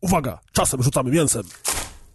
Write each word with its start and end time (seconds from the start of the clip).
Uwaga, 0.00 0.38
czasem 0.52 0.82
rzucamy 0.82 1.10
mięsem. 1.10 1.42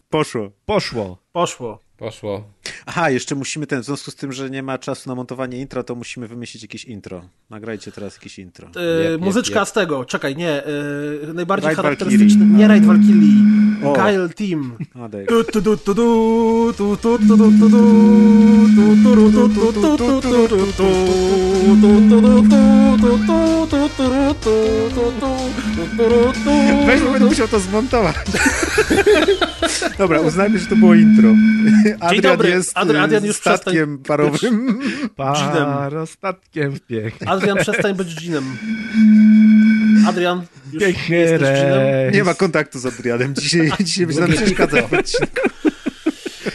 Poszło. 0.10 0.52
Poszło. 0.66 1.18
Poszło. 1.32 1.80
Poszło. 1.98 2.44
Aha, 2.86 3.09
jeszcze 3.09 3.36
musimy 3.36 3.67
ten, 3.67 3.82
w 3.82 3.86
związku 3.86 4.12
z 4.12 4.16
tym, 4.16 4.32
że 4.32 4.50
nie 4.50 4.63
ma 4.63 4.78
czasu 4.78 5.09
na 5.09 5.16
montowanie 5.16 5.58
intro, 5.58 5.83
to 5.83 5.96
musimy 5.96 6.27
wymyślić 6.27 6.64
jakieś 6.64 6.85
intro. 6.85 7.22
Nagrajcie 7.50 7.92
teraz 7.92 8.16
jakieś 8.16 8.39
intro. 8.39 8.68
E, 8.75 9.04
Jep, 9.11 9.21
muzyczka 9.21 9.66
z 9.66 9.73
tego, 9.73 10.05
czekaj, 10.05 10.36
nie, 10.36 10.64
e, 10.66 11.34
najbardziej 11.34 11.66
Raid 11.68 11.77
charakterystyczny, 11.77 12.39
Valkyrie. 12.39 12.57
nie 12.57 12.68
Raid 12.68 12.86
Valkyrie, 12.86 13.43
O. 13.86 13.93
Kyle 13.93 14.29
Team. 14.29 14.77
Weź, 26.85 27.01
będę 27.01 27.25
musiał 27.25 27.47
to 27.47 27.59
zmontować. 27.59 28.15
Dobra, 29.97 30.19
uznajmy, 30.19 30.59
że 30.59 30.65
to 30.65 30.75
było 30.75 30.93
intro. 30.93 31.29
Adrian 32.00 32.22
dobry, 32.22 32.50
jest 32.50 32.70
y, 32.70 32.76
Adrian 32.76 33.26
już 33.26 33.36
statkiem 33.36 33.98
przestań 33.98 33.98
parowym. 33.98 34.80
Parostatkiem 35.16 36.80
pięknie. 36.88 37.30
Adrian, 37.30 37.58
przestań 37.58 37.95
być 37.95 38.16
dżinem. 38.16 38.58
Adrian, 40.08 40.45
już 40.73 40.84
jesteś 40.84 41.40
dżinem. 41.40 42.14
Nie 42.14 42.23
ma 42.23 42.34
kontaktu 42.34 42.80
z 42.80 42.86
Adrianem. 42.86 43.36
Dzisiaj, 43.36 43.72
dzisiaj 43.80 44.05
będzie 44.05 44.22
nam 44.22 44.31
przeszkadzał. 44.31 44.88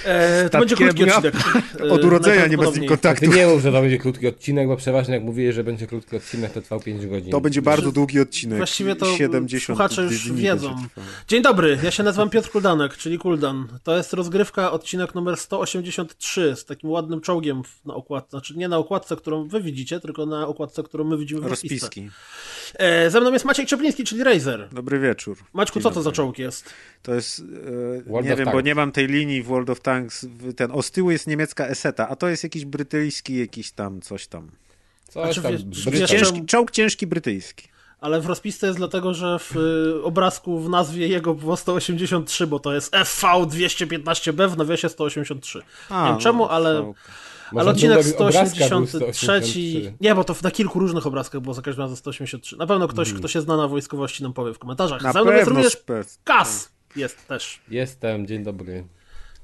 E, 0.04 0.50
to 0.50 0.58
będzie 0.58 0.76
krótki 0.76 1.10
odcinek. 1.10 1.34
E, 1.80 1.90
Od 1.94 2.04
urodzenia 2.04 2.46
nie 2.46 2.56
ma 2.56 2.70
z 2.70 2.78
nim 2.78 2.86
najprawdopodobniej. 2.86 2.88
Ty 2.88 2.88
kontaktu. 2.88 3.36
nie 3.36 3.46
mów, 3.46 3.62
że 3.62 3.72
to 3.72 3.80
będzie 3.80 3.98
krótki 3.98 4.26
odcinek, 4.26 4.68
bo 4.68 4.76
przeważnie 4.76 5.14
jak 5.14 5.22
mówiłeś, 5.22 5.54
że 5.54 5.64
będzie 5.64 5.86
krótki 5.86 6.16
odcinek, 6.16 6.52
to 6.52 6.62
trwał 6.62 6.80
5 6.80 7.06
godzin. 7.06 7.30
To 7.30 7.40
będzie 7.40 7.62
bardzo 7.62 7.92
długi 7.92 8.20
odcinek. 8.20 8.58
Właściwie 8.58 8.96
to 8.96 9.16
70 9.16 9.64
słuchacze 9.64 10.02
już 10.02 10.32
wiedzą. 10.32 10.76
Dzień 11.28 11.42
dobry, 11.42 11.78
ja 11.82 11.90
się 11.90 12.02
nazywam 12.02 12.30
Piotr 12.30 12.50
Kuldanek, 12.50 12.96
czyli 12.96 13.18
Kuldan. 13.18 13.68
To 13.82 13.96
jest 13.96 14.12
rozgrywka, 14.12 14.72
odcinek 14.72 15.14
numer 15.14 15.36
183 15.36 16.56
z 16.56 16.64
takim 16.64 16.90
ładnym 16.90 17.20
czołgiem 17.20 17.62
na 17.84 17.94
okładce. 17.94 18.30
Znaczy 18.30 18.54
nie 18.56 18.68
na 18.68 18.78
okładce, 18.78 19.16
którą 19.16 19.48
wy 19.48 19.60
widzicie, 19.60 20.00
tylko 20.00 20.26
na 20.26 20.46
okładce, 20.46 20.82
którą 20.82 21.04
my 21.04 21.18
widzimy 21.18 21.40
w 21.40 21.46
rozpisce. 21.46 21.86
Rozpiski. 21.86 22.10
E, 22.74 23.10
ze 23.10 23.20
mną 23.20 23.32
jest 23.32 23.44
Maciek 23.44 23.68
Czepliński, 23.68 24.04
czyli 24.04 24.24
Razer. 24.24 24.68
Dobry 24.72 24.98
wieczór. 24.98 25.36
Maćku, 25.52 25.80
co 25.80 25.90
to 25.90 26.02
za 26.02 26.12
czołg 26.12 26.38
jest? 26.38 26.70
To 27.02 27.14
jest, 27.14 27.42
e, 28.08 28.22
nie 28.22 28.36
wiem, 28.36 28.44
bo 28.44 28.44
Tanks. 28.44 28.64
nie 28.64 28.74
mam 28.74 28.92
tej 28.92 29.06
linii 29.06 29.42
w 29.42 29.46
World 29.46 29.70
of 29.70 29.80
Tanks. 29.80 30.26
Ten, 30.56 30.70
o 30.72 30.82
z 30.82 30.90
tyłu 30.90 31.10
jest 31.10 31.26
niemiecka 31.26 31.66
Eseta, 31.66 32.08
a 32.08 32.16
to 32.16 32.28
jest 32.28 32.42
jakiś 32.42 32.64
brytyjski, 32.64 33.38
jakiś 33.38 33.70
tam, 33.70 34.00
coś 34.00 34.26
tam. 34.26 34.50
Coś 35.08 35.30
A 35.30 35.34
czy 35.34 35.42
tam, 35.42 35.52
Bryta- 35.52 36.06
Ciężki, 36.06 36.46
czołg 36.46 36.70
ciężki 36.70 37.06
brytyjski. 37.06 37.68
Ale 38.00 38.20
w 38.20 38.26
rozpisce 38.26 38.66
jest 38.66 38.78
dlatego, 38.78 39.14
że 39.14 39.38
w 39.38 39.56
y, 39.56 40.02
obrazku 40.02 40.60
w 40.60 40.68
nazwie 40.68 41.08
jego 41.08 41.34
było 41.34 41.56
183, 41.56 42.46
bo 42.46 42.58
to 42.58 42.74
jest 42.74 42.92
FV215B 42.94 44.48
w 44.48 44.56
nawiasie 44.56 44.88
183. 44.88 45.62
A, 45.88 46.04
nie 46.04 46.10
wiem 46.10 46.20
czemu, 46.20 46.44
no, 46.44 46.50
ale... 46.50 46.92
Może 47.52 47.60
Ale 47.62 47.70
odcinek 47.70 48.02
był 48.04 48.14
obrazka 48.26 48.68
był 48.68 48.86
183. 48.86 49.16
183. 49.16 49.94
Nie, 50.00 50.14
bo 50.14 50.24
to 50.24 50.36
na 50.42 50.50
kilku 50.50 50.78
różnych 50.78 51.06
obrazkach 51.06 51.40
było 51.40 51.54
za 51.54 51.62
każdym 51.62 51.82
razem 51.82 51.96
183. 51.96 52.56
Na 52.56 52.66
pewno 52.66 52.88
ktoś, 52.88 53.12
kto 53.12 53.28
się 53.28 53.40
zna 53.40 53.56
na 53.56 53.68
wojskowości, 53.68 54.22
nam 54.22 54.32
powie 54.32 54.54
w 54.54 54.58
komentarzach. 54.58 55.02
Na 55.02 55.12
Ze 55.12 55.22
mną 55.22 55.30
jest 55.32 55.44
pewno 55.44 55.56
również 55.56 55.72
spec. 55.72 56.18
Kas. 56.24 56.72
Jest 56.96 57.26
też. 57.26 57.60
Jestem, 57.68 58.26
dzień 58.26 58.42
dobry. 58.44 58.84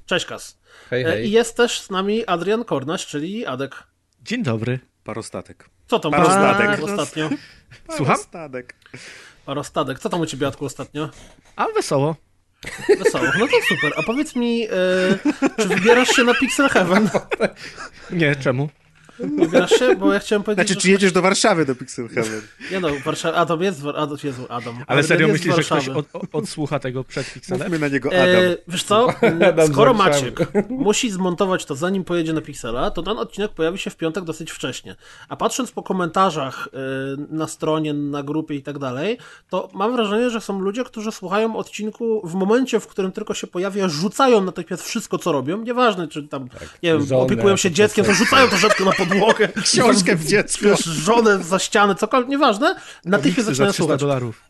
Cześć 0.05 0.25
Kas. 0.25 0.57
Hej, 0.89 1.03
E, 1.03 1.05
hej. 1.05 1.27
I 1.27 1.31
jest 1.31 1.57
też 1.57 1.81
z 1.81 1.89
nami 1.89 2.25
Adrian 2.25 2.63
Kornasz, 2.63 3.07
czyli 3.07 3.45
Adek. 3.45 3.83
Dzień 4.23 4.43
dobry. 4.43 4.79
Parostatek. 5.03 5.69
Co 5.87 5.99
tam 5.99 6.11
Parostatek. 6.11 6.67
Parostatek 6.67 6.99
ostatnio? 6.99 7.29
Słucham? 7.97 8.15
Parostatek. 8.15 8.75
Parostatek. 9.45 9.99
Co 9.99 10.09
tam 10.09 10.19
u 10.21 10.25
ciebie, 10.25 10.47
Adku, 10.47 10.65
ostatnio? 10.65 11.09
A 11.55 11.65
wesoło. 11.75 12.15
Wesoło. 13.03 13.25
No 13.39 13.47
to 13.47 13.53
super. 13.75 13.93
A 13.97 14.03
powiedz 14.03 14.35
mi, 14.35 14.63
e, 14.65 14.69
czy 15.57 15.67
wybierasz 15.67 16.09
się 16.09 16.23
na 16.23 16.33
Pixel 16.33 16.69
Heaven? 16.69 17.09
Nie, 18.11 18.35
czemu? 18.35 18.69
Się? 19.79 19.95
Bo 19.95 20.13
ja 20.13 20.19
chciałem 20.19 20.43
powiedzieć, 20.43 20.67
Znaczy, 20.67 20.81
czy 20.81 20.91
jedziesz 20.91 21.11
do 21.11 21.21
Warszawy 21.21 21.65
do 21.65 21.75
Pixel 21.75 22.07
Heaven? 22.07 22.41
Nie 22.71 22.79
no, 22.79 22.89
Warszawa... 23.05 23.37
Adam 23.37 23.61
jest... 23.61 23.81
w- 23.81 23.87
Adam, 23.87 24.17
Jezu, 24.23 24.45
Adam. 24.49 24.83
Ale 24.87 25.03
serio 25.03 25.27
jest 25.27 25.45
myślisz, 25.45 25.55
że 25.55 25.63
ktoś 25.63 25.89
od, 25.89 26.05
od, 26.13 26.23
odsłucha 26.33 26.79
tego 26.79 27.03
przed 27.03 27.33
Pixelem? 27.33 27.61
Mówmy 27.61 27.79
na 27.79 27.87
niego 27.87 28.09
Adam. 28.09 28.27
E, 28.27 28.57
wiesz 28.67 28.83
co, 28.83 29.07
Adam 29.49 29.67
skoro. 29.67 29.93
Maciek 29.93 30.39
musi 30.69 31.11
zmontować 31.11 31.65
to 31.65 31.75
zanim 31.75 32.03
pojedzie 32.03 32.33
na 32.33 32.41
Pixela, 32.41 32.91
to 32.91 33.03
ten 33.03 33.17
odcinek 33.17 33.51
pojawi 33.51 33.77
się 33.77 33.89
w 33.89 33.95
piątek 33.95 34.23
dosyć 34.23 34.51
wcześnie. 34.51 34.95
A 35.29 35.35
patrząc 35.35 35.71
po 35.71 35.83
komentarzach 35.83 36.69
e, 36.73 36.77
na 37.35 37.47
stronie, 37.47 37.93
na 37.93 38.23
grupie 38.23 38.55
i 38.55 38.63
tak 38.63 38.79
dalej, 38.79 39.17
to 39.49 39.69
mam 39.73 39.95
wrażenie, 39.95 40.29
że 40.29 40.41
są 40.41 40.59
ludzie, 40.59 40.83
którzy 40.83 41.11
słuchają 41.11 41.55
odcinku 41.55 42.21
w 42.27 42.33
momencie, 42.33 42.79
w 42.79 42.87
którym 42.87 43.11
tylko 43.11 43.33
się 43.33 43.47
pojawia, 43.47 43.89
rzucają 43.89 44.41
natychmiast 44.41 44.83
wszystko, 44.83 45.17
co 45.17 45.31
robią. 45.31 45.61
Nieważne, 45.61 46.07
czy 46.07 46.27
tam, 46.27 46.43
nie 46.83 46.91
wiem, 46.91 47.05
żonę, 47.05 47.21
opiekują 47.21 47.57
się 47.57 47.69
to 47.69 47.75
dzieckiem, 47.75 48.05
to 48.05 48.13
rzucają 48.13 48.47
troszeczkę 48.47 48.85
na 48.85 48.91
podłogę. 49.09 49.47
Książkę 49.63 50.15
w 50.15 50.25
dziecku. 50.25 50.65
Wiesz, 50.65 50.83
żonę 50.83 51.43
za 51.43 51.59
ścianę, 51.59 51.95
cokolwiek, 51.95 52.29
nieważne. 52.29 52.75
Natychmiast 53.05 53.47
zaczynają 53.49 53.71
300 53.71 53.83
słuchać. 53.83 53.99
dolarów. 53.99 54.43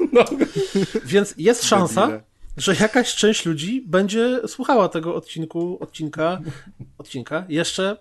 Więc 1.05 1.33
jest 1.37 1.63
szansa, 1.63 2.09
że 2.57 2.75
jakaś 2.79 3.15
część 3.15 3.45
ludzi 3.45 3.83
będzie 3.87 4.39
słuchała 4.47 4.89
tego 4.89 5.15
odcinku, 5.15 5.77
odcinka, 5.81 6.39
odcinka 6.97 7.45
jeszcze 7.49 7.97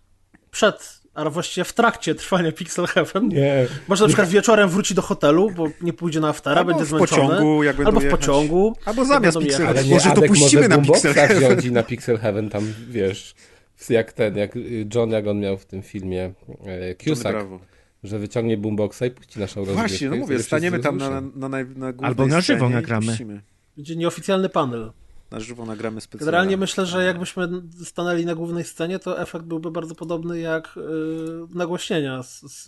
przed, 0.50 1.00
a 1.15 1.31
właściwie 1.31 1.65
w 1.65 1.72
trakcie 1.72 2.15
trwania 2.15 2.53
Pixel 2.53 2.86
Heaven. 2.86 3.28
Nie. 3.28 3.66
Może 3.88 4.04
na 4.04 4.09
przykład 4.09 4.28
wieczorem 4.28 4.69
wróci 4.69 4.94
do 4.94 5.03
hotelu, 5.03 5.50
bo 5.50 5.66
nie 5.81 5.92
pójdzie 5.92 6.21
na 6.21 6.28
aftera, 6.28 6.56
Albo 6.56 6.71
będzie 6.71 6.84
zmęczony. 6.84 7.22
pociągu, 7.28 7.60
albo 7.86 8.00
w 8.00 8.09
pociągu. 8.09 8.76
Albo 8.84 9.04
zamiast 9.04 9.38
Pixel 9.38 9.75
nie, 9.84 9.94
Może 9.94 10.10
to 10.10 10.22
puścimy 10.22 10.69
na 10.69 10.78
Pixel 10.78 11.15
Heaven. 11.15 11.72
na 11.72 11.82
Pixel 11.82 12.19
Heaven 12.19 12.50
tam, 12.50 12.72
wiesz, 12.88 13.34
jak 13.91 14.12
ten, 14.12 14.37
jak 14.37 14.56
y, 14.56 14.87
John, 14.95 15.11
jak 15.11 15.27
on 15.27 15.41
miał 15.41 15.59
w 15.59 15.67
tym 15.67 15.83
filmie 15.83 16.33
e, 16.65 16.95
Cusack, 16.95 17.39
że 18.05 18.19
wyciągnie 18.19 18.56
boomboxa 18.56 19.03
i 19.06 19.11
puści 19.11 19.39
naszą 19.41 19.61
rozgrywkę. 19.61 19.89
Właśnie, 19.89 20.11
no 20.11 20.17
mówię, 20.17 20.43
staniemy 20.43 20.78
tam 20.78 20.97
na, 20.97 21.11
na, 21.11 21.21
na, 21.21 21.49
na 21.49 21.65
głównej 21.65 21.93
Albo 22.03 22.27
na 22.27 22.41
żywo 22.41 22.69
nagramy. 22.69 23.17
Będzie 23.77 23.97
nieoficjalny 23.97 24.49
panel. 24.49 24.93
Na 25.31 25.41
żywo 25.41 25.67
nagramy 25.67 26.00
specjalnie. 26.00 26.27
Generalnie 26.27 26.56
myślę, 26.56 26.87
że 26.87 27.05
jakbyśmy 27.05 27.49
stanęli 27.84 28.25
na 28.25 28.34
głównej 28.34 28.65
scenie, 28.65 28.99
to 28.99 29.21
efekt 29.21 29.45
byłby 29.45 29.71
bardzo 29.71 29.95
podobny 29.95 30.41
jak 30.41 30.72
yy, 30.77 31.47
nagłośnienia 31.55 32.22
z, 32.22 32.43
z, 32.43 32.66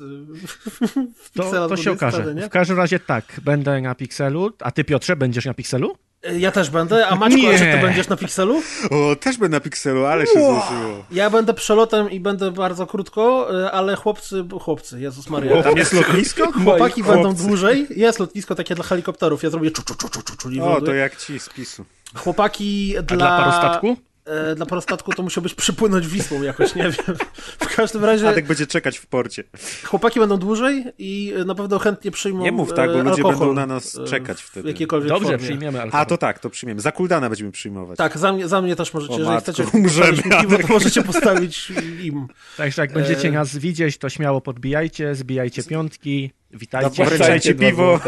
w 1.16 1.31
To, 1.34 1.69
to 1.69 1.77
się 1.77 1.91
20, 1.91 1.91
okaże. 1.91 2.34
W 2.34 2.48
każdym 2.48 2.77
razie 2.77 3.00
tak, 3.00 3.41
będę 3.44 3.81
na 3.81 3.94
Pixelu. 3.94 4.50
A 4.60 4.71
ty 4.71 4.84
Piotrze, 4.84 5.16
będziesz 5.16 5.44
na 5.44 5.54
Pixelu? 5.54 5.97
Ja 6.38 6.50
też 6.53 6.70
będę, 6.70 7.06
a 7.09 7.16
Maćku, 7.16 7.41
a 7.48 7.53
Nie. 7.53 7.59
czy 7.59 7.64
ty 7.64 7.78
będziesz 7.87 8.09
na 8.09 8.16
Pikselu? 8.16 8.62
O, 8.91 9.16
też 9.16 9.37
będę 9.38 9.56
na 9.56 9.60
Pixelu, 9.60 10.04
ale 10.06 10.26
się 10.26 10.32
złożyło. 10.32 11.04
Ja 11.10 11.31
będę 11.31 11.54
przelotem 11.54 12.10
i 12.10 12.20
będę 12.20 12.50
bardzo 12.50 12.87
krótko, 12.87 13.48
y, 13.64 13.70
ale 13.70 13.97
chłopcy, 13.97 14.44
chłopcy, 14.60 15.00
Jezus 15.00 15.31
Maria. 15.31 15.62
Tam 15.62 15.76
jest 15.76 15.92
lotnisko? 15.92 16.53
Chłopaki 16.53 17.03
Moi 17.03 17.12
będą 17.12 17.28
chłopcy. 17.28 17.47
dłużej. 17.47 17.86
Jest 17.91 18.19
lotnisko 18.19 18.54
takie 18.54 18.75
dla 18.75 18.84
helikopterów. 18.84 19.42
Ja 19.42 19.50
zrobię 19.50 19.70
czu, 19.70 19.82
czu, 19.82 19.94
czu, 19.94 20.09
czu, 20.09 20.22
czu, 20.22 20.36
czu, 20.36 20.48
O, 20.65 20.81
to 20.81 20.94
jak 20.94 21.16
ci 21.16 21.38
z 21.41 21.48
PiSu. 21.48 21.84
Chłopaki 22.15 22.94
dla... 22.94 23.00
A 23.00 23.19
dla 23.19 23.38
parostatku? 23.38 23.97
E, 24.26 24.54
dla 24.54 24.66
parostatku 24.66 25.12
to 25.12 25.22
musiałbyś 25.22 25.54
przypłynąć 25.54 26.06
Wisłą 26.09 26.42
jakoś, 26.42 26.75
nie 26.75 26.82
wiem. 26.82 27.16
W 27.59 27.76
każdym 27.76 28.04
razie 28.04 28.28
Adek 28.28 28.47
będzie 28.47 28.66
czekać 28.66 28.98
w 28.98 29.06
porcie. 29.06 29.44
chłopaki 29.84 30.20
będą 30.20 30.37
dłużej 30.37 30.84
i 30.98 31.34
na 31.47 31.54
pewno 31.54 31.78
chętnie 31.78 32.10
przyjmą 32.10 32.42
Nie 32.42 32.53
mów 32.53 32.72
tak, 32.75 32.91
bo 32.92 33.00
e, 33.00 33.03
ludzie 33.03 33.22
będą 33.22 33.53
na 33.53 33.66
nas 33.66 33.98
e, 33.98 34.04
czekać 34.04 34.42
w 34.42 34.47
wtedy. 34.47 34.69
jakiejkolwiek 34.69 35.09
Dobrze, 35.09 35.25
formie. 35.28 35.38
przyjmiemy 35.44 35.81
alkohol. 35.82 36.00
A, 36.03 36.04
to 36.06 36.19
tak, 36.19 36.38
to 36.38 36.50
przyjmiemy. 36.50 36.81
Za 36.81 36.92
Kuldana 36.92 37.28
będziemy 37.28 37.53
przyjmować. 37.53 37.98
Tak, 37.98 38.19
za 38.19 38.32
mnie, 38.32 38.48
za 38.48 38.62
mnie 38.62 38.76
też 38.76 38.94
możecie, 38.94 39.15
O 39.15 39.19
jeżeli 39.19 39.34
matko, 39.34 39.53
chcecie 39.53 39.78
umrzemy, 39.78 40.22
piwo, 40.41 40.59
to 40.59 40.66
możecie 40.69 41.03
postawić 41.03 41.72
im. 42.03 42.26
Także 42.56 42.82
jak 42.82 42.92
będziecie 42.92 43.28
E. 43.28 43.32
nas 43.32 43.56
widzieć, 43.56 43.98
to 43.98 44.09
śmiało 44.09 44.41
podbijajcie, 44.41 45.15
zbijajcie 45.15 45.62
piątki, 45.62 46.31
witajcie. 46.50 46.88
Dobra, 46.91 47.04
Wręczajcie 47.06 47.54
piwo. 47.54 48.00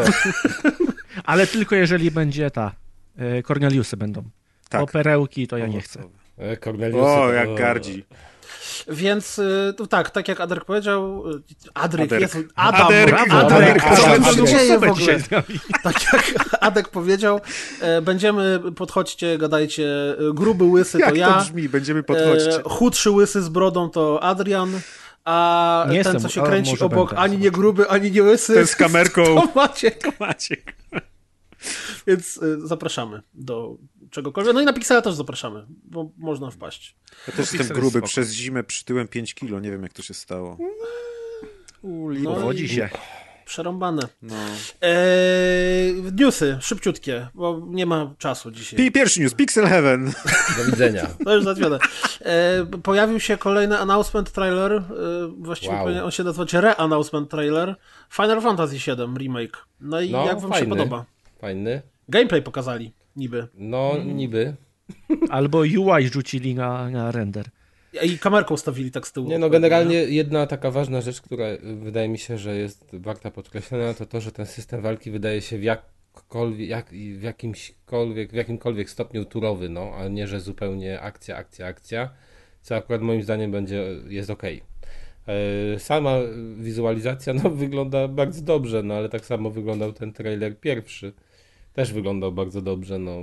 Ale 1.23 1.47
tylko 1.47 1.75
jeżeli 1.75 2.11
będzie 2.11 2.51
ta. 2.51 2.71
e, 3.17 3.43
Corneliusy 3.43 3.97
będą. 3.97 4.23
Tak. 4.69 4.81
Bo 4.81 4.87
perełki 4.87 5.47
to 5.47 5.57
ja 5.57 5.67
nie 5.67 5.81
chcę. 5.81 5.99
E, 6.37 6.57
O, 6.93 7.03
to- 7.03 7.31
jak 7.33 7.55
gardzi. 7.55 8.05
Więc 8.87 9.41
to 9.77 9.87
tak, 9.87 10.09
tak 10.09 10.27
jak 10.27 10.41
Adrek 10.41 10.65
powiedział, 10.65 11.29
y, 11.31 11.41
Adryk. 11.73 12.11
Jezu, 12.11 12.37
Adam, 12.55 12.87
Aderk, 12.87 13.13
Adrek, 13.19 13.33
Aderk, 13.33 13.83
co 13.83 14.07
Adam, 14.07 14.23
się 14.23 14.45
dzieje 14.45 14.79
w 14.79 14.83
ogóle? 14.83 15.19
Tak 15.83 16.13
jak 16.13 16.33
Adek 16.59 16.87
powiedział, 16.87 17.41
e, 17.81 18.01
będziemy, 18.01 18.59
podchodźcie, 18.75 19.37
gadajcie, 19.37 20.15
gruby 20.33 20.63
łysy 20.63 20.99
Jak 20.99 21.09
to 21.09 21.15
to 21.15 21.19
ja, 21.19 21.39
brzmi? 21.39 21.69
Będziemy 21.69 22.03
podchodzić. 22.03 22.47
e, 22.47 22.61
chudszy 22.63 23.11
łysy 23.11 23.41
z 23.41 23.49
brodą 23.49 23.89
to 23.89 24.23
Adrian, 24.23 24.79
a 25.25 25.85
Nie 25.89 26.03
ten, 26.03 26.13
jestem, 26.13 26.21
co 26.21 26.29
się 26.29 26.43
kręci 26.43 26.79
obok, 26.79 27.09
będę. 27.09 27.21
ani 27.21 27.37
nie 27.37 27.51
gruby, 27.51 27.89
ani 27.89 28.11
nie 28.11 28.23
łysy, 28.23 28.53
Ten 28.53 28.67
z 28.67 28.75
kamerką. 28.75 29.23
to 29.41 29.47
Maciek. 29.55 30.19
Maciek. 30.19 30.75
Więc 32.07 32.37
y, 32.37 32.67
zapraszamy 32.67 33.21
do 33.33 33.75
czegokolwiek. 34.11 34.53
No 34.53 34.61
i 34.61 34.65
na 34.65 34.73
Pixela 34.73 35.01
też 35.01 35.13
zapraszamy, 35.13 35.65
bo 35.83 36.09
można 36.17 36.51
wpaść. 36.51 36.95
Ja 37.27 37.31
też 37.33 37.37
jestem 37.39 37.59
Pixel 37.59 37.75
gruby. 37.75 37.89
spoko. 37.91 38.07
Przez 38.07 38.31
zimę 38.31 38.63
przytyłem 38.63 39.07
5 39.07 39.33
kilo. 39.33 39.59
Nie 39.59 39.71
wiem, 39.71 39.83
jak 39.83 39.93
to 39.93 40.01
się 40.01 40.13
stało. 40.13 40.57
U, 41.81 42.09
lipo. 42.09 42.29
No 42.29 42.35
Powodzi 42.35 42.63
i- 42.63 42.69
się. 42.69 42.89
Przerąbane. 43.45 44.01
No. 44.21 44.35
Eee, 44.81 45.93
newsy, 46.19 46.57
szybciutkie, 46.61 47.27
bo 47.33 47.61
nie 47.67 47.85
ma 47.85 48.13
czasu 48.17 48.51
dzisiaj. 48.51 48.77
Pi- 48.79 48.91
Pierwszy 48.91 49.21
news, 49.21 49.33
Pixel 49.33 49.65
Heaven. 49.67 50.13
Do 50.57 50.65
widzenia. 50.71 51.07
To 51.25 51.35
już 51.35 51.43
załatwione. 51.43 51.79
E, 52.21 52.65
pojawił 52.83 53.19
się 53.19 53.37
kolejny 53.37 53.79
announcement 53.79 54.31
trailer, 54.31 54.71
e, 54.73 54.83
właściwie 55.37 55.73
Wow. 55.73 55.83
powinien 55.83 56.03
on 56.03 56.11
się 56.11 56.23
nazywać 56.23 56.53
re-announcement 56.53 57.29
trailer, 57.29 57.75
Final 58.11 58.41
Fantasy 58.41 58.75
VII 58.75 59.17
Remake. 59.17 59.65
No 59.81 60.01
i 60.01 60.11
No, 60.11 60.25
jak 60.25 60.39
wam 60.39 60.51
się 60.51 60.59
fajny. 60.59 60.69
podoba? 60.75 61.05
Fajny. 61.41 61.81
Gameplay 62.09 62.41
pokazali, 62.41 62.93
niby. 63.15 63.47
No, 63.53 63.97
niby. 64.05 64.55
Albo 65.29 65.57
UI 65.59 66.07
rzucili 66.07 66.55
na, 66.55 66.89
na 66.89 67.11
render. 67.11 67.45
I 68.03 68.17
kamerką 68.17 68.57
stawili 68.57 68.91
tak 68.91 69.07
z 69.07 69.11
tyłu. 69.11 69.29
Nie 69.29 69.39
no, 69.39 69.49
generalnie 69.49 69.95
jedna 69.95 70.47
taka 70.47 70.71
ważna 70.71 71.01
rzecz, 71.01 71.21
która 71.21 71.45
y, 71.45 71.59
wydaje 71.75 72.09
mi 72.09 72.17
się, 72.17 72.37
że 72.37 72.57
jest 72.57 72.85
warta 72.93 73.31
podkreślenia, 73.31 73.93
to 73.93 74.05
to, 74.05 74.21
że 74.21 74.31
ten 74.31 74.45
system 74.45 74.81
walki 74.81 75.11
wydaje 75.11 75.41
się 75.41 75.57
w 75.57 75.63
jakkolwiek, 75.63 76.69
jak, 76.69 76.89
w 76.89 77.21
jakimśkolwiek, 77.21 78.31
w 78.31 78.35
jakimkolwiek 78.35 78.89
stopniu 78.89 79.25
turowy, 79.25 79.69
no, 79.69 79.91
a 79.95 80.07
nie, 80.07 80.27
że 80.27 80.39
zupełnie 80.39 81.01
akcja, 81.01 81.37
akcja, 81.37 81.67
akcja, 81.67 82.09
co 82.61 82.75
akurat 82.75 83.01
moim 83.01 83.23
zdaniem 83.23 83.51
będzie, 83.51 83.85
jest 84.07 84.29
ok. 84.29 84.43
Sama 85.77 86.15
wizualizacja, 86.57 87.33
no, 87.33 87.49
wygląda 87.49 88.07
bardzo 88.07 88.41
dobrze, 88.41 88.83
no, 88.83 88.93
ale 88.93 89.09
tak 89.09 89.25
samo 89.25 89.49
wyglądał 89.49 89.93
ten 89.93 90.13
trailer 90.13 90.59
pierwszy. 90.59 91.13
Też 91.73 91.93
wyglądał 91.93 92.31
bardzo 92.31 92.61
dobrze, 92.61 92.99
no. 92.99 93.21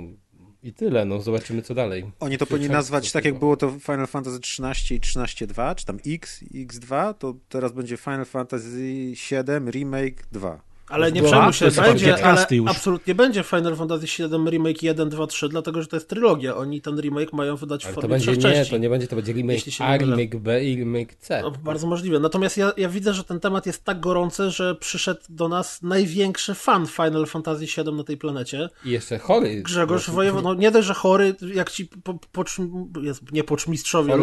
I 0.63 0.73
tyle, 0.73 1.05
no, 1.05 1.21
zobaczymy 1.21 1.61
co 1.61 1.73
dalej. 1.73 2.11
Oni 2.19 2.37
to 2.37 2.45
powinni 2.45 2.69
nazwać 2.69 3.11
tak, 3.11 3.25
jak 3.25 3.39
było 3.39 3.57
to 3.57 3.71
Final 3.71 4.07
Fantasy 4.07 4.39
13 4.39 4.95
i 4.95 4.99
13.2, 4.99 5.75
czy 5.75 5.85
tam 5.85 5.97
X, 6.07 6.43
X2, 6.43 7.13
to 7.13 7.35
teraz 7.49 7.71
będzie 7.71 7.97
Final 7.97 8.25
Fantasy 8.25 9.11
7 9.15 9.69
Remake 9.69 10.27
2. 10.31 10.66
Ale 10.89 11.11
nie 11.11 11.23
przejmuj 11.23 11.53
się, 11.53 11.71
to 11.71 11.81
będzie, 11.81 12.13
ale 12.13 12.23
15 12.23 12.55
już. 12.55 12.71
absolutnie 12.71 13.15
będzie 13.15 13.43
Final 13.43 13.75
Fantasy 13.75 14.05
VII 14.05 14.49
Remake 14.49 14.83
1, 14.83 15.09
2, 15.09 15.27
3, 15.27 15.49
dlatego 15.49 15.81
że 15.81 15.87
to 15.87 15.95
jest 15.95 16.09
trylogia. 16.09 16.55
Oni 16.55 16.81
ten 16.81 17.01
remake 17.01 17.33
mają 17.33 17.55
wydać 17.55 17.83
w 17.83 17.85
Ale 17.85 17.95
to 17.95 18.01
formie 18.01 18.15
będzie 18.15 18.25
trzech 18.25 18.37
nie, 18.37 18.51
części. 18.51 18.71
to 18.71 18.77
nie 18.77 18.89
będzie, 18.89 19.07
to 19.07 19.15
będzie 19.15 19.33
remake 19.33 19.59
A, 19.79 19.97
remake 19.97 20.35
B 20.35 20.63
i 20.63 20.75
remake 20.75 21.15
C. 21.15 21.41
No, 21.41 21.51
bardzo 21.51 21.87
możliwe. 21.87 22.19
Natomiast 22.19 22.57
ja, 22.57 22.71
ja 22.77 22.89
widzę, 22.89 23.13
że 23.13 23.23
ten 23.23 23.39
temat 23.39 23.65
jest 23.65 23.83
tak 23.83 23.99
gorący, 23.99 24.51
że 24.51 24.75
przyszedł 24.75 25.21
do 25.29 25.47
nas 25.47 25.81
największy 25.81 26.53
fan 26.53 26.87
Final 26.87 27.25
Fantasy 27.25 27.65
VII 27.65 27.93
na 27.93 28.03
tej 28.03 28.17
planecie. 28.17 28.69
I 28.85 28.89
jeszcze 28.89 29.19
chory. 29.19 29.61
Grzegorz 29.63 30.07
No, 30.07 30.13
Wojewo, 30.13 30.41
no 30.41 30.53
nie 30.53 30.71
dość, 30.71 30.87
że 30.87 30.93
chory, 30.93 31.35
jak 31.53 31.71
ci 31.71 31.85
po, 31.85 32.19
pocz, 32.31 32.57
jest, 33.01 33.31
nie 33.31 33.43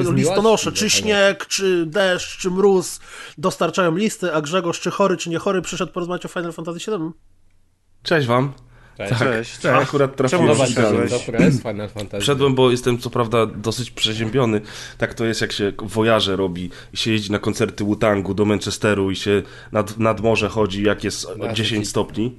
z 0.05 0.11
listonosze, 0.11 0.73
czy 0.73 0.91
śnieg, 0.91 1.47
czy 1.47 1.87
deszcz, 1.87 2.39
czy 2.39 2.51
mróz 2.51 3.01
dostarczają 3.39 3.97
listy, 3.97 4.35
a 4.35 4.41
Grzegorz, 4.41 4.81
czy 4.81 4.91
chory, 4.91 5.17
czy 5.17 5.31
nie 5.31 5.39
chory, 5.39 5.63
przyszedł 5.63 5.93
porozmawiać 5.93 6.27
o 6.27 6.29
Final 6.29 6.53
Fantasy 6.55 6.91
VII. 6.91 7.11
Cześć 8.03 8.27
wam. 8.27 8.53
Cześć. 8.99 9.59
Cześć. 9.59 9.67
Akurat 9.67 10.17
trafiłem. 10.17 10.47
Czemu 10.47 10.55
Fantasy. 11.89 12.21
Wszedłem, 12.21 12.55
bo 12.55 12.71
jestem 12.71 12.99
co 12.99 13.11
prawda 13.11 13.47
dosyć 13.47 13.91
przeziębiony. 13.91 14.61
Tak 14.99 15.15
to 15.15 15.25
jest, 15.25 15.41
jak 15.41 15.53
się 15.53 15.73
wojaże 15.83 16.37
robi 16.37 16.71
i 16.93 16.97
się 16.97 17.11
jeździ 17.11 17.33
na 17.33 17.39
koncerty 17.39 17.85
Wutangu 17.85 18.35
do 18.35 18.45
Manchesteru 18.45 19.11
i 19.11 19.17
się 19.17 19.43
nad, 19.73 19.99
nad 19.99 20.21
morze 20.21 20.49
chodzi, 20.49 20.83
jak 20.83 21.05
jest 21.05 21.29
Na 21.37 21.53
10 21.53 21.57
przeciw. 21.57 21.89
stopni. 21.89 22.39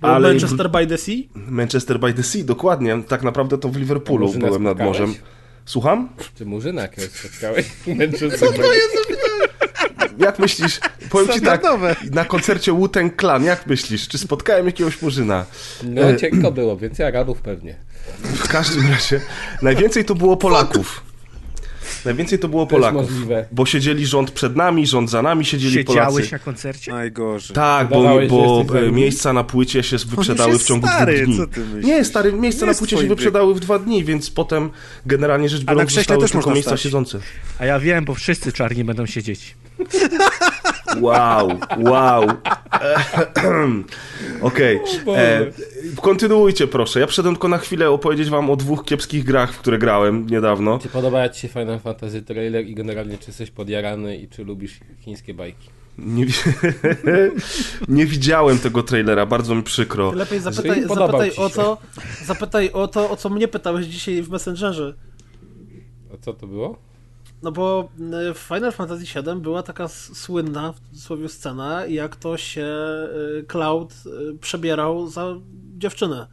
Ale... 0.00 0.14
Ale- 0.14 0.28
Manchester 0.28 0.70
by 0.70 0.86
the 0.86 0.98
Sea? 0.98 1.14
Manchester 1.34 2.00
by 2.00 2.14
the 2.14 2.22
Sea, 2.22 2.44
dokładnie. 2.44 3.02
Tak 3.08 3.22
naprawdę 3.22 3.58
to 3.58 3.68
w 3.68 3.76
Liverpoolu 3.76 4.32
byłem 4.32 4.62
nad 4.62 4.72
spotkałeś? 4.76 5.00
morzem. 5.00 5.14
Słucham? 5.64 6.08
Czy 6.34 6.46
Murzyna 6.46 6.82
jakiegoś 6.82 7.10
spotkałeś? 7.10 7.66
Co 8.38 8.46
to 8.52 8.62
Jak 10.18 10.38
myślisz? 10.38 10.80
Powiem 11.10 11.28
ci 11.28 11.40
tak, 11.40 11.62
na 12.10 12.24
koncercie 12.24 12.72
Wu-Tang 12.72 13.20
Clan, 13.20 13.44
jak 13.44 13.66
myślisz? 13.66 14.08
Czy 14.08 14.18
spotkałem 14.18 14.66
jakiegoś 14.66 15.02
murzyna? 15.02 15.46
No 15.82 16.16
cienko 16.16 16.52
było, 16.52 16.76
więcej 16.76 17.06
Arabów 17.06 17.40
pewnie. 17.40 17.76
W 18.22 18.48
każdym 18.48 18.90
razie, 18.90 19.20
najwięcej 19.62 20.04
to 20.04 20.14
było 20.14 20.36
Polaków. 20.36 21.13
Najwięcej 22.04 22.38
to 22.38 22.48
było 22.48 22.66
Polaków. 22.66 23.10
możliwe. 23.10 23.46
Bo 23.52 23.66
siedzieli 23.66 24.06
rząd 24.06 24.30
przed 24.30 24.56
nami, 24.56 24.86
rząd 24.86 25.10
za 25.10 25.22
nami, 25.22 25.44
siedzieli 25.44 25.84
Polacy. 25.84 26.06
Siedziałeś 26.06 26.32
na 26.32 26.38
koncercie? 26.38 26.92
Najgorzej. 26.92 27.54
Tak, 27.54 27.88
bo, 27.88 28.18
bo 28.28 28.64
e, 28.78 28.92
miejsca 28.92 29.32
na 29.32 29.44
płycie 29.44 29.82
się 29.82 29.96
wyprzedały 29.96 30.58
w 30.58 30.64
ciągu 30.64 30.86
stary, 30.86 31.14
dwóch 31.16 31.26
dni. 31.26 31.36
co 31.36 31.46
ty 31.46 31.60
myślisz? 31.60 31.84
Nie, 31.84 32.04
stary, 32.04 32.32
miejsca 32.32 32.66
Nie 32.66 32.72
na 32.72 32.78
płycie 32.78 32.96
się 32.98 33.06
wyprzedały 33.06 33.54
w 33.54 33.60
dwa 33.60 33.78
dni, 33.78 34.04
więc 34.04 34.30
potem 34.30 34.70
generalnie 35.06 35.48
rzecz 35.48 35.64
biorąc 35.64 35.92
zostały 35.92 36.20
też 36.20 36.30
tylko 36.30 36.38
można 36.38 36.54
miejsca 36.54 36.70
stać. 36.70 36.80
siedzące. 36.80 37.18
A 37.58 37.66
ja 37.66 37.80
wiem, 37.80 38.04
bo 38.04 38.14
wszyscy 38.14 38.52
czarni 38.52 38.84
będą 38.84 39.06
siedzieć. 39.06 39.54
Wow, 41.00 41.48
wow. 41.78 42.24
Okej, 44.40 44.80
e, 45.16 45.46
kontynuujcie 46.02 46.66
proszę. 46.66 47.00
Ja 47.00 47.06
przyszedłem 47.06 47.34
tylko 47.34 47.48
na 47.48 47.58
chwilę 47.58 47.90
opowiedzieć 47.90 48.30
wam 48.30 48.50
o 48.50 48.56
dwóch 48.56 48.84
kiepskich 48.84 49.24
grach, 49.24 49.52
w 49.52 49.58
które 49.58 49.78
grałem 49.78 50.26
niedawno. 50.26 50.78
Czy 50.78 50.88
podoba 50.88 51.28
ci 51.28 51.40
się 51.40 51.48
Final 51.48 51.80
Fantasy 51.80 52.22
trailer 52.22 52.66
i 52.66 52.74
generalnie 52.74 53.18
czy 53.18 53.26
jesteś 53.26 53.50
podjarany 53.50 54.16
i 54.16 54.28
czy 54.28 54.44
lubisz 54.44 54.80
chińskie 55.00 55.34
bajki? 55.34 55.68
Nie, 55.98 56.26
nie 57.88 58.06
widziałem 58.06 58.58
tego 58.58 58.82
trailera, 58.82 59.26
bardzo 59.26 59.54
mi 59.54 59.62
przykro. 59.62 60.10
Ty 60.10 60.16
lepiej 60.16 60.40
zapytaj, 60.40 60.82
zapytaj 60.88 61.30
o 61.36 61.50
to, 61.50 61.78
zapytaj 62.24 62.70
o 62.72 62.88
to, 62.88 63.10
o 63.10 63.16
co 63.16 63.30
mnie 63.30 63.48
pytałeś 63.48 63.86
dzisiaj 63.86 64.22
w 64.22 64.30
Messengerze. 64.30 64.94
A 66.14 66.16
co 66.16 66.32
to 66.32 66.46
było? 66.46 66.76
No 67.44 67.52
bo 67.52 67.88
y, 68.30 68.34
w 68.34 68.38
Final 68.38 68.72
Fantasy 68.72 69.04
VII 69.04 69.40
była 69.40 69.62
taka 69.62 69.88
słynna 69.88 70.72
w 70.72 70.80
cudzysłowie 70.80 71.28
scena, 71.28 71.86
jak 71.86 72.16
to 72.16 72.36
się 72.36 72.66
y, 73.38 73.44
Cloud 73.48 73.94
y, 74.06 74.38
przebierał 74.38 75.06
za 75.06 75.34
dziewczynę. 75.78 76.26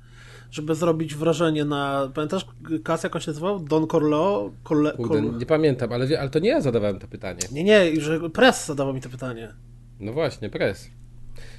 Żeby 0.52 0.76
zrobić 0.76 1.16
wrażenie 1.16 1.66
na. 1.66 2.12
Pamiętasz, 2.14 2.46
Kas 2.84 3.04
jak 3.04 3.16
on 3.16 3.22
się 3.22 3.32
nazywał? 3.32 3.60
Don 3.60 3.88
Corleo? 3.88 4.52
Corle, 4.68 4.92
Kurde, 4.92 5.22
nie 5.22 5.46
pamiętam, 5.46 5.94
ale, 5.94 6.20
ale 6.20 6.30
to 6.30 6.40
nie 6.40 6.50
ja 6.50 6.62
zadawałem 6.62 7.00
to 7.00 7.08
pytanie. 7.08 7.40
Nie, 7.52 7.64
nie, 7.64 8.02
że 8.02 8.30
Press 8.30 8.66
zadawał 8.66 8.94
mi 8.94 9.02
to 9.02 9.10
pytanie. 9.10 9.54
No 10.00 10.14
właśnie, 10.14 10.50
press. 10.50 10.90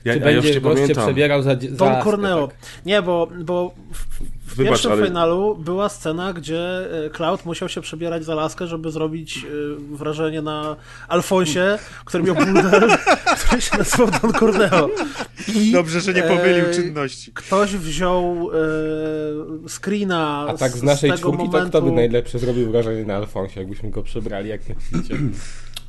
Ja, 0.04 0.12
Czy 0.12 0.18
ja 0.18 0.24
będzie 0.24 0.60
pamiętam. 0.60 1.04
przebierał 1.04 1.42
za, 1.42 1.50
za 1.50 1.56
Don 1.70 2.02
Corneo. 2.04 2.46
tak? 2.48 2.56
Nie, 2.86 3.02
bo, 3.02 3.28
bo 3.44 3.74
w, 3.92 3.98
w 4.52 4.56
Wybacz, 4.56 4.70
pierwszym 4.70 4.92
ale- 4.92 5.06
finalu 5.06 5.56
była 5.56 5.88
scena, 5.88 6.32
gdzie 6.32 6.60
e, 7.06 7.10
Cloud 7.10 7.44
musiał 7.46 7.68
się 7.68 7.80
przebierać 7.80 8.24
za 8.24 8.34
laskę, 8.34 8.66
żeby 8.66 8.90
zrobić 8.90 9.38
e, 9.38 9.48
wrażenie 9.96 10.42
na 10.42 10.76
Alfonsie, 11.08 11.78
który 12.04 12.24
miał 12.24 12.34
bulder, 12.34 12.98
który 13.46 13.62
się 13.62 13.78
nazywał 13.78 14.08
Don 14.22 14.32
Corneo. 14.32 14.88
I, 15.54 15.72
Dobrze, 15.72 16.00
że 16.00 16.14
nie 16.14 16.22
pomylił 16.22 16.64
e, 16.66 16.74
czynności. 16.74 17.32
Ktoś 17.32 17.70
wziął 17.76 18.50
e, 18.54 19.68
screena 19.68 20.46
A 20.48 20.56
tak 20.56 20.72
z 20.72 20.76
z 20.78 20.82
naszej 20.82 21.12
czwórki, 21.12 21.38
momentu... 21.44 21.58
to 21.64 21.68
kto 21.68 21.82
by 21.82 21.92
najlepsze 21.92 22.38
zrobił 22.38 22.70
wrażenie 22.70 23.04
na 23.04 23.14
Alfonsie, 23.16 23.60
jakbyśmy 23.60 23.90
go 23.90 24.02
przebrali, 24.02 24.48
jak 24.48 24.60
myślicie? 24.68 25.16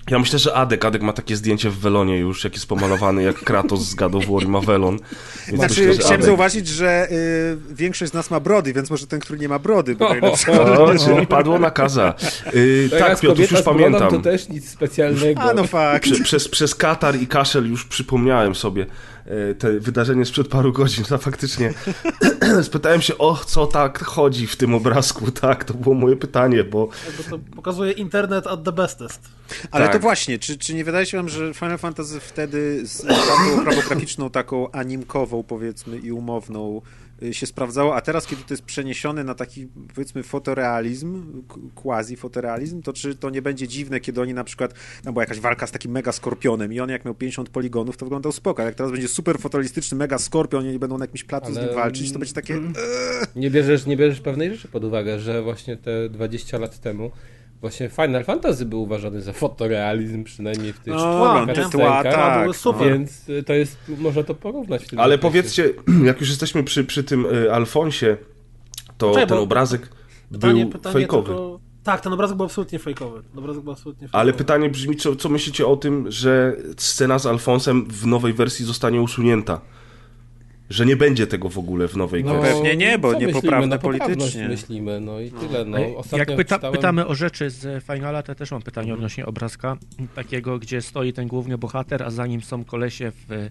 Ja 0.09 0.19
myślę, 0.19 0.39
że 0.39 0.53
Adek, 0.53 0.85
Adek 0.85 1.01
ma 1.01 1.13
takie 1.13 1.35
zdjęcie 1.35 1.69
w 1.69 1.79
welonie 1.79 2.17
już, 2.17 2.43
jak 2.43 2.53
jest 2.53 2.65
pomalowany 2.65 3.23
jak 3.23 3.35
Kratos 3.35 3.81
z 3.81 3.95
God 3.95 4.15
of 4.15 4.25
War 4.25 4.43
i 4.43 4.47
ma 4.47 4.61
welon. 4.61 4.99
Więc 5.47 5.59
Znaczy, 5.59 5.81
myślę, 5.81 5.93
że 5.93 5.99
chciałem 5.99 6.13
Adek... 6.13 6.25
zauważyć, 6.25 6.67
że 6.67 7.07
y, 7.11 7.57
większość 7.75 8.11
z 8.11 8.13
nas 8.15 8.31
ma 8.31 8.39
brody, 8.39 8.73
więc 8.73 8.89
może 8.89 9.07
ten, 9.07 9.19
który 9.19 9.39
nie 9.39 9.49
ma 9.49 9.59
brody, 9.59 9.95
by 9.95 10.05
najlepszy. 10.05 10.51
O, 10.51 10.97
czyli 11.05 11.27
padło 11.27 11.59
na 11.59 11.71
kaza. 11.71 12.13
Yy, 12.53 12.89
tak, 12.99 13.19
Piotr, 13.19 13.41
już 13.41 13.49
brodą 13.49 13.63
pamiętam. 13.63 14.09
to 14.09 14.19
też 14.19 14.49
nic 14.49 14.69
specjalnego. 14.69 15.41
A 15.41 15.53
no 15.53 15.63
fakt. 15.63 16.03
Prze, 16.03 16.23
przez, 16.23 16.49
przez 16.49 16.75
katar 16.75 17.15
i 17.15 17.27
kaszel 17.27 17.69
już 17.69 17.85
przypomniałem 17.85 18.55
sobie 18.55 18.85
e, 19.25 19.53
te 19.53 19.79
wydarzenie 19.79 20.25
sprzed 20.25 20.47
paru 20.47 20.73
godzin, 20.73 21.05
a 21.11 21.17
faktycznie 21.17 21.73
spytałem 22.61 23.01
się, 23.01 23.17
o 23.17 23.39
co 23.45 23.67
tak 23.67 24.03
chodzi 24.03 24.47
w 24.47 24.55
tym 24.55 24.73
obrazku, 24.75 25.31
tak, 25.31 25.63
to 25.63 25.73
było 25.73 25.95
moje 25.95 26.15
pytanie, 26.15 26.63
bo 26.63 26.87
Bo 27.17 27.37
to 27.37 27.39
pokazuje 27.55 27.91
internet 27.91 28.47
at 28.47 28.63
the 28.63 28.71
bestest. 28.71 29.29
Ale 29.71 29.85
Tak. 29.85 29.93
to 29.93 29.99
właśnie, 29.99 30.39
czy, 30.39 30.57
czy 30.57 30.73
nie 30.73 30.83
wydaje 30.83 31.05
się 31.05 31.17
wam, 31.17 31.29
że 31.29 31.53
Final 31.53 31.77
Fantasy 31.77 32.19
wtedy 32.19 32.81
z 32.87 33.01
taką 33.01 33.61
oprawą 33.61 33.81
graficzną, 33.89 34.29
taką 34.29 34.71
animkową 34.71 35.43
powiedzmy 35.43 35.97
i 35.97 36.11
umowną 36.11 36.81
y, 37.23 37.33
się 37.33 37.45
sprawdzało, 37.45 37.95
a 37.95 38.01
teraz 38.01 38.25
kiedy 38.27 38.41
to 38.43 38.53
jest 38.53 38.63
przeniesione 38.63 39.23
na 39.23 39.35
taki 39.35 39.67
powiedzmy 39.95 40.23
fotorealizm, 40.23 41.43
quasi 41.75 42.15
fotorealizm, 42.15 42.81
to 42.81 42.93
czy 42.93 43.15
to 43.15 43.29
nie 43.29 43.41
będzie 43.41 43.67
dziwne, 43.67 43.99
kiedy 43.99 44.21
oni 44.21 44.33
na 44.33 44.43
przykład, 44.43 44.73
no 45.05 45.13
była 45.13 45.23
jakaś 45.23 45.39
walka 45.39 45.67
z 45.67 45.71
takim 45.71 45.91
mega 45.91 46.11
skorpionem 46.11 46.73
i 46.73 46.79
on 46.79 46.89
jak 46.89 47.05
miał 47.05 47.15
50 47.15 47.49
poligonów, 47.49 47.97
to 47.97 48.05
wyglądał 48.05 48.31
spoko, 48.31 48.61
jak 48.63 48.75
teraz 48.75 48.91
będzie 48.91 49.07
super 49.07 49.39
fotorealistyczny 49.39 49.97
mega 49.97 50.17
skorpion 50.17 50.65
i 50.65 50.69
oni 50.69 50.79
będą 50.79 50.97
na 50.97 51.03
jakimś 51.03 51.23
placu 51.23 51.53
z 51.53 51.57
Ale- 51.57 51.65
nim 51.67 51.75
walczyć, 51.75 52.11
to 52.11 52.19
będzie 52.19 52.33
takie... 52.33 52.61
Nie 53.35 53.51
bierzesz, 53.51 53.85
nie 53.85 53.97
bierzesz 53.97 54.21
pewnej 54.21 54.49
rzeczy 54.55 54.67
pod 54.67 54.83
uwagę, 54.83 55.19
że 55.19 55.41
właśnie 55.41 55.77
te 55.77 56.09
20 56.09 56.57
lat 56.57 56.79
temu 56.79 57.11
właśnie 57.63 57.89
Final 57.89 58.23
Fantasy 58.23 58.65
był 58.65 58.81
uważany 58.81 59.21
za 59.21 59.33
fotorealizm, 59.33 60.23
przynajmniej 60.23 60.73
w 60.73 60.79
tych 60.79 60.93
No, 60.93 61.01
tła, 61.71 62.03
tak. 62.03 62.41
były 62.41 62.53
super. 62.53 62.87
Więc 62.87 63.29
y, 63.29 63.43
to 63.43 63.53
jest, 63.53 63.77
można 63.97 64.23
to 64.23 64.35
porównać 64.35 64.85
w 64.85 64.89
tym 64.89 64.99
ale 64.99 65.17
powiedzcie, 65.17 65.69
jak 66.09 66.19
już 66.19 66.29
jesteśmy 66.29 66.63
przy, 66.63 66.83
przy 66.83 67.03
tym 67.03 67.25
e, 67.45 67.53
Alfonsie, 67.53 68.17
to 68.97 69.11
Czekaj, 69.11 69.27
ten 69.27 69.37
obrazek 69.37 69.89
Pytanie, 70.31 70.61
był 70.61 70.71
pytanie 70.71 70.93
fejkowy. 70.93 71.27
tylko, 71.27 71.59
Tak, 71.83 72.01
ten 72.01 72.13
obrazek 72.13 72.37
był 72.37 72.45
absolutnie 72.45 72.79
fejkowy. 72.79 73.21
Obrazek 73.35 73.63
był 73.63 73.73
absolutnie 73.73 74.07
fejkowy. 74.07 74.21
Ale 74.21 74.33
pytanie 74.33 74.69
brzmi, 74.69 74.95
co, 74.95 75.15
co 75.15 75.29
myślicie 75.29 75.67
o 75.67 75.77
tym, 75.77 76.11
że 76.11 76.55
scena 76.77 77.19
z 77.19 77.25
Alfonsem 77.25 77.85
w 77.89 78.07
nowej 78.07 78.33
wersji 78.33 78.65
zostanie 78.65 79.01
usunięta? 79.01 79.61
Że 80.73 80.85
nie 80.85 80.95
będzie 80.95 81.27
tego 81.27 81.49
w 81.49 81.57
ogóle 81.57 81.87
w 81.87 81.95
nowej 81.97 82.23
No, 82.23 82.33
wersji. 82.41 82.53
Pewnie 82.53 82.75
nie, 82.75 82.97
bo 82.99 83.13
niepoprawne? 83.13 83.67
No, 83.75 83.79
politycznie. 83.81 84.47
myślimy, 84.47 84.99
no 84.99 85.19
i 85.19 85.31
tyle. 85.31 85.65
No. 85.65 85.77
A 85.77 85.97
Ostatnio 85.97 86.17
Jak 86.17 86.35
pyta, 86.37 86.55
czytałem... 86.55 86.75
pytamy 86.75 87.07
o 87.07 87.15
rzeczy 87.15 87.49
z 87.49 87.83
Finala, 87.83 88.23
to 88.23 88.31
ja 88.31 88.35
też 88.35 88.51
mam 88.51 88.61
pytanie 88.61 88.93
odnośnie 88.93 89.25
obrazka 89.25 89.77
takiego, 90.15 90.59
gdzie 90.59 90.81
stoi 90.81 91.13
ten 91.13 91.27
główny 91.27 91.57
bohater, 91.57 92.03
a 92.03 92.09
za 92.09 92.27
nim 92.27 92.41
są 92.41 92.63
kolesie 92.65 93.11
w, 93.11 93.49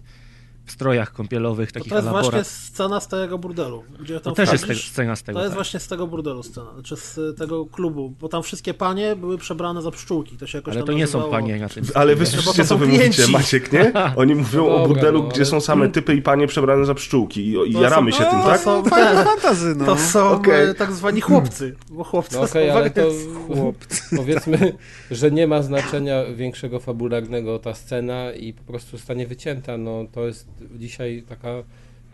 w 0.65 0.71
strojach 0.71 1.13
kąpielowych, 1.13 1.71
To, 1.71 1.73
takich 1.79 1.89
to 1.93 1.95
jest 1.97 2.07
właśnie 2.09 2.43
scena 2.43 2.99
z 2.99 3.07
tego 3.07 3.37
burdelu. 3.37 3.83
Gdzie 3.99 4.13
To 4.13 4.19
tam 4.19 4.35
też 4.35 4.51
jest 4.51 4.67
te, 4.67 4.75
scena 4.75 5.15
z 5.15 5.23
tego. 5.23 5.39
To 5.39 5.43
jest 5.43 5.51
tak. 5.51 5.57
właśnie 5.57 5.79
z 5.79 5.87
tego 5.87 6.07
burdelu 6.07 6.43
scena, 6.43 6.73
znaczy 6.73 6.95
z 6.95 7.37
tego 7.37 7.65
klubu, 7.65 8.13
bo 8.19 8.29
tam 8.29 8.43
wszystkie 8.43 8.73
panie 8.73 9.15
były 9.15 9.37
przebrane 9.37 9.81
za 9.81 9.91
pszczółki, 9.91 10.37
to 10.37 10.47
się 10.47 10.57
jakoś 10.57 10.71
Ale 10.71 10.79
tam 10.81 10.87
to 10.87 10.93
nie 10.93 11.07
są 11.07 11.21
panie 11.31 11.59
na 11.59 11.69
tym. 11.69 11.83
Ale 11.95 12.15
wy 12.15 12.23
No 12.23 12.29
słyszycie, 12.29 12.51
to 12.51 12.63
co 12.63 12.65
są 12.65 12.77
wy 12.77 12.87
mówicie, 12.87 13.27
Maciek, 13.27 13.71
nie? 13.73 13.91
Oni 14.15 14.35
mówią 14.35 14.59
No 14.61 14.67
o 14.67 14.69
dobra, 14.79 14.87
burdelu, 14.87 15.23
no, 15.23 15.29
gdzie 15.29 15.35
ale- 15.41 15.45
są 15.45 15.61
same 15.61 15.89
typy 15.89 16.15
i 16.15 16.21
panie 16.21 16.47
przebrane 16.47 16.85
za 16.85 16.93
pszczółki 16.93 17.41
i, 17.47 17.69
i 17.69 17.73
To 17.73 17.81
jaramy 17.81 18.11
są- 18.11 18.17
się 18.17 18.23
tym, 18.23 18.39
to 18.39 18.45
tak? 18.45 18.61
są- 18.61 18.83
Final 18.83 19.23
Fantasy, 19.25 19.75
no. 19.77 19.85
To 19.85 19.97
są 19.97 20.29
Okej. 20.31 20.69
e, 20.69 20.73
tak 20.73 20.91
zwani 20.91 21.21
chłopcy, 21.21 21.75
bo 21.89 22.03
chłopcy 22.03 22.35
No 22.37 22.47
są 22.47 22.59
ale 22.59 22.89
to 22.89 23.01
Chłopcy. 23.47 24.15
powiedzmy, 24.17 24.73
że 25.11 25.31
nie 25.31 25.47
ma 25.47 25.61
znaczenia 25.61 26.23
większego 26.35 26.79
fabularnego 26.79 27.59
ta 27.59 27.73
scena 27.73 28.31
i 28.33 28.53
po 28.53 28.63
prostu 28.63 28.97
zostanie 28.97 29.27
wycięta. 29.27 29.77
No 29.77 30.05
to 30.11 30.21
jest 30.27 30.47
dzisiaj 30.75 31.23
taka 31.29 31.63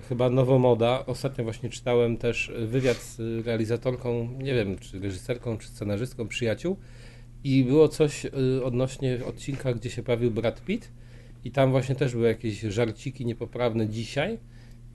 chyba 0.10 0.30
nowomoda. 0.30 1.06
Ostatnio 1.06 1.44
właśnie 1.44 1.70
czytałem 1.70 2.18
też 2.18 2.52
wywiad 2.68 2.98
z 2.98 3.46
realizatorką, 3.46 4.30
nie 4.38 4.54
wiem, 4.54 4.78
czy 4.78 5.00
reżyserką, 5.00 5.58
czy 5.58 5.68
scenarzystką 5.68 6.28
przyjaciół 6.28 6.78
i 7.44 7.64
było 7.64 7.88
coś 7.88 8.26
y, 8.26 8.32
odnośnie 8.64 9.20
odcinka, 9.26 9.74
gdzie 9.74 9.90
się 9.90 10.04
pojawił 10.04 10.32
Brad 10.32 10.62
Pitt 10.62 10.92
i 11.44 11.52
tam 11.52 11.72
właśnie 11.72 11.96
też 11.96 12.14
były 12.14 12.28
jakieś 12.28 12.60
żarciki 12.60 13.26
niepoprawne 13.26 13.88
dzisiaj. 13.88 14.38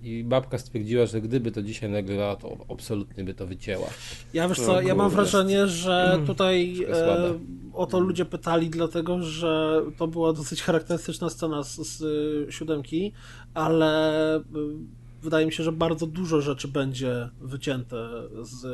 I 0.04 0.24
babka 0.24 0.58
stwierdziła, 0.58 1.06
że 1.06 1.20
gdyby 1.20 1.52
to 1.52 1.62
dzisiaj 1.62 1.90
nagrywała, 1.90 2.36
to 2.36 2.56
absolutnie 2.70 3.24
by 3.24 3.34
to 3.34 3.46
wycięła. 3.46 3.86
Ja 4.34 4.48
wiesz 4.48 4.60
co, 4.60 4.80
ja 4.80 4.94
mam 4.94 5.10
wrażenie, 5.10 5.66
że 5.66 6.18
tutaj 6.26 6.76
jest 6.76 7.00
słabe. 7.00 7.28
e, 7.28 7.38
o 7.72 7.86
to 7.86 8.00
ludzie 8.00 8.24
pytali, 8.24 8.70
dlatego 8.70 9.22
że 9.22 9.82
to 9.98 10.06
była 10.06 10.32
dosyć 10.32 10.62
charakterystyczna 10.62 11.30
scena 11.30 11.62
z, 11.62 11.76
z 11.76 12.54
siódemki, 12.54 13.12
ale 13.54 14.40
wydaje 15.24 15.46
mi 15.46 15.52
się, 15.52 15.62
że 15.64 15.72
bardzo 15.72 16.06
dużo 16.06 16.40
rzeczy 16.40 16.68
będzie 16.68 17.28
wycięte 17.40 17.96
z 18.42 18.66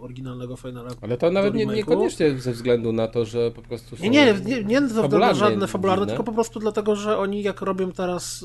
oryginalnego 0.00 0.56
Finala. 0.56 0.90
Ale 1.00 1.16
to 1.16 1.30
nawet 1.30 1.54
nie, 1.54 1.66
niekoniecznie 1.66 2.38
ze 2.38 2.52
względu 2.52 2.92
na 2.92 3.08
to, 3.08 3.24
że 3.24 3.50
po 3.50 3.62
prostu 3.62 3.96
są 3.96 4.02
Nie, 4.02 4.10
nie, 4.10 4.34
nie, 4.44 4.64
nie 4.64 4.80
ze 4.80 4.86
względu 4.86 5.18
na 5.18 5.34
żadne 5.34 5.66
fabularne, 5.66 6.06
tylko 6.06 6.24
po 6.24 6.32
prostu 6.32 6.60
dlatego, 6.60 6.96
że 6.96 7.18
oni 7.18 7.42
jak 7.42 7.60
robią 7.60 7.92
teraz... 7.92 8.44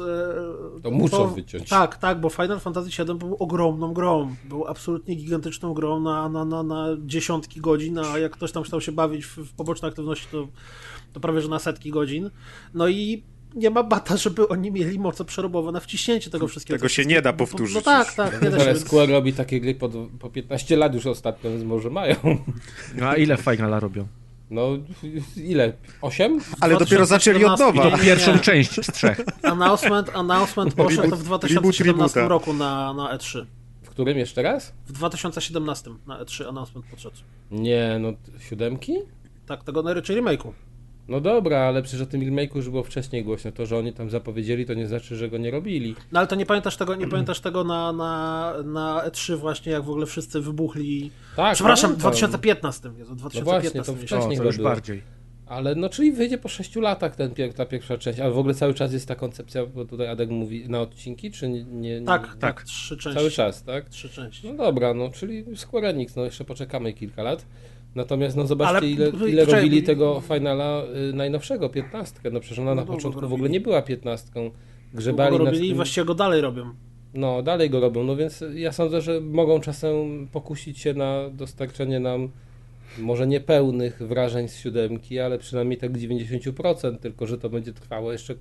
e, 0.77 0.81
To 0.81 0.91
muszą 0.91 1.27
wyciąć. 1.27 1.69
Tak, 1.69 1.97
tak, 1.97 2.21
bo 2.21 2.29
Final 2.29 2.59
Fantasy 2.59 2.89
VII 3.05 3.15
był 3.15 3.35
ogromną 3.39 3.93
grą. 3.93 4.35
Był 4.49 4.67
absolutnie 4.67 5.15
gigantyczną 5.15 5.73
grą 5.73 5.99
na, 5.99 6.29
na, 6.29 6.45
na, 6.45 6.63
na 6.63 6.87
dziesiątki 7.05 7.61
godzin, 7.61 7.99
a 7.99 8.17
jak 8.17 8.31
ktoś 8.31 8.51
tam 8.51 8.63
chciał 8.63 8.81
się 8.81 8.91
bawić 8.91 9.25
w, 9.25 9.37
w 9.37 9.53
poboczne 9.53 9.87
aktywności, 9.87 10.27
to, 10.31 10.47
to 11.13 11.19
prawie 11.19 11.41
że 11.41 11.49
na 11.49 11.59
setki 11.59 11.91
godzin. 11.91 12.29
No 12.73 12.87
i 12.87 13.23
nie 13.55 13.69
ma 13.69 13.83
bata, 13.83 14.17
żeby 14.17 14.47
oni 14.47 14.71
mieli 14.71 14.99
moce 14.99 15.25
przerobowe 15.25 15.71
na 15.71 15.79
wciśnięcie 15.79 16.29
tego 16.29 16.47
wszystkiego. 16.47 16.77
Tego 16.79 16.89
się 16.89 17.05
nie 17.05 17.21
da 17.21 17.33
powtórzyć 17.33 17.75
No 17.75 17.81
tak, 17.81 18.13
tak, 18.13 18.41
nie 18.41 18.49
da 18.49 18.57
się. 18.57 18.63
ale 18.63 18.73
Więc... 18.73 18.85
Square 18.87 19.09
robi 19.09 19.33
takie 19.33 19.61
gry 19.61 19.75
po, 19.75 19.89
po 20.19 20.29
15 20.29 20.77
lat 20.77 20.93
już 20.93 21.05
ostatnio, 21.05 21.49
więc 21.51 21.63
może 21.63 21.89
mają. 21.89 22.15
No, 22.95 23.09
a 23.09 23.15
ile 23.15 23.37
Finala 23.37 23.79
robią? 23.79 24.07
No 24.49 24.67
ile? 25.37 25.73
8? 26.01 26.39
Ale 26.61 26.77
dopiero 26.77 27.05
zaczęli 27.05 27.45
od 27.45 27.57
2017. 27.57 27.65
nowa. 27.83 27.91
To 27.91 27.97
Nie, 27.97 28.03
pierwszą 28.03 28.33
nie. 28.33 28.39
część 28.39 28.85
z 28.85 28.91
trzech. 28.91 29.21
Announcement, 29.43 30.09
announcement 30.15 30.73
poszedł 30.73 31.15
w 31.15 31.23
2017 31.23 32.19
reboota. 32.19 32.27
roku 32.27 32.53
na, 32.53 32.93
na 32.93 33.17
E3. 33.17 33.45
W 33.83 33.89
którym 33.89 34.17
jeszcze 34.17 34.41
raz? 34.41 34.73
W 34.87 34.91
2017 34.91 35.91
na 36.07 36.23
E3 36.23 36.47
announcement 36.47 36.85
podszedł. 36.85 37.15
Nie, 37.51 37.97
no 37.99 38.13
siódemki? 38.49 38.93
Tak, 39.45 39.63
tego 39.63 39.83
na 39.83 40.01
czy 40.01 40.21
remake'u. 40.21 40.51
No 41.07 41.21
dobra, 41.21 41.59
ale 41.59 41.81
przecież 41.81 42.01
o 42.01 42.05
tym 42.05 42.21
remake'u 42.21 42.55
już 42.55 42.69
było 42.69 42.83
wcześniej 42.83 43.23
głośno. 43.23 43.51
To, 43.51 43.65
że 43.65 43.77
oni 43.77 43.93
tam 43.93 44.09
zapowiedzieli, 44.09 44.65
to 44.65 44.73
nie 44.73 44.87
znaczy, 44.87 45.15
że 45.15 45.29
go 45.29 45.37
nie 45.37 45.51
robili. 45.51 45.95
No 46.11 46.19
ale 46.19 46.27
to 46.27 46.35
nie 46.35 46.45
pamiętasz 46.45 46.77
tego, 46.77 46.95
nie 46.95 47.07
pamiętasz 47.07 47.39
tego 47.39 47.63
na, 47.63 47.93
na, 47.93 48.53
na 48.65 49.03
E3 49.09 49.37
właśnie, 49.37 49.71
jak 49.71 49.83
w 49.83 49.89
ogóle 49.89 50.05
wszyscy 50.05 50.41
wybuchli. 50.41 51.11
Tak, 51.35 51.55
Przepraszam, 51.55 51.89
w 51.91 51.93
pamiętam. 51.93 52.11
2015. 52.11 52.89
Jezu, 52.97 53.09
No 53.09 53.15
2015 53.15 53.69
właśnie, 53.81 53.93
to 53.95 54.01
wcześniej 54.05 54.37
O, 54.39 54.41
to 54.41 54.47
już 54.47 54.57
było. 54.57 54.69
bardziej. 54.69 55.01
Ale 55.45 55.75
no, 55.75 55.89
czyli 55.89 56.11
wyjdzie 56.11 56.37
po 56.37 56.49
6 56.49 56.75
latach 56.75 57.15
ten, 57.15 57.31
ta 57.55 57.65
pierwsza 57.65 57.97
część. 57.97 58.19
Ale 58.19 58.31
w 58.31 58.37
ogóle 58.37 58.53
cały 58.53 58.73
czas 58.73 58.93
jest 58.93 59.07
ta 59.07 59.15
koncepcja, 59.15 59.65
bo 59.65 59.85
tutaj 59.85 60.07
Adek 60.07 60.29
mówi, 60.29 60.69
na 60.69 60.81
odcinki, 60.81 61.31
czy 61.31 61.49
nie? 61.49 61.63
nie, 61.63 61.99
nie 61.99 62.05
Tak, 62.05 62.27
tak, 62.27 62.37
Tak. 62.39 62.63
trzy 62.63 62.97
części. 62.97 63.19
Cały 63.19 63.31
czas, 63.31 63.63
tak? 63.63 63.89
Trzy 63.89 64.09
części. 64.09 64.47
No 64.47 64.53
dobra, 64.65 64.93
no 64.93 65.09
czyli 65.09 65.45
Square 65.55 65.85
Enix, 65.85 66.15
no 66.15 66.25
jeszcze 66.25 66.45
poczekamy 66.45 66.93
kilka 66.93 67.23
lat. 67.23 67.45
Natomiast 67.95 68.37
no 68.37 68.47
zobaczcie, 68.47 68.77
Ale- 68.77 68.89
ile, 68.89 69.11
ile 69.29 69.45
robili 69.45 69.83
tego 69.83 70.21
finala 70.21 70.83
y, 71.09 71.13
najnowszego, 71.13 71.69
15. 71.69 72.19
No 72.31 72.39
przecież 72.39 72.59
ona 72.59 72.75
No 72.75 72.81
na 72.81 72.87
początku 72.87 73.27
w 73.27 73.33
ogóle 73.33 73.49
nie 73.49 73.61
była 73.61 73.81
15. 73.81 74.31
Długo 74.33 74.51
Grzebali 74.93 75.37
go 75.37 75.45
robili 75.45 75.65
i 75.65 75.67
tym, 75.67 75.75
właściwie 75.75 76.05
go 76.05 76.15
dalej 76.15 76.41
robią. 76.41 76.73
No, 77.13 77.41
dalej 77.41 77.69
go 77.69 77.79
robią, 77.79 78.03
no 78.03 78.15
więc 78.15 78.43
ja 78.53 78.71
sądzę, 78.71 79.01
że 79.01 79.21
mogą 79.21 79.59
czasem 79.59 80.27
pokusić 80.31 80.79
się 80.79 80.93
na 80.93 81.29
dostarczenie 81.29 81.99
nam 81.99 82.29
może 82.99 83.27
niepełnych 83.27 83.97
wrażeń 84.07 84.47
z 84.47 84.55
siódemki, 84.55 85.19
ale 85.19 85.37
przynajmniej 85.37 85.77
tak 85.77 85.91
90%, 85.91 86.97
tylko 86.97 87.27
że 87.27 87.37
to 87.37 87.49
będzie 87.49 87.73
trwało 87.73 88.11
jeszcze 88.11 88.35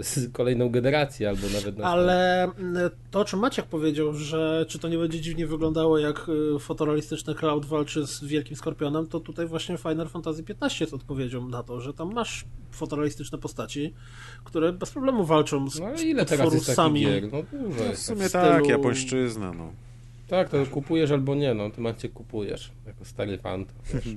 przez 0.00 0.28
kolejną 0.32 0.68
generację 0.68 1.28
albo 1.28 1.42
nawet 1.42 1.54
następną. 1.54 1.84
Ale 1.84 2.42
mm, 2.44 2.90
to, 3.10 3.20
o 3.20 3.24
czym 3.24 3.40
Maciek 3.40 3.66
powiedział, 3.66 4.14
że 4.14 4.66
czy 4.68 4.78
to 4.78 4.88
nie 4.88 4.98
będzie 4.98 5.20
dziwnie 5.20 5.46
wyglądało, 5.46 5.98
jak 5.98 6.26
y, 6.56 6.58
fotorealistyczny 6.58 7.34
Cloud 7.34 7.66
walczy 7.66 8.06
z 8.06 8.24
Wielkim 8.24 8.56
Skorpionem, 8.56 9.06
to 9.06 9.20
tutaj 9.20 9.46
właśnie 9.46 9.76
Final 9.78 10.08
Fantasy 10.08 10.44
XV 10.60 10.80
jest 10.80 10.94
odpowiedzią 10.94 11.48
na 11.48 11.62
to, 11.62 11.80
że 11.80 11.94
tam 11.94 12.12
masz 12.14 12.44
fotorealistyczne 12.70 13.38
postaci, 13.38 13.94
które 14.44 14.72
bez 14.72 14.90
problemu 14.90 15.24
walczą 15.24 15.70
z 15.70 15.80
No 15.80 15.86
ale 15.86 16.02
ile 16.02 16.24
teraz 16.24 16.54
jest 16.54 16.66
takich 16.66 16.76
potworusami. 16.76 17.00
gier? 17.00 17.32
No 17.32 17.42
dużo 17.60 17.84
W 17.84 17.88
jest. 17.88 18.04
sumie 18.04 18.28
w 18.28 18.32
tak, 18.32 18.62
stylu- 18.62 18.70
japońszczyzna, 18.70 19.52
no. 19.52 19.72
Tak, 20.28 20.48
to 20.48 20.66
kupujesz 20.66 21.10
albo 21.10 21.34
nie, 21.34 21.54
no 21.54 21.70
ty 21.70 21.80
macie 21.80 22.08
kupujesz, 22.08 22.70
jako 22.86 23.04
stary 23.04 23.38
fan. 23.38 23.64
To 23.64 23.72
wiesz. 23.94 24.14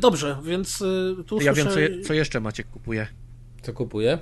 Dobrze, 0.00 0.36
więc 0.44 0.80
y, 0.80 1.16
tu 1.26 1.40
Ja 1.40 1.52
wiem, 1.52 1.68
co, 1.68 1.80
je, 1.80 2.00
co 2.00 2.14
jeszcze 2.14 2.40
Maciek 2.40 2.70
kupuje. 2.70 3.06
Co 3.62 3.72
kupuje? 3.72 4.18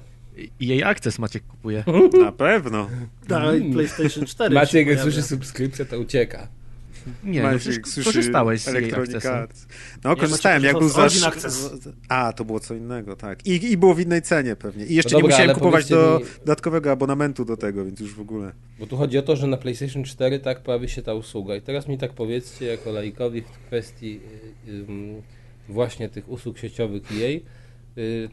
I 0.60 0.66
jej 0.66 0.82
akces 0.84 1.18
Maciek 1.18 1.42
kupuje. 1.46 1.84
Na 2.20 2.32
pewno. 2.32 2.88
Tak, 3.28 3.54
Mm. 3.54 3.72
PlayStation 3.72 4.26
4 4.26 4.54
Maciek, 4.54 4.86
jak 4.88 5.00
słyszy 5.00 5.22
subskrypcję, 5.22 5.84
to 5.84 5.98
ucieka. 5.98 6.48
Nie, 7.24 7.42
no, 7.42 7.52
Maciek 7.52 7.88
słyszy 7.88 8.04
korzystałeś 8.04 8.60
z 8.60 8.72
jej 8.74 8.92
akcesu. 8.94 9.30
No, 10.04 10.16
korzystałem, 10.16 10.64
jak 10.64 10.78
był 10.78 10.88
za... 10.88 11.08
A, 12.08 12.32
to 12.32 12.44
było 12.44 12.60
co 12.60 12.74
innego, 12.74 13.16
tak. 13.16 13.46
I, 13.46 13.72
I 13.72 13.76
było 13.76 13.94
w 13.94 14.00
innej 14.00 14.22
cenie 14.22 14.56
pewnie. 14.56 14.86
I 14.86 14.94
jeszcze 14.94 15.12
No 15.12 15.18
nie 15.18 15.22
dobra, 15.22 15.34
musiałem 15.36 15.50
ale 15.50 15.58
kupować 15.58 15.88
do 15.88 16.20
mi- 16.22 16.26
dodatkowego 16.38 16.92
abonamentu 16.92 17.44
do 17.44 17.56
tego, 17.56 17.84
więc 17.84 18.00
już 18.00 18.14
w 18.14 18.20
ogóle. 18.20 18.52
Bo 18.78 18.86
tu 18.86 18.96
chodzi 18.96 19.18
o 19.18 19.22
to, 19.22 19.36
że 19.36 19.46
na 19.46 19.56
PlayStation 19.56 20.04
4 20.04 20.38
tak 20.38 20.60
pojawi 20.62 20.88
się 20.88 21.02
ta 21.02 21.14
usługa. 21.14 21.56
I 21.56 21.60
teraz 21.60 21.88
mi 21.88 21.98
tak 21.98 22.12
powiedzcie, 22.12 22.66
jako 22.66 22.92
laikowi 22.92 23.40
w 23.42 23.66
kwestii 23.66 24.20
y, 24.68 24.84
właśnie 25.68 26.08
tych 26.08 26.28
usług 26.28 26.58
sieciowych 26.58 27.12
y, 27.12 27.40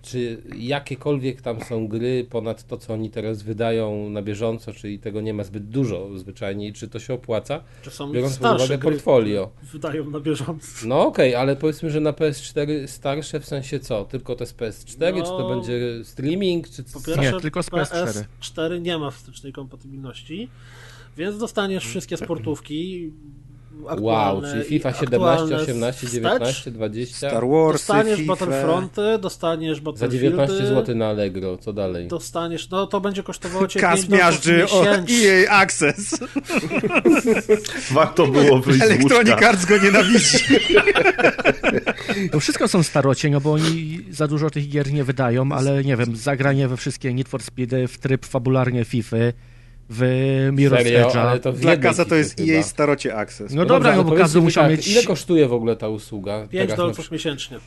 czy 0.01 0.41
jakiekolwiek 0.57 1.41
tam 1.41 1.61
są 1.61 1.87
gry 1.87 2.27
ponad 2.29 2.67
to, 2.67 2.77
co 2.77 2.93
oni 2.93 3.09
teraz 3.09 3.43
wydają 3.43 4.09
na 4.09 4.21
bieżąco, 4.21 4.73
czyli 4.73 4.99
tego 4.99 5.21
nie 5.21 5.33
ma 5.33 5.43
zbyt 5.43 5.69
dużo 5.69 6.17
zwyczajnie, 6.17 6.67
i 6.67 6.73
czy 6.73 6.87
to 6.87 6.99
się 6.99 7.13
opłaca, 7.13 7.63
Czy 7.81 7.91
są 7.91 8.11
biorąc 8.11 8.33
pod 8.33 8.39
starsze 8.39 8.65
uwagę 8.65 8.77
gry, 8.77 8.91
portfolio. 8.91 9.51
Wydają 9.63 10.09
na 10.09 10.19
bieżąco. 10.19 10.67
No 10.85 11.07
okej, 11.07 11.35
ale 11.35 11.55
powiedzmy, 11.55 11.91
że 11.91 11.99
na 11.99 12.11
PS4 12.11 12.87
starsze 12.87 13.39
w 13.39 13.45
sensie 13.45 13.79
co? 13.79 14.05
Tylko 14.05 14.35
to 14.35 14.43
jest 14.43 14.57
PS4, 14.57 15.15
czy 15.17 15.29
to 15.29 15.39
No, 15.39 15.49
będzie 15.49 15.79
streaming, 16.03 16.69
czy 16.69 16.83
Po 16.83 17.01
pierwsze, 17.01 17.31
Nie, 17.33 17.41
tylko 17.41 17.63
z 17.63 17.69
PS4. 17.69 18.23
PS4 18.41 18.81
nie 18.81 18.97
ma 18.97 19.11
wstecznej 19.11 19.53
kompatybilności, 19.53 20.49
więc 21.17 21.37
dostaniesz 21.37 21.85
wszystkie 21.85 22.17
sportówki 22.17 23.11
Wow, 23.99 24.41
czyli 24.41 24.63
FIFA 24.63 24.93
17, 24.93 25.25
aktualne 25.25 25.55
18, 25.55 26.07
wstecz. 26.07 26.13
19, 26.13 26.71
20. 26.71 27.17
Star 27.17 27.47
Warsy, 27.47 27.73
Dostaniesz 27.73 28.19
FIFA. 28.19 28.33
Battlefronty, 28.35 29.01
dostaniesz 29.21 29.77
Za 29.77 29.83
Battlefieldy. 29.83 30.17
19 30.17 30.67
zł 30.67 30.95
na 30.95 31.07
Allegro, 31.07 31.57
co 31.57 31.73
dalej? 31.73 32.07
Dostaniesz, 32.07 32.69
no 32.69 32.87
to 32.87 33.01
będzie 33.01 33.23
kosztowało 33.23 33.67
cię 33.67 33.79
Kas 33.87 34.05
5 34.05 34.09
dolców 34.09 34.19
miażdży. 34.19 34.65
EA 35.47 35.51
Access. 35.61 36.19
Warto 37.91 38.27
było 38.27 38.59
wyjść 38.59 38.79
z 38.79 38.83
Electronic. 38.83 39.43
Arts 39.43 39.65
go 39.65 39.77
nienawidzi. 39.77 40.37
To 42.31 42.39
wszystko 42.47 42.67
są 42.67 42.83
starocie, 42.83 43.29
no 43.29 43.41
bo 43.41 43.53
oni 43.53 43.99
za 44.09 44.27
dużo 44.27 44.49
tych 44.49 44.69
gier 44.69 44.93
nie 44.93 45.03
wydają, 45.03 45.51
ale 45.51 45.83
nie 45.83 45.97
wiem, 45.97 46.15
zagranie 46.15 46.67
we 46.67 46.77
wszystkie 46.77 47.13
Need 47.13 47.29
for 47.29 47.43
Speedy 47.43 47.87
w 47.87 47.97
tryb 47.97 48.25
fabularny 48.25 48.85
FIFA, 48.85 49.17
w 49.89 50.01
Mirror's 50.53 50.83
Serio, 50.83 51.07
Edge'a. 51.07 51.19
ale 51.19 51.39
to 51.39 51.53
w 51.53 51.59
Dla 51.59 51.77
Kaza 51.77 52.05
to 52.05 52.15
jest 52.15 52.39
jej 52.39 52.63
starocie 52.63 53.15
Access. 53.15 53.53
No 53.53 53.65
dobra, 53.65 53.89
ale 53.89 54.03
no 54.03 54.03
bo 54.03 54.15
mi 54.15 54.41
musiał 54.41 54.63
tak, 54.63 54.71
mieć... 54.71 54.87
Ile 54.87 55.03
kosztuje 55.03 55.47
w 55.47 55.53
ogóle 55.53 55.75
ta 55.75 55.89
usługa? 55.89 56.47
5 56.47 56.51
Teraz 56.51 56.69
na 56.69 56.75
dolców 56.75 57.11
miesięcznie. 57.11 57.57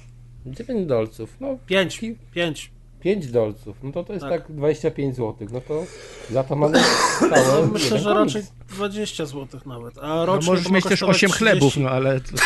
9 0.47 0.87
dolców. 0.87 1.37
No, 1.41 1.59
5, 1.67 2.01
5. 2.35 2.71
5 3.01 3.27
dolców. 3.31 3.77
No 3.83 3.93
to 3.93 4.05
to 4.05 4.13
jest 4.13 4.25
Tak. 4.25 4.47
tak, 4.47 4.57
25 4.57 5.17
zł. 5.17 5.49
No 5.53 5.61
to 5.61 5.85
za 6.31 6.45
to 6.45 6.57
mamy 6.57 6.79
stałe 7.17 7.67
Myślę, 7.73 7.99
że 7.99 8.05
komiks. 8.15 8.35
raczej 8.35 8.43
20 8.71 9.27
zł 9.27 9.61
nawet. 9.67 9.99
A 9.99 10.07
No 10.09 10.27
rocznie 10.27 10.51
możesz 10.51 10.65
to 10.65 10.71
ma 10.71 10.75
mieć 10.77 10.85
też 10.85 10.91
kosztować 11.01 11.17
8 11.17 11.31
chlebów, 11.31 11.59
30. 11.73 11.81
no 11.81 11.91
ale... 11.91 12.21
To. 12.21 12.37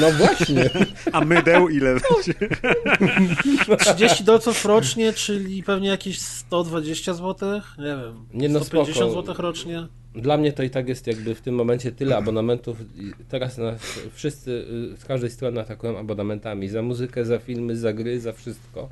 No 0.00 0.10
właśnie. 0.12 0.70
A 1.12 1.20
mydeł 1.20 1.68
ile 1.68 1.94
będzie? 2.00 2.34
30 3.78 4.24
dolców 4.24 4.64
rocznie, 4.64 5.12
czyli 5.12 5.62
pewnie 5.62 5.88
jakieś 5.88 6.18
120 6.20 7.14
zł? 7.14 7.60
Nie 7.78 7.84
wiem. 7.84 8.26
Nie, 8.34 8.48
no 8.48 8.60
150 8.64 9.12
spoko. 9.12 9.26
zł 9.26 9.34
rocznie? 9.42 9.86
Dla 10.14 10.36
mnie 10.36 10.52
to 10.52 10.62
i 10.62 10.70
tak 10.70 10.88
jest 10.88 11.06
jakby 11.06 11.34
w 11.34 11.40
tym 11.40 11.54
momencie 11.54 11.92
tyle 11.92 12.16
abonamentów. 12.16 12.76
I 12.96 13.12
Teraz 13.28 13.58
nas 13.58 13.80
wszyscy 14.14 14.50
y, 14.94 14.96
z 15.00 15.04
każdej 15.04 15.30
strony 15.30 15.60
atakują 15.60 15.98
abonamentami. 15.98 16.68
Za 16.68 16.82
muzykę, 16.82 17.24
za 17.24 17.38
filmy, 17.38 17.76
za 17.76 17.92
gry, 17.92 18.20
za 18.20 18.32
wszystko. 18.32 18.88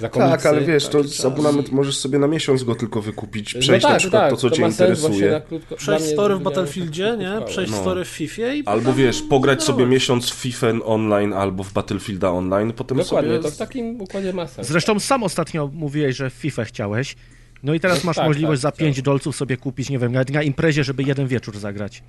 Za 0.00 0.08
komiksy. 0.08 0.36
Tak, 0.36 0.46
ale 0.46 0.60
wiesz, 0.60 0.88
to 0.88 1.04
z 1.04 1.16
czas. 1.16 1.24
abonament 1.26 1.72
możesz 1.72 1.96
sobie 1.98 2.18
na 2.18 2.26
miesiąc 2.26 2.64
go 2.64 2.74
tylko 2.74 3.02
wykupić, 3.02 3.54
No 3.54 3.60
przejść 3.60 3.82
tak, 3.82 3.92
na 3.92 3.98
przykład 3.98 4.22
tak, 4.22 4.30
to, 4.30 4.36
co 4.36 4.50
cię 4.50 4.56
sens 4.56 4.76
właśnie 4.76 4.86
interesuje. 4.86 5.30
na 5.30 5.40
krótko- 5.40 5.76
Przejść 5.76 6.04
story 6.04 6.36
w 6.36 6.42
Battlefieldzie, 6.42 7.16
nie? 7.18 7.46
Przejść 7.46 7.72
No. 7.72 7.78
story 7.80 8.04
w 8.04 8.08
FIFA 8.08 8.52
i 8.52 8.62
Albo 8.66 8.92
wiesz, 8.92 9.22
pograć 9.22 9.62
sobie 9.62 9.76
grałeś. 9.76 9.92
miesiąc 9.94 10.30
w 10.30 10.34
FIFA 10.34 10.66
online 10.84 11.32
albo 11.32 11.64
w 11.64 11.72
Battlefielda 11.72 12.30
online, 12.30 12.72
potem 12.72 12.98
Dokładnie, 12.98 13.30
sobie... 13.30 13.42
to 13.42 13.50
w 13.50 13.56
takim 13.56 14.00
układzie 14.00 14.32
ma 14.32 14.46
sens. 14.46 14.68
Zresztą 14.68 15.00
sam 15.00 15.22
ostatnio 15.22 15.70
mówiłeś, 15.74 16.16
że 16.16 16.30
w 16.30 16.34
FIFA 16.34 16.64
chciałeś. 16.64 17.16
No 17.62 17.74
i 17.74 17.80
teraz 17.80 18.04
No 18.04 18.06
masz 18.06 18.16
tak, 18.16 18.26
możliwość 18.26 18.62
tak, 18.62 18.72
za 18.72 18.76
5 18.76 18.94
chciałem. 18.96 19.04
dolców 19.04 19.36
sobie 19.36 19.56
kupić, 19.56 19.90
nie 19.90 19.98
wiem, 19.98 20.12
nawet 20.12 20.30
na 20.30 20.42
imprezie, 20.42 20.84
żeby 20.84 21.02
jeden 21.02 21.26
wieczór 21.26 21.58
zagrać. 21.58 22.02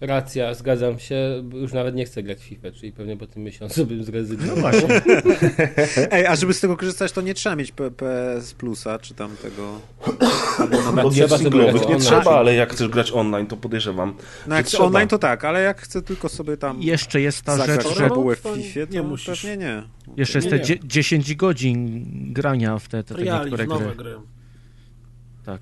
Racja, 0.00 0.54
zgadzam 0.54 0.98
się. 0.98 1.40
bo 1.44 1.56
Już 1.58 1.72
nawet 1.72 1.94
nie 1.94 2.04
chcę 2.04 2.22
grać 2.22 2.38
w 2.38 2.42
FIFA, 2.42 2.70
czyli 2.70 2.92
pewnie 2.92 3.16
po 3.16 3.26
tym 3.26 3.42
miesiącu 3.42 3.86
bym 3.86 4.04
zrezygnował. 4.04 4.56
No 4.56 4.60
właśnie. 4.62 5.00
Ej, 6.12 6.26
a 6.26 6.36
żeby 6.36 6.54
z 6.54 6.60
tego 6.60 6.76
korzystać, 6.76 7.12
to 7.12 7.20
nie 7.20 7.34
trzeba 7.34 7.56
mieć 7.56 7.72
PS 7.72 8.54
Plusa, 8.54 8.98
czy 8.98 9.14
tam 9.14 9.36
tego... 9.36 9.80
Od 11.04 11.14
Trzeba 11.14 11.38
singlowych 11.38 11.72
grać 11.74 11.88
nie 11.88 11.96
trzeba, 11.96 12.38
ale 12.38 12.54
jak 12.54 12.72
chcesz 12.72 12.88
grać 12.88 13.12
online, 13.12 13.46
to 13.46 13.56
podejrzewam, 13.56 14.14
No 14.46 14.56
jak 14.56 14.66
trzeba. 14.66 14.84
online 14.84 15.08
to 15.08 15.18
tak, 15.18 15.44
ale 15.44 15.62
jak 15.62 15.80
chcę 15.80 16.02
tylko 16.02 16.28
sobie 16.28 16.56
tam 16.56 16.82
Jeszcze 16.82 17.20
jest 17.20 17.42
ta 17.42 17.56
zagrać 17.56 17.82
rzecz, 17.82 17.92
w 17.94 17.98
że 17.98 18.08
fabułę 18.08 18.36
w 18.36 18.38
FIFA, 18.38 18.86
to 18.86 18.92
nie 18.92 19.02
musisz. 19.02 19.42
pewnie 19.42 19.56
nie. 19.56 19.82
jeszcze 20.16 20.38
jest 20.38 20.50
te 20.50 20.58
nie. 20.58 20.64
dzie- 20.64 20.78
10 20.84 21.34
godzin 21.34 22.04
grania 22.32 22.78
w 22.78 22.88
te, 22.88 23.04
te, 23.04 23.14
te 23.14 23.22
niektóre 23.22 23.66
gry. 23.66 24.14
Tak. 25.44 25.60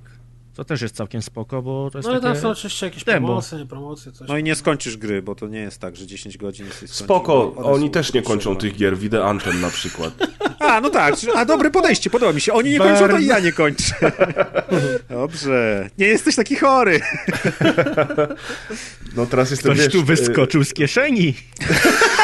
To 0.55 0.65
też 0.65 0.83
jest 0.83 0.97
całkiem 0.97 1.23
spoko, 1.23 1.63
bo 1.63 1.91
to 1.91 1.99
jest 1.99 2.07
No 2.07 2.13
ale 2.13 2.23
tam 2.23 2.37
są 2.37 2.51
oczywiście 2.51 2.87
jakieś 2.87 3.05
demo. 3.05 3.27
promocje, 3.27 3.59
nie 3.59 3.67
promocje, 3.67 4.13
coś. 4.13 4.29
No 4.29 4.39
i 4.39 4.43
nie 4.43 4.55
skończysz 4.55 4.97
gry, 4.97 5.23
bo 5.23 5.35
to 5.35 5.49
nie 5.49 5.59
jest 5.59 5.81
tak, 5.81 5.97
że 5.97 6.07
10 6.07 6.39
godzin 6.39 6.67
jesteś 6.67 6.91
Spoko, 6.91 7.55
oni 7.57 7.91
też 7.91 8.13
nie 8.13 8.23
kończą 8.23 8.57
tych 8.57 8.77
gier, 8.77 8.99
widzę 8.99 9.25
Anthem 9.25 9.61
na 9.61 9.71
przykład. 9.71 10.15
A, 10.59 10.81
no 10.81 10.91
tak, 10.91 11.15
a 11.35 11.45
dobre 11.45 11.71
podejście, 11.71 12.11
podoba 12.11 12.33
mi 12.33 12.41
się. 12.41 12.53
Oni 12.53 12.71
nie 12.71 12.79
kończą, 12.79 13.09
to 13.09 13.19
i 13.19 13.27
ja 13.27 13.39
nie 13.41 13.53
kończę. 13.53 13.95
Dobrze. 15.11 15.91
Nie 15.99 16.07
jesteś 16.07 16.37
taki 16.37 16.57
chory. 16.57 17.01
No 19.17 19.27
teraz 19.27 19.51
jestem, 19.51 19.73
Ktoś 19.73 19.85
wiesz... 19.85 19.93
tu 19.93 20.01
y, 20.01 20.05
wyskoczył 20.05 20.65
z 20.65 20.75
kieszeni. 20.75 21.35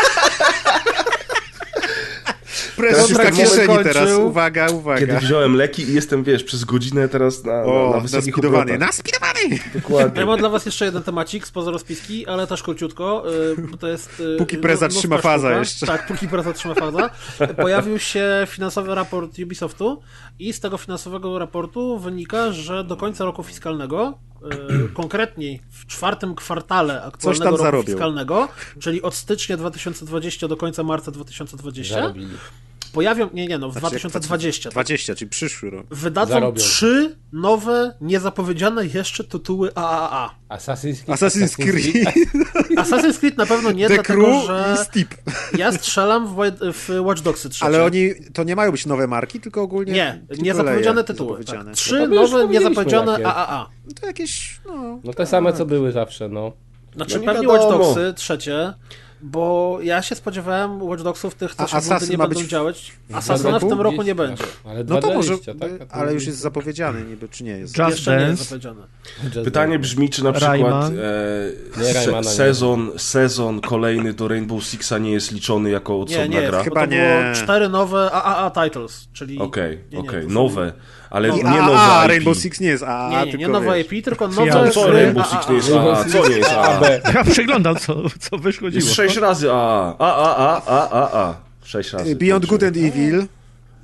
Prezes 2.80 3.08
jest 3.08 3.18
na 3.18 3.24
taki 3.24 3.36
kieszeni 3.36 3.78
teraz. 3.84 3.96
kończył. 3.96 4.26
Uwaga, 4.26 4.66
Kiedy 4.66 4.78
uwaga. 4.78 5.20
wziąłem 5.20 5.54
leki 5.56 5.82
i 5.82 5.94
jestem, 5.94 6.24
wiesz, 6.24 6.44
przez 6.44 6.64
godzinę 6.64 7.08
teraz 7.08 7.44
na, 7.44 7.52
na, 7.52 7.62
O, 7.64 7.90
na 7.94 8.00
wysokich 8.00 8.26
naspidowany. 8.26 8.62
obrotach. 8.74 8.80
Naspidowany! 8.88 9.58
Dokładnie. 9.74 10.20
Ja 10.20 10.26
mam 10.26 10.38
dla 10.38 10.48
was 10.48 10.66
jeszcze 10.66 10.84
jeden 10.84 11.02
temacik 11.02 11.46
spoza 11.46 11.70
rozpiski, 11.70 12.26
ale 12.26 12.46
też 12.46 12.62
króciutko, 12.62 13.24
y, 13.58 13.62
bo 13.70 13.76
to 13.76 13.88
jest... 13.88 14.20
y, 14.20 14.36
Póki 14.38 14.58
preza 14.58 14.88
no- 14.88 14.94
trzyma 14.94 15.16
nówka 15.16 15.28
faza 15.28 15.46
sztuka. 15.48 15.58
jeszcze. 15.58 15.86
Tak, 15.86 16.06
póki 16.06 16.28
preza 16.28 16.52
trzyma 16.52 16.74
faza. 16.74 17.10
Pojawił 17.56 17.98
się 17.98 18.46
finansowy 18.46 18.94
raport 18.94 19.38
Ubisoftu 19.38 20.02
i 20.38 20.52
z 20.52 20.60
tego 20.60 20.78
finansowego 20.78 21.38
raportu 21.38 21.98
wynika, 21.98 22.52
że 22.52 22.84
do 22.84 22.96
końca 22.96 23.24
roku 23.24 23.42
fiskalnego, 23.42 24.18
y, 24.84 24.88
konkretniej 24.94 25.62
w 25.70 25.86
czwartym 25.86 26.34
kwartale 26.34 27.02
aktualnego 27.02 27.50
roku 27.50 27.62
zarobią. 27.62 27.86
fiskalnego, 27.86 28.48
czyli 28.80 29.02
od 29.02 29.14
stycznia 29.14 29.56
2020 29.56 30.48
do 30.48 30.56
końca 30.56 30.82
marca 30.82 31.10
2020, 31.10 31.94
Zarobili. 31.94 32.26
Pojawią, 32.92 33.28
nie, 33.32 33.46
nie, 33.46 33.58
no 33.58 33.68
w 33.68 33.72
Znaczy, 33.72 33.84
jak 33.94 34.00
2020, 34.02 34.70
20, 34.70 35.14
czyli 35.14 35.28
przyszły 35.30 35.70
rok. 35.70 35.86
wydadzą 35.90 36.32
Zarobią. 36.32 36.58
trzy 36.60 37.16
nowe, 37.32 37.94
niezapowiedziane 38.00 38.86
jeszcze 38.86 39.24
tytuły 39.24 39.74
AAA. 39.74 40.34
Assassin's 40.48 41.04
Creed. 41.04 41.20
Assassin's 41.20 41.56
Creed, 41.56 42.14
Assassin's 42.86 43.18
Creed 43.18 43.38
na 43.38 43.46
pewno 43.46 43.72
nie, 43.72 43.88
The 43.88 43.94
dlatego 43.94 44.24
Crew 44.24 44.46
że 44.46 44.76
Steep. 44.84 45.08
ja 45.58 45.72
strzelam 45.72 46.26
w, 46.26 46.36
w 46.72 47.00
Watch 47.00 47.22
Dogsy 47.22 47.48
3. 47.48 47.64
Ale 47.64 47.84
oni, 47.84 48.10
to 48.32 48.44
nie 48.44 48.56
mają 48.56 48.70
być 48.72 48.86
nowe 48.86 49.06
marki, 49.06 49.40
tylko 49.40 49.62
ogólnie... 49.62 49.92
Nie, 49.92 50.22
niezapowiedziane 50.38 51.04
tytuły. 51.04 51.44
Tak. 51.44 51.66
No 51.66 51.72
Trzy 51.74 51.96
już 51.98 52.30
nowe, 52.30 52.48
niezapowiedziane 52.48 53.12
jakie. 53.12 53.26
AAA. 53.26 53.70
No 53.86 53.92
to 54.00 54.06
jakieś, 54.06 54.60
no... 54.66 55.00
No 55.04 55.12
te 55.12 55.26
same 55.26 55.52
co 55.52 55.66
były 55.66 55.92
zawsze, 55.92 56.28
no. 56.28 56.52
Znaczy 56.94 57.14
No 57.14 57.20
nie 57.20 57.26
pewnie 57.26 57.42
wiadomo. 57.48 57.68
Watch 57.68 57.78
Dogsy 57.96 58.14
trzecie, 58.16 58.74
bo 59.22 59.78
ja 59.82 60.02
się 60.02 60.14
spodziewałem 60.14 60.82
Watch 60.82 61.02
Dogsów 61.02 61.34
tych, 61.34 61.54
co 61.54 61.66
się 61.66 61.76
Assassin 61.76 62.10
nie 62.10 62.18
ma 62.18 62.26
będą 62.26 62.40
być 62.40 62.50
działać. 62.50 62.92
w 63.10 63.14
Assassina 63.16 63.58
w 63.58 63.68
tym 63.68 63.80
roku 63.80 64.02
nie 64.02 64.14
będzie. 64.14 64.44
Ale 64.64 64.84
No 64.84 65.00
to 65.00 65.14
może, 65.14 65.28
20, 65.36 65.54
tak? 65.54 65.70
Ale 65.90 66.14
już 66.14 66.26
jest- 66.26 66.38
zapowiedziany 66.38 67.02
niby, 67.04 67.28
czy 67.28 67.44
nie 67.44 67.50
jest? 67.50 67.78
Just 67.78 67.90
Jeszcze 67.90 68.10
nie 68.10 68.16
jest 68.16 68.28
Dance. 68.28 68.44
zapowiedziane. 68.44 68.86
Just 69.24 69.44
Pytanie 69.44 69.72
Dance. 69.72 69.78
brzmi, 69.78 70.10
czy 70.10 70.24
na 70.24 70.32
przykład 70.32 70.52
Rayman. 70.60 70.92
e, 70.98 71.80
Nie, 71.80 71.84
se, 71.84 71.92
Raymana 71.92 72.18
nie. 72.30 72.36
sezon, 72.36 72.90
sezon 72.96 73.60
kolejny 73.60 74.12
do 74.12 74.28
Rainbow 74.28 74.64
Sixa 74.64 74.98
nie 75.00 75.12
jest 75.12 75.32
liczony 75.32 75.70
jako 75.70 75.92
Nie, 75.92 75.98
osobna 76.02 76.40
nie, 76.40 76.46
gra? 76.46 76.62
Chyba 76.64 76.86
nie. 76.86 76.96
było 77.22 77.34
cztery 77.44 77.68
nowe 77.68 78.10
AAA 78.12 78.50
titles, 78.64 79.08
czyli... 79.12 79.38
Okej, 79.38 79.78
Nie, 79.92 79.98
nie, 80.02 80.08
okej, 80.08 80.22
są- 80.22 80.28
nowe, 80.30 80.72
ale 81.10 81.28
No, 81.28 81.36
nie 81.36 81.44
a, 81.44 81.66
nowe 81.66 81.78
a, 81.78 82.02
IP. 82.04 82.08
Rainbow 82.08 82.36
Six 82.38 82.60
nie 82.60 82.68
jest 82.68 82.82
AAA, 82.84 83.10
Nie, 83.10 83.16
nie, 83.18 83.24
nie 83.24 83.30
tylko 83.38 83.52
nowe 83.52 83.76
wiesz, 83.76 83.92
IP, 83.92 84.04
tylko 84.04 84.24
Ja- 84.24 84.30
nowe 84.54 84.70
Co 84.70 84.84
gry 84.88 84.92
Rainbow 85.02 85.26
Six 85.30 85.48
nie 85.48 85.54
jest 85.56 85.72
AAA. 85.72 85.92
A? 86.00 86.04
Co 86.04 86.28
nie 86.28 86.36
jest 86.36 86.50
A? 86.50 86.80
Ja 87.14 87.24
przeglądam, 87.24 87.76
co, 87.76 88.02
co 88.20 88.38
wychodziło. 88.38 88.70
Jest 88.84 88.94
sześć 88.94 89.16
razy 89.16 89.52
A, 89.52 89.96
A, 89.98 90.16
A, 90.16 90.36
A, 90.36 90.62
A, 90.66 90.90
A, 90.90 91.20
A. 91.20 91.34
Sześć 91.64 91.92
razy. 91.92 92.16
Beyond 92.16 92.46
Good 92.46 92.62
and 92.62 92.76
Evil. 92.76 93.24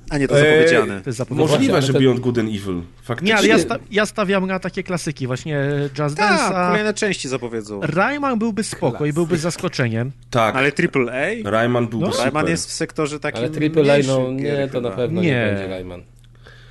A 0.09 0.17
nie, 0.17 0.27
to 0.27 0.39
Eee, 0.39 0.43
zapowiedziane. 0.67 1.01
To 1.01 1.09
jest 1.09 1.17
zapowiedziane. 1.17 1.51
Możliwe, 1.51 1.81
że 1.81 1.93
to- 1.93 1.99
Beyond 1.99 2.19
Good 2.19 2.37
and 2.37 2.49
Evil. 2.49 2.81
Faktycznie. 3.03 3.33
Nie, 3.33 3.37
ale 3.37 3.47
ja, 3.47 3.59
sta 3.59 3.75
ja 3.91 4.05
stawiam 4.05 4.47
na 4.47 4.59
takie 4.59 4.83
klasyki, 4.83 5.27
właśnie 5.27 5.69
Just 5.99 6.17
Tak, 6.17 6.39
Dance'a. 6.41 6.67
kolejne 6.67 6.93
części 6.93 7.29
zapowiedzą. 7.29 7.79
Rayman 7.83 8.39
byłby 8.39 8.63
spoko 8.63 9.05
i 9.05 9.13
byłby 9.13 9.37
zaskoczeniem. 9.37 10.11
Tak, 10.29 10.55
Ale 10.55 10.71
AAA? 10.71 11.51
Rayman 11.51 11.87
byłby 11.87 12.05
No. 12.05 12.11
super. 12.11 12.25
Rayman 12.25 12.47
jest 12.47 12.69
w 12.69 12.71
sektorze 12.73 13.19
takim 13.19 13.39
Ale 13.39 13.49
AAA, 13.49 13.97
no 14.07 14.31
nie, 14.31 14.67
to 14.71 14.81
na 14.81 14.91
pewno 14.91 15.21
nie, 15.21 15.27
Nie. 15.29 15.45
będzie 15.45 15.67
Rayman. 15.67 16.01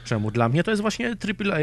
Czemu? 0.06 0.30
Dla 0.30 0.48
mnie 0.48 0.64
to 0.64 0.70
jest 0.70 0.82
właśnie 0.82 1.08
AAA 1.08 1.60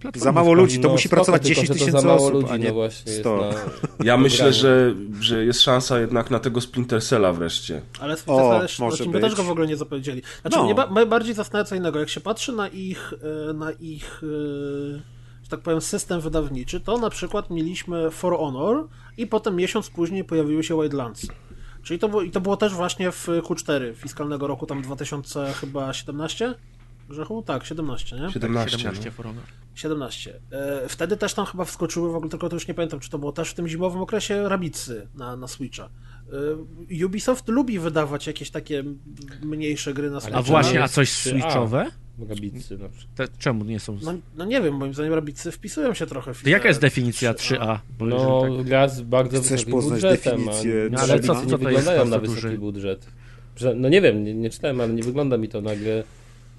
platforma. 0.00 0.24
Za 0.24 0.32
mało 0.32 0.52
ludzi, 0.54 0.78
to 0.78 0.88
No, 0.88 0.94
musi 0.94 1.08
pracować 1.08 1.42
tylko, 1.42 1.54
10 1.60 1.68
że 1.68 1.74
to 1.74 1.78
tysięcy 1.84 2.10
osób, 2.10 2.32
ludzi, 2.32 2.48
a 2.50 2.56
nie 2.56 2.68
no 2.68 2.74
właśnie 2.74 3.12
100. 3.12 3.46
Jest 3.46 3.58
na... 3.98 4.04
Ja 4.04 4.16
myślę, 4.16 4.52
że, 4.52 4.94
że 5.20 5.44
jest 5.44 5.60
szansa 5.60 6.00
jednak 6.00 6.30
na 6.30 6.38
tego 6.38 6.60
Splinter 6.60 7.02
Cella 7.02 7.32
wreszcie. 7.32 7.82
Ale 8.00 8.16
Splinter 8.16 8.60
też, 8.60 8.78
może 8.78 8.96
znaczy, 8.96 9.10
być. 9.12 9.22
też 9.22 9.34
go 9.34 9.42
w 9.42 9.50
ogóle 9.50 9.66
nie 9.66 9.76
zapowiedzieli. 9.76 10.22
Znaczy, 10.40 10.56
No. 10.56 10.64
mnie 10.64 10.74
ba 10.74 10.86
mnie 10.86 11.06
bardziej 11.06 11.34
zastanawia 11.34 11.64
co 11.68 11.74
innego. 11.74 11.98
Jak 11.98 12.08
się 12.08 12.20
patrzy 12.20 12.52
na 12.52 12.68
ich, 12.68 13.14
e, 13.50 13.52
na 13.52 13.72
ich 13.72 14.22
e, 14.22 15.14
że 15.42 15.50
tak 15.50 15.60
powiem, 15.60 15.80
system 15.80 16.20
wydawniczy, 16.20 16.80
to 16.80 16.98
na 16.98 17.10
przykład 17.10 17.50
mieliśmy 17.50 18.10
For 18.10 18.36
Honor 18.38 18.88
i 19.16 19.26
potem 19.26 19.56
miesiąc 19.56 19.90
później 19.90 20.24
pojawiły 20.24 20.64
się 20.64 20.80
Wildlands. 20.80 21.26
Czyli 21.82 21.98
to 22.00 22.08
było, 22.08 22.22
i 22.22 22.30
to 22.30 22.40
było 22.40 22.56
też 22.56 22.72
właśnie 22.74 23.12
w 23.12 23.26
Q4 23.28 23.94
fiskalnego 23.94 24.46
roku, 24.46 24.66
tam 24.66 24.82
2017? 24.82 26.54
Grzechu? 27.08 27.42
Tak, 27.42 27.64
17, 27.64 28.16
nie? 28.16 28.30
17. 28.32 28.78
17 28.78 29.10
For 29.10 29.26
Honor. 29.26 29.44
17. 29.74 30.40
E, 30.52 30.88
wtedy 30.88 31.16
też 31.16 31.34
tam 31.34 31.46
chyba 31.46 31.64
wskoczyły 31.64 32.12
w 32.12 32.14
ogóle, 32.16 32.30
tylko 32.30 32.48
to 32.48 32.56
już 32.56 32.68
nie 32.68 32.74
pamiętam, 32.74 33.00
czy 33.00 33.10
to 33.10 33.18
było 33.18 33.32
też 33.32 33.50
w 33.50 33.54
tym 33.54 33.68
zimowym 33.68 34.00
okresie 34.02 34.48
Rabicy 34.48 35.08
na, 35.14 35.36
na 35.36 35.48
Switcha. 35.48 35.88
E, 36.98 37.04
Ubisoft 37.06 37.48
lubi 37.48 37.78
wydawać 37.78 38.26
jakieś 38.26 38.50
takie 38.50 38.84
mniejsze 39.42 39.94
gry 39.94 40.10
na 40.10 40.20
Switcha. 40.20 40.38
A 40.38 40.42
właśnie, 40.42 40.78
a 40.78 40.82
jest 40.82 40.94
coś 40.94 41.10
3A. 41.10 41.30
switchowe? 41.30 41.86
Gabicy 42.18 42.78
na 42.78 42.88
przykład. 42.88 43.14
Te, 43.16 43.38
czemu 43.38 43.64
nie 43.64 43.80
są... 43.80 43.98
No, 44.02 44.14
no 44.36 44.44
nie 44.44 44.60
wiem, 44.62 44.74
moim 44.74 44.94
zdaniem 44.94 45.14
Rabicy 45.14 45.52
wpisują 45.52 45.94
się 45.94 46.06
trochę 46.06 46.34
w 46.34 46.42
To 46.42 46.48
Jaka 46.50 46.68
jest 46.68 46.80
definicja 46.80 47.32
3A? 47.32 47.56
3A? 47.58 47.78
Bo 47.98 48.06
No, 48.06 48.42
tak- 48.56 48.66
gra 48.66 48.88
z 48.88 49.00
bardzo 49.00 49.38
Chcesz 49.40 49.50
wysokim 49.50 49.72
poznać 49.72 49.92
budżetem, 50.02 50.32
definicję 50.44 50.86
a 50.86 50.92
No, 50.94 51.00
ale 51.00 51.20
co, 51.20 51.26
co- 51.34 51.34
to 51.34 51.40
jest 51.48 51.56
wyglądają 51.62 52.04
na 52.04 52.18
wysoki 52.18 52.40
duży? 52.40 52.58
budżet. 52.58 53.06
Że, 53.56 53.74
no 53.74 53.88
nie 53.88 54.00
wiem, 54.00 54.24
nie, 54.24 54.34
nie 54.34 54.50
czytałem, 54.50 54.80
ale 54.80 54.92
nie 54.92 55.02
wygląda 55.02 55.38
mi 55.38 55.48
to 55.48 55.60
na 55.60 55.70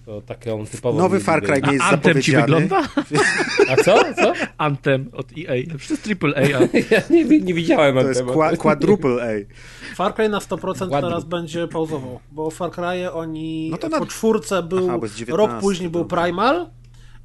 grę 0.06 0.16
o 0.16 0.22
taką 0.22 0.66
typową 0.66 0.98
Nowy 1.00 1.20
Far 1.20 1.44
Cry 1.44 1.62
nie 1.62 1.74
jest 1.74 1.86
Anthem 1.86 2.22
ci 2.22 2.36
wygląda? 2.36 2.82
A 3.70 3.76
co? 3.84 4.00
Co? 4.16 4.34
Anthem 4.58 5.10
od 5.14 5.28
EA. 5.38 5.78
Wszystko 5.78 6.10
AAA. 6.28 6.42
A... 6.42 6.60
Ja 6.96 7.02
nie, 7.10 7.24
nie 7.40 7.54
widziałem 7.54 7.96
To 7.96 8.08
jest 8.08 8.24
qua- 8.24 8.58
quadruple 8.58 9.12
A. 9.24 9.96
Far 9.96 10.14
Cry 10.16 10.30
na 10.30 10.40
100% 10.40 10.66
Ładny. 10.66 11.02
teraz 11.10 11.24
będzie 11.24 11.68
pauzował, 11.68 12.20
bo 12.32 12.52
Far 12.52 12.72
Cry 12.72 13.12
oni 13.14 13.70
No 13.72 13.78
to 13.78 13.90
na- 13.90 14.00
po 14.00 14.06
czwórce 14.06 14.64
był, 14.64 14.88
Aha, 14.90 14.98
bo 14.98 15.06
jest 15.06 15.16
19, 15.16 15.48
rok 15.54 15.62
później 15.62 15.90
był. 15.90 16.06
Primal 16.06 16.70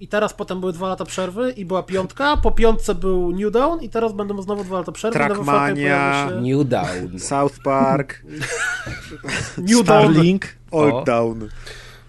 i 0.00 0.08
teraz 0.08 0.34
potem 0.34 0.60
były 0.60 0.72
dwa 0.72 0.88
lata 0.88 1.04
przerwy 1.04 1.50
i 1.56 1.64
była 1.64 1.82
piątka, 1.82 2.36
po 2.36 2.50
piątce 2.52 2.94
był 2.94 3.32
New 3.32 3.52
Dawn 3.52 3.80
i 3.80 3.88
teraz 3.88 4.12
będą 4.12 4.42
znowu 4.42 4.64
dwa 4.64 4.78
lata 4.78 4.92
przerwy. 4.92 5.18
Trackmania. 5.18 6.28
się- 6.28 6.40
New 6.40 6.68
Down. 6.68 7.18
South 7.18 7.58
Park, 7.64 8.22
New 9.58 9.84
Dawn. 9.84 10.12
Starlink. 10.12 10.46
Old 10.70 10.94
O, 10.94 11.02
Down. 11.04 11.48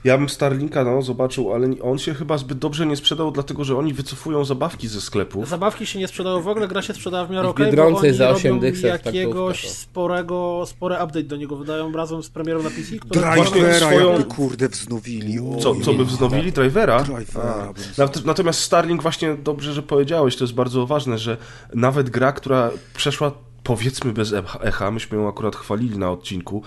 Ja 0.03 0.17
bym 0.17 0.29
Starlinka 0.29 0.83
no, 0.83 1.01
zobaczył, 1.01 1.53
ale 1.53 1.67
on 1.81 1.97
się 1.97 2.13
chyba 2.13 2.37
zbyt 2.37 2.57
dobrze 2.57 2.85
nie 2.85 2.95
sprzedał, 2.95 3.31
dlatego 3.31 3.63
że 3.63 3.77
oni 3.77 3.93
wycofują 3.93 4.45
zabawki 4.45 4.87
ze 4.87 5.01
sklepów. 5.01 5.49
Zabawki 5.49 5.85
się 5.85 5.99
nie 5.99 6.07
sprzedały 6.07 6.41
w 6.41 6.47
ogóle, 6.47 6.67
gra 6.67 6.81
się 6.81 6.93
sprzedała 6.93 7.25
w 7.25 7.31
miarę 7.31 7.49
okej, 7.49 7.65
bo 7.65 7.71
Biedronce 7.71 8.07
oni 8.07 8.13
za 8.17 8.29
8 8.29 8.51
robią 8.51 8.61
dychsek 8.61 9.05
jakiegoś 9.05 9.69
sporego, 9.69 10.63
spory 10.67 10.95
update 10.95 11.23
do 11.23 11.35
niego 11.35 11.55
wydają 11.55 11.91
razem 11.91 12.23
z 12.23 12.29
premierą 12.29 12.63
na 12.63 12.69
PC, 12.69 12.81
Drivera 13.05 13.73
swoją- 13.87 14.09
jakby 14.09 14.23
kurde 14.35 14.69
wznowili. 14.69 15.39
O, 15.39 15.57
Co, 15.61 15.75
co 15.75 15.93
by 15.93 16.05
wznowili? 16.05 16.51
Drivera? 16.51 17.03
Drivera 17.03 17.73
bym 17.73 17.83
Nat- 18.07 18.25
Natomiast 18.25 18.59
Starlink 18.59 19.01
właśnie 19.01 19.35
dobrze, 19.35 19.73
że 19.73 19.81
powiedziałeś, 19.83 20.35
to 20.35 20.43
jest 20.43 20.53
bardzo 20.53 20.87
ważne, 20.87 21.17
że 21.17 21.37
nawet 21.73 22.09
gra, 22.09 22.31
która 22.31 22.71
przeszła 22.95 23.31
powiedzmy 23.63 24.13
bez 24.13 24.31
echa- 24.33 24.57
echa, 24.61 24.91
myśmy 24.91 25.17
ją 25.17 25.29
akurat 25.29 25.55
chwalili 25.55 25.97
na 25.97 26.11
odcinku, 26.11 26.63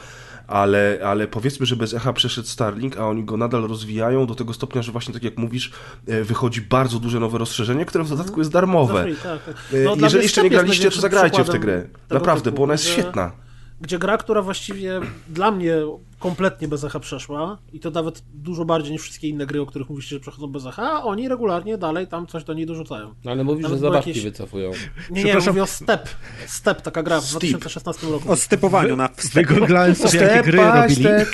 ale, 0.47 0.99
ale 1.07 1.29
powiedzmy, 1.29 1.67
że 1.67 1.77
bez 1.77 1.95
echa 1.95 2.13
przeszedł 2.13 2.49
Starlink, 2.49 2.97
a 2.99 3.09
oni 3.09 3.25
go 3.25 3.37
nadal 3.37 3.63
rozwijają 3.63 4.27
do 4.27 4.35
tego 4.35 4.53
stopnia, 4.53 4.83
że 4.83 4.93
właśnie 4.93 5.15
tak 5.15 5.23
jak 5.23 5.39
mówisz, 5.39 5.73
e, 6.07 6.25
wychodzi 6.25 6.61
bardzo 6.61 6.99
duże 6.99 7.21
nowe 7.21 7.39
rozszerzenie, 7.39 7.85
które 7.85 8.05
w 8.05 8.09
dodatku 8.09 8.41
jest 8.41 8.51
darmowe. 8.53 9.03
Free, 9.03 9.17
tak, 9.17 9.45
tak. 9.45 9.55
E, 9.73 9.85
No, 9.85 9.95
Jeżeli 10.01 10.23
jeszcze 10.23 10.43
nie 10.43 10.51
graliście, 10.51 10.91
to 10.91 11.01
zagrajcie 11.01 11.45
w 11.45 11.51
tę 11.51 11.59
grę. 11.59 11.87
Naprawdę, 12.11 12.45
typu, 12.45 12.57
bo 12.57 12.63
ona 12.63 12.73
jest 12.75 12.85
że- 12.85 12.91
świetna. 12.93 13.44
Gdzie 13.85 13.99
gra, 13.99 14.19
która 14.19 14.43
właściwie 14.43 15.01
dla 15.29 15.51
mnie 15.51 15.75
kompletnie 16.19 16.69
bez 16.69 16.85
echa 16.85 17.01
przeszła 17.01 17.59
i 17.73 17.81
to 17.81 17.91
nawet 17.91 18.23
dużo 18.35 18.65
bardziej 18.65 18.93
niż 18.93 19.03
wszystkie 19.03 19.29
inne 19.29 19.47
gry, 19.47 19.61
o 19.61 19.67
których 19.67 19.89
mówiliście, 19.89 20.17
że 20.17 20.21
przechodzą 20.21 20.47
bez 20.47 20.67
echa, 20.67 20.83
a 20.93 21.03
oni 21.03 21.29
regularnie 21.29 21.79
dalej 21.79 22.07
tam 22.07 22.27
coś 22.27 22.45
do 22.45 22.55
niej 22.55 22.67
dorzucają. 22.67 23.15
No 23.25 23.31
ale 23.31 23.45
mówisz, 23.45 23.63
że 23.63 23.69
Nawet 23.69 23.81
były 23.81 23.91
zabawki 23.93 24.11
jakieś- 24.11 24.25
wycofują. 24.25 24.71
Nie, 24.71 25.17
nie, 25.17 25.23
Przepraszam. 25.23 25.53
mówię 25.55 25.63
o 25.63 25.67
Step. 25.67 26.09
Step, 26.47 26.83
taka 26.83 27.03
gra 27.03 27.21
w 27.21 27.25
Steep. 27.25 27.41
2016 27.41 28.07
roku. 28.11 28.33
O 28.33 28.37
stepowaniu 28.37 28.97
na 28.97 29.09
wstęp. 29.09 29.49
Wygooglałem 29.49 29.95
sobie, 29.95 30.19
jakie 30.19 30.33
Step 30.33 30.47
gry 30.47 30.59
robili. 30.59 30.95
step. 31.03 31.29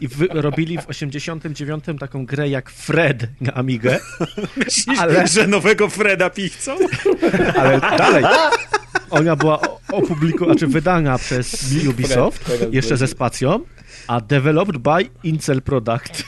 I 0.00 0.08
wy, 0.08 0.26
robili 0.30 0.78
w 0.78 0.88
89 0.88 1.84
taką 2.00 2.26
grę 2.26 2.48
jak 2.48 2.70
Fred 2.70 3.26
na 3.40 3.54
Amigę, 3.54 3.98
Myślisz, 4.56 4.98
Ale- 4.98 5.26
że 5.26 5.46
nowego 5.46 5.88
Freda 5.88 6.30
pichcą? 6.30 6.76
ale 7.58 7.80
dalej. 7.80 8.24
Ona 9.10 9.36
była 9.36 9.60
opublikowana, 9.92 10.58
czy 10.58 10.66
wydana 10.66 11.18
przez 11.18 11.74
Ubisoft, 11.90 12.50
jeszcze 12.72 12.96
ze 12.96 13.06
spacją, 13.06 13.60
a 14.08 14.20
developed 14.20 14.78
by 14.78 15.10
Incel 15.22 15.62
Product. 15.62 16.24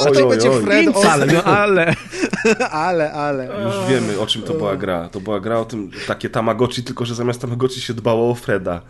Oj, 0.00 0.22
oj, 0.22 0.38
oj. 0.50 0.62
Fred 0.64 0.84
Incel, 0.84 1.26
no 1.34 1.44
ale... 1.44 1.94
Ale, 2.70 3.12
ale. 3.12 3.48
Już 3.64 3.88
wiemy, 3.90 4.20
o 4.20 4.26
czym 4.26 4.42
to 4.42 4.54
była 4.54 4.76
gra. 4.76 5.08
To 5.08 5.20
była 5.20 5.40
gra 5.40 5.58
o 5.58 5.64
tym, 5.64 5.90
takie 6.06 6.30
Tamagotchi, 6.30 6.82
tylko 6.82 7.04
że 7.04 7.14
zamiast 7.14 7.40
Tamagotchi 7.40 7.80
się 7.80 7.94
dbało 7.94 8.30
o 8.30 8.34
Freda. 8.34 8.80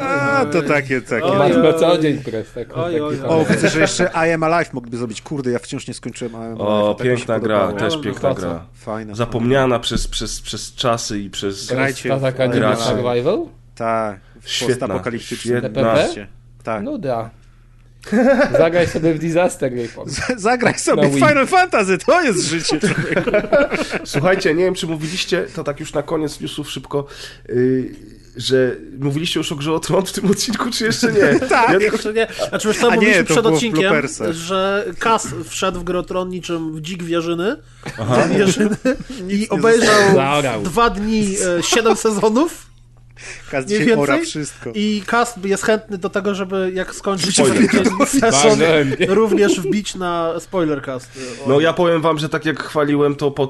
A, 0.00 0.46
to 0.52 0.62
takie, 0.62 1.00
takie. 1.00 1.24
Oj, 1.24 1.38
Masz 1.38 1.56
na 1.56 1.72
co 1.72 1.98
dzień 1.98 2.18
press. 2.18 2.52
Tak, 2.52 2.68
O, 3.28 3.44
widzę, 3.44 3.68
że 3.68 3.80
jeszcze 3.80 4.10
I 4.28 4.32
Am 4.32 4.42
Alive 4.42 4.72
mogliby 4.72 4.96
zrobić. 4.96 5.22
Kurde, 5.22 5.50
ja 5.50 5.58
wciąż 5.58 5.88
nie 5.88 5.94
skończyłem 5.94 6.32
I 6.32 6.36
Am 6.36 6.42
Alive. 6.42 6.60
O, 6.60 6.94
tak 6.98 7.06
piękna 7.06 7.40
gra, 7.40 7.60
podobało. 7.60 7.90
też 7.90 8.00
piękna 8.00 8.34
gra. 8.34 8.64
Fajna. 8.74 9.14
Zapomniana 9.14 9.78
przez, 9.78 10.08
przez, 10.08 10.40
przez 10.40 10.74
czasy 10.74 11.18
i 11.18 11.30
przez... 11.30 11.66
Grajcie 11.66 12.08
ta 12.08 12.16
w 12.16 12.22
taka 12.22 12.76
survival? 12.76 13.46
Tak, 13.74 14.20
Świetna, 14.44 15.02
świetna. 15.36 15.94
Tak. 16.62 16.82
Nuda. 16.82 17.30
Zagraj 18.58 18.86
sobie 18.86 19.14
w 19.14 19.18
Disaster 19.18 19.74
Reform. 19.74 20.10
Zagraj 20.36 20.78
sobie 20.78 21.08
w. 21.08 21.14
Final 21.14 21.46
Fantasy, 21.46 21.98
to 21.98 22.22
jest 22.22 22.44
życie. 22.44 22.80
człowieku. 22.80 23.30
Słuchajcie, 24.04 24.54
nie 24.54 24.64
wiem, 24.64 24.74
czy 24.74 24.86
mówiliście, 24.86 25.46
to 25.54 25.64
tak 25.64 25.80
już 25.80 25.92
na 25.92 26.02
koniec 26.02 26.40
newsów 26.40 26.70
szybko, 26.70 27.06
yy, 27.48 27.94
że 28.36 28.76
mówiliście 28.98 29.40
już 29.40 29.52
o 29.52 29.56
grze 29.56 29.72
o 29.72 29.80
Tron 29.80 30.06
w 30.06 30.12
tym 30.12 30.30
odcinku, 30.30 30.70
czy 30.70 30.84
jeszcze 30.84 31.12
nie? 31.12 31.40
Tak. 31.48 31.70
Ja, 31.70 31.78
Jeszcze 31.78 32.12
nie. 32.12 32.26
Znaczy, 32.48 32.68
wiesz 32.68 32.78
co, 32.78 32.86
A 32.86 32.90
nie, 32.90 32.96
mówiliśmy 32.96 33.24
to 33.24 33.34
przed 33.34 33.46
odcinkiem, 33.46 33.94
że 34.30 34.84
Kas 34.98 35.28
wszedł 35.44 35.80
w 35.80 35.84
grę 35.84 35.98
o 35.98 36.02
Tron 36.02 36.28
niczym 36.28 36.72
w 36.72 36.80
dzik 36.80 37.02
wieżyny, 37.02 37.56
wieżyny 38.30 38.76
i 39.28 39.48
obejrzał 39.48 40.62
dwa 40.64 40.90
dni 40.90 41.36
e, 41.58 41.62
siedem 41.62 41.96
sezonów 41.96 42.66
Mniej 43.52 43.66
dzisiaj 43.66 43.92
ora 43.92 44.14
więcej? 44.14 44.30
wszystko. 44.30 44.70
i 44.74 45.02
Kas 45.06 45.34
jest 45.44 45.64
chętny 45.64 45.98
do 45.98 46.08
tego, 46.08 46.34
żeby 46.34 46.72
jak 46.74 46.94
skończy 46.94 47.32
się 47.32 47.44
Spoiler. 47.48 48.08
sezon, 48.08 48.58
również 49.08 49.60
wbić 49.60 49.94
na 49.94 50.40
spoilercast. 50.40 51.10
no 51.46 51.60
ja 51.60 51.72
powiem 51.72 52.02
wam, 52.02 52.18
że 52.18 52.28
tak 52.28 52.44
jak 52.44 52.62
chwaliłem, 52.62 53.14
to 53.14 53.30
po 53.30 53.48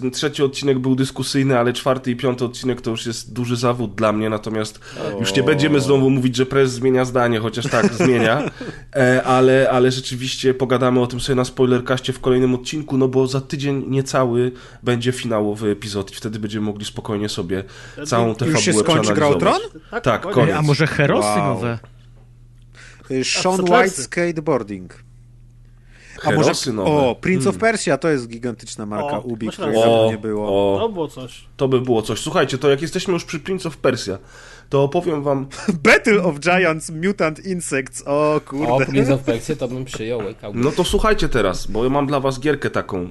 ten 0.00 0.10
trzeci 0.10 0.42
odcinek 0.42 0.78
był 0.78 0.94
dyskusyjny, 0.94 1.58
ale 1.58 1.72
czwarty 1.72 2.10
i 2.10 2.16
piąty 2.16 2.44
odcinek 2.44 2.80
to 2.80 2.90
już 2.90 3.06
jest 3.06 3.32
duży 3.32 3.56
zawód 3.56 3.94
dla 3.94 4.12
mnie, 4.12 4.30
natomiast 4.30 4.80
już 5.20 5.34
nie 5.34 5.42
będziemy 5.42 5.80
znowu 5.80 6.10
mówić, 6.10 6.36
że 6.36 6.46
prez 6.46 6.72
zmienia 6.72 7.04
zdanie, 7.04 7.40
chociaż 7.40 7.66
tak, 7.66 7.92
zmienia, 8.04 8.50
e, 8.96 9.22
ale, 9.22 9.68
ale 9.70 9.90
rzeczywiście 9.90 10.54
pogadamy 10.54 11.00
o 11.00 11.06
tym 11.06 11.20
sobie 11.20 11.36
na 11.36 11.44
spoilerkaście 11.44 12.12
w 12.12 12.20
kolejnym 12.20 12.54
odcinku, 12.54 12.98
no 12.98 13.08
bo 13.08 13.26
za 13.26 13.40
tydzień 13.40 13.84
niecały 13.88 14.52
będzie 14.82 15.12
finałowy 15.12 15.70
epizod 15.70 16.12
i 16.12 16.14
wtedy 16.14 16.38
będziemy 16.38 16.66
mogli 16.66 16.84
spokojnie 16.84 17.28
sobie 17.28 17.64
całą 18.06 18.34
tę 18.34 18.46
fabułę 18.46 18.84
skończy 19.16 19.20
Gra 19.20 19.26
o 19.28 19.36
przeanalizować. 19.36 19.82
Tron? 19.90 20.00
Tak, 20.02 20.20
koniec. 20.22 20.34
koniec. 20.34 20.56
A 20.56 20.62
może 20.62 20.86
Herosy 20.86 21.28
Wow. 21.28 21.54
nowe? 21.54 21.78
Y, 23.10 23.24
Sean. 23.24 23.60
White 23.60 23.90
Skateboarding. 23.90 24.94
A 26.24 26.30
może... 26.30 26.72
Nowe. 26.72 26.90
O, 26.90 27.14
Prince 27.20 27.46
of 27.46 27.58
Persia 27.58 27.98
to 27.98 28.08
jest 28.08 28.28
gigantyczna 28.28 28.86
marka 28.86 29.16
O, 29.18 29.20
Ubi, 29.20 29.48
której 29.48 29.76
O, 29.76 30.08
nie 30.10 30.18
było. 30.18 30.74
o, 30.76 30.78
To 30.78 30.88
było 30.88 31.08
coś. 31.08 31.44
to 31.56 31.68
by 31.68 31.80
było 31.80 32.02
coś. 32.02 32.20
Słuchajcie, 32.20 32.58
to 32.58 32.70
jak 32.70 32.82
jesteśmy 32.82 33.14
już 33.14 33.24
przy 33.24 33.40
Prince 33.40 33.66
of 33.66 33.76
Persia, 33.76 34.18
to 34.68 34.82
opowiem 34.82 35.22
wam 35.22 35.46
Battle 35.84 36.22
of 36.24 36.38
Giants 36.38 36.90
Mutant 36.90 37.46
Insects. 37.46 38.02
O 38.06 38.34
O, 38.34 38.40
kurde. 38.40 38.86
Prince 38.86 39.10
of 39.10 39.20
Persia 39.22 39.56
to 39.56 39.68
bym 39.68 39.84
przyjął. 39.84 40.20
No 40.54 40.72
to 40.72 40.84
słuchajcie 40.84 41.28
teraz, 41.28 41.66
bo 41.66 41.84
ja 41.84 41.90
mam 41.90 42.06
dla 42.06 42.20
was 42.20 42.40
gierkę 42.40 42.70
taką, 42.70 42.98
e, 43.02 43.08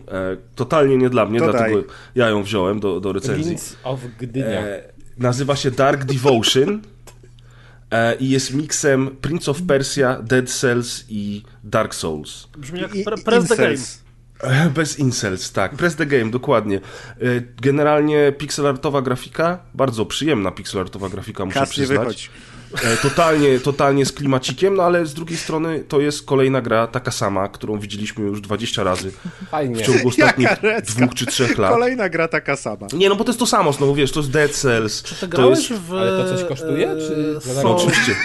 totalnie 0.55 0.97
nie 0.97 1.10
dla 1.10 1.25
mnie, 1.25 1.39
To 1.39 1.51
dlatego 1.51 1.75
daj. 1.75 1.86
ja 2.15 2.29
ją 2.29 2.43
wziąłem 2.43 2.79
do, 2.79 2.99
do 2.99 3.13
recenzji. 3.13 3.43
Prince 3.45 3.75
of 3.83 3.99
Gdynia. 4.19 4.47
E, 4.47 4.96
nazywa 5.19 5.56
się 5.56 5.71
Dark 5.71 6.03
Devotion 6.03 6.82
e, 7.91 8.15
i 8.15 8.30
jest 8.30 8.53
miksem 8.53 9.10
Prince 9.21 9.49
of 9.49 9.62
Persia, 9.62 10.21
Dead 10.21 10.49
Cells 10.49 11.06
i 11.10 11.43
Dark 11.63 11.95
Souls. 11.95 12.47
Brzmi 12.58 12.82
jak 12.82 12.91
pre- 12.91 13.23
Press 13.23 13.47
the 13.47 13.56
Game. 13.58 13.75
E, 14.43 14.69
Bez 14.69 14.99
incels, 14.99 15.51
tak. 15.51 15.75
Press 15.75 15.95
the 15.95 16.06
game, 16.06 16.32
dokładnie. 16.32 16.77
E, 16.77 16.82
Generalnie 17.62 18.32
pixelartowa 18.38 19.01
grafika, 19.01 19.60
bardzo 19.73 20.06
przyjemna 20.06 20.51
pixelartowa 20.51 21.10
grafika, 21.10 21.45
muszę 21.45 21.60
Kas 21.60 21.69
nie 21.69 21.73
przyznać. 21.73 21.99
wychodź. 21.99 22.30
E, 22.84 22.97
Totalnie, 22.97 23.60
totalnie 23.60 24.06
z 24.06 24.12
klimacikiem, 24.12 24.75
no 24.75 24.84
ale 24.84 25.06
z 25.06 25.13
drugiej 25.13 25.38
strony 25.38 25.84
to 25.88 25.99
jest 25.99 26.25
kolejna 26.25 26.62
gra, 26.62 26.88
taka 26.88 27.12
sama, 27.12 27.47
którą 27.47 27.80
widzieliśmy 27.80 28.25
już 28.25 28.41
20 28.41 28.84
razy 28.84 29.12
Fajnie. 29.51 29.75
w 29.75 29.82
ciągu 29.82 30.08
ostatnich 30.10 30.49
dwóch 30.88 31.13
czy 31.15 31.25
trzech 31.25 31.58
lat. 31.58 31.71
Kolejna 31.71 32.10
gra 32.10 32.27
taka 32.27 32.56
sama. 32.56 32.88
Nie, 32.93 33.10
no 33.10 33.15
bo 33.15 33.23
to 33.23 33.30
jest 33.30 33.39
to 33.39 33.45
samo, 33.45 33.73
znowu 33.73 33.95
wiesz, 33.95 34.12
to 34.12 34.19
jest 34.19 34.32
Dead 34.32 34.51
Cells. 34.51 35.03
Czy 35.03 35.15
ty 35.15 35.21
to 35.21 35.27
grałeś 35.27 35.69
jest... 35.69 35.82
w... 35.82 35.93
Ale 35.93 36.23
to 36.23 36.36
coś 36.38 36.47
kosztuje, 36.47 36.91
e, 36.91 36.95
czy 36.97 37.39
No 37.63 37.75
oczywiście. 37.75 38.15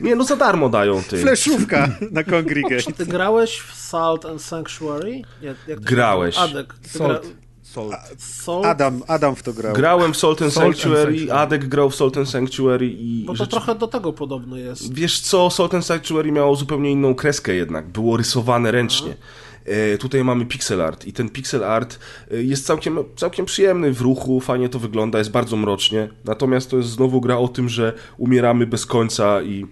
Nie, 0.00 0.16
no 0.16 0.24
za 0.24 0.36
darmo 0.36 0.68
dają 0.68 1.02
ty. 1.02 1.18
Fleszówka 1.18 1.88
na 2.10 2.24
Congregate. 2.24 2.82
Czy 2.82 2.92
ty 2.92 3.06
grałeś 3.06 3.58
w 3.60 3.74
Salt 3.74 4.24
and 4.24 4.42
Sanctuary? 4.42 5.22
Jak 5.42 5.56
to 5.58 5.70
się 5.70 5.76
Grałeś. 5.76 6.38
Adek. 6.38 6.74
Ty 6.82 6.98
Salt. 6.98 7.26
gra- 7.26 7.30
Salt. 7.72 7.94
Salt? 8.18 8.66
Adam, 8.66 9.02
Adam 9.08 9.36
w 9.36 9.42
to 9.42 9.52
grał. 9.52 9.74
Grałem 9.74 10.12
w 10.12 10.16
Salt 10.16 10.42
and 10.42 10.52
Salt 10.52 10.66
and 10.66 10.76
Sanctuary, 10.76 11.18
Sanctuary. 11.18 11.40
Adek 11.40 11.68
grał 11.68 11.90
w 11.90 11.94
Salt 11.94 12.16
and 12.16 12.28
Sanctuary 12.28 12.86
i... 12.86 13.24
Bo 13.26 13.32
to 13.32 13.36
rzeczy- 13.36 13.50
trochę 13.50 13.74
do 13.74 13.86
tego 13.86 14.12
podobny 14.12 14.60
jest. 14.60 14.94
Wiesz 14.94 15.20
co, 15.20 15.50
Salt 15.50 15.74
and 15.74 15.86
Sanctuary 15.86 16.32
miało 16.32 16.56
zupełnie 16.56 16.90
inną 16.90 17.14
kreskę 17.14 17.54
jednak, 17.54 17.88
było 17.88 18.16
rysowane 18.16 18.70
ręcznie. 18.70 19.14
E, 19.64 19.98
tutaj 19.98 20.24
mamy 20.24 20.46
pixel 20.46 20.82
art 20.82 21.06
i 21.06 21.12
ten 21.12 21.30
pixel 21.30 21.64
art 21.64 21.98
e, 22.30 22.42
jest 22.42 22.66
całkiem, 22.66 22.98
całkiem 23.16 23.46
przyjemny 23.46 23.92
w 23.92 24.00
ruchu, 24.00 24.40
fajnie 24.40 24.68
to 24.68 24.78
wygląda, 24.78 25.18
jest 25.18 25.30
bardzo 25.30 25.56
mrocznie. 25.56 26.08
Natomiast 26.24 26.70
to 26.70 26.76
jest 26.76 26.88
znowu 26.88 27.20
gra 27.20 27.38
o 27.38 27.48
tym, 27.48 27.68
że 27.68 27.92
umieramy 28.18 28.66
bez 28.66 28.86
końca 28.86 29.42
i, 29.42 29.66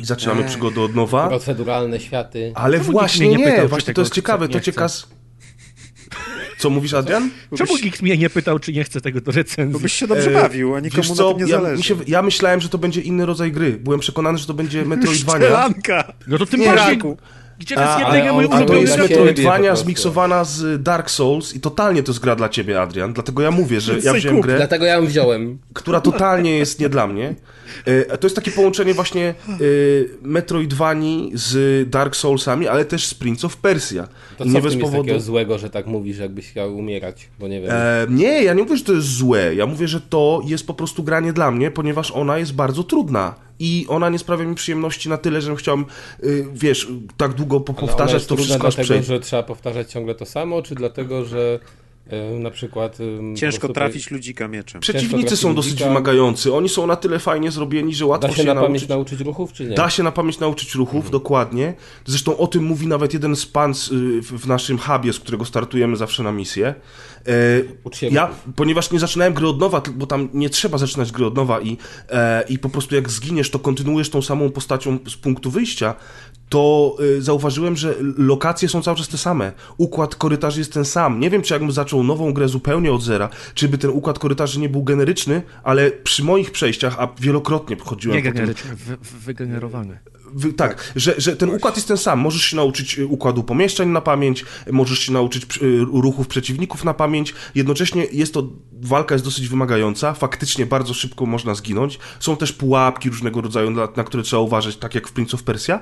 i 0.00 0.04
zaczynamy 0.04 0.40
Ech. 0.40 0.46
przygodę 0.46 0.80
od 0.80 0.94
nowa. 0.94 1.28
Proceduralne 1.28 2.00
światy. 2.00 2.52
Ale 2.54 2.78
właśnie 2.78 3.28
nie 3.28 3.36
nie, 3.36 3.68
właśnie 3.68 3.94
to 3.94 4.00
jest 4.00 4.14
ciekawe, 4.14 4.48
to 4.48 4.58
chce? 4.58 5.19
Co 6.60 6.70
mówisz, 6.70 6.94
Adrian? 6.94 7.30
Czemu 7.58 7.76
nikt 7.84 8.02
mnie 8.02 8.16
nie 8.16 8.30
pytał, 8.30 8.58
czy 8.58 8.72
nie 8.72 8.84
chce 8.84 9.00
tego 9.00 9.20
do 9.20 9.32
Bo 9.32 9.36
recenzji? 9.36 9.82
byś 9.82 9.92
się 9.92 10.06
dobrze 10.06 10.30
E, 10.30 10.34
bawił, 10.34 10.74
a 10.74 10.80
nikomu 10.80 11.02
Wiesz 11.02 11.08
na 11.10 11.14
co, 11.16 11.34
tym 11.34 11.46
nie 11.46 11.52
ja, 11.52 11.60
zależy. 11.60 11.82
się, 11.82 11.96
ja 12.06 12.22
myślałem, 12.22 12.60
że 12.60 12.68
to 12.68 12.78
będzie 12.78 13.00
inny 13.00 13.26
rodzaj 13.26 13.52
gry. 13.52 13.72
Byłem 13.72 14.00
przekonany, 14.00 14.38
że 14.38 14.46
to 14.46 14.54
będzie 14.54 14.84
Metroidvania. 14.94 15.44
Szczelanka. 15.46 16.12
No 16.26 16.38
to 16.38 16.46
tym 16.46 16.60
Nie, 16.60 16.66
bardziej... 16.66 16.98
Gdzie 17.60 17.74
to 17.74 17.80
jest 17.80 17.92
A, 17.94 18.16
jednego 18.16 18.54
A 18.54 18.64
to 18.64 18.74
jest 18.74 18.98
Metroidvania 18.98 19.76
zmiksowana 19.76 20.44
z 20.44 20.82
Dark 20.82 21.10
Souls 21.10 21.54
i 21.54 21.60
totalnie 21.60 22.02
to 22.02 22.12
jest 22.12 22.20
gra 22.20 22.36
dla 22.36 22.48
ciebie, 22.48 22.80
Adrian. 22.80 23.12
Dlatego 23.12 23.42
ja 23.42 23.50
mówię, 23.50 23.80
że 23.80 23.98
ja 23.98 24.12
wziąłem 24.12 24.40
grę, 24.40 24.56
Dlatego 24.56 24.84
ja 24.84 24.94
ją 24.94 25.06
wziąłem. 25.06 25.58
która 25.74 26.00
totalnie 26.00 26.58
jest 26.58 26.80
nie 26.80 26.88
dla 26.88 27.06
mnie. 27.06 27.34
E, 27.84 28.18
To 28.18 28.26
jest 28.26 28.36
takie 28.36 28.50
połączenie 28.50 28.94
właśnie 28.94 29.34
e, 29.48 29.54
Metroidvanii 30.22 31.30
z 31.34 31.90
Dark 31.90 32.16
Soulsami, 32.16 32.68
ale 32.68 32.84
też 32.84 33.06
z 33.06 33.14
Prince 33.14 33.44
of 33.44 33.56
Persia. 33.56 34.08
To 34.38 34.44
nie 34.44 34.60
w 34.60 34.64
bez 34.64 34.76
powodu. 34.76 35.02
takiego 35.02 35.20
złego, 35.20 35.58
że 35.58 35.70
tak 35.70 35.86
mówisz, 35.86 36.18
jakbyś 36.18 36.50
chciał 36.50 36.76
umierać, 36.76 37.28
bo 37.38 37.48
nie 37.48 37.60
wiem. 37.60 37.70
E, 37.70 38.06
nie, 38.10 38.42
ja 38.42 38.54
nie 38.54 38.62
mówię, 38.62 38.76
że 38.76 38.84
to 38.84 38.92
jest 38.92 39.08
złe. 39.08 39.54
Ja 39.54 39.66
mówię, 39.66 39.88
że 39.88 40.00
to 40.00 40.42
jest 40.44 40.66
po 40.66 40.74
prostu 40.74 41.02
granie 41.02 41.32
dla 41.32 41.50
mnie, 41.50 41.70
ponieważ 41.70 42.10
ona 42.10 42.38
jest 42.38 42.54
bardzo 42.54 42.84
trudna. 42.84 43.34
I 43.60 43.86
ona 43.88 44.08
nie 44.08 44.18
sprawia 44.18 44.44
mi 44.44 44.54
przyjemności 44.54 45.08
na 45.08 45.16
tyle, 45.16 45.40
że 45.40 45.56
chciałem, 45.56 45.84
y, 46.24 46.46
wiesz, 46.54 46.88
tak 47.16 47.32
długo 47.34 47.60
powtarzać 47.60 48.26
to 48.26 48.36
wszystko 48.36 48.66
aż 48.68 48.74
dlatego, 48.76 49.02
że 49.02 49.20
trzeba 49.20 49.42
powtarzać 49.42 49.90
ciągle 49.92 50.14
to 50.14 50.26
samo, 50.26 50.62
czy 50.62 50.74
dlatego, 50.74 51.24
że 51.24 51.58
e, 52.08 52.30
na 52.38 52.50
przykład... 52.50 52.96
po 53.32 53.38
Ciężko 53.38 53.60
prostu 53.60 53.74
trafić 53.74 54.10
ludzika 54.10 54.48
mieczem. 54.48 54.80
Przeciwnicy 54.80 55.36
są 55.36 55.54
dosyć 55.54 55.72
ludzika. 55.72 55.88
wymagający. 55.88 56.54
Oni 56.54 56.68
są 56.68 56.86
na 56.86 56.96
tyle 56.96 57.18
fajnie 57.18 57.50
zrobieni, 57.50 57.94
że 57.94 58.06
łatwo 58.06 58.28
Da 58.28 58.34
się 58.34 58.42
się 58.42 58.48
na 58.48 58.54
pamięć 58.54 58.70
nauczyć. 58.72 58.88
nauczyć 58.88 59.20
ruchów, 59.20 59.52
czy 59.52 59.64
nie? 59.64 59.74
Da 59.74 59.90
się 59.90 60.02
na 60.02 60.12
pamięć 60.12 60.38
nauczyć 60.38 60.74
ruchów, 60.74 61.10
dokładnie. 61.10 61.74
Zresztą 62.06 62.36
o 62.38 62.46
tym 62.46 62.64
mówi 62.64 62.86
nawet 62.86 63.14
jeden 63.14 63.36
z 63.36 63.46
pan 63.46 63.70
y, 63.70 63.74
w 64.22 64.46
naszym 64.46 64.78
hubie, 64.78 65.12
z 65.12 65.20
którego 65.20 65.44
startujemy 65.44 65.96
zawsze 65.96 66.22
na 66.22 66.32
misję. 66.32 66.74
E, 67.26 68.10
ja, 68.10 68.30
ponieważ 68.56 68.90
nie 68.90 68.98
zaczynałem 68.98 69.34
gry 69.34 69.48
od 69.48 69.60
nowa, 69.60 69.82
bo 69.94 70.06
tam 70.06 70.28
nie 70.34 70.50
trzeba 70.50 70.78
zaczynać 70.78 71.12
gry 71.12 71.26
od 71.26 71.36
nowa 71.36 71.60
i, 71.60 71.76
e, 72.08 72.44
i 72.48 72.58
po 72.58 72.68
prostu 72.68 72.94
jak 72.94 73.10
zginiesz, 73.10 73.50
to 73.50 73.58
kontynuujesz 73.58 74.10
tą 74.10 74.22
samą 74.22 74.50
postacią 74.50 74.98
z 75.08 75.16
punktu 75.16 75.50
wyjścia, 75.50 75.94
to 76.50 76.96
y, 77.00 77.22
zauważyłem, 77.22 77.76
że 77.76 77.94
lokacje 78.16 78.68
są 78.68 78.82
cały 78.82 78.96
czas 78.96 79.08
te 79.08 79.18
same. 79.18 79.52
Układ 79.76 80.14
korytarzy 80.14 80.60
jest 80.60 80.72
ten 80.72 80.84
sam. 80.84 81.20
Nie 81.20 81.30
wiem, 81.30 81.42
czy 81.42 81.54
jakbym 81.54 81.72
zaczął 81.72 82.02
nową 82.02 82.32
grę 82.32 82.48
zupełnie 82.48 82.92
od 82.92 83.02
zera, 83.02 83.28
czy 83.54 83.68
by 83.68 83.78
ten 83.78 83.90
układ 83.90 84.18
korytarzy 84.18 84.60
nie 84.60 84.68
był 84.68 84.82
generyczny, 84.82 85.42
ale 85.62 85.90
przy 85.90 86.24
moich 86.24 86.50
przejściach, 86.50 86.96
a 86.98 87.08
wielokrotnie 87.20 87.76
chodziłem 87.80 88.16
Nie 88.16 88.22
tym, 88.22 88.32
generyczny, 88.32 88.76
wy, 88.76 88.96
wygenerowany. 89.02 89.98
Wy, 90.34 90.52
tak, 90.52 90.92
Że, 90.96 91.14
że 91.18 91.36
ten 91.36 91.50
układ 91.50 91.76
jest 91.76 91.88
ten 91.88 91.96
sam. 91.96 92.20
Możesz 92.20 92.42
się 92.42 92.56
nauczyć 92.56 92.98
y, 92.98 93.06
układu 93.06 93.42
pomieszczeń 93.42 93.88
na 93.88 94.00
pamięć, 94.00 94.44
możesz 94.72 94.98
się 94.98 95.12
nauczyć 95.12 95.44
y, 95.62 95.78
ruchów 95.92 96.28
przeciwników 96.28 96.84
na 96.84 96.94
pamięć. 96.94 97.34
Jednocześnie 97.54 98.06
jest 98.12 98.34
to, 98.34 98.48
walka 98.82 99.14
jest 99.14 99.24
dosyć 99.24 99.48
wymagająca, 99.48 100.14
faktycznie 100.14 100.66
bardzo 100.66 100.94
szybko 100.94 101.26
można 101.26 101.54
zginąć. 101.54 101.98
Są 102.20 102.36
też 102.36 102.52
pułapki 102.52 103.10
różnego 103.10 103.40
rodzaju, 103.40 103.70
na, 103.70 103.88
na 103.96 104.04
które 104.04 104.22
trzeba 104.22 104.42
uważać, 104.42 104.76
tak 104.76 104.94
jak 104.94 105.08
w 105.08 105.12
Prince 105.12 105.34
of 105.34 105.42
Persia. 105.42 105.80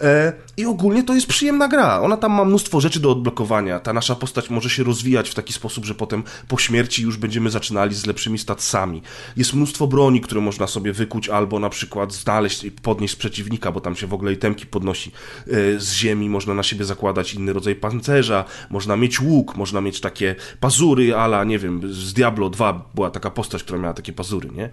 E, 0.00 0.32
I 0.56 0.66
ogólnie 0.66 1.02
to 1.02 1.14
jest 1.14 1.26
przyjemna 1.26 1.68
gra. 1.68 2.00
Ona 2.00 2.16
tam 2.16 2.32
ma 2.32 2.44
mnóstwo 2.44 2.80
rzeczy 2.80 3.00
do 3.00 3.10
odblokowania. 3.10 3.80
Ta 3.80 3.92
nasza 3.92 4.14
postać 4.14 4.50
może 4.50 4.70
się 4.70 4.84
rozwijać 4.84 5.30
w 5.30 5.34
taki 5.34 5.52
sposób, 5.52 5.84
że 5.84 5.94
potem 5.94 6.22
po 6.48 6.58
śmierci 6.58 7.02
już 7.02 7.16
będziemy 7.16 7.50
zaczynali 7.50 7.94
z 7.94 8.06
lepszymi 8.06 8.38
statsami. 8.38 9.02
Jest 9.36 9.54
mnóstwo 9.54 9.86
broni, 9.86 10.20
które 10.20 10.40
można 10.40 10.66
sobie 10.66 10.92
wykuć 10.92 11.28
albo 11.28 11.58
na 11.58 11.70
przykład 11.70 12.12
znaleźć 12.12 12.64
i 12.64 12.70
podnieść 12.70 13.14
z 13.14 13.16
przeciwnika, 13.16 13.72
bo 13.72 13.80
tam 13.80 13.87
się 13.96 14.06
w 14.06 14.14
ogóle 14.14 14.32
itemki 14.32 14.66
podnosi 14.66 15.12
e, 15.46 15.80
z 15.80 15.92
ziemi, 15.92 16.28
można 16.30 16.54
na 16.54 16.62
siebie 16.62 16.84
zakładać 16.84 17.34
inny 17.34 17.52
rodzaj 17.52 17.74
pancerza, 17.74 18.44
można 18.70 18.96
mieć 18.96 19.20
łuk, 19.20 19.56
można 19.56 19.80
mieć 19.80 20.00
takie 20.00 20.34
pazury, 20.60 21.14
ala, 21.14 21.44
nie 21.44 21.58
wiem, 21.58 21.80
z 21.92 22.12
Diablo 22.12 22.50
2 22.50 22.90
była 22.94 23.10
taka 23.10 23.30
postać, 23.30 23.62
która 23.62 23.78
miała 23.78 23.94
takie 23.94 24.12
pazury, 24.12 24.50
nie? 24.50 24.70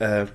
E, 0.00 0.26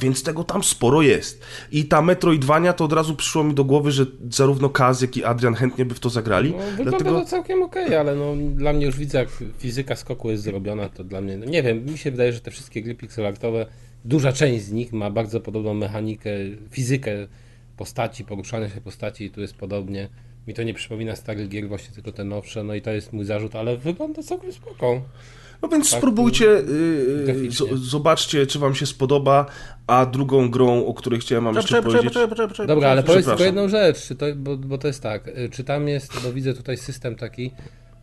więc 0.00 0.22
tego 0.22 0.44
tam 0.44 0.64
sporo 0.64 1.02
jest. 1.02 1.44
I 1.72 1.84
ta 1.84 2.02
Metroidvania 2.02 2.72
to 2.72 2.84
od 2.84 2.92
razu 2.92 3.14
przyszło 3.14 3.44
mi 3.44 3.54
do 3.54 3.64
głowy, 3.64 3.92
że 3.92 4.06
zarówno 4.30 4.68
Kaz, 4.68 5.02
jak 5.02 5.16
i 5.16 5.24
Adrian 5.24 5.54
chętnie 5.54 5.84
by 5.84 5.94
w 5.94 6.00
to 6.00 6.10
zagrali. 6.10 6.50
No, 6.50 6.58
wygląda 6.58 6.90
dlatego... 6.90 7.20
to 7.20 7.26
całkiem 7.26 7.62
okej, 7.62 7.96
ale 7.96 8.14
no, 8.14 8.36
dla 8.54 8.72
mnie 8.72 8.86
już 8.86 8.96
widzę, 8.96 9.18
jak 9.18 9.28
fizyka 9.58 9.96
skoku 9.96 10.30
jest 10.30 10.42
zrobiona, 10.42 10.88
to 10.88 11.04
dla 11.04 11.20
mnie, 11.20 11.36
no, 11.36 11.46
nie 11.46 11.62
wiem, 11.62 11.84
mi 11.86 11.98
się 11.98 12.10
wydaje, 12.10 12.32
że 12.32 12.40
te 12.40 12.50
wszystkie 12.50 12.82
gry 12.82 12.94
pixelartowe, 12.94 13.66
duża 14.04 14.32
część 14.32 14.64
z 14.64 14.72
nich 14.72 14.92
ma 14.92 15.10
bardzo 15.10 15.40
podobną 15.40 15.74
mechanikę, 15.74 16.30
fizykę 16.70 17.28
postaci, 17.78 18.24
poruszania 18.24 18.68
się 18.68 18.80
postaci 18.80 19.24
i 19.24 19.30
tu 19.30 19.40
jest 19.40 19.54
podobnie. 19.54 20.08
Mi 20.46 20.54
to 20.54 20.62
nie 20.62 20.74
przypomina 20.74 21.16
starych 21.16 21.48
gier, 21.48 21.68
właśnie 21.68 21.94
tylko 21.94 22.12
te 22.12 22.24
nowsze, 22.24 22.64
no 22.64 22.74
i 22.74 22.82
to 22.82 22.90
jest 22.90 23.12
mój 23.12 23.24
zarzut, 23.24 23.54
ale 23.56 23.76
wygląda 23.76 24.22
całkiem 24.22 24.52
spoko. 24.52 25.02
No 25.62 25.68
więc 25.68 25.90
Tak, 25.90 25.98
spróbujcie, 25.98 26.44
yy, 26.44 27.22
graficznie. 27.24 27.76
z- 27.76 27.80
zobaczcie, 27.80 28.46
czy 28.46 28.58
wam 28.58 28.74
się 28.74 28.86
spodoba, 28.86 29.46
a 29.86 30.06
drugą 30.06 30.50
grą, 30.50 30.86
o 30.86 30.94
której 30.94 31.20
chciałem 31.20 31.44
wam 31.44 31.54
jeszcze 31.56 31.82
powiedzieć... 31.82 32.04
poczekaj, 32.04 32.28
poczekaj, 32.28 32.48
poczekaj. 32.48 32.66
Dobra, 32.66 32.88
ale 32.90 33.02
powiedz 33.02 33.26
tylko 33.26 33.44
jedną 33.44 33.68
rzecz, 33.68 34.02
czy 34.06 34.14
to, 34.16 34.26
bo, 34.36 34.56
bo 34.56 34.78
to 34.78 34.86
jest 34.86 35.02
tak, 35.02 35.28
y, 35.28 35.48
czy 35.52 35.64
tam 35.64 35.88
jest, 35.88 36.22
bo 36.24 36.32
widzę 36.32 36.54
tutaj 36.54 36.76
system 36.76 37.14
taki, 37.16 37.50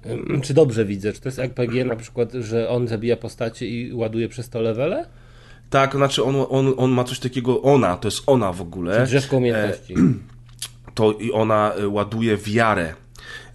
ym, 0.06 0.42
czy 0.42 0.54
dobrze 0.54 0.86
widzę, 0.86 1.14
czy 1.14 1.22
to 1.22 1.28
jest 1.30 1.40
RPG 1.40 1.86
na 1.86 1.96
przykład, 1.96 2.34
że 2.34 2.70
on 2.70 2.88
zabija 2.88 3.18
postacie 3.18 3.68
i 3.68 3.94
ładuje 3.94 4.30
przez 4.30 4.50
to 4.50 4.62
levele? 4.62 5.06
Tak, 5.76 5.96
znaczy 5.96 6.24
on, 6.24 6.36
on, 6.50 6.74
on 6.78 6.92
ma 6.92 7.04
coś 7.04 7.20
takiego, 7.20 7.62
ona, 7.62 7.98
to 7.98 8.08
jest 8.08 8.24
ona 8.28 8.54
w 8.54 8.62
ogóle, 8.62 9.06
Drzewko 9.06 9.38
umiejętności. 9.38 9.94
to 10.96 11.12
i 11.12 11.32
ona 11.32 11.72
y, 11.80 11.88
ładuje 11.88 12.38
wiarę. 12.38 12.94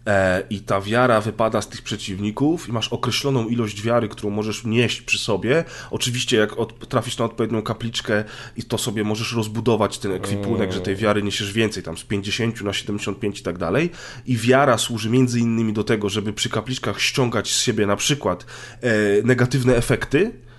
E, 0.06 0.42
I 0.50 0.60
ta 0.60 0.80
wiara 0.80 1.20
wypada 1.20 1.62
z 1.62 1.68
tych 1.68 1.82
przeciwników 1.82 2.68
i 2.68 2.72
masz 2.72 2.88
określoną 2.88 3.48
ilość 3.48 3.82
wiary, 3.82 4.08
którą 4.08 4.30
możesz 4.30 4.64
nieść 4.64 5.02
przy 5.02 5.18
sobie. 5.18 5.64
Oczywiście 5.90 6.36
jak 6.36 6.58
od, 6.58 6.88
trafisz 6.88 7.18
na 7.18 7.24
odpowiednią 7.24 7.62
kapliczkę 7.62 8.24
i 8.56 8.62
to 8.62 8.78
sobie 8.78 9.04
możesz 9.04 9.32
rozbudować 9.32 9.98
ten 9.98 10.12
ekwipunek, 10.12 10.72
że 10.72 10.80
tej 10.80 10.96
wiary 10.96 11.22
niesiesz 11.22 11.52
więcej, 11.52 11.82
tam 11.82 11.98
z 11.98 12.04
50 12.04 12.62
na 12.62 12.72
75 12.72 13.40
i 13.40 13.42
tak 13.42 13.58
dalej. 13.58 13.90
I 14.26 14.36
wiara 14.36 14.78
służy 14.78 15.10
między 15.10 15.40
innymi 15.40 15.72
do 15.72 15.84
tego, 15.84 16.08
żeby 16.08 16.32
przy 16.32 16.48
kapliczkach 16.48 17.00
ściągać 17.00 17.52
z 17.52 17.62
siebie 17.62 17.86
na 17.86 17.96
przykład 17.96 18.46
e, 18.80 18.90
negatywne 19.24 19.76
efekty, 19.76 20.32
e, 20.46 20.49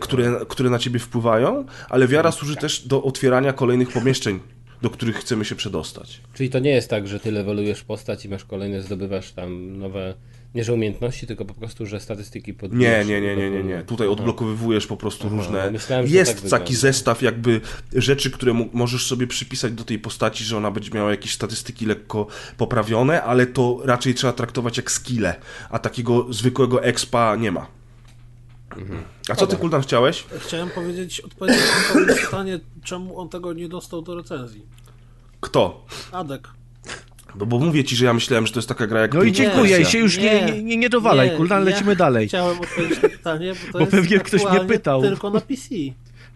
które, 0.00 0.40
które 0.48 0.70
na 0.70 0.78
ciebie 0.78 0.98
wpływają, 0.98 1.64
ale 1.88 2.08
wiara 2.08 2.32
służy 2.32 2.56
też 2.56 2.88
do 2.88 3.02
otwierania 3.02 3.52
kolejnych 3.52 3.88
pomieszczeń, 3.92 4.40
do 4.82 4.90
których 4.90 5.16
chcemy 5.16 5.44
się 5.44 5.54
przedostać. 5.54 6.20
Czyli 6.34 6.50
to 6.50 6.58
nie 6.58 6.70
jest 6.70 6.90
tak, 6.90 7.08
że 7.08 7.20
ty 7.20 7.32
levelujesz 7.32 7.82
postać 7.84 8.24
i 8.24 8.28
masz 8.28 8.44
kolejne, 8.44 8.82
zdobywasz 8.82 9.32
tam 9.32 9.78
nowe, 9.78 10.14
nie 10.54 10.64
że 10.64 10.72
umiejętności, 10.74 11.26
tylko 11.26 11.44
po 11.44 11.54
prostu, 11.54 11.86
że 11.86 12.00
statystyki 12.00 12.50
Nie, 12.50 12.54
podbijesz. 12.54 13.06
nie, 13.06 13.20
nie, 13.20 13.36
nie, 13.36 13.50
nie, 13.50 13.62
nie. 13.64 13.82
Tutaj 13.82 14.08
odblokowywujesz 14.08 14.86
po 14.86 14.96
prostu 14.96 15.28
różne. 15.28 15.72
Jest 16.04 16.40
tak 16.40 16.50
taki 16.50 16.74
zestaw 16.76 17.22
jakby 17.22 17.60
rzeczy, 17.92 18.30
które 18.30 18.52
mo- 18.52 18.66
możesz 18.72 19.06
sobie 19.06 19.26
przypisać 19.26 19.72
do 19.72 19.84
tej 19.84 19.98
postaci, 19.98 20.44
że 20.44 20.56
ona 20.56 20.70
będzie 20.70 20.90
miała 20.90 21.10
jakieś 21.10 21.32
statystyki 21.34 21.86
lekko 21.86 22.26
poprawione, 22.56 23.22
ale 23.22 23.46
to 23.46 23.80
raczej 23.84 24.14
trzeba 24.14 24.32
traktować 24.32 24.76
jak 24.76 24.90
skille, 24.90 25.34
a 25.70 25.78
takiego 25.78 26.32
zwykłego 26.32 26.84
expa 26.84 27.36
nie 27.36 27.52
ma. 27.52 27.81
A 29.28 29.34
co 29.34 29.46
ty, 29.46 29.56
Kuldan, 29.56 29.82
chciałeś? 29.82 30.24
Chciałem 30.38 30.70
powiedzieć, 30.70 31.20
odpowiedzieć 31.20 31.62
na 31.94 32.06
to 32.06 32.14
pytanie, 32.24 32.60
czemu 32.84 33.18
on 33.20 33.28
tego 33.28 33.52
nie 33.52 33.68
dostał 33.68 34.02
do 34.02 34.14
recenzji. 34.14 34.62
Kto? 35.40 35.86
Adek. 36.12 36.48
No 37.34 37.46
bo 37.46 37.58
mówię 37.58 37.84
ci, 37.84 37.96
że 37.96 38.04
ja 38.04 38.14
myślałem, 38.14 38.46
że 38.46 38.52
to 38.52 38.58
jest 38.58 38.68
taka 38.68 38.86
gra 38.86 39.00
jak 39.00 39.14
No 39.14 39.22
i 39.22 39.32
dziękuję, 39.32 39.80
i 39.80 39.84
się 39.84 39.98
już 39.98 40.18
nie, 40.18 40.44
nie, 40.44 40.62
nie, 40.62 40.76
nie 40.76 40.88
dowalaj, 40.88 41.36
Kuldan, 41.36 41.64
lecimy 41.64 41.90
ja 41.92 41.96
dalej. 41.96 42.28
Chciałem 42.28 42.60
odpowiedzieć 42.60 43.02
na 43.02 43.08
pytanie, 43.08 43.52
bo 43.54 43.66
to 43.66 43.72
Bo 43.72 43.78
jest 43.78 43.90
pewnie 43.90 44.18
ktoś 44.18 44.44
mnie 44.50 44.60
pytał. 44.60 45.02
tylko 45.02 45.30
na 45.30 45.40
PC. 45.40 45.68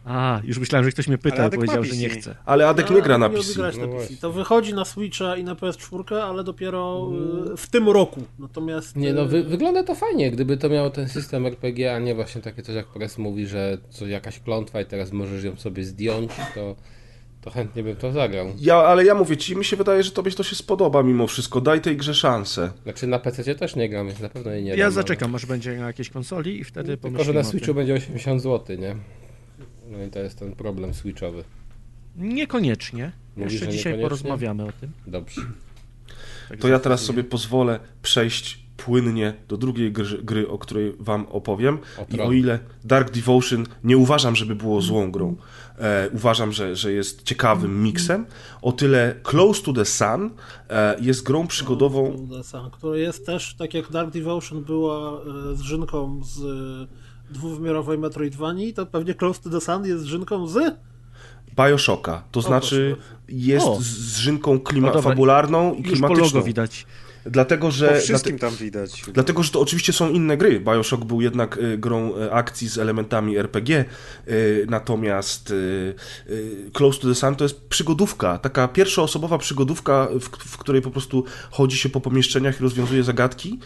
A, 0.09 0.41
już 0.45 0.59
myślałem, 0.59 0.85
że 0.85 0.91
ktoś 0.93 1.09
mnie 1.09 1.19
pytał, 1.19 1.51
powiedział, 1.51 1.85
że 1.85 1.97
nie 1.97 2.09
chce. 2.09 2.35
Ale 2.45 2.69
Adek 2.69 2.91
nie 2.91 3.03
gra 3.03 3.19
na 3.19 3.31
PC. 3.31 3.55
grać 3.55 3.77
na 3.77 3.87
No 3.87 3.93
PC. 3.93 4.17
To 4.17 4.33
wychodzi 4.33 4.75
na 4.75 4.85
Switcha 4.85 5.37
i 5.37 5.45
na 5.45 5.55
PS4, 5.55 6.15
ale 6.15 6.45
dopiero 6.45 7.11
y, 7.53 7.57
w 7.57 7.67
tym 7.71 7.89
roku. 7.89 8.23
Natomiast 8.39 8.97
Nie, 8.97 9.13
no 9.13 9.23
y, 9.23 9.29
wy, 9.29 9.43
wygląda 9.45 9.83
to 9.83 9.95
fajnie, 9.95 10.31
gdyby 10.31 10.57
to 10.57 10.69
miało 10.69 10.91
ten 10.91 11.09
system 11.09 11.47
RPG, 11.47 11.95
a 11.95 11.99
nie 11.99 12.15
właśnie 12.15 12.41
takie 12.43 12.63
coś 12.63 12.75
jak 12.75 12.87
Press 12.87 13.19
mówi, 13.19 13.47
że 13.47 13.79
co 13.91 14.07
jakaś 14.07 14.41
klątwa 14.41 14.81
i 14.81 14.87
teraz 14.87 15.13
możesz 15.13 15.45
ją 15.45 15.57
sobie 15.57 15.85
zdjąć, 15.85 16.31
to, 16.55 16.77
to 17.41 17.51
chętnie 17.51 17.83
bym 17.83 17.97
to 17.97 18.13
zagrał. 18.13 18.47
Ja, 18.59 18.77
ale 18.77 19.05
ja 19.05 19.15
mówię 19.15 19.37
ci, 19.37 19.57
mi 19.57 19.65
się 19.65 19.77
wydaje, 19.77 20.03
że 20.03 20.11
tobie 20.11 20.31
to 20.31 20.43
się 20.43 20.57
spodoba 20.57 21.03
mimo 21.03 21.27
wszystko. 21.27 21.61
Daj 21.61 21.81
tej 21.81 21.97
grze 21.97 22.15
szansę. 22.15 22.71
Znaczy 22.83 23.07
na 23.07 23.19
PC 23.19 23.55
też 23.55 23.77
nie 23.77 23.89
gram, 23.89 24.07
więc 24.07 24.21
na 24.21 24.29
pewno 24.29 24.51
jej 24.51 24.65
nie. 24.65 24.75
Ja 24.77 24.85
ale- 24.85 24.93
zaczekam, 24.95 25.35
aż 25.35 25.47
będzie 25.47 25.77
na 25.79 25.87
jakiejś 25.87 26.11
konsoli 26.11 26.61
i 26.61 26.65
wtedy 26.65 26.89
Tylko, 26.89 27.03
pomyślimy 27.03 27.33
że 27.33 27.39
na. 27.39 27.45
Switchu 27.45 27.75
będzie 27.75 27.95
80 27.95 28.43
zł, 28.43 28.77
nie? 28.79 28.97
No 29.91 30.05
i 30.05 30.11
to 30.11 30.19
jest 30.19 30.39
ten 30.39 30.53
problem 30.53 30.95
Switchowy. 30.95 31.45
Niekoniecznie. 32.17 33.13
Mówisz, 33.37 33.53
Jeszcze 33.53 33.69
dzisiaj 33.69 33.93
niekoniecznie? 33.93 34.03
porozmawiamy 34.03 34.65
o 34.65 34.73
tym. 34.81 34.93
Dobrze. 35.07 35.41
To 36.61 36.69
ja 36.69 36.79
teraz 36.79 37.01
sobie 37.01 37.25
pozwolę 37.25 37.81
przejść 38.03 38.67
płynnie 38.77 39.35
do 39.49 39.57
drugiej 39.57 39.93
gry, 39.93 40.23
gry 40.23 40.49
o 40.49 40.59
której 40.59 40.93
wam 40.99 41.27
opowiem. 41.27 41.79
O 41.99 42.17
I 42.17 42.21
o 42.21 42.33
ile 42.33 42.59
Dark 42.85 43.11
Devotion 43.11 43.67
nie 43.85 43.97
uważam, 43.97 44.37
żeby 44.37 44.55
było 44.55 44.81
złą 44.81 45.11
grą, 45.11 45.37
e, 45.79 46.11
uważam, 46.13 46.53
że, 46.53 46.77
że 46.77 46.93
jest 46.93 47.23
ciekawym 47.23 47.83
miksem, 47.83 48.27
o 48.63 48.73
tyle 48.73 49.15
Close 49.23 49.63
to 49.63 49.73
the 49.73 49.85
Sun 49.85 50.31
e, 50.71 50.97
jest 51.01 51.23
grą 51.23 51.47
przygodową. 51.47 52.29
The 52.29 52.45
Sun, 52.45 52.71
która 52.71 52.97
jest 52.97 53.27
też, 53.27 53.55
tak 53.55 53.75
jak 53.75 53.91
Dark 53.91 54.11
Devotion 54.11 54.65
była 54.65 55.21
zżynką 55.55 56.21
z 56.25 56.39
y, 56.39 57.06
dwuwymiarowej 57.31 57.99
Metroidvanii, 57.99 58.75
to 58.75 58.87
pewnie 58.87 59.15
Close 59.15 59.43
to 59.43 59.51
the 59.51 59.61
Sun 59.61 59.85
jest 59.87 60.03
zżynką 60.05 60.47
z... 60.47 60.77
Bioshocka. 61.57 62.23
To 62.31 62.43
znaczy 62.43 62.97
jest 63.29 63.67
O. 63.67 63.77
z 63.81 64.17
żynką 64.17 64.59
klima- 64.59 64.91
No 64.95 65.03
fabularną 65.03 65.75
i 65.75 65.77
Już 65.77 65.87
po 65.87 65.89
klimatyczną. 65.93 66.25
logo 66.25 66.43
widać. 66.43 66.87
Dlatego, 67.31 67.67
Po 67.67 67.71
że... 67.71 68.01
wszystkim 68.01 68.39
tam 68.39 68.55
widać. 68.55 69.03
Dlatego, 69.13 69.43
że 69.43 69.51
to 69.51 69.61
oczywiście 69.61 69.93
są 69.93 70.11
inne 70.11 70.37
gry. 70.37 70.61
Bioshock 70.61 71.05
był 71.05 71.21
jednak 71.21 71.59
y, 71.59 71.79
grą 71.79 72.17
y, 72.17 72.33
akcji 72.33 72.69
z 72.69 72.79
elementami 72.79 73.37
RPG, 73.37 73.85
y, 74.29 74.67
natomiast 74.69 75.53
Close 76.73 77.01
to 77.01 77.09
the 77.09 77.15
Sun 77.15 77.37
to 77.37 77.45
jest 77.45 77.61
przygodówka, 77.61 78.39
taka 78.39 78.69
pierwszoosobowa 78.69 79.39
przygodówka, 79.39 80.09
w, 80.21 80.25
w 80.25 80.59
której 80.59 80.83
po 80.83 80.91
prostu 80.91 81.25
chodzi 81.51 81.77
się 81.77 81.89
po 81.89 82.01
pomieszczeniach 82.01 82.61
i 82.61 82.63
rozwiązuje 82.63 83.03
zagadki, 83.03 83.59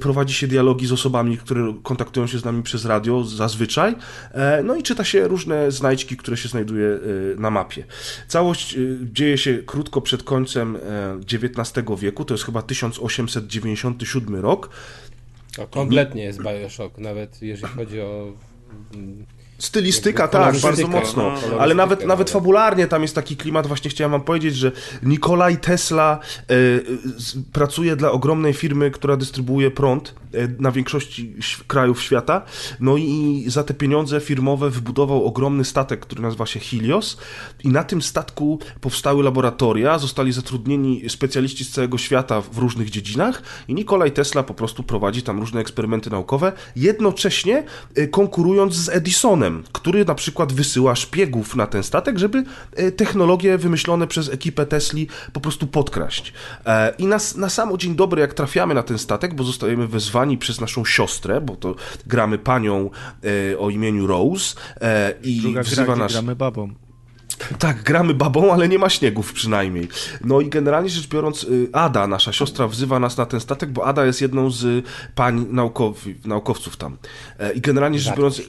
prowadzi 0.00 0.34
się 0.34 0.46
dialogi 0.46 0.86
z 0.86 0.92
osobami, 0.92 1.38
które 1.38 1.74
kontaktują 1.82 2.26
się 2.26 2.38
z 2.38 2.44
nami 2.44 2.62
przez 2.62 2.84
radio 2.84 3.24
zazwyczaj, 3.24 3.94
e, 4.32 4.62
no 4.62 4.76
i 4.76 4.82
czyta 4.82 5.04
się 5.04 5.28
różne 5.28 5.72
znajdźki, 5.72 6.16
które 6.16 6.36
się 6.36 6.48
znajduje 6.48 6.98
na 7.38 7.50
mapie. 7.50 7.84
Całość 8.28 8.76
dzieje 9.12 9.38
się 9.38 9.58
krótko 9.66 10.00
przed 10.00 10.22
końcem 10.22 10.76
e, 10.76 11.20
XIX 11.32 11.86
wieku, 11.98 12.24
to 12.24 12.34
jest 12.34 12.44
chyba 12.44 12.62
1897 13.06 14.36
rok. 14.36 14.70
To 15.56 15.66
kompletnie 15.66 16.22
jest 16.24 16.42
Bioshock, 16.42 16.98
nawet 16.98 17.42
jeżeli 17.42 17.72
chodzi 17.74 18.00
o... 18.00 18.32
Stylistyka, 19.58 20.28
tak, 20.28 20.60
bardzo 20.60 20.88
mocno. 20.88 21.32
no, 21.50 21.60
Ale 21.60 21.74
nawet, 21.74 22.06
nawet 22.06 22.30
fabularnie 22.30 22.86
tam 22.86 23.02
jest 23.02 23.14
taki 23.14 23.36
klimat, 23.36 23.66
właśnie 23.66 23.90
chciałem 23.90 24.10
wam 24.10 24.20
powiedzieć, 24.20 24.56
że 24.56 24.72
Nikolaj 25.02 25.56
Tesla 25.56 26.18
e, 26.50 26.54
pracuje 27.52 27.96
dla 27.96 28.10
ogromnej 28.10 28.52
firmy, 28.52 28.90
która 28.90 29.16
dystrybuuje 29.16 29.70
prąd 29.70 30.14
e, 30.34 30.48
na 30.58 30.72
większości 30.72 31.34
krajów 31.66 32.02
świata. 32.02 32.42
No 32.80 32.96
i 32.96 33.44
za 33.46 33.64
te 33.64 33.74
pieniądze 33.74 34.20
firmowe 34.20 34.70
wybudował 34.70 35.24
ogromny 35.24 35.64
statek, 35.64 36.00
który 36.00 36.22
nazywa 36.22 36.46
się 36.46 36.60
Helios. 36.60 37.18
I 37.64 37.68
na 37.68 37.84
tym 37.84 38.02
statku 38.02 38.58
powstały 38.80 39.22
laboratoria, 39.22 39.98
zostali 39.98 40.32
zatrudnieni 40.32 41.08
specjaliści 41.08 41.64
z 41.64 41.70
całego 41.70 41.98
świata 41.98 42.40
w 42.40 42.58
różnych 42.58 42.90
dziedzinach 42.90 43.42
i 43.68 43.74
Nikolaj 43.74 44.12
Tesla 44.12 44.42
po 44.42 44.54
prostu 44.54 44.82
prowadzi 44.82 45.22
tam 45.22 45.40
różne 45.40 45.60
eksperymenty 45.60 46.10
naukowe, 46.10 46.52
jednocześnie 46.76 47.64
e, 47.94 48.06
konkurując 48.06 48.74
z 48.74 48.88
Edisonem, 48.88 49.47
który 49.72 50.04
na 50.04 50.14
przykład 50.14 50.52
wysyła 50.52 50.96
szpiegów 50.96 51.56
na 51.56 51.66
ten 51.66 51.82
statek, 51.82 52.18
żeby 52.18 52.44
e, 52.76 52.92
technologie 52.92 53.58
wymyślone 53.58 54.06
przez 54.06 54.28
ekipę 54.28 54.66
Tesli 54.66 55.08
po 55.32 55.40
prostu 55.40 55.66
podkraść. 55.66 56.32
E, 56.66 56.94
I 56.98 57.06
na, 57.06 57.18
na 57.36 57.48
sam 57.48 57.78
dzień 57.78 57.96
dobry, 57.96 58.20
jak 58.20 58.34
trafiamy 58.34 58.74
na 58.74 58.82
ten 58.82 58.98
statek, 58.98 59.34
bo 59.34 59.44
zostajemy 59.44 59.88
wezwani 59.88 60.38
przez 60.38 60.60
naszą 60.60 60.84
siostrę, 60.84 61.40
bo 61.40 61.56
to 61.56 61.74
gramy 62.06 62.38
panią 62.38 62.90
e, 63.52 63.58
o 63.58 63.70
imieniu 63.70 64.06
Rose 64.06 64.54
i 65.22 65.40
Druga 65.40 65.62
wzywa 65.62 65.96
nas... 65.96 66.12
gramy 66.12 66.36
babą. 66.36 66.74
Tak, 67.58 67.82
gramy 67.82 68.14
babą, 68.14 68.52
ale 68.52 68.68
nie 68.68 68.78
ma 68.78 68.88
śniegów 68.90 69.32
przynajmniej. 69.32 69.88
No 70.24 70.40
i 70.40 70.48
generalnie 70.48 70.90
rzecz 70.90 71.08
biorąc, 71.08 71.44
y, 71.44 71.68
Ada, 71.72 72.06
nasza 72.06 72.32
siostra, 72.32 72.68
wzywa 72.68 72.98
nas 72.98 73.16
na 73.16 73.26
ten 73.26 73.40
statek, 73.40 73.70
bo 73.70 73.86
Ada 73.86 74.06
jest 74.06 74.20
jedną 74.20 74.50
z 74.50 74.86
pań 75.14 75.46
naukowi, 75.50 76.14
naukowców 76.24 76.76
tam. 76.76 76.96
I 77.54 77.60
generalnie 77.60 77.98
rzecz 77.98 78.16
biorąc, 78.16 78.42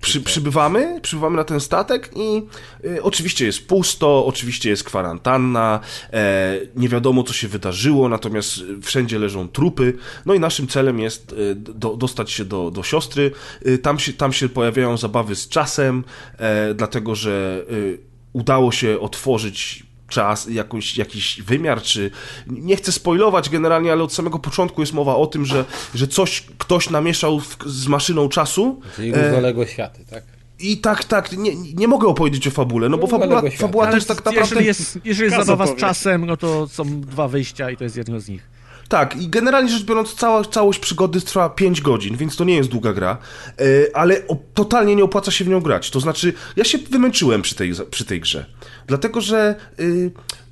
przy, 0.00 0.20
przybywamy, 0.20 1.00
przybywamy 1.00 1.36
na 1.36 1.44
ten 1.44 1.60
statek 1.60 2.10
i 2.16 2.42
y, 2.84 3.02
oczywiście 3.02 3.46
jest 3.46 3.66
pusto, 3.66 4.26
oczywiście 4.26 4.70
jest 4.70 4.84
kwarantanna, 4.84 5.80
e, 6.12 6.60
nie 6.76 6.88
wiadomo 6.88 7.22
co 7.22 7.32
się 7.32 7.48
wydarzyło, 7.48 8.08
natomiast 8.08 8.60
wszędzie 8.82 9.18
leżą 9.18 9.48
trupy. 9.48 9.98
No 10.26 10.34
i 10.34 10.40
naszym 10.40 10.68
celem 10.68 11.00
jest 11.00 11.32
y, 11.32 11.54
do, 11.54 11.96
dostać 11.96 12.30
się 12.30 12.44
do, 12.44 12.70
do 12.70 12.82
siostry. 12.82 13.30
Y, 13.66 13.78
tam, 13.78 13.98
się, 13.98 14.12
tam 14.12 14.32
się 14.32 14.48
pojawiają 14.48 14.96
zabawy 14.96 15.36
z 15.36 15.48
czasem, 15.48 16.04
e, 16.38 16.74
dlatego 16.74 17.14
że 17.14 17.64
y, 17.70 17.98
udało 18.32 18.72
się 18.72 19.00
otworzyć 19.00 19.87
czas, 20.08 20.46
jakąś, 20.50 20.96
jakiś 20.96 21.42
wymiar, 21.42 21.82
czy 21.82 22.10
nie 22.46 22.76
chcę 22.76 22.92
spoilować 22.92 23.48
generalnie, 23.48 23.92
ale 23.92 24.02
od 24.02 24.12
samego 24.12 24.38
początku 24.38 24.82
jest 24.82 24.92
mowa 24.92 25.16
o 25.16 25.26
tym, 25.26 25.44
że, 25.44 25.64
że 25.94 26.08
coś 26.08 26.44
ktoś 26.58 26.90
namieszał 26.90 27.40
w, 27.40 27.56
z 27.66 27.86
maszyną 27.86 28.28
czasu. 28.28 28.80
Czyli 28.96 29.14
E, 29.14 29.22
równoległe 29.22 29.66
światy, 29.66 30.04
tak? 30.10 30.24
I 30.60 30.78
tak, 30.78 31.04
tak, 31.04 31.32
nie, 31.32 31.56
nie 31.56 31.88
mogę 31.88 32.08
opowiedzieć 32.08 32.46
o 32.46 32.50
fabule, 32.50 32.88
no 32.88 32.98
bo 32.98 33.06
fabuła, 33.06 33.42
fabuła 33.58 33.90
jest 33.90 34.08
tak 34.08 34.16
naprawdę... 34.16 34.40
jeżeli 34.40 34.66
jest, 34.66 34.98
jeżeli 35.04 35.32
jest 35.32 35.46
zabawa 35.46 35.66
z 35.66 35.76
czasem, 35.76 36.26
no 36.26 36.36
to 36.36 36.68
są 36.68 37.00
dwa 37.00 37.28
wyjścia 37.28 37.70
i 37.70 37.76
to 37.76 37.84
jest 37.84 37.96
jedno 37.96 38.20
z 38.20 38.28
nich. 38.28 38.57
Tak, 38.88 39.16
i 39.22 39.28
generalnie 39.28 39.70
rzecz 39.70 39.84
biorąc, 39.84 40.14
cała, 40.14 40.44
całość 40.44 40.78
przygody 40.78 41.20
trwa 41.20 41.50
5 41.50 41.80
godzin, 41.80 42.16
więc 42.16 42.36
to 42.36 42.44
nie 42.44 42.56
jest 42.56 42.68
długa 42.68 42.92
gra, 42.92 43.18
e, 43.60 43.96
ale 43.96 44.16
totalnie 44.54 44.96
nie 44.96 45.04
opłaca 45.04 45.30
się 45.30 45.44
w 45.44 45.48
nią 45.48 45.60
grać. 45.60 45.90
To 45.90 46.00
znaczy, 46.00 46.32
ja 46.56 46.64
się 46.64 46.78
wymęczyłem 46.78 47.42
przy 47.42 47.54
tej, 47.54 47.72
przy 47.90 48.04
tej 48.04 48.20
grze, 48.20 48.46
dlatego 48.86 49.20
że 49.20 49.54
y, 49.80 50.10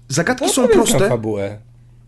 zagadki 0.09 0.44
To 0.44 0.53
są 0.53 0.68
proste. 0.68 1.09
fabułę. 1.09 1.59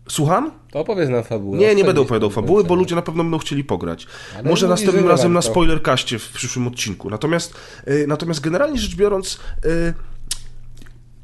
Słucham? 0.09 0.51
To 0.71 0.79
opowiedz 0.79 1.09
nam 1.09 1.23
fabułę. 1.23 1.57
Nie, 1.57 1.75
nie 1.75 1.83
będę 1.83 2.01
opowiadał 2.01 2.29
fabuły, 2.29 2.63
bo 2.63 2.75
ludzie 2.75 2.95
na 2.95 3.01
pewno 3.01 3.23
będą 3.23 3.37
chcieli 3.37 3.63
pograć. 3.63 4.07
Ale 4.35 4.49
Może 4.49 4.67
następnym 4.67 5.07
razem 5.07 5.33
na 5.33 5.37
warto. 5.39 5.51
spoilerkaście 5.51 6.19
w 6.19 6.29
przyszłym 6.29 6.67
odcinku. 6.67 7.09
Natomiast, 7.09 7.53
y, 7.87 8.05
natomiast 8.07 8.39
generalnie 8.39 8.79
rzecz 8.79 8.95
biorąc, 8.95 9.39
y, 9.65 9.93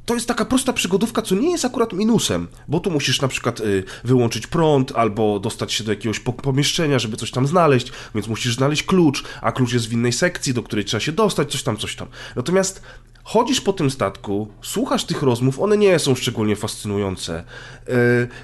to 0.05 0.13
jest 0.13 0.27
taka 0.27 0.45
prosta 0.45 0.73
przygodówka, 0.73 1.21
co 1.21 1.35
nie 1.35 1.51
jest 1.51 1.65
akurat 1.65 1.93
minusem, 1.93 2.47
bo 2.67 2.79
tu 2.79 2.91
musisz 2.91 3.21
na 3.21 3.27
przykład 3.27 3.59
y, 3.59 3.83
wyłączyć 4.03 4.47
prąd 4.47 4.91
albo 4.95 5.39
dostać 5.39 5.73
się 5.73 5.83
do 5.83 5.91
jakiegoś 5.91 6.19
po- 6.19 6.33
pomieszczenia, 6.33 6.99
żeby 6.99 7.17
coś 7.17 7.31
tam 7.31 7.47
znaleźć, 7.47 7.91
więc 8.15 8.27
musisz 8.27 8.55
znaleźć 8.55 8.83
klucz, 8.83 9.23
a 9.41 9.51
klucz 9.51 9.73
jest 9.73 9.87
w 9.89 9.93
innej 9.93 10.13
sekcji, 10.13 10.53
do 10.53 10.63
której 10.63 10.85
trzeba 10.85 11.01
się 11.01 11.11
dostać, 11.11 11.51
coś 11.51 11.63
tam, 11.63 11.77
coś 11.77 11.95
tam. 11.95 12.07
Natomiast 12.35 12.81
chodzisz 13.25 13.61
po 13.61 13.73
tym 13.73 13.91
statku, 13.91 14.47
słuchasz 14.61 15.05
tych 15.05 15.23
rozmów, 15.23 15.59
one 15.59 15.77
nie 15.77 15.99
są 15.99 16.15
szczególnie 16.15 16.55
fascynujące. 16.55 17.43
Y, 17.89 17.93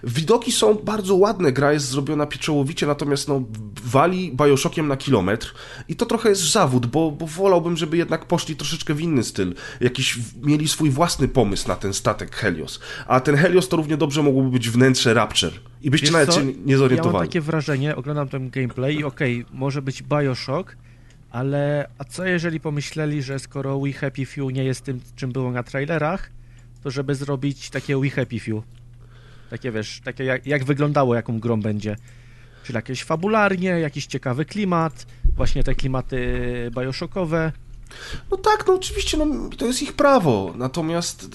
widoki 0.03 0.51
są 0.51 0.73
bardzo 0.73 1.15
ładne, 1.15 1.51
gra 1.51 1.73
jest 1.73 1.85
zrobiona 1.85 2.25
pieczołowicie, 2.25 2.87
natomiast 2.87 3.27
no, 3.27 3.43
wali 3.83 4.31
Bioshockiem 4.31 4.87
na 4.87 4.97
kilometr 4.97 5.53
i 5.87 5.95
to 5.95 6.05
trochę 6.05 6.29
jest 6.29 6.51
zawód, 6.51 6.85
bo, 6.85 7.11
bo 7.11 7.27
wolałbym, 7.27 7.77
żeby 7.77 7.97
jednak 7.97 8.25
poszli 8.25 8.55
troszeczkę 8.55 8.93
w 8.93 9.01
inny 9.01 9.23
styl. 9.23 9.55
Jakiś, 9.81 10.19
mieli 10.43 10.67
swój 10.67 10.89
własny 10.89 11.27
pomysł 11.27 11.67
na 11.67 11.75
ten 11.75 11.93
statek 11.93 12.35
Helios. 12.35 12.79
A 13.07 13.19
ten 13.19 13.35
Helios 13.35 13.67
to 13.69 13.77
równie 13.77 13.97
dobrze 13.97 14.23
mogłoby 14.23 14.49
być 14.49 14.69
wnętrze 14.69 15.13
Rapture. 15.13 15.53
I 15.81 15.89
byście 15.91 16.05
Wiesz 16.05 16.13
nawet 16.13 16.29
co? 16.29 16.39
się 16.39 16.45
nie 16.45 16.71
Ja 16.71 16.77
zorientowali. 16.77 17.17
mam 17.17 17.27
takie 17.27 17.41
wrażenie, 17.41 17.95
oglądam 17.95 18.29
ten 18.29 18.49
gameplay 18.49 18.95
i 18.95 19.03
okej, 19.03 19.45
może 19.53 19.81
być 19.81 20.03
Bioshock, 20.03 20.75
ale 21.31 21.89
a 21.97 22.03
co 22.03 22.25
jeżeli 22.25 22.59
pomyśleli, 22.59 23.21
że 23.21 23.39
skoro 23.39 23.79
We 23.79 23.93
Happy 23.93 24.25
Few 24.25 24.53
nie 24.53 24.63
jest 24.63 24.81
tym, 24.81 25.01
czym 25.15 25.31
było 25.31 25.51
na 25.51 25.63
trailerach, 25.63 26.31
to 26.83 26.91
żeby 26.91 27.15
zrobić 27.15 27.69
takie 27.69 27.97
We 27.97 28.09
Happy 28.09 28.39
Few. 28.39 28.63
Takie 29.49 29.71
wiesz, 29.71 30.01
takie 30.03 30.23
jak, 30.23 30.47
jak 30.47 30.63
wyglądało, 30.63 31.15
jaką 31.15 31.39
grą 31.39 31.61
będzie. 31.61 31.95
Czyli 32.63 32.75
jakieś 32.75 33.03
fabularnie, 33.03 33.69
jakiś 33.69 34.05
ciekawy 34.05 34.45
klimat, 34.45 35.05
właśnie 35.35 35.63
te 35.63 35.75
klimaty 35.75 36.71
Bioshockowe. 36.79 37.51
No 38.31 38.37
tak, 38.37 38.67
no 38.67 38.73
oczywiście, 38.73 39.17
no, 39.17 39.49
to 39.57 39.65
jest 39.65 39.81
ich 39.81 39.93
prawo. 39.93 40.53
Natomiast 40.55 41.29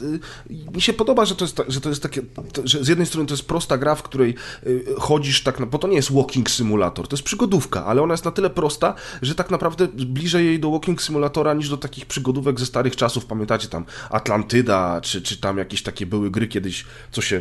y, 0.50 0.70
mi 0.74 0.82
się 0.82 0.92
podoba, 0.92 1.24
że 1.24 1.34
to 1.36 1.44
jest, 1.44 1.56
ta- 1.56 1.64
że 1.68 1.80
to 1.80 1.88
jest 1.88 2.02
takie, 2.02 2.22
to, 2.52 2.62
że 2.64 2.84
z 2.84 2.88
jednej 2.88 3.06
strony 3.06 3.26
to 3.28 3.34
jest 3.34 3.46
prosta 3.46 3.78
gra, 3.78 3.94
w 3.94 4.02
której 4.02 4.34
y, 4.66 4.84
chodzisz 4.98 5.42
tak, 5.42 5.60
na, 5.60 5.66
bo 5.66 5.78
to 5.78 5.88
nie 5.88 5.96
jest 5.96 6.12
walking 6.12 6.50
simulator, 6.50 7.08
to 7.08 7.16
jest 7.16 7.24
przygodówka, 7.24 7.84
ale 7.84 8.02
ona 8.02 8.14
jest 8.14 8.24
na 8.24 8.30
tyle 8.30 8.50
prosta, 8.50 8.94
że 9.22 9.34
tak 9.34 9.50
naprawdę 9.50 9.88
bliżej 9.88 10.46
jej 10.46 10.60
do 10.60 10.70
walking 10.70 11.02
simulatora 11.02 11.54
niż 11.54 11.68
do 11.68 11.76
takich 11.76 12.06
przygodówek 12.06 12.60
ze 12.60 12.66
starych 12.66 12.96
czasów. 12.96 13.26
Pamiętacie 13.26 13.68
tam 13.68 13.84
Atlantyda, 14.10 15.00
czy, 15.00 15.22
czy 15.22 15.36
tam 15.40 15.58
jakieś 15.58 15.82
takie 15.82 16.06
były 16.06 16.30
gry 16.30 16.48
kiedyś, 16.48 16.84
co 17.12 17.22
się 17.22 17.40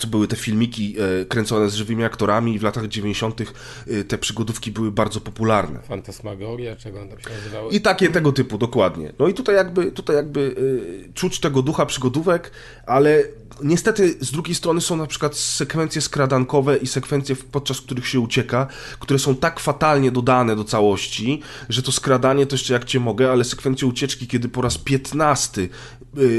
co 0.00 0.08
były 0.08 0.28
te 0.28 0.36
filmiki 0.36 0.96
e, 1.20 1.24
kręcone 1.24 1.70
z 1.70 1.74
żywymi 1.74 2.04
aktorami 2.04 2.54
i 2.54 2.58
w 2.58 2.62
latach 2.62 2.88
90. 2.88 3.40
e, 3.40 3.44
te 4.04 4.18
przygodówki 4.18 4.70
były 4.72 4.92
bardzo 4.92 5.20
popularne. 5.20 5.80
Fantasmagoria, 5.82 6.76
czego 6.76 7.00
on 7.00 7.08
tam 7.08 7.20
się 7.20 7.30
nazywało? 7.30 7.70
I 7.70 7.80
takie 7.80 8.08
tego 8.08 8.32
typu, 8.32 8.58
dokładnie. 8.58 9.12
No 9.18 9.28
i 9.28 9.34
tutaj 9.34 9.54
jakby, 9.54 9.92
tutaj 9.92 10.16
jakby 10.16 10.40
y, 10.40 11.12
czuć 11.14 11.40
tego 11.40 11.62
ducha 11.62 11.86
przygodówek, 11.86 12.50
ale 12.86 13.24
niestety 13.62 14.16
z 14.20 14.30
drugiej 14.30 14.54
strony 14.54 14.80
są 14.80 14.96
na 14.96 15.06
przykład 15.06 15.36
sekwencje 15.36 16.02
skradankowe 16.02 16.76
i 16.76 16.86
sekwencje, 16.86 17.36
podczas 17.52 17.80
których 17.80 18.06
się 18.08 18.20
ucieka, 18.20 18.66
które 18.98 19.18
są 19.18 19.36
tak 19.36 19.60
fatalnie 19.60 20.10
dodane 20.10 20.56
do 20.56 20.64
całości, 20.64 21.40
że 21.68 21.82
to 21.82 21.92
skradanie 21.92 22.46
to 22.46 22.54
jeszcze 22.54 22.74
jak 22.74 22.84
cię 22.84 23.00
mogę, 23.00 23.32
ale 23.32 23.44
sekwencje 23.44 23.88
ucieczki, 23.88 24.26
kiedy 24.26 24.48
po 24.48 24.62
raz 24.62 24.78
piętnasty 24.78 25.68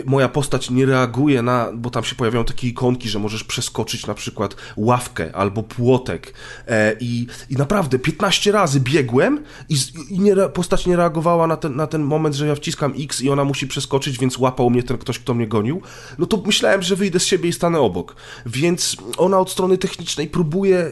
moja 0.06 0.30
postać 0.30 0.70
nie 0.70 0.86
reaguje 0.86 1.42
na, 1.42 1.72
bo 1.74 1.90
tam 1.90 2.04
się 2.04 2.16
pojawiają 2.16 2.46
takie 2.46 2.68
ikonki, 2.68 3.10
że 3.10 3.20
możesz 3.20 3.44
przeskoczyć 3.44 4.08
na 4.08 4.14
przykład 4.14 4.56
ławkę 4.78 5.36
albo 5.36 5.64
płotek 5.64 6.34
e, 6.68 6.96
i, 7.00 7.28
i 7.50 7.56
naprawdę 7.56 8.00
15 8.00 8.52
razy 8.52 8.80
biegłem 8.80 9.44
i, 9.70 9.76
i 10.10 10.20
nie, 10.20 10.36
postać 10.36 10.86
nie 10.86 10.96
reagowała 10.96 11.48
na 11.48 11.58
ten, 11.58 11.76
na 11.76 11.88
ten 11.88 12.04
moment, 12.04 12.36
że 12.36 12.48
ja 12.48 12.56
wciskam 12.56 12.94
X 13.00 13.22
i 13.22 13.30
ona 13.30 13.44
musi 13.44 13.68
przeskoczyć, 13.68 14.20
więc 14.20 14.38
łapał 14.38 14.70
mnie 14.70 14.84
ten 14.84 14.98
ktoś, 14.98 15.20
kto 15.20 15.34
mnie 15.34 15.48
gonił, 15.48 15.82
no 16.18 16.26
to 16.26 16.44
myślałem, 16.46 16.82
że 16.82 16.96
wyjdę 16.96 17.20
z 17.20 17.26
siebie 17.26 17.50
i 17.50 17.54
stanę 17.54 17.80
obok. 17.80 18.16
Więc 18.46 18.98
ona 19.18 19.40
od 19.40 19.52
strony 19.52 19.78
technicznej 19.78 20.28
próbuje... 20.28 20.92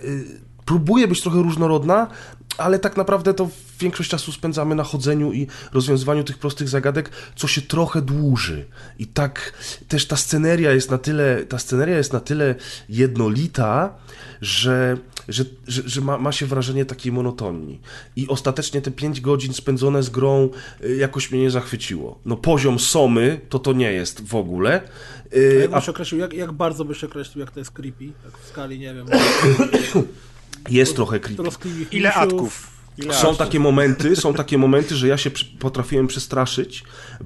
Próbuje 0.70 1.08
być 1.08 1.22
trochę 1.22 1.38
różnorodna, 1.38 2.08
ale 2.58 2.80
tak 2.80 2.98
naprawdę 2.98 3.34
to 3.34 3.50
większość 3.80 4.10
czasu 4.10 4.32
spędzamy 4.32 4.76
na 4.76 4.84
chodzeniu 4.84 5.34
i 5.34 5.48
rozwiązywaniu 5.74 6.24
tych 6.24 6.38
prostych 6.38 6.70
zagadek, 6.70 7.10
co 7.36 7.48
się 7.48 7.62
trochę 7.62 8.02
dłuży. 8.02 8.66
I 9.00 9.08
tak 9.08 9.54
też 9.88 10.08
ta 10.08 10.16
sceneria 10.16 10.72
jest 10.72 10.92
na 10.92 10.98
tyle, 10.98 11.46
ta 11.46 11.60
sceneria 11.60 11.98
jest 11.98 12.14
na 12.14 12.20
tyle 12.20 12.56
jednolita, 12.90 13.96
że, 14.42 14.98
że, 15.28 15.46
że, 15.68 15.82
że 15.86 16.02
ma, 16.02 16.18
ma 16.18 16.32
się 16.32 16.46
wrażenie 16.46 16.86
takiej 16.86 17.12
monotonii. 17.12 17.82
I 18.16 18.28
ostatecznie 18.28 18.82
te 18.82 18.92
5 18.92 19.22
godzin 19.22 19.54
spędzone 19.54 20.04
z 20.04 20.10
grą 20.10 20.50
y, 20.84 20.96
jakoś 20.96 21.32
mnie 21.32 21.42
nie 21.42 21.52
zachwyciło. 21.52 22.20
No 22.26 22.38
poziom 22.38 22.80
somy 22.80 23.42
to 23.50 23.60
to 23.60 23.74
nie 23.74 23.92
jest 23.92 24.28
w 24.28 24.36
ogóle. 24.36 24.82
A 25.32 25.36
Y, 25.38 25.60
jak 25.62 25.74
A 25.74 25.80
byś 25.80 25.90
określił, 25.90 26.22
jak, 26.22 26.34
jak 26.34 26.52
bardzo 26.52 26.86
byś 26.86 27.04
określił, 27.04 27.40
jak 27.40 27.52
to 27.52 27.60
jest 27.60 27.72
creepy? 27.72 28.12
Tak 28.24 28.38
w 28.38 28.48
skali, 28.48 28.80
nie 28.80 28.94
wiem. 28.94 29.08
jest 30.70 30.96
trochę 30.96 31.20
creepy. 31.20 31.44
Ile 31.92 32.14
atków? 32.14 32.80
Ile 33.04 33.14
Są 33.14 33.20
atków? 33.20 33.38
takie 33.38 33.60
momenty, 33.60 34.16
są 34.16 34.34
takie 34.34 34.58
momenty, 34.58 34.96
że 34.96 35.08
ja 35.08 35.18
się 35.18 35.32
potrafiłem 35.60 36.08
przestraszyć, 36.08 36.84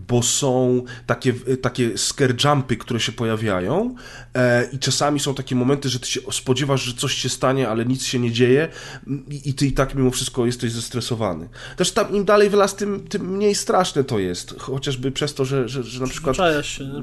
bo 0.08 0.24
są 0.24 0.84
takie, 1.06 1.34
takie 1.62 1.98
scare 1.98 2.34
jumpy, 2.44 2.78
które 2.78 3.00
się 3.00 3.12
pojawiają 3.12 3.96
e, 4.36 4.70
i 4.72 4.80
czasami 4.80 5.20
są 5.20 5.36
takie 5.36 5.56
momenty, 5.56 5.90
że 5.90 6.00
ty 6.00 6.08
się 6.08 6.20
spodziewasz, 6.32 6.82
że 6.84 6.94
coś 6.94 7.14
się 7.14 7.30
stanie, 7.30 7.70
ale 7.70 7.86
nic 7.86 8.06
się 8.06 8.20
nie 8.20 8.32
dzieje 8.32 8.68
i, 9.30 9.50
i 9.50 9.54
ty 9.54 9.68
i 9.68 9.72
tak 9.72 9.96
mimo 9.96 10.12
wszystko 10.12 10.46
jesteś 10.46 10.72
zestresowany. 10.72 11.50
Też 11.78 11.92
tam 11.92 12.16
im 12.16 12.26
dalej 12.26 12.50
w 12.50 12.54
las, 12.54 12.76
tym, 12.76 13.08
tym 13.08 13.30
mniej 13.30 13.56
straszne 13.56 14.04
to 14.04 14.20
jest, 14.20 14.56
chociażby 14.60 15.12
przez 15.12 15.34
to, 15.34 15.46
że, 15.46 15.70
że, 15.70 15.84
że 15.84 16.02
na 16.02 16.08
przykład 16.08 16.38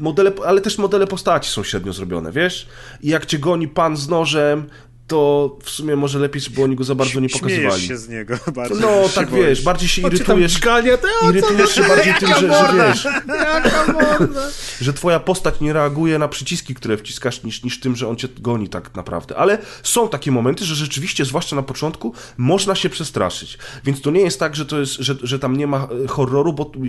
modele, 0.01 0.33
ale 0.47 0.61
też 0.61 0.79
modele 0.79 1.07
postaci 1.07 1.51
są 1.51 1.65
średnio 1.65 1.93
zrobione, 1.93 2.33
wiesz? 2.33 2.67
I 3.03 3.09
jak 3.09 3.27
cię 3.27 3.39
goni 3.39 3.69
pan 3.69 3.97
z 3.97 4.09
nożem, 4.09 4.67
to 5.11 5.57
w 5.63 5.71
sumie 5.71 5.97
może 5.97 6.19
lepiej, 6.19 6.43
żeby 6.43 6.63
oni 6.63 6.77
go 6.77 6.85
za 6.85 6.95
bardzo 6.95 7.21
nie 7.21 7.29
pokazywali. 7.29 7.63
Śmiejesz 7.63 7.89
się 7.89 7.97
z 7.99 8.09
niego 8.09 8.37
bardziej. 8.57 8.81
No, 8.81 9.09
tak 9.15 9.31
boisz. 9.31 9.47
wiesz, 9.47 9.63
bardziej 9.63 9.89
się 9.89 10.03
irytujesz, 10.03 10.53
dźganie, 10.53 10.99
to 10.99 11.31
irytujesz 11.31 11.75
się 11.75 11.83
bardziej 11.89 12.15
tym, 12.15 12.29
że, 12.29 12.35
że 12.41 12.73
wiesz, 12.89 13.05
Jaka 13.29 13.93
morda? 13.93 14.41
że 14.81 14.93
twoja 14.93 15.21
postać 15.21 15.61
nie 15.61 15.73
reaguje 15.73 16.19
na 16.19 16.29
przyciski, 16.29 16.75
które 16.75 16.97
wciskasz, 16.97 17.43
niż, 17.43 17.63
niż 17.63 17.81
tym, 17.81 17.97
że 17.97 18.09
on 18.09 18.17
cię 18.17 18.29
goni 18.41 18.69
tak 18.69 18.95
naprawdę. 18.95 19.37
Ale 19.37 19.59
są 19.83 20.09
takie 20.09 20.31
momenty, 20.33 20.65
że 20.65 20.75
rzeczywiście, 20.75 21.25
zwłaszcza 21.25 21.57
na 21.57 21.63
początku, 21.63 22.15
można 22.37 22.75
się 22.75 22.91
przestraszyć. 22.91 23.59
Więc 23.85 24.01
to 24.01 24.11
nie 24.11 24.21
jest 24.21 24.39
tak, 24.41 24.57
że, 24.57 24.67
to 24.67 24.81
jest, 24.81 24.93
że, 24.93 25.15
że 25.23 25.39
tam 25.39 25.57
nie 25.57 25.67
ma 25.67 25.89
e, 26.05 26.09
horroru, 26.09 26.53
bo 26.53 26.65
tu- 26.65 26.81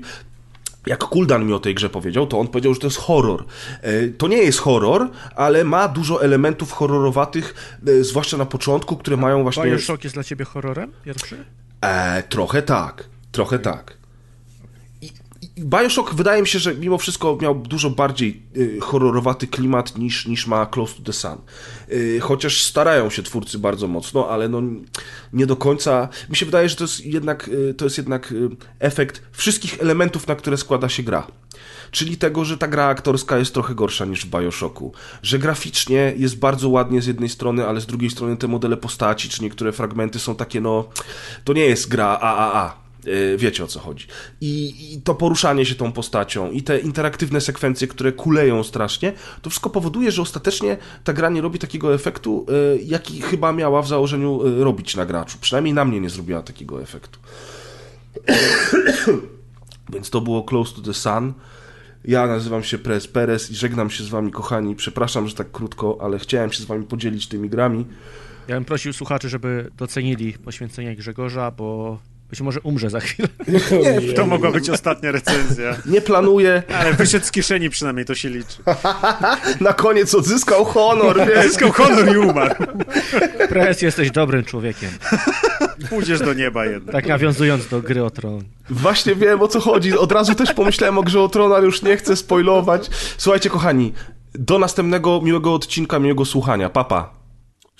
jak 0.87 0.99
Kuldan 1.03 1.45
mi 1.45 1.53
o 1.53 1.59
tej 1.59 1.75
grze 1.75 1.89
powiedział, 1.89 2.27
to 2.27 2.39
on 2.39 2.47
powiedział, 2.47 2.73
że 2.73 2.79
to 2.79 2.87
jest 2.87 2.97
horror. 2.97 3.45
E, 3.81 4.07
To 4.07 4.27
nie 4.27 4.37
jest 4.37 4.59
horror, 4.59 5.09
ale 5.35 5.63
ma 5.63 5.87
dużo 5.87 6.23
elementów 6.23 6.71
horrorowatych, 6.71 7.77
e, 7.87 8.03
zwłaszcza 8.03 8.37
na 8.37 8.45
początku, 8.45 8.97
które 8.97 9.17
mają 9.17 9.43
właśnie... 9.43 9.63
Bioshock 9.63 10.03
jest 10.03 10.15
dla 10.15 10.23
ciebie 10.23 10.45
horrorem? 10.45 10.91
Pierwszy? 11.03 11.45
E, 11.81 12.23
trochę 12.23 12.61
tak, 12.61 13.09
trochę 13.31 13.59
tak. 13.59 14.00
Bioshock 15.57 16.13
wydaje 16.13 16.41
mi 16.41 16.47
się, 16.47 16.59
że 16.59 16.75
mimo 16.75 16.97
wszystko 16.97 17.37
miał 17.41 17.55
dużo 17.55 17.89
bardziej 17.89 18.41
y, 18.57 18.79
horrorowaty 18.81 19.47
klimat 19.47 19.97
niż, 19.97 20.27
niż 20.27 20.47
ma 20.47 20.65
Close 20.65 20.95
to 20.95 21.01
the 21.03 21.13
Sun. 21.13 21.37
Y, 21.91 22.19
chociaż 22.21 22.63
starają 22.63 23.09
się 23.09 23.23
twórcy 23.23 23.59
bardzo 23.59 23.87
mocno, 23.87 24.29
ale 24.29 24.49
no 24.49 24.61
nie 25.33 25.45
do 25.45 25.55
końca. 25.55 26.09
Mi 26.29 26.35
się 26.35 26.45
wydaje, 26.45 26.69
że 26.69 26.75
to 26.75 26.83
jest 26.83 27.05
jednak, 27.05 27.47
y, 27.47 27.73
to 27.73 27.85
jest 27.85 27.97
jednak 27.97 28.31
y, 28.31 28.49
efekt 28.79 29.21
wszystkich 29.31 29.81
elementów, 29.81 30.27
na 30.27 30.35
które 30.35 30.57
składa 30.57 30.89
się 30.89 31.03
gra. 31.03 31.27
Czyli 31.91 32.17
tego, 32.17 32.45
że 32.45 32.57
ta 32.57 32.67
gra 32.67 32.85
aktorska 32.85 33.37
jest 33.37 33.53
trochę 33.53 33.75
gorsza 33.75 34.05
niż 34.05 34.25
w 34.25 34.29
Bioshocku. 34.29 34.93
Że 35.23 35.39
graficznie 35.39 36.13
jest 36.17 36.39
bardzo 36.39 36.69
ładnie 36.69 37.01
z 37.01 37.07
jednej 37.07 37.29
strony, 37.29 37.67
ale 37.67 37.81
z 37.81 37.85
drugiej 37.85 38.09
strony 38.09 38.37
te 38.37 38.47
modele 38.47 38.77
postaci, 38.77 39.29
czy 39.29 39.43
niektóre 39.43 39.71
fragmenty 39.71 40.19
są 40.19 40.35
takie, 40.35 40.61
no, 40.61 40.89
to 41.43 41.53
nie 41.53 41.65
jest 41.65 41.89
gra 41.89 42.07
AAA. 42.07 42.80
Yy, 43.05 43.37
Wiecie 43.37 43.63
o 43.63 43.67
co 43.67 43.79
chodzi. 43.79 44.07
I, 44.41 44.73
I 44.93 45.01
to 45.01 45.15
poruszanie 45.15 45.65
się 45.65 45.75
tą 45.75 45.91
postacią, 45.91 46.51
i 46.51 46.63
te 46.63 46.79
interaktywne 46.79 47.41
sekwencje, 47.41 47.87
które 47.87 48.11
kuleją 48.11 48.63
strasznie, 48.63 49.13
to 49.41 49.49
wszystko 49.49 49.69
powoduje, 49.69 50.11
że 50.11 50.21
ostatecznie 50.21 50.77
ta 51.03 51.13
gra 51.13 51.29
nie 51.29 51.41
robi 51.41 51.59
takiego 51.59 51.93
efektu, 51.93 52.45
yy, 52.49 52.79
jaki 52.83 53.21
chyba 53.21 53.53
miała 53.53 53.81
w 53.81 53.87
założeniu 53.87 54.57
yy, 54.57 54.63
robić 54.63 54.95
na 54.95 55.05
graczu. 55.05 55.37
Przynajmniej 55.41 55.73
na 55.73 55.85
mnie 55.85 55.99
nie 56.01 56.09
zrobiła 56.09 56.41
takiego 56.43 56.81
efektu. 56.81 57.19
Więc 59.93 60.09
to 60.09 60.21
było 60.21 60.43
Close 60.43 60.75
to 60.75 60.81
the 60.81 60.93
Sun. 60.93 61.33
Ja 62.05 62.27
nazywam 62.27 62.63
się 62.63 62.77
Prez 62.77 63.07
Perez 63.07 63.51
i 63.51 63.55
żegnam 63.55 63.89
się 63.89 64.03
z 64.03 64.09
wami, 64.09 64.31
kochani. 64.31 64.75
Przepraszam, 64.75 65.27
że 65.27 65.35
tak 65.35 65.51
krótko, 65.51 65.97
ale 66.01 66.19
chciałem 66.19 66.51
się 66.51 66.63
z 66.63 66.65
wami 66.65 66.85
podzielić 66.85 67.27
tymi 67.27 67.49
grami. 67.49 67.85
Ja 68.47 68.55
bym 68.55 68.65
prosił 68.65 68.93
słuchaczy, 68.93 69.29
żeby 69.29 69.71
docenili 69.77 70.33
poświęcenie 70.33 70.95
Grzegorza, 70.95 71.51
bo 71.51 71.99
być 72.31 72.41
może 72.41 72.59
umrze 72.59 72.89
za 72.89 72.99
chwilę. 72.99 73.27
To 74.15 74.25
mogła 74.25 74.51
być 74.51 74.69
ostatnia 74.69 75.11
recenzja. 75.11 75.75
Nie 75.85 76.01
planuję. 76.01 76.63
Ale 76.79 76.93
wyszedł 76.93 77.25
z 77.25 77.31
kieszeni 77.31 77.69
przynajmniej, 77.69 78.05
to 78.05 78.15
się 78.15 78.29
liczy. 78.29 78.57
Na 79.61 79.73
koniec 79.73 80.15
odzyskał 80.15 80.65
honor, 80.65 81.17
wiesz? 81.27 81.45
Zyskał 81.45 81.71
honor 81.71 82.15
i 82.15 82.17
umarł. 82.17 82.55
Pres, 83.49 83.81
jesteś 83.81 84.11
dobrym 84.11 84.43
człowiekiem. 84.43 84.89
Pójdziesz 85.89 86.19
do 86.19 86.33
nieba 86.33 86.65
jednak. 86.65 86.93
Tak 86.95 87.07
nawiązując 87.07 87.67
do 87.67 87.81
gry 87.81 88.03
o 88.03 88.09
tron. 88.09 88.43
Właśnie 88.69 89.15
wiem 89.15 89.41
o 89.41 89.47
co 89.47 89.59
chodzi. 89.59 89.97
Od 89.97 90.11
razu 90.11 90.35
też 90.35 90.53
pomyślałem 90.53 90.97
o 90.97 91.03
grze 91.03 91.21
o 91.21 91.29
Tron, 91.29 91.53
ale 91.53 91.65
już 91.65 91.81
nie 91.81 91.97
chcę 91.97 92.15
spoilować. 92.15 92.89
Słuchajcie, 93.17 93.49
kochani, 93.49 93.93
do 94.33 94.59
następnego 94.59 95.21
miłego 95.21 95.53
odcinka, 95.53 95.99
miłego 95.99 96.25
słuchania. 96.25 96.69
Papa. 96.69 97.20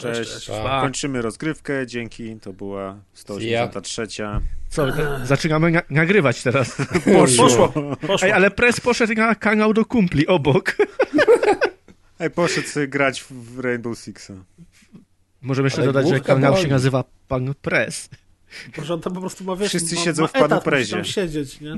Cześć. 0.01 0.47
Pa. 0.47 0.81
Kończymy 0.81 1.21
rozgrywkę. 1.21 1.87
Dzięki. 1.87 2.35
To 2.35 2.53
była 2.53 2.99
183. 3.13 4.07
Co, 4.69 4.89
e, 4.89 5.25
zaczynamy 5.25 5.71
na- 5.71 5.81
nagrywać 5.89 6.43
teraz. 6.43 6.77
Poszło. 7.17 7.69
Poszło. 8.07 8.27
Ej, 8.27 8.31
ale 8.31 8.51
Pres 8.51 8.79
poszedł 8.79 9.13
na 9.13 9.35
kanał 9.35 9.73
do 9.73 9.85
kumpli 9.85 10.27
obok. 10.27 10.75
Ej, 12.19 12.31
poszedł 12.31 12.67
grać 12.87 13.23
w 13.29 13.59
Rainbow 13.59 13.99
Sixa. 13.99 14.33
Możemy 15.41 15.65
jeszcze 15.65 15.81
Ale 15.81 15.93
dodać, 15.93 16.09
że 16.09 16.19
kanał 16.19 16.57
się 16.57 16.67
nazywa 16.67 17.03
Pan 17.27 17.53
Pres. 17.61 18.09
Proszę, 18.73 18.93
on 18.93 19.01
tam 19.01 19.13
po 19.13 19.19
prostu 19.19 19.43
ma, 19.43 19.55
wiesz, 19.55 19.69
Wszyscy 19.69 19.95
ma, 19.95 20.01
siedzą 20.01 20.21
ma 20.21 20.27
w 20.27 20.31
panu 20.31 20.45
etat, 20.45 20.57
musi 20.59 20.69
prezie. 20.69 20.95
tam 20.95 21.05
siedzieć, 21.05 21.61
nie? 21.61 21.75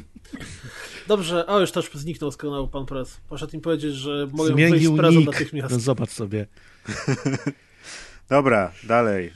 Dobrze, 1.08 1.48
o 1.48 1.60
już 1.60 1.72
też 1.72 1.90
zniknął 1.94 2.32
z 2.32 2.38
kanału 2.38 2.68
pan 2.68 2.86
Prez. 2.86 3.18
Poszedł 3.30 3.56
im 3.56 3.62
powiedzieć, 3.62 3.96
że 3.96 4.28
mogę 4.32 4.56
wyjść 4.70 4.86
z 4.86 4.98
prezą 4.98 5.20
nick. 5.20 5.32
natychmiast. 5.32 5.72
No 5.74 5.80
zobacz 5.80 6.10
sobie. 6.10 6.46
Dobra, 8.34 8.72
dalej. 8.84 9.32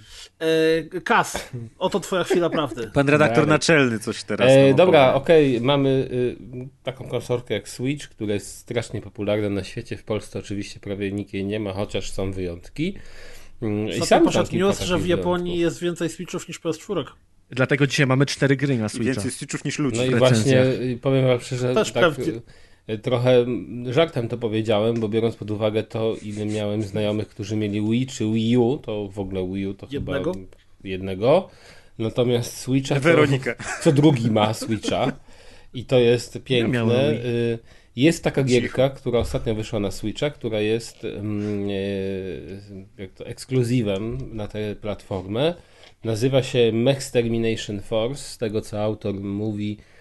E, 0.96 1.02
Kas, 1.02 1.50
oto 1.78 2.00
twoja 2.00 2.24
chwila 2.24 2.50
prawdy. 2.50 2.90
Pan 2.94 3.10
redaktor 3.10 3.36
Dalej. 3.36 3.50
naczelny 3.50 4.00
coś 4.00 4.24
teraz 4.24 4.52
E, 4.52 4.74
dobra, 4.74 5.14
okej, 5.14 5.62
mamy 5.62 5.90
y, 5.90 6.36
taką 6.84 7.08
konsolkę 7.08 7.54
jak 7.54 7.70
Switch, 7.70 8.08
która 8.10 8.34
jest 8.34 8.58
strasznie 8.58 9.02
popularna 9.02 9.50
na 9.50 9.64
świecie. 9.64 9.98
W 9.98 10.04
Polsce 10.04 10.40
oczywiście 10.40 10.80
prawie 10.80 11.12
nikt 11.12 11.34
jej 11.34 11.46
nie 11.46 11.60
ma, 11.60 11.74
chociaż 11.74 12.12
są 12.12 12.32
wyjątki. 12.32 12.98
Mm, 13.62 13.88
I 13.88 14.02
sam 14.06 14.24
poszedł 14.24 14.56
news, 14.56 14.80
że 14.82 14.98
w 14.98 15.08
Japonii 15.08 15.44
wyjątków. 15.44 15.62
jest 15.62 15.80
więcej 15.82 16.10
Switchów 16.10 16.48
niż 16.48 16.62
PS4. 16.62 17.04
Dlatego 17.50 17.88
dzisiaj 17.88 18.08
mamy 18.08 18.26
cztery 18.26 18.56
gry 18.56 18.78
na 18.78 18.86
I 18.86 18.90
Switcha. 18.90 19.06
więcej 19.14 19.32
Switchów 19.32 19.66
niż 19.66 19.80
ludzi. 19.80 19.98
No 19.98 20.06
i 20.06 20.16
właśnie 20.16 20.64
y, 20.64 21.00
powiem 21.02 21.28
wam 21.28 21.40
szczerze, 21.40 21.74
Też 21.74 21.92
tak 21.92 22.04
pewnie. 22.04 22.34
Y, 22.90 22.98
trochę 22.98 23.46
żartem 23.90 24.28
to 24.28 24.38
powiedziałem, 24.38 25.00
bo 25.00 25.10
biorąc 25.10 25.36
pod 25.36 25.52
uwagę 25.52 25.84
to, 25.84 26.16
ile 26.22 26.46
miałem 26.46 26.82
znajomych, 26.82 27.28
którzy 27.28 27.56
mieli 27.56 27.82
Wii 27.82 28.08
czy 28.08 28.26
Wii 28.32 28.58
U, 28.58 28.78
to 28.78 29.08
w 29.08 29.20
ogóle 29.20 29.48
Wii 29.48 29.68
U 29.68 29.74
to 29.74 29.88
Jednego? 29.92 30.34
chyba 30.34 30.46
jednego. 30.84 31.50
Natomiast 32.00 32.58
Switcha 32.58 33.00
to 33.00 33.10
co 33.84 33.92
drugi 33.92 34.32
ma 34.32 34.54
Switcha 34.54 35.12
i 35.74 35.86
to 35.86 36.00
jest 36.00 36.40
piękne. 36.44 37.14
Y, 37.14 37.60
Jest 37.96 38.24
taka 38.24 38.44
gierka, 38.44 38.90
która 38.90 39.20
ostatnio 39.20 39.56
wyszła 39.56 39.80
na 39.80 39.92
Switcha, 39.92 40.30
która 40.30 40.60
jest 40.60 41.06
mm, 41.06 41.70
e, 41.70 43.02
jak 43.02 43.12
to, 43.14 43.26
ekskluzywem 43.26 44.18
na 44.36 44.48
tę 44.48 44.76
platformę. 44.76 45.54
Nazywa 46.04 46.44
się 46.44 46.72
Max 46.74 47.12
Termination 47.12 47.82
Force. 47.82 48.24
Z 48.24 48.38
tego 48.38 48.62
co 48.62 48.84
autor 48.84 49.16
mówi, 49.16 49.78
e, 49.80 49.97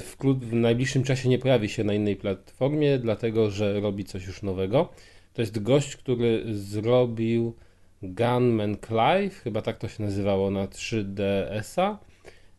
w, 0.00 0.14
klub, 0.18 0.44
w 0.44 0.52
najbliższym 0.52 1.02
czasie 1.02 1.28
nie 1.28 1.38
pojawi 1.38 1.68
się 1.68 1.84
na 1.84 1.94
innej 1.94 2.16
platformie, 2.16 2.98
dlatego 2.98 3.50
że 3.50 3.80
robi 3.80 4.04
coś 4.04 4.26
już 4.26 4.42
nowego. 4.42 4.88
To 5.32 5.42
jest 5.42 5.62
gość, 5.62 5.96
który 5.96 6.44
zrobił 6.54 7.54
Gunman 8.02 8.76
Clive, 8.86 9.34
chyba 9.42 9.62
tak 9.62 9.78
to 9.78 9.88
się 9.88 10.02
nazywało 10.02 10.50
na 10.50 10.66
3DS-a, 10.66 11.98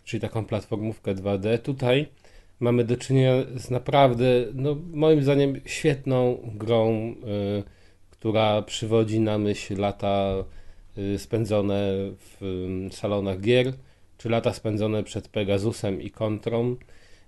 czyli 0.03 0.21
taką 0.21 0.45
platformówkę 0.45 1.15
2D. 1.15 1.59
Tutaj 1.59 2.07
mamy 2.59 2.83
do 2.83 2.97
czynienia 2.97 3.33
z 3.55 3.69
naprawdę, 3.69 4.25
no, 4.53 4.75
moim 4.93 5.23
zdaniem, 5.23 5.61
świetną 5.65 6.37
grą, 6.55 6.91
y, 6.91 7.63
która 8.09 8.61
przywodzi 8.61 9.19
na 9.19 9.37
myśl 9.37 9.77
lata 9.77 10.43
y, 10.97 11.19
spędzone 11.19 11.81
w 12.17 12.43
y, 12.91 12.95
salonach 12.95 13.41
gier, 13.41 13.73
czy 14.17 14.29
lata 14.29 14.53
spędzone 14.53 15.03
przed 15.03 15.27
Pegasusem 15.27 16.01
i 16.01 16.11
Kontrą. 16.11 16.75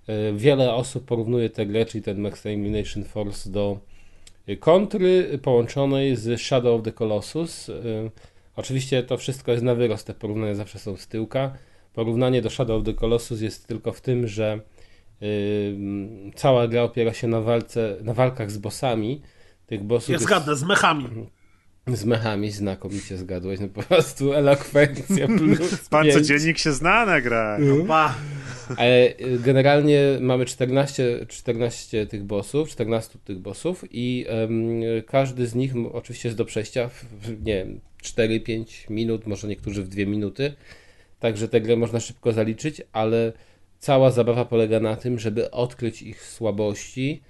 Y, 0.09 0.33
wiele 0.37 0.73
osób 0.73 1.05
porównuje 1.05 1.49
tę 1.49 1.65
grę, 1.65 1.85
czyli 1.85 2.03
ten 2.03 2.19
Max 2.19 2.41
Termination 2.41 3.03
Force 3.03 3.49
do 3.49 3.79
y, 4.49 4.57
kontry 4.57 5.39
połączonej 5.43 6.15
z 6.15 6.41
Shadow 6.41 6.79
of 6.79 6.85
the 6.85 6.91
Colossus. 6.91 7.69
Y, 7.69 8.11
Oczywiście 8.55 9.03
to 9.03 9.17
wszystko 9.17 9.51
jest 9.51 9.63
na 9.63 9.75
wyrost, 9.75 10.07
te 10.07 10.13
porównania 10.13 10.55
zawsze 10.55 10.79
są 10.79 10.97
z 10.97 11.07
tyłka. 11.07 11.53
Porównanie 11.93 12.41
do 12.41 12.49
Shadow 12.49 12.79
of 12.79 12.85
the 12.85 12.93
Colossus 12.93 13.41
jest 13.41 13.67
tylko 13.67 13.93
w 13.93 14.01
tym, 14.01 14.27
że 14.27 14.59
cała 16.35 16.67
gra 16.67 16.83
opiera 16.83 17.13
się 17.13 17.27
na, 17.27 17.41
walce, 17.41 17.95
na 18.01 18.13
walkach 18.13 18.51
z 18.51 18.57
bossami. 18.57 19.21
Tych 19.67 19.83
bossów 19.83 20.09
Ja 20.09 20.13
jest- 20.13 20.25
zgadnę, 20.25 20.55
z 20.55 20.63
mechami. 20.63 21.05
Z 21.87 22.05
mechami 22.05 22.51
znakomicie 22.51 23.17
zgadłeś, 23.17 23.59
no 23.59 23.67
po 23.67 23.83
prostu 23.83 24.33
elokwencja 24.33 25.27
plus 25.27 25.89
Pan 25.89 26.03
pięć. 26.03 26.15
codziennik 26.15 26.57
się 26.57 26.71
zna 26.71 27.05
na 27.05 27.21
grach. 27.21 27.61
Ba. 27.87 28.15
Ale 28.77 29.07
y, 29.07 29.39
generalnie 29.43 30.01
mamy 30.21 30.45
14, 30.45 31.25
14 31.27 32.05
tych 32.07 32.23
bossów, 32.23 32.69
14 32.69 33.19
tych 33.25 33.39
bossów 33.39 33.85
i 33.91 34.25
em, 34.27 34.81
każdy 35.07 35.47
z 35.47 35.55
nich 35.55 35.73
oczywiście 35.93 36.29
jest 36.29 36.37
do 36.37 36.45
przejścia 36.45 36.89
w, 37.21 37.45
nie 37.45 37.55
wiem, 37.55 37.79
4-5 38.03 38.89
minut, 38.89 39.27
może 39.27 39.47
niektórzy 39.47 39.83
w 39.83 39.87
2 39.87 40.05
minuty. 40.05 40.53
Także 41.19 41.47
tę 41.47 41.61
grę 41.61 41.75
można 41.75 41.99
szybko 41.99 42.31
zaliczyć, 42.31 42.81
ale 42.91 43.33
cała 43.79 44.11
zabawa 44.11 44.45
polega 44.45 44.79
na 44.79 44.95
tym, 44.95 45.19
żeby 45.19 45.51
odkryć 45.51 46.01
ich 46.01 46.23
słabości, 46.23 47.21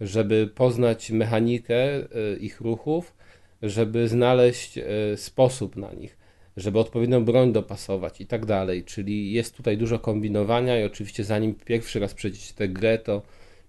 żeby 0.00 0.50
poznać 0.54 1.10
mechanikę 1.10 1.98
y, 1.98 2.36
ich 2.40 2.60
ruchów, 2.60 3.16
żeby 3.62 4.08
znaleźć 4.08 4.78
y, 4.78 4.84
sposób 5.16 5.76
na 5.76 5.92
nich 5.92 6.16
żeby 6.56 6.78
odpowiednią 6.78 7.24
broń 7.24 7.52
dopasować 7.52 8.20
i 8.20 8.26
tak 8.26 8.46
dalej. 8.46 8.84
Czyli 8.84 9.32
jest 9.32 9.56
tutaj 9.56 9.78
dużo 9.78 9.98
kombinowania 9.98 10.80
i 10.80 10.84
oczywiście 10.84 11.24
zanim 11.24 11.54
pierwszy 11.54 12.00
raz 12.00 12.14
przejdziecie 12.14 12.54
tę 12.54 12.68
grę, 12.68 12.98
to 12.98 13.22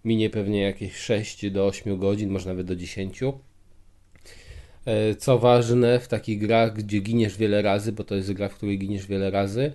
minie 0.06 0.30
pewnie 0.30 0.62
jakieś 0.62 0.96
6 0.96 1.50
do 1.50 1.66
8 1.66 1.98
godzin, 1.98 2.30
może 2.30 2.50
nawet 2.50 2.68
do 2.68 2.76
10. 2.76 3.20
E, 4.86 5.16
Co 5.16 5.40
ważne, 5.40 6.00
w 6.00 6.08
takich 6.08 6.40
grach, 6.40 6.74
gdzie 6.74 7.00
giniesz 7.00 7.38
wiele 7.38 7.62
razy, 7.62 7.92
bo 7.92 8.04
to 8.04 8.16
jest 8.16 8.34
gra, 8.34 8.50
w 8.50 8.56
której 8.56 8.80
giniesz 8.80 9.08
wiele 9.08 9.32
razy, 9.32 9.74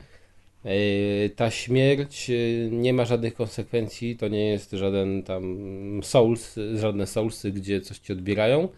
e, 0.65 1.29
ta 1.29 1.51
śmierć 1.51 2.31
e, 2.31 2.35
nie 2.71 2.93
ma 2.93 3.05
żadnych 3.05 3.35
konsekwencji, 3.35 4.17
to 4.17 4.29
nie 4.29 4.49
jest 4.49 4.71
żaden 4.71 5.23
tam 5.23 6.01
Souls, 6.03 6.57
żadne 6.75 7.07
Soulsy, 7.07 7.53
gdzie 7.53 7.81
coś 7.81 7.99
ci 7.99 8.13
odbierają. 8.13 8.69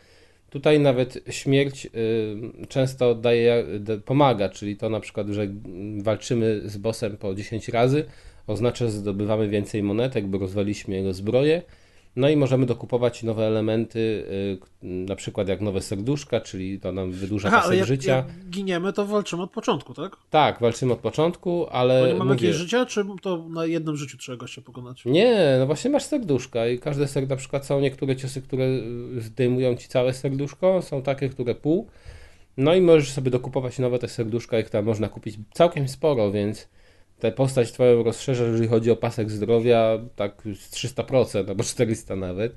Tutaj 0.55 0.80
nawet 0.80 1.18
śmierć 1.30 1.86
y, 1.86 1.90
często 2.68 3.14
daje, 3.14 3.64
d- 3.80 3.98
pomaga, 4.00 4.48
czyli 4.48 4.76
to 4.76 4.90
na 4.90 5.00
przykład, 5.00 5.28
że 5.28 5.48
walczymy 6.02 6.61
z 6.64 6.76
bossem 6.76 7.16
po 7.16 7.34
10 7.34 7.68
razy, 7.68 8.05
oznacza, 8.46 8.84
że 8.84 8.90
zdobywamy 8.90 9.48
więcej 9.48 9.82
monetek, 9.82 10.26
bo 10.26 10.38
rozwaliśmy 10.38 10.94
jego 10.94 11.12
zbroję. 11.12 11.62
No 12.16 12.28
i 12.28 12.36
możemy 12.36 12.66
dokupować 12.66 13.22
nowe 13.22 13.46
elementy, 13.46 13.98
y, 13.98 14.58
na 14.82 15.16
przykład 15.16 15.48
jak 15.48 15.60
nowe 15.60 15.80
serduszka, 15.80 16.40
czyli 16.40 16.80
to 16.80 16.92
nam 16.92 17.12
wydłuża 17.12 17.48
Aha, 17.48 17.60
pasek 17.60 17.78
jak, 17.78 17.86
życia. 17.86 18.16
jak 18.16 18.26
giniemy, 18.50 18.92
to 18.92 19.06
walczymy 19.06 19.42
od 19.42 19.50
początku, 19.50 19.94
tak? 19.94 20.16
Tak, 20.30 20.60
walczymy 20.60 20.92
od 20.92 20.98
początku, 20.98 21.66
ale 21.70 22.00
Bo 22.00 22.06
nie 22.06 22.14
mamy 22.14 22.32
mówię, 22.34 22.46
jakieś 22.46 22.60
życia, 22.60 22.86
czy 22.86 23.04
to 23.22 23.48
na 23.48 23.66
jednym 23.66 23.96
życiu 23.96 24.18
trzeba 24.18 24.36
gościa 24.36 24.62
pokonać? 24.62 25.04
Nie, 25.04 25.56
no 25.58 25.66
właśnie 25.66 25.90
masz 25.90 26.04
serduszka 26.04 26.66
i 26.68 26.78
każde 26.78 27.08
ser, 27.08 27.28
na 27.28 27.36
przykład 27.36 27.66
są 27.66 27.80
niektóre 27.80 28.16
ciosy, 28.16 28.42
które 28.42 28.64
y, 28.64 29.20
zdejmują 29.20 29.76
ci 29.76 29.88
całe 29.88 30.14
serduszko, 30.14 30.82
są 30.82 31.02
takie, 31.02 31.28
które 31.28 31.54
pół. 31.54 31.88
No 32.56 32.74
i 32.74 32.80
możesz 32.80 33.12
sobie 33.12 33.30
dokupować 33.30 33.78
nowe 33.78 33.98
te 33.98 34.08
serduszka, 34.08 34.58
ich 34.58 34.70
tam 34.70 34.84
można 34.84 35.08
kupić 35.08 35.36
całkiem 35.52 35.88
sporo, 35.88 36.32
więc 36.32 36.68
tę 37.18 37.32
postać 37.32 37.72
twoją 37.72 38.02
rozszerzasz, 38.02 38.48
jeżeli 38.48 38.68
chodzi 38.68 38.90
o 38.90 38.96
pasek 38.96 39.30
zdrowia, 39.30 39.98
tak 40.16 40.42
z 40.54 40.70
300% 40.70 41.48
albo 41.48 41.64
400 41.64 42.16
nawet. 42.16 42.56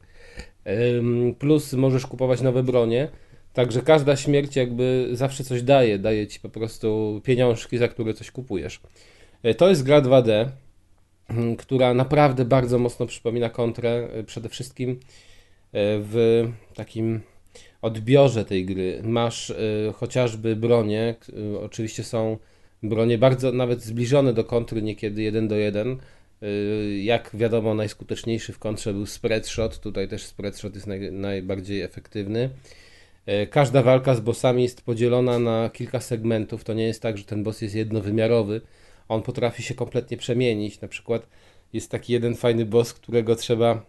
Plus 1.39 1.73
możesz 1.73 2.07
kupować 2.07 2.41
nowe 2.41 2.63
bronie. 2.63 3.09
Także 3.57 3.81
każda 3.81 4.15
śmierć 4.15 4.55
jakby 4.55 5.09
zawsze 5.11 5.43
coś 5.43 5.61
daje, 5.61 5.99
daje 5.99 6.27
ci 6.27 6.39
po 6.39 6.49
prostu 6.49 7.21
pieniążki, 7.23 7.77
za 7.77 7.87
które 7.87 8.13
coś 8.13 8.31
kupujesz. 8.31 8.79
E, 9.43 9.53
To 9.55 9.69
jest 9.69 9.83
gra 9.83 10.01
2D, 10.01 10.49
mm, 11.29 11.55
która 11.55 11.93
naprawdę 11.93 12.45
bardzo 12.45 12.79
mocno 12.79 13.05
przypomina 13.05 13.49
kontrę, 13.49 14.07
e, 14.13 14.23
przede 14.23 14.49
wszystkim 14.49 14.91
e, 14.91 14.97
w 15.99 16.43
takim 16.75 17.21
odbiorze 17.81 18.45
tej 18.45 18.65
gry. 18.65 19.01
Masz 19.03 19.53
chociażby 19.95 20.55
bronie, 20.55 21.15
oczywiście 21.61 22.03
są 22.03 22.37
bronie 22.84 23.17
bardzo 23.17 23.51
nawet 23.51 23.82
zbliżone 23.82 24.34
do 24.34 24.43
kontry, 24.43 24.82
niekiedy 24.82 25.21
1 25.21 25.47
do 25.47 25.55
1. 25.55 25.97
E, 26.41 26.47
Jak 26.97 27.32
wiadomo, 27.34 27.73
najskuteczniejszy 27.73 28.53
w 28.53 28.59
kontrze 28.59 28.93
był 28.93 29.05
spread 29.05 29.47
shot, 29.47 29.80
tutaj 29.80 30.07
też 30.07 30.23
spread 30.23 30.57
shot 30.57 30.75
jest 30.75 30.88
naj, 30.88 31.11
najbardziej 31.11 31.82
efektywny. 31.82 32.49
E, 33.25 33.47
Każda 33.47 33.84
walka 33.84 34.15
z 34.15 34.19
bossami 34.19 34.63
jest 34.63 34.82
podzielona 34.82 35.39
na 35.39 35.69
kilka 35.69 35.99
segmentów. 35.99 36.63
To 36.63 36.73
nie 36.73 36.88
jest 36.88 37.01
tak, 37.01 37.17
że 37.17 37.23
ten 37.23 37.43
boss 37.43 37.61
jest 37.61 37.75
jednowymiarowy. 37.75 38.61
On 39.09 39.21
potrafi 39.21 39.63
się 39.63 39.75
kompletnie 39.75 40.17
przemienić. 40.17 40.82
Na 40.82 40.88
przykład 40.88 41.28
jest 41.73 41.91
taki 41.91 42.13
jeden 42.13 42.36
fajny 42.36 42.65
boss, 42.65 42.93
którego 42.93 43.36
trzeba, 43.36 43.86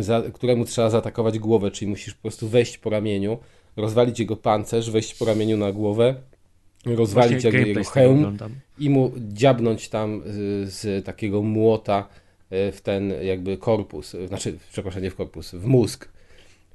za, 0.00 0.22
któremu 0.34 0.64
trzeba 0.64 0.90
zaatakować 0.90 1.38
głowę, 1.38 1.70
czyli 1.70 1.90
musisz 1.90 2.14
po 2.14 2.22
prostu 2.22 2.48
wejść 2.48 2.78
po 2.78 2.90
ramieniu, 2.90 3.38
rozwalić 3.76 4.20
jego 4.20 4.36
pancerz, 4.36 4.90
wejść 4.90 5.14
po 5.14 5.24
ramieniu 5.24 5.56
na 5.56 5.72
głowę, 5.72 6.14
rozwalić 6.86 7.42
Właśnie 7.42 7.58
jakby 7.58 7.68
jego 7.68 7.84
z 7.84 7.88
hełm 7.88 8.38
i 8.78 8.90
mu 8.90 9.12
dziabnąć 9.18 9.88
tam 9.88 10.22
y, 10.22 10.22
z 10.70 11.04
takiego 11.04 11.42
młota 11.42 12.08
y, 12.52 12.72
w 12.72 12.80
ten 12.80 13.12
jakby 13.22 13.56
korpus, 13.56 14.14
y, 14.14 14.28
znaczy, 14.28 14.58
przepraszam, 14.72 15.02
nie 15.02 15.10
w 15.10 15.14
korpus, 15.14 15.54
w 15.54 15.66
mózg. 15.66 16.08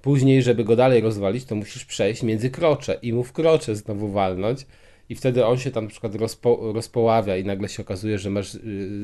Później, 0.02 0.44
żeby 0.44 0.64
go 0.64 0.76
dalej 0.76 1.02
rozwalić, 1.02 1.46
to 1.46 1.56
musisz 1.56 1.86
przejść 1.86 2.24
między 2.24 2.50
krocze 2.50 3.00
i 3.02 3.14
mu 3.14 3.24
w 3.24 3.32
krocze 3.32 3.76
znowu 3.76 4.12
walnąć. 4.12 4.66
I 5.10 5.16
wtedy 5.16 5.46
on 5.46 5.58
się 5.58 5.72
tam 5.72 5.84
na 5.84 5.90
przykład 5.90 6.16
rozpo, 6.16 6.74
rozpoławia 6.74 7.38
i 7.38 7.44
nagle 7.44 7.70
się 7.70 7.84
okazuje, 7.84 8.20
że 8.20 8.30
masz 8.30 8.58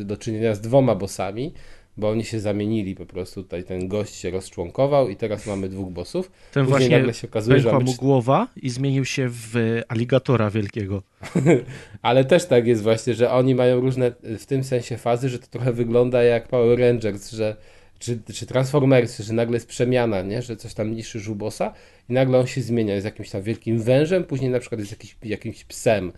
do 0.03 0.17
czynienia 0.17 0.55
z 0.55 0.61
dwoma 0.61 0.95
bossami, 0.95 1.53
bo 1.99 2.09
oni 2.09 2.25
się 2.25 2.39
zamienili 2.39 2.95
po 2.95 3.05
prostu, 3.05 3.43
tutaj 3.43 3.63
ten 3.63 3.87
gość 3.87 4.15
się 4.15 4.31
rozczłonkował 4.31 5.09
i 5.09 5.15
teraz 5.15 5.47
mamy 5.47 5.69
dwóch 5.69 5.91
bossów. 5.91 6.31
Ten 6.51 6.65
Później 6.65 6.79
właśnie 6.79 6.97
nagle 6.97 7.13
się 7.13 7.27
okazuje, 7.27 7.59
że 7.59 7.71
mamy 7.71 7.85
mu 7.85 7.93
głowa 7.93 8.47
i 8.55 8.69
zmienił 8.69 9.05
się 9.05 9.27
w 9.29 9.81
aligatora 9.87 10.49
wielkiego. 10.49 11.03
Ale 12.01 12.25
też 12.25 12.45
tak 12.45 12.67
jest 12.67 12.83
właśnie, 12.83 13.13
że 13.13 13.31
oni 13.31 13.55
mają 13.55 13.81
różne 13.81 14.11
w 14.23 14.45
tym 14.45 14.63
sensie 14.63 14.97
fazy, 14.97 15.29
że 15.29 15.39
to 15.39 15.47
trochę 15.47 15.73
wygląda 15.73 16.23
jak 16.23 16.47
Power 16.47 16.79
Rangers, 16.79 17.31
że 17.31 17.55
czy, 17.99 18.19
czy 18.33 18.45
Transformersy, 18.45 19.23
że 19.23 19.33
nagle 19.33 19.55
jest 19.55 19.67
przemiana, 19.67 20.21
nie? 20.21 20.41
że 20.41 20.55
coś 20.55 20.73
tam 20.73 20.95
niszczy 20.95 21.19
żubosa 21.19 21.73
i 22.09 22.13
nagle 22.13 22.39
on 22.39 22.47
się 22.47 22.61
zmienia, 22.61 22.93
jest 22.93 23.05
jakimś 23.05 23.29
tam 23.29 23.41
wielkim 23.41 23.81
wężem, 23.81 24.23
później 24.23 24.51
na 24.51 24.59
przykład 24.59 24.79
jest 24.79 24.91
jakiś, 24.91 25.17
jakimś 25.23 25.63
psem. 25.63 26.11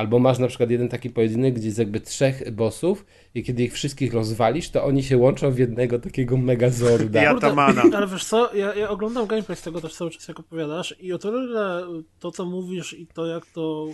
Albo 0.00 0.18
masz 0.18 0.38
na 0.38 0.46
przykład 0.48 0.70
jeden 0.70 0.88
taki 0.88 1.10
pojedynek, 1.10 1.54
gdzie 1.54 1.66
jest 1.66 1.78
jakby 1.78 2.00
trzech 2.00 2.50
bossów 2.50 3.06
i 3.34 3.44
kiedy 3.44 3.62
ich 3.62 3.72
wszystkich 3.72 4.14
rozwalisz, 4.14 4.70
to 4.70 4.84
oni 4.84 5.02
się 5.02 5.16
łączą 5.16 5.50
w 5.50 5.58
jednego 5.58 5.98
takiego 5.98 6.36
megazorda. 6.36 7.22
Ja- 7.22 7.30
Kurde, 7.30 7.46
Atamana. 7.46 7.82
Ale 7.96 8.06
wiesz 8.06 8.24
co, 8.24 8.54
ja, 8.54 8.74
ja 8.74 8.88
oglądam 8.88 9.26
gameplay 9.26 9.56
z 9.56 9.62
tego 9.62 9.80
też 9.80 9.94
cały 9.94 10.10
czas, 10.10 10.28
jak 10.28 10.40
opowiadasz 10.40 10.94
i 11.00 11.12
o 11.12 11.18
tyle 11.18 11.82
to, 12.20 12.30
co 12.30 12.44
mówisz 12.44 12.92
i 12.92 13.06
to, 13.06 13.26
jak 13.26 13.46
to, 13.46 13.86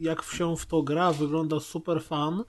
jak 0.00 0.22
się 0.22 0.56
w 0.56 0.66
to 0.66 0.82
gra, 0.82 1.12
wygląda 1.12 1.60
super 1.60 2.02
fan, 2.02 2.44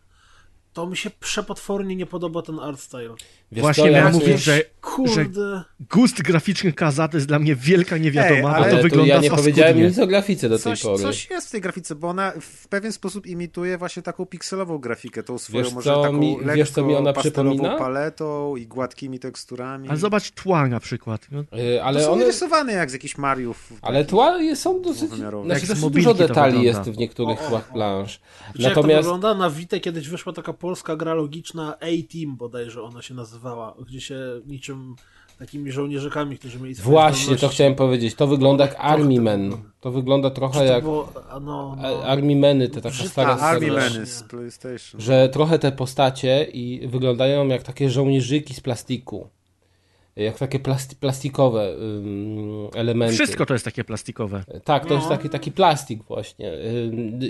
to 0.73 0.87
mi 0.87 0.97
się 0.97 1.09
przepotwornie 1.09 1.95
nie 1.95 2.05
podoba 2.05 2.41
ten 2.41 2.59
art 2.59 2.79
style. 2.79 3.15
Wiesz 3.51 3.61
Właśnie 3.61 3.85
ja 3.85 3.91
miałem 3.91 4.13
mówię- 4.13 4.27
mówić, 4.27 4.43
że 4.43 4.61
Kurde. 4.81 5.63
gust 5.91 6.21
graficzny 6.21 6.73
Kazaty 6.73 7.17
jest 7.17 7.27
dla 7.27 7.39
mnie 7.39 7.55
wielka 7.55 7.97
niewiadoma, 7.97 8.35
Ej, 8.35 8.41
bo 8.41 8.49
ale 8.49 8.65
to 8.65 8.71
Ale 8.73 8.81
wygląda 8.83 9.13
ja 9.13 9.21
nie 9.21 9.29
powiedziałem 9.29 9.77
nic 9.87 9.99
o 9.99 10.07
grafice 10.07 10.49
do 10.49 10.55
tej 10.55 10.63
Coś, 10.63 10.81
pory. 10.81 11.03
coś 11.03 11.29
jest 11.29 11.47
w 11.47 11.51
tej 11.51 11.61
grafice, 11.61 11.95
bo 11.95 12.07
ona 12.07 12.33
w 12.41 12.67
pewien 12.67 12.91
sposób 12.91 13.25
imituje 13.27 13.77
właśnie 13.77 14.03
taką 14.03 14.25
pikselową 14.25 14.77
grafikę, 14.77 15.23
tą 15.23 15.37
swoją 15.37 15.63
Wiesz, 15.63 15.73
może 15.73 15.89
co 15.89 16.01
taką 16.01 16.17
mi- 16.17 16.37
lekko 16.37 16.53
wiesz, 16.55 16.71
co 16.71 16.83
mi 16.83 16.95
ona 16.95 17.13
pastelową 17.13 17.51
przypomina? 17.51 17.77
paletą 17.77 18.55
i 18.55 18.67
gładkimi 18.67 19.19
teksturami. 19.19 19.89
Ale 19.89 19.97
zobacz 19.97 20.31
tła 20.31 20.67
na 20.67 20.79
przykład. 20.79 21.27
No, 21.31 21.39
Y, 21.39 21.45
to 21.77 21.83
Ale 21.83 22.03
są 22.03 22.11
one, 22.11 22.25
rysowane 22.25 22.73
jak 22.73 22.89
z 22.89 22.93
jakichś 22.93 23.17
Mariów. 23.17 23.73
Ale 23.81 24.05
tła 24.05 24.37
są 24.55 24.81
dosyć. 24.81 25.09
Znaczy, 25.09 25.67
dosyć 25.67 25.89
dużo 25.89 26.13
detali 26.13 26.63
jest 26.63 26.81
w 26.81 26.97
niektórych 26.97 27.39
tłach 27.39 27.71
plansz. 27.73 28.19
Wiecie, 28.47 28.63
jak 28.63 28.73
to 28.73 28.79
Natomiast 28.81 29.01
wygląda? 29.03 29.33
Na 29.33 29.49
Vita 29.49 29.79
kiedyś 29.79 30.09
wyszła 30.09 30.33
taka 30.33 30.53
polska 30.59 30.95
gra 30.95 31.13
logiczna 31.13 31.75
A-Team 31.79 32.37
bodajże 32.37 32.83
ona 32.83 33.01
się 33.01 33.13
nazywała, 33.13 33.75
gdzie 33.87 34.01
się 34.01 34.19
niczym 34.45 34.95
takimi 35.39 35.71
żołnierzykami, 35.71 36.37
którzy 36.37 36.59
mieli 36.59 36.75
swoje 36.75 36.89
właśnie 36.89 37.35
to 37.35 37.49
chciałem 37.49 37.75
powiedzieć. 37.75 38.15
To 38.15 38.27
wygląda 38.27 38.65
jak 38.65 38.75
Army 38.79 39.21
Men. 39.21 39.57
To 39.81 39.91
wygląda 39.91 40.29
trochę 40.29 40.59
to 40.59 40.65
jak 40.65 40.83
było, 40.83 41.13
no, 41.41 41.77
no. 41.81 42.03
Army 42.03 42.35
Meny, 42.35 42.69
te 42.69 42.81
taka 42.81 42.95
stara 42.95 43.37
Army 43.37 43.67
seria. 43.67 43.89
Men 43.89 44.05
z 44.05 44.23
PlayStation. 44.23 45.01
Że 45.01 45.29
trochę 45.29 45.59
te 45.59 45.71
postacie 45.71 46.43
i 46.43 46.87
wyglądają 46.87 47.47
jak 47.47 47.63
takie 47.63 47.89
żołnierzyki 47.89 48.53
z 48.53 48.59
plastiku. 48.59 49.29
Jak 50.19 50.37
takie 50.39 50.59
plasti 50.59 50.95
plastikowe 50.95 51.75
elementy. 52.75 53.13
wszystko 53.13 53.45
to 53.45 53.53
jest 53.53 53.65
takie 53.65 53.83
plastikowe. 53.83 54.43
Tak, 54.63 54.83
to 54.85 54.89
No. 54.89 54.95
jest 54.95 55.09
taki, 55.09 55.29
taki 55.29 55.51
plastik 55.51 56.03
właśnie. 56.03 56.51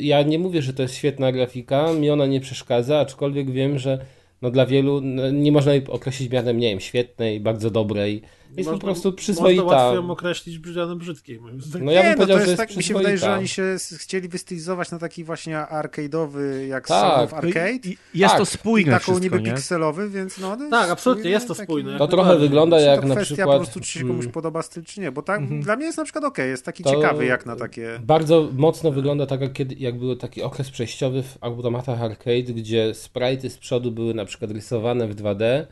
Ja 0.01 0.23
nie 0.23 0.39
mówię, 0.39 0.61
że 0.61 0.73
to 0.73 0.81
jest 0.81 0.95
świetna 0.95 1.31
grafika, 1.31 1.93
mi 1.93 2.09
ona 2.09 2.25
nie 2.25 2.39
przeszkadza, 2.39 2.99
aczkolwiek 2.99 3.51
wiem, 3.51 3.79
że 3.79 3.99
no 4.41 4.51
dla 4.51 4.65
wielu 4.65 5.01
no 5.01 5.31
nie 5.31 5.51
można 5.51 5.73
jej 5.73 5.87
określić 5.87 6.31
mianem, 6.31 6.57
nie 6.57 6.69
wiem, 6.69 6.79
świetnej, 6.79 7.39
bardzo 7.39 7.71
dobrej. 7.71 8.21
Jest 8.57 8.57
Można- 8.69 8.79
po 8.79 8.85
prostu 8.85 9.07
Można 9.07 9.17
przyzwoita. 9.17 9.63
łatwo 9.63 9.95
ją 9.95 10.11
określić 10.11 10.57
brzydane 10.59 10.95
brzydkiej, 10.95 11.39
moim 11.39 11.61
zdaniem. 11.61 11.85
No 11.85 11.91
ja 11.91 12.01
bym 12.01 12.09
nie, 12.09 12.15
no 12.15 12.17
powiedział, 12.17 12.37
to 12.39 12.43
że 12.45 12.49
jest 12.51 12.59
jest 12.61 12.69
tak, 12.69 12.77
mi 12.77 12.83
się 12.83 12.93
wydaje, 12.93 13.17
że 13.17 13.33
oni 13.33 13.47
się 13.47 13.75
chcieli 13.97 14.27
wystylizować 14.29 14.91
na 14.91 14.99
taki 14.99 15.23
właśnie 15.23 15.57
arcade'owy, 15.57 16.67
jak 16.67 16.87
Tak. 16.87 17.11
Son 17.13 17.23
of 17.25 17.33
Arcade. 17.33 17.69
I, 17.71 17.97
i 18.13 18.19
jest 18.19 18.31
Tak. 18.31 18.37
to 18.37 18.43
I 18.43 18.45
spójne 18.45 18.91
taką 18.91 19.03
wszystko, 19.03 19.23
niby 19.23 19.41
nie? 19.41 19.53
pikselowy, 19.55 20.09
więc 20.09 20.37
no... 20.37 20.55
no 20.55 20.69
Tak, 20.69 20.89
absolutnie, 20.89 21.29
jest 21.29 21.47
to 21.47 21.55
spójne. 21.55 21.97
To 21.97 22.07
trochę 22.07 22.37
wygląda 22.37 22.79
jak 22.81 23.01
to 23.01 23.07
na 23.07 23.15
kwestia 23.15 23.35
przykład... 23.35 23.57
po 23.57 23.63
prostu, 23.63 23.79
czy 23.79 23.87
się 23.91 23.99
komuś 23.99 24.25
mm, 24.25 24.31
podoba 24.31 24.61
styl, 24.61 24.83
czy 24.83 25.01
nie, 25.01 25.11
bo 25.11 25.21
tak, 25.21 25.39
Mhm. 25.41 25.61
dla 25.61 25.75
mnie 25.75 25.85
jest 25.85 25.97
na 25.97 26.03
przykład 26.03 26.23
okej, 26.25 26.49
jest 26.49 26.65
taki 26.65 26.83
To- 26.83 26.89
ciekawy 26.95 27.25
jak 27.25 27.45
na 27.45 27.55
takie... 27.55 27.99
Bardzo 28.03 28.49
mocno 28.53 28.91
wygląda 28.91 29.25
tak, 29.25 29.41
jak, 29.41 29.53
kiedy, 29.53 29.75
jak 29.79 29.99
był 29.99 30.15
taki 30.15 30.41
okres 30.41 30.69
przejściowy 30.71 31.23
w 31.23 31.37
automatach 31.41 32.01
arcade, 32.01 32.53
gdzie 32.53 32.91
sprite'y 32.91 33.49
z 33.49 33.57
przodu 33.57 33.91
były 33.91 34.13
na 34.13 34.25
przykład 34.25 34.51
rysowane 34.51 35.07
w 35.07 35.15
2D, 35.15 35.65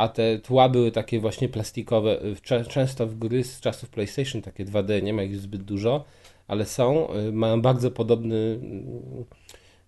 a 0.00 0.08
te 0.08 0.38
tła 0.38 0.68
były 0.68 0.92
takie 0.92 1.20
właśnie 1.20 1.48
plastikowe. 1.48 2.18
Cze- 2.42 2.64
Często 2.64 3.06
w 3.06 3.14
gry 3.18 3.44
z 3.44 3.60
czasów 3.60 3.90
PlayStation 3.90 4.42
takie 4.42 4.64
2D, 4.64 5.02
nie 5.02 5.12
ma 5.12 5.22
ich 5.22 5.36
zbyt 5.36 5.62
dużo, 5.62 6.04
ale 6.48 6.66
są, 6.66 7.14
y, 7.14 7.32
mają 7.32 7.62
bardzo 7.62 7.90
podobny 7.90 8.36
mm, 8.62 9.24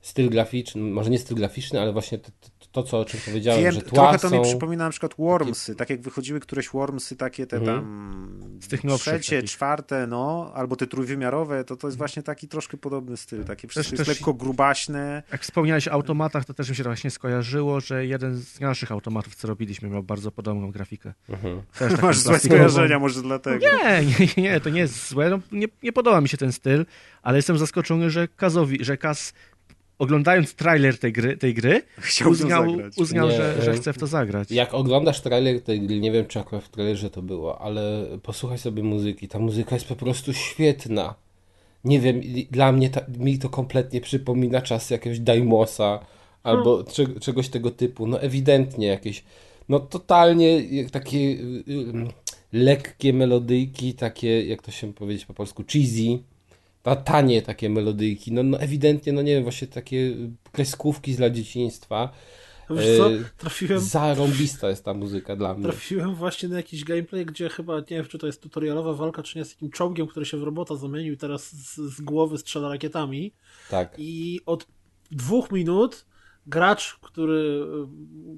styl 0.00 0.30
graficzny, 0.30 0.82
może 0.82 1.10
nie 1.10 1.18
styl 1.18 1.36
graficzny, 1.36 1.80
ale 1.80 1.92
właśnie 1.92 2.18
to, 2.18 2.30
to 2.72 2.82
co 2.82 3.00
o 3.00 3.04
czym 3.04 3.20
powiedziałem, 3.24 3.62
Wiem, 3.62 3.72
że 3.72 3.82
tła 3.82 3.90
trochę 4.02 4.18
to 4.18 4.28
są... 4.28 4.36
mi 4.38 4.42
przypomina 4.44 4.84
na 4.84 4.90
przykład 4.90 5.14
Wormsy, 5.18 5.74
tak 5.74 5.90
jak 5.90 6.00
wychodziły 6.02 6.40
któreś 6.40 6.68
Wormsy, 6.68 7.16
takie 7.16 7.46
te 7.46 7.56
Mhm. 7.56 7.78
tam 7.80 8.58
Z 8.60 8.68
tych 8.68 8.84
nowszych 8.84 9.20
trzecie, 9.20 9.36
takich. 9.36 9.50
czwarte, 9.50 10.06
no, 10.06 10.52
albo 10.54 10.76
te 10.76 10.86
trójwymiarowe, 10.86 11.64
to 11.64 11.76
to 11.76 11.88
jest 11.88 11.98
właśnie 11.98 12.22
taki 12.22 12.48
troszkę 12.48 12.76
podobny 12.76 13.16
styl, 13.16 13.44
takie 13.44 13.68
wszystko 13.68 13.92
jest 13.96 14.06
też- 14.06 14.08
lekko 14.18 14.34
grubaśne. 14.34 15.22
Jak 15.32 15.42
wspomniałeś 15.42 15.88
o 15.88 15.92
automatach, 15.92 16.44
to 16.44 16.54
też 16.54 16.70
mi 16.70 16.76
się 16.76 16.82
właśnie 16.82 17.10
skojarzyło, 17.10 17.80
że 17.80 18.06
jeden 18.06 18.36
z 18.36 18.60
naszych 18.60 18.92
automatów, 18.92 19.34
co 19.34 19.48
robiliśmy, 19.48 19.88
miał 19.88 20.02
bardzo 20.02 20.30
podobną 20.30 20.70
grafikę. 20.70 21.12
Mhm. 21.28 21.62
Masz 22.02 22.18
złe 22.18 22.38
skojarzenia 22.38 22.98
może 22.98 23.22
dlatego. 23.22 23.66
Nie, 23.66 24.02
nie, 24.04 24.42
nie, 24.42 24.60
to 24.60 24.70
nie 24.70 24.80
jest 24.80 25.08
złe. 25.08 25.30
No, 25.30 25.38
nie, 25.52 25.66
nie 25.82 25.92
podoba 25.92 26.20
mi 26.20 26.28
się 26.28 26.36
ten 26.36 26.52
styl, 26.52 26.86
ale 27.22 27.38
jestem 27.38 27.58
zaskoczony, 27.58 28.10
że 28.10 28.28
Kazowi, 28.28 28.84
że 28.84 28.96
Kaz 28.96 29.32
oglądając 30.02 30.54
trailer 30.54 30.98
tej 30.98 31.12
gry, 31.12 31.36
tej 31.36 31.54
gry 31.54 31.82
Chciałbym 31.98 32.32
uznał, 32.32 32.66
uznał 32.96 33.28
Nie, 33.28 33.36
że, 33.36 33.62
że 33.62 33.74
chce 33.74 33.92
w 33.92 33.98
to 33.98 34.06
zagrać. 34.06 34.50
Jak 34.50 34.74
oglądasz 34.74 35.20
trailer 35.20 35.60
tej 35.60 35.80
gry, 35.80 36.00
nie 36.00 36.12
wiem 36.12 36.26
czy 36.26 36.40
akurat 36.40 36.64
w 36.64 36.68
trailerze 36.68 37.10
to 37.10 37.22
było, 37.22 37.60
ale 37.60 38.06
posłuchaj 38.22 38.58
sobie 38.58 38.82
muzyki. 38.82 39.28
Ta 39.28 39.38
muzyka 39.38 39.76
jest 39.76 39.88
po 39.88 39.96
prostu 39.96 40.32
świetna. 40.32 41.14
Nie 41.84 42.00
wiem, 42.00 42.20
dla 42.50 42.72
mnie 42.72 42.90
ta, 42.90 43.00
mi 43.18 43.38
to 43.38 43.48
kompletnie 43.48 44.00
przypomina 44.00 44.62
czas 44.62 44.90
jakiegoś 44.90 45.20
Daimosa 45.20 46.00
albo 46.42 46.84
cze, 46.84 47.06
czegoś 47.20 47.48
tego 47.48 47.70
typu. 47.70 48.06
No 48.06 48.20
ewidentnie 48.20 48.86
jakieś, 48.86 49.24
no 49.68 49.80
totalnie 49.80 50.62
takie 50.90 51.18
y, 51.18 51.64
y, 51.68 52.06
lekkie 52.52 53.12
melodyjki, 53.12 53.94
takie, 53.94 54.46
jak 54.46 54.62
to 54.62 54.70
się 54.70 54.94
powiedzieć 54.94 55.26
po 55.26 55.34
polsku, 55.34 55.64
cheesy. 55.72 56.18
Ta 56.82 56.96
tanie 56.96 57.42
takie 57.42 57.70
melodyjki, 57.70 58.32
no, 58.32 58.42
no 58.42 58.60
ewidentnie, 58.60 59.12
no 59.12 59.22
nie 59.22 59.34
wiem, 59.34 59.42
właśnie 59.42 59.68
takie 59.68 60.16
kreskówki 60.52 61.14
z 61.14 61.18
lat 61.18 61.32
dzieciństwa. 61.32 62.12
Wiesz 62.70 62.98
co, 62.98 63.10
Yy, 63.10 63.24
trafiłem, 63.38 63.80
Zarąbista 63.80 64.68
jest 64.68 64.84
ta 64.84 64.94
muzyka 64.94 65.36
dla 65.36 65.54
mnie. 65.54 65.62
trafiłem 65.62 66.14
właśnie 66.14 66.48
na 66.48 66.56
jakiś 66.56 66.84
gameplay, 66.84 67.26
gdzie 67.26 67.48
chyba, 67.48 67.78
nie 67.78 67.84
wiem, 67.88 68.04
czy 68.06 68.18
to 68.18 68.26
jest 68.26 68.42
tutorialowa 68.42 68.92
walka, 68.92 69.22
czy 69.22 69.38
nie, 69.38 69.44
z 69.44 69.52
takim 69.54 69.70
czołgiem, 69.70 70.06
który 70.06 70.26
się 70.26 70.36
w 70.36 70.42
robota 70.42 70.76
zamienił 70.76 71.12
i 71.12 71.16
teraz 71.16 71.50
z, 71.52 71.76
z 71.76 72.00
głowy 72.00 72.38
strzela 72.38 72.68
rakietami. 72.68 73.32
Tak. 73.70 73.94
I 73.98 74.40
od 74.46 74.66
dwóch 75.10 75.50
minut 75.52 76.04
gracz, 76.46 76.94
który 77.00 77.64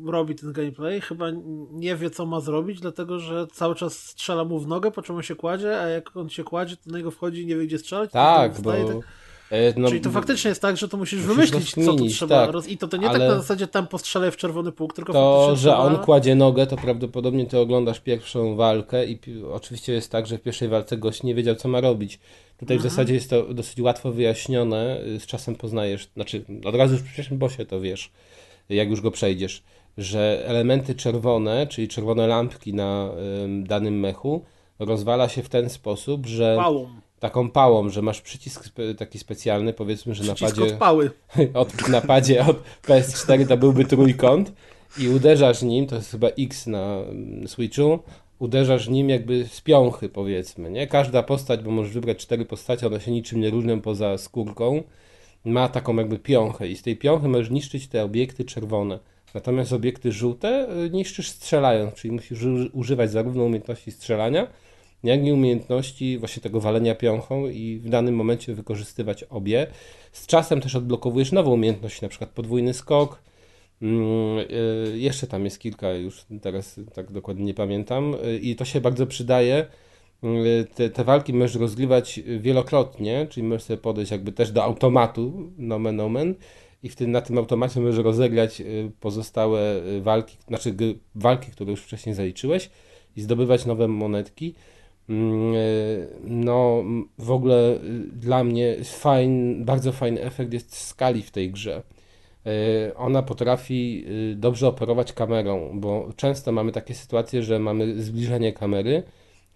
y, 0.06 0.10
robi 0.10 0.34
ten 0.34 0.52
gameplay, 0.52 1.00
chyba 1.00 1.26
nie 1.70 1.96
wie, 1.96 2.10
co 2.10 2.26
ma 2.26 2.40
zrobić, 2.40 2.80
dlatego 2.80 3.18
że 3.18 3.46
cały 3.46 3.74
czas 3.74 3.98
strzela 3.98 4.44
mu 4.44 4.58
w 4.60 4.66
nogę, 4.66 4.90
po 4.90 5.02
czym 5.02 5.16
on 5.16 5.22
się 5.22 5.34
kładzie, 5.36 5.80
a 5.80 5.88
jak 5.88 6.16
on 6.16 6.28
się 6.28 6.44
kładzie, 6.44 6.76
to 6.76 6.90
na 6.90 6.98
niego 6.98 7.10
wchodzi 7.10 7.42
i 7.42 7.46
nie 7.46 7.56
wie, 7.56 7.66
gdzie 7.66 7.78
strzelać. 7.78 8.10
Tak, 8.12 8.52
bo... 8.52 8.56
wstaje, 8.56 8.84
tak- 8.84 8.96
e, 9.50 9.80
No, 9.80 9.88
Czyli 9.88 10.00
to 10.00 10.10
faktycznie 10.10 10.48
jest 10.48 10.62
tak, 10.62 10.76
że 10.76 10.88
to 10.88 10.96
musisz, 10.96 11.18
musisz 11.26 11.34
wymyślić, 11.36 11.84
co 11.84 11.94
tu 11.94 12.08
trzeba. 12.08 12.52
tak. 12.52 12.68
I 12.68 12.78
to, 12.78 12.88
to 12.88 12.96
nie 12.96 13.10
tak 13.10 13.18
na 13.18 13.36
zasadzie 13.36 13.66
tempo 13.66 13.98
strzelaj 13.98 14.30
w 14.30 14.36
czerwony 14.36 14.72
pół, 14.72 14.88
tylko 14.88 15.12
To, 15.12 15.56
że 15.56 15.76
on 15.76 15.98
kładzie 15.98 16.34
nogę, 16.34 16.66
to 16.66 16.76
prawdopodobnie 16.76 17.46
ty 17.46 17.58
oglądasz 17.58 18.00
pierwszą 18.00 18.56
walkę 18.56 19.06
i 19.06 19.18
oczywiście 19.52 19.92
jest 19.92 20.10
tak, 20.10 20.26
że 20.26 20.38
w 20.38 20.42
pierwszej 20.42 20.68
walce 20.68 20.96
gość 20.96 21.22
nie 21.22 21.34
wiedział, 21.34 21.54
co 21.54 21.68
ma 21.68 21.80
robić. 21.80 22.20
Tutaj 22.58 22.78
w 22.78 22.82
zasadzie 22.82 23.14
jest 23.14 23.30
to 23.30 23.54
dosyć 23.54 23.80
łatwo 23.80 24.12
wyjaśnione, 24.12 25.00
y, 25.00 25.20
z 25.20 25.26
czasem 25.26 25.56
poznajesz, 25.56 26.08
znaczy 26.14 26.44
od 26.64 26.74
razu 26.74 26.94
już 26.94 27.02
w 27.02 27.16
pierwszym 27.16 27.38
bosie 27.38 27.66
to 27.66 27.80
wiesz, 27.80 28.10
jak 28.68 28.90
już 28.90 29.00
go 29.00 29.10
przejdziesz, 29.10 29.62
że 29.98 30.42
elementy 30.46 30.94
czerwone, 30.94 31.66
czyli 31.66 31.88
czerwone 31.88 32.26
lampki 32.26 32.74
na 32.74 33.10
ym, 33.44 33.66
danym 33.66 34.00
mechu 34.00 34.44
rozwala 34.78 35.28
się 35.28 35.42
w 35.42 35.48
ten 35.48 35.70
sposób, 35.70 36.26
że 36.26 36.56
pałą. 36.56 36.88
taką 37.20 37.50
pałą, 37.50 37.88
że 37.88 38.02
masz 38.02 38.20
przycisk 38.20 38.68
taki 38.98 39.18
specjalny, 39.18 39.72
powiedzmy, 39.72 40.14
że 40.14 40.24
na 40.24 40.34
Przycisk 40.34 40.56
padzie... 40.56 40.72
od 40.72 40.78
pały. 40.78 41.10
od, 41.54 41.88
na 41.88 42.00
padzie 42.00 42.46
od 42.46 42.56
PS4 42.82 43.48
to 43.48 43.56
byłby 43.56 43.84
trójkąt 43.84 44.52
i 44.98 45.08
uderzasz 45.08 45.62
nim, 45.62 45.86
to 45.86 45.96
jest 45.96 46.10
chyba 46.10 46.28
X 46.28 46.66
na 46.66 46.98
Switchu, 47.46 47.98
uderzasz 48.44 48.88
nim 48.88 49.10
jakby 49.10 49.46
z 49.46 49.60
piąchy 49.60 50.08
powiedzmy, 50.08 50.70
nie? 50.70 50.86
Każda 50.86 51.22
postać, 51.22 51.62
bo 51.62 51.70
możesz 51.70 51.92
wybrać 51.92 52.18
cztery 52.18 52.44
postacie, 52.44 52.86
one 52.86 53.00
się 53.00 53.10
niczym 53.10 53.40
nie 53.40 53.50
różnią 53.50 53.80
poza 53.80 54.18
skórką, 54.18 54.82
ma 55.44 55.68
taką 55.68 55.96
jakby 55.96 56.18
piąchę 56.18 56.68
i 56.68 56.76
z 56.76 56.82
tej 56.82 56.96
piąchy 56.96 57.28
możesz 57.28 57.50
niszczyć 57.50 57.88
te 57.88 58.04
obiekty 58.04 58.44
czerwone. 58.44 58.98
Natomiast 59.34 59.72
obiekty 59.72 60.12
żółte 60.12 60.66
y, 60.86 60.90
niszczysz 60.90 61.28
strzelając, 61.28 61.94
czyli 61.94 62.12
musisz 62.12 62.42
uży- 62.42 62.70
używać 62.72 63.10
zarówno 63.10 63.44
umiejętności 63.44 63.90
strzelania, 63.90 64.46
jak 65.04 65.26
i 65.26 65.32
umiejętności 65.32 66.18
właśnie 66.18 66.42
tego 66.42 66.60
walenia 66.60 66.94
piąchą 66.94 67.46
i 67.48 67.78
w 67.78 67.88
danym 67.88 68.14
momencie 68.14 68.54
wykorzystywać 68.54 69.24
obie. 69.24 69.66
Z 70.12 70.26
czasem 70.26 70.60
też 70.60 70.74
odblokowujesz 70.74 71.32
nową 71.32 71.50
umiejętność, 71.50 72.02
na 72.02 72.08
przykład 72.08 72.30
podwójny 72.30 72.74
skok. 72.74 73.22
Mm, 73.84 74.38
y, 74.92 74.98
jeszcze 74.98 75.26
tam 75.26 75.44
jest 75.44 75.58
kilka, 75.58 75.92
już 75.92 76.26
teraz 76.42 76.80
tak 76.94 77.12
dokładnie 77.12 77.44
nie 77.44 77.54
pamiętam. 77.54 78.14
Y, 78.14 78.38
I 78.38 78.56
to 78.56 78.64
się 78.64 78.80
bardzo 78.80 79.06
przydaje. 79.06 79.66
Y, 80.24 80.66
Te, 80.74 80.90
te 80.90 81.04
walki 81.04 81.32
możesz 81.32 81.54
rozgrywać 81.54 82.20
wielokrotnie, 82.38 83.26
czyli 83.30 83.46
możesz 83.46 83.62
sobie 83.62 83.76
podejść 83.76 84.12
jakby 84.12 84.32
też 84.32 84.52
do 84.52 84.64
automatu, 84.64 85.52
nomen 85.58 86.00
omen, 86.00 86.34
i 86.82 86.88
w 86.88 86.96
tym, 86.96 87.10
na 87.10 87.20
tym 87.20 87.38
automacie 87.38 87.80
możesz 87.80 88.04
rozegrać 88.04 88.62
pozostałe 89.00 89.82
walki, 90.00 90.36
znaczy 90.48 90.74
walki, 91.14 91.50
które 91.52 91.70
już 91.70 91.80
wcześniej 91.82 92.14
zaliczyłeś 92.14 92.70
i 93.16 93.20
zdobywać 93.22 93.66
nowe 93.66 93.88
monetki. 93.88 94.54
Mm, 95.08 95.54
No, 96.24 96.84
w 97.18 97.30
ogóle 97.30 97.74
y, 97.74 97.78
dla 98.12 98.44
mnie 98.44 98.76
fajn, 98.84 99.64
bardzo 99.64 99.92
fajny 99.92 100.22
efekt 100.22 100.52
jest 100.52 100.76
skali 100.76 101.22
w 101.22 101.30
tej 101.30 101.50
grze. 101.50 101.82
Y, 102.46 102.96
Ona 102.96 103.22
potrafi 103.22 104.04
y, 104.32 104.36
dobrze 104.36 104.68
operować 104.68 105.12
kamerą, 105.12 105.80
bo 105.80 106.12
często 106.16 106.52
mamy 106.52 106.72
takie 106.72 106.94
sytuacje, 106.94 107.42
że 107.42 107.58
mamy 107.58 108.02
zbliżenie 108.02 108.52
kamery, 108.52 109.02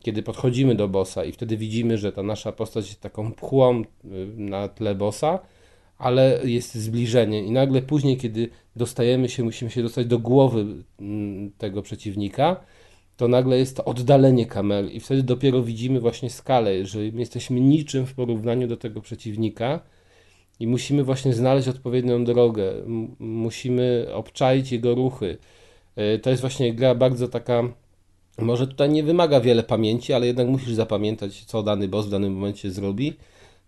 kiedy 0.00 0.22
podchodzimy 0.22 0.74
do 0.74 0.88
bossa 0.88 1.24
i 1.24 1.32
wtedy 1.32 1.56
widzimy, 1.56 1.98
że 1.98 2.12
ta 2.12 2.22
nasza 2.22 2.52
postać 2.52 2.88
jest 2.88 3.00
taką 3.00 3.32
pchłą 3.32 3.80
y, 3.80 3.84
na 4.36 4.68
tle 4.68 4.94
bossa, 4.94 5.38
ale 5.98 6.40
jest 6.44 6.74
zbliżenie. 6.74 7.42
I 7.44 7.50
nagle 7.50 7.82
później, 7.82 8.16
kiedy 8.16 8.48
dostajemy 8.76 9.28
się, 9.28 9.42
musimy 9.44 9.70
się 9.70 9.82
dostać 9.82 10.06
do 10.06 10.18
głowy 10.18 10.66
mm, 11.00 11.52
tego 11.58 11.82
przeciwnika, 11.82 12.60
to 13.16 13.28
nagle 13.28 13.58
jest 13.58 13.76
to 13.76 13.84
oddalenie 13.84 14.46
kamery. 14.46 14.90
I 14.90 15.00
wtedy 15.00 15.22
dopiero 15.22 15.62
widzimy 15.62 16.00
właśnie 16.00 16.30
skalę, 16.30 16.86
że 16.86 16.98
my 16.98 17.20
jesteśmy 17.20 17.60
niczym 17.60 18.06
w 18.06 18.14
porównaniu 18.14 18.68
do 18.68 18.76
tego 18.76 19.00
przeciwnika 19.00 19.80
i 20.60 20.66
musimy 20.66 21.04
właśnie 21.04 21.32
znaleźć 21.32 21.68
odpowiednią 21.68 22.24
drogę, 22.24 22.72
musimy 23.18 24.06
obczaić 24.12 24.72
jego 24.72 24.94
ruchy. 24.94 25.38
Y, 25.98 26.18
To 26.18 26.30
jest 26.30 26.40
właśnie 26.40 26.74
gra 26.74 26.94
bardzo 26.94 27.28
taka, 27.28 27.62
może 28.38 28.66
tutaj 28.66 28.88
nie 28.88 29.02
wymaga 29.02 29.40
wiele 29.40 29.62
pamięci, 29.62 30.12
ale 30.12 30.26
jednak 30.26 30.48
musisz 30.48 30.74
zapamiętać, 30.74 31.44
co 31.44 31.62
dany 31.62 31.88
boss 31.88 32.06
w 32.06 32.10
danym 32.10 32.32
momencie 32.34 32.70
zrobi, 32.70 33.16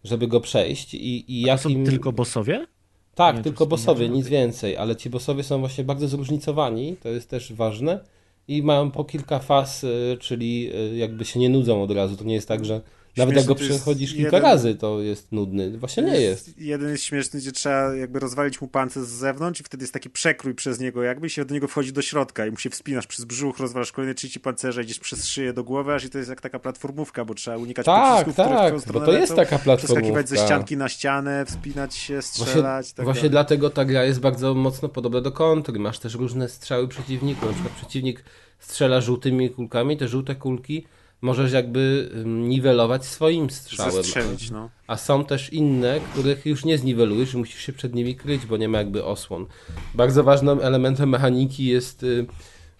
żeby 0.04 0.28
go 0.28 0.40
przejść 0.40 0.94
i, 0.94 1.32
i 1.32 1.40
jakim... 1.40 1.86
tylko 1.86 2.12
bossowie? 2.12 2.66
Tak, 3.14 3.36
Nie, 3.36 3.42
tylko 3.42 3.66
bossowie, 3.66 4.08
nic 4.08 4.28
więcej, 4.28 4.76
ale 4.76 4.96
ci 4.96 5.10
bossowie 5.10 5.42
są 5.42 5.60
właśnie 5.60 5.84
bardzo 5.84 6.08
zróżnicowani, 6.08 6.96
to 6.96 7.08
jest 7.08 7.30
też 7.30 7.52
ważne 7.52 8.00
i 8.48 8.62
mają 8.62 8.90
po 8.90 9.04
kilka 9.04 9.38
faz, 9.38 9.84
y, 9.84 10.16
czyli 10.20 10.70
y, 10.92 10.96
jakby 10.96 11.24
się 11.24 11.40
nie 11.40 11.48
nudzą 11.48 11.82
od 11.82 11.90
razu. 11.90 12.16
To 12.16 12.24
nie 12.24 12.34
jest 12.34 12.48
tak, 12.48 12.64
że 12.64 12.80
Nawet 13.20 13.36
jak 13.36 13.44
go 13.46 13.54
jest 13.54 13.70
przechodzisz 13.70 14.14
kilka 14.14 14.36
jeden- 14.36 14.50
razy, 14.50 14.74
to 14.74 15.00
jest 15.00 15.32
nudny. 15.32 15.78
Właśnie 15.78 16.02
nie 16.02 16.20
jest. 16.20 16.58
Jeden 16.58 16.90
jest 16.90 17.04
śmieszny, 17.04 17.40
gdzie 17.40 17.52
trzeba 17.52 17.94
jakby 17.94 18.18
rozwalić 18.18 18.60
mu 18.60 18.68
pancerz 18.68 19.04
z 19.04 19.08
zewnątrz 19.08 19.60
i 19.60 19.64
wtedy 19.64 19.82
jest 19.82 19.92
taki 19.92 20.10
przekrój 20.10 20.54
przez 20.54 20.80
niego 20.80 21.02
jakby 21.02 21.26
i 21.26 21.30
się 21.30 21.44
do 21.44 21.54
niego 21.54 21.68
wchodzi 21.68 21.92
do 21.92 22.02
środka 22.02 22.46
i 22.46 22.50
mu 22.50 22.56
się 22.56 22.70
wspinasz 22.70 23.06
przez 23.06 23.24
brzuch, 23.24 23.58
rozwalasz 23.58 23.92
kolejne 23.92 24.14
30 24.14 24.40
pancerza, 24.40 24.82
idziesz 24.82 24.98
przez 24.98 25.26
szyję 25.26 25.52
do 25.52 25.64
głowy, 25.64 25.94
aż 25.94 26.04
i 26.04 26.10
to 26.10 26.18
jest 26.18 26.30
jak 26.30 26.40
taka 26.40 26.58
platformówka, 26.58 27.24
bo 27.24 27.34
trzeba 27.34 27.56
unikać 27.56 27.86
Tak, 27.86 28.10
pocisków, 28.12 28.32
które 28.34 28.48
w 28.48 28.84
tak, 28.84 28.92
bo 28.92 29.00
to 29.00 29.12
jest 29.12 29.20
lecą, 29.30 29.36
taka 29.36 29.58
platformówka. 29.58 29.86
Przeskakiwać 29.86 30.28
ze 30.28 30.36
ścianki 30.36 30.76
na 30.76 30.88
ścianę, 30.88 31.44
wspinać 31.46 31.94
się, 31.94 32.14
Właśnie, 32.14 32.44
strzelać. 32.46 32.92
tak 32.92 33.04
właśnie 33.04 33.20
dalej. 33.20 33.30
dlatego 33.30 33.70
ta 33.70 33.84
gra 33.84 34.04
jest 34.04 34.20
bardzo 34.20 34.54
mocno 34.54 34.88
podobna 34.88 35.20
do 35.20 35.32
kontry. 35.32 35.78
Masz 35.78 35.98
też 35.98 36.14
różne 36.14 36.48
strzały 36.48 36.88
przeciwników. 36.88 37.46
Na 37.46 37.52
przykład 37.52 37.72
przeciwnik 37.74 38.24
strzela 38.58 39.00
żółtymi 39.00 39.50
kulkami, 39.50 39.96
te 39.96 40.08
żółte 40.08 40.34
kulki 40.34 40.86
możesz 41.20 41.52
jakby 41.52 42.10
niwelować 42.24 43.04
swoim 43.04 43.50
strzałem. 43.50 43.92
Zestrzelić, 43.92 44.50
no. 44.50 44.70
A 44.86 44.96
są 44.96 45.24
też 45.24 45.52
inne, 45.52 46.00
których 46.12 46.46
już 46.46 46.64
nie 46.64 46.78
zniwelujesz, 46.78 47.34
musisz 47.34 47.60
się 47.60 47.72
przed 47.72 47.94
nimi 47.94 48.16
kryć, 48.16 48.46
bo 48.46 48.56
nie 48.56 48.68
ma 48.68 48.78
jakby 48.78 49.04
osłon. 49.04 49.46
Bardzo 49.94 50.24
ważnym 50.24 50.60
elementem 50.62 51.08
mechaniki 51.08 51.64
jest, 51.64 52.02
y, 52.02 52.26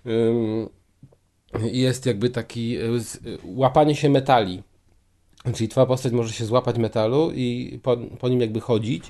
ym, 0.07 0.69
jest 1.63 2.07
jakby 2.07 2.31
taki 2.31 2.79
y, 2.79 2.83
y, 3.27 3.39
łapanie 3.45 3.97
się 3.97 4.09
metali. 4.11 4.63
Czyli 5.55 5.69
twoja 5.69 5.87
postać 5.87 6.13
może 6.13 6.33
się 6.33 6.45
złapać 6.45 6.79
metalu 6.79 7.33
i 7.35 7.79
po, 7.83 7.97
po 7.97 8.29
nim 8.29 8.41
jakby 8.41 8.61
chodzić. 8.61 9.05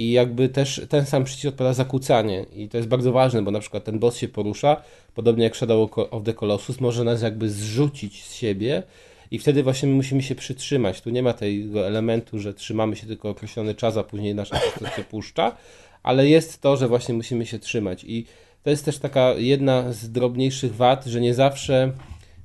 I 0.00 0.10
jakby 0.10 0.48
też 0.48 0.80
ten 0.88 1.06
sam 1.06 1.24
przycisk 1.24 1.48
odpowiada 1.48 1.74
za 1.74 1.84
kłócanie. 1.84 2.46
I 2.56 2.68
to 2.68 2.76
jest 2.76 2.88
bardzo 2.88 3.12
ważne, 3.12 3.42
bo 3.42 3.50
na 3.50 3.60
przykład 3.60 3.84
ten 3.84 3.98
boss 3.98 4.16
się 4.16 4.28
porusza, 4.28 4.82
podobnie 5.14 5.44
jak 5.44 5.56
Shadow 5.56 5.90
of 6.10 6.22
the 6.24 6.34
Colossus, 6.34 6.80
może 6.80 7.04
nas 7.04 7.22
jakby 7.22 7.50
zrzucić 7.50 8.24
z 8.24 8.34
siebie 8.34 8.82
i 9.30 9.38
wtedy 9.38 9.62
właśnie 9.62 9.88
my 9.88 9.94
musimy 9.94 10.22
się 10.22 10.34
przytrzymać. 10.34 11.00
Tu 11.00 11.10
nie 11.10 11.22
ma 11.22 11.32
tego 11.32 11.86
elementu, 11.86 12.38
że 12.38 12.54
trzymamy 12.54 12.96
się 12.96 13.06
tylko 13.06 13.28
określony 13.28 13.74
czas, 13.74 13.96
a 13.96 14.04
później 14.04 14.34
nasza 14.34 14.60
postać 14.60 14.94
się 14.96 15.04
puszcza, 15.04 15.56
ale 16.02 16.28
jest 16.28 16.60
to, 16.60 16.76
że 16.76 16.88
właśnie 16.88 17.14
musimy 17.14 17.46
się 17.46 17.58
trzymać. 17.58 18.04
I 18.04 18.26
to 18.62 18.70
jest 18.70 18.84
też 18.84 18.98
taka 18.98 19.32
jedna 19.32 19.92
z 19.92 20.10
drobniejszych 20.10 20.74
wad, 20.74 21.04
że 21.04 21.20
nie 21.20 21.34
zawsze 21.34 21.92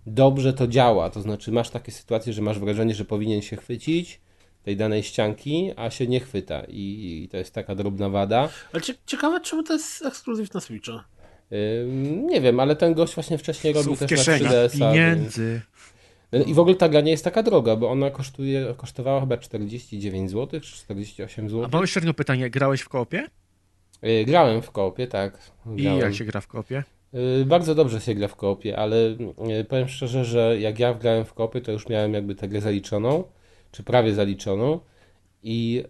dobrze 0.06 0.54
to 0.54 0.68
działa. 0.68 1.10
To 1.10 1.22
znaczy, 1.22 1.52
masz 1.52 1.70
takie 1.70 1.92
sytuacje, 1.92 2.34
że 2.34 2.42
masz 2.42 2.60
wrażenie, 2.60 2.96
że 2.96 3.06
powinien 3.06 3.42
się 3.42 3.56
chwycić 3.56 4.20
tej 4.64 4.78
danej 4.78 5.04
ścianki, 5.04 5.72
a 5.76 5.90
się 5.90 6.08
nie 6.08 6.20
chwyta. 6.20 6.64
I, 6.68 7.22
i 7.24 7.30
to 7.30 7.38
jest 7.38 7.54
taka 7.54 7.76
drobna 7.76 8.10
wada. 8.10 8.50
Ale 8.74 8.82
cie, 8.82 8.94
ciekawe, 9.06 9.40
czemu 9.42 9.64
to 9.64 9.74
jest 9.74 10.06
ekskluzyw 10.06 10.54
na 10.54 10.60
Switcha. 10.62 11.04
Ym, 11.84 12.28
nie 12.28 12.42
wiem, 12.42 12.60
ale 12.60 12.76
ten 12.76 12.94
gość 12.94 13.16
właśnie 13.16 13.38
wcześniej 13.38 13.74
robił 13.74 13.96
też 13.96 14.12
na 14.12 14.18
3DS-a. 14.34 14.92
Pieniędzy. 14.92 15.62
więc- 16.34 16.48
I 16.48 16.54
w 16.54 16.60
ogóle 16.60 16.76
ta 16.76 16.90
gra 16.90 17.02
nie 17.02 17.12
jest 17.12 17.24
taka 17.24 17.44
droga, 17.44 17.76
bo 17.76 17.90
ona 17.90 18.10
kosztuje, 18.10 18.74
kosztowała 18.78 19.20
chyba 19.20 19.38
49 19.38 20.32
zł, 20.32 20.60
czy 20.60 20.74
48 20.76 21.46
A 21.46 21.50
zł. 21.50 21.70
mam 21.72 21.82
jeszcze 21.82 22.00
jedno 22.00 22.14
pytanie. 22.14 22.50
Grałeś 22.50 22.82
w 22.82 22.90
koopie? 22.90 23.28
Y, 24.06 24.26
Grałem 24.26 24.62
w 24.62 24.72
koopie, 24.72 25.08
tak. 25.08 25.38
I 25.78 25.82
Grałem. 25.84 26.00
jak 26.02 26.14
się 26.16 26.26
gra 26.26 26.42
w 26.42 26.48
koopie? 26.48 26.84
Y, 27.42 27.46
Bardzo 27.46 27.76
dobrze 27.76 28.02
się 28.02 28.16
gra 28.16 28.28
w 28.28 28.36
koopie, 28.36 28.78
ale 28.78 28.96
y, 29.60 29.66
powiem 29.70 29.88
szczerze, 29.88 30.26
że 30.26 30.60
jak 30.60 30.80
ja 30.80 30.94
grałem 30.94 31.26
w 31.26 31.34
koopie, 31.34 31.62
to 31.62 31.72
już 31.72 31.90
miałem 31.90 32.14
jakby 32.14 32.36
tę 32.36 32.48
grę 32.48 32.62
zaliczoną, 32.62 33.24
czy 33.72 33.84
prawie 33.84 34.14
zaliczoną 34.14 34.80
i 35.44 35.84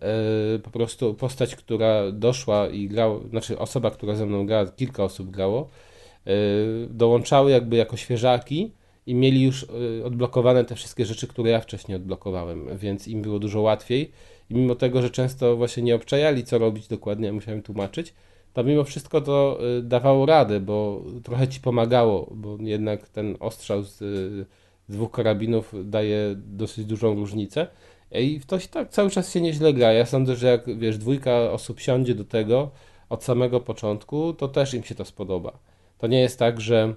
y, 0.56 0.60
po 0.60 0.70
prostu 0.70 1.14
postać, 1.14 1.56
która 1.56 2.12
doszła 2.12 2.68
i 2.68 2.88
grała, 2.88 3.20
znaczy 3.30 3.60
osoba, 3.60 3.92
która 3.92 4.16
ze 4.16 4.26
mną 4.26 4.46
grała, 4.46 4.66
kilka 4.66 5.04
osób 5.04 5.30
grało, 5.30 5.70
y, 6.28 6.88
dołączały 6.90 7.52
jakby 7.52 7.76
jako 7.76 7.98
świeżaki 7.98 8.72
i 9.06 9.16
mieli 9.16 9.44
już 9.44 9.64
y, 9.64 10.06
odblokowane 10.06 10.66
te 10.66 10.76
wszystkie 10.76 11.06
rzeczy, 11.06 11.28
które 11.28 11.52
ja 11.52 11.60
wcześniej 11.60 11.96
odblokowałem, 11.96 12.78
więc 12.78 13.08
im 13.08 13.22
było 13.22 13.40
dużo 13.40 13.62
łatwiej 13.62 14.12
i 14.50 14.56
mimo 14.56 14.76
tego, 14.76 15.02
że 15.02 15.10
często 15.10 15.56
właśnie 15.56 15.84
nie 15.84 15.96
obczajali, 15.96 16.44
co 16.44 16.58
robić 16.58 16.88
dokładnie, 16.88 17.28
ja 17.28 17.34
musiałem 17.34 17.62
tłumaczyć, 17.62 18.14
to 18.54 18.64
mimo 18.64 18.84
wszystko 18.84 19.22
to 19.22 19.60
dawało 19.84 20.26
radę, 20.26 20.60
bo 20.60 21.04
trochę 21.24 21.48
ci 21.48 21.60
pomagało, 21.60 22.32
bo 22.36 22.58
jednak 22.60 23.10
ten 23.10 23.38
ostrzał 23.40 23.84
z 23.84 24.00
dwóch 24.92 25.12
karabinów 25.12 25.74
daje 25.84 26.36
dosyć 26.36 26.86
dużą 26.86 27.16
różnicę. 27.16 27.68
I 28.12 28.40
w 28.40 28.46
to 28.46 28.60
się 28.60 28.68
tak 28.68 28.90
cały 28.90 29.10
czas 29.10 29.34
się 29.34 29.42
nieźle 29.42 29.74
gra. 29.74 29.94
Ja 29.94 30.06
sądzę, 30.06 30.36
że 30.36 30.48
jak 30.48 30.78
wiesz, 30.80 30.98
dwójka 30.98 31.52
osób 31.52 31.80
siądzie 31.80 32.16
do 32.16 32.26
tego 32.26 32.72
od 33.10 33.24
samego 33.24 33.60
początku, 33.60 34.34
to 34.34 34.48
też 34.48 34.74
im 34.74 34.84
się 34.84 34.96
to 34.96 35.06
spodoba. 35.06 35.60
To 35.98 36.08
nie 36.08 36.20
jest 36.20 36.40
tak, 36.40 36.62
że 36.62 36.96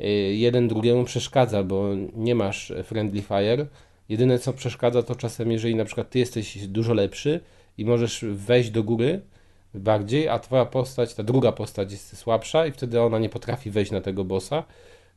y, 0.00 0.04
jeden 0.34 0.68
drugiemu 0.68 1.04
przeszkadza, 1.04 1.62
bo 1.62 1.88
nie 2.16 2.34
masz 2.34 2.72
friendly 2.84 3.22
fire. 3.22 3.66
Jedyne 4.08 4.38
co 4.38 4.52
przeszkadza 4.52 5.02
to 5.02 5.14
czasem, 5.14 5.52
jeżeli 5.52 5.74
na 5.74 5.84
przykład 5.84 6.10
ty 6.10 6.18
jesteś 6.18 6.66
dużo 6.66 6.94
lepszy 6.94 7.40
i 7.78 7.84
możesz 7.84 8.24
wejść 8.24 8.70
do 8.70 8.82
góry 8.82 9.20
bardziej, 9.74 10.28
a 10.28 10.38
twoja 10.38 10.64
postać, 10.64 11.14
ta 11.14 11.22
druga 11.22 11.52
postać 11.52 11.92
jest 11.92 12.16
słabsza 12.16 12.66
i 12.66 12.72
wtedy 12.72 13.00
ona 13.00 13.18
nie 13.18 13.28
potrafi 13.28 13.70
wejść 13.70 13.90
na 13.90 14.00
tego 14.00 14.24
bossa, 14.24 14.64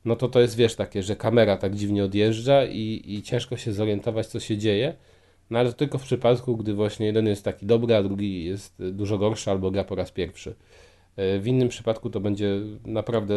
no 0.06 0.16
to 0.16 0.28
to 0.28 0.40
jest, 0.42 0.56
wiesz, 0.56 0.76
takie, 0.76 1.04
że 1.04 1.16
kamera 1.16 1.58
tak 1.58 1.76
dziwnie 1.76 2.04
odjeżdża 2.04 2.66
i, 2.66 3.02
i 3.06 3.22
ciężko 3.22 3.58
się 3.58 3.74
zorientować, 3.74 4.28
co 4.28 4.40
się 4.40 4.58
dzieje. 4.58 4.94
No 5.50 5.60
ale 5.60 5.70
to 5.70 5.76
tylko 5.76 5.98
w 5.98 6.04
przypadku, 6.04 6.58
gdy 6.58 6.74
właśnie 6.74 7.06
jeden 7.06 7.28
jest 7.28 7.46
taki 7.46 7.66
dobry, 7.66 7.96
a 7.96 8.04
drugi 8.04 8.46
jest 8.46 8.84
dużo 8.92 9.18
gorszy 9.18 9.52
albo 9.52 9.72
gra 9.72 9.84
po 9.84 9.96
raz 9.96 10.12
pierwszy. 10.12 10.56
E, 11.16 11.40
W 11.40 11.48
innym 11.48 11.70
przypadku 11.70 12.10
to 12.10 12.20
będzie 12.20 12.60
naprawdę 12.86 13.36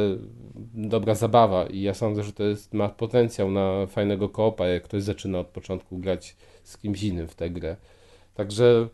dobra 0.75 1.15
zabawa 1.15 1.67
i 1.67 1.81
ja 1.81 1.95
sądzę, 1.95 2.23
że 2.23 2.33
to 2.33 2.45
jest, 2.45 2.75
ma 2.75 2.89
potencjał 2.89 3.51
na 3.51 3.87
fajnego 3.87 4.29
koopa, 4.29 4.67
jak 4.67 4.83
ktoś 4.83 5.03
zaczyna 5.03 5.39
od 5.39 5.47
początku 5.47 5.99
grać 5.99 6.37
z 6.65 6.79
kimś 6.79 7.03
innym 7.03 7.29
w 7.29 7.35
tę 7.35 7.51
grę. 7.51 7.77
Także 8.35 8.89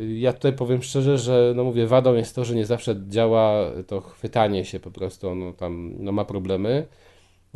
y, 0.00 0.16
ja 0.18 0.32
tutaj 0.32 0.52
powiem 0.52 0.82
szczerze, 0.82 1.18
że 1.18 1.52
no 1.56 1.64
mówię, 1.64 1.86
wadą 1.86 2.14
jest 2.14 2.34
to, 2.34 2.44
że 2.44 2.54
nie 2.54 2.66
zawsze 2.66 2.96
działa 3.08 3.70
to 3.86 4.00
chwytanie 4.00 4.64
się 4.64 4.80
po 4.80 4.90
prostu, 4.90 5.28
ono 5.28 5.52
tam 5.52 5.94
no, 5.98 6.12
ma 6.12 6.24
problemy. 6.24 6.86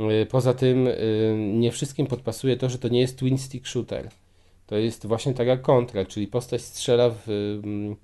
Y, 0.01 0.26
Poza 0.26 0.55
tym 0.55 0.86
y, 0.86 1.34
nie 1.55 1.72
wszystkim 1.72 2.07
podpasuje 2.07 2.57
to, 2.57 2.68
że 2.68 2.78
to 2.78 2.88
nie 2.88 3.01
jest 3.01 3.18
twin 3.18 3.38
stick 3.38 3.66
shooter. 3.66 4.09
To 4.66 4.76
jest 4.76 5.07
właśnie 5.07 5.34
tak 5.34 5.46
jak 5.46 5.62
kontra, 5.62 6.05
czyli 6.05 6.26
postać 6.26 6.62
strzela 6.62 7.11
w 7.11 7.28
ym, 7.64 7.96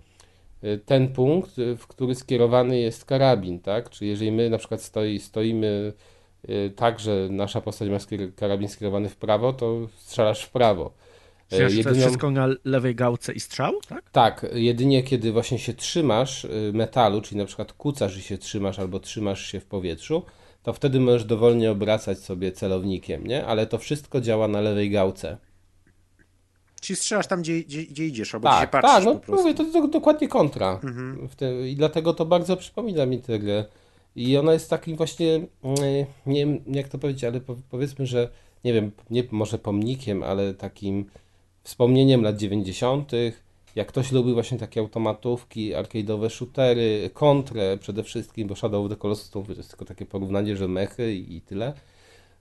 y, 0.65 0.81
ten 0.87 1.09
punkt, 1.09 1.51
w 1.79 1.87
który 1.87 2.15
skierowany 2.15 2.79
jest 2.79 3.05
karabin, 3.05 3.59
tak? 3.61 3.91
Czyli 3.91 4.11
jeżeli 4.11 4.33
my 4.33 4.51
na 4.51 4.59
przykład 4.59 4.83
stoi, 4.83 5.19
stoimy 5.19 5.93
tak, 6.77 7.01
że 7.01 7.29
nasza 7.31 7.61
postać 7.61 7.89
ma 7.89 7.99
karabin 8.37 8.69
skierowany 8.69 9.09
w 9.09 9.17
prawo, 9.17 9.53
to 9.53 9.89
strzelasz 9.97 10.43
w 10.43 10.51
prawo. 10.51 10.93
Czyli 11.49 11.59
to 11.59 11.65
jest 11.65 11.77
jedyną- 11.77 12.01
wszystko 12.01 12.31
na 12.31 12.49
lewej 12.65 12.95
gałce 12.95 13.33
i 13.33 13.41
strzał, 13.41 13.73
tak? 13.89 14.11
tak, 14.11 14.47
jedynie 14.55 15.03
kiedy 15.03 15.33
właśnie 15.33 15.59
się 15.59 15.75
trzymasz 15.75 16.47
metalu, 16.73 17.21
czyli 17.21 17.39
na 17.39 17.45
przykład 17.45 17.73
kucasz 17.73 18.17
i 18.19 18.23
się 18.23 18.39
trzymasz 18.39 18.79
albo 18.79 19.01
trzymasz 19.01 19.47
się 19.47 19.61
w 19.61 19.65
powietrzu, 19.65 20.23
to 20.67 20.73
wtedy 20.73 21.01
możesz 21.01 21.25
dowolnie 21.25 21.71
obracać 21.71 22.19
sobie 22.19 22.53
celownikiem, 22.53 23.27
nie? 23.27 23.47
Ale 23.47 23.67
to 23.67 23.79
wszystko 23.79 24.21
działa 24.21 24.49
na 24.49 24.61
lewej 24.61 24.91
gałce. 24.91 25.37
Czyli 26.81 26.97
strzelasz 26.97 27.27
tam, 27.27 27.43
gdzie, 27.43 27.61
gdzie, 27.61 27.83
gdzie 27.83 28.07
idziesz, 28.07 28.35
albo 28.35 28.49
Tak, 28.49 28.57
gdzie 28.57 28.79
się 28.79 28.83
patrzysz 28.83 28.95
tak, 28.95 29.05
no 29.05 29.15
po 29.15 29.21
prostu. 29.21 29.43
mówię, 29.43 29.55
to, 29.55 29.65
to 29.65 29.89
dokładnie 29.89 30.29
kontra. 30.29 30.81
Mhm. 30.85 31.29
I 31.67 31.77
dlatego 31.77 32.15
to 32.15 32.25
bardzo 32.27 32.57
przypomina 32.57 33.07
mi 33.07 33.19
tę 33.19 33.39
grę. 33.39 33.65
I 34.17 34.37
ona 34.37 34.53
jest 34.53 34.71
takim 34.71 34.97
właśnie, 34.97 35.35
mm, 35.35 36.07
nie 36.27 36.47
wiem 36.47 36.61
jak 36.67 36.89
to 36.89 36.99
powiedzieć, 36.99 37.25
ale 37.25 37.41
po- 37.41 37.57
powiedzmy, 37.71 38.07
że 38.07 38.29
nie 38.65 38.73
wiem, 38.73 38.91
nie 39.11 39.23
może 39.31 39.59
pomnikiem, 39.59 40.23
ale 40.23 40.55
takim 40.55 41.05
wspomnieniem 41.63 42.23
lat 42.23 42.37
90., 42.37 43.13
jak 43.77 43.89
ktoś 43.89 44.13
lubi 44.13 44.33
właśnie 44.33 44.59
takie 44.59 44.81
automatówki, 44.81 45.75
arcade'owe 45.75 46.31
shootery, 46.31 47.11
kontrę 47.15 47.79
przede 47.81 48.03
wszystkim, 48.03 48.49
bo 48.49 48.57
Shadow 48.57 48.85
of 48.85 48.91
the 48.91 48.97
Colossus 48.97 49.31
to 49.31 49.45
jest 49.57 49.69
tylko 49.69 49.85
takie 49.85 50.07
porównanie, 50.07 50.57
że 50.57 50.69
mechy 50.69 51.15
i, 51.15 51.41
tyle, 51.41 51.73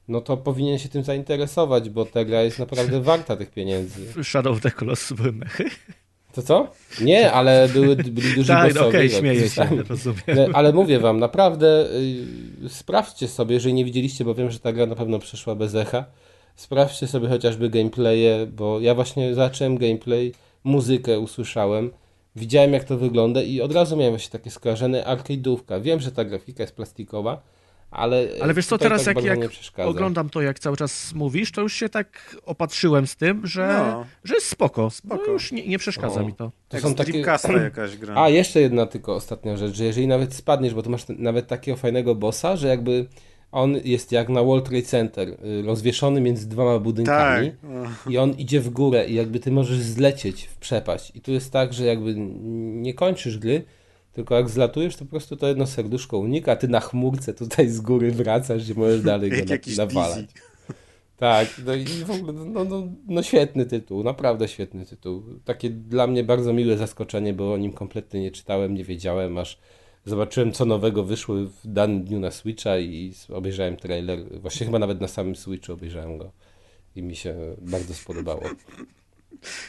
no 0.08 0.22
to 0.22 0.38
powinien 0.38 0.80
się 0.80 0.90
tym 0.90 1.04
zainteresować, 1.04 1.90
bo 1.90 2.06
ta 2.06 2.26
gra 2.26 2.42
jest 2.42 2.60
naprawdę 2.60 3.02
warta 3.12 3.36
tych 3.36 3.52
pieniędzy. 3.52 4.24
Shadow 4.24 4.58
of 4.58 4.62
the 4.62 4.72
Colossus 4.72 5.18
były 5.18 5.32
mechy. 5.32 5.70
To 6.34 6.42
co? 6.42 6.68
Nie, 7.02 7.32
ale 7.32 7.70
były, 7.74 7.96
byli 7.96 8.36
duży 8.36 8.48
Tak, 8.48 8.74
bossowie, 8.74 8.88
okej, 8.98 9.10
tak, 9.10 9.20
śmieję 9.20 9.50
się, 9.50 9.68
rozumiem. 9.90 10.52
Ale 10.54 10.74
mówię 10.74 11.00
wam, 11.00 11.20
naprawdę 11.20 11.88
y, 12.66 12.70
sprawdźcie 12.70 13.28
sobie, 13.28 13.54
jeżeli 13.54 13.74
nie 13.74 13.86
widzieliście, 13.86 14.26
bo 14.26 14.36
wiem, 14.36 14.52
że 14.52 14.60
ta 14.60 14.74
gra 14.74 14.86
na 14.86 14.96
pewno 14.96 15.20
przeszła 15.20 15.56
bez 15.56 15.76
echa, 15.76 16.06
sprawdźcie 16.56 17.08
sobie 17.08 17.28
chociażby 17.28 17.70
gameplaye, 17.70 18.48
bo 18.52 18.80
ja 18.80 18.96
właśnie 18.96 19.36
zacząłem 19.36 19.78
gameplay, 19.78 20.34
muzykę 20.66 21.20
usłyszałem, 21.20 21.92
widziałem 22.36 22.74
jak 22.74 22.84
to 22.84 22.98
wygląda 22.98 23.42
i 23.42 23.62
od 23.62 23.72
razu 23.74 23.98
miałem 23.98 24.14
właśnie 24.14 24.32
takie 24.32 24.52
skojarzenie 24.52 25.04
arcade'ówka. 25.04 25.82
Wiem, 25.82 26.00
że 26.00 26.12
ta 26.12 26.26
grafika 26.26 26.64
jest 26.64 26.76
plastikowa, 26.76 27.42
ale 27.92 28.28
Ale 28.42 28.54
wiesz 28.54 28.66
co, 28.66 28.78
teraz 28.78 29.04
tak 29.04 29.16
jak, 29.16 29.26
jak 29.26 29.40
nie 29.40 29.50
przeszkadza. 29.50 29.90
oglądam 29.90 30.30
to, 30.30 30.42
jak 30.42 30.60
cały 30.60 30.78
czas 30.78 31.14
mówisz, 31.14 31.52
to 31.52 31.62
już 31.62 31.74
się 31.74 31.90
tak 31.90 32.36
opatrzyłem 32.46 33.08
z 33.08 33.16
tym, 33.16 33.48
że, 33.48 33.86
No. 33.92 34.06
że 34.24 34.34
jest 34.36 34.48
spoko. 34.48 34.90
Spoko. 34.90 35.24
No 35.28 35.34
już 35.34 35.52
nie, 35.52 35.68
nie 35.68 35.78
przeszkadza 35.78 36.22
O. 36.22 36.26
mi 36.26 36.34
to. 36.34 36.52
To 36.70 36.78
Jak 36.78 36.84
są 36.84 36.96
takie... 36.96 37.22
Jakaś 37.64 37.98
gra. 37.98 38.16
A, 38.24 38.30
jeszcze 38.30 38.62
jedna 38.62 38.86
tylko 38.86 39.16
ostatnia 39.16 39.58
rzecz, 39.58 39.76
że 39.76 39.84
jeżeli 39.86 40.08
nawet 40.08 40.34
spadniesz, 40.34 40.74
bo 40.74 40.84
tu 40.84 40.90
masz 40.90 41.04
nawet 41.10 41.48
takiego 41.48 41.78
fajnego 41.78 42.16
bossa, 42.16 42.56
że 42.56 42.68
jakby 42.68 43.08
on 43.56 43.78
jest 43.84 44.12
jak 44.12 44.30
na 44.30 44.44
World 44.44 44.66
Trade 44.66 44.86
Center, 44.86 45.30
y, 45.30 45.62
rozwieszony 45.66 46.22
między 46.22 46.50
dwoma 46.50 46.80
budynkami 46.80 47.52
Tak. 47.52 48.12
i 48.14 48.18
on 48.18 48.32
idzie 48.32 48.62
w 48.62 48.70
górę 48.70 49.08
i 49.08 49.16
jakby 49.16 49.40
ty 49.40 49.52
możesz 49.52 49.80
zlecieć 49.80 50.44
w 50.44 50.58
przepaść. 50.58 51.12
I 51.16 51.22
tu 51.22 51.32
jest 51.32 51.52
tak, 51.52 51.74
że 51.74 51.86
jakby 51.86 52.16
nie 52.18 52.94
kończysz 52.94 53.38
gry, 53.38 53.64
tylko 54.14 54.36
jak 54.36 54.50
zlatujesz, 54.50 54.96
to 54.96 55.06
po 55.06 55.12
prostu 55.12 55.38
to 55.38 55.48
jedno 55.48 55.68
serduszko 55.68 56.18
unika, 56.18 56.52
a 56.52 56.56
ty 56.56 56.68
na 56.68 56.80
chmurce 56.80 57.34
tutaj 57.34 57.70
z 57.70 57.82
góry 57.82 58.12
wracasz, 58.12 58.64
gdzie 58.64 58.74
możesz 58.74 59.02
dalej 59.02 59.30
go 59.46 59.54
na, 59.78 59.86
nawalać. 59.86 60.26
Tak, 61.18 61.48
no 61.66 61.76
i 61.76 61.86
w 61.86 62.12
ogóle, 62.12 62.34
no, 62.34 62.66
no, 62.66 62.88
no 63.08 63.24
świetny 63.24 63.66
tytuł, 63.66 64.04
naprawdę 64.04 64.48
świetny 64.48 64.86
tytuł. 64.86 65.24
Takie 65.46 65.70
dla 65.70 66.08
mnie 66.08 66.24
bardzo 66.24 66.54
miłe 66.54 66.78
zaskoczenie, 66.78 67.34
bo 67.34 67.54
o 67.54 67.58
nim 67.58 67.74
kompletnie 67.74 68.22
nie 68.22 68.32
czytałem, 68.32 68.74
nie 68.74 68.84
wiedziałem, 68.84 69.38
aż 69.38 69.60
zobaczyłem 70.06 70.52
co 70.52 70.66
nowego 70.66 71.04
wyszło 71.04 71.36
w 71.36 71.68
danym 71.68 72.04
dniu 72.04 72.20
na 72.20 72.32
Switcha 72.32 72.80
i 72.80 73.14
obejrzałem 73.30 73.78
trailer, 73.78 74.40
właśnie 74.42 74.66
chyba 74.66 74.80
nawet 74.80 75.02
na 75.02 75.08
samym 75.08 75.36
Switchu 75.36 75.74
obejrzałem 75.74 76.18
go 76.18 76.32
i 76.96 77.04
mi 77.04 77.16
się 77.16 77.36
bardzo 77.62 77.94
spodobało. 77.94 78.42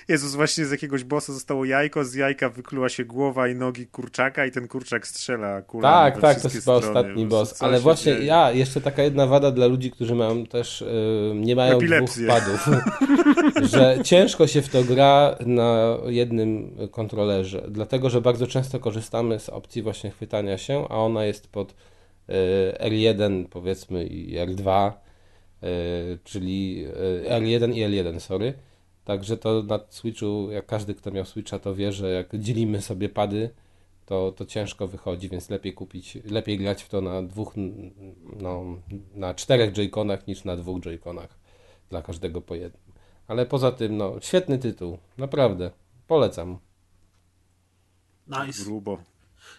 Jezus, 0.09 0.35
właśnie 0.35 0.67
z 0.67 0.71
jakiegoś 0.71 1.05
bossa 1.05 1.33
zostało 1.33 1.65
jajko, 1.65 2.05
z 2.05 2.15
jajka 2.15 2.49
wykluła 2.49 2.89
się 2.89 3.05
głowa 3.05 3.49
i 3.49 3.55
nogi 3.55 3.87
kurczaka 3.87 4.47
i 4.47 4.51
ten 4.51 4.69
kurczak 4.69 5.07
strzela 5.07 5.63
kulami 5.63 5.95
Tak, 5.95 6.21
tak, 6.21 6.41
to 6.41 6.49
jest 6.49 6.65
chyba 6.65 6.77
ostatni 6.77 7.27
boss. 7.27 7.63
Ale 7.63 7.81
właśnie 7.81 8.13
dzieje? 8.13 8.27
ja, 8.27 8.53
jeszcze 8.53 8.81
taka 8.81 9.03
jedna 9.03 9.27
wada 9.27 9.51
dla 9.51 9.67
ludzi, 9.67 9.91
którzy 9.91 10.15
mają 10.15 10.47
też, 10.47 10.83
y, 10.83 11.33
nie 11.35 11.57
mają 11.57 11.77
Epilepsję. 11.77 12.27
dwóch 12.27 12.39
padów, 12.39 12.69
że 13.73 13.99
ciężko 14.05 14.47
się 14.47 14.63
w 14.63 14.69
to 14.69 14.85
gra 14.85 15.37
na 15.47 15.97
jednym 16.07 16.77
kontrolerze, 16.91 17.63
dlatego, 17.69 18.11
że 18.11 18.21
bardzo 18.21 18.47
często 18.47 18.79
korzystamy 18.81 19.39
z 19.41 19.49
opcji 19.49 19.83
właśnie 19.83 20.11
chwytania 20.11 20.59
się, 20.59 20.87
a 20.89 20.95
ona 20.95 21.25
jest 21.25 21.49
pod 21.49 21.71
y, 21.71 21.75
R1 22.81 23.45
powiedzmy 23.51 24.05
i 24.05 24.37
R2, 24.39 24.93
y, 25.63 26.19
czyli 26.25 26.87
y, 27.27 27.31
R1 27.31 27.75
i 27.75 27.81
L1, 27.85 28.21
sorry. 28.21 28.55
Także 29.07 29.37
to 29.37 29.63
na 29.63 29.81
Switchu, 29.89 30.51
jak 30.51 30.67
każdy, 30.67 30.95
kto 30.95 31.11
miał 31.11 31.25
Switcha, 31.25 31.59
to 31.59 31.75
wie, 31.75 31.93
że 31.93 32.11
jak 32.11 32.37
dzielimy 32.39 32.83
sobie 32.83 33.09
pady, 33.09 33.51
to, 34.07 34.33
to 34.33 34.47
ciężko 34.47 34.89
wychodzi, 34.89 35.29
więc 35.29 35.51
lepiej 35.51 35.75
kupić, 35.75 36.19
lepiej 36.25 36.59
grać 36.59 36.83
w 36.83 36.89
to 36.89 37.01
na 37.01 37.23
dwóch, 37.23 37.55
no, 38.41 38.65
na 39.15 39.35
czterech 39.35 39.73
Joy-Conach 39.73 40.27
niż 40.27 40.45
na 40.45 40.57
dwóch 40.57 40.81
Joy-Conach 40.81 41.29
dla 41.91 42.03
każdego 42.03 42.41
po 42.41 42.55
jednym. 42.55 42.83
Ale 43.29 43.47
poza 43.47 43.73
tym, 43.73 43.97
no, 43.97 44.17
świetny 44.21 44.59
tytuł, 44.59 44.99
naprawdę, 45.19 45.71
polecam. 46.07 46.59
Nice. 48.27 48.65
Grubo. 48.65 48.99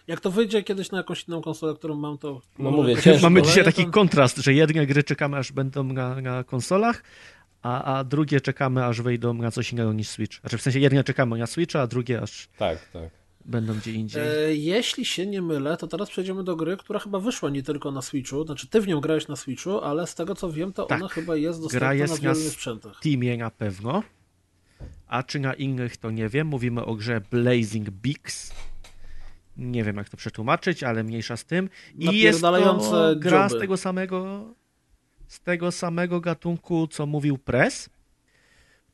Jak 0.06 0.20
to 0.20 0.30
wyjdzie 0.30 0.62
kiedyś 0.62 0.90
na 0.90 0.98
jakąś 0.98 1.28
inną 1.28 1.42
konsolę, 1.42 1.74
którą 1.74 1.94
mam, 1.94 2.18
to... 2.18 2.40
No 2.58 2.70
mówię, 2.70 3.02
ciężko. 3.02 3.22
Mamy 3.22 3.42
dzisiaj 3.42 3.64
taki 3.64 3.86
kontrast, 3.86 4.36
że 4.36 4.54
jedne 4.54 4.86
gry 4.86 5.02
czekamy 5.02 5.36
aż 5.36 5.52
będą 5.52 5.84
na, 5.84 6.20
na 6.20 6.44
konsolach, 6.44 7.02
a, 7.62 7.98
a 7.98 8.04
drugie 8.04 8.40
czekamy 8.40 8.84
aż 8.84 9.00
wyjdą 9.00 9.34
na 9.34 9.50
coś 9.50 9.72
innego 9.72 9.92
niż 9.92 10.08
Switch. 10.08 10.40
Znaczy 10.40 10.58
w 10.58 10.62
sensie 10.62 10.78
jedne 10.78 11.04
czekamy 11.04 11.38
na 11.38 11.46
Switcha, 11.46 11.80
a 11.80 11.86
drugie 11.86 12.22
aż 12.22 12.48
Tak, 12.58 12.88
tak. 12.92 13.10
będą 13.44 13.74
gdzie 13.74 13.92
indziej. 13.92 14.22
E, 14.22 14.54
jeśli 14.54 15.04
się 15.04 15.26
nie 15.26 15.42
mylę, 15.42 15.76
to 15.76 15.86
teraz 15.86 16.10
przejdziemy 16.10 16.44
do 16.44 16.56
gry, 16.56 16.76
która 16.76 16.98
chyba 17.00 17.20
wyszła 17.20 17.50
nie 17.50 17.62
tylko 17.62 17.90
na 17.90 18.02
Switchu. 18.02 18.44
Znaczy, 18.44 18.66
ty 18.68 18.80
w 18.80 18.88
nią 18.88 19.00
grałeś 19.00 19.28
na 19.28 19.36
Switchu, 19.36 19.80
ale 19.80 20.06
z 20.06 20.14
tego 20.14 20.34
co 20.34 20.52
wiem, 20.52 20.72
to 20.72 20.84
Tak. 20.86 20.98
ona 21.00 21.08
chyba 21.08 21.36
jest 21.36 21.62
dostępna 21.62 21.94
jest 21.94 22.22
na 22.22 22.28
na 22.28 22.34
wielu 22.34 22.50
sprzętach. 22.50 23.00
Teamie 23.02 23.36
na 23.36 23.50
pewno, 23.50 24.02
a 25.06 25.22
czy 25.22 25.40
na 25.40 25.54
innych 25.54 25.96
to 25.96 26.10
nie 26.10 26.28
wiem. 26.28 26.46
Mówimy 26.46 26.84
o 26.84 26.94
grze 26.94 27.20
Blazing 27.30 27.90
Beaks. 27.90 28.52
Nie 29.56 29.84
wiem 29.84 29.96
jak 29.96 30.08
to 30.08 30.16
przetłumaczyć, 30.16 30.82
ale 30.82 31.04
mniejsza 31.04 31.36
z 31.36 31.44
tym. 31.44 31.70
I 31.98 32.18
jest 32.18 32.40
to 32.40 33.16
gra 33.16 33.48
z 33.48 33.58
tego 33.58 33.76
samego 33.76 34.44
z 35.28 35.40
tego 35.40 35.72
samego 35.72 36.20
gatunku, 36.20 36.86
co 36.86 37.06
mówił 37.06 37.38
Press. 37.38 37.90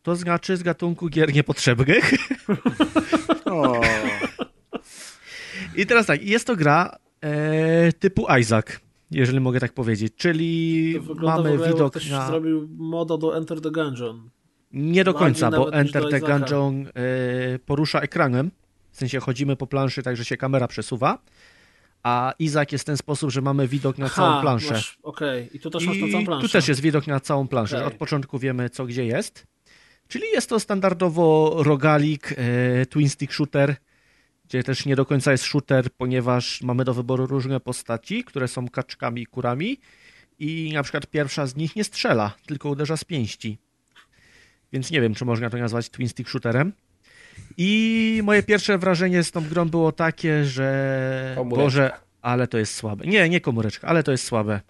To 0.03 0.17
znaczy 0.17 0.57
z 0.57 0.63
gatunku 0.63 1.09
gier 1.09 1.35
niepotrzebnych. 1.35 2.11
O, 3.45 3.81
I 5.77 5.87
teraz 5.87 6.07
tak, 6.07 6.23
jest 6.23 6.47
to 6.47 6.57
gra 6.57 6.97
e, 7.21 7.93
typu 7.93 8.27
Isaac, 8.41 8.67
jeżeli 9.11 9.41
mogę 9.41 9.61
tak 9.61 9.73
powiedzieć, 9.73 10.15
czyli 10.17 10.95
To 10.97 11.03
wygląda 11.03 11.51
w 11.51 11.59
mamy 11.59 11.69
widok 11.69 11.93
ktoś 11.93 12.11
na... 12.11 12.27
zrobił 12.27 12.69
moda 12.77 13.17
do 13.17 13.37
Enter 13.37 13.61
the 13.61 13.71
Gungeon. 13.71 14.31
Nie 14.73 15.05
do 15.05 15.15
końca, 15.15 15.51
bo 15.51 15.73
Enter 15.73 16.11
the. 16.11 16.21
Gungeon 16.21 16.87
e, 16.87 17.59
porusza 17.59 18.01
ekranem, 18.01 18.51
w 18.91 18.97
sensie 18.97 19.21
chodzimy 19.21 19.57
po 19.57 19.67
planszy, 19.67 20.03
tak 20.03 20.17
że 20.17 20.25
się 20.25 20.37
kamera 20.37 20.69
przesuwa, 20.69 21.19
a 22.05 22.33
Izak 22.39 22.73
jest 22.73 22.85
w 22.85 22.87
ten 22.87 22.97
sposób, 22.97 23.31
że 23.31 23.41
mamy 23.41 23.69
widok 23.69 23.99
na 23.99 24.09
całą 24.09 24.41
planszę. 24.41 24.83
Okej, 25.03 25.49
i 25.57 25.61
tu 25.61 25.71
też 25.71 25.87
masz 25.87 25.97
na 25.99 26.09
całą 26.09 26.23
I 26.23 26.27
planszę. 26.27 26.47
tu 26.49 26.53
też 26.53 26.69
jest 26.69 26.81
widok 26.81 27.07
na 27.07 27.21
całą 27.21 27.49
planszę. 27.49 27.77
Okej. 27.77 27.87
Od 27.89 27.95
początku 27.95 28.39
wiemy, 28.39 28.71
co 28.71 28.87
gdzie 28.87 29.05
jest. 29.05 29.47
Czyli 30.09 30.25
jest 30.33 30.49
to 30.49 30.61
standardowo 30.61 31.57
rogalik, 31.63 32.35
e, 32.37 32.87
twin 32.87 33.09
stick 33.09 33.33
shooter, 33.33 33.77
gdzie 34.49 34.63
też 34.63 34.87
nie 34.87 34.97
do 34.97 35.07
końca 35.07 35.33
jest 35.33 35.45
shooter, 35.45 35.91
ponieważ 35.91 36.63
mamy 36.63 36.85
do 36.85 36.95
wyboru 36.95 37.27
różne 37.27 37.61
postaci, 37.61 38.25
które 38.25 38.49
są 38.49 38.69
kaczkami 38.69 39.23
i 39.23 39.27
kurami 39.27 39.81
i 40.39 40.71
na 40.75 40.83
przykład 40.83 41.07
pierwsza 41.07 41.47
z 41.47 41.57
nich 41.57 41.77
nie 41.77 41.85
strzela, 41.85 42.35
tylko 42.47 42.69
uderza 42.69 42.97
z 42.97 43.05
pięści. 43.05 43.59
Więc 44.73 44.91
nie 44.91 45.01
wiem, 45.01 45.15
czy 45.15 45.25
można 45.25 45.51
to 45.51 45.57
nazwać 45.57 45.91
twin 45.91 46.09
stick 46.09 46.31
shooterem. 46.31 46.73
I 47.57 48.21
moje 48.25 48.43
pierwsze 48.43 48.79
wrażenie 48.79 49.25
z 49.25 49.31
tą 49.31 49.49
grą 49.49 49.69
było 49.69 49.93
takie, 49.93 50.45
że 50.45 51.35
Komóreczka. 51.37 51.65
Boże, 51.65 51.91
ale 52.23 52.49
to 52.49 52.59
jest 52.59 52.75
słabe. 52.75 53.07
Nie, 53.07 53.29
nie 53.29 53.41
komóreczka, 53.41 53.89
ale 53.89 54.03
to 54.03 54.13
jest 54.13 54.25
słabe. 54.25 54.61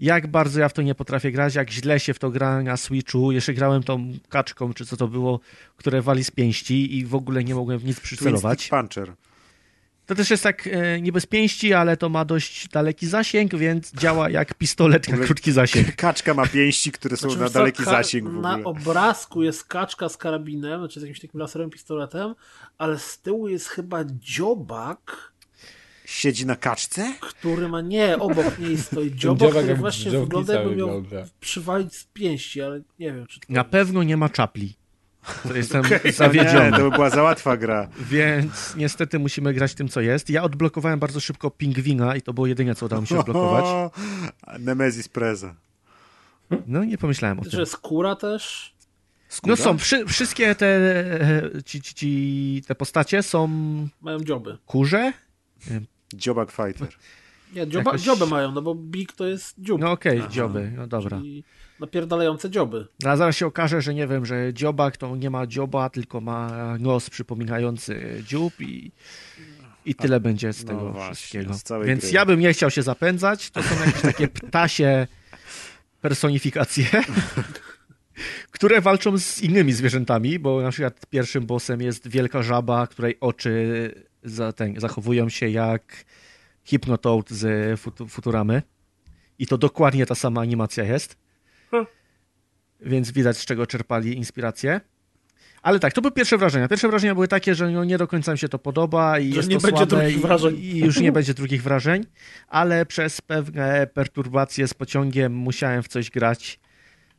Jak 0.00 0.26
bardzo 0.26 0.60
ja 0.60 0.68
w 0.68 0.72
to 0.72 0.82
nie 0.82 0.94
potrafię 0.94 1.32
grać, 1.32 1.54
jak 1.54 1.70
źle 1.70 2.00
się 2.00 2.14
w 2.14 2.18
to 2.18 2.30
gra 2.30 2.62
na 2.62 2.76
Switchu. 2.76 3.32
Jeszcze 3.32 3.54
grałem 3.54 3.82
tą 3.82 4.12
kaczką, 4.28 4.74
czy 4.74 4.86
co 4.86 4.96
to 4.96 5.08
było, 5.08 5.40
które 5.76 6.02
wali 6.02 6.24
z 6.24 6.30
pięści 6.30 6.98
i 6.98 7.06
w 7.06 7.14
ogóle 7.14 7.44
nie 7.44 7.54
mogłem 7.54 7.78
w 7.78 7.84
nic 7.84 7.96
Twin 7.96 8.04
przycelować. 8.04 8.58
Stick 8.58 8.70
Puncher. 8.70 9.12
To 10.06 10.14
też 10.14 10.30
jest 10.30 10.42
tak 10.42 10.66
e, 10.66 11.00
niby 11.00 11.20
z 11.20 11.26
pięści, 11.26 11.72
ale 11.74 11.96
to 11.96 12.08
ma 12.08 12.24
dość 12.24 12.68
daleki 12.68 13.06
zasięg, 13.06 13.54
więc 13.54 13.92
działa 13.92 14.30
jak 14.30 14.54
pistolet 14.54 15.08
na 15.08 15.16
krótki 15.16 15.52
zasięg. 15.52 15.96
Kaczka 15.96 16.34
ma 16.34 16.46
pięści, 16.46 16.92
które 16.92 17.16
są 17.16 17.30
Znaczy, 17.30 17.42
na 17.44 17.50
daleki 17.50 17.84
ka- 17.84 17.90
zasięg 17.90 18.28
w 18.28 18.32
Na 18.32 18.50
ogóle. 18.52 18.64
obrazku 18.64 19.42
jest 19.42 19.64
kaczka 19.64 20.08
z 20.08 20.16
karabinem, 20.16 20.80
znaczy 20.80 21.00
z 21.00 21.02
jakimś 21.02 21.20
takim 21.20 21.40
laserowym 21.40 21.70
pistoletem, 21.70 22.34
ale 22.78 22.98
z 22.98 23.18
tyłu 23.18 23.48
jest 23.48 23.68
chyba 23.68 24.04
dziobak, 24.04 25.32
Siedzi 26.06 26.46
na 26.46 26.56
kaczce? 26.56 27.14
który 27.20 27.68
ma... 27.68 27.80
Nie, 27.80 28.18
obok 28.18 28.58
niej 28.58 28.78
stoi 28.92 29.14
dziobak, 29.14 29.48
dziobak 29.48 29.62
który 29.62 29.76
właśnie 29.76 30.10
wygląda 30.10 30.54
jakby 30.60 30.76
miał 30.76 31.04
przywalić 31.40 31.94
z 31.96 32.04
pięści, 32.04 32.62
ale 32.62 32.80
nie 32.98 33.12
wiem, 33.12 33.26
czy 33.26 33.40
to... 33.40 33.46
Na 33.48 33.64
pewno 33.64 34.02
nie 34.02 34.16
ma 34.16 34.28
czapli. 34.28 34.76
To 35.48 35.56
jestem 35.56 35.82
No 35.82 35.88
nie, 36.04 36.12
zawiedziony. 36.12 36.70
to 36.70 36.78
by 36.78 36.90
była 36.90 37.10
za 37.10 37.22
łatwa 37.22 37.56
gra. 37.56 37.88
Więc 38.10 38.76
niestety 38.76 39.18
musimy 39.18 39.54
grać 39.54 39.74
tym, 39.74 39.88
co 39.88 40.00
jest. 40.00 40.30
Ja 40.30 40.42
odblokowałem 40.42 40.98
bardzo 40.98 41.20
szybko 41.20 41.50
pingwina 41.50 42.16
i 42.16 42.22
to 42.22 42.32
było 42.34 42.46
jedyne, 42.46 42.74
co 42.74 42.86
udało 42.86 43.02
mi 43.02 43.08
się 43.08 43.18
odblokować. 43.18 43.64
O, 43.64 43.90
Nemesis 44.58 45.08
Preza. 45.08 45.54
No 46.66 46.84
nie 46.84 46.98
pomyślałem 46.98 47.40
o 47.40 47.44
Że 47.44 47.50
tym. 47.50 47.66
skóra 47.66 48.16
też? 48.16 48.74
No 49.46 49.56
są, 49.56 49.78
wszy, 49.78 50.06
wszystkie 50.06 50.54
te, 50.54 50.66
e, 51.56 51.62
ci, 51.64 51.82
ci, 51.82 51.94
ci, 51.94 52.62
te 52.66 52.74
postacie 52.74 53.22
są 53.22 53.48
Mają 54.00 54.20
dzioby. 54.20 54.58
kurze. 54.66 55.12
Dziobak 56.14 56.50
Fighter. 56.52 56.88
Nie, 57.54 57.66
dzioba, 57.68 57.90
Jakoś- 57.90 58.02
dzioby 58.02 58.26
mają, 58.26 58.52
no 58.52 58.62
bo 58.62 58.74
big 58.74 59.12
to 59.12 59.26
jest 59.26 59.54
dziób. 59.58 59.80
No 59.80 59.90
okej, 59.90 60.22
dzioby, 60.30 60.72
no 60.76 60.86
dobra. 60.86 61.18
Czyli 61.18 61.44
napierdalające 61.80 62.50
dzioby. 62.50 62.86
A 63.04 63.16
zaraz 63.16 63.36
się 63.36 63.46
okaże, 63.46 63.82
że 63.82 63.94
nie 63.94 64.06
wiem, 64.06 64.26
że 64.26 64.54
dziobak 64.54 64.96
to 64.96 65.16
nie 65.16 65.30
ma 65.30 65.46
dzioba, 65.46 65.90
tylko 65.90 66.20
ma 66.20 66.76
nos 66.78 67.10
przypominający 67.10 68.22
dziób 68.26 68.60
i, 68.60 68.92
i 69.84 69.94
tyle 69.94 70.20
będzie 70.20 70.52
z 70.52 70.64
no 70.64 70.68
tego 70.72 70.92
właśnie, 70.92 71.14
wszystkiego. 71.14 71.54
z 71.54 71.86
Więc 71.86 72.00
gry. 72.04 72.12
ja 72.12 72.26
bym 72.26 72.40
nie 72.40 72.52
chciał 72.52 72.70
się 72.70 72.82
zapędzać. 72.82 73.50
To 73.50 73.62
są 73.62 73.84
jakieś 73.86 74.02
takie 74.02 74.28
ptasie 74.48 75.06
personifikacje, 76.00 76.86
które 78.50 78.80
walczą 78.80 79.18
z 79.18 79.40
innymi 79.42 79.72
zwierzętami, 79.72 80.38
bo 80.38 80.62
na 80.62 80.70
przykład 80.70 81.06
pierwszym 81.06 81.46
bossem 81.46 81.80
jest 81.80 82.08
wielka 82.08 82.42
żaba, 82.42 82.86
której 82.86 83.16
oczy 83.20 83.94
za 84.22 84.52
ten, 84.52 84.80
zachowują 84.80 85.28
się 85.28 85.48
jak 85.48 86.04
Hypnotoad 86.64 87.30
z 87.30 87.44
Fut- 87.80 88.08
Futuramy. 88.08 88.62
I 89.38 89.46
to 89.46 89.58
dokładnie 89.58 90.06
ta 90.06 90.14
sama 90.14 90.40
animacja 90.40 90.84
jest. 90.84 91.23
Więc 92.80 93.10
widać, 93.10 93.38
z 93.38 93.44
czego 93.44 93.66
czerpali 93.66 94.16
inspirację. 94.16 94.80
Ale 95.62 95.78
tak, 95.80 95.92
to 95.92 96.00
były 96.02 96.12
pierwsze 96.12 96.38
wrażenia. 96.38 96.68
Pierwsze 96.68 96.88
wrażenia 96.88 97.14
były 97.14 97.28
takie, 97.28 97.54
że 97.54 97.70
no 97.70 97.84
nie 97.84 97.98
do 97.98 98.06
końca 98.06 98.32
mi 98.32 98.38
się 98.38 98.48
to 98.48 98.58
podoba 98.58 99.18
i 99.18 99.30
Że 99.30 99.36
jest 99.36 99.48
nie 99.48 99.56
to 99.56 99.62
będzie 99.62 99.86
słabe 99.86 100.12
i, 100.12 100.16
wrażeń. 100.16 100.56
i 100.58 100.78
już 100.78 101.00
nie 101.00 101.12
będzie 101.12 101.34
drugich 101.34 101.62
wrażeń, 101.62 102.04
ale 102.48 102.86
przez 102.86 103.20
pewne 103.20 103.86
perturbacje 103.86 104.68
z 104.68 104.74
pociągiem 104.74 105.34
musiałem 105.34 105.82
w 105.82 105.88
coś 105.88 106.10
grać 106.10 106.60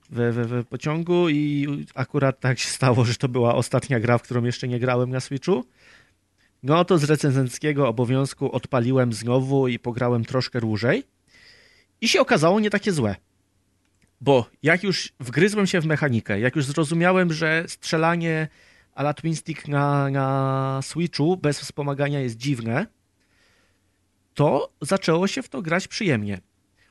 w, 0.10 0.18
w, 0.18 0.64
w 0.64 0.68
pociągu 0.68 1.30
i 1.30 1.68
akurat 1.96 2.40
tak 2.40 2.60
się 2.60 2.70
stało, 2.70 3.06
że 3.06 3.16
to 3.16 3.30
była 3.30 3.56
ostatnia 3.56 4.00
gra, 4.00 4.18
w 4.18 4.22
którą 4.22 4.44
jeszcze 4.44 4.68
nie 4.68 4.80
grałem 4.80 5.10
na 5.10 5.20
Switchu. 5.20 5.66
No 6.64 6.86
to 6.86 6.98
z 6.98 7.04
recenzenckiego 7.04 7.88
obowiązku 7.88 8.52
odpaliłem 8.52 9.14
znowu 9.14 9.68
i 9.68 9.80
pograłem 9.80 10.26
troszkę 10.26 10.62
dłużej. 10.62 11.04
I 12.02 12.10
się 12.10 12.22
okazało 12.22 12.60
nie 12.60 12.70
takie 12.70 12.92
złe. 12.92 13.16
Bo 14.22 14.50
jak 14.64 14.84
już 14.84 15.14
wgryzłem 15.20 15.68
się 15.68 15.82
w 15.82 15.86
mechanikę, 15.86 16.40
jak 16.40 16.56
już 16.56 16.66
zrozumiałem, 16.66 17.34
że 17.34 17.64
strzelanie 17.68 18.48
a 18.96 19.02
la 19.04 19.14
Twin 19.14 19.36
Stick 19.36 19.68
na, 19.68 20.10
na 20.10 20.80
Switchu 20.84 21.38
bez 21.38 21.60
wspomagania 21.60 22.20
jest 22.20 22.38
dziwne, 22.38 22.88
to 24.34 24.74
zaczęło 24.82 25.28
się 25.28 25.44
w 25.44 25.50
to 25.50 25.62
grać 25.62 25.88
przyjemnie. 25.88 26.42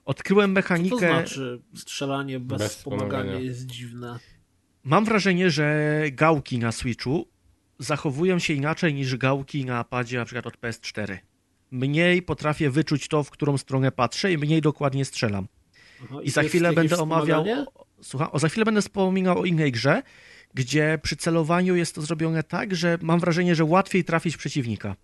Odkryłem 0.05 0.53
mechanikę. 0.53 0.97
Co 0.97 1.01
to 1.01 1.07
znaczy 1.07 1.63
strzelanie 1.75 2.41
bez, 2.41 2.59
Bez 2.59 2.75
wspomagania 2.75 3.13
wspomagania. 3.13 3.45
jest 3.45 3.67
dziwne? 3.67 4.19
Mam 4.85 5.05
wrażenie, 5.05 5.51
że 5.51 6.01
gałki 6.13 6.59
na 6.59 6.73
Switchu 6.73 7.29
zachowują 7.79 8.39
się 8.39 8.53
inaczej 8.55 8.95
niż 8.95 9.17
gałki 9.17 9.65
na 9.65 9.85
padzie 9.85 10.19
na 10.19 10.25
przykład 10.25 10.47
od 10.47 10.61
PS4. 10.61 11.19
Mniej 11.71 12.23
potrafię 12.23 12.71
wyczuć 12.71 13.09
to, 13.09 13.23
w 13.23 13.31
którą 13.31 13.59
stronę 13.59 13.93
patrzę 13.93 14.33
i 14.33 14.39
mniej 14.39 14.61
dokładnie 14.61 15.05
strzelam. 15.05 15.47
Aha, 16.05 16.17
I 16.23 16.31
za 16.31 16.43
chwilę 16.43 16.73
będę 16.73 16.99
omawiał. 16.99 17.45
Słucham, 18.03 18.29
o, 18.33 18.39
za 18.39 18.49
chwilę 18.49 18.65
będę 18.65 18.83
wspominał 18.83 19.39
o 19.41 19.45
innej 19.45 19.73
grze, 19.73 20.03
gdzie 20.55 20.99
przy 21.03 21.17
celowaniu 21.17 21.77
jest 21.77 21.95
to 21.95 22.03
zrobione 22.03 22.43
tak, 22.43 22.75
że 22.75 22.99
mam 23.03 23.21
wrażenie, 23.21 23.55
że 23.55 23.65
łatwiej 23.65 24.05
trafić 24.05 24.37
przeciwnika. 24.37 24.97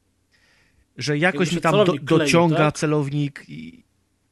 Że 0.96 1.18
jakoś 1.18 1.48
Jakby 1.48 1.56
mi 1.56 1.62
tam 1.62 1.72
do, 1.72 1.84
celownik 1.84 2.04
dociąga 2.04 2.56
tak? 2.56 2.74
celownik 2.74 3.44
i, 3.48 3.84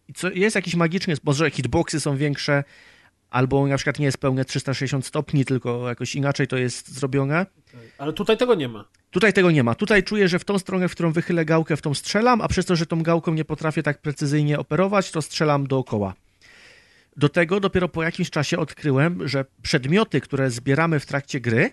i 0.08 0.12
co, 0.12 0.30
jest 0.30 0.56
jakiś 0.56 0.74
magiczny 0.74 1.16
sposób, 1.16 1.38
że 1.38 1.50
hitboxy 1.50 2.00
są 2.00 2.16
większe, 2.16 2.64
albo 3.30 3.66
na 3.66 3.76
przykład 3.76 3.98
nie 3.98 4.04
jest 4.06 4.18
pełne 4.18 4.44
360 4.44 5.06
stopni, 5.06 5.44
tylko 5.44 5.88
jakoś 5.88 6.14
inaczej 6.14 6.46
to 6.46 6.56
jest 6.56 6.94
zrobione. 6.94 7.46
Ale 7.98 8.12
tutaj 8.12 8.36
tego 8.36 8.54
nie 8.54 8.68
ma. 8.68 8.84
Tutaj 9.10 9.32
tego 9.32 9.50
nie 9.50 9.62
ma. 9.62 9.74
Tutaj 9.74 10.02
czuję, 10.02 10.28
że 10.28 10.38
w 10.38 10.44
tą 10.44 10.58
stronę, 10.58 10.88
w 10.88 10.92
którą 10.92 11.12
wychylę 11.12 11.44
gałkę, 11.44 11.76
w 11.76 11.82
tą 11.82 11.94
strzelam, 11.94 12.40
a 12.40 12.48
przez 12.48 12.66
to, 12.66 12.76
że 12.76 12.86
tą 12.86 13.02
gałką 13.02 13.34
nie 13.34 13.44
potrafię 13.44 13.82
tak 13.82 14.02
precyzyjnie 14.02 14.58
operować, 14.58 15.10
to 15.10 15.22
strzelam 15.22 15.66
dookoła. 15.66 16.14
Do 17.18 17.28
tego 17.28 17.60
dopiero 17.60 17.88
po 17.88 18.02
jakimś 18.02 18.30
czasie 18.30 18.58
odkryłem, 18.58 19.28
że 19.28 19.44
przedmioty, 19.62 20.20
które 20.20 20.50
zbieramy 20.50 21.00
w 21.00 21.06
trakcie 21.06 21.40
gry, 21.40 21.70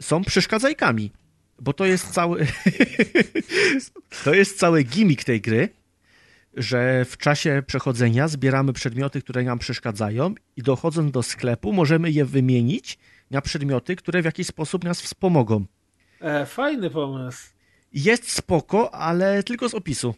są 0.00 0.24
przeszkadzajkami. 0.24 1.12
Bo 1.58 1.72
to 1.72 1.84
jest 1.84 2.12
cały. 2.12 2.46
to 4.24 4.34
jest 4.34 4.58
cały 4.58 4.82
gimmick 4.82 5.24
tej 5.24 5.40
gry, 5.40 5.68
że 6.54 7.04
w 7.04 7.16
czasie 7.16 7.62
przechodzenia 7.66 8.28
zbieramy 8.28 8.72
przedmioty, 8.72 9.22
które 9.22 9.42
nam 9.42 9.58
przeszkadzają, 9.58 10.34
i 10.56 10.62
dochodząc 10.62 11.12
do 11.12 11.22
sklepu, 11.22 11.72
możemy 11.72 12.10
je 12.10 12.24
wymienić 12.24 12.98
na 13.30 13.40
przedmioty, 13.40 13.96
które 13.96 14.22
w 14.22 14.24
jakiś 14.24 14.46
sposób 14.46 14.84
nas 14.84 15.02
wspomogą. 15.02 15.64
E, 16.20 16.46
fajny 16.46 16.90
pomysł. 16.90 17.48
Jest 17.92 18.32
spoko, 18.32 18.94
ale 18.94 19.42
tylko 19.42 19.68
z 19.68 19.74
opisu. 19.74 20.14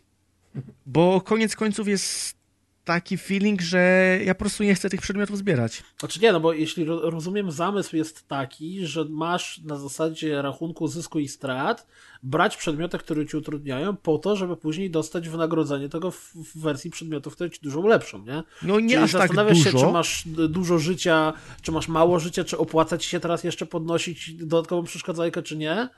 Bo 0.87 1.21
koniec 1.21 1.57
końców 1.57 1.89
jest 1.89 2.42
taki 2.85 3.19
feeling, 3.19 3.61
że 3.61 4.19
ja 4.25 4.35
po 4.35 4.39
prostu 4.39 4.63
nie 4.65 4.75
chcę 4.75 4.91
tych 4.91 5.01
przedmiotów 5.01 5.39
zbierać. 5.39 5.83
Znaczy 6.01 6.21
nie, 6.21 6.33
no 6.33 6.41
bo 6.41 6.53
jeśli 6.53 6.85
ro- 6.85 7.11
rozumiem, 7.11 7.51
zamysł 7.51 7.97
jest 7.97 8.29
taki, 8.29 8.87
że 8.87 9.05
masz 9.05 9.59
na 9.65 9.77
zasadzie 9.79 10.43
rachunku 10.43 10.89
zysku 10.89 11.19
i 11.19 11.29
strat 11.29 11.87
brać 12.23 12.57
przedmioty, 12.57 12.99
które 12.99 13.27
ci 13.27 13.37
utrudniają, 13.37 13.97
po 13.97 14.19
to, 14.19 14.37
żeby 14.37 14.57
później 14.57 14.91
dostać 14.91 15.29
wynagrodzenie 15.29 15.89
tego 15.89 16.11
w, 16.11 16.33
wersji 16.55 16.91
przedmiotów, 16.91 17.35
które 17.35 17.51
ci 17.51 17.61
dużo 17.63 17.81
ulepszą, 17.81 18.25
nie? 18.25 18.43
No 18.63 18.81
nie 18.81 18.89
Czyli 18.89 19.03
aż 19.05 19.13
tak 19.13 19.21
zastanawiasz 19.21 19.59
dużo. 19.59 19.71
się, 19.79 19.87
czy 19.87 19.93
masz 19.93 20.25
dużo 20.49 20.79
życia, 20.79 21.33
czy 21.63 21.73
masz 21.73 21.89
mało 21.89 22.21
życia, 22.21 22.45
czy 22.45 22.59
opłaca 22.59 22.99
ci 22.99 23.09
się 23.09 23.21
teraz 23.21 23.45
jeszcze 23.45 23.67
podnosić 23.67 24.35
dodatkową 24.35 24.85
przeszkadzajkę, 24.85 25.43
czy 25.43 25.57
nie? 25.57 25.89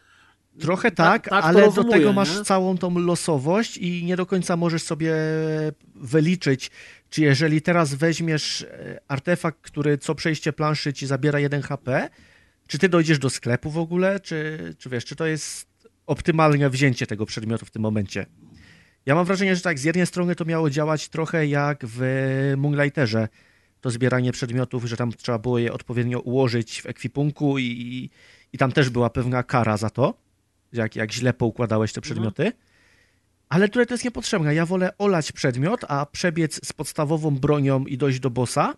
Trochę 0.60 0.90
Ta- 0.90 1.04
tak, 1.04 1.28
tak 1.28 1.44
ale 1.44 1.72
do 1.72 1.84
tego 1.84 2.12
masz 2.12 2.38
nie? 2.38 2.44
całą 2.44 2.78
tą 2.78 2.98
losowość 2.98 3.76
i 3.76 4.04
nie 4.04 4.16
do 4.16 4.26
końca 4.26 4.56
możesz 4.56 4.82
sobie 4.82 5.12
wyliczyć, 5.94 6.70
czy 7.10 7.22
jeżeli 7.22 7.62
teraz 7.62 7.94
weźmiesz 7.94 8.62
e, 8.62 9.00
artefakt, 9.08 9.60
który 9.60 9.98
co 9.98 10.14
przejście 10.14 10.52
planszy 10.52 10.92
ci 10.92 11.06
zabiera 11.06 11.38
1 11.38 11.62
HP, 11.62 12.08
czy 12.66 12.78
ty 12.78 12.88
dojdziesz 12.88 13.18
do 13.18 13.30
sklepu 13.30 13.70
w 13.70 13.78
ogóle, 13.78 14.20
czy, 14.20 14.58
czy 14.78 14.90
wiesz, 14.90 15.04
czy 15.04 15.16
to 15.16 15.26
jest 15.26 15.66
optymalne 16.06 16.70
wzięcie 16.70 17.06
tego 17.06 17.26
przedmiotu 17.26 17.66
w 17.66 17.70
tym 17.70 17.82
momencie. 17.82 18.26
Ja 19.06 19.14
mam 19.14 19.24
wrażenie, 19.24 19.56
że 19.56 19.62
tak, 19.62 19.78
z 19.78 19.84
jednej 19.84 20.06
strony 20.06 20.34
to 20.34 20.44
miało 20.44 20.70
działać 20.70 21.08
trochę 21.08 21.46
jak 21.46 21.84
w 21.86 22.02
Moonlighterze, 22.56 23.28
to 23.80 23.90
zbieranie 23.90 24.32
przedmiotów, 24.32 24.84
że 24.84 24.96
tam 24.96 25.12
trzeba 25.12 25.38
było 25.38 25.58
je 25.58 25.72
odpowiednio 25.72 26.20
ułożyć 26.20 26.82
w 26.82 26.86
ekwipunku 26.86 27.58
i, 27.58 28.10
i 28.52 28.58
tam 28.58 28.72
też 28.72 28.90
była 28.90 29.10
pewna 29.10 29.42
kara 29.42 29.76
za 29.76 29.90
to, 29.90 30.23
jak, 30.74 30.96
jak 30.96 31.12
źle 31.12 31.32
poukładałeś 31.32 31.92
te 31.92 32.00
przedmioty. 32.00 32.52
Ale 33.48 33.68
tutaj 33.68 33.86
to 33.86 33.94
jest 33.94 34.04
niepotrzebne. 34.04 34.54
Ja 34.54 34.66
wolę 34.66 34.98
olać 34.98 35.32
przedmiot, 35.32 35.80
a 35.88 36.06
przebiec 36.06 36.66
z 36.66 36.72
podstawową 36.72 37.30
bronią 37.30 37.84
i 37.84 37.98
dojść 37.98 38.20
do 38.20 38.30
bossa, 38.30 38.74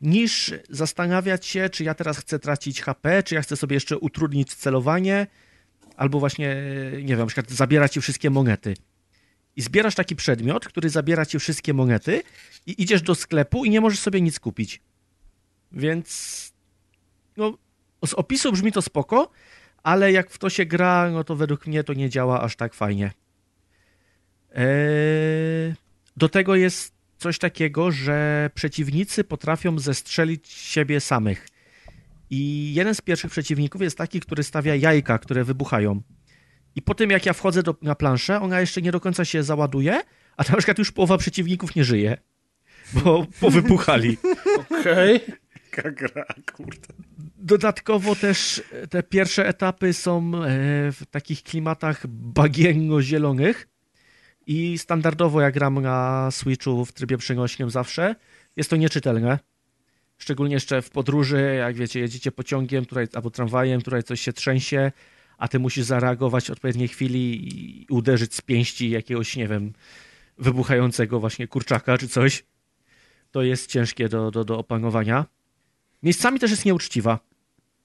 niż 0.00 0.54
zastanawiać 0.70 1.46
się, 1.46 1.68
czy 1.68 1.84
ja 1.84 1.94
teraz 1.94 2.18
chcę 2.18 2.38
tracić 2.38 2.82
HP, 2.82 3.22
czy 3.22 3.34
ja 3.34 3.42
chcę 3.42 3.56
sobie 3.56 3.74
jeszcze 3.74 3.98
utrudnić 3.98 4.54
celowanie, 4.54 5.26
albo 5.96 6.20
właśnie, 6.20 6.56
nie 6.92 7.08
wiem, 7.08 7.18
na 7.18 7.26
przykład 7.26 7.50
zabierać 7.50 7.92
ci 7.92 8.00
wszystkie 8.00 8.30
monety. 8.30 8.74
I 9.56 9.62
zbierasz 9.62 9.94
taki 9.94 10.16
przedmiot, 10.16 10.66
który 10.66 10.90
zabiera 10.90 11.26
ci 11.26 11.38
wszystkie 11.38 11.74
monety 11.74 12.22
i 12.66 12.82
idziesz 12.82 13.02
do 13.02 13.14
sklepu 13.14 13.64
i 13.64 13.70
nie 13.70 13.80
możesz 13.80 13.98
sobie 13.98 14.20
nic 14.20 14.40
kupić. 14.40 14.80
Więc 15.72 16.52
no, 17.36 17.58
z 18.06 18.14
opisu 18.14 18.52
brzmi 18.52 18.72
to 18.72 18.82
spoko, 18.82 19.30
ale 19.84 20.12
jak 20.12 20.30
w 20.30 20.38
to 20.38 20.50
się 20.50 20.66
gra, 20.66 21.10
no 21.10 21.24
to 21.24 21.36
według 21.36 21.66
mnie 21.66 21.84
to 21.84 21.92
nie 21.94 22.10
działa 22.10 22.40
aż 22.40 22.56
tak 22.56 22.74
fajnie. 22.74 23.10
Eee, 24.54 25.74
do 26.16 26.28
tego 26.28 26.54
jest 26.54 26.94
coś 27.18 27.38
takiego, 27.38 27.90
że 27.90 28.50
przeciwnicy 28.54 29.24
potrafią 29.24 29.78
zestrzelić 29.78 30.48
siebie 30.48 31.00
samych. 31.00 31.48
I 32.30 32.72
jeden 32.74 32.94
z 32.94 33.00
pierwszych 33.00 33.30
przeciwników 33.30 33.82
jest 33.82 33.98
taki, 33.98 34.20
który 34.20 34.42
stawia 34.42 34.74
jajka, 34.74 35.18
które 35.18 35.44
wybuchają. 35.44 36.02
I 36.76 36.82
po 36.82 36.94
tym, 36.94 37.10
jak 37.10 37.26
ja 37.26 37.32
wchodzę 37.32 37.62
do, 37.62 37.76
na 37.82 37.94
planszę, 37.94 38.40
ona 38.40 38.60
jeszcze 38.60 38.82
nie 38.82 38.92
do 38.92 39.00
końca 39.00 39.24
się 39.24 39.42
załaduje, 39.42 40.02
a 40.36 40.42
na 40.50 40.56
przykład 40.56 40.78
już 40.78 40.92
połowa 40.92 41.18
przeciwników 41.18 41.74
nie 41.74 41.84
żyje. 41.84 42.16
Bo 42.92 43.26
powybuchali. 43.40 44.16
Okej. 44.80 45.20
Gra, 45.82 46.24
kurde. 46.56 46.88
Dodatkowo 47.36 48.16
też 48.16 48.62
te 48.90 49.02
pierwsze 49.02 49.48
etapy 49.48 49.92
są 49.92 50.18
e, 50.18 50.40
w 50.92 51.02
takich 51.10 51.42
klimatach 51.42 52.06
bagienno-zielonych 52.06 53.68
i 54.46 54.78
standardowo 54.78 55.40
jak 55.40 55.54
gram 55.54 55.82
na 55.82 56.30
Switchu 56.30 56.84
w 56.84 56.92
trybie 56.92 57.18
przenośnym 57.18 57.70
zawsze, 57.70 58.14
jest 58.56 58.70
to 58.70 58.76
nieczytelne. 58.76 59.38
Szczególnie 60.18 60.54
jeszcze 60.54 60.82
w 60.82 60.90
podróży, 60.90 61.54
jak 61.58 61.76
wiecie, 61.76 62.00
jedziecie 62.00 62.32
pociągiem 62.32 62.86
tutaj, 62.86 63.06
albo 63.14 63.30
tramwajem, 63.30 63.82
tutaj 63.82 64.02
coś 64.02 64.20
się 64.20 64.32
trzęsie, 64.32 64.92
a 65.38 65.48
ty 65.48 65.58
musisz 65.58 65.84
zareagować 65.84 66.46
w 66.46 66.50
odpowiedniej 66.50 66.88
chwili 66.88 67.48
i 67.82 67.86
uderzyć 67.90 68.34
z 68.34 68.40
pięści 68.40 68.90
jakiegoś, 68.90 69.36
nie 69.36 69.48
wiem, 69.48 69.72
wybuchającego 70.38 71.20
właśnie 71.20 71.48
kurczaka 71.48 71.98
czy 71.98 72.08
coś. 72.08 72.44
To 73.30 73.42
jest 73.42 73.70
ciężkie 73.70 74.08
do, 74.08 74.30
do, 74.30 74.44
do 74.44 74.58
opanowania. 74.58 75.26
Miejscami 76.04 76.38
też 76.38 76.50
jest 76.50 76.64
nieuczciwa. 76.64 77.18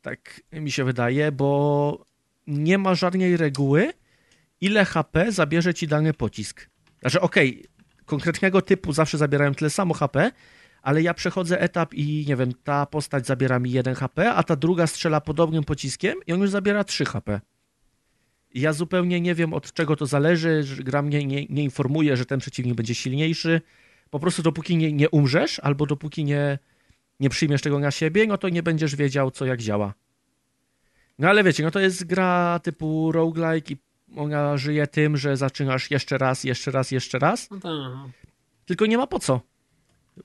Tak 0.02 0.42
mi 0.52 0.72
się 0.72 0.84
wydaje, 0.84 1.32
bo 1.32 2.06
nie 2.48 2.78
ma 2.78 2.96
żadnej 2.96 3.38
reguły, 3.38 3.94
ile 4.62 4.86
HP 4.86 5.32
zabierze 5.32 5.74
ci 5.74 5.88
dany 5.88 6.14
pocisk. 6.14 6.70
Znaczy, 7.02 7.22
okej, 7.22 7.66
konkretnego 8.06 8.62
typu 8.62 8.94
zawsze 8.94 9.18
zabierają 9.18 9.56
tyle 9.56 9.70
samo 9.70 9.94
HP, 9.94 10.32
ale 10.82 11.02
ja 11.02 11.14
przechodzę 11.14 11.62
etap 11.62 11.94
i 11.94 12.26
nie 12.28 12.36
wiem, 12.36 12.52
ta 12.64 12.86
postać 12.86 13.28
zabiera 13.28 13.60
mi 13.60 13.72
1 13.72 13.96
HP, 13.96 14.34
a 14.34 14.44
ta 14.44 14.56
druga 14.56 14.88
strzela 14.88 15.22
podobnym 15.22 15.64
pociskiem 15.64 16.20
i 16.28 16.34
on 16.34 16.42
już 16.42 16.50
zabiera 16.50 16.84
3 16.84 17.06
HP. 17.06 17.42
Ja 18.54 18.74
zupełnie 18.74 19.22
nie 19.22 19.36
wiem, 19.36 19.54
od 19.54 19.74
czego 19.74 19.96
to 19.96 20.06
zależy, 20.06 20.64
gra 20.80 21.02
mnie 21.02 21.26
nie, 21.26 21.46
nie 21.46 21.64
informuje, 21.64 22.18
że 22.18 22.26
ten 22.26 22.40
przeciwnik 22.40 22.76
będzie 22.76 22.96
silniejszy. 22.96 23.62
Po 24.10 24.20
prostu 24.20 24.42
dopóki 24.42 24.78
nie, 24.78 24.94
nie 24.94 25.10
umrzesz, 25.10 25.60
albo 25.60 25.86
dopóki 25.86 26.24
nie, 26.24 26.60
nie 27.20 27.30
przyjmiesz 27.30 27.62
tego 27.62 27.80
na 27.80 27.92
siebie, 27.92 28.28
no 28.28 28.38
to 28.38 28.50
nie 28.50 28.64
będziesz 28.64 28.96
wiedział, 28.96 29.32
co 29.32 29.46
jak 29.46 29.62
działa. 29.62 29.94
No 31.20 31.30
ale 31.30 31.44
wiecie, 31.44 31.64
no 31.64 31.72
to 31.72 31.80
jest 31.80 32.04
gra 32.04 32.60
typu 32.64 33.12
roguelike 33.12 33.74
i 33.74 33.78
ona 34.16 34.58
żyje 34.58 34.88
tym, 34.88 35.18
że 35.18 35.38
zaczynasz 35.38 35.92
jeszcze 35.92 36.18
raz, 36.18 36.44
jeszcze 36.44 36.72
raz, 36.72 36.92
jeszcze 36.92 37.20
raz, 37.20 37.50
No 37.50 37.60
tak. 37.60 37.72
tylko 38.66 38.86
nie 38.86 38.98
ma 38.98 39.08
po 39.08 39.20
co. 39.20 39.42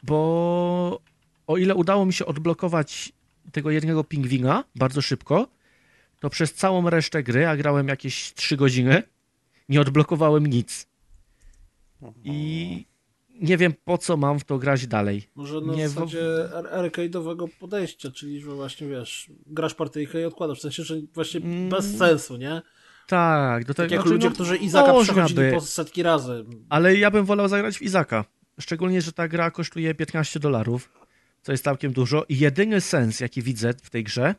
Bo 0.03 1.01
o 1.47 1.57
ile 1.59 1.75
udało 1.75 2.07
mi 2.07 2.13
się 2.13 2.27
odblokować 2.27 3.13
tego 3.53 3.71
jednego 3.71 4.05
pingwina 4.05 4.65
bardzo 4.75 5.03
szybko, 5.03 5.49
to 6.21 6.31
przez 6.31 6.55
całą 6.55 6.91
resztę 6.91 7.23
gry, 7.23 7.47
a 7.47 7.57
grałem 7.57 7.89
jakieś 7.89 8.35
3 8.35 8.57
godziny, 8.57 9.03
nie 9.69 9.81
odblokowałem 9.81 10.47
nic. 10.47 10.87
I 12.25 12.87
nie 13.41 13.57
wiem 13.57 13.73
po 13.85 13.99
co 13.99 14.17
mam 14.17 14.39
w 14.39 14.45
to 14.45 14.59
grać 14.59 14.87
dalej. 14.87 15.23
Może 15.35 15.61
na 15.61 15.75
Nie, 15.75 15.89
zasadzie 15.89 16.23
ar- 16.55 16.91
arcade'owego 16.91 17.49
podejścia, 17.61 18.11
czyli 18.11 18.41
że 18.41 18.51
właśnie 18.51 18.87
wiesz, 18.89 19.31
grasz 19.47 19.75
partyjkę 19.75 20.21
i 20.21 20.25
odkładasz. 20.25 20.59
W 20.59 20.63
sensie, 20.63 20.83
że 20.83 20.95
właśnie 21.15 21.41
Mm. 21.41 21.69
bez 21.69 21.97
sensu, 21.99 22.37
nie? 22.37 22.63
Tak, 23.07 23.65
do 23.65 23.75
Tak 23.75 23.85
tego 23.85 23.95
jak 23.95 24.03
znaczy, 24.03 24.15
ludzie, 24.15 24.29
no, 24.29 24.35
którzy 24.35 24.57
Izaka 24.57 24.95
przechodzili 25.03 25.53
po 25.53 25.61
setki 25.61 26.03
razy. 26.03 26.45
Ale 26.69 26.97
ja 26.97 27.11
bym 27.11 27.25
wolał 27.25 27.49
zagrać 27.49 27.79
w 27.79 27.83
Izaka. 27.83 28.25
szczególnie, 28.61 29.03
że 29.03 29.13
ta 29.13 29.29
gra 29.29 29.51
kosztuje 29.51 29.95
15 29.95 30.41
dolarów, 30.41 30.91
co 31.43 31.53
jest 31.53 31.65
całkiem 31.65 31.93
dużo 31.93 32.25
i 32.29 32.39
jedyny 32.39 32.81
sens, 32.81 33.21
jaki 33.21 33.43
widzę 33.43 33.73
w 33.83 33.91
tej 33.91 34.05
grze, 34.05 34.35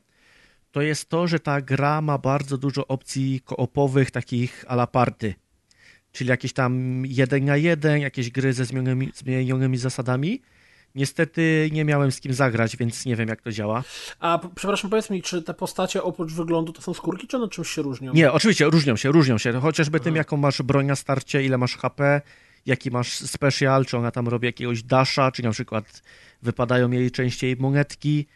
to 0.72 0.82
jest 0.82 1.10
to, 1.10 1.28
że 1.28 1.40
ta 1.40 1.62
gra 1.62 2.02
ma 2.02 2.18
bardzo 2.18 2.58
dużo 2.58 2.88
opcji 2.88 3.42
koopowych, 3.46 4.12
takich 4.12 4.66
a 4.68 4.74
la 4.74 4.88
party. 4.88 5.34
Czyli 6.16 6.30
jakieś 6.30 6.54
tam 6.54 7.04
jeden 7.06 7.46
na 7.46 7.58
jeden, 7.58 8.02
jakieś 8.02 8.30
gry 8.30 8.54
ze 8.54 8.66
zmienionymi, 8.66 9.12
zmienionymi 9.16 9.78
zasadami. 9.78 10.42
Niestety 10.96 11.70
nie 11.72 11.86
miałem 11.86 12.12
z 12.12 12.20
kim 12.20 12.34
zagrać, 12.34 12.78
więc 12.78 13.06
nie 13.06 13.16
wiem 13.16 13.30
jak 13.30 13.42
to 13.42 13.52
działa. 13.52 13.84
A 14.20 14.40
przepraszam, 14.56 14.90
powiedz 14.90 15.10
mi, 15.10 15.22
czy 15.22 15.42
te 15.42 15.54
postacie 15.54 16.04
oprócz 16.04 16.34
wyglądu 16.34 16.74
to 16.74 16.82
są 16.82 16.94
skórki, 16.94 17.28
czy 17.28 17.38
one 17.38 17.50
czymś 17.50 17.70
się 17.70 17.82
różnią? 17.82 18.14
Nie, 18.14 18.32
oczywiście 18.32 18.66
różnią 18.66 18.96
się, 18.96 19.12
różnią 19.12 19.38
się. 19.38 19.54
Chociażby 19.54 20.00
tym, 20.00 20.16
jaką 20.16 20.38
masz 20.38 20.62
broń 20.62 20.86
na 20.86 20.96
starcie, 20.96 21.44
ile 21.44 21.58
masz 21.58 21.78
HP, 21.78 22.22
jaki 22.66 22.92
masz 22.92 23.14
special, 23.14 23.86
czy 23.86 23.98
ona 23.98 24.12
tam 24.12 24.28
robi 24.28 24.46
jakiegoś 24.46 24.84
dasha, 24.84 25.32
czy 25.32 25.44
na 25.44 25.52
przykład 25.52 26.04
wypadają 26.42 26.92
jej 26.92 27.12
częściej 27.12 27.56
monetki. 27.60 28.28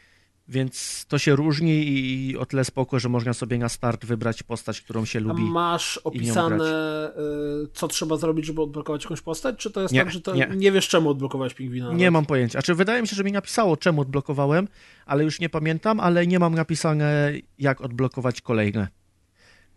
Więc 0.49 1.05
to 1.07 1.17
się 1.17 1.35
różni 1.35 1.87
i 1.87 2.37
o 2.37 2.45
tyle 2.45 2.65
spoko, 2.65 2.99
że 2.99 3.09
można 3.09 3.33
sobie 3.33 3.57
na 3.57 3.69
start 3.69 4.05
wybrać 4.05 4.43
postać, 4.43 4.81
którą 4.81 5.05
się 5.05 5.19
A 5.19 5.21
lubi. 5.21 5.43
masz 5.43 5.95
i 5.97 5.99
nią 5.99 6.03
opisane, 6.03 6.65
y, 7.09 7.67
co 7.73 7.87
trzeba 7.87 8.17
zrobić, 8.17 8.45
żeby 8.45 8.61
odblokować 8.61 9.03
jakąś 9.03 9.21
postać, 9.21 9.55
czy 9.57 9.71
to 9.71 9.81
jest 9.81 9.93
Nie, 9.93 10.03
tak, 10.03 10.11
że 10.13 10.21
to 10.21 10.35
nie. 10.35 10.47
nie. 10.55 10.71
wiesz 10.71 10.87
czemu 10.87 11.09
odblokować 11.09 11.53
pingwina? 11.53 11.93
Nie 11.93 12.11
mam 12.11 12.25
pojęcia. 12.25 12.51
Znaczy, 12.51 12.75
wydaje 12.75 13.01
mi 13.01 13.07
się, 13.07 13.15
że 13.15 13.23
mi 13.23 13.31
napisało, 13.31 13.77
czemu 13.77 14.01
odblokowałem, 14.01 14.67
ale 15.05 15.23
już 15.23 15.39
nie 15.39 15.49
pamiętam, 15.49 15.99
ale 15.99 16.27
nie 16.27 16.39
mam 16.39 16.55
napisane, 16.55 17.31
jak 17.59 17.81
odblokować 17.81 18.41
kolejne. 18.41 18.87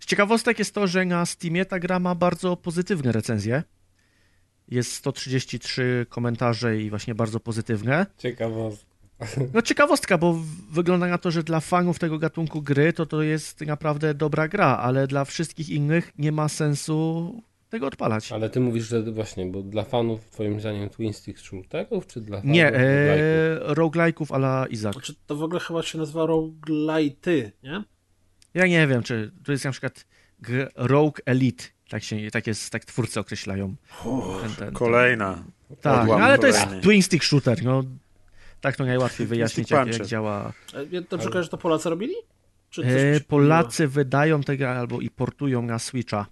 Z 0.01 0.07
ciekawostek 0.07 0.59
jest 0.59 0.75
to, 0.75 0.87
że 0.87 1.05
na 1.05 1.27
Steamie 1.27 1.65
ta 1.65 1.79
gra 1.79 1.99
ma 1.99 2.15
bardzo 2.15 2.57
pozytywne 2.57 3.13
recenzje. 3.13 3.63
Jest 4.69 4.93
133 4.93 6.07
komentarze 6.09 6.81
i 6.81 6.91
właśnie 6.91 7.15
bardzo 7.15 7.41
pozytywne. 7.41 8.07
Ciekawostka. 8.19 8.92
No 9.55 9.63
ciekawostka, 9.63 10.19
bo 10.19 10.39
wygląda 10.71 11.07
na 11.07 11.19
to, 11.19 11.31
że 11.31 11.43
dla 11.43 11.61
fanów 11.61 11.99
tego 11.99 12.19
gatunku 12.19 12.63
gry 12.63 12.93
to 12.93 13.07
to 13.07 13.23
jest 13.23 13.61
naprawdę 13.61 14.15
dobra 14.15 14.49
gra, 14.49 14.67
ale 14.77 15.07
dla 15.07 15.25
wszystkich 15.25 15.71
innych 15.71 16.13
nie 16.19 16.33
ma 16.33 16.49
sensu 16.49 17.43
tego 17.69 17.87
odpalać. 17.87 18.33
Ale 18.33 18.51
ty 18.51 18.61
mówisz, 18.61 18.89
że 18.89 19.03
właśnie, 19.03 19.47
bo 19.47 19.63
dla 19.63 19.85
fanów 19.85 20.21
twoim 20.31 20.61
zdaniem 20.61 20.89
Twin 20.89 21.13
Stick 21.13 21.39
shooterów, 21.39 22.07
czy 22.07 22.21
dla 22.21 22.41
fanów 22.41 22.55
Nie, 22.55 22.69
e, 22.69 23.75
roguelike'ów 23.75 24.35
a 24.35 24.37
la 24.37 24.67
Izak. 24.67 24.93
Znaczy, 24.93 25.15
to 25.27 25.37
w 25.37 25.43
ogóle 25.43 25.61
chyba 25.61 25.83
się 25.83 25.99
nazywa 25.99 26.27
roguelite, 26.27 27.31
nie? 27.63 27.85
Ja 28.55 28.67
nie 28.67 28.87
wiem, 28.87 29.03
czy 29.03 29.33
to 29.45 29.53
jest 29.53 29.65
na 29.65 29.71
przykład 29.71 30.07
Rogue 30.77 31.13
Elite, 31.27 31.65
tak 31.89 32.03
się, 32.03 32.31
tak 32.31 32.47
jest, 32.47 32.71
tak 32.71 32.85
twórcy 32.85 33.21
określają. 33.21 33.75
Ten- 34.43 34.55
ten- 34.59 34.75
Kolejna. 34.75 35.45
Tak, 35.81 36.03
Odłam 36.03 36.21
no, 36.21 36.27
ale 36.27 36.39
to 36.39 36.47
jest 36.47 36.67
twin 36.83 37.03
stick 37.03 37.25
shooter, 37.25 37.65
no. 37.65 37.83
Tak 38.63 38.77
to 38.77 38.85
najłatwiej 38.85 39.27
wyjaśnić, 39.33 39.71
jak, 39.71 39.99
jak 39.99 40.07
działa. 40.07 40.53
E, 40.75 40.85
Ja 40.91 41.01
dobrze 41.11 41.29
kojarzę, 41.29 41.43
że 41.43 41.49
to 41.49 41.59
Polacy 41.59 41.91
robili? 41.91 42.15
Czy 42.71 42.83
coś 42.83 42.91
mi 42.93 42.99
E, 43.01 43.21
Polacy 43.21 43.89
wydają 43.89 44.43
tę 44.43 44.57
grę 44.57 44.71
albo 44.71 45.01
i 45.01 45.11
portują 45.11 45.63
na 45.63 45.79
Switcha, 45.79 46.27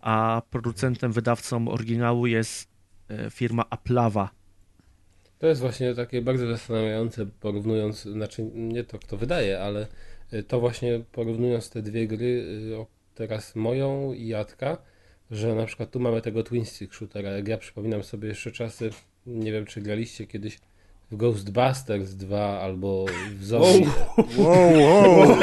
a 0.00 0.42
producentem, 0.50 1.12
wydawcą 1.12 1.68
oryginału 1.68 2.26
jest 2.26 2.68
e, 3.08 3.30
firma 3.30 3.64
Aplawa. 3.70 4.30
To 5.38 5.46
jest 5.46 5.60
właśnie 5.60 5.94
takie 5.94 6.22
bardzo 6.22 6.46
zastanawiające, 6.46 7.26
porównując, 7.26 8.02
znaczy 8.02 8.50
nie 8.54 8.84
to 8.84 8.98
kto 8.98 9.16
wydaje, 9.16 9.60
ale 9.60 9.86
to 10.48 10.60
właśnie 10.60 11.00
porównując 11.12 11.70
te 11.70 11.82
dwie 11.82 12.06
gry, 12.06 12.46
teraz 13.14 13.56
moją 13.56 14.12
i 14.12 14.26
Jadka, 14.26 14.78
że 15.30 15.54
na 15.54 15.66
przykład 15.66 15.90
tu 15.90 16.00
mamy 16.00 16.22
tego 16.22 16.42
Twin 16.42 16.64
Stick 16.64 16.94
Shootera. 16.94 17.30
Jak 17.30 17.48
ja 17.48 17.58
przypominam 17.58 18.02
sobie 18.02 18.28
jeszcze 18.28 18.52
czasy, 18.52 18.90
nie 19.26 19.52
wiem 19.52 19.66
czy 19.66 19.80
graliście 19.80 20.26
kiedyś 20.26 20.58
w 21.12 21.16
Ghostbusters 21.16 22.14
2 22.14 22.60
albo 22.60 23.04
w 23.38 23.44
Zombie. 23.44 23.86
Wow, 24.36 24.72
wow. 24.78 25.36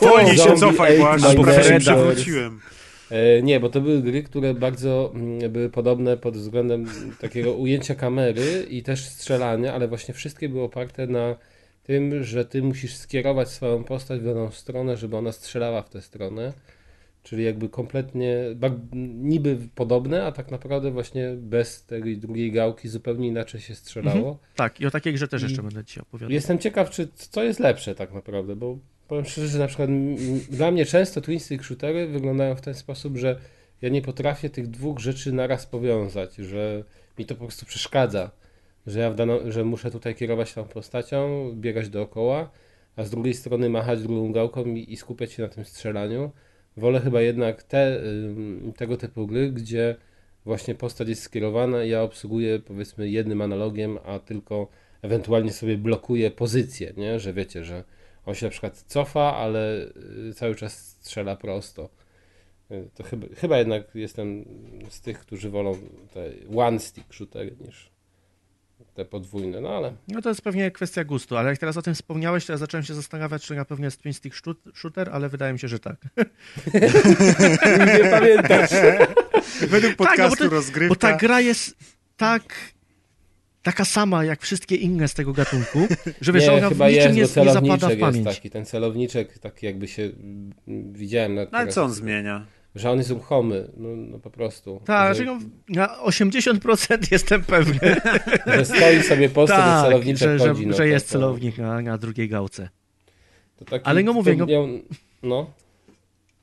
Wolniej 0.00 0.36
się 0.36 0.56
cofaj, 0.56 0.98
bo 0.98 1.10
aż 1.10 1.24
Ate 1.24 1.38
My 1.38 1.44
prawie 1.44 1.64
się 1.64 1.78
przewróciłem. 1.78 2.60
E, 3.10 3.42
Nie, 3.42 3.60
bo 3.60 3.68
to 3.68 3.80
były 3.80 4.02
gry, 4.02 4.22
które 4.22 4.54
bardzo 4.54 5.12
mm, 5.14 5.52
były 5.52 5.70
podobne 5.70 6.16
pod 6.16 6.36
względem 6.36 6.86
takiego 7.20 7.52
ujęcia 7.52 7.94
kamery 7.94 8.66
i 8.70 8.82
też 8.82 9.04
strzelania, 9.04 9.74
ale 9.74 9.88
właśnie 9.88 10.14
wszystkie 10.14 10.48
były 10.48 10.62
oparte 10.62 11.06
na 11.06 11.36
tym, 11.82 12.24
że 12.24 12.44
ty 12.44 12.62
musisz 12.62 12.94
skierować 12.94 13.48
swoją 13.48 13.84
postać 13.84 14.20
w 14.20 14.24
daną 14.24 14.50
stronę, 14.50 14.96
żeby 14.96 15.16
ona 15.16 15.32
strzelała 15.32 15.82
w 15.82 15.90
tę 15.90 16.02
stronę. 16.02 16.52
Czyli 17.22 17.44
jakby 17.44 17.68
kompletnie, 17.68 18.36
niby 19.22 19.58
podobne, 19.74 20.24
a 20.24 20.32
tak 20.32 20.50
naprawdę 20.50 20.90
właśnie 20.90 21.34
bez 21.36 21.84
tej 21.86 22.18
drugiej 22.18 22.52
gałki 22.52 22.88
zupełnie 22.88 23.28
inaczej 23.28 23.60
się 23.60 23.74
strzelało. 23.74 24.38
Tak, 24.56 24.80
i 24.80 24.86
o 24.86 24.90
takiej 24.90 25.12
grze 25.12 25.28
też 25.28 25.42
I- 25.42 25.44
jeszcze 25.44 25.62
będę 25.62 25.84
dzisiaj 25.84 26.02
opowiadał. 26.02 26.30
Jestem 26.32 26.58
ciekaw, 26.58 26.90
czy 26.90 27.08
co 27.14 27.44
jest 27.44 27.60
lepsze 27.60 27.94
tak 27.94 28.12
naprawdę, 28.12 28.56
bo 28.56 28.78
powiem 29.08 29.24
szczerze, 29.24 29.48
że 29.48 29.58
na 29.58 29.66
przykład 29.66 29.90
dla 30.50 30.70
mnie 30.70 30.86
często 30.86 31.20
twin 31.20 31.40
stick 31.40 31.64
shootery 31.64 32.06
wyglądają 32.06 32.54
w 32.56 32.60
ten 32.60 32.74
sposób, 32.74 33.16
że 33.16 33.38
ja 33.82 33.88
nie 33.88 34.02
potrafię 34.02 34.50
tych 34.50 34.66
dwóch 34.68 34.98
rzeczy 34.98 35.32
naraz 35.32 35.66
powiązać, 35.66 36.34
że 36.36 36.84
mi 37.18 37.26
to 37.26 37.34
po 37.34 37.44
prostu 37.44 37.66
przeszkadza, 37.66 38.30
że 38.86 39.00
ja 39.00 39.10
w 39.10 39.14
daną, 39.14 39.38
że 39.50 39.64
muszę 39.64 39.90
tutaj 39.90 40.14
kierować 40.14 40.54
tą 40.54 40.64
postacią, 40.64 41.50
biegać 41.54 41.88
dookoła, 41.88 42.50
a 42.96 43.04
z 43.04 43.10
drugiej 43.10 43.34
strony 43.34 43.68
machać 43.70 44.02
drugą 44.02 44.32
gałką 44.32 44.64
i, 44.64 44.92
i 44.92 44.96
skupiać 44.96 45.32
się 45.32 45.42
na 45.42 45.48
tym 45.48 45.64
strzelaniu. 45.64 46.30
Wolę 46.76 47.00
chyba 47.00 47.20
jednak 47.22 47.62
te, 47.62 48.00
tego 48.76 48.96
typu 48.96 49.26
gry, 49.26 49.52
gdzie 49.52 49.96
właśnie 50.44 50.74
postać 50.74 51.08
jest 51.08 51.22
skierowana 51.22 51.84
ja 51.84 52.02
obsługuję 52.02 52.58
powiedzmy 52.58 53.08
jednym 53.10 53.40
analogiem, 53.42 53.98
a 54.04 54.18
tylko 54.18 54.68
ewentualnie 55.02 55.52
sobie 55.52 55.78
blokuje 55.78 56.30
pozycję, 56.30 56.92
nie? 56.96 57.20
że 57.20 57.32
wiecie, 57.32 57.64
że 57.64 57.84
on 58.26 58.34
się 58.34 58.46
na 58.46 58.50
przykład 58.50 58.82
cofa, 58.82 59.36
ale 59.36 59.86
y, 60.28 60.34
cały 60.34 60.54
czas 60.54 60.78
strzela 60.78 61.36
prosto. 61.36 61.88
Y, 62.70 62.88
To 62.94 63.02
chyba, 63.02 63.26
chyba 63.36 63.58
jednak 63.58 63.94
jestem 63.94 64.44
z 64.88 65.00
tych, 65.00 65.18
którzy 65.18 65.50
wolą 65.50 65.76
te 66.14 66.30
one 66.56 66.78
stick 66.80 67.14
shootery 67.14 67.56
niż 67.66 67.91
te 68.94 69.04
podwójne, 69.04 69.60
no 69.60 69.68
ale 69.68 69.92
No 70.08 70.22
to 70.22 70.28
jest 70.28 70.42
pewnie 70.42 70.70
kwestia 70.70 71.04
gustu, 71.04 71.36
ale 71.36 71.48
jak 71.50 71.58
teraz 71.58 71.76
o 71.76 71.82
tym 71.82 71.94
wspomniałeś, 71.94 72.46
to 72.46 72.52
ja 72.52 72.56
zacząłem 72.56 72.84
się 72.84 72.94
zastanawiać, 72.94 73.42
czy 73.46 73.54
na 73.54 73.64
pewno 73.64 73.84
jest 73.84 73.98
twin 74.00 74.12
stick 74.14 74.36
shoot- 74.36 74.74
shooter, 74.74 75.10
ale 75.12 75.28
wydaje 75.28 75.52
mi 75.52 75.58
się, 75.58 75.68
że 75.68 75.78
tak. 75.78 75.96
nie 78.02 78.10
pamiętasz. 78.10 78.70
Według 79.60 79.94
podcastu 79.96 80.16
Tak, 80.16 80.18
no 80.18 80.28
bo 80.30 80.36
to- 80.36 80.48
rozgrywka. 80.48 80.88
Bo 80.94 80.96
ta 80.96 81.16
gra 81.16 81.40
jest 81.40 81.76
tak 82.16 82.54
taka 83.62 83.84
sama 83.84 84.24
jak 84.24 84.42
wszystkie 84.42 84.76
inne 84.76 85.08
z 85.08 85.14
tego 85.14 85.32
gatunku, 85.32 85.86
że 86.20 86.32
wiesz, 86.32 86.44
nie, 86.46 86.52
ona 86.52 86.66
w 86.68 86.72
chyba 86.72 86.88
niczym 86.90 87.16
jest, 87.16 87.36
nie, 87.36 87.42
bo 87.42 87.46
nie 87.48 87.52
zapada 87.52 87.76
w 87.76 87.80
celowniczek 87.80 87.90
jest 87.90 88.00
pamięć. 88.00 88.36
taki, 88.36 88.50
ten 88.50 88.66
celowniczek 88.66 89.38
taki 89.38 89.66
jakby 89.66 89.88
się 89.88 90.10
widziałem 90.92 91.34
na 91.34 91.42
No 91.44 91.58
ale 91.58 91.68
co 91.72 91.84
on 91.84 91.92
zmienia? 91.92 92.46
Że 92.74 92.90
on 92.90 92.98
jest 92.98 93.10
ruchomy, 93.10 93.68
no, 93.76 93.88
no 93.96 94.18
po 94.18 94.30
prostu. 94.30 94.80
Tak, 94.84 95.14
że, 95.14 95.18
że 95.18 95.24
no, 95.24 95.38
na 95.68 95.96
80% 96.06 97.12
jestem 97.12 97.42
pewny, 97.44 97.96
że 98.54 98.64
stoi 98.64 99.02
sobie 99.02 99.28
postać, 99.28 99.58
tak, 99.58 99.84
celowniczek 99.86 100.28
że, 100.28 100.38
że, 100.38 100.48
chodzi. 100.48 100.66
no, 100.66 100.76
że 100.76 100.88
jest 100.88 101.06
to- 101.06 101.12
celownik 101.12 101.58
na, 101.58 101.80
na 101.80 101.98
drugiej 101.98 102.28
gałce. 102.28 102.68
Ale 103.84 104.02
no 104.02 104.12
mówię, 104.12 104.32
to 104.32 104.38
no- 104.38 104.46
miał, 104.46 104.68
no, 105.22 105.50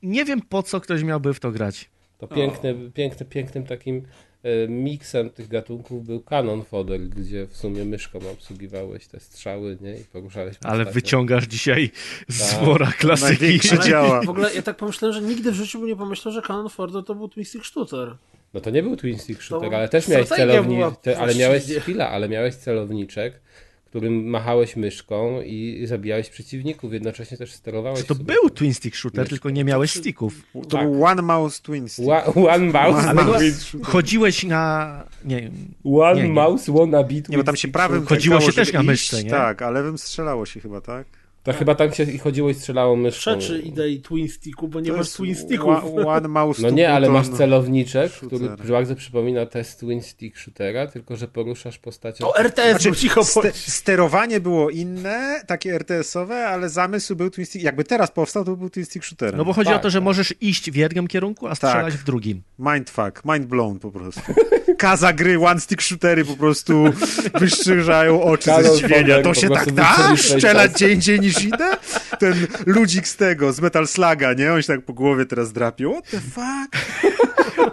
Nie 0.03 0.25
wiem 0.25 0.41
po 0.41 0.63
co 0.63 0.81
ktoś 0.81 1.03
miałby 1.03 1.33
w 1.33 1.39
to 1.39 1.51
grać. 1.51 1.89
to 2.17 2.27
piękny, 2.27 2.75
piękny, 2.93 3.25
pięknym 3.25 3.63
takim 3.65 4.03
miksem 4.69 5.29
tych 5.29 5.47
gatunków 5.47 6.05
był 6.05 6.19
Canon 6.23 6.63
Fodder, 6.63 6.99
gdzie 7.01 7.45
w 7.47 7.57
sumie 7.57 7.85
myszką 7.85 8.19
obsługiwałeś 8.31 9.07
te 9.07 9.19
strzały, 9.19 9.77
nie? 9.81 9.97
I 9.97 10.03
poruszałeś 10.03 10.55
Ale 10.63 10.77
postacią. 10.77 10.93
wyciągasz 10.93 11.43
dzisiaj 11.47 11.91
z 12.29 12.49
Tak. 12.51 12.63
wora 12.65 12.91
klasyki. 12.99 13.41
Największy 13.41 13.75
Ale 13.79 13.89
działa. 13.89 14.21
W 14.21 14.29
ogóle 14.29 14.53
ja 14.55 14.61
tak 14.61 14.77
pomyślałem, 14.77 15.13
że 15.15 15.21
nigdy 15.21 15.51
w 15.51 15.55
życiu 15.55 15.79
bym 15.79 15.87
nie 15.87 15.95
pomyślał, 15.95 16.33
że 16.33 16.41
Canon 16.41 16.69
Fordo 16.69 17.03
to 17.03 17.15
był 17.15 17.27
twin 17.29 17.45
stick 17.45 17.65
shooter. 17.65 18.15
No 18.53 18.61
to 18.61 18.69
nie 18.69 18.83
był 18.83 18.95
twin 18.95 19.19
stick 19.19 19.41
shooter, 19.41 19.69
To 19.69 19.77
ale 19.77 19.89
też 19.89 20.07
miałeś 20.07 20.27
celownik, 20.27 20.85
te, 21.01 21.19
ale 21.19 21.35
miałeś 21.35 21.63
chwila, 21.63 22.09
ale 22.09 22.29
miałeś 22.29 22.55
celowniczek, 22.55 23.41
którym 23.89 24.23
machałeś 24.29 24.75
myszką 24.75 25.41
i 25.41 25.81
zabijałeś 25.85 26.29
przeciwników, 26.29 26.93
jednocześnie 26.93 27.37
też 27.37 27.53
sterowałeś 27.53 28.05
To 28.05 28.15
sobie. 28.15 28.25
był 28.33 28.49
twin 28.49 28.73
stick 28.73 28.95
shooter, 28.95 29.19
Myszką. 29.19 29.29
tylko 29.29 29.49
nie 29.49 29.63
miałeś 29.63 29.91
sticków. 29.91 30.41
To 30.53 30.59
tak. 30.77 30.81
był 30.91 31.05
One 31.05 31.21
Mouse 31.21 31.61
Twin 31.61 31.89
Stick. 31.89 32.07
Wa- 32.07 32.25
One 32.25 32.57
mouse, 32.71 33.09
One 33.09 33.21
one, 33.21 33.23
mouse. 33.23 33.77
Chodziłeś 33.83 34.43
na... 34.43 35.03
Nie, 35.25 35.51
one 35.83 36.15
Nie, 36.21 36.27
nie. 36.27 36.33
mouse, 36.33 36.71
one 36.79 37.03
beat. 37.03 37.29
Nie, 37.29 37.37
bo 37.37 37.43
tam 37.43 37.55
się 37.55 37.67
prawym 37.67 38.05
Chodziło 38.05 38.41
się 38.41 38.53
też 38.53 38.73
na 38.73 38.79
iść, 38.79 38.87
myszce, 38.87 39.23
nie? 39.23 39.29
Tak, 39.29 39.61
a 39.61 39.69
lewym 39.69 39.97
strzelało 39.97 40.45
się 40.45 40.59
chyba, 40.59 40.81
tak? 40.81 41.07
To 41.43 41.53
chyba 41.53 41.75
tam 41.75 41.93
się 41.93 42.03
i 42.03 42.17
chodziło 42.17 42.49
i 42.49 42.53
strzelało 42.53 42.95
myszką. 42.95 43.19
Przeczy 43.37 43.59
idei 43.59 44.01
Twin 44.01 44.29
Sticku, 44.29 44.67
bo 44.67 44.79
nie 44.79 44.91
To 44.91 44.97
masz 44.97 45.09
Twin 45.11 45.35
Sticków. 45.35 45.67
one- 46.07 46.27
mouse 46.27 46.61
No 46.61 46.69
to 46.69 46.75
nie, 46.75 46.93
ale 46.93 47.09
masz 47.09 47.27
celowniczek, 47.29 48.11
Shooter. 48.11 48.39
który 48.55 48.71
bardzo 48.73 48.95
przypomina 48.95 49.45
test 49.45 49.79
Twin 49.79 50.01
Stick 50.01 50.37
Shootera, 50.37 50.87
tylko 50.87 51.15
że 51.15 51.27
poruszasz 51.27 51.77
postacią... 51.77 52.27
O, 52.27 52.37
RTS 52.37 52.81
Znaczy, 52.81 52.97
cicho 52.99 53.23
ste- 53.23 53.41
bądź. 53.41 53.55
sterowanie 53.73 54.39
było 54.39 54.69
inne, 54.69 55.41
takie 55.47 55.73
RTS-owe, 55.75 56.47
ale 56.47 56.69
zamysł 56.69 57.15
był 57.15 57.29
Twin 57.29 57.45
Stick. 57.45 57.65
Jakby 57.65 57.83
teraz 57.83 58.11
powstał, 58.11 58.45
to 58.45 58.55
był 58.55 58.69
Twin 58.69 58.85
Stick 58.85 59.05
shooter. 59.05 59.37
No 59.37 59.45
bo 59.45 59.53
chodzi 59.53 59.69
Tak, 59.69 59.79
o 59.79 59.83
to, 59.83 59.89
że 59.89 59.97
tak. 59.99 60.03
możesz 60.05 60.33
iść 60.41 60.71
w 60.71 60.75
jednym 60.75 61.07
kierunku, 61.07 61.47
a 61.47 61.55
strzelać 61.55 61.93
w 61.97 62.03
drugim. 62.03 62.41
Mindfuck, 62.59 63.21
mind 63.25 63.45
blown 63.45 63.79
po 63.79 63.91
prostu. 63.91 64.21
Kaza 64.77 65.13
gry, 65.13 65.39
one 65.39 65.59
stick 65.59 65.81
shootery 65.81 66.25
po 66.25 66.35
prostu 66.37 66.83
wyszczerzają 67.39 68.23
oczy 68.23 68.51
ze 68.63 68.75
zdziwienia. 68.75 69.21
To 69.21 69.33
się 69.33 69.49
tak 69.49 69.71
da? 69.71 70.15
Strzelać 70.17 70.71
gdzie 70.71 70.93
indziej 70.93 71.19
niż 71.29 71.45
idę? 71.45 71.69
Ten 72.19 72.47
ludzik 72.65 73.07
z 73.07 73.15
tego, 73.15 73.53
z 73.53 73.61
Metal 73.61 73.87
Sluga, 73.87 74.33
nie? 74.33 74.53
On 74.53 74.61
się 74.61 74.67
tak 74.67 74.85
po 74.85 74.93
głowie 74.93 75.25
teraz 75.25 75.53
drapie. 75.53 75.89
What 75.89 76.11
the 76.11 76.19
fuck? 76.19 76.99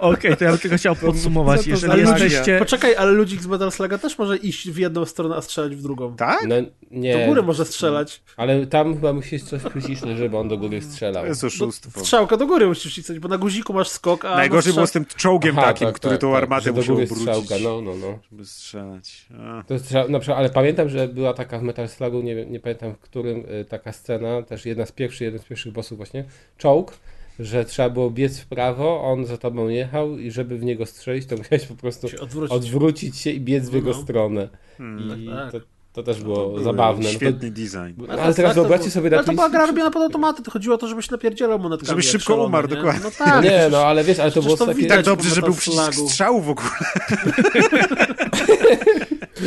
Okej, 0.00 0.36
to 0.36 0.44
ja 0.44 0.50
bym 0.50 0.58
tylko 0.58 0.76
chciał 0.76 0.96
podsumować. 0.96 1.66
Jeżeli 1.66 2.00
jesteście... 2.00 2.58
Poczekaj, 2.58 2.96
ale 2.96 3.12
ludzik 3.12 3.42
z 3.42 3.46
Metal 3.46 3.72
Sluga 3.72 3.98
też 3.98 4.18
może 4.18 4.36
iść 4.36 4.70
w 4.70 4.78
jedną 4.78 5.04
stronę, 5.04 5.36
a 5.36 5.42
strzelać 5.42 5.76
w 5.76 5.82
drugą. 5.82 6.16
Tak? 6.16 6.44
No 6.48 6.56
nie, 6.90 7.18
Do 7.18 7.26
góry 7.26 7.42
może 7.42 7.64
strzelać. 7.64 8.22
ale 8.36 8.66
tam 8.66 8.94
chyba 8.94 9.12
musisz 9.12 9.42
coś 9.42 9.62
przycisnąć, 9.62 10.18
żeby 10.18 10.36
on 10.36 10.48
do 10.48 10.58
góry 10.58 10.82
strzelał. 10.82 11.22
To 11.22 11.28
jest 11.28 11.44
oszustwo. 11.44 12.00
strzałka 12.00 12.36
do 12.36 12.46
góry 12.46 12.66
musisz 12.66 12.92
wcisnąć, 12.92 13.20
bo 13.20 13.28
na 13.28 13.38
guziku 13.38 13.72
masz 13.72 13.88
skok, 13.88 14.24
a 14.24 14.36
Najgorzej 14.36 14.72
na 14.72 14.74
było 14.74 14.86
z 14.86 14.92
tym 14.92 15.04
czołgiem 15.16 15.58
Aha, 15.58 15.66
takim, 15.66 15.86
tak, 15.86 15.94
który 15.94 16.14
tak, 16.14 16.20
tą 16.20 16.32
tak, 16.32 16.42
armatę 16.42 16.66
do 16.66 16.72
musiał 16.72 16.94
obrócić. 16.94 17.18
strzałka, 17.18 17.54
no, 17.64 17.80
no, 17.80 17.94
no. 17.94 18.18
Żeby 18.30 18.44
strzelać. 18.44 19.26
A. 19.40 19.62
To 19.62 19.74
na 20.08 20.18
przykład, 20.18 20.38
ale 20.38 20.50
pamiętam, 20.50 20.88
że 20.88 21.08
była 21.08 21.34
taka 21.34 21.58
w 21.58 21.62
Metal 21.62 21.88
Slugu, 21.88 22.22
nie, 22.22 22.46
nie 22.46 22.60
pamiętam 22.60 22.94
w 22.94 22.98
którym, 22.98 23.44
taka 23.68 23.92
scena, 23.92 24.42
też 24.42 24.66
jedna 24.66 24.86
z 24.86 24.92
pierwszych, 24.92 25.20
jeden 25.20 25.40
z 25.40 25.44
pierwszych 25.44 25.72
bossów 25.72 25.96
właśnie, 25.96 26.24
czołg, 26.58 26.92
że 27.38 27.64
trzeba 27.64 27.90
było 27.90 28.10
biec 28.10 28.38
w 28.38 28.46
prawo, 28.46 29.02
on 29.04 29.26
za 29.26 29.36
tobą 29.38 29.68
jechał 29.68 30.18
i 30.18 30.30
żeby 30.30 30.58
w 30.58 30.64
niego 30.64 30.86
strzelić, 30.86 31.26
to 31.26 31.36
musiałeś 31.36 31.66
po 31.66 31.74
prostu 31.74 32.08
się 32.08 32.18
odwrócić. 32.20 32.56
odwrócić 32.56 33.16
się 33.16 33.30
i 33.30 33.40
biec 33.40 33.68
w 33.68 33.74
jego 33.74 33.90
No. 33.90 34.02
stronę. 34.02 34.48
Hmm. 34.78 35.22
I 35.22 35.26
tak. 35.28 35.52
to, 35.52 35.60
to 35.92 36.02
też 36.02 36.22
było 36.22 36.46
Były 36.48 36.62
zabawne. 36.64 37.04
No 37.04 37.10
Świetny 37.10 37.50
design. 37.50 38.00
to, 38.06 38.12
Ale 38.12 38.22
ale 38.22 38.34
teraz 38.34 38.50
tak, 38.50 38.54
to 38.54 38.54
wyobraźcie 38.54 38.90
sobie 38.90 39.10
na 39.10 39.16
Ale 39.16 39.26
to 39.26 39.32
była 39.32 39.50
gra 39.50 39.66
robiona 39.66 39.90
pod 39.90 40.02
automaty, 40.02 40.42
to 40.42 40.50
chodziło 40.50 40.74
o 40.74 40.78
to, 40.78 40.88
żebyś 40.88 41.10
napierdzielał 41.10 41.58
monetkami. 41.58 41.88
Żeby 41.88 42.00
jak 42.02 42.10
szybko 42.12 42.26
szalony, 42.32 42.46
umarł, 42.48 42.68
nie? 42.68 42.76
dokładnie. 42.76 43.00
No 43.04 43.10
tak. 43.18 43.44
Nie, 43.44 43.68
no 43.70 43.78
ale 43.78 44.04
wiesz, 44.04 44.18
ale 44.18 44.32
to 44.32 44.42
było 44.42 44.56
to 44.56 44.66
takie... 44.66 44.78
widać. 44.78 44.96
Tak 44.96 45.04
dobrze, 45.04 45.34
że 45.34 45.42
był 45.42 45.54
przycisk 45.54 45.94
strzału 45.94 46.40
w 46.40 46.50
ogóle. 46.50 46.68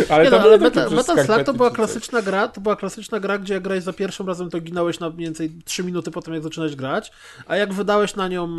Ale 0.10 0.24
Nie 0.24 0.30
to 0.30 0.38
no, 0.38 0.44
ale 0.44 0.57
Metal, 0.57 0.91
Metal 0.91 1.26
Slug 1.26 1.44
to 1.44 1.53
była 1.53 1.72
klasyczna 1.72 2.22
gra, 2.22 2.48
to 2.48 2.61
była 2.61 2.76
klasyczna 2.76 3.20
gra, 3.20 3.38
gdzie 3.38 3.53
jak 3.53 3.64
grałeś 3.64 3.84
za 3.84 3.94
pierwszym 3.94 4.28
razem, 4.28 4.49
to 4.49 4.61
ginąłeś 4.61 4.99
na 4.99 5.10
mniej 5.10 5.26
więcej 5.26 5.52
3 5.66 5.84
minuty 5.84 6.11
po 6.11 6.22
tym, 6.22 6.34
jak 6.34 6.44
zaczynałeś 6.44 6.76
grać, 6.76 7.11
a 7.48 7.56
jak 7.56 7.74
wydałeś 7.74 8.16
na 8.16 8.28
nią 8.28 8.44
e, 8.44 8.56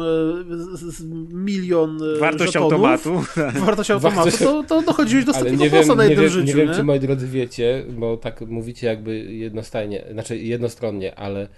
z, 0.76 0.80
z 0.80 1.04
milion 1.32 1.98
e, 2.16 2.20
Wartość 2.20 2.52
żetonów, 2.52 2.72
automatu. 2.72 3.24
wartość 3.66 3.90
automatu, 3.90 4.38
to, 4.38 4.62
to 4.62 4.82
dochodziłeś 4.82 5.24
do 5.24 5.32
ostatniego 5.32 5.64
nie 5.64 5.70
wiem, 5.70 5.80
bossa 5.80 5.94
na 5.94 6.04
nie, 6.04 6.10
jednym 6.10 6.24
wiem, 6.24 6.34
życiu, 6.34 6.46
nie 6.46 6.54
wiem, 6.54 6.68
nie? 6.68 6.74
czy 6.74 6.82
moi 6.82 7.00
drodzy 7.00 7.28
wiecie, 7.28 7.84
bo 7.88 8.16
tak 8.16 8.40
mówicie 8.40 8.86
jakby 8.86 9.18
jednostajnie, 9.18 10.04
znaczy 10.12 10.38
jednostronnie, 10.38 11.18
ale 11.18 11.48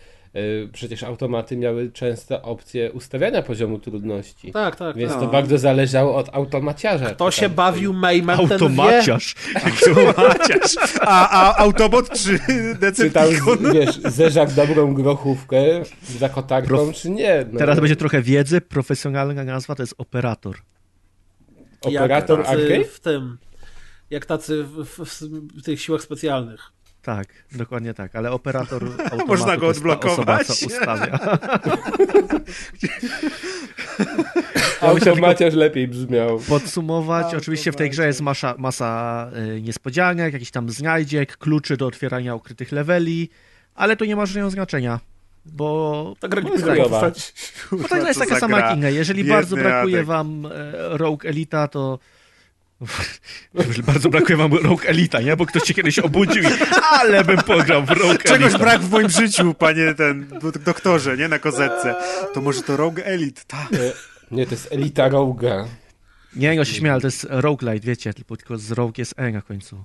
przecież 0.73 1.03
automaty 1.03 1.57
miały 1.57 1.91
często 1.93 2.43
opcję 2.43 2.93
ustawiania 2.93 3.43
poziomu 3.43 3.79
trudności. 3.79 4.53
Tak, 4.53 4.77
tak. 4.77 4.97
Więc 4.97 5.13
tak. 5.13 5.21
to 5.21 5.27
bardzo 5.27 5.59
zależało 5.59 6.17
od 6.17 6.29
automaciarza. 6.33 7.15
To 7.15 7.31
Czy 7.31 7.37
się 7.41 7.47
tam- 7.47 7.55
bawił 7.55 7.93
Mayman, 7.93 8.39
ten 8.39 8.47
wie. 8.49 8.55
Automaciarz. 8.55 9.35
Automaciarz. 9.65 10.77
A, 11.01 11.29
a 11.29 11.57
Autobot 11.59 12.11
czy 12.11 12.39
Czy 12.97 13.11
tam, 13.11 13.29
wiesz, 13.75 14.01
zeżar 14.01 14.51
dobrą 14.53 14.95
grochówkę 14.95 15.63
za 16.19 16.29
kotarką, 16.29 16.77
Prof- 16.77 16.95
czy 16.95 17.11
nie? 17.11 17.47
No, 17.53 17.59
Teraz 17.59 17.81
będzie 17.81 17.97
trochę 17.97 18.23
wiedzy. 18.23 18.61
Profesjonalna 18.61 19.45
nazwa 19.45 19.75
to 19.75 19.83
jest 19.83 19.95
operator. 19.99 20.57
Operator 21.81 22.45
jak 22.69 22.89
w 22.89 23.01
tym, 23.01 23.39
jak 24.11 24.27
tacy 24.27 24.65
w, 24.65 24.85
w, 24.85 25.23
w 25.59 25.63
tych 25.63 25.81
siłach 25.81 26.03
specjalnych. 26.03 26.73
Tak, 27.03 27.29
dokładnie 27.53 27.95
tak, 27.95 28.17
ale 28.17 28.31
operator 28.33 28.85
automatu 29.05 29.27
Można 29.27 29.57
go 29.57 29.61
to 29.61 29.67
jest 29.67 29.83
ta 29.83 29.89
odblokować. 29.91 30.41
Osoba, 30.41 30.45
co 30.45 30.67
ustawia. 30.67 31.19
Automaciarz 34.81 35.55
lepiej 35.55 35.89
brzmiał. 35.89 36.39
Podsumować, 36.49 37.35
oczywiście 37.35 37.73
w 37.73 37.77
tej 37.77 37.91
grze 37.91 38.07
jest 38.07 38.21
masa, 38.21 38.55
masa 38.59 39.31
y, 39.57 39.63
niespodzianek, 39.63 40.33
jakichś 40.33 40.51
tam 40.51 40.71
znajdziek, 40.71 41.37
kluczy 41.37 41.77
do 41.77 41.87
otwierania 41.87 42.35
ukrytych 42.35 42.73
leveli, 42.73 43.29
ale 43.75 43.97
to 43.97 44.05
nie 44.05 44.17
ma 44.17 44.27
żadnego 44.27 44.51
znaczenia, 44.51 45.01
bo 45.47 46.15
Ta 46.21 46.29
gra 46.29 46.43
nie 46.43 46.49
No 46.51 46.55
jest 46.55 46.65
powinna 46.65 46.85
chujowa. 46.85 47.11
bo 47.71 47.89
to 47.89 47.97
jest 47.97 48.15
co 48.15 48.21
taka 48.27 48.41
sama 48.41 48.57
gra. 48.57 48.69
jak 48.69 48.77
inne. 48.77 48.93
Jeżeli 48.93 49.23
Biedny 49.23 49.35
bardzo 49.35 49.57
brakuje 49.57 50.05
wam 50.05 50.47
e, 50.47 50.51
Rogue 50.99 51.19
Elita, 51.29 51.69
to 51.69 51.99
Jeżeli 53.55 53.83
bardzo 53.83 54.09
brakuje 54.09 54.37
wam 54.37 54.53
Rogue 54.55 54.83
Elita, 54.87 55.21
nie? 55.21 55.37
Bo 55.37 55.47
ktoś 55.47 55.63
się 55.63 55.75
kiedyś 55.75 55.99
obudził 55.99 56.43
i 56.43 56.47
ale 56.81 57.25
bym 57.25 57.37
pograł 57.37 57.85
w 57.85 57.91
Rogue 57.91 58.19
Czegoś 58.25 58.41
Elita. 58.43 58.59
brak 58.59 58.81
w 58.81 58.91
moim 58.91 59.09
życiu, 59.09 59.55
panie 59.55 59.95
ten 59.95 60.29
dok- 60.29 60.59
doktorze, 60.59 61.17
nie? 61.17 61.29
Na 61.29 61.39
kozetce. 61.39 61.95
To 62.35 62.41
może 62.41 62.63
to 62.63 62.77
Rogue 62.77 63.01
Elite, 63.05 63.43
tak. 63.47 63.73
E, 63.73 63.93
Nie, 64.31 64.47
to 64.47 64.51
jest 64.55 64.73
Elita 64.73 65.09
Roga. 65.09 65.65
Nie, 66.37 66.55
no 66.57 66.65
się 66.65 66.93
ale 66.93 67.01
to 67.01 67.07
jest 67.07 67.27
roguelite, 67.31 67.87
wiecie, 67.87 68.15
tylko, 68.15 68.37
tylko 68.37 68.59
z 68.59 68.71
Rogue 68.73 68.93
jest 68.99 69.15
E 69.17 69.31
na 69.31 69.43
końcu. 69.43 69.85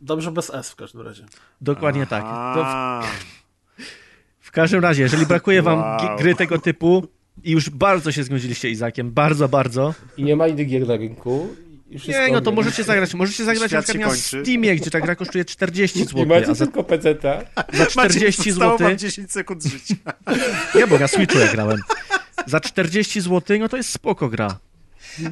Dobrze 0.00 0.30
bez 0.32 0.50
S 0.50 0.70
w 0.70 0.76
każdym 0.76 1.00
razie. 1.00 1.24
Dokładnie 1.60 2.06
tak. 2.06 2.24
To 2.54 2.64
w, 2.64 3.86
w 4.40 4.50
każdym 4.50 4.80
razie, 4.82 5.02
jeżeli 5.02 5.26
brakuje 5.26 5.62
wam 5.62 5.78
Wow. 5.78 6.16
gry 6.18 6.34
tego 6.34 6.58
typu 6.58 7.08
i 7.48 7.50
już 7.52 7.70
bardzo 7.70 8.12
się 8.12 8.22
zgodziliście 8.24 8.70
Izakiem, 8.70 9.10
bardzo, 9.10 9.48
bardzo, 9.48 9.94
I 10.16 10.24
nie 10.24 10.36
ma 10.36 10.48
innych 10.48 10.66
gier 10.68 10.88
na 10.88 10.96
rynku. 10.96 11.48
I 11.90 12.10
nie, 12.10 12.28
no 12.32 12.40
to 12.40 12.52
możecie 12.52 12.84
zagrać. 12.84 13.14
Możecie 13.14 13.44
zagrać 13.44 13.70
Świat 13.70 13.88
na 13.88 13.94
przykład 13.94 14.10
na. 14.32 14.42
Steamie, 14.44 14.76
gdzie 14.76 14.90
ta 14.90 15.00
gra 15.00 15.14
kosztuje 15.16 15.44
40 15.44 16.00
I 16.00 16.04
zł, 16.04 16.26
macie 16.26 16.50
a 16.50 16.54
za, 16.54 16.64
tylko 16.64 16.84
peceta. 16.84 17.40
za 17.72 17.86
40 17.86 18.40
Macie, 18.40 18.52
zostało 18.52 18.72
zł, 18.78 18.88
wam 18.88 18.98
10 18.98 19.32
sekund 19.32 19.64
życia. 19.64 19.94
nie, 20.74 20.86
bo 20.86 20.98
na 20.98 21.08
Switchu 21.08 21.38
ja 21.38 21.52
grałem, 21.52 21.78
za 22.46 22.60
40 22.60 23.20
zł, 23.20 23.58
no 23.60 23.68
to 23.68 23.76
jest 23.76 23.90
spoko 23.90 24.28
gra. 24.28 24.58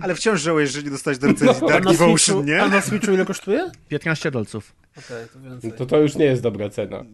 Ale 0.00 0.14
wciąż 0.14 0.42
żałuję, 0.42 0.66
że 0.66 0.82
nie 0.82 0.90
dostać 0.90 1.18
do 1.18 1.26
recenzji 1.26 1.62
No, 1.62 1.68
Dark 1.68 1.84
na 1.84 1.90
Devotion, 1.90 2.18
Switchu, 2.18 2.42
nie? 2.42 2.62
a 2.62 2.68
na 2.68 2.80
Switchu 2.80 3.12
ile 3.12 3.24
kosztuje? 3.24 3.70
15 3.88 4.30
dolców. 4.30 4.72
Okej, 4.98 5.26
to 5.32 5.40
więcej. 5.40 5.72
To 5.72 5.86
to 5.86 5.98
już 5.98 6.14
nie 6.14 6.24
jest 6.24 6.42
dobra 6.42 6.68
cena. 6.70 7.04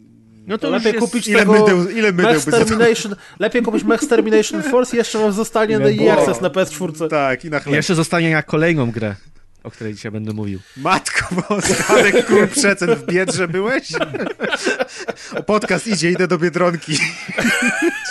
No 0.47 0.59
to 0.59 0.70
lepiej 0.70 0.94
kupić 0.94 1.28
Ile 1.28 1.39
tego 1.39 1.52
mydeł, 1.52 1.90
ile 1.90 2.12
mydeł 2.12 2.32
Max. 2.32 2.44
Termination, 2.44 3.16
lepiej 3.39 3.62
kupić 3.62 3.85
Max 3.85 4.09
Termination 4.09 4.62
Force 4.62 4.97
i 4.97 4.98
jeszcze 4.98 5.19
wam 5.19 5.32
zostanie 5.32 5.74
Ile 5.74 5.94
na 5.94 6.05
EA? 6.05 6.19
Access 6.19 6.40
na 6.40 6.48
PS4. 6.48 7.09
Tak, 7.09 7.44
i 7.44 7.51
na 7.51 7.60
chleb. 7.60 7.74
Jeszcze 7.77 7.94
zostanie 7.94 8.32
na 8.32 8.43
kolejną 8.43 8.90
grę, 8.90 9.14
o 9.62 9.70
której 9.70 9.94
dzisiaj 9.94 10.12
będę 10.12 10.32
mówił. 10.32 10.60
Matko 10.77 11.35
boska, 11.48 11.85
ale 11.89 12.12
król 12.12 12.48
przecen 12.48 12.94
w 12.94 13.06
Biedrze 13.06 13.48
byłeś? 13.48 13.89
O, 15.36 15.43
podcast 15.43 15.86
idzie, 15.86 16.10
idę 16.10 16.28
do 16.28 16.39
Biedronki. 16.39 16.98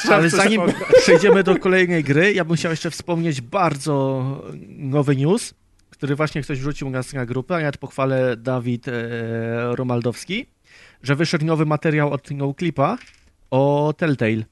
Trzeba 0.02 0.16
Ale 0.16 0.30
zanim 0.30 0.62
przejdziemy 1.02 1.44
do 1.44 1.60
kolejnej 1.60 2.04
gry, 2.04 2.34
ja 2.34 2.46
bym 2.46 2.56
chciał 2.58 2.72
jeszcze 2.72 2.92
wspomnieć 2.92 3.42
bardzo 3.42 4.24
nowy 4.68 5.16
news, 5.16 5.54
który 5.90 6.16
właśnie 6.16 6.42
ktoś 6.42 6.60
wrzucił 6.60 6.90
nas 6.90 7.14
na 7.14 7.26
grupę, 7.26 7.56
a 7.56 7.62
ja 7.62 7.72
pochwalę 7.72 8.38
Dawid 8.38 8.88
e, 8.88 8.92
Romaldowski, 9.76 10.46
że 11.04 11.16
wyszedł 11.16 11.46
nowy 11.46 11.66
materiał 11.66 12.14
od 12.14 12.32
NoClipa 12.32 12.98
o 13.52 13.94
Telltale. 13.98 14.44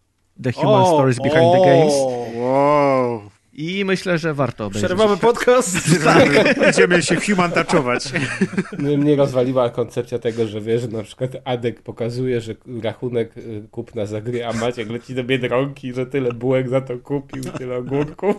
The 0.43 0.51
Human 0.51 0.85
Stories 0.85 1.17
Behind 1.17 1.53
the 1.53 1.59
Games. 1.65 1.93
Wow. 2.35 3.21
I 3.53 3.85
myślę, 3.85 4.17
że 4.17 4.33
warto 4.33 4.65
obejrzeć. 4.65 4.85
Przerywamy 4.85 5.17
podcast. 5.17 5.77
Będziemy 6.59 7.01
się 7.01 7.15
human 7.15 7.51
touchować. 7.51 8.13
Mnie 8.97 9.15
rozwaliła 9.15 9.69
koncepcja 9.69 10.19
tego, 10.19 10.47
że 10.47 10.61
wiesz, 10.61 10.81
że 10.81 10.87
na 10.87 11.03
przykład 11.03 11.31
Adek 11.45 11.81
pokazuje, 11.81 12.41
że 12.41 12.55
rachunek 12.83 13.37
y, 13.37 13.67
kupna 13.71 14.05
za 14.05 14.21
gry, 14.21 14.45
a 14.45 14.53
Maciek 14.53 14.89
leci 14.89 15.15
do 15.15 15.23
Biedronki, 15.23 15.93
że 15.93 16.05
tyle 16.05 16.33
bułek 16.33 16.69
za 16.69 16.81
to 16.81 16.97
kupił, 16.97 17.43
tyle 17.43 17.77
ogórków. 17.77 18.35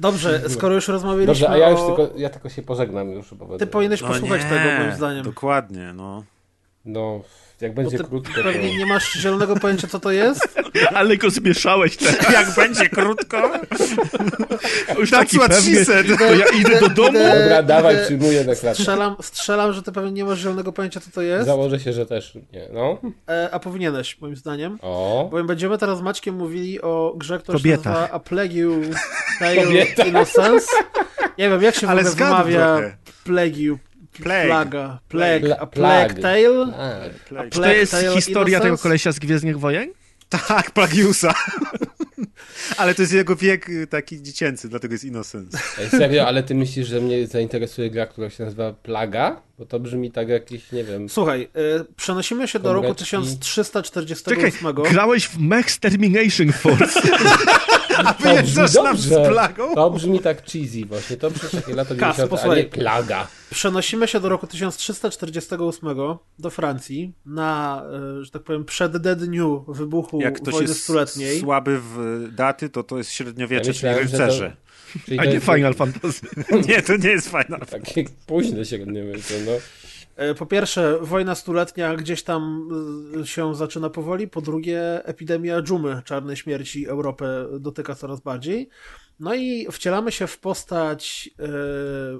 Dobrze, 0.00 0.50
skoro 0.50 0.74
już 0.74 0.88
rozmawialiśmy 0.88 1.26
Dobrze, 1.26 1.50
a 1.50 1.56
ja 1.56 1.70
już 1.70 1.80
o... 1.80 1.86
tylko, 1.86 2.18
ja 2.18 2.30
tylko 2.30 2.48
się 2.48 2.62
pożegnam 2.62 3.10
już. 3.10 3.34
Bo 3.34 3.58
Ty 3.58 3.66
powinieneś 3.66 4.02
No 4.02 4.08
posłuchać 4.08 4.42
nie, 4.42 4.48
tego, 4.48 4.78
moim 4.78 4.96
zdaniem. 4.96 5.24
Dokładnie, 5.24 5.92
no. 5.96 6.24
No, 6.84 7.20
jak 7.60 7.74
Bo 7.74 7.82
będzie 7.82 7.98
ty 7.98 8.04
krótko, 8.04 8.34
to... 8.34 8.42
pewnie 8.42 8.78
nie 8.78 8.86
masz 8.86 9.12
zielonego 9.12 9.56
pojęcia, 9.56 9.88
co 9.88 10.00
to 10.00 10.10
jest. 10.10 10.60
Ale 10.94 11.16
go 11.16 11.30
zmieszałeś 11.30 11.96
teraz. 11.96 12.32
Jak 12.38 12.54
będzie 12.54 12.88
krótko, 12.88 13.36
Już 14.98 15.10
that's 15.12 15.38
taki 15.48 15.84
said. 15.84 16.18
To 16.18 16.34
ja 16.34 16.46
idę 16.60 16.80
do 16.80 16.88
domu. 16.88 17.18
Dobra, 17.18 17.62
dawaj, 17.62 17.96
przyjmuję 18.04 18.44
na 18.44 18.54
klatę. 18.54 18.74
Strzelam, 18.74 19.16
strzelam, 19.22 19.72
że 19.72 19.82
ty 19.82 19.92
pewnie 19.92 20.12
nie 20.12 20.24
masz 20.24 20.38
zielonego 20.38 20.72
pojęcia, 20.72 21.00
co 21.00 21.10
to 21.10 21.22
jest, 21.22 21.46
Założę 21.46 21.80
się, 21.80 21.92
że 21.92 22.06
też 22.06 22.38
nie, 22.52 22.68
no. 22.72 22.98
e, 23.28 23.48
a 23.52 23.58
powinieneś, 23.58 24.20
moim 24.20 24.36
zdaniem. 24.36 24.78
O, 24.82 25.28
Bowiem 25.30 25.46
będziemy 25.46 25.78
teraz 25.78 25.98
z 25.98 26.02
Maćkiem 26.02 26.34
mówili 26.34 26.80
o 26.80 27.14
grze, 27.16 27.38
która 27.38 27.58
Kobietach. 27.58 27.82
się 27.84 27.90
nazywa 27.90 28.10
A 28.14 28.18
Plague 28.18 28.54
You 28.54 28.80
Tale. 29.38 29.84
Innocence. 30.08 30.66
Nie 31.38 31.50
wiem, 31.50 31.62
jak 31.62 31.74
się 31.74 31.86
w 31.86 31.90
Ale 31.90 32.04
wymawia 32.04 32.76
trochę. 32.76 32.96
Plague 33.24 33.60
You. 33.62 33.78
Plague. 34.22 34.46
Plaga. 34.46 34.98
Plague. 35.08 35.48
Pla- 35.48 35.56
A 35.60 35.66
Plague 35.66 36.14
Plague. 36.14 36.22
Tale. 36.22 36.76
A, 36.76 37.28
Plague. 37.28 37.50
Czy 37.50 37.60
to 37.60 37.72
jest 37.72 37.92
Tale 37.92 38.14
historia 38.14 38.60
tego 38.60 38.78
kolesia 38.78 39.12
z 39.12 39.18
Gwiezdnych 39.18 39.58
Wojen? 39.60 39.92
Tak, 40.28 40.70
Plagiusa. 40.70 41.34
Ale 42.76 42.94
to 42.94 43.02
jest 43.02 43.12
jego 43.14 43.36
wiek 43.36 43.68
y, 43.68 43.86
taki 43.86 44.22
dziecięcy, 44.22 44.68
dlatego 44.68 44.94
jest 44.94 45.04
Innocence. 45.04 45.58
Ej, 45.80 45.90
serio, 45.90 46.26
ale 46.26 46.42
ty 46.42 46.54
myślisz, 46.54 46.88
że 46.88 47.00
mnie 47.00 47.26
zainteresuje 47.26 47.90
gra, 47.90 48.06
która 48.06 48.30
się 48.30 48.44
nazywa 48.44 48.72
Plaga? 48.72 49.42
Bo 49.58 49.66
to 49.66 49.80
brzmi 49.80 50.10
tak 50.10 50.28
jakiś, 50.28 50.72
nie 50.72 50.84
wiem... 50.84 51.08
Słuchaj, 51.08 51.42
y, 51.42 51.84
przenosimy 51.96 52.48
się 52.48 52.58
do 52.58 52.72
roku 52.72 52.82
Komreczki. 52.82 53.38
1348. 53.38 54.36
Czekaj, 54.36 54.74
grałeś 54.92 55.26
w 55.26 55.38
Max 55.38 55.78
Termination 55.78 56.52
Force. 56.52 57.00
A 58.04 58.12
wyjeżdżasz 58.12 58.74
nam 58.74 58.96
z 58.96 59.28
plagą? 59.28 59.74
To 59.74 59.90
brzmi 59.90 60.20
tak 60.20 60.44
cheesy 60.52 60.86
właśnie, 60.86 61.16
to 61.16 61.30
przez 61.30 61.50
takie 61.50 61.74
lata 61.74 61.94
Kas, 61.94 62.16
90, 62.16 62.52
a 62.52 62.56
nie 62.56 62.64
Plaga. 62.64 63.26
Przenosimy 63.50 64.08
się 64.08 64.20
do 64.20 64.28
roku 64.28 64.46
1348 64.46 65.96
do 66.38 66.50
Francji 66.50 67.12
na, 67.26 67.82
y, 68.20 68.24
że 68.24 68.30
tak 68.30 68.42
powiem, 68.42 68.64
przededniu 68.64 69.64
wybuchu 69.68 70.20
Jak 70.20 70.34
ktoś 70.40 70.54
wojny 70.54 70.68
jest 70.68 70.82
stuletniej. 70.82 71.40
słaby 71.40 71.80
w 71.80 72.28
daty, 72.32 72.68
to 72.68 72.82
to 72.82 72.98
jest 72.98 73.10
średniowiecze, 73.10 73.68
Ja 73.68 73.74
czyli 73.74 73.94
rycerze. 73.94 74.56
Czyli 75.04 75.18
A 75.18 75.24
nie 75.24 75.32
jest 75.32 75.46
Final 75.46 75.74
Fantasy. 75.74 76.26
Nie, 76.68 76.82
to 76.82 76.96
nie 76.96 77.10
jest 77.10 77.28
fajna. 77.30 77.58
Takie 77.70 78.04
późne 78.26 78.64
średniowiecze, 78.64 79.34
no. 79.46 79.52
E, 80.16 80.34
Po 80.34 80.46
pierwsze, 80.46 80.98
wojna 81.00 81.34
stuletnia 81.34 81.94
gdzieś 81.96 82.22
tam 82.22 82.68
y, 83.22 83.26
się 83.26 83.54
zaczyna 83.54 83.90
powoli. 83.90 84.28
Po 84.28 84.40
drugie, 84.40 85.04
epidemia 85.04 85.62
dżumy, 85.62 86.02
czarnej 86.04 86.36
śmierci 86.36 86.86
Europę 86.86 87.46
dotyka 87.60 87.94
coraz 87.94 88.20
bardziej. 88.20 88.68
No 89.20 89.34
i 89.34 89.66
wcielamy 89.72 90.12
się 90.12 90.26
w 90.26 90.38
postać 90.38 91.30
e, 91.38 91.44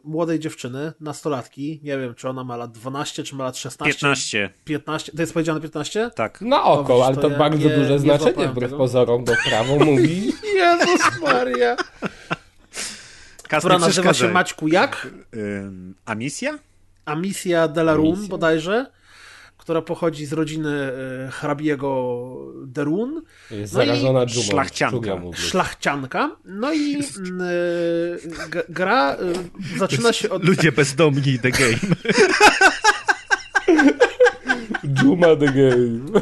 młodej 0.04 0.38
dziewczyny, 0.38 0.92
nastolatki. 1.00 1.80
Nie 1.82 1.98
wiem, 1.98 2.14
czy 2.14 2.28
ona 2.28 2.44
ma 2.44 2.56
lat 2.56 2.72
12, 2.72 3.22
czy 3.22 3.34
ma 3.36 3.44
lat 3.44 3.56
16. 3.56 3.92
15, 4.00 4.50
15. 4.64 5.12
To 5.12 5.22
jest 5.22 5.32
powiedziane 5.32 5.60
15? 5.60 6.10
tak. 6.14 6.40
Na 6.40 6.64
oko, 6.64 6.92
widzisz, 6.94 7.06
ale 7.06 7.14
to 7.16 7.22
to 7.22 7.30
ja 7.30 7.38
bardzo 7.38 7.68
nie- 7.68 7.76
duże 7.76 7.92
nie 7.92 7.98
znaczenie 7.98 8.48
wbrew 8.48 8.70
tego. 8.70 8.78
pozorom, 8.78 9.24
bo 9.24 9.32
prawo 9.48 9.76
mówi 9.84 10.32
Jezus 10.58 11.20
Maria. 11.22 11.76
Kas, 13.48 13.58
Która 13.60 13.78
nazywa 13.78 14.14
się. 14.14 14.28
Maćku 14.28 14.68
jak? 14.68 15.08
A 16.06 16.14
misja? 16.14 16.58
Amisja 17.04 17.68
de 17.68 17.80
la 17.80 17.94
Run 17.94 18.06
Amisja. 18.14 18.28
bodajże, 18.28 18.86
która 19.58 19.82
pochodzi 19.82 20.26
z 20.26 20.32
rodziny 20.32 20.70
e, 20.70 21.30
hrabiego 21.30 22.14
de 22.66 22.84
Run. 22.84 23.22
Jest 23.50 23.74
No 23.74 23.82
i 23.82 23.86
zarażona 23.86 24.26
dżumą. 24.26 24.46
szlachcianka. 24.46 25.20
szlachcianka. 25.34 26.36
No 26.44 26.72
i 26.74 26.96
g- 28.50 28.62
gra 28.68 29.12
e, 29.14 29.78
zaczyna 29.78 30.12
się 30.12 30.30
od. 30.30 30.44
Ludzie 30.44 30.72
bezdomni 30.72 31.38
The 31.38 31.50
Game. 31.50 31.78
Dżuma 35.04 35.36
the 35.36 35.46
game. 35.46 36.20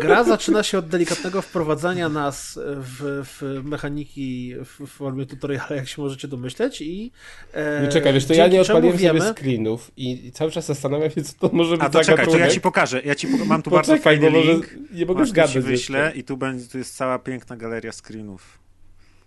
Gra 0.00 0.24
zaczyna 0.24 0.62
się 0.62 0.78
od 0.78 0.88
delikatnego 0.88 1.42
wprowadzania 1.42 2.08
nas 2.08 2.58
w, 2.64 3.22
w 3.24 3.60
mechaniki 3.64 4.54
w, 4.64 4.80
w 4.86 4.90
formie 4.90 5.26
tutoriala, 5.26 5.66
jak 5.76 5.88
się 5.88 6.02
możecie 6.02 6.28
domyśleć. 6.28 6.80
I, 6.80 7.12
e, 7.52 7.82
No 7.82 7.88
czekaj, 7.92 8.12
wiesz, 8.12 8.24
to 8.26 8.34
ja 8.34 8.46
nie 8.48 8.60
odpaliłem 8.60 8.96
wiemy, 8.96 9.20
sobie 9.20 9.32
screenów 9.34 9.90
i, 9.96 10.26
i 10.26 10.32
cały 10.32 10.50
czas 10.50 10.66
zastanawiam 10.66 11.10
się, 11.10 11.22
co 11.22 11.48
to 11.48 11.56
może 11.56 11.76
być 11.76 11.86
A 11.86 11.90
to 11.90 12.04
czekaj, 12.04 12.26
to 12.26 12.38
ja 12.38 12.48
ci 12.48 12.60
pokażę. 12.60 13.02
Ja 13.04 13.14
ci 13.14 13.28
poka- 13.28 13.44
mam 13.46 13.62
tu 13.62 13.70
bardzo 13.70 13.92
Poczekaj, 13.92 14.14
fajny 14.18 14.30
bo 14.30 14.38
może 14.38 14.52
link. 14.52 14.68
nie 14.92 15.06
mogę 15.06 15.48
ci 15.48 15.60
wyślę 15.60 16.12
i 16.14 16.24
tu, 16.24 16.36
będzie, 16.36 16.68
tu 16.68 16.78
jest 16.78 16.96
cała 16.96 17.18
piękna 17.18 17.56
galeria 17.56 17.92
screenów. 17.92 18.58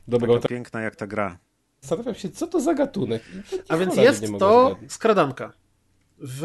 Dobra, 0.08 0.28
Taka 0.28 0.40
to 0.42 0.48
piękna 0.48 0.82
jak 0.82 0.96
ta 0.96 1.08
gra. 1.08 1.38
zastanawiam 1.82 2.16
się, 2.16 2.30
co 2.30 2.48
to 2.48 2.60
za 2.62 2.74
gatunek. 2.74 3.22
A 3.70 3.78
więc 3.78 3.96
jest 3.96 4.22
to 4.22 4.28
zgadnąć. 4.70 4.94
skradanka. 4.94 5.54
W 6.22 6.44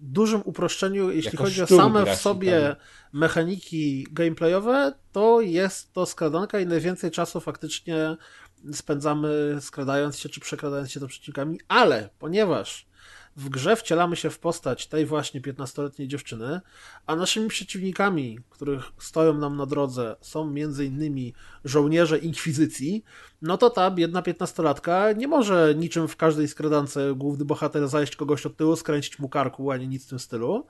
Dużym 0.00 0.42
uproszczeniu, 0.44 1.10
jeśli 1.10 1.30
Jako 1.30 1.44
chodzi 1.44 1.62
o 1.62 1.66
same 1.66 2.16
w 2.16 2.18
sobie 2.18 2.76
mechaniki 3.12 4.06
gameplayowe, 4.10 4.92
to 5.12 5.40
jest 5.40 5.92
to 5.92 6.06
skradanka 6.06 6.60
i 6.60 6.66
najwięcej 6.66 7.10
czasu 7.10 7.40
faktycznie 7.40 8.16
spędzamy 8.72 9.58
skradając 9.60 10.18
się 10.18 10.28
czy 10.28 10.40
przekradając 10.40 10.90
się 10.90 11.00
do 11.00 11.08
przeciwnikami, 11.08 11.60
ale 11.68 12.08
ponieważ 12.18 12.85
w 13.36 13.48
grze 13.48 13.76
wcielamy 13.76 14.16
się 14.16 14.30
w 14.30 14.38
postać 14.38 14.86
tej 14.86 15.06
właśnie 15.06 15.40
15-letniej 15.40 16.08
dziewczyny, 16.08 16.60
a 17.06 17.16
naszymi 17.16 17.48
przeciwnikami, 17.48 18.38
których 18.50 18.84
stoją 18.98 19.34
nam 19.34 19.56
na 19.56 19.66
drodze, 19.66 20.16
są 20.20 20.50
między 20.50 20.84
innymi 20.84 21.34
żołnierze 21.64 22.18
inkwizycji, 22.18 23.04
no 23.42 23.58
to 23.58 23.70
ta 23.70 23.90
biedna 23.90 24.22
15-latka 24.22 25.16
nie 25.16 25.28
może 25.28 25.74
niczym 25.78 26.08
w 26.08 26.16
każdej 26.16 26.48
skradance 26.48 27.14
główny 27.16 27.44
bohater 27.44 27.88
zajść 27.88 28.16
kogoś 28.16 28.46
od 28.46 28.56
tyłu, 28.56 28.76
skręcić 28.76 29.18
mu 29.18 29.28
karku, 29.28 29.70
ani 29.70 29.88
nic 29.88 30.06
w 30.06 30.08
tym 30.08 30.18
stylu. 30.18 30.66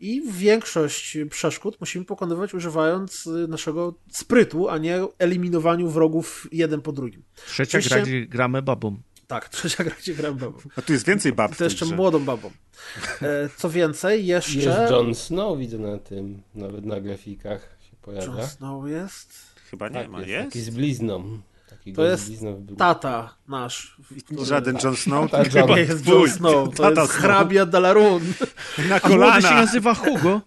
I 0.00 0.22
większość 0.32 1.18
przeszkód 1.30 1.76
musimy 1.80 2.04
pokonywać 2.04 2.54
używając 2.54 3.28
naszego 3.48 3.94
sprytu, 4.10 4.68
a 4.68 4.78
nie 4.78 5.00
eliminowaniu 5.18 5.88
wrogów 5.88 6.48
jeden 6.52 6.80
po 6.80 6.92
drugim. 6.92 7.22
Trzecia 7.46 7.78
Oczywiście- 7.78 8.20
gra, 8.20 8.26
gramy 8.28 8.62
babą. 8.62 8.96
Tak, 9.30 9.48
trzecia 9.48 9.84
gra, 9.84 9.94
gdzie 10.00 10.14
gram 10.14 10.34
babą. 10.34 10.58
A 10.76 10.82
tu 10.82 10.92
jest 10.92 11.06
więcej 11.06 11.32
bab 11.32 11.54
w 11.54 11.58
To 11.58 11.64
jeszcze 11.64 11.86
grze. 11.86 11.96
młodą 11.96 12.24
babą. 12.24 12.50
E, 13.22 13.48
Co 13.56 13.70
więcej, 13.70 14.26
jeszcze... 14.26 14.58
Jest 14.58 14.90
Jon 14.90 15.14
Snow, 15.14 15.58
widzę 15.58 15.78
na 15.78 15.98
tym, 15.98 16.42
nawet 16.54 16.84
na 16.84 17.00
grafikach 17.00 17.60
się 17.90 17.96
pojawia. 18.02 18.26
Jon 18.26 18.46
Snow 18.48 18.88
jest... 18.88 19.32
Chyba 19.70 19.88
nie 19.88 19.94
Tak, 19.94 20.10
ma, 20.10 20.18
jest, 20.18 20.30
jest? 20.30 20.44
taki 20.46 20.60
z 20.60 20.70
blizną. 20.70 21.40
Taki 21.70 21.92
To 21.92 22.04
jest 22.04 22.26
blizną 22.26 22.54
w. 22.56 22.76
Tata 22.76 23.34
nasz. 23.48 23.96
który- 24.26 24.44
Żaden 24.44 24.78
Jon 24.84 24.96
Snow, 24.96 25.30
Tata 25.30 25.60
Nie 25.66 25.80
jest 25.80 26.06
Jon 26.06 26.16
twój. 26.16 26.30
Snow, 26.30 26.74
to 26.74 26.82
Tata 26.82 27.00
jest 27.00 27.12
Snow. 27.12 27.22
hrabia 27.24 27.66
Dalarun. 27.66 28.22
Na 28.88 29.00
A 29.02 29.08
młody 29.08 29.32
się 29.42 29.42
kolana. 29.42 29.50
nazywa 29.60 29.94
Hugo. 29.94 30.40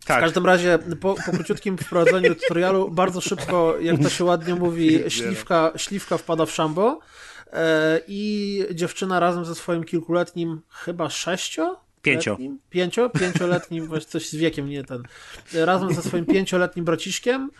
W 0.00 0.04
Tak. 0.04 0.20
każdym 0.20 0.46
razie 0.46 0.78
po, 1.00 1.14
po 1.26 1.32
króciutkim 1.32 1.78
wprowadzeniu 1.78 2.34
tutorialu 2.34 2.90
bardzo 2.90 3.20
szybko, 3.20 3.74
jak 3.80 4.02
to 4.02 4.08
się 4.08 4.24
ładnie 4.24 4.54
mówi, 4.54 5.00
śliwka, 5.08 5.72
śliwka 5.76 6.18
wpada 6.18 6.46
w 6.46 6.50
szambo 6.52 7.00
i 8.08 8.64
dziewczyna 8.74 9.20
razem 9.20 9.44
ze 9.44 9.54
swoim 9.54 9.84
kilkuletnim, 9.84 10.60
chyba 10.68 11.10
sześcio? 11.10 11.80
Pięcio. 12.02 12.30
Letnim? 12.30 12.58
Pięcio? 12.70 13.10
Pięcioletnim, 13.10 13.86
właśnie 13.86 14.10
coś 14.10 14.28
z 14.28 14.34
wiekiem, 14.34 14.68
nie 14.68 14.84
ten. 14.84 15.02
E, 15.54 15.64
Razem 15.64 15.94
ze 15.94 16.02
swoim 16.02 16.26
pięcioletnim 16.26 16.84
braciszkiem 16.84 17.50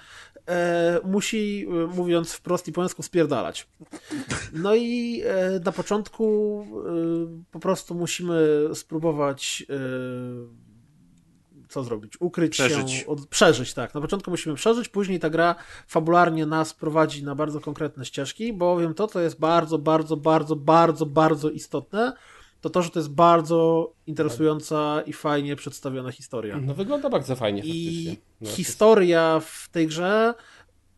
e, 0.49 1.01
musi, 1.05 1.67
e, 1.69 1.87
mówiąc 1.87 2.33
wprost 2.33 2.69
i 2.69 2.73
po 2.73 2.81
polsku, 2.81 3.03
spierdalać. 3.03 3.69
No 4.53 4.75
i 4.75 5.23
e, 5.25 5.61
na 5.65 5.73
początku 5.73 6.67
e, 6.87 7.43
po 7.51 7.61
prostu 7.61 7.95
musimy 7.95 8.69
spróbować 8.75 9.65
e, 9.71 10.70
co 11.71 11.85
zrobić? 11.85 12.21
Ukryć 12.21 12.53
Przeżyć. 12.53 12.91
się, 12.91 13.07
od, 13.07 13.27
przeżyć, 13.27 13.75
tak. 13.75 13.95
Na 13.95 14.01
początku 14.01 14.31
musimy 14.31 14.55
przeżyć, 14.55 14.89
później 14.89 15.19
ta 15.19 15.31
gra 15.31 15.55
fabularnie 15.87 16.47
nas 16.47 16.75
prowadzi 16.75 17.25
na 17.25 17.35
bardzo 17.35 17.61
konkretne 17.61 18.05
ścieżki, 18.05 18.53
bowiem 18.53 18.95
to, 18.95 19.07
co 19.07 19.21
jest 19.21 19.41
bardzo, 19.41 19.79
bardzo, 19.79 20.17
bardzo, 20.17 20.57
bardzo, 20.57 21.07
bardzo 21.07 21.51
istotne, 21.51 22.13
to 22.61 22.71
to, 22.71 22.83
że 22.83 22.91
to 22.91 22.99
jest 22.99 23.11
bardzo 23.11 23.93
interesująca 24.07 25.03
i 25.07 25.13
fajnie 25.13 25.57
przedstawiona 25.57 26.13
historia. 26.13 26.59
No 26.61 26.75
wygląda 26.75 27.11
bardzo 27.11 27.37
fajnie 27.37 27.63
I 27.65 28.07
faktycznie. 28.07 28.31
No, 28.41 28.51
historia 28.51 29.41
w 29.45 29.69
tej 29.69 29.87
grze 29.87 30.35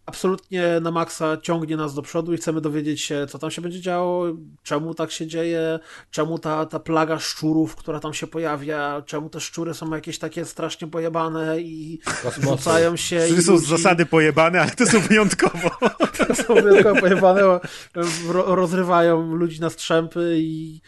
absolutnie 0.06 0.80
na 0.80 0.90
maksa 0.90 1.36
ciągnie 1.36 1.76
nas 1.76 1.94
do 1.94 2.02
przodu 2.02 2.32
i 2.34 2.36
chcemy 2.36 2.60
dowiedzieć 2.60 3.00
się, 3.00 3.26
co 3.28 3.38
tam 3.38 3.50
się 3.50 3.62
będzie 3.62 3.80
działo, 3.80 4.26
czemu 4.62 4.94
tak 4.94 5.10
się 5.10 5.26
dzieje, 5.26 5.78
czemu 6.10 6.38
ta, 6.38 6.66
ta 6.66 6.80
plaga 6.80 7.18
szczurów, 7.18 7.76
która 7.76 8.00
tam 8.00 8.14
się 8.14 8.26
pojawia, 8.26 9.02
czemu 9.06 9.30
te 9.30 9.40
szczury 9.40 9.74
są 9.74 9.94
jakieś 9.94 10.18
takie 10.18 10.44
strasznie 10.44 10.88
pojebane 10.88 11.60
i 11.60 11.98
Kosmosu. 12.22 12.56
rzucają 12.56 12.96
się. 12.96 13.28
Że 13.28 13.34
i 13.34 13.42
są 13.42 13.58
z 13.58 13.66
zasady 13.66 14.06
pojebane, 14.06 14.60
ale 14.60 14.70
to 14.70 14.86
są 14.86 15.00
wyjątkowo. 15.08 15.70
są 16.46 16.54
wyjątkowo 16.54 17.00
pojebane, 17.00 17.40
ro- 18.28 18.54
rozrywają 18.54 19.34
ludzi 19.34 19.60
na 19.60 19.70
strzępy 19.70 20.34
i, 20.38 20.80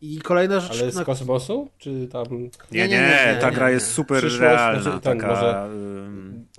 i 0.00 0.18
kolejna 0.20 0.60
rzecz, 0.60 0.80
Ale 0.82 0.92
z 0.92 0.94
na 0.96 1.04
kosmosu? 1.04 1.70
Czy 1.78 2.08
tam... 2.12 2.24
Nie, 2.30 2.48
nie, 2.72 2.88
nie, 2.88 2.98
nie, 2.98 3.38
ta 3.40 3.50
nie, 3.50 3.56
gra 3.56 3.66
nie. 3.68 3.72
jest 3.74 3.90
super 3.92 4.24
realna, 4.40 4.82
znaczy 4.82 5.00
taka 5.00 5.26
może- 5.26 5.68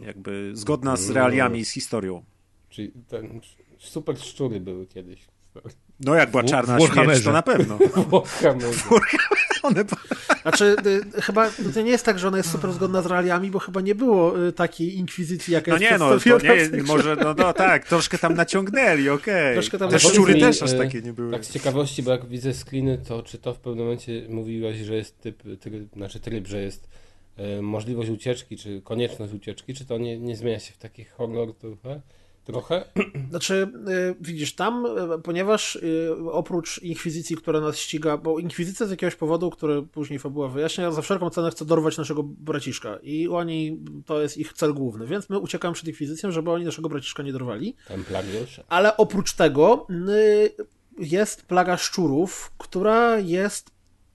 jakby 0.06 0.52
zgodna 0.54 0.96
z 0.96 1.10
realiami 1.10 1.66
z 1.66 1.70
historią. 1.70 2.24
Czy 2.70 2.92
ten... 3.08 3.42
Super 3.78 4.20
szczury 4.20 4.60
były 4.60 4.88
kiedyś. 4.88 5.28
No 6.00 6.16
jak 6.16 6.32
była 6.32 6.44
czarna 6.44 6.78
w 6.78 6.94
śmierć, 6.94 7.24
to 7.24 7.32
na 7.32 7.42
pewno. 7.42 7.80
One... 9.64 9.86
Znaczy, 10.42 10.76
y, 11.16 11.22
chyba 11.22 11.50
to 11.74 11.82
nie 11.82 11.92
jest 11.92 12.06
tak, 12.06 12.20
że 12.20 12.28
ona 12.28 12.38
jest 12.38 12.52
super 12.52 12.72
zgodna 12.72 13.02
z 13.02 13.06
realiami, 13.06 13.52
bo 13.52 13.60
chyba 13.60 13.82
nie 13.82 13.96
było 13.96 14.48
y, 14.48 14.52
takiej 14.54 14.98
inkwizycji, 14.98 15.54
jaka 15.54 15.72
No 15.72 15.78
jest 15.78 15.92
nie, 15.92 15.98
no, 15.98 16.20
to 16.40 16.76
nie, 16.78 16.84
może, 16.84 17.16
no, 17.16 17.34
no 17.34 17.54
tak, 17.54 17.88
troszkę 17.88 18.18
tam 18.18 18.34
naciągnęli, 18.34 19.10
okej. 19.10 19.70
Tam 19.80 19.90
Te 19.90 20.00
szczury 20.00 20.34
mi, 20.34 20.42
też 20.42 20.64
aż 20.64 20.78
takie 20.78 21.02
nie 21.02 21.14
były. 21.14 21.32
Tak 21.32 21.46
z 21.46 21.52
ciekawości, 21.52 22.04
bo 22.04 22.12
jak 22.12 22.26
widzę 22.26 22.54
screeny, 22.54 22.98
to 22.98 23.24
czy 23.24 23.38
to 23.38 23.54
w 23.54 23.60
pewnym 23.60 23.84
momencie 23.86 24.26
mówiłaś, 24.30 24.78
że 24.78 24.96
jest 24.96 25.22
typ, 25.22 25.44
tryb, 25.60 25.94
znaczy 25.94 26.20
tryb, 26.20 26.48
że 26.48 26.62
jest 26.62 26.90
możliwość 27.62 28.10
ucieczki, 28.10 28.58
czy 28.58 28.82
konieczność 28.82 29.34
ucieczki, 29.34 29.74
czy 29.74 29.86
to 29.86 29.98
nie, 29.98 30.20
nie 30.20 30.36
zmienia 30.36 30.60
się 30.60 30.74
w 30.74 30.78
taki 30.78 31.04
horror 31.04 31.56
trochę? 31.56 32.02
Trochę? 32.46 32.86
Znaczy, 33.30 33.68
y, 33.90 34.16
widzisz, 34.22 34.56
tam, 34.56 34.86
y, 34.86 35.22
ponieważ 35.24 35.80
oprócz 36.32 36.82
inkwizycji, 36.84 37.36
która 37.36 37.60
nas 37.60 37.78
ściga, 37.78 38.18
bo 38.18 38.40
inkwizycja 38.40 38.86
z 38.86 38.92
jakiegoś 38.92 39.16
powodu, 39.16 39.50
który 39.50 39.84
później 39.84 40.20
fabuła 40.20 40.48
wyjaśnia, 40.48 40.92
za 40.92 41.02
wszelką 41.02 41.30
cenę 41.30 41.52
chce 41.52 41.66
dorwać 41.66 41.98
naszego 41.98 42.24
braciszka 42.24 43.00
i 43.04 43.28
oni, 43.28 43.80
to 44.06 44.22
jest 44.22 44.38
ich 44.38 44.54
cel 44.54 44.74
główny, 44.74 45.08
więc 45.08 45.30
my 45.30 45.40
uciekamy 45.40 45.74
przed 45.74 45.88
inkwizycją, 45.88 46.32
żeby 46.32 46.52
oni 46.52 46.66
naszego 46.66 46.90
braciszka 46.90 47.24
nie 47.24 47.34
dorwali. 47.34 47.76
Templariusze. 47.88 48.64
Ale 48.68 48.98
oprócz 48.98 49.34
tego 49.34 49.88
jest 51.00 51.46
plaga 51.46 51.78
szczurów, 51.78 52.52
która 52.58 53.20
jest 53.20 53.71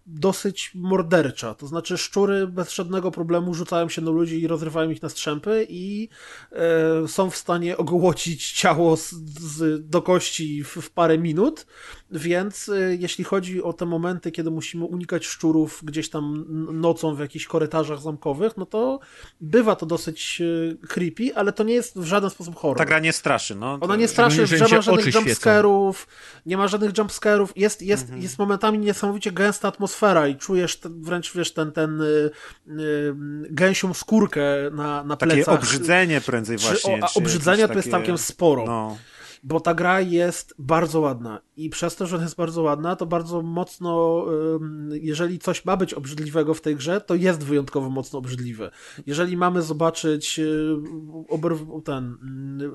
dosyć 0.07 0.71
mordercza. 0.75 1.55
To 1.55 1.67
znaczy 1.67 1.99
szczury 1.99 2.47
bez 2.47 2.75
żadnego 2.75 3.11
problemu 3.11 3.55
rzucają 3.55 3.89
się 3.89 4.03
na 4.03 4.11
ludzi 4.11 4.41
i 4.41 4.47
rozrywają 4.47 4.91
ich 4.91 5.03
na 5.03 5.09
strzępy 5.09 5.67
i 5.69 6.09
e, 6.53 7.09
są 7.09 7.31
w 7.31 7.37
stanie 7.37 7.77
ogołocić 7.77 8.53
ciało 8.53 8.97
z, 8.97 9.11
z, 9.41 9.89
do 9.89 10.03
kości 10.03 10.65
w, 10.65 10.69
w, 10.69 10.91
parę 10.91 11.19
minut, 11.19 11.67
więc 12.11 12.69
e, 12.69 12.97
jeśli 12.97 13.25
chodzi 13.25 13.63
o 13.63 13.73
te 13.73 13.87
momenty, 13.87 14.33
kiedy 14.33 14.51
musimy 14.51 14.85
unikać 14.85 15.27
szczurów 15.27 15.81
gdzieś 15.85 16.11
tam 16.11 16.45
nocą 16.81 17.15
w 17.15 17.21
jakichś 17.21 17.47
korytarzach 17.47 18.01
zamkowych, 18.01 18.57
no 18.57 18.67
to 18.67 19.01
bywa 19.41 19.77
to 19.77 19.87
dosyć 19.87 20.43
e, 20.83 20.87
creepy, 20.87 21.37
ale 21.37 21.53
to 21.53 21.65
nie 21.65 21.75
jest 21.75 21.99
w 21.99 22.05
żaden 22.05 22.31
sposób 22.31 22.57
horror. 22.57 22.79
Ta 22.79 22.85
gra 22.85 22.99
nie 22.99 23.13
straszy, 23.13 23.55
no. 23.55 23.79
Ona 23.81 23.97
nie 23.97 24.09
straszy, 24.09 24.47
że 24.47 24.57
nie 24.57 24.63
ma 24.63 24.83
żadnych 24.83 25.15
jumpscarów, 25.15 26.09
nie 26.47 26.57
ma 26.57 26.69
żadnych 26.69 26.99
jumpscarów, 26.99 27.53
jest, 27.57 27.83
jest, 27.83 28.03
mhm. 28.03 28.23
jest 28.23 28.39
momentami 28.39 28.79
niesamowicie 28.79 29.33
gęsta 29.33 29.69
atmosfera 29.69 30.29
i 30.29 30.37
czujesz 30.37 30.77
ten, 30.77 31.03
wręcz, 31.03 31.33
wiesz, 31.35 31.53
ten, 31.53 31.73
ten 31.73 32.01
y, 32.01 32.05
y, 32.05 33.15
gęsią 33.51 33.95
skórkę 33.95 34.45
na, 34.73 35.05
na 35.05 35.17
plecach. 35.17 35.45
Takie 35.45 35.59
obrzydzenie 35.59 36.21
prędzej 36.21 36.57
właśnie. 36.57 36.99
Czy, 36.99 37.03
o, 37.03 37.07
a 37.07 37.11
obrzydzenia 37.15 37.69
to 37.69 37.75
jest 37.75 37.91
całkiem 37.91 38.19
sporo. 38.19 38.65
No 38.67 38.97
bo 39.47 39.61
ta 39.61 39.75
gra 39.75 40.01
jest 40.01 40.55
bardzo 40.59 41.01
ładna 41.01 41.41
i 41.57 41.71
przez 41.71 41.97
to, 41.97 42.07
że 42.07 42.17
jest 42.17 42.37
bardzo 42.37 42.63
ładna, 42.63 42.97
to 42.97 43.07
bardzo 43.07 43.43
mocno, 43.43 44.25
jeżeli 44.91 45.39
coś 45.39 45.65
ma 45.65 45.77
być 45.77 45.95
obrzydliwego 45.95 46.55
w 46.55 46.61
tej 46.61 46.77
grze, 46.77 47.01
to 47.01 47.15
jest 47.15 47.45
wyjątkowo 47.45 47.91
mocno 47.91 48.19
obrzydliwe. 48.19 48.71
Jeżeli 49.07 49.37
mamy 49.37 49.63
zobaczyć 49.63 50.39
y, 50.39 50.77
ten, 51.85 52.17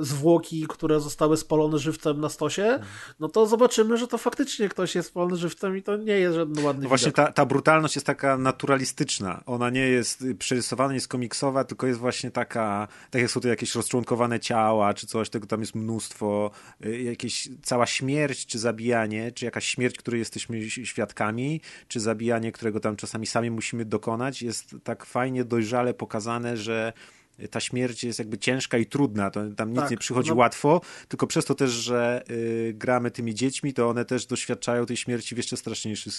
y, 0.02 0.06
zwłoki, 0.06 0.66
które 0.70 1.00
zostały 1.00 1.38
spalone 1.38 1.80
żywcem 1.80 2.20
na 2.20 2.30
stosie, 2.30 2.80
no 3.20 3.30
to 3.30 3.46
zobaczymy, 3.46 3.98
że 3.98 4.08
to 4.08 4.18
faktycznie 4.18 4.70
ktoś 4.70 4.96
jest 4.96 5.10
spalony 5.10 5.38
żywcem 5.38 5.78
i 5.78 5.84
to 5.84 5.98
nie 5.98 6.20
jest 6.20 6.36
żaden 6.36 6.66
ładny 6.66 6.84
no 6.84 6.90
Właśnie 6.90 7.12
ta, 7.12 7.32
ta 7.32 7.46
brutalność 7.46 7.96
jest 7.96 8.08
taka 8.08 8.38
naturalistyczna. 8.38 9.44
Ona 9.46 9.70
nie 9.70 9.88
jest 9.88 10.24
przerysowana, 10.40 10.90
nie 10.90 10.98
jest 10.98 11.08
komiksowa, 11.08 11.64
tylko 11.64 11.88
jest 11.88 12.00
właśnie 12.00 12.32
taka, 12.32 12.88
tak 13.10 13.22
jak 13.22 13.32
są 13.32 13.40
tu 13.40 13.48
jakieś 13.48 13.76
rozczłonkowane 13.76 14.40
ciała, 14.40 14.94
czy 14.94 15.08
coś, 15.08 15.30
tego 15.30 15.48
tam 15.48 15.60
jest 15.60 15.76
mnóstwo 15.76 16.52
Y, 16.86 17.02
jakieś 17.02 17.50
cała 17.64 17.86
śmierć, 17.86 18.46
czy 18.46 18.60
zabijanie, 18.72 19.32
czy 19.32 19.46
jakaś 19.46 19.66
śmierć, 19.66 19.98
której 19.98 20.20
jesteśmy 20.20 20.70
świadkami, 20.70 21.62
czy 21.88 22.00
zabijanie, 22.00 22.52
którego 22.52 22.80
tam 22.80 22.96
czasami 22.96 23.28
sami 23.28 23.52
musimy 23.52 23.86
dokonać, 23.86 24.42
jest 24.42 24.76
tak 24.84 25.06
fajnie, 25.06 25.44
dojrzale 25.46 25.94
pokazane, 25.94 26.58
że 26.58 26.94
ta 27.52 27.60
śmierć 27.60 28.04
jest 28.04 28.20
jakby 28.20 28.38
ciężka 28.38 28.78
i 28.78 28.86
trudna, 28.86 29.32
to 29.32 29.40
tam 29.58 29.70
nic 29.70 29.80
tak, 29.80 29.92
nie 29.92 29.98
przychodzi 29.98 30.30
no... 30.30 30.36
łatwo, 30.36 30.82
tylko 31.08 31.28
przez 31.28 31.46
to 31.46 31.56
też, 31.56 31.72
że 31.72 32.24
y, 32.30 32.74
gramy 32.78 33.12
tymi 33.12 33.36
dziećmi, 33.36 33.74
to 33.74 33.90
one 33.90 34.06
też 34.06 34.26
doświadczają 34.26 34.86
tej 34.86 34.98
śmierci 34.98 35.36
w 35.36 35.38
jeszcze 35.38 35.58
straszniejszy 35.58 36.10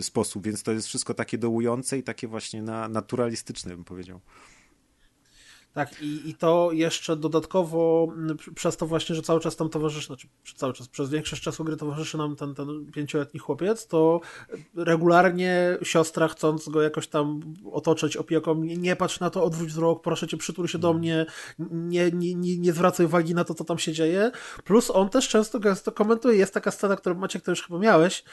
sposób, 0.00 0.44
więc 0.44 0.62
to 0.62 0.72
jest 0.72 0.88
wszystko 0.88 1.14
takie 1.14 1.38
dołujące 1.38 1.98
i 1.98 2.02
takie 2.02 2.28
właśnie 2.28 2.62
na, 2.62 2.88
naturalistyczne, 2.88 3.74
bym 3.74 3.84
powiedział. 3.84 4.20
Tak, 5.74 6.02
i, 6.02 6.30
i 6.30 6.34
to 6.34 6.68
jeszcze 6.72 7.16
dodatkowo 7.16 8.08
przez 8.54 8.76
to 8.76 8.86
właśnie, 8.86 9.16
że 9.16 9.22
cały 9.22 9.40
czas 9.40 9.56
tam 9.56 9.68
towarzyszy, 9.68 10.06
znaczy 10.06 10.28
cały 10.56 10.72
czas, 10.72 10.88
przez 10.88 11.10
większość 11.10 11.42
czasu 11.42 11.64
gry 11.64 11.76
towarzyszy 11.76 12.18
nam 12.18 12.36
ten, 12.36 12.54
ten 12.54 12.92
pięcioletni 12.92 13.40
chłopiec, 13.40 13.86
to 13.86 14.20
regularnie 14.76 15.78
siostra 15.82 16.28
chcąc 16.28 16.68
go 16.68 16.82
jakoś 16.82 17.08
tam 17.08 17.40
otoczyć 17.72 18.16
opieką, 18.16 18.54
nie, 18.54 18.76
nie 18.76 18.96
patrz 18.96 19.20
na 19.20 19.30
to, 19.30 19.44
odwróć 19.44 19.68
wzrok, 19.68 20.02
proszę 20.02 20.28
cię, 20.28 20.36
przytul 20.36 20.68
się 20.68 20.78
do 20.78 20.90
mm. 20.90 21.00
mnie, 21.00 21.26
nie, 21.70 22.10
nie, 22.10 22.34
nie, 22.34 22.58
nie 22.58 22.72
zwracaj 22.72 23.06
uwagi 23.06 23.34
na 23.34 23.44
to, 23.44 23.54
co 23.54 23.64
tam 23.64 23.78
się 23.78 23.92
dzieje. 23.92 24.30
Plus 24.64 24.90
on 24.90 25.08
też 25.08 25.28
często 25.28 25.60
gęsto 25.60 25.92
komentuje, 25.92 26.38
jest 26.38 26.54
taka 26.54 26.70
scena, 26.70 26.96
którą 26.96 27.14
macie, 27.14 27.40
którą 27.40 27.52
już 27.52 27.62
chyba 27.62 27.78
miałeś, 27.78 28.24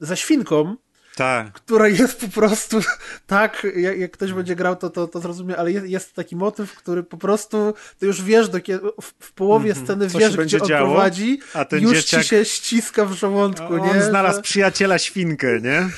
ze 0.00 0.16
świnką, 0.16 0.76
tak. 1.16 1.52
która 1.52 1.88
jest 1.88 2.20
po 2.20 2.28
prostu 2.28 2.80
tak, 3.26 3.66
jak, 3.76 3.98
jak, 3.98 4.10
ktoś 4.10 4.32
będzie 4.32 4.56
grał, 4.56 4.76
to, 4.76 4.90
to, 4.90 5.08
to 5.08 5.20
zrozumie, 5.20 5.56
ale 5.56 5.72
jest, 5.72 5.86
jest 5.86 6.14
taki 6.14 6.36
motyw, 6.36 6.74
który 6.76 7.02
po 7.02 7.16
prostu 7.16 7.74
ty 7.98 8.06
już 8.06 8.22
wiesz, 8.22 8.48
do 8.48 8.60
kiedy, 8.60 8.80
w, 8.80 9.12
w 9.20 9.32
połowie 9.32 9.70
mm 9.70 9.82
-hmm. 9.82 9.84
sceny 9.84 10.10
Co 10.10 10.18
wiesz, 10.18 10.36
gdzie 10.36 10.60
on 10.60 10.68
działo, 10.68 10.86
prowadzi, 10.86 11.40
a 11.54 11.64
ten 11.64 11.82
już 11.82 11.92
dzieciak... 11.92 12.22
ci 12.22 12.28
się 12.28 12.44
ściska 12.44 13.04
w 13.04 13.12
żołądku, 13.12 13.74
on 13.74 13.80
nie? 13.80 13.90
On 13.90 14.02
znalazł 14.02 14.36
że... 14.36 14.42
przyjaciela 14.42 14.98
świnkę, 14.98 15.60
nie? 15.60 15.88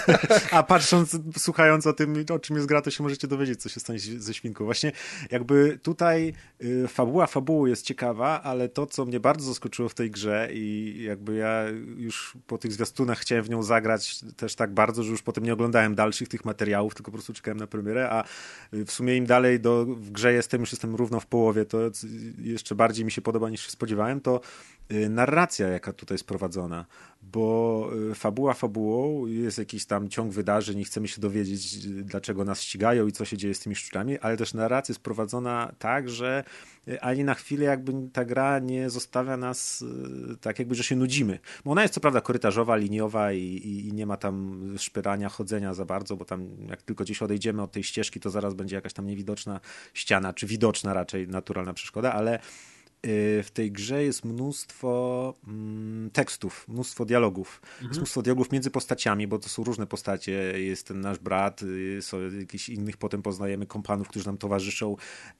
a 0.50 0.62
patrząc, 0.62 1.16
słuchając 1.38 1.86
o 1.86 1.92
tym, 1.92 2.24
o 2.34 2.38
czym 2.38 2.56
jest 2.56 2.68
gra, 2.68 2.82
to 2.82 2.90
się 2.90 3.02
możecie 3.02 3.28
dowiedzieć, 3.28 3.62
co 3.62 3.68
się 3.68 3.80
stanie 3.80 3.98
ze 3.98 4.34
świnką. 4.34 4.64
Właśnie 4.64 4.92
jakby 5.30 5.78
tutaj 5.82 6.32
y, 6.64 6.88
fabuła 6.88 7.26
fabułą 7.26 7.66
jest 7.66 7.84
ciekawa, 7.84 8.42
ale 8.42 8.68
to, 8.68 8.86
co 8.86 9.04
mnie 9.04 9.20
bardzo 9.20 9.46
zaskoczyło 9.46 9.88
w 9.88 9.94
tej 9.94 10.10
grze 10.10 10.48
i 10.52 10.96
jakby 11.02 11.34
ja 11.34 11.64
już 11.96 12.36
po 12.46 12.58
tych 12.58 12.72
zwiastunach 12.72 13.18
chciałem 13.18 13.44
w 13.44 13.50
nią 13.50 13.62
zagrać 13.62 14.20
też 14.36 14.54
tak 14.54 14.67
tak 14.68 14.74
bardzo, 14.74 15.02
że 15.02 15.10
już 15.10 15.22
potem 15.22 15.44
nie 15.44 15.52
oglądałem 15.52 15.94
dalszych 15.94 16.28
tych 16.28 16.44
materiałów, 16.44 16.94
tylko 16.94 17.10
po 17.10 17.16
prostu 17.16 17.32
czekałem 17.32 17.58
na 17.58 17.66
premierę, 17.66 18.10
a 18.10 18.24
w 18.72 18.90
sumie 18.90 19.16
im 19.16 19.26
dalej 19.26 19.60
do, 19.60 19.84
w 19.84 20.10
grze 20.10 20.32
jestem, 20.32 20.60
już 20.60 20.72
jestem 20.72 20.94
równo 20.94 21.20
w 21.20 21.26
połowie, 21.26 21.64
to 21.64 21.78
jeszcze 22.38 22.74
bardziej 22.74 23.04
mi 23.04 23.10
się 23.10 23.22
podoba 23.22 23.50
niż 23.50 23.60
się 23.66 23.70
spodziewałem, 23.70 24.20
to 24.20 24.40
narracja, 24.90 25.68
jaka 25.68 25.92
tutaj 25.92 26.14
jest 26.14 26.26
prowadzona, 26.26 26.86
bo 27.22 27.90
y, 28.10 28.14
fabuła 28.14 28.54
fabułą, 28.54 29.26
jest 29.26 29.58
jakiś 29.58 29.86
tam 29.86 30.08
ciąg 30.08 30.32
wydarzeń 30.32 30.78
i 30.78 30.84
chcemy 30.84 31.08
się 31.08 31.20
dowiedzieć, 31.20 31.88
dlaczego 31.88 32.44
nas 32.44 32.62
ścigają 32.62 33.06
i 33.06 33.12
co 33.12 33.24
się 33.24 33.36
dzieje 33.36 33.54
z 33.54 33.60
tymi 33.60 33.76
szczurami, 33.76 34.18
ale 34.18 34.36
też 34.36 34.54
narracja 34.54 34.92
jest 34.92 35.02
prowadzona 35.02 35.72
tak, 35.78 36.08
że 36.08 36.44
y, 36.88 37.00
ani 37.00 37.24
na 37.24 37.34
chwilę 37.34 37.64
jakby 37.64 37.92
ta 38.12 38.24
gra 38.24 38.58
nie 38.58 38.90
zostawia 38.90 39.36
nas 39.36 39.84
tak 40.40 40.58
jakby, 40.58 40.74
że 40.74 40.82
się 40.82 40.96
nudzimy. 40.96 41.38
Bo 41.64 41.70
ona 41.70 41.82
jest 41.82 41.94
co 41.94 42.00
prawda 42.00 42.20
korytarzowa, 42.20 42.76
liniowa 42.76 43.32
i, 43.32 43.42
i, 43.42 43.88
i 43.88 43.92
nie 43.92 44.06
ma 44.06 44.16
tam 44.16 44.64
szpyrania, 44.78 45.28
chodzenia 45.28 45.74
za 45.74 45.84
bardzo, 45.84 46.16
bo 46.16 46.24
tam 46.24 46.48
jak 46.68 46.82
tylko 46.82 47.04
gdzieś 47.04 47.22
odejdziemy 47.22 47.62
od 47.62 47.72
tej 47.72 47.82
ścieżki, 47.82 48.20
to 48.20 48.30
zaraz 48.30 48.54
będzie 48.54 48.76
jakaś 48.76 48.92
tam 48.92 49.06
niewidoczna 49.06 49.60
ściana, 49.94 50.32
czy 50.32 50.46
widoczna 50.46 50.94
raczej 50.94 51.28
naturalna 51.28 51.72
przeszkoda, 51.72 52.12
ale 52.12 52.38
Y, 52.38 52.77
w 53.42 53.48
tej 53.52 53.72
grze 53.72 54.04
jest 54.04 54.24
mnóstwo 54.24 55.34
mm, 55.48 56.10
tekstów, 56.10 56.68
mnóstwo 56.68 57.04
dialogów. 57.04 57.60
Mhm. 57.64 57.88
Jest 57.88 57.98
mnóstwo 57.98 58.22
dialogów 58.22 58.52
między 58.52 58.70
postaciami, 58.70 59.26
bo 59.26 59.38
to 59.38 59.48
są 59.48 59.64
różne 59.64 59.86
postacie. 59.86 60.60
Jest 60.60 60.86
ten 60.86 61.00
nasz 61.00 61.18
brat, 61.18 61.62
y, 61.62 62.02
są 62.02 62.16
jakichś 62.38 62.68
innych, 62.68 62.96
potem 62.96 63.22
poznajemy 63.22 63.66
kompanów, 63.66 64.08
którzy 64.08 64.26
nam 64.26 64.38
towarzyszą. 64.38 64.96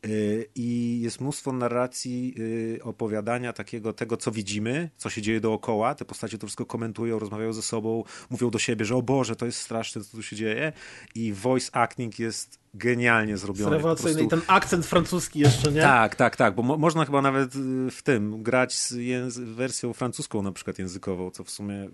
Y, 0.06 0.46
I 0.54 1.00
jest 1.02 1.20
mnóstwo 1.20 1.52
narracji, 1.52 2.34
opowiadania 2.82 3.52
takiego, 3.52 3.92
tego, 3.92 4.16
co 4.16 4.30
widzimy, 4.30 4.90
co 4.96 5.10
się 5.10 5.22
dzieje 5.22 5.40
dookoła. 5.40 5.94
Te 5.94 6.04
postacie 6.04 6.38
to 6.38 6.46
wszystko 6.46 6.66
komentują, 6.66 7.18
rozmawiają 7.18 7.52
ze 7.52 7.62
sobą, 7.62 8.04
mówią 8.30 8.50
do 8.50 8.58
siebie, 8.58 8.84
że 8.84 8.96
o 8.96 9.02
Boże, 9.02 9.36
to 9.36 9.46
jest 9.46 9.60
straszne, 9.60 10.04
co 10.04 10.16
tu 10.16 10.22
się 10.22 10.36
dzieje. 10.36 10.72
I 11.14 11.32
voice 11.32 11.76
acting 11.76 12.18
jest 12.18 12.67
genialnie 12.74 13.36
zrobiony. 13.36 13.76
Rewelacyjny 13.76 14.22
i 14.22 14.28
ten 14.28 14.40
akcent 14.46 14.86
francuski 14.86 15.38
jeszcze, 15.38 15.72
nie? 15.72 15.80
Tak, 15.80 16.16
tak, 16.16 16.36
tak, 16.36 16.54
bo 16.54 16.62
mo 16.62 16.76
można 16.76 17.04
chyba 17.04 17.22
nawet 17.22 17.56
y, 17.56 17.90
w 17.90 18.02
tym 18.02 18.42
grać 18.42 18.76
z 18.76 19.38
wersją 19.38 19.92
francuską 19.92 20.42
na 20.42 20.52
przykład 20.52 20.78
językową, 20.78 21.30
co 21.30 21.44
w 21.44 21.50
sumie 21.50 21.88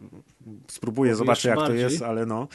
spróbuję, 0.69 1.17
zobaczę 1.17 1.49
jak 1.49 1.59
bardziej. 1.59 1.85
to 1.85 1.91
jest, 1.91 2.03
ale 2.03 2.27
no, 2.27 2.49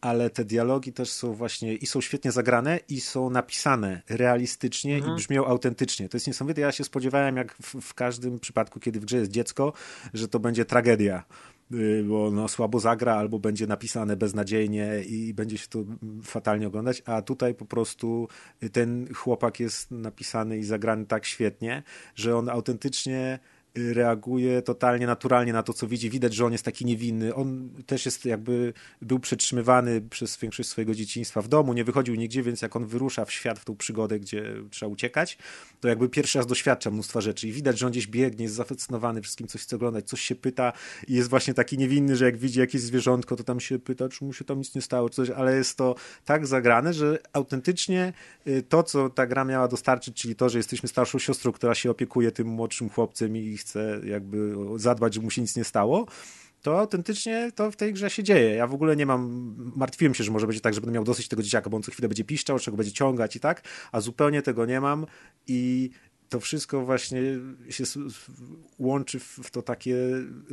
ale 0.00 0.30
te 0.30 0.44
dialogi 0.44 0.92
też 0.92 1.10
są 1.10 1.34
właśnie 1.34 1.74
i 1.74 1.86
są 1.86 2.00
świetnie 2.00 2.32
zagrane 2.32 2.80
i 2.88 3.00
są 3.00 3.30
napisane 3.30 4.02
realistycznie 4.08 4.96
mhm. 4.96 5.14
i 5.14 5.16
brzmią 5.16 5.46
autentycznie. 5.46 6.08
To 6.08 6.16
jest 6.16 6.26
niesamowite, 6.26 6.60
ja 6.60 6.72
się 6.72 6.84
spodziewałem 6.84 7.36
jak 7.36 7.56
w, 7.62 7.80
w 7.80 7.94
każdym 7.94 8.38
przypadku, 8.38 8.80
kiedy 8.80 9.00
w 9.00 9.04
grze 9.04 9.16
jest 9.16 9.30
dziecko, 9.30 9.72
że 10.14 10.28
to 10.28 10.38
będzie 10.38 10.64
tragedia 10.64 11.24
bo 12.04 12.30
no, 12.30 12.48
słabo 12.48 12.80
zagra 12.80 13.14
albo 13.14 13.38
będzie 13.38 13.66
napisane 13.66 14.16
beznadziejnie 14.16 15.02
i 15.06 15.34
będzie 15.34 15.58
się 15.58 15.68
to 15.68 15.84
fatalnie 16.22 16.66
oglądać, 16.66 17.02
a 17.06 17.22
tutaj 17.22 17.54
po 17.54 17.64
prostu 17.64 18.28
ten 18.72 19.14
chłopak 19.14 19.60
jest 19.60 19.90
napisany 19.90 20.58
i 20.58 20.64
zagrany 20.64 21.06
tak 21.06 21.26
świetnie, 21.26 21.82
że 22.14 22.36
on 22.36 22.48
autentycznie 22.48 23.38
reaguje 23.76 24.62
totalnie 24.62 25.06
naturalnie 25.06 25.52
na 25.52 25.62
to, 25.62 25.72
co 25.72 25.86
widzi. 25.86 26.10
Widać, 26.10 26.34
że 26.34 26.46
on 26.46 26.52
jest 26.52 26.64
taki 26.64 26.84
niewinny. 26.84 27.34
On 27.34 27.70
też 27.86 28.06
jest 28.06 28.24
jakby, 28.24 28.72
był 29.02 29.18
przetrzymywany 29.18 30.00
przez 30.00 30.36
większość 30.36 30.68
swojego 30.68 30.94
dzieciństwa 30.94 31.42
w 31.42 31.48
domu, 31.48 31.72
nie 31.72 31.84
wychodził 31.84 32.14
nigdzie, 32.14 32.42
więc 32.42 32.62
jak 32.62 32.76
on 32.76 32.86
wyrusza 32.86 33.24
w 33.24 33.32
świat, 33.32 33.58
w 33.58 33.64
tą 33.64 33.76
przygodę, 33.76 34.20
gdzie 34.20 34.54
trzeba 34.70 34.92
uciekać, 34.92 35.38
to 35.80 35.88
jakby 35.88 36.08
pierwszy 36.08 36.38
raz 36.38 36.46
doświadcza 36.46 36.90
mnóstwa 36.90 37.20
rzeczy 37.20 37.48
i 37.48 37.52
widać, 37.52 37.78
że 37.78 37.86
on 37.86 37.92
gdzieś 37.92 38.06
biegnie, 38.06 38.42
jest 38.42 38.54
zafascynowany 38.54 39.22
wszystkim, 39.22 39.46
coś 39.46 39.62
chce 39.62 39.76
oglądać, 39.76 40.08
coś 40.08 40.20
się 40.20 40.34
pyta 40.34 40.72
i 41.08 41.14
jest 41.14 41.30
właśnie 41.30 41.54
taki 41.54 41.78
niewinny, 41.78 42.16
że 42.16 42.24
jak 42.24 42.36
widzi 42.36 42.60
jakieś 42.60 42.80
zwierzątko, 42.80 43.36
to 43.36 43.44
tam 43.44 43.60
się 43.60 43.78
pyta, 43.78 44.08
czy 44.08 44.24
mu 44.24 44.32
się 44.32 44.44
tam 44.44 44.58
nic 44.58 44.74
nie 44.74 44.82
stało, 44.82 45.10
czy 45.10 45.16
coś, 45.16 45.30
ale 45.30 45.56
jest 45.56 45.76
to 45.78 45.94
tak 46.24 46.46
zagrane, 46.46 46.92
że 46.92 47.18
autentycznie 47.32 48.12
y, 48.46 48.62
to, 48.62 48.82
co 48.82 49.10
ta 49.10 49.26
gra 49.26 49.44
miała 49.44 49.68
dostarczyć, 49.68 50.16
czyli 50.16 50.36
to, 50.36 50.48
że 50.48 50.58
jesteśmy 50.58 50.88
starszą 50.88 51.18
siostrą, 51.18 51.52
która 51.52 51.74
się 51.74 51.90
opiekuje 51.90 52.32
tym 52.32 52.46
młodszym 52.46 52.90
chłopcem 52.90 53.36
i 53.36 53.58
chce 53.66 54.00
jakby 54.04 54.54
zadbać, 54.76 55.14
żeby 55.14 55.24
mu 55.24 55.30
się 55.30 55.42
nic 55.42 55.56
nie 55.56 55.64
stało, 55.64 56.06
to 56.62 56.78
autentycznie 56.78 57.52
to 57.54 57.70
w 57.70 57.76
tej 57.76 57.92
grze 57.92 58.10
się 58.10 58.22
dzieje. 58.22 58.54
Ja 58.54 58.66
w 58.66 58.74
ogóle 58.74 58.96
nie 58.96 59.06
mam, 59.06 59.54
martwiłem 59.76 60.14
się, 60.14 60.24
że 60.24 60.30
może 60.30 60.46
będzie 60.46 60.60
tak, 60.60 60.74
że 60.74 60.80
będę 60.80 60.92
miał 60.92 61.04
dosyć 61.04 61.28
tego 61.28 61.42
dzieciaka, 61.42 61.70
bo 61.70 61.76
on 61.76 61.82
co 61.82 61.92
chwilę 61.92 62.08
będzie 62.08 62.24
piszczał, 62.24 62.58
czego 62.58 62.76
będzie 62.76 62.92
ciągać 62.92 63.36
i 63.36 63.40
tak, 63.40 63.62
a 63.92 64.00
zupełnie 64.00 64.42
tego 64.42 64.66
nie 64.66 64.80
mam 64.80 65.06
i 65.46 65.90
to 66.28 66.40
wszystko 66.40 66.84
właśnie 66.84 67.20
się 67.70 67.84
łączy 68.78 69.18
w 69.20 69.50
to 69.50 69.62
takie 69.62 69.96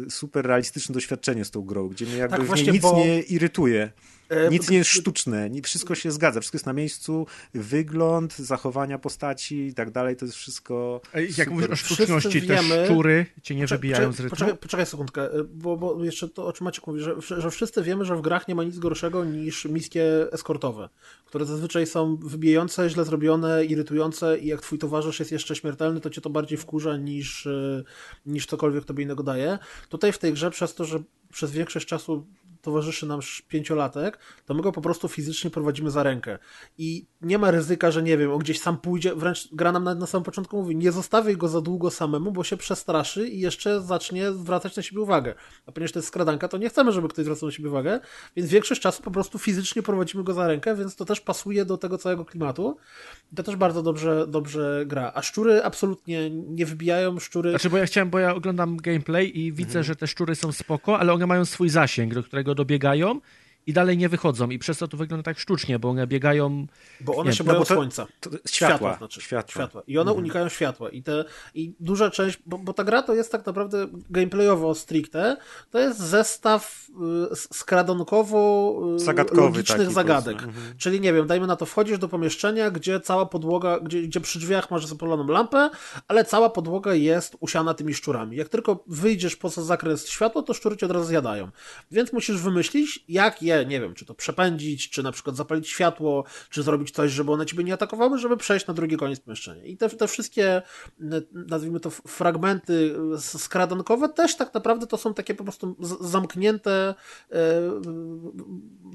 super 0.09 0.45
realistyczne 0.45 0.93
doświadczenie 0.93 1.45
z 1.45 1.51
tą 1.51 1.61
grą, 1.61 1.87
gdzie 1.87 2.05
mnie 2.05 2.17
jakby 2.17 2.47
tak, 2.47 2.67
nic 2.67 2.81
bo... 2.81 2.97
nie 2.97 3.21
irytuje. 3.21 3.91
E, 4.29 4.49
nic 4.49 4.69
nie 4.69 4.77
jest 4.77 4.89
sztuczne, 4.89 5.49
wszystko 5.63 5.95
się 5.95 6.11
zgadza, 6.11 6.39
wszystko 6.39 6.55
jest 6.55 6.65
na 6.65 6.73
miejscu, 6.73 7.27
wygląd, 7.53 8.37
zachowania 8.37 8.99
postaci 8.99 9.67
i 9.67 9.73
tak 9.73 9.91
dalej, 9.91 10.15
to 10.15 10.25
jest 10.25 10.37
wszystko 10.37 11.01
Jak 11.37 11.49
mówisz 11.49 11.69
o 11.69 11.75
sztuczności, 11.75 12.41
te 12.41 12.85
szczury 12.85 13.25
cię 13.41 13.55
nie 13.55 13.67
wybijają 13.67 14.11
z 14.11 14.19
rytmu? 14.19 14.29
Poczekaj, 14.29 14.57
poczekaj 14.57 14.85
sekundkę, 14.85 15.33
e, 15.33 15.43
bo, 15.43 15.77
bo 15.77 16.03
jeszcze 16.03 16.29
to, 16.29 16.45
o 16.47 16.53
czym 16.53 16.65
Maciek 16.65 16.87
mówi, 16.87 16.99
że, 16.99 17.15
że 17.37 17.51
wszyscy 17.51 17.83
wiemy, 17.83 18.05
że 18.05 18.15
w 18.15 18.21
grach 18.21 18.47
nie 18.47 18.55
ma 18.55 18.63
nic 18.63 18.79
gorszego 18.79 19.25
niż 19.25 19.65
miskie 19.65 20.31
eskortowe, 20.31 20.89
które 21.25 21.45
zazwyczaj 21.45 21.87
są 21.87 22.17
wybijające, 22.17 22.89
źle 22.89 23.05
zrobione, 23.05 23.65
irytujące 23.65 24.37
i 24.37 24.47
jak 24.47 24.61
twój 24.61 24.79
towarzysz 24.79 25.19
jest 25.19 25.31
jeszcze 25.31 25.55
śmiertelny, 25.55 26.01
to 26.01 26.09
cię 26.09 26.21
to 26.21 26.29
bardziej 26.29 26.57
wkurza 26.57 26.97
niż, 26.97 27.45
e, 27.47 27.83
niż 28.25 28.45
cokolwiek 28.45 28.85
tobie 28.85 29.03
innego 29.03 29.23
daje. 29.23 29.59
Tutaj 29.89 30.11
w 30.11 30.17
tej 30.17 30.33
grze 30.33 30.51
przez 30.51 30.75
to, 30.75 30.85
że 30.85 31.03
przez 31.31 31.51
większość 31.51 31.87
czasu 31.87 32.25
towarzyszy 32.63 33.05
nam 33.05 33.19
pięciolatek, 33.47 34.19
to 34.45 34.53
my 34.53 34.61
go 34.61 34.71
po 34.71 34.81
prostu 34.81 35.07
fizycznie 35.07 35.49
prowadzimy 35.49 35.91
za 35.91 36.03
rękę. 36.03 36.39
I 36.77 37.05
nie 37.21 37.37
ma 37.37 37.51
ryzyka, 37.51 37.91
że 37.91 38.03
nie 38.03 38.17
wiem, 38.17 38.31
on 38.31 38.39
gdzieś 38.39 38.59
sam 38.59 38.77
pójdzie, 38.77 39.15
wręcz 39.15 39.49
gra 39.51 39.71
nam 39.71 39.83
na, 39.83 39.95
na 39.95 40.07
samym 40.07 40.23
początku 40.23 40.57
mówi, 40.57 40.75
nie 40.75 40.91
zostawiaj 40.91 41.37
go 41.37 41.47
za 41.47 41.61
długo 41.61 41.91
samemu, 41.91 42.31
bo 42.31 42.43
się 42.43 42.57
przestraszy 42.57 43.27
i 43.27 43.39
jeszcze 43.39 43.81
zacznie 43.81 44.31
zwracać 44.31 44.75
na 44.75 44.83
siebie 44.83 45.01
uwagę. 45.01 45.33
A 45.65 45.71
ponieważ 45.71 45.91
to 45.91 45.99
jest 45.99 46.07
skradanka, 46.07 46.47
to 46.47 46.57
nie 46.57 46.69
chcemy, 46.69 46.91
żeby 46.91 47.07
ktoś 47.07 47.25
zwracał 47.25 47.49
na 47.49 47.53
siebie 47.53 47.69
uwagę, 47.69 47.99
więc 48.35 48.49
większość 48.49 48.81
czasu 48.81 49.03
po 49.03 49.11
prostu 49.11 49.39
fizycznie 49.39 49.83
prowadzimy 49.83 50.23
go 50.23 50.33
za 50.33 50.47
rękę, 50.47 50.75
więc 50.75 50.95
to 50.95 51.05
też 51.05 51.21
pasuje 51.21 51.65
do 51.65 51.77
tego 51.77 51.97
całego 51.97 52.25
klimatu. 52.25 52.77
I 53.31 53.35
to 53.35 53.43
też 53.43 53.55
bardzo 53.55 53.83
dobrze, 53.83 54.27
dobrze 54.27 54.83
gra. 54.85 55.11
A 55.15 55.21
szczury 55.21 55.63
absolutnie 55.63 56.29
nie 56.29 56.65
wybijają, 56.65 57.19
szczury... 57.19 57.49
Znaczy, 57.49 57.69
bo 57.69 57.77
ja 57.77 57.85
chciałem, 57.85 58.09
bo 58.09 58.19
ja 58.19 58.35
oglądam 58.35 58.77
gameplay 58.77 59.39
i 59.39 59.53
widzę, 59.53 59.79
mhm. 59.79 59.83
że 59.83 59.95
te 59.95 60.07
szczury 60.07 60.35
są 60.35 60.51
spoko, 60.51 60.99
ale 60.99 61.13
one 61.13 61.27
mają 61.27 61.45
swój 61.45 61.69
zasięg, 61.69 62.13
do 62.13 62.23
którego 62.23 62.52
dobiegają 62.55 63.19
i 63.67 63.73
dalej 63.73 63.97
nie 63.97 64.09
wychodzą 64.09 64.49
i 64.49 64.59
przez 64.59 64.77
to 64.77 64.87
to 64.87 64.97
wygląda 64.97 65.23
tak 65.23 65.39
sztucznie, 65.39 65.79
bo 65.79 65.89
one 65.89 66.07
biegają... 66.07 66.67
Bo 67.01 67.15
one 67.15 67.29
nie, 67.29 67.35
się 67.35 67.43
no 67.43 67.47
boją 67.47 67.59
no 67.59 67.65
to, 67.65 67.73
słońca. 67.73 68.07
To, 68.19 68.29
to 68.29 68.37
światła. 68.37 68.77
Światła, 68.77 68.97
znaczy, 68.97 69.21
światła. 69.21 69.51
światła. 69.51 69.81
I 69.87 69.97
one 69.97 70.11
mhm. 70.11 70.23
unikają 70.23 70.49
światła. 70.49 70.89
I, 70.89 71.03
te, 71.03 71.25
I 71.55 71.73
duża 71.79 72.09
część, 72.09 72.39
bo, 72.45 72.57
bo 72.57 72.73
ta 72.73 72.83
gra 72.83 73.01
to 73.01 73.15
jest 73.15 73.31
tak 73.31 73.45
naprawdę 73.45 73.87
gameplayowo 74.09 74.75
stricte, 74.75 75.37
to 75.71 75.79
jest 75.79 75.99
zestaw 75.99 76.87
y, 77.31 77.35
skradonkowo 77.35 78.79
y, 79.33 79.35
logicznych 79.35 79.91
zagadek. 79.91 80.43
Mhm. 80.43 80.77
Czyli 80.77 81.01
nie 81.01 81.13
wiem, 81.13 81.27
dajmy 81.27 81.47
na 81.47 81.55
to, 81.55 81.65
wchodzisz 81.65 81.97
do 81.97 82.09
pomieszczenia, 82.09 82.71
gdzie 82.71 82.99
cała 82.99 83.25
podłoga, 83.25 83.79
gdzie, 83.79 84.01
gdzie 84.01 84.21
przy 84.21 84.39
drzwiach 84.39 84.71
masz 84.71 84.85
zapaloną 84.85 85.27
lampę, 85.27 85.69
ale 86.07 86.25
cała 86.25 86.49
podłoga 86.49 86.93
jest 86.93 87.37
usiana 87.39 87.73
tymi 87.73 87.93
szczurami. 87.93 88.37
Jak 88.37 88.49
tylko 88.49 88.83
wyjdziesz 88.87 89.35
poza 89.35 89.61
zakres 89.61 90.07
światła, 90.07 90.41
to 90.41 90.53
szczury 90.53 90.77
cię 90.77 90.85
od 90.85 90.91
razu 90.91 91.05
zjadają. 91.05 91.49
Więc 91.91 92.13
musisz 92.13 92.41
wymyślić, 92.41 93.05
jak 93.07 93.43
je 93.43 93.52
nie 93.65 93.81
wiem, 93.81 93.93
czy 93.93 94.05
to 94.05 94.13
przepędzić, 94.13 94.89
czy 94.89 95.03
na 95.03 95.11
przykład 95.11 95.35
zapalić 95.35 95.69
światło, 95.69 96.23
czy 96.49 96.63
zrobić 96.63 96.91
coś, 96.91 97.11
żeby 97.11 97.31
one 97.31 97.45
ciebie 97.45 97.63
nie 97.63 97.73
atakowały, 97.73 98.17
żeby 98.17 98.37
przejść 98.37 98.67
na 98.67 98.73
drugi 98.73 98.97
koniec 98.97 99.19
pomieszczenia. 99.19 99.63
I 99.65 99.77
te, 99.77 99.89
te 99.89 100.07
wszystkie, 100.07 100.61
nazwijmy 101.31 101.79
to, 101.79 101.89
fragmenty 101.89 102.95
skradankowe 103.17 104.09
też 104.09 104.35
tak 104.35 104.53
naprawdę 104.53 104.87
to 104.87 104.97
są 104.97 105.13
takie 105.13 105.35
po 105.35 105.43
prostu 105.43 105.75
zamknięte 106.01 106.95
e, 107.31 107.35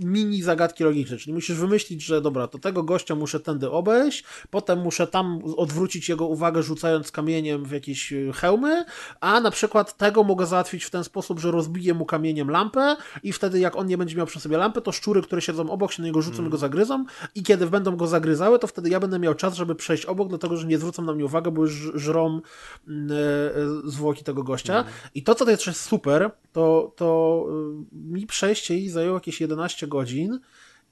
mini 0.05 0.43
zagadki 0.43 0.85
logiczne, 0.85 1.17
czyli 1.17 1.35
musisz 1.35 1.57
wymyślić, 1.57 2.03
że 2.03 2.21
dobra, 2.21 2.49
to 2.49 2.59
tego 2.59 2.83
gościa 2.83 3.15
muszę 3.15 3.41
tędy 3.41 3.71
obejść, 3.71 4.25
potem 4.51 4.79
muszę 4.79 5.07
tam 5.07 5.41
odwrócić 5.57 6.09
jego 6.09 6.27
uwagę 6.27 6.63
rzucając 6.63 7.13
kamieniem 7.13 7.65
w 7.65 7.71
jakieś 7.71 8.15
hełmy, 8.35 8.85
a 9.21 9.41
na 9.41 9.51
przykład 9.51 9.97
tego 9.97 10.25
mogę 10.25 10.47
załatwić 10.47 10.85
w 10.85 10.91
ten 10.91 11.05
sposób, 11.05 11.41
że 11.41 11.51
rozbiję 11.51 11.95
mu 11.95 12.07
kamieniem 12.07 12.51
lampę 12.51 12.97
i 13.23 13.33
wtedy 13.33 13.59
jak 13.59 13.77
on 13.77 13.87
nie 13.87 13.99
będzie 13.99 14.17
miał 14.17 14.27
przy 14.27 14.41
sobie 14.49 14.59
lampy, 14.59 14.83
to 14.83 14.93
szczury, 14.93 15.23
które 15.23 15.41
siedzą 15.43 15.71
obok 15.71 15.93
się 15.93 16.03
na 16.03 16.07
niego 16.07 16.23
rzucą 16.23 16.37
mm. 16.37 16.47
i 16.47 16.51
go 16.51 16.57
zagryzą 16.57 17.05
i 17.35 17.43
kiedy 17.43 17.67
będą 17.67 17.97
go 17.97 18.07
zagryzały, 18.07 18.59
to 18.59 18.67
wtedy 18.67 18.91
ja 18.91 19.01
będę 19.01 19.19
miał 19.19 19.35
czas, 19.35 19.55
żeby 19.55 19.75
przejść 19.75 20.05
obok, 20.05 20.29
dlatego, 20.29 20.57
że 20.57 20.67
nie 20.67 20.79
zwrócą 20.79 21.03
na 21.03 21.13
mnie 21.13 21.25
uwagę, 21.25 21.51
bo 21.51 21.63
już 21.63 21.93
żrą 21.95 22.41
mm, 22.89 23.11
e, 23.11 23.15
e, 23.15 23.91
zwłoki 23.91 24.25
tego 24.25 24.43
gościa. 24.43 24.81
Mm. 24.81 24.93
I 25.15 25.23
to, 25.23 25.35
co 25.35 25.45
to 25.45 25.51
jest 25.51 25.81
super, 25.81 26.31
to, 26.53 26.93
to 26.97 27.47
y, 27.93 27.97
mi 28.13 28.27
przejście 28.27 28.79
i 28.79 28.89
zajęło 28.89 29.15
jakieś 29.15 29.41
11 29.41 29.87
godzin 29.87 30.41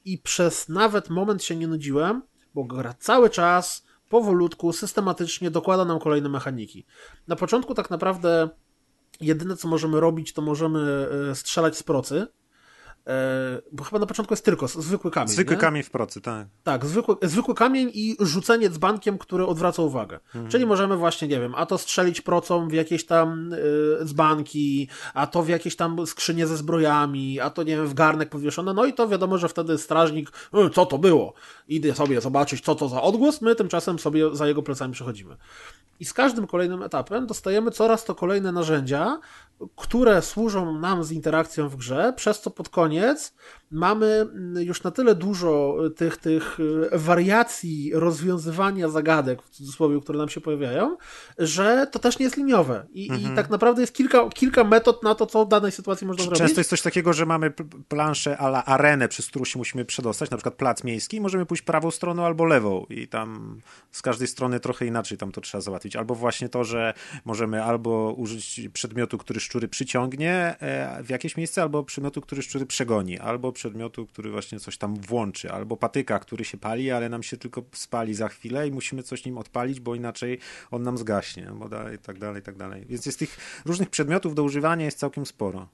i 0.05 0.19
przez 0.19 0.69
nawet 0.69 1.11
moment 1.11 1.45
się 1.45 1.57
nie 1.57 1.69
nudziłem, 1.69 2.23
bo 2.55 2.65
gra 2.65 2.95
cały 2.99 3.31
czas 3.31 3.87
powolutku, 4.09 4.73
systematycznie 4.73 5.51
dokłada 5.51 5.85
nam 5.85 5.99
kolejne 5.99 6.29
mechaniki. 6.29 6.85
Na 7.29 7.37
początku 7.37 7.75
tak 7.75 7.91
naprawdę 7.91 8.49
jedyne 9.21 9.57
co 9.57 9.69
możemy 9.69 10.01
robić, 10.01 10.33
to 10.33 10.43
możemy 10.43 11.09
e, 11.31 11.35
strzelać 11.35 11.77
z 11.77 11.83
procy, 11.83 12.27
bo 13.73 13.85
chyba 13.85 13.99
na 13.99 14.07
początku 14.07 14.33
jest 14.33 14.45
tylko 14.45 14.69
zwykły 14.69 15.11
kamień. 15.11 15.29
Zwykły 15.29 15.57
nie? 15.57 15.61
kamień 15.61 15.83
w 15.83 15.91
procy, 15.91 16.21
tak. 16.21 16.47
Tak, 16.63 16.87
zwykły, 16.87 17.17
zwykły 17.23 17.55
kamień 17.55 17.91
i 17.95 18.17
rzucenie 18.21 18.71
dzbankiem, 18.71 19.19
który 19.19 19.47
odwraca 19.47 19.83
uwagę. 19.83 20.21
Mhm. 20.27 20.49
Czyli 20.49 20.67
możemy 20.67 20.97
właśnie, 20.97 21.29
nie 21.29 21.41
wiem, 21.41 21.55
a 21.55 21.67
to 21.67 21.79
strzelić 21.79 22.21
procą 22.21 22.69
w 22.69 22.73
jakieś 22.73 23.07
tam 23.07 23.53
y, 23.53 24.05
dzbanki, 24.05 24.89
a 25.15 25.27
to 25.27 25.43
w 25.43 25.49
jakieś 25.49 25.77
tam 25.77 26.07
skrzynie 26.07 26.47
ze 26.47 26.57
zbrojami, 26.57 27.41
a 27.41 27.51
to 27.51 27.63
nie 27.63 27.77
wiem, 27.77 27.87
w 27.87 27.95
garnek 27.95 28.29
podwieszone. 28.29 28.75
No 28.75 28.85
i 28.85 28.93
to 28.93 29.09
wiadomo, 29.09 29.39
że 29.39 29.49
wtedy 29.49 29.79
strażnik, 29.79 30.33
y, 30.55 30.71
co 30.71 30.87
to 30.87 30.99
było? 30.99 31.35
Idę 31.69 31.95
sobie 31.95 32.21
zobaczyć, 32.21 32.65
co 32.65 32.75
to 32.75 32.89
za 32.89 33.03
odgłos. 33.03 33.41
My 33.41 33.55
tymczasem 33.55 33.99
sobie 33.99 34.35
za 34.35 34.49
jego 34.49 34.63
plecami 34.63 34.93
przechodzimy. 34.93 35.37
I 36.01 36.05
z 36.05 36.13
każdym 36.13 36.47
kolejnym 36.47 36.83
etapem 36.83 37.27
dostajemy 37.27 37.71
coraz 37.71 38.05
to 38.05 38.15
kolejne 38.15 38.53
narzędzia, 38.53 39.21
które 39.77 40.23
służą 40.23 40.79
nam 40.79 41.05
z 41.05 41.13
interakcją 41.13 41.69
w 41.69 41.77
grze, 41.77 42.13
przez 42.17 42.41
co 42.41 42.51
pod 42.51 42.69
koniec 42.69 43.35
mamy 43.71 44.27
już 44.61 44.83
na 44.83 44.91
tyle 44.91 45.15
dużo 45.15 45.77
tych, 45.97 46.17
tych 46.17 46.59
wariacji 46.93 47.91
rozwiązywania 47.95 48.89
zagadek, 48.89 49.43
w 49.43 49.51
cudzysłowie, 49.51 50.01
które 50.01 50.19
nam 50.19 50.29
się 50.29 50.41
pojawiają, 50.41 50.97
że 51.39 51.87
to 51.93 51.99
też 51.99 52.19
nie 52.19 52.25
jest 52.25 52.37
liniowe. 52.37 52.87
I, 52.93 53.11
mhm. 53.11 53.33
i 53.33 53.37
tak 53.37 53.51
naprawdę 53.51 53.81
jest 53.81 53.95
kilka, 53.95 54.29
kilka 54.29 54.65
metod 54.65 55.03
na 55.03 55.15
to, 55.15 55.27
co 55.27 55.45
w 55.45 55.49
danej 55.49 55.73
sytuacji 55.73 56.07
można 56.07 56.19
Często 56.19 56.37
zrobić. 56.37 56.49
Często 56.49 56.61
jest 56.61 56.71
coś 56.71 56.83
takiego, 56.83 57.13
że 57.13 57.27
mamy 57.27 57.53
planszę 57.89 58.39
ala 58.39 58.65
arenę, 58.65 59.09
przez 59.09 59.27
którą 59.27 59.45
się 59.45 59.59
musimy 59.59 59.85
przedostać, 59.85 60.31
na 60.31 60.37
przykład 60.37 60.55
plac 60.55 60.85
miejski, 60.85 61.21
możemy 61.21 61.47
pójść 61.47 61.63
prawą 61.63 61.91
stroną 61.91 62.25
albo 62.25 62.45
lewą 62.45 62.87
i 62.91 63.09
tam 63.09 63.61
z 63.91 64.03
każdej 64.03 64.29
strony 64.29 64.61
trochę 64.61 64.87
inaczej 64.87 65.19
tam 65.19 65.33
to 65.33 65.41
trzeba 65.41 65.63
załatwić. 65.63 65.97
Albo 65.97 66.15
właśnie 66.15 66.49
to, 66.49 66.65
że 66.65 66.95
możemy 67.25 67.65
albo 67.65 68.15
użyć 68.17 68.61
przedmiotu, 68.73 69.19
który 69.19 69.41
szczury 69.41 69.69
przyciągnie 69.69 70.57
e, 70.61 71.03
w 71.03 71.11
jakieś 71.11 71.37
miejsce, 71.37 71.63
albo 71.63 71.85
przedmiotu, 71.85 72.21
który 72.21 72.43
szczury 72.43 72.67
przegoni, 72.67 73.19
albo 73.19 73.53
przedmiotu, 73.57 74.07
który 74.07 74.31
właśnie 74.31 74.61
coś 74.61 74.79
tam 74.79 74.95
włączy, 74.95 75.51
albo 75.51 75.77
patyka, 75.77 76.19
który 76.19 76.45
się 76.45 76.59
pali, 76.59 76.91
ale 76.91 77.09
nam 77.09 77.23
się 77.23 77.37
tylko 77.37 77.63
spali 77.73 78.15
za 78.15 78.29
chwilę 78.29 78.69
i 78.69 78.73
musimy 78.73 79.03
coś 79.03 79.25
nim 79.25 79.39
odpalić, 79.39 79.81
bo 79.81 79.95
inaczej 79.95 80.39
on 80.71 80.83
nam 80.83 80.99
zgaśnie, 80.99 81.53
bo 81.55 81.69
dalej, 81.69 81.99
tak 81.99 82.19
dalej, 82.19 82.43
tak 82.43 82.57
dalej. 82.57 82.87
Więc 82.89 83.07
jest 83.07 83.19
tych 83.19 83.63
różnych 83.65 83.91
przedmiotów 83.91 84.35
do 84.35 84.43
używania 84.43 84.85
jest 84.85 84.99
całkiem 84.99 85.27
sporo. 85.27 85.69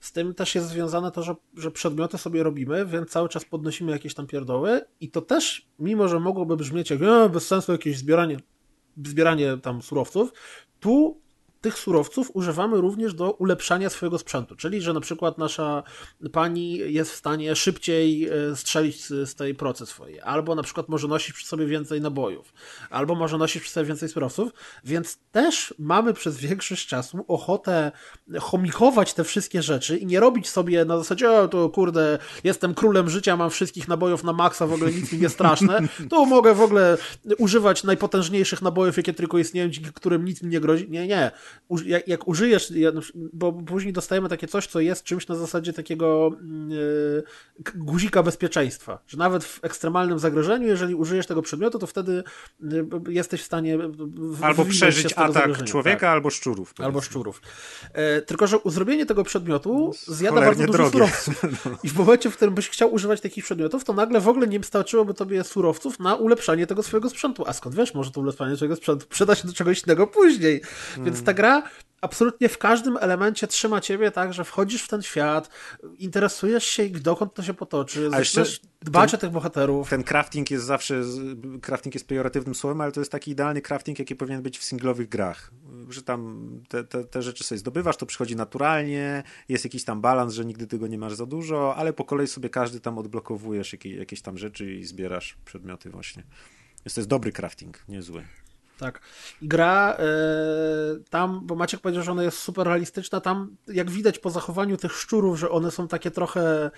Z 0.00 0.12
tym 0.12 0.34
też 0.34 0.54
jest 0.54 0.68
związane 0.68 1.10
to, 1.10 1.22
że, 1.22 1.34
że 1.56 1.70
przedmioty 1.70 2.18
sobie 2.18 2.42
robimy, 2.42 2.86
więc 2.86 3.10
cały 3.10 3.28
czas 3.28 3.44
podnosimy 3.44 3.92
jakieś 3.92 4.14
tam 4.14 4.26
pierdoły 4.26 4.80
i 5.00 5.10
to 5.10 5.20
też, 5.20 5.66
mimo 5.78 6.08
że 6.08 6.20
mogłoby 6.20 6.56
brzmieć 6.56 6.90
jak 6.90 7.02
e, 7.02 7.28
bez 7.28 7.46
sensu 7.46 7.72
jakieś 7.72 7.98
zbieranie, 7.98 8.36
zbieranie 9.04 9.58
tam 9.62 9.82
surowców, 9.82 10.32
tu 10.80 11.20
tych 11.62 11.78
surowców 11.78 12.30
używamy 12.34 12.80
również 12.80 13.14
do 13.14 13.32
ulepszania 13.32 13.90
swojego 13.90 14.18
sprzętu, 14.18 14.56
czyli 14.56 14.80
że 14.80 14.92
na 14.92 15.00
przykład 15.00 15.38
nasza 15.38 15.82
pani 16.32 16.76
jest 16.76 17.12
w 17.12 17.16
stanie 17.16 17.56
szybciej 17.56 18.28
e, 18.28 18.56
strzelić 18.56 19.06
z 19.06 19.34
tej 19.34 19.54
procy 19.54 19.86
swojej, 19.86 20.20
albo 20.20 20.54
na 20.54 20.62
przykład 20.62 20.88
może 20.88 21.08
nosić 21.08 21.32
przy 21.32 21.46
sobie 21.46 21.66
więcej 21.66 22.00
nabojów, 22.00 22.54
albo 22.90 23.14
może 23.14 23.38
nosić 23.38 23.62
przy 23.62 23.72
sobie 23.72 23.86
więcej 23.86 24.08
surowców, 24.08 24.52
więc 24.84 25.18
też 25.32 25.74
mamy 25.78 26.14
przez 26.14 26.36
większość 26.36 26.86
czasu 26.86 27.24
ochotę 27.28 27.92
chomikować 28.40 29.14
te 29.14 29.24
wszystkie 29.24 29.62
rzeczy 29.62 29.98
i 29.98 30.06
nie 30.06 30.20
robić 30.20 30.48
sobie 30.48 30.84
na 30.84 30.98
zasadzie, 30.98 31.30
o 31.30 31.48
to 31.48 31.68
kurde, 31.68 32.18
jestem 32.44 32.74
królem 32.74 33.10
życia, 33.10 33.36
mam 33.36 33.50
wszystkich 33.50 33.88
nabojów 33.88 34.24
na 34.24 34.32
maksa, 34.32 34.66
w 34.66 34.72
ogóle 34.72 34.92
nic 34.92 35.12
mi 35.12 35.18
nie 35.18 35.28
straszne, 35.28 35.80
to 36.10 36.24
mogę 36.24 36.54
w 36.54 36.60
ogóle 36.60 36.98
używać 37.38 37.84
najpotężniejszych 37.84 38.62
nabojów, 38.62 38.96
jakie 38.96 39.14
tylko 39.14 39.38
istnieją, 39.38 39.68
dzięki 39.68 39.92
którym 39.92 40.24
nic 40.24 40.42
mi 40.42 40.48
nie 40.48 40.60
grozi. 40.60 40.90
Nie, 40.90 41.06
nie. 41.06 41.30
Jak, 41.84 42.08
jak 42.08 42.28
użyjesz, 42.28 42.72
bo 43.32 43.52
później 43.52 43.92
dostajemy 43.92 44.28
takie 44.28 44.48
coś, 44.48 44.66
co 44.66 44.80
jest 44.80 45.04
czymś 45.04 45.28
na 45.28 45.34
zasadzie 45.34 45.72
takiego 45.72 46.30
yy, 46.68 47.22
guzika 47.74 48.22
bezpieczeństwa, 48.22 48.98
że 49.06 49.18
nawet 49.18 49.44
w 49.44 49.64
ekstremalnym 49.64 50.18
zagrożeniu, 50.18 50.68
jeżeli 50.68 50.94
użyjesz 50.94 51.26
tego 51.26 51.42
przedmiotu, 51.42 51.78
to 51.78 51.86
wtedy 51.86 52.24
yy, 52.60 52.86
jesteś 53.08 53.42
w 53.42 53.44
stanie 53.44 53.78
albo 54.42 54.64
przeżyć 54.64 55.12
atak 55.16 55.64
człowieka, 55.64 56.00
tak. 56.00 56.10
albo 56.10 56.30
szczurów. 56.30 56.74
Albo 56.78 57.00
szczurów. 57.00 57.42
E, 57.92 58.22
tylko, 58.22 58.46
że 58.46 58.58
zrobienie 58.64 59.06
tego 59.06 59.24
przedmiotu 59.24 59.92
no, 60.08 60.14
zjada 60.14 60.40
bardzo 60.40 60.66
dużo 60.66 60.90
drogie. 60.90 60.92
surowców. 60.92 61.42
No. 61.64 61.78
I 61.82 61.88
w 61.88 61.94
momencie, 61.94 62.30
w 62.30 62.36
którym 62.36 62.54
byś 62.54 62.68
chciał 62.68 62.94
używać 62.94 63.20
takich 63.20 63.44
przedmiotów, 63.44 63.84
to 63.84 63.92
nagle 63.92 64.20
w 64.20 64.28
ogóle 64.28 64.46
nie 64.46 64.62
starczyłoby 64.62 65.14
tobie 65.14 65.44
surowców 65.44 65.98
na 65.98 66.14
ulepszanie 66.14 66.66
tego 66.66 66.82
swojego 66.82 67.10
sprzętu. 67.10 67.44
A 67.46 67.52
skąd 67.52 67.74
wiesz, 67.74 67.94
może 67.94 68.10
to 68.10 68.20
ulepszanie 68.20 68.56
swojego 68.56 68.76
sprzętu 68.76 69.06
przyda 69.08 69.34
się 69.34 69.48
do 69.48 69.54
czegoś 69.54 69.82
innego 69.86 70.06
później. 70.06 70.60
Hmm. 70.60 71.04
Więc 71.04 71.24
ta 71.24 71.32
gra 71.42 71.62
absolutnie 72.00 72.48
w 72.48 72.58
każdym 72.58 72.96
elemencie 72.96 73.46
trzyma 73.46 73.80
ciebie 73.80 74.10
tak, 74.10 74.32
że 74.32 74.44
wchodzisz 74.44 74.82
w 74.82 74.88
ten 74.88 75.02
świat, 75.02 75.50
interesujesz 75.98 76.64
się 76.64 76.88
dokąd 76.88 77.34
to 77.34 77.42
się 77.42 77.54
potoczy, 77.54 78.10
A 78.12 78.18
jeszcze 78.18 78.44
dbać 78.80 79.10
ten, 79.10 79.18
o 79.18 79.20
tych 79.20 79.30
bohaterów. 79.30 79.90
Ten 79.90 80.04
crafting 80.04 80.50
jest 80.50 80.64
zawsze, 80.64 81.02
crafting 81.62 81.94
jest 81.94 82.08
pejoratywnym 82.08 82.54
słowem, 82.54 82.80
ale 82.80 82.92
to 82.92 83.00
jest 83.00 83.12
taki 83.12 83.30
idealny 83.30 83.60
crafting, 83.60 83.98
jaki 83.98 84.16
powinien 84.16 84.42
być 84.42 84.58
w 84.58 84.64
singlowych 84.64 85.08
grach, 85.08 85.50
że 85.88 86.02
tam 86.02 86.50
te, 86.68 86.84
te, 86.84 87.04
te 87.04 87.22
rzeczy 87.22 87.44
sobie 87.44 87.58
zdobywasz, 87.58 87.96
to 87.96 88.06
przychodzi 88.06 88.36
naturalnie, 88.36 89.22
jest 89.48 89.64
jakiś 89.64 89.84
tam 89.84 90.00
balans, 90.00 90.34
że 90.34 90.44
nigdy 90.44 90.66
tego 90.66 90.86
nie 90.86 90.98
masz 90.98 91.14
za 91.14 91.26
dużo, 91.26 91.76
ale 91.76 91.92
po 91.92 92.04
kolei 92.04 92.26
sobie 92.26 92.48
każdy 92.48 92.80
tam 92.80 92.98
odblokowujesz 92.98 93.72
jakieś, 93.72 93.92
jakieś 93.92 94.22
tam 94.22 94.38
rzeczy 94.38 94.74
i 94.74 94.84
zbierasz 94.84 95.36
przedmioty 95.44 95.90
właśnie. 95.90 96.22
Jest 96.84 96.94
to 96.94 97.00
jest 97.00 97.08
dobry 97.08 97.32
crafting, 97.32 97.84
niezły. 97.88 98.24
Tak. 98.82 99.00
I 99.42 99.48
gra 99.48 99.96
e, 99.98 100.04
tam, 101.10 101.40
bo 101.46 101.54
Maciek 101.54 101.80
powiedział, 101.80 102.02
że 102.02 102.12
ona 102.12 102.22
jest 102.22 102.38
super 102.38 102.66
realistyczna, 102.66 103.20
tam 103.20 103.56
jak 103.68 103.90
widać 103.90 104.18
po 104.18 104.30
zachowaniu 104.30 104.76
tych 104.76 104.92
szczurów, 104.92 105.38
że 105.38 105.50
one 105.50 105.70
są 105.70 105.88
takie 105.88 106.10
trochę 106.10 106.70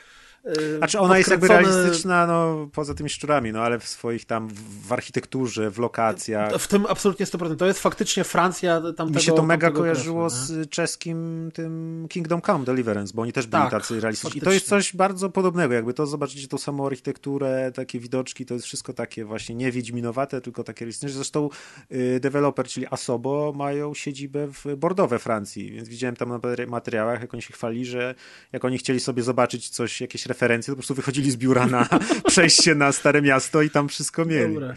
znaczy 0.79 0.99
ona 0.99 1.19
jest 1.19 1.31
jakby 1.31 1.49
realistyczna, 1.49 2.27
no, 2.27 2.69
poza 2.73 2.95
tymi 2.95 3.11
szczurami, 3.11 3.53
no 3.53 3.61
ale 3.61 3.79
w 3.79 3.89
swoich 3.89 4.25
tam, 4.25 4.49
w 4.87 4.93
architekturze, 4.93 5.71
w 5.71 5.79
lokacjach. 5.79 6.57
W 6.59 6.69
tym 6.69 6.87
absolutnie 6.89 7.27
100%. 7.27 7.57
To 7.57 7.66
jest 7.66 7.81
faktycznie 7.81 8.25
Francja 8.25 8.81
tamtego 8.81 9.11
Mi 9.19 9.23
się 9.23 9.33
to 9.33 9.43
mega 9.43 9.71
kojarzyło 9.71 10.31
z 10.31 10.71
czeskim 10.71 11.51
tym 11.55 12.07
Kingdom 12.09 12.41
Come 12.43 12.65
Deliverance, 12.65 13.12
bo 13.15 13.23
oni 13.23 13.33
też 13.33 13.47
byli 13.47 13.62
tak, 13.62 13.71
tacy 13.71 14.01
realistyczni. 14.01 14.39
I 14.39 14.41
to 14.41 14.53
jest 14.53 14.66
coś 14.66 14.97
bardzo 14.97 15.31
podobnego, 15.31 15.75
jakby 15.75 15.95
to 15.95 16.07
zobaczycie 16.07 16.49
tą 16.49 16.59
samą 16.59 16.87
architekturę, 16.87 17.73
takie 17.75 18.01
widoczki, 18.01 18.47
to 18.47 18.55
jest 18.55 18.66
wszystko 18.66 18.93
takie 18.93 19.25
właśnie 19.25 19.55
nie 19.55 19.73
wiedźminowate, 19.73 20.41
tylko 20.41 20.65
takie 20.65 20.85
realistyczne. 20.85 21.15
Zresztą 21.16 21.49
y, 21.93 22.21
deweloper, 22.21 22.66
czyli 22.66 22.87
Asobo, 22.91 23.53
mają 23.57 23.95
siedzibę 23.95 24.49
w 24.49 24.77
Bordeaux 24.77 25.11
we 25.11 25.19
Francji, 25.19 25.71
więc 25.71 25.89
widziałem 25.89 26.16
tam 26.16 26.29
na 26.29 26.41
materiałach, 26.66 27.21
jak 27.21 27.35
oni 27.35 27.43
się 27.43 27.53
chwali, 27.53 27.87
że 27.87 28.15
jak 28.53 28.65
oni 28.65 28.79
chcieli 28.79 29.01
sobie 29.01 29.23
zobaczyć 29.23 29.69
coś, 29.69 30.01
jakieś 30.01 30.27
referencje, 30.35 30.73
to 30.73 30.77
po 30.77 30.78
prostu 30.78 30.94
wychodzili 30.94 31.31
z 31.31 31.36
biura 31.36 31.66
na 31.66 31.89
przejście 32.27 32.74
na 32.74 32.93
Stare 32.93 33.23
Miasto 33.23 33.62
i 33.62 33.70
tam 33.70 33.89
wszystko 33.89 34.24
mieli. 34.24 34.55
Dobre. 34.55 34.74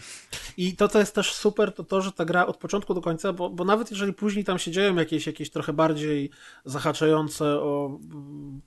I 0.56 0.76
to, 0.76 0.88
co 0.88 0.98
jest 0.98 1.14
też 1.14 1.32
super, 1.32 1.72
to 1.72 1.84
to, 1.84 2.00
że 2.00 2.12
ta 2.12 2.24
gra 2.24 2.46
od 2.46 2.56
początku 2.56 2.94
do 2.94 3.00
końca, 3.00 3.32
bo, 3.32 3.50
bo 3.50 3.64
nawet 3.64 3.90
jeżeli 3.90 4.12
później 4.12 4.44
tam 4.44 4.58
się 4.58 4.70
dzieją 4.70 4.96
jakieś, 4.96 5.26
jakieś 5.26 5.50
trochę 5.50 5.72
bardziej 5.72 6.30
zahaczające 6.64 7.44
o 7.44 7.98
mm, 8.10 8.60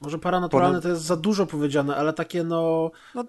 może 0.00 0.18
paranaturalne 0.18 0.80
to 0.80 0.88
jest 0.88 1.02
za 1.02 1.16
dużo 1.16 1.46
powiedziane, 1.46 1.96
ale 1.96 2.12
takie 2.12 2.44
no... 2.44 2.90
no 3.14 3.24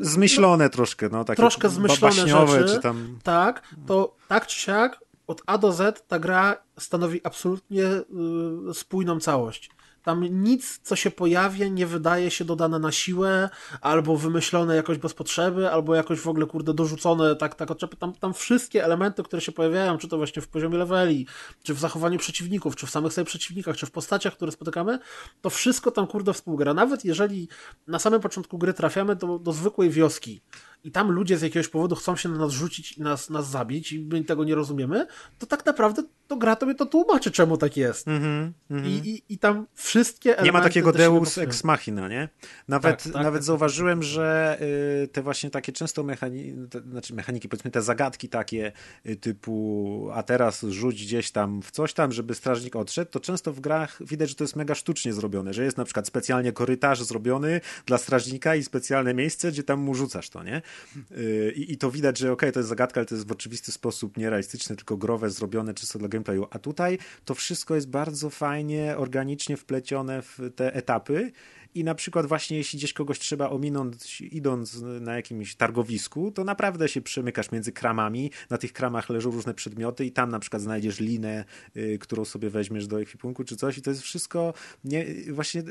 zmyślone 0.00 0.64
no, 0.64 0.70
troszkę, 0.70 1.08
no. 1.08 1.24
Takie 1.24 1.36
troszkę 1.36 1.68
zmyślone 1.68 2.46
rzeczy. 2.46 2.74
Czy 2.74 2.80
tam... 2.80 3.18
Tak, 3.22 3.62
to 3.86 4.16
tak 4.28 4.46
czy 4.46 4.60
siak 4.60 5.00
od 5.26 5.42
A 5.46 5.58
do 5.58 5.72
Z 5.72 6.06
ta 6.08 6.18
gra 6.18 6.56
stanowi 6.78 7.20
absolutnie 7.24 7.84
y, 7.84 8.74
spójną 8.74 9.20
całość. 9.20 9.70
Tam 10.08 10.24
nic, 10.42 10.80
co 10.82 10.96
się 10.96 11.10
pojawia, 11.10 11.68
nie 11.68 11.86
wydaje 11.86 12.30
się 12.30 12.44
dodane 12.44 12.78
na 12.78 12.92
siłę, 12.92 13.50
albo 13.80 14.16
wymyślone 14.16 14.76
jakoś 14.76 14.98
bez 14.98 15.14
potrzeby, 15.14 15.70
albo 15.70 15.94
jakoś 15.94 16.20
w 16.20 16.28
ogóle, 16.28 16.46
kurde, 16.46 16.74
dorzucone 16.74 17.36
tak, 17.36 17.54
tak 17.54 17.70
odczepy. 17.70 17.96
Tam, 17.96 18.12
tam 18.12 18.34
wszystkie 18.34 18.84
elementy, 18.84 19.22
które 19.22 19.42
się 19.42 19.52
pojawiają, 19.52 19.98
czy 19.98 20.08
to 20.08 20.16
właśnie 20.16 20.42
w 20.42 20.48
poziomie 20.48 20.78
leveli, 20.78 21.26
czy 21.62 21.74
w 21.74 21.78
zachowaniu 21.78 22.18
przeciwników, 22.18 22.76
czy 22.76 22.86
w 22.86 22.90
samych 22.90 23.12
sobie 23.12 23.24
przeciwnikach, 23.24 23.76
czy 23.76 23.86
w 23.86 23.90
postaciach, 23.90 24.34
które 24.36 24.52
spotykamy, 24.52 24.98
to 25.40 25.50
wszystko 25.50 25.90
tam, 25.90 26.06
kurde, 26.06 26.32
współgra. 26.32 26.74
Nawet 26.74 27.04
jeżeli 27.04 27.48
na 27.86 27.98
samym 27.98 28.20
początku 28.20 28.58
gry 28.58 28.74
trafiamy 28.74 29.16
do, 29.16 29.38
do 29.38 29.52
zwykłej 29.52 29.90
wioski, 29.90 30.40
i 30.84 30.90
tam 30.90 31.10
ludzie 31.10 31.38
z 31.38 31.42
jakiegoś 31.42 31.68
powodu 31.68 31.96
chcą 31.96 32.16
się 32.16 32.28
na 32.28 32.38
nas 32.38 32.52
rzucić 32.52 32.92
i 32.92 33.02
nas, 33.02 33.30
nas 33.30 33.50
zabić 33.50 33.92
i 33.92 34.00
my 34.00 34.24
tego 34.24 34.44
nie 34.44 34.54
rozumiemy, 34.54 35.06
to 35.38 35.46
tak 35.46 35.66
naprawdę 35.66 36.02
to 36.28 36.36
gra 36.36 36.56
tobie 36.56 36.74
to 36.74 36.86
tłumaczy, 36.86 37.30
czemu 37.30 37.56
tak 37.56 37.76
jest. 37.76 38.08
Mm 38.08 38.52
-hmm, 38.70 38.86
I, 38.86 39.10
i, 39.10 39.22
I 39.28 39.38
tam 39.38 39.66
wszystkie 39.74 40.36
Nie 40.42 40.52
ma 40.52 40.60
takiego 40.60 40.92
deus 40.92 41.38
ex 41.38 41.64
machina, 41.64 42.08
nie? 42.08 42.28
Nawet, 42.68 43.02
tak, 43.02 43.12
tak, 43.12 43.22
nawet 43.22 43.38
tak, 43.38 43.42
zauważyłem, 43.42 44.02
że 44.02 44.58
y, 45.04 45.08
te 45.08 45.22
właśnie 45.22 45.50
takie 45.50 45.72
często 45.72 46.02
mechaniki, 46.02 46.54
znaczy 46.90 47.14
mechaniki, 47.14 47.48
powiedzmy 47.48 47.70
te 47.70 47.82
zagadki 47.82 48.28
takie 48.28 48.72
y, 49.06 49.16
typu 49.16 50.08
a 50.14 50.22
teraz 50.22 50.62
rzuć 50.62 51.04
gdzieś 51.04 51.30
tam 51.30 51.62
w 51.62 51.70
coś 51.70 51.92
tam, 51.92 52.12
żeby 52.12 52.34
strażnik 52.34 52.76
odszedł, 52.76 53.10
to 53.10 53.20
często 53.20 53.52
w 53.52 53.60
grach 53.60 53.98
widać, 54.00 54.28
że 54.28 54.34
to 54.34 54.44
jest 54.44 54.56
mega 54.56 54.74
sztucznie 54.74 55.12
zrobione, 55.12 55.54
że 55.54 55.64
jest 55.64 55.76
na 55.76 55.84
przykład 55.84 56.06
specjalnie 56.06 56.52
korytarz 56.52 57.02
zrobiony 57.02 57.60
dla 57.86 57.98
strażnika 57.98 58.54
i 58.54 58.62
specjalne 58.62 59.14
miejsce, 59.14 59.52
gdzie 59.52 59.62
tam 59.62 59.80
mu 59.80 59.94
rzucasz 59.94 60.30
to, 60.30 60.42
nie? 60.42 60.62
Y, 61.10 61.52
I, 61.56 61.72
I, 61.72 61.78
to 61.78 61.90
widać, 61.90 62.18
że 62.18 62.32
ok, 62.32 62.42
to 62.52 62.60
jest 62.60 62.68
zagadka, 62.68 63.00
ale 63.00 63.06
to 63.06 63.14
jest 63.14 63.28
w 63.28 63.32
oczywisty 63.32 63.72
sposób 63.72 64.16
nierealistyczne, 64.16 64.76
tylko 64.76 64.96
growe, 64.96 65.30
zrobione 65.30 65.74
czysto 65.74 65.98
dla 65.98 66.08
gameplayu. 66.18 66.46
A 66.50 66.58
tutaj 66.58 66.98
to 67.24 67.34
wszystko 67.34 67.74
jest 67.74 67.90
bardzo 67.90 68.30
fajnie, 68.30 68.96
organicznie 68.96 69.56
wplecione 69.56 70.22
w 70.22 70.38
te 70.56 70.74
etapy 70.74 71.32
i 71.74 71.84
na 71.84 71.94
przykład 71.94 72.26
właśnie 72.26 72.56
jeśli 72.56 72.76
gdzieś 72.76 72.92
kogoś 72.92 73.18
trzeba 73.18 73.50
ominąć 73.50 74.20
idąc 74.20 74.82
na 75.00 75.16
jakimś 75.16 75.54
targowisku, 75.54 76.30
to 76.30 76.44
naprawdę 76.44 76.88
się 76.88 77.00
przemykasz 77.00 77.52
między 77.52 77.72
kramami, 77.72 78.30
na 78.50 78.58
tych 78.58 78.72
kramach 78.72 79.10
leżą 79.10 79.30
różne 79.30 79.54
przedmioty 79.54 80.04
i 80.04 80.12
tam 80.12 80.30
na 80.30 80.38
przykład 80.38 80.62
znajdziesz 80.62 81.00
linę, 81.00 81.44
y, 81.76 81.98
którą 82.00 82.24
sobie 82.24 82.50
weźmiesz 82.50 82.86
do 82.86 83.00
ekwipunku 83.00 83.44
czy 83.44 83.56
coś 83.56 83.78
i 83.78 83.82
to 83.82 83.90
jest 83.90 84.02
wszystko 84.02 84.54
nie, 84.84 85.06
właśnie 85.30 85.62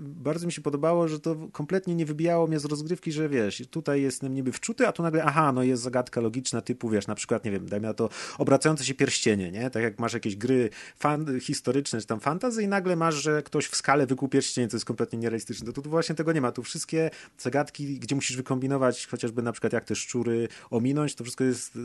bardzo 0.00 0.46
mi 0.46 0.52
się 0.52 0.62
podobało, 0.62 1.08
że 1.08 1.20
to 1.20 1.36
kompletnie 1.52 1.94
nie 1.94 2.06
wybijało 2.06 2.46
mnie 2.46 2.58
z 2.58 2.64
rozgrywki, 2.64 3.12
że 3.12 3.28
wiesz, 3.28 3.62
tutaj 3.70 4.02
jestem 4.02 4.34
niby 4.34 4.52
wczuty, 4.52 4.86
a 4.86 4.92
tu 4.92 5.02
nagle 5.02 5.24
aha, 5.24 5.52
no 5.52 5.62
jest 5.62 5.82
zagadka 5.82 6.20
logiczna 6.20 6.60
typu, 6.60 6.88
wiesz, 6.88 7.06
na 7.06 7.14
przykład, 7.14 7.44
nie 7.44 7.50
wiem, 7.50 7.66
dajmy 7.66 7.86
na 7.86 7.94
to 7.94 8.08
obracające 8.38 8.84
się 8.84 8.94
pierścienie, 8.94 9.52
nie? 9.52 9.70
Tak 9.70 9.82
jak 9.82 9.98
masz 9.98 10.12
jakieś 10.12 10.36
gry 10.36 10.70
fan, 10.96 11.40
historyczne 11.40 12.00
czy 12.00 12.06
tam 12.06 12.20
fantazy 12.20 12.62
i 12.62 12.68
nagle 12.68 12.96
masz, 12.96 13.14
że 13.14 13.42
ktoś 13.42 13.66
w 13.66 13.76
skale 13.76 14.06
wykuł 14.06 14.28
pierścienie, 14.28 14.68
co 14.68 14.76
jest 14.76 14.86
kompletnie 14.86 15.18
nierealistyczne 15.18 15.39
realistyczny. 15.40 15.72
To 15.72 15.82
tu 15.82 15.90
właśnie 15.90 16.14
tego 16.14 16.32
nie 16.32 16.40
ma. 16.40 16.52
Tu 16.52 16.62
wszystkie 16.62 17.10
zagadki, 17.38 17.98
gdzie 17.98 18.14
musisz 18.14 18.36
wykombinować 18.36 19.06
chociażby 19.06 19.42
na 19.42 19.52
przykład 19.52 19.72
jak 19.72 19.84
te 19.84 19.94
szczury 19.94 20.48
ominąć, 20.70 21.14
to 21.14 21.24
wszystko 21.24 21.44
jest 21.44 21.76
y, 21.76 21.80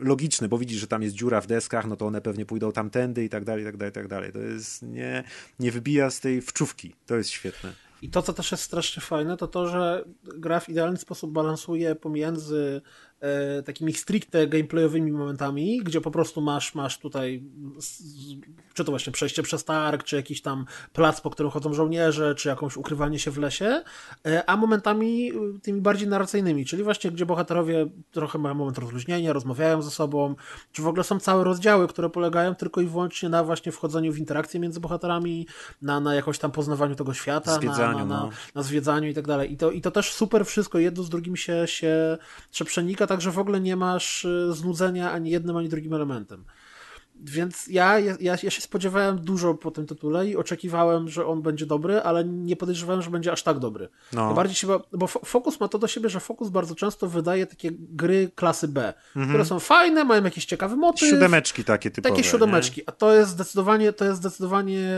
logiczne, 0.00 0.48
bo 0.48 0.58
widzisz, 0.58 0.80
że 0.80 0.86
tam 0.86 1.02
jest 1.02 1.14
dziura 1.14 1.40
w 1.40 1.46
deskach, 1.46 1.86
no 1.86 1.96
to 1.96 2.06
one 2.06 2.20
pewnie 2.20 2.46
pójdą 2.46 2.72
tamtędy 2.72 3.24
i 3.24 3.28
tak 3.28 3.44
dalej, 3.44 3.62
i 3.62 3.66
tak 3.66 3.76
dalej, 3.76 3.90
i 3.90 3.94
tak 3.94 4.08
dalej. 4.08 4.32
To 4.32 4.38
jest 4.38 4.82
nie, 4.82 5.24
nie 5.60 5.72
wybija 5.72 6.10
z 6.10 6.20
tej 6.20 6.42
wczówki. 6.42 6.94
To 7.06 7.16
jest 7.16 7.30
świetne. 7.30 7.72
I 8.02 8.08
to, 8.08 8.22
co 8.22 8.32
też 8.32 8.52
jest 8.52 8.62
strasznie 8.62 9.02
fajne, 9.02 9.36
to 9.36 9.48
to, 9.48 9.68
że 9.68 10.04
gra 10.24 10.60
w 10.60 10.68
idealny 10.68 10.96
sposób 10.96 11.32
balansuje 11.32 11.94
pomiędzy 11.94 12.82
takimi 13.64 13.92
stricte 13.92 14.46
gameplayowymi 14.46 15.12
momentami, 15.12 15.80
gdzie 15.84 16.00
po 16.00 16.10
prostu 16.10 16.40
masz, 16.40 16.74
masz 16.74 16.98
tutaj 16.98 17.42
czy 18.74 18.84
to 18.84 18.92
właśnie 18.92 19.12
przejście 19.12 19.42
przez 19.42 19.64
targ, 19.64 20.02
czy 20.02 20.16
jakiś 20.16 20.42
tam 20.42 20.64
plac, 20.92 21.20
po 21.20 21.30
którym 21.30 21.52
chodzą 21.52 21.74
żołnierze, 21.74 22.34
czy 22.34 22.48
jakąś 22.48 22.76
ukrywanie 22.76 23.18
się 23.18 23.30
w 23.30 23.38
lesie, 23.38 23.82
e, 24.26 24.50
a 24.50 24.56
momentami 24.56 25.30
e, 25.30 25.60
tymi 25.62 25.80
bardziej 25.80 26.08
narracyjnymi, 26.08 26.64
czyli 26.64 26.82
właśnie 26.82 27.10
gdzie 27.10 27.26
bohaterowie 27.26 27.86
trochę 28.10 28.38
mają 28.38 28.54
moment 28.54 28.78
rozluźnienia, 28.78 29.32
rozmawiają 29.32 29.82
ze 29.82 29.90
sobą, 29.90 30.34
czy 30.72 30.82
w 30.82 30.86
ogóle 30.86 31.04
są 31.04 31.20
całe 31.20 31.44
rozdziały, 31.44 31.88
które 31.88 32.10
polegają 32.10 32.54
tylko 32.54 32.80
i 32.80 32.86
wyłącznie 32.86 33.28
na 33.28 33.44
właśnie 33.44 33.72
wchodzeniu 33.72 34.12
w 34.12 34.18
interakcję 34.18 34.60
między 34.60 34.80
bohaterami, 34.80 35.46
na, 35.82 36.00
na 36.00 36.14
jakoś 36.14 36.38
tam 36.38 36.50
poznawaniu 36.50 36.94
tego 36.94 37.14
świata, 37.14 37.54
zwiedzaniu, 37.54 37.98
na, 37.98 38.04
na, 38.04 38.24
na, 38.26 38.30
na, 38.54 38.62
zwiedzaniu 38.62 39.08
i 39.08 39.14
tak 39.14 39.26
dalej. 39.26 39.52
I 39.52 39.56
to, 39.56 39.70
I 39.70 39.80
to 39.80 39.90
też 39.90 40.12
super 40.12 40.46
wszystko 40.46 40.78
jedno 40.78 41.02
z 41.02 41.10
drugim 41.10 41.36
się, 41.36 41.66
się, 41.66 42.18
się 42.52 42.64
przenika, 42.64 43.06
także 43.14 43.30
w 43.30 43.38
ogóle 43.38 43.60
nie 43.60 43.76
masz 43.76 44.24
e, 44.24 44.52
znudzenia 44.52 45.12
ani 45.12 45.30
jednym, 45.30 45.56
ani 45.56 45.68
drugim 45.68 45.94
elementem. 45.94 46.44
Więc 47.20 47.66
ja, 47.66 47.98
ja, 47.98 48.16
ja 48.20 48.36
się 48.36 48.60
spodziewałem 48.60 49.18
dużo 49.18 49.54
po 49.54 49.70
tym 49.70 49.86
tytule 49.86 50.26
i 50.28 50.36
oczekiwałem, 50.36 51.08
że 51.08 51.26
on 51.26 51.42
będzie 51.42 51.66
dobry, 51.66 52.00
ale 52.02 52.24
nie 52.24 52.56
podejrzewałem, 52.56 53.02
że 53.02 53.10
będzie 53.10 53.32
aż 53.32 53.42
tak 53.42 53.58
dobry. 53.58 53.88
No. 54.12 54.34
Bardziej 54.34 54.54
się, 54.56 54.66
bo 54.92 55.06
Focus 55.06 55.60
ma 55.60 55.68
to 55.68 55.78
do 55.78 55.86
siebie, 55.86 56.08
że 56.08 56.20
Focus 56.20 56.48
bardzo 56.48 56.74
często 56.74 57.08
wydaje 57.08 57.46
takie 57.46 57.70
gry 57.72 58.30
klasy 58.34 58.68
B, 58.68 58.94
Mhm. 59.08 59.28
które 59.28 59.44
są 59.44 59.58
fajne, 59.60 60.04
mają 60.04 60.24
jakiś 60.24 60.44
ciekawy 60.44 60.76
motyw. 60.76 61.08
Siódemeczki 61.08 61.64
takie 61.64 61.90
typowe. 61.90 62.14
Takie 62.16 62.28
siódemeczki, 62.28 62.82
a 62.86 62.92
to 62.92 63.14
jest 63.14 63.30
zdecydowanie, 63.30 63.92
to 63.92 64.04
jest 64.04 64.20
zdecydowanie 64.20 64.88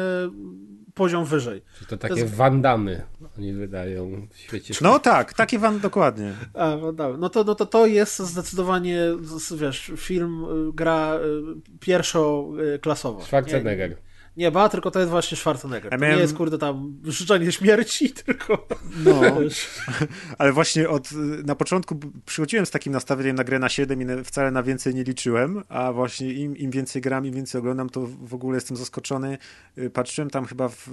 poziom 0.97 1.25
wyżej. 1.25 1.63
Czy 1.79 1.87
to 1.87 1.97
takie 1.97 2.15
To 2.15 2.21
jest- 2.21 2.35
wandamy 2.35 3.03
oni 3.39 3.53
wydają 3.53 4.27
w 4.33 4.39
świecie. 4.39 4.75
No 4.81 4.99
tak, 4.99 5.35
takie 5.35 5.59
wam 5.59 5.81
dokładnie. 5.81 6.33
A, 6.55 6.77
no, 6.77 6.93
dobra. 6.93 7.17
no 7.19 7.29
to, 7.29 7.45
no 7.45 7.55
to 7.55 7.67
to 7.67 7.87
jest 7.87 8.19
zdecydowanie, 8.19 9.01
wiesz, 9.57 9.93
film, 9.97 10.45
y, 10.45 10.73
gra 10.73 11.15
y, 11.15 11.79
pierwszoklasowa. 11.81 13.25
Schwarzenegger. 13.25 13.97
Nie, 14.37 14.51
ba, 14.51 14.69
tylko 14.69 14.91
to 14.91 14.99
jest 14.99 15.11
właśnie 15.11 15.37
Schwarzenegger. 15.37 15.93
Ja 15.93 15.99
miałem- 15.99 16.17
nie 16.17 16.23
jest, 16.23 16.35
kurde, 16.35 16.59
tam 16.59 16.97
życzenie 17.05 17.53
śmierci, 17.53 18.11
tylko... 18.25 18.67
No. 19.05 19.21
Ale 20.39 20.53
właśnie 20.53 20.89
od, 20.89 21.09
na 21.45 21.55
początku 21.55 22.01
przychodziłem 22.27 22.67
z 22.67 22.71
takim 22.71 22.93
nastawieniem 22.93 23.37
na 23.37 23.45
grę 23.45 23.59
na 23.59 23.69
7 23.69 24.21
i 24.21 24.25
wcale 24.25 24.51
na 24.51 24.63
więcej 24.63 24.95
nie 24.95 25.05
liczyłem, 25.05 25.63
a 25.69 25.93
właśnie 25.93 26.33
im, 26.33 26.57
im 26.57 26.71
więcej 26.71 27.03
gram, 27.03 27.27
im 27.27 27.35
więcej 27.35 27.59
oglądam, 27.59 27.91
to 27.91 28.07
w 28.23 28.35
ogóle 28.35 28.57
jestem 28.57 28.77
zaskoczony. 28.77 29.39
Y, 29.79 29.91
Patrzyłem 29.91 30.31
tam 30.31 30.45
chyba 30.45 30.69
w 30.69 30.89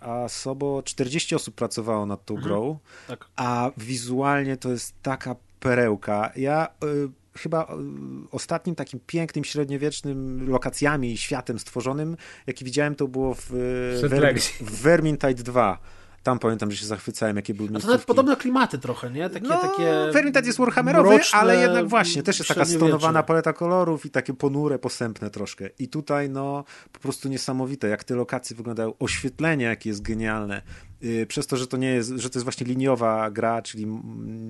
Asobo 0.00 0.82
40 0.82 1.34
osób 1.34 1.54
pracowało 1.54 2.06
nad 2.06 2.24
tą 2.24 2.34
grą, 2.34 2.78
Tak. 3.08 3.24
a 3.36 3.70
wizualnie 3.76 4.56
to 4.56 4.70
jest 4.70 4.94
taka 5.02 5.36
perełka. 5.60 6.32
Ja 6.36 6.68
y, 6.84 7.23
chyba 7.38 7.62
y, 7.62 7.66
ostatnim 8.30 8.76
takim 8.76 9.00
pięknym, 9.06 9.44
średniowiecznym 9.44 10.48
lokacjami 10.50 11.12
i 11.12 11.16
światem 11.16 11.58
stworzonym, 11.58 12.16
jaki 12.46 12.64
widziałem, 12.64 12.94
to 12.94 13.08
było 13.08 13.34
w, 13.34 13.50
Vermintide 14.60 15.42
2. 15.42 15.78
Tam 16.24 16.38
pamiętam, 16.38 16.70
że 16.70 16.76
się 16.76 16.86
zachwycałem, 16.86 17.36
jakie 17.36 17.54
były 17.54 17.68
A 17.68 17.68
to 17.68 17.72
nawet 17.72 17.88
miejscówki. 17.88 18.06
podobne 18.06 18.36
klimaty 18.36 18.78
trochę, 18.78 19.10
nie? 19.10 19.30
Takie, 19.30 19.48
no, 19.48 19.58
takie 19.58 20.12
Vermintide 20.12 20.46
jest 20.46 20.58
warhammerowy, 20.58 21.08
mroczne, 21.08 21.38
ale 21.38 21.56
jednak 21.60 21.88
właśnie, 21.88 22.22
też 22.22 22.38
jest 22.38 22.48
taka 22.48 22.64
stonowana 22.64 23.22
paleta 23.22 23.52
kolorów 23.52 24.06
i 24.06 24.10
takie 24.10 24.34
ponure, 24.34 24.78
posępne 24.78 25.30
troszkę. 25.30 25.68
I 25.78 25.88
tutaj, 25.88 26.30
no, 26.30 26.64
po 26.92 27.00
prostu 27.00 27.28
niesamowite, 27.28 27.88
jak 27.88 28.04
te 28.04 28.14
lokacje 28.14 28.56
wyglądają, 28.56 28.92
oświetlenie, 28.98 29.64
jakie 29.64 29.90
jest 29.90 30.02
genialne. 30.02 30.62
Yy, 31.00 31.26
Przez 31.26 31.46
to, 31.46 31.56
że 31.56 31.66
to 31.66 31.76
nie 31.76 31.88
jest, 31.88 32.08
że 32.16 32.30
to 32.30 32.38
jest 32.38 32.44
właśnie 32.44 32.66
liniowa 32.66 33.30
gra, 33.30 33.62
czyli 33.62 33.86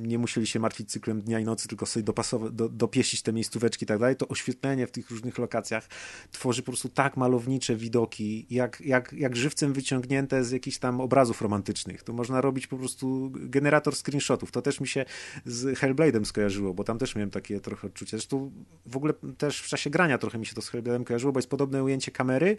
nie 0.02 0.18
musieli 0.18 0.46
się 0.46 0.60
martwić 0.60 0.90
cyklem 0.90 1.22
dnia 1.22 1.40
i 1.40 1.44
nocy, 1.44 1.68
tylko 1.68 1.86
sobie 1.86 2.04
dopasować, 2.04 2.52
do, 2.52 2.68
dopieścić 2.68 3.22
te 3.22 3.32
miejscóweczki 3.32 3.84
i 3.84 3.86
tak 3.86 3.98
dalej, 3.98 4.16
to 4.16 4.28
oświetlenie 4.28 4.86
w 4.86 4.90
tych 4.90 5.10
różnych 5.10 5.38
lokacjach 5.38 5.88
tworzy 6.32 6.62
po 6.62 6.66
prostu 6.66 6.88
tak 6.88 7.16
malownicze 7.16 7.76
widoki, 7.76 8.46
jak, 8.50 8.80
jak, 8.80 9.12
jak 9.12 9.36
żywcem 9.36 9.72
wyciągnięte 9.72 10.44
z 10.44 10.50
jakichś 10.50 10.78
tam 10.78 11.00
obrazów 11.00 11.42
romantycznych. 11.42 11.63
To 12.04 12.12
można 12.12 12.40
robić 12.40 12.66
po 12.66 12.76
prostu 12.76 13.30
generator 13.34 13.96
screenshotów. 13.96 14.50
To 14.50 14.62
też 14.62 14.80
mi 14.80 14.88
się 14.88 15.04
z 15.44 15.78
Hellblade'em 15.78 16.24
skojarzyło, 16.24 16.74
bo 16.74 16.84
tam 16.84 16.98
też 16.98 17.14
miałem 17.14 17.30
takie 17.30 17.60
trochę 17.60 17.86
odczucie. 17.86 18.10
Zresztą 18.10 18.50
w 18.86 18.96
ogóle 18.96 19.14
też 19.38 19.60
w 19.60 19.68
czasie 19.68 19.90
grania 19.90 20.18
trochę 20.18 20.38
mi 20.38 20.46
się 20.46 20.54
to 20.54 20.62
z 20.62 20.70
Hellblade'em 20.70 21.04
kojarzyło, 21.04 21.32
bo 21.32 21.38
jest 21.38 21.50
podobne 21.50 21.84
ujęcie 21.84 22.12
kamery 22.12 22.56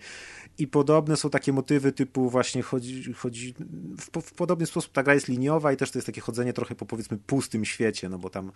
i 0.57 0.67
podobne 0.67 1.17
są 1.17 1.29
takie 1.29 1.53
motywy 1.53 1.91
typu 1.91 2.29
właśnie 2.29 2.61
chodzi, 2.61 3.13
chodzi 3.13 3.53
w, 3.99 4.09
po- 4.09 4.21
w 4.21 4.33
podobny 4.33 4.65
sposób 4.65 4.91
ta 4.91 5.03
gra 5.03 5.13
jest 5.13 5.27
liniowa 5.27 5.71
i 5.71 5.77
też 5.77 5.91
to 5.91 5.97
jest 5.97 6.05
takie 6.05 6.21
chodzenie 6.21 6.53
trochę 6.53 6.75
po 6.75 6.85
powiedzmy 6.85 7.17
pustym 7.17 7.65
świecie, 7.65 8.09
no 8.09 8.17
bo 8.17 8.29
tam 8.29 8.51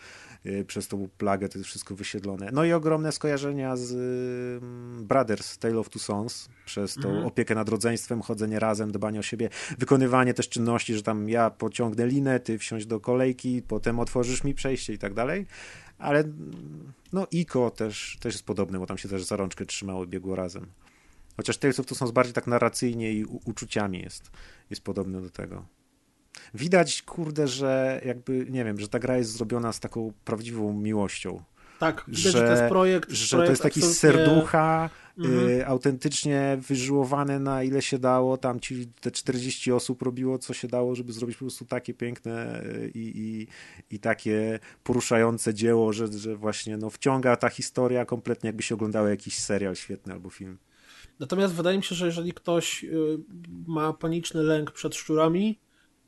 y, 0.45 0.65
przez 0.65 0.87
tą 0.87 1.09
plagę 1.17 1.49
to 1.49 1.57
jest 1.57 1.69
wszystko 1.69 1.95
wysiedlone. 1.95 2.49
No 2.53 2.65
i 2.65 2.73
ogromne 2.73 3.11
skojarzenia 3.11 3.75
z 3.75 3.91
y, 3.91 5.05
Brothers, 5.05 5.57
Tale 5.57 5.79
of 5.79 5.89
Two 5.89 5.99
Sons, 5.99 6.49
przez 6.65 6.95
tą 6.95 7.25
opiekę 7.25 7.55
nad 7.55 7.69
rodzeństwem, 7.69 8.21
chodzenie 8.21 8.59
razem, 8.59 8.91
dbanie 8.91 9.19
o 9.19 9.23
siebie, 9.23 9.49
wykonywanie 9.77 10.33
też 10.39 10.49
czynności, 10.49 10.95
że 10.95 11.03
tam 11.03 11.29
ja 11.29 11.49
pociągnę 11.49 12.07
linę, 12.07 12.39
ty 12.39 12.57
wsiąść 12.57 12.85
do 12.85 12.99
kolejki, 12.99 13.61
potem 13.61 13.99
otworzysz 13.99 14.43
mi 14.43 14.53
przejście 14.53 14.93
i 14.93 14.97
tak 14.97 15.13
dalej. 15.13 15.45
Ale 15.97 16.23
no 17.13 17.27
Iko 17.31 17.69
też, 17.69 18.17
też 18.19 18.33
jest 18.33 18.45
podobne, 18.45 18.79
bo 18.79 18.85
tam 18.85 18.97
się 18.97 19.09
też 19.09 19.23
za 19.23 19.35
rączkę 19.35 19.65
trzymało 19.65 20.05
biegło 20.05 20.35
razem. 20.35 20.65
Chociaż 21.37 21.57
Tales 21.57 21.79
of 21.79 21.85
Two 21.85 21.95
Sons 21.95 22.11
bardziej 22.11 22.33
tak 22.33 22.47
narracyjnie 22.47 23.13
i 23.13 23.25
uczuciami 23.25 23.99
jest, 23.99 24.31
jest 24.69 24.83
podobny 24.83 25.21
do 25.21 25.29
tego. 25.29 25.65
Widać, 26.53 27.01
kurde, 27.01 27.47
że 27.47 28.01
jakby, 28.05 28.45
nie 28.49 28.65
wiem, 28.65 28.79
że 28.79 28.87
ta 28.87 28.99
gra 28.99 29.17
jest 29.17 29.31
zrobiona 29.31 29.73
z 29.73 29.79
taką 29.79 30.13
prawdziwą 30.25 30.73
miłością. 30.73 31.43
Tak, 31.79 32.03
widać, 32.07 32.21
że, 32.21 32.31
że, 32.31 32.45
to 32.45 32.51
jest 32.51 32.63
projekt. 32.63 33.11
że 33.11 33.29
to 33.29 33.35
projekt 33.35 33.49
jest 33.49 33.63
taki 33.63 33.79
absolutnie- 33.79 33.99
serducha, 33.99 34.89
Mhm. 35.19 35.49
y, 35.49 35.67
autentycznie 35.67 36.57
wyżyłowane 36.67 37.39
na 37.39 37.63
ile 37.63 37.81
się 37.81 37.99
dało. 37.99 38.37
Tam 38.37 38.59
ci 38.59 38.87
te 39.01 39.11
40 39.11 39.71
osób 39.71 40.01
robiło, 40.01 40.37
co 40.37 40.53
się 40.53 40.67
dało, 40.67 40.95
żeby 40.95 41.13
zrobić 41.13 41.37
po 41.37 41.39
prostu 41.39 41.65
takie 41.65 41.93
piękne 41.93 42.63
y, 42.63 42.91
i, 42.95 43.11
i, 43.15 43.47
i 43.95 43.99
takie 43.99 44.59
poruszające 44.83 45.53
dzieło, 45.53 45.93
że, 45.93 46.07
że 46.07 46.35
właśnie 46.35 46.77
no, 46.77 46.89
wciąga 46.89 47.35
ta 47.35 47.49
historia 47.49 48.05
kompletnie, 48.05 48.47
jakby 48.47 48.63
się 48.63 48.75
oglądało 48.75 49.07
jakiś 49.07 49.37
serial 49.37 49.75
świetny 49.75 50.13
albo 50.13 50.29
film. 50.29 50.57
Natomiast 51.19 51.53
wydaje 51.53 51.77
mi 51.77 51.83
się, 51.83 51.95
że 51.95 52.05
jeżeli 52.05 52.33
ktoś 52.33 52.83
y, 52.83 53.19
ma 53.67 53.93
paniczny 53.93 54.43
lęk 54.43 54.71
przed 54.71 54.95
szczurami, 54.95 55.59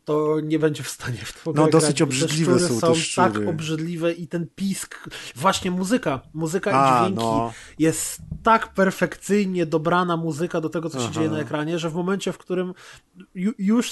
to 0.06 0.40
nie 0.44 0.60
będzie 0.60 0.84
w 0.84 0.90
stanie 0.90 1.18
w 1.18 1.34
to 1.34 1.40
No, 1.46 1.54
grać, 1.54 1.72
dosyć 1.72 1.98
te 1.98 2.04
obrzydliwe 2.04 2.60
szczury 2.60 2.74
są 2.74 2.80
te 2.82 2.88
tak 2.88 2.96
szczury. 2.96 3.50
obrzydliwe 3.50 4.14
i 4.14 4.28
ten 4.28 4.48
pisk, 4.56 5.10
właśnie 5.36 5.72
muzyka, 5.72 6.22
muzyka 6.34 6.72
A, 6.74 6.98
i 7.00 7.06
dźwięki 7.06 7.24
no. 7.26 7.54
jest 7.80 8.18
tak 8.44 8.74
perfekcyjnie 8.74 9.66
dobrana 9.66 10.18
muzyka 10.18 10.62
do 10.62 10.70
tego, 10.70 10.90
co 10.90 10.98
się 11.00 11.04
Aha. 11.06 11.14
dzieje 11.14 11.30
na 11.30 11.40
ekranie, 11.40 11.80
że 11.80 11.90
w 11.90 11.94
momencie, 11.94 12.32
w 12.34 12.38
którym 12.38 12.74
ju, 13.36 13.52
już, 13.58 13.92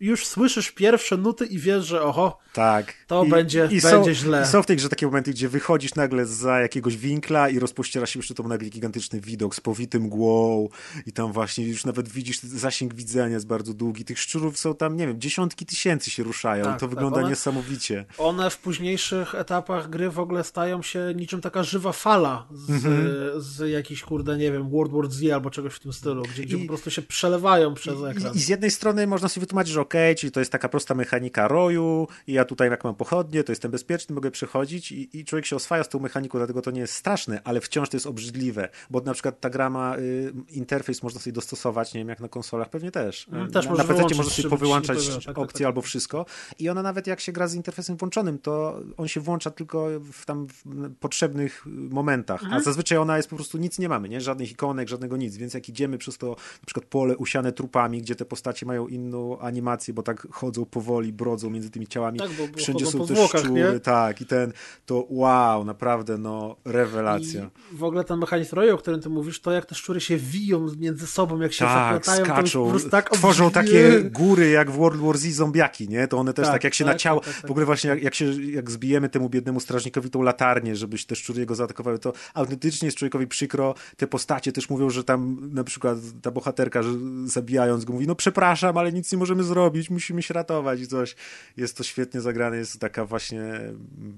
już 0.00 0.26
słyszysz 0.26 0.70
pierwsze 0.72 1.16
nuty 1.16 1.46
i 1.46 1.58
wiesz, 1.58 1.86
że 1.86 2.02
oho, 2.02 2.38
Tak. 2.52 2.94
To 3.06 3.24
będzie- 3.24 3.80
są, 3.80 3.90
będzie 3.90 4.14
źle. 4.14 4.42
I 4.42 4.46
są 4.46 4.62
w 4.62 4.66
tej 4.66 4.76
grze 4.76 4.88
takie 4.88 5.06
momenty, 5.06 5.30
gdzie 5.30 5.48
wychodzisz 5.48 5.94
nagle 5.94 6.26
za 6.26 6.60
jakiegoś 6.60 6.96
winkla 6.96 7.48
i 7.48 7.58
rozpościera 7.58 8.06
się 8.06 8.20
przed 8.20 8.36
tobą 8.36 8.48
nagle 8.48 8.68
gigantyczny 8.68 9.20
widok 9.20 9.54
z 9.54 9.60
powitym 9.60 10.02
mgłą 10.02 10.68
i 11.06 11.12
tam 11.12 11.32
właśnie 11.32 11.66
już 11.68 11.84
nawet 11.84 12.08
widzisz, 12.08 12.38
zasięg 12.40 12.94
widzenia 12.94 13.34
jest 13.34 13.46
bardzo 13.46 13.74
długi. 13.74 14.04
Tych 14.04 14.18
szczurów 14.18 14.58
są 14.58 14.74
tam, 14.74 14.96
nie 14.96 15.06
wiem, 15.06 15.18
dziesiątki 15.44 15.66
tysięcy 15.66 16.10
się 16.10 16.22
ruszają 16.22 16.64
Tak, 16.64 16.72
i 16.76 16.80
to 16.80 16.80
tak, 16.80 16.90
wygląda 16.90 17.20
one- 17.20 17.28
niesamowicie. 17.30 18.04
one 18.18 18.50
w 18.50 18.58
późniejszych 18.58 19.34
etapach 19.34 19.90
gry 19.90 20.10
w 20.10 20.18
ogóle 20.18 20.44
stają 20.44 20.82
się 20.82 21.12
niczym 21.16 21.40
taka 21.40 21.62
żywa 21.62 21.92
fala 21.92 22.46
z, 22.52 22.70
Mhm. 22.70 23.06
z 23.36 23.70
jakichś, 23.72 24.02
kurde, 24.02 24.36
nie 24.38 24.52
wiem, 24.52 24.70
World 24.70 24.92
War 24.92 25.10
Z 25.10 25.30
albo 25.32 25.50
czegoś 25.50 25.74
w 25.74 25.80
tym 25.80 25.92
stylu, 25.92 26.22
gdzie, 26.22 26.42
gdzie 26.42 26.56
I- 26.56 26.60
po 26.60 26.66
prostu 26.68 26.90
się 26.90 27.02
przelewają 27.02 27.74
przez 27.74 27.94
ekran. 28.10 28.32
I, 28.34 28.36
I 28.36 28.40
z 28.40 28.48
jednej 28.48 28.70
strony 28.70 29.06
można 29.06 29.28
sobie 29.28 29.40
wytłumaczyć, 29.42 29.72
że 29.72 29.80
okej, 29.80 30.16
czyli 30.16 30.32
to 30.32 30.40
jest 30.40 30.52
taka 30.52 30.68
prosta 30.68 30.94
mechanika 30.94 31.48
roju 31.48 32.08
i 32.26 32.32
ja 32.32 32.44
tutaj 32.44 32.70
jak 32.70 32.84
mam 32.84 32.94
pochodnie, 32.94 33.44
to 33.44 33.52
jestem 33.52 33.70
bezpieczny, 33.70 34.14
mogę 34.14 34.30
przechodzić 34.30 34.92
i, 34.92 35.18
i 35.18 35.24
człowiek 35.24 35.46
się 35.46 35.56
oswaja 35.56 35.84
z 35.84 35.88
tą 35.88 35.98
mechaniką, 36.00 36.38
dlatego 36.38 36.62
to 36.62 36.70
nie 36.70 36.80
jest 36.80 36.94
straszne, 36.94 37.40
ale 37.44 37.60
wciąż 37.60 37.88
to 37.88 37.96
jest 37.96 38.06
obrzydliwe, 38.06 38.68
bo 38.90 39.00
na 39.00 39.12
przykład 39.14 39.40
ta 39.40 39.50
gra 39.50 39.70
ma 39.70 39.96
y, 39.98 40.32
interfejs, 40.50 41.02
można 41.02 41.20
sobie 41.20 41.32
dostosować, 41.32 41.94
nie 41.94 42.00
wiem 42.00 42.08
jak 42.08 42.20
na 42.20 42.28
konsolach, 42.28 42.70
pewnie 42.70 42.90
też. 42.90 43.26
Y, 43.48 43.52
też 43.52 43.66
na, 43.66 43.84
PC 43.84 44.14
można 44.14 44.32
sobie 44.32 44.48
powyłączać 44.48 44.98
tak, 45.34 45.42
tak, 45.42 45.50
opcje 45.50 45.58
tak. 45.64 45.66
albo 45.66 45.82
wszystko 45.82 46.26
i 46.58 46.68
ona 46.68 46.82
nawet 46.82 47.06
jak 47.06 47.20
się 47.20 47.32
gra 47.32 47.48
z 47.48 47.54
interfejsem 47.54 47.96
włączonym, 47.96 48.38
to 48.38 48.80
on 48.96 49.08
się 49.08 49.20
włącza 49.20 49.50
tylko 49.50 49.88
w 50.12 50.26
tam 50.26 50.46
w 50.46 50.62
potrzebnych 51.00 51.62
momentach, 51.66 52.42
Mhm. 52.42 52.60
a 52.60 52.64
zazwyczaj 52.64 52.98
ona 52.98 53.16
jest 53.16 53.28
po 53.30 53.36
prostu 53.36 53.58
nic 53.58 53.78
nie 53.78 53.88
mamy, 53.88 54.08
nie? 54.08 54.20
Żadnych 54.20 54.50
ikonek, 54.50 54.88
żadnego 54.88 55.16
nic, 55.16 55.36
więc 55.36 55.54
jak 55.54 55.68
idziemy 55.68 55.98
przez 55.98 56.18
to 56.18 56.28
na 56.28 56.66
przykład 56.66 56.84
pole 56.86 57.16
usiane 57.16 57.52
trupami, 57.52 58.02
gdzie 58.02 58.14
te 58.14 58.24
postacie 58.24 58.66
mają 58.66 58.88
inną 58.88 59.38
animację, 59.38 59.94
bo 59.94 60.02
tak 60.02 60.26
chodzą 60.30 60.64
powoli, 60.64 61.12
brodzą 61.12 61.50
między 61.50 61.70
tymi 61.70 61.86
ciałami. 61.86 62.18
Tak, 62.18 62.30
bo- 62.38 62.48
bo 62.48 62.58
Wszędzie 62.58 62.86
są 62.86 63.06
te 63.06 63.26
szczury, 63.28 63.50
nie? 63.50 63.80
tak, 63.80 64.20
i 64.20 64.26
ten, 64.26 64.52
to 64.86 65.06
wow, 65.10 65.64
naprawdę, 65.64 66.18
no, 66.18 66.56
rewelacja. 66.64 67.50
I 67.72 67.76
w 67.76 67.84
ogóle 67.84 68.04
ten 68.04 68.18
mechanizm 68.18 68.56
roju, 68.56 68.74
o 68.74 68.78
którym 68.78 69.00
ty 69.00 69.08
mówisz, 69.08 69.40
to 69.40 69.50
jak 69.52 69.66
te 69.66 69.74
szczury 69.74 70.00
się 70.00 70.16
wiją 70.16 70.66
między 70.78 71.06
sobą, 71.06 71.40
jak 71.40 71.52
się 71.52 71.64
Tak, 71.64 72.04
zaplatają, 72.06 72.24
skaczą, 72.24 72.72
tak 72.90 73.10
tworzą 73.10 73.46
obrzydliwe. 73.46 73.90
takie 74.00 74.10
góry 74.10 74.50
jak 74.50 74.70
w 74.70 74.74
World 74.76 75.00
War 75.00 75.18
Z 75.18 75.23
zombiaki, 75.32 75.88
nie? 75.88 76.08
To 76.08 76.18
one 76.18 76.32
też 76.32 76.46
tak, 76.46 76.54
Tak, 76.54 76.64
jak 76.64 76.74
się 76.74 76.84
tak, 76.84 76.94
na 76.94 76.98
ciało, 76.98 77.20
tak, 77.20 77.28
tak, 77.28 77.42
tak. 77.42 77.48
w 77.48 77.50
ogóle 77.50 77.66
właśnie 77.66 77.90
jak, 77.90 78.02
jak 78.02 78.14
się, 78.14 78.42
jak 78.42 78.70
zbijemy 78.70 79.08
temu 79.08 79.28
biednemu 79.28 79.60
strażnikowi 79.60 80.10
tą 80.10 80.22
latarnię, 80.22 80.76
żebyś 80.76 81.06
te 81.06 81.16
szczury 81.16 81.40
jego 81.40 81.54
zaatakowały, 81.54 81.98
to 81.98 82.12
autentycznie 82.34 82.86
jest 82.86 82.98
człowiekowi 82.98 83.26
przykro. 83.26 83.74
Te 83.96 84.06
postacie 84.06 84.52
też 84.52 84.70
mówią, 84.70 84.90
że 84.90 85.04
tam 85.04 85.50
na 85.52 85.64
przykład 85.64 85.98
ta 86.22 86.30
bohaterka, 86.30 86.82
że 86.82 86.90
zabijając 87.24 87.84
go 87.84 87.92
mówi, 87.92 88.06
no 88.06 88.14
przepraszam, 88.14 88.78
ale 88.78 88.92
nic 88.92 89.12
nie 89.12 89.18
możemy 89.18 89.44
zrobić, 89.44 89.90
musimy 89.90 90.22
się 90.22 90.34
ratować 90.34 90.80
i 90.80 90.86
coś. 90.86 91.16
Jest 91.56 91.76
to 91.76 91.82
świetnie 91.84 92.20
zagrane, 92.20 92.56
jest 92.56 92.80
taka 92.80 93.04
właśnie 93.04 93.60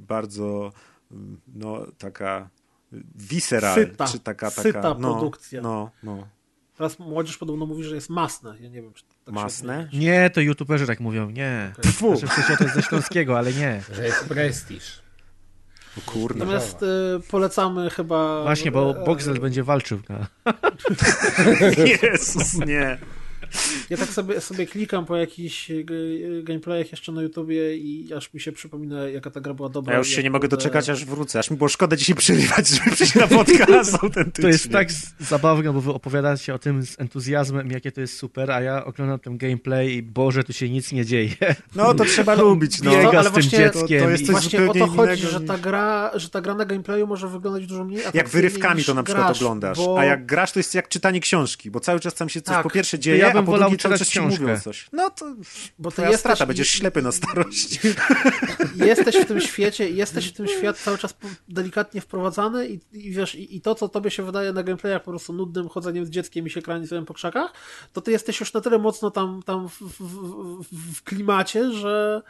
bardzo, 0.09 0.73
no, 1.55 1.87
taka 1.99 2.49
visceral, 3.15 3.75
Syta, 3.75 4.07
czy 4.07 4.19
taka, 4.19 4.51
taka, 4.51 4.63
syta 4.63 4.95
no, 4.99 5.15
produkcja. 5.15 5.63
No, 5.63 5.91
no. 6.03 6.27
Teraz 6.77 6.99
młodzież 6.99 7.39
podobno 7.39 7.67
mówi, 7.67 7.85
że 7.85 7.95
jest 7.95 8.11
masne. 8.11 8.57
Ja 8.61 8.69
nie 8.69 8.83
wiem, 8.83 8.93
czy 8.93 9.05
to 9.05 9.15
tak 9.27 9.35
Masne? 9.35 9.89
Nie, 9.93 10.31
to 10.31 10.41
youtuberzy 10.41 10.87
tak 10.87 11.01
mówią, 11.01 11.31
nie. 11.31 11.73
Fu. 11.87 12.17
Znaczy, 12.17 12.43
w 12.43 12.59
to 12.59 12.65
jest 12.65 12.77
ze 12.77 12.83
Śląskiego, 12.83 13.39
ale 13.39 13.53
nie. 13.53 13.83
Że 13.95 14.05
jest 14.05 14.25
prestiż. 14.29 15.03
Kurna. 16.07 16.45
Natomiast 16.45 16.83
y, 16.83 16.87
polecamy 17.31 17.91
chyba... 17.91 18.43
Właśnie, 18.43 18.71
bo 18.71 19.03
e, 19.03 19.05
Boxel 19.05 19.41
będzie 19.41 19.63
walczył 19.65 20.01
na... 20.09 20.27
Jezus, 22.03 22.55
nie. 22.67 22.99
Ja 23.91 23.97
tak 23.97 24.09
sobie, 24.09 24.41
sobie 24.41 24.67
klikam 24.67 25.07
po 25.07 25.17
jakichś 25.17 25.71
e, 25.71 25.75
gameplayach 26.43 26.91
jeszcze 26.93 27.13
na 27.13 27.23
YouTubie 27.23 27.77
i 27.77 28.13
aż 28.17 28.35
mi 28.35 28.41
się 28.41 28.53
przypomina, 28.53 29.09
jaka 29.09 29.31
ta 29.31 29.41
gra 29.41 29.55
była 29.55 29.69
dobra. 29.69 29.93
Ja 29.93 29.99
już 29.99 30.09
się 30.09 30.23
nie 30.23 30.31
mogę 30.31 30.49
doczekać, 30.49 30.89
aż 30.91 31.05
wrócę. 31.05 31.39
Aż 31.39 31.51
mi 31.51 31.57
było 31.57 31.69
szkoda 31.69 31.97
dzisiaj 31.97 32.17
przerywać, 32.17 32.69
żeby 32.69 32.91
przyjść 32.91 33.15
na 33.15 33.27
podcast 33.29 33.95
autentycznie. 34.03 34.43
To 34.47 34.49
jest 34.49 34.71
tak 34.73 34.89
zabawne, 35.21 35.73
bo 35.73 35.81
wy 35.81 35.91
opowiadacie 35.93 36.55
o 36.55 36.59
tym 36.59 36.87
z 36.87 37.01
entuzjazmem, 37.01 37.71
jakie 37.71 37.93
to 37.93 38.01
jest 38.01 38.17
super, 38.19 38.51
a 38.51 38.61
ja 38.61 38.85
oglądam 38.85 39.19
ten 39.19 39.39
gameplay 39.39 39.95
i 39.95 40.03
Boże, 40.03 40.45
tu 40.45 40.53
się 40.53 40.71
nic 40.71 40.93
nie 40.93 41.05
dzieje. 41.05 41.31
No, 41.75 41.95
to 41.95 42.05
trzeba 42.05 42.35
lubić, 42.43 42.83
no. 42.83 42.91
Biega 42.91 43.09
ale 43.09 43.21
z 43.21 43.25
tym 43.25 43.33
właśnie 43.33 43.59
dzieckiem. 43.59 43.99
to- 44.01 44.05
to 44.05 44.11
jest 44.11 44.27
coś 44.27 44.33
Właśnie 44.33 44.71
o 44.71 44.75
to 44.75 44.87
chodzi, 44.87 45.13
innego 45.23 45.31
że 45.39 45.41
ta, 45.41 45.59
gra, 45.59 46.11
że 46.15 46.31
ta 46.31 46.41
gra 46.41 46.55
na 46.55 46.65
gameplayu 46.65 47.07
może 47.07 47.29
wyglądać 47.29 47.67
dużo 47.67 47.85
mniej 47.85 48.01
Jak 48.15 48.29
wyrywkami 48.29 48.85
to 48.85 48.95
na 48.95 49.03
przykład 49.03 49.27
grasz, 49.27 49.37
oglądasz. 49.43 49.77
bo- 49.79 49.99
A 49.99 50.05
jak 50.05 50.27
grasz, 50.27 50.53
to 50.53 50.59
jest 50.59 50.75
jak 50.75 50.89
czytanie 50.89 51.21
książki, 51.21 51.71
bo 51.71 51.81
cały 51.81 52.01
czas 52.01 52.15
tam 52.15 52.29
się 52.29 52.41
coś 52.41 52.55
Tak, 52.55 52.63
po 52.63 52.71
pierwsze 52.71 52.99
dzieje, 52.99 53.19
ja 53.19 53.33
bym 53.37 53.45
a 53.45 53.47
po 53.47 53.53
wolał 53.53 53.77
cały 53.77 53.99
ci 53.99 54.21
mówią 54.21 54.37
książkę. 54.37 54.61
coś. 54.61 54.89
No 54.93 55.11
to 55.11 55.27
Bo 55.79 55.91
ty 55.91 56.03
jesteś, 56.03 56.21
strata, 56.21 56.47
będziesz 56.47 56.69
ślepy 56.69 57.03
na 57.03 57.13
starość. 57.13 57.81
jesteś 58.87 59.17
w 59.17 59.25
tym 59.25 59.41
świecie 59.41 59.91
jesteś 59.91 60.29
w 60.29 60.33
tym 60.33 60.47
świat 60.49 60.79
cały 60.79 60.99
czas 60.99 61.15
delikatnie 61.49 62.01
wprowadzany 62.01 62.69
i, 62.69 62.81
i 62.93 63.11
wiesz, 63.13 63.35
i, 63.35 63.57
i 63.57 63.61
to, 63.61 63.75
co 63.75 63.89
tobie 63.89 64.11
się 64.11 64.23
wydaje 64.23 64.53
na 64.53 64.63
gameplayach 64.63 65.03
po 65.03 65.11
prostu 65.11 65.33
nudnym 65.33 65.69
chodzeniem 65.69 66.07
z 66.07 66.11
dzieckiem 66.11 66.47
i 66.47 66.51
się 66.51 66.63
kraniceniem 66.63 67.05
po 67.05 67.15
krzakach, 67.15 67.53
to 67.93 68.01
ty 68.01 68.11
jesteś 68.13 68.41
już 68.41 68.53
na 68.53 68.61
tyle 68.61 68.79
mocno 68.79 69.11
tam, 69.11 69.43
tam 69.43 69.69
w, 69.69 69.81
w, 69.81 70.01
w, 70.01 70.95
w 70.97 71.03
klimacie, 71.03 71.73
że... 71.73 72.23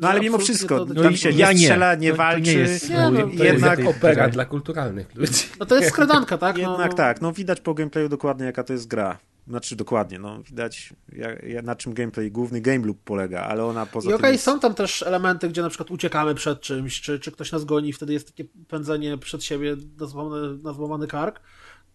No 0.00 0.08
ale 0.08 0.20
mimo 0.20 0.38
wszystko, 0.38 0.78
to- 0.86 0.94
No 0.94 1.02
tam 1.02 1.16
się 1.16 1.30
ja 1.30 1.52
nie 1.52 1.58
strzela, 1.58 1.94
nie 1.94 2.10
To- 2.10 2.16
to 2.16 2.22
nie 2.22 2.28
walczy. 2.28 2.52
jest 2.58 2.90
Nie, 2.90 2.96
no, 2.96 3.10
to 3.10 3.36
To 3.36 3.44
jednak- 3.44 3.78
jest 3.78 3.90
opera 3.96 4.28
dla 4.28 4.44
kulturalnych 4.44 5.14
ludzi. 5.14 5.44
No 5.60 5.66
to 5.66 5.76
jest 5.76 5.88
skredanka, 5.88 6.38
tak? 6.38 6.56
No, 6.62 6.70
Jednak 6.70 6.90
no, 6.90 6.96
tak, 6.96 7.20
no 7.20 7.32
widać 7.32 7.60
po 7.60 7.74
gameplayu 7.74 8.08
dokładnie 8.08 8.46
jaka 8.46 8.64
to 8.64 8.72
jest 8.72 8.88
gra. 8.88 9.18
Znaczy 9.46 9.76
dokładnie, 9.76 10.18
no 10.18 10.42
widać 10.42 10.92
jak, 11.12 11.42
jak, 11.42 11.64
na 11.64 11.76
czym 11.76 11.94
gameplay, 11.94 12.30
główny 12.30 12.60
game 12.60 12.86
loop 12.86 12.98
polega, 13.04 13.40
ale 13.42 13.64
ona 13.64 13.86
poza 13.86 14.08
I 14.08 14.12
tym 14.12 14.20
okej, 14.20 14.32
jest... 14.32 14.44
są 14.44 14.60
tam 14.60 14.74
też 14.74 15.02
elementy, 15.02 15.48
gdzie 15.48 15.62
na 15.62 15.68
przykład 15.68 15.90
uciekamy 15.90 16.34
przed 16.34 16.60
czymś, 16.60 17.00
czy, 17.00 17.20
czy 17.20 17.32
ktoś 17.32 17.52
nas 17.52 17.64
goni 17.64 17.88
i 17.88 17.92
wtedy 17.92 18.12
jest 18.12 18.26
takie 18.26 18.44
pędzenie 18.68 19.18
przed 19.18 19.44
siebie 19.44 19.76
na 20.00 20.06
złamany, 20.06 20.58
na 20.58 20.72
złamany 20.72 21.06
kark. 21.06 21.40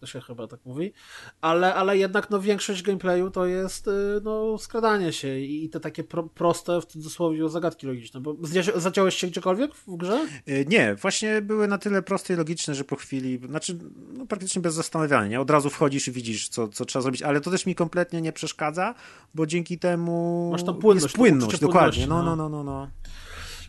To 0.00 0.06
się 0.06 0.20
chyba 0.20 0.46
tak 0.46 0.60
mówi. 0.64 0.92
Ale, 1.40 1.74
ale 1.74 1.98
jednak 1.98 2.30
no, 2.30 2.40
większość 2.40 2.82
gameplayu 2.82 3.30
to 3.30 3.46
jest 3.46 3.88
y, 3.88 3.90
no, 4.22 4.58
skradanie 4.58 5.12
się 5.12 5.38
i 5.38 5.64
i 5.64 5.70
te 5.70 5.80
takie 5.80 6.04
pro, 6.04 6.22
proste, 6.22 6.80
w 6.80 6.86
cudzysłowie, 6.86 7.48
zagadki 7.48 7.86
logiczne. 7.86 8.20
Bo 8.20 8.36
zaciąłeś 8.76 9.14
się 9.14 9.26
gdziekolwiek 9.26 9.74
w 9.74 9.96
grze? 9.96 10.26
Y, 10.48 10.66
Nie, 10.68 10.94
właśnie 10.94 11.42
były 11.42 11.68
na 11.68 11.78
tyle 11.78 12.02
proste 12.02 12.34
i 12.34 12.36
logiczne, 12.36 12.74
że 12.74 12.84
po 12.84 12.96
chwili, 12.96 13.40
znaczy 13.48 13.78
no, 14.12 14.26
praktycznie 14.26 14.62
bez 14.62 14.74
zastanawiania, 14.74 15.28
nie? 15.28 15.40
Od 15.40 15.50
razu 15.50 15.70
wchodzisz 15.70 16.08
i 16.08 16.12
widzisz, 16.12 16.48
co, 16.48 16.68
co 16.68 16.84
trzeba 16.84 17.02
zrobić, 17.02 17.22
ale 17.22 17.40
to 17.40 17.50
też 17.50 17.66
mi 17.66 17.74
kompletnie 17.74 18.20
nie 18.20 18.32
przeszkadza, 18.32 18.94
bo 19.34 19.46
dzięki 19.46 19.78
temu 19.78 20.48
Masz 20.52 20.64
tam 20.64 20.78
płynność, 20.78 21.04
jest 21.04 21.16
płynność, 21.16 21.60
dokładnie, 21.60 22.06
no, 22.06 22.22
no, 22.22 22.36
no, 22.36 22.48
no, 22.48 22.64
no. 22.64 22.90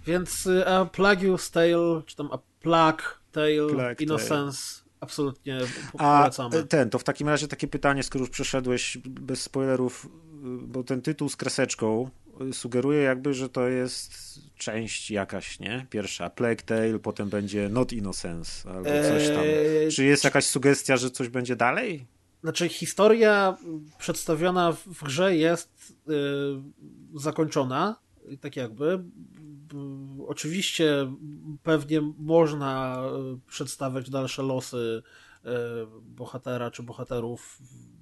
Więc 0.06 0.46
y, 0.46 0.68
a 0.68 0.86
Plague's 0.86 1.52
Tale, 1.54 2.02
czy 2.06 2.16
tam 2.16 2.30
a 2.32 2.38
Plague 2.60 3.04
Tale, 3.32 3.68
Plague 3.70 4.04
Innocence, 4.04 4.82
absolutnie 5.00 5.60
po- 5.92 6.00
A 6.02 6.20
polecamy. 6.20 6.58
e, 6.58 6.64
ten, 6.64 6.90
to 6.90 7.00
w 7.00 7.04
takim 7.04 7.30
razie 7.30 7.48
takie 7.48 7.68
pytanie, 7.68 8.04
skoro 8.04 8.20
już 8.24 8.30
przeszedłeś 8.30 8.98
bez 9.06 9.42
spoilerów, 9.42 10.06
y, 10.06 10.10
bo 10.68 10.84
ten 10.84 11.02
tytuł 11.02 11.30
z 11.30 11.36
kreseczką 11.36 12.10
y, 12.50 12.54
sugeruje 12.54 13.02
jakby, 13.02 13.34
że 13.34 13.50
to 13.50 13.68
jest 13.68 14.14
część 14.58 15.12
jakaś, 15.12 15.60
nie? 15.60 15.88
Pierwsza 15.90 16.30
Plague 16.30 16.62
Tale, 16.66 17.00
potem 17.00 17.30
będzie 17.30 17.70
Not 17.70 17.94
Innocence 17.94 18.70
albo 18.70 18.90
coś 18.90 19.28
tam. 19.28 19.44
Eee, 19.44 19.92
Czy 19.92 20.06
jest 20.06 20.24
jakaś 20.24 20.46
sugestia, 20.46 20.98
że 20.98 21.12
coś 21.12 21.30
będzie 21.30 21.56
dalej? 21.56 22.06
Znaczy, 22.44 22.70
historia 22.70 23.58
przedstawiona 23.98 24.72
w 24.72 25.04
grze 25.04 25.36
jest 25.36 25.94
y, 26.10 27.20
zakończona, 27.20 27.96
tak 28.42 28.56
jakby. 28.56 29.04
Oczywiście 30.28 31.14
pewnie 31.64 32.02
można 32.18 33.02
y, 33.36 33.48
przedstawiać 33.48 34.10
dalsze 34.10 34.44
losy 34.44 35.04
y, 35.46 35.50
bohatera 36.02 36.72
czy 36.72 36.84
bohaterów, 36.84 37.60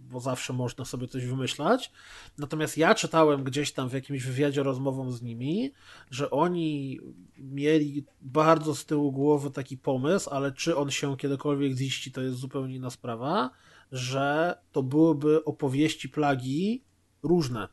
bo 0.09 0.19
zawsze 0.19 0.53
można 0.53 0.85
sobie 0.85 1.07
coś 1.07 1.25
wymyślać. 1.25 1.91
Natomiast 2.37 2.77
ja 2.77 2.95
czytałem 2.95 3.43
gdzieś 3.43 3.71
tam 3.71 3.89
w 3.89 3.93
jakimś 3.93 4.23
wywiadzie 4.23 4.63
rozmową 4.63 5.11
z 5.11 5.21
nimi, 5.21 5.71
że 6.11 6.31
oni 6.31 6.99
mieli 7.37 8.05
bardzo 8.21 8.75
z 8.75 8.85
tyłu 8.85 9.11
głowy 9.11 9.51
taki 9.51 9.77
pomysł, 9.77 10.29
ale 10.29 10.51
czy 10.51 10.77
on 10.77 10.91
się 10.91 11.17
kiedykolwiek 11.17 11.77
ziści, 11.77 12.11
to 12.11 12.21
jest 12.21 12.37
zupełnie 12.37 12.75
inna 12.75 12.89
sprawa, 12.89 13.49
że 13.91 14.57
to 14.71 14.83
byłyby 14.83 15.43
opowieści 15.43 16.09
plagi 16.09 16.83
różne. 17.23 17.67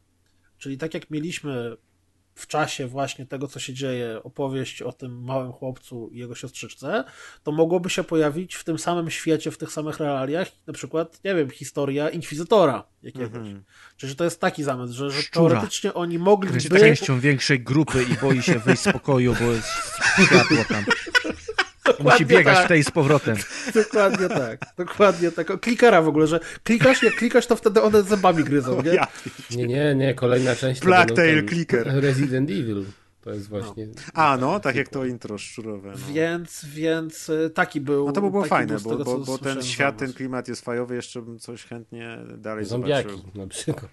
Czyli 0.58 0.78
tak 0.78 0.94
jak 0.94 1.10
mieliśmy 1.10 1.76
w 2.34 2.46
czasie 2.46 2.86
właśnie 2.86 3.26
tego, 3.26 3.48
co 3.48 3.60
się 3.60 3.74
dzieje, 3.74 4.20
opowieść 4.22 4.82
o 4.82 4.92
tym 4.92 5.24
małym 5.24 5.52
chłopcu 5.52 6.08
i 6.12 6.18
jego 6.18 6.34
siostrzyczce, 6.34 7.04
to 7.42 7.52
mogłoby 7.52 7.90
się 7.90 8.04
pojawić 8.04 8.54
w 8.54 8.64
tym 8.64 8.78
samym 8.78 9.10
świecie, 9.10 9.50
w 9.50 9.58
tych 9.58 9.72
samych 9.72 10.00
realiach, 10.00 10.48
na 10.66 10.72
przykład, 10.72 11.20
nie 11.24 11.34
wiem, 11.34 11.50
historia 11.50 12.08
inkwizytora 12.08 12.84
jakiegoś. 13.02 13.36
Mhm. 13.36 13.64
Czyli 13.96 14.10
że 14.10 14.16
to 14.16 14.24
jest 14.24 14.40
taki 14.40 14.64
zamysł, 14.64 14.94
że, 14.94 15.10
że 15.10 15.22
Szczura. 15.22 15.48
teoretycznie 15.50 15.94
oni 15.94 16.14
Jest 16.14 16.24
mogliby... 16.24 16.80
częścią 16.80 17.20
większej 17.20 17.60
grupy 17.60 18.02
i 18.02 18.16
boi 18.20 18.42
się 18.42 18.58
wyjść 18.58 18.82
z 18.82 18.92
pokoju, 18.92 19.34
bo 19.40 19.44
jest 19.44 19.68
światło 20.26 20.64
tam. 20.68 20.84
Musi 22.00 22.26
biegać 22.26 22.56
tak. 22.56 22.64
w 22.64 22.68
tej 22.68 22.84
z 22.84 22.90
powrotem. 22.90 23.36
Dokładnie 23.74 24.28
tak, 24.28 24.60
dokładnie 24.78 25.30
tak. 25.32 25.50
O, 25.50 25.58
Klikera 25.58 26.02
w 26.02 26.08
ogóle, 26.08 26.26
że 26.26 26.40
klikasz, 26.64 27.02
jak 27.02 27.14
klikasz, 27.14 27.46
to 27.46 27.56
wtedy 27.56 27.82
one 27.82 28.02
zębami 28.02 28.44
gryzą, 28.44 28.82
nie? 28.82 28.98
Nie, 29.56 29.66
nie, 29.66 29.94
nie, 29.94 30.14
kolejna 30.14 30.56
część 30.56 30.80
to 30.80 30.86
Black 30.86 31.12
Tail 31.12 31.36
ten 31.36 31.48
Clicker. 31.48 31.86
Resident 31.86 32.50
Evil. 32.50 32.84
To 33.24 33.30
jest 33.30 33.48
właśnie... 33.48 33.88
A, 34.14 34.36
no, 34.36 34.60
tak 34.60 34.76
jak 34.76 34.88
to 34.88 35.04
intro 35.04 35.38
szczurowe. 35.38 35.90
No. 35.90 36.14
Więc, 36.14 36.64
więc 36.64 37.28
y, 37.28 37.50
taki 37.54 37.80
był. 37.80 38.06
No 38.06 38.12
to 38.12 38.20
by 38.20 38.30
było 38.30 38.44
fajne, 38.44 38.66
był 38.66 38.78
z 38.78 38.82
bo, 38.82 38.90
tego, 38.90 39.04
bo, 39.04 39.18
bo 39.18 39.38
ten 39.38 39.62
świat, 39.62 39.96
ten 39.96 40.12
klimat 40.12 40.48
jest 40.48 40.64
fajowy, 40.64 40.94
jeszcze 40.94 41.22
bym 41.22 41.38
coś 41.38 41.64
chętnie 41.64 42.18
dalej 42.38 42.64
Zombiaki 42.64 43.10
zobaczył. 43.10 43.30
na 43.34 43.46
przykład. 43.46 43.90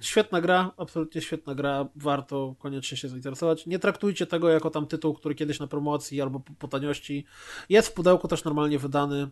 Świetna 0.00 0.40
gra, 0.40 0.70
absolutnie 0.76 1.20
świetna 1.20 1.54
gra, 1.54 1.88
warto 1.96 2.54
koniecznie 2.58 2.96
się 2.96 3.08
zainteresować. 3.08 3.66
Nie 3.66 3.78
traktujcie 3.78 4.26
tego 4.26 4.48
jako 4.48 4.70
tam 4.70 4.86
tytuł, 4.86 5.14
który 5.14 5.34
kiedyś 5.34 5.60
na 5.60 5.66
promocji 5.66 6.20
albo 6.20 6.40
po, 6.40 6.52
po 6.52 6.68
taniości. 6.68 7.24
Jest 7.68 7.88
w 7.88 7.92
pudełku 7.92 8.28
też 8.28 8.44
normalnie 8.44 8.78
wydany. 8.78 9.28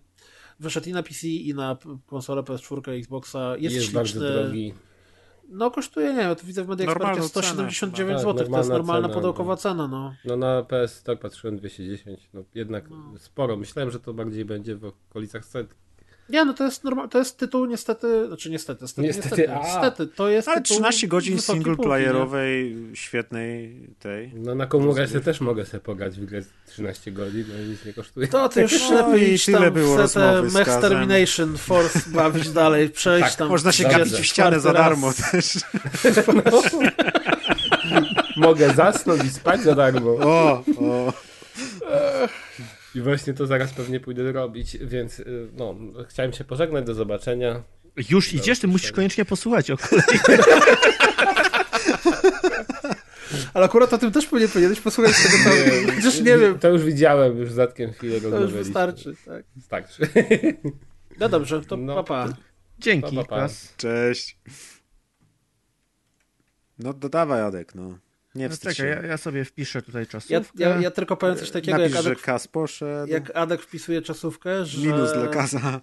Wyszedł 0.61 0.89
i 0.89 0.93
na 0.93 1.03
PC, 1.03 1.27
i 1.29 1.55
na 1.55 1.77
konsolę 2.07 2.43
PS4, 2.43 2.99
Xboxa. 2.99 3.57
Jest, 3.59 3.77
Jest, 3.77 3.93
bardzo 3.93 4.11
śliczny. 4.11 4.33
drogi. 4.33 4.75
No 5.49 5.71
kosztuje, 5.71 6.13
nie 6.15 6.37
to 6.37 6.47
widzę 6.47 6.65
w 6.65 6.69
Media 6.69 6.87
Normalną 6.87 7.19
Expercie 7.25 7.49
cenę 7.49 7.71
179 7.71 8.09
chyba. 8.09 8.19
zł, 8.33 8.35
Tak, 8.35 8.37
to 8.37 8.43
jest 8.43 8.51
normalna 8.71 8.79
normalna 8.79 9.09
cena, 9.09 9.15
pudełkowa 9.15 9.53
no. 9.53 9.57
cena, 9.57 9.89
no. 9.89 10.15
No 10.25 10.37
na 10.37 10.63
PS 10.63 11.03
tak 11.03 11.19
patrzyłem 11.21 11.57
210, 11.57 12.31
no 12.35 12.43
jednak 12.55 12.91
No. 12.91 12.97
sporo. 13.19 13.57
Myślałem, 13.57 13.91
że 13.91 14.01
to 14.01 14.15
bardziej 14.15 14.45
będzie 14.45 14.77
w 14.77 14.85
okolicach 14.85 15.45
setki. 15.45 15.81
Nie, 16.29 16.45
no 16.45 16.55
to 16.55 16.65
jest 16.65 16.85
normal, 16.85 17.09
to 17.09 17.19
jest 17.19 17.39
tytuł 17.39 17.67
niestety, 17.67 18.27
znaczy 18.27 18.51
niestety, 18.51 18.83
niestety, 18.83 19.03
Niestety, 19.03 19.49
niestety, 19.65 20.07
to 20.07 20.29
jest 20.29 20.49
Ale 20.49 20.61
tytuł 20.61 20.77
13 20.77 21.09
godzin 21.09 21.37
wysokiej 21.37 21.63
półki, 21.63 21.71
singleplayerowej, 21.77 22.77
świetnej 22.95 23.81
tej. 23.99 24.33
No 24.35 24.55
na 24.55 24.67
komórce 24.67 25.21
też 25.21 25.41
mogę 25.41 25.67
sobie 25.67 25.81
pograć 25.81 26.21
w 26.21 26.25
grę 26.25 26.43
13 26.67 27.13
godzin, 27.13 27.45
no 27.49 27.65
nic 27.71 27.85
nie 27.85 27.93
kosztuje. 27.93 28.29
To 28.29 28.49
ty 28.49 28.61
już 28.63 28.91
No 28.91 29.09
lepiej 29.09 29.31
i 29.31 29.35
iść 29.35 29.47
tyle 29.47 29.59
tam 29.61 29.73
było 29.73 29.97
w 29.97 30.11
setę 30.11 30.43
Kazem. 30.65 30.81
Termination 30.81 31.57
Force 31.57 32.11
bawić 32.11 32.51
dalej, 32.63 32.91
przejść 32.91 33.29
Tak, 33.29 33.37
tam. 33.37 33.49
Można 33.49 33.73
się 33.73 33.85
gapić 33.85 34.15
w 34.15 34.25
ścianę 34.25 34.61
za 34.61 34.73
darmo 34.73 35.07
raz. 35.07 35.31
też. 35.31 35.55
Mogę 38.37 38.75
zasnąć 38.75 39.25
i 39.25 39.31
spać 39.31 39.61
za 39.61 39.75
darmo. 39.75 40.11
O, 40.11 40.65
o. 40.81 41.13
I 42.95 43.01
właśnie 43.01 43.35
to 43.35 43.47
zaraz 43.47 43.73
pewnie 43.73 44.01
pójdę 44.01 44.33
robić, 44.33 44.79
więc 44.81 45.21
y, 45.21 45.49
no, 45.57 45.75
chciałem 46.09 46.33
się 46.33 46.45
pożegnać, 46.45 46.87
do 46.87 46.95
zobaczenia. 46.95 47.63
Już 48.11 48.33
idziesz, 48.33 48.59
ty 48.59 48.67
musisz 48.67 48.93
koniecznie 48.93 49.25
posłuchać 49.25 49.71
o 49.71 49.77
kolei. 49.77 50.05
Ale 53.55 53.65
akurat 53.65 53.93
o 53.93 53.99
tym 53.99 54.13
też 54.13 54.27
pewnie 54.27 54.49
powinieneś 54.49 54.81
posłuchać 54.81 55.17
tego 55.23 55.45
całego. 55.45 55.93
Chociaż 55.97 56.21
nie 56.21 56.39
wiem, 56.39 56.59
To 56.59 56.69
już 56.69 56.83
widziałem, 56.85 57.39
już 57.39 57.53
zatkiem 57.53 57.93
chwilę 57.93 58.21
to 58.21 58.41
już 58.41 58.53
wystarczy. 58.53 59.15
Tak. 59.27 59.45
Starczy. 59.65 60.09
No 61.21 61.29
dobrze, 61.29 61.61
to 61.61 61.77
No, 61.77 61.95
papa. 62.05 62.35
Dzięki, 62.79 63.17
Pa, 63.17 63.25
pa, 63.25 63.29
pa. 63.29 63.49
Cześć. 63.77 64.39
No 66.79 66.93
dodawaj, 66.93 67.41
Adek, 67.41 67.75
no. 67.75 67.99
Nie 68.35 68.49
No 68.49 68.57
czekaj, 68.57 68.89
ja, 68.89 69.03
ja 69.07 69.17
sobie 69.17 69.45
wpiszę 69.45 69.83
tutaj 69.83 70.03
Ja, 70.03 70.07
czasówkę. 70.07 70.41
ja, 70.59 70.81
ja 70.81 70.91
tylko 70.91 71.17
powiem 71.17 71.37
coś 71.37 71.51
takiego, 71.51 71.79
jak 71.79 71.91
Napisz, 71.91 72.05
że 72.05 72.11
Adek, 72.11 72.23
Kas 72.23 72.49
poszedł. 72.49 73.13
jak 73.13 73.37
Adek 73.37 73.63
wpisuje 73.63 74.03
czasówkę, 74.03 74.65
że... 74.65 74.79
Minus 74.87 75.13
dla 75.13 75.27
Kaza. 75.29 75.81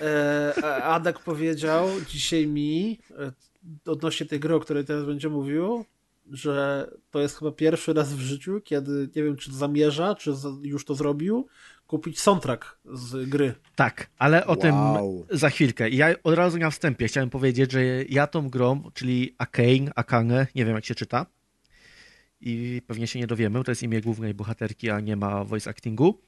E, 0.00 0.54
Adek 0.84 1.18
powiedział 1.18 1.88
dzisiaj 2.08 2.46
mi, 2.46 2.98
e, 3.18 3.32
odnośnie 3.86 4.26
tej 4.26 4.40
gry, 4.40 4.54
o 4.54 4.60
której 4.60 4.84
teraz 4.84 5.04
będzie 5.04 5.28
mówił, 5.28 5.84
że 6.30 6.86
to 7.10 7.20
jest 7.20 7.38
chyba 7.38 7.52
pierwszy 7.52 7.92
raz 7.92 8.14
w 8.14 8.20
życiu, 8.20 8.60
kiedy 8.64 9.08
nie 9.16 9.22
wiem, 9.22 9.36
czy 9.36 9.52
zamierza, 9.52 10.14
czy 10.14 10.32
już 10.62 10.84
to 10.84 10.94
zrobił, 10.94 11.46
kupić 11.86 12.20
soundtrack 12.20 12.78
z 12.92 13.28
gry. 13.28 13.54
Tak, 13.76 14.10
ale 14.18 14.46
o 14.46 14.48
Wow. 14.50 14.56
tym 14.56 14.74
za 15.38 15.50
chwilkę. 15.50 15.90
Ja 15.90 16.14
od 16.24 16.34
razu 16.34 16.58
na 16.58 16.70
wstępie 16.70 17.08
chciałem 17.08 17.30
powiedzieć, 17.30 17.72
że 17.72 17.84
ja 18.08 18.26
tą 18.26 18.48
grą, 18.50 18.90
czyli 18.94 19.34
Akane, 19.38 19.90
Akane, 19.96 20.46
nie 20.54 20.64
wiem 20.64 20.74
jak 20.74 20.84
się 20.84 20.94
czyta 20.94 21.26
i 22.40 22.82
pewnie 22.86 23.06
się 23.06 23.18
nie 23.18 23.26
dowiemy, 23.26 23.64
to 23.64 23.70
jest 23.70 23.82
imię 23.82 24.00
głównej 24.00 24.34
bohaterki, 24.34 24.90
a 24.90 25.00
nie 25.00 25.16
ma 25.16 25.44
voice 25.44 25.70
actingu, 25.70 26.20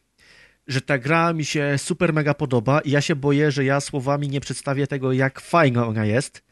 że 0.66 0.80
ta 0.80 0.98
gra 0.98 1.32
mi 1.32 1.44
się 1.44 1.74
super 1.76 2.12
mega 2.12 2.34
podoba 2.34 2.80
i 2.80 2.90
ja 2.90 3.00
się 3.00 3.16
boję, 3.16 3.50
że 3.50 3.64
ja 3.64 3.80
słowami 3.80 4.28
nie 4.28 4.40
przedstawię 4.40 4.86
tego, 4.86 5.12
jak 5.12 5.40
fajna 5.40 5.86
ona 5.86 6.04
jest, 6.04 6.44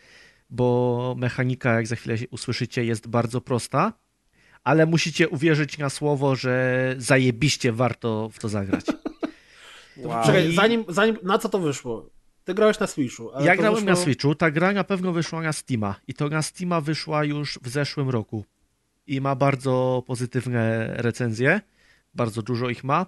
bo 0.51 1.15
mechanika, 1.19 1.75
jak 1.75 1.87
za 1.87 1.97
chwilę 1.97 2.17
usłyszycie, 2.31 2.85
jest 2.85 3.09
bardzo 3.09 3.41
prosta, 3.41 3.93
ale 4.65 4.87
musicie 4.87 5.29
uwierzyć 5.29 5.79
na 5.79 5.91
słowo, 5.91 6.37
że 6.37 6.95
zajebiście 6.99 7.73
warto 7.73 8.31
w 8.33 8.39
to 8.39 8.49
zagrać. 8.49 8.85
Wow. 9.97 10.27
Czekaj, 10.27 10.55
zanim, 10.55 10.85
zanim, 10.89 11.17
na 11.23 11.39
co 11.39 11.49
to 11.49 11.59
wyszło? 11.59 12.11
Ty 12.45 12.55
grałeś 12.55 12.79
na 12.79 12.87
Switchu. 12.87 13.31
Ale 13.35 13.47
Ja 13.47 13.57
grałem 13.57 13.75
wyszło... 13.75 13.91
na 13.91 13.97
Switchu, 13.97 14.35
ta 14.35 14.51
gra 14.51 14.73
na 14.73 14.85
pewno 14.85 15.13
wyszła 15.13 15.43
na 15.43 15.53
Steama 15.53 15.95
i 16.09 16.15
to 16.15 16.29
na 16.29 16.43
Steama 16.43 16.81
wyszła 16.81 17.25
już 17.25 17.59
w 17.63 17.69
zeszłym 17.69 18.11
roku 18.11 18.45
i 19.11 19.21
ma 19.21 19.35
bardzo 19.35 20.03
pozytywne 20.07 20.95
recenzje, 20.97 21.61
bardzo 22.15 22.43
dużo 22.43 22.69
ich 22.69 22.85
ma. 22.85 23.07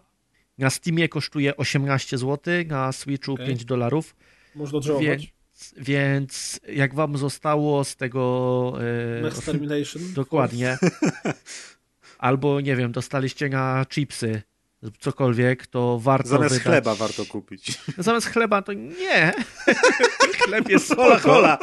Na 0.58 0.70
Steamie 0.70 1.08
kosztuje 1.08 1.56
18 1.56 2.18
zł, 2.18 2.54
na 2.66 2.92
Switchu 2.92 3.32
Okej. 3.32 3.46
5 3.46 3.64
dolarów, 3.64 4.16
Można 4.54 4.78
odżałować. 4.78 5.06
więc, 5.06 5.74
więc 5.76 6.60
jak 6.68 6.94
wam 6.94 7.18
zostało 7.18 7.84
z 7.84 7.96
tego... 7.96 8.74
e, 9.18 9.22
Max 9.22 9.44
Termination. 9.44 10.02
Dokładnie. 10.14 10.78
Albo, 12.18 12.60
nie 12.60 12.76
wiem, 12.76 12.92
dostaliście 12.92 13.48
na 13.48 13.86
chipsy, 13.90 14.42
cokolwiek, 14.98 15.66
to 15.66 15.98
warto 15.98 16.28
Zamiast 16.28 16.54
wydać... 16.54 16.62
chleba 16.62 16.94
warto 16.94 17.26
kupić. 17.26 17.78
Zamiast 17.98 18.26
chleba 18.26 18.62
to 18.62 18.72
nie. 18.72 19.32
Chleb 20.42 20.68
jest 20.68 20.94
Hola, 20.96 21.18
hola. 21.18 21.58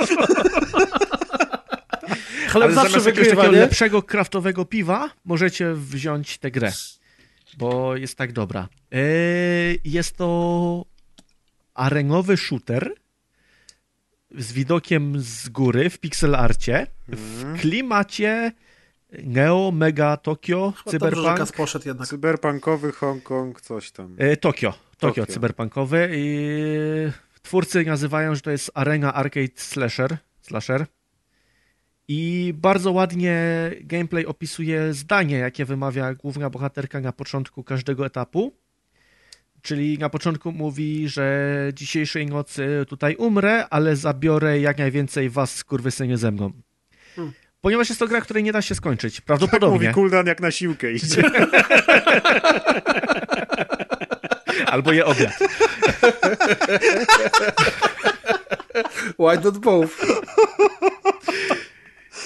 Chleb 2.49 2.63
Ale 2.65 2.73
zawsze 2.73 2.89
zamiast 2.89 3.05
wygrywa, 3.05 3.35
takiego 3.35 3.53
nie? 3.55 3.59
lepszego 3.59 4.03
kraftowego 4.03 4.65
piwa 4.65 5.09
możecie 5.25 5.73
wziąć 5.73 6.37
tę 6.37 6.51
grę, 6.51 6.71
bo 7.57 7.95
jest 7.95 8.15
tak 8.17 8.31
dobra. 8.33 8.67
Yy, 8.91 8.99
Jest 9.85 10.17
to 10.17 10.85
arenowy 11.73 12.37
shooter 12.37 12.93
z 14.37 14.53
widokiem 14.53 15.13
z 15.21 15.49
góry 15.49 15.89
w 15.89 15.99
pixel 15.99 16.35
arcie 16.35 16.87
w 17.07 17.59
klimacie 17.59 18.51
Neo, 19.23 19.71
Mega, 19.71 20.17
Tokio, 20.17 20.73
Chyba 20.77 20.91
Dobrze, 20.91 21.09
Cyberpunk. 21.09 21.37
Gaz 21.37 21.51
poszedł 21.51 21.87
jednak. 21.87 22.07
Cyberpunkowy 22.07 22.91
Hongkong, 22.91 23.61
coś 23.61 23.91
tam. 23.91 24.15
E, 24.17 24.37
Tokio, 24.37 24.71
Tokio, 24.71 25.21
Tokio. 25.21 25.25
cyberpunkowy. 25.25 26.09
I 26.13 26.47
twórcy 27.41 27.83
nazywają, 27.85 28.35
że 28.35 28.41
to 28.41 28.51
jest 28.51 28.71
arena 28.73 29.13
arcade 29.13 29.47
slasher, 29.55 30.17
slasher. 30.41 30.85
I 32.11 32.53
bardzo 32.57 32.91
ładnie 32.91 33.41
gameplay 33.81 34.25
opisuje 34.25 34.93
zdanie, 34.93 35.37
jakie 35.37 35.65
wymawia 35.65 36.13
główna 36.13 36.49
bohaterka 36.49 36.99
na 36.99 37.11
początku 37.11 37.63
każdego 37.63 38.05
etapu. 38.05 38.53
Czyli 39.61 39.97
na 39.97 40.09
początku 40.09 40.51
mówi, 40.51 41.09
że 41.09 41.49
dzisiejszej 41.73 42.25
nocy 42.25 42.85
tutaj 42.87 43.15
umrę, 43.15 43.67
ale 43.69 43.95
zabiorę 43.95 44.59
jak 44.59 44.77
najwięcej 44.77 45.29
was, 45.29 45.55
skurwysynie, 45.55 46.17
ze 46.17 46.31
mną. 46.31 46.51
Hmm. 47.15 47.33
Ponieważ 47.61 47.89
jest 47.89 47.99
to 47.99 48.07
gra, 48.07 48.21
której 48.21 48.43
nie 48.43 48.51
da 48.51 48.61
się 48.61 48.75
skończyć. 48.75 49.15
Tak 49.15 49.25
Prawdopodobnie. 49.25 49.79
mówi 49.79 49.93
Kuldan 49.93 50.27
jak 50.27 50.41
na 50.41 50.51
siłkę 50.51 50.91
idzie. 50.91 51.23
Albo 54.73 54.91
je 54.91 55.05
obiad. 55.05 55.39
Why 59.19 59.43
not 59.43 59.57
both? 59.57 59.91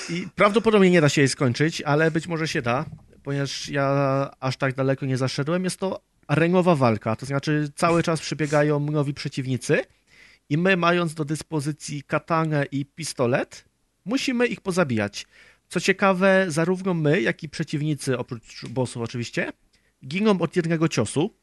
I 0.09 0.27
prawdopodobnie 0.35 0.89
nie 0.89 1.01
da 1.01 1.09
się 1.09 1.21
jej 1.21 1.29
skończyć, 1.29 1.81
ale 1.81 2.11
być 2.11 2.27
może 2.27 2.47
się 2.47 2.61
da, 2.61 2.85
ponieważ 3.23 3.69
ja 3.69 4.29
aż 4.39 4.57
tak 4.57 4.75
daleko 4.75 5.05
nie 5.05 5.17
zaszedłem. 5.17 5.63
Jest 5.63 5.79
to 5.79 6.01
arenowa 6.27 6.75
walka, 6.75 7.15
to 7.15 7.25
znaczy 7.25 7.71
cały 7.75 8.03
czas 8.03 8.21
przybiegają 8.21 8.79
nowi 8.79 9.13
przeciwnicy 9.13 9.85
i 10.49 10.57
my 10.57 10.77
mając 10.77 11.13
do 11.13 11.25
dyspozycji 11.25 12.03
katanę 12.03 12.65
i 12.71 12.85
pistolet, 12.85 13.65
musimy 14.05 14.47
ich 14.47 14.61
pozabijać. 14.61 15.27
Co 15.69 15.79
ciekawe, 15.79 16.45
zarówno 16.47 16.93
my, 16.93 17.21
jak 17.21 17.43
i 17.43 17.49
przeciwnicy, 17.49 18.17
oprócz 18.17 18.65
bossów 18.65 19.03
oczywiście, 19.03 19.53
giną 20.07 20.39
od 20.39 20.55
jednego 20.55 20.87
ciosu. 20.87 21.33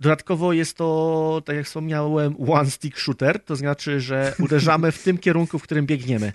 Dodatkowo 0.00 0.52
jest 0.52 0.76
to, 0.76 1.42
tak 1.44 1.56
jak 1.56 1.66
wspomniałem, 1.66 2.36
one-stick 2.50 2.98
shooter, 2.98 3.44
to 3.44 3.56
znaczy, 3.56 4.00
że 4.00 4.34
uderzamy 4.38 4.92
w 4.92 5.02
tym 5.02 5.18
kierunku, 5.18 5.58
w 5.58 5.62
którym 5.62 5.86
biegniemy. 5.86 6.32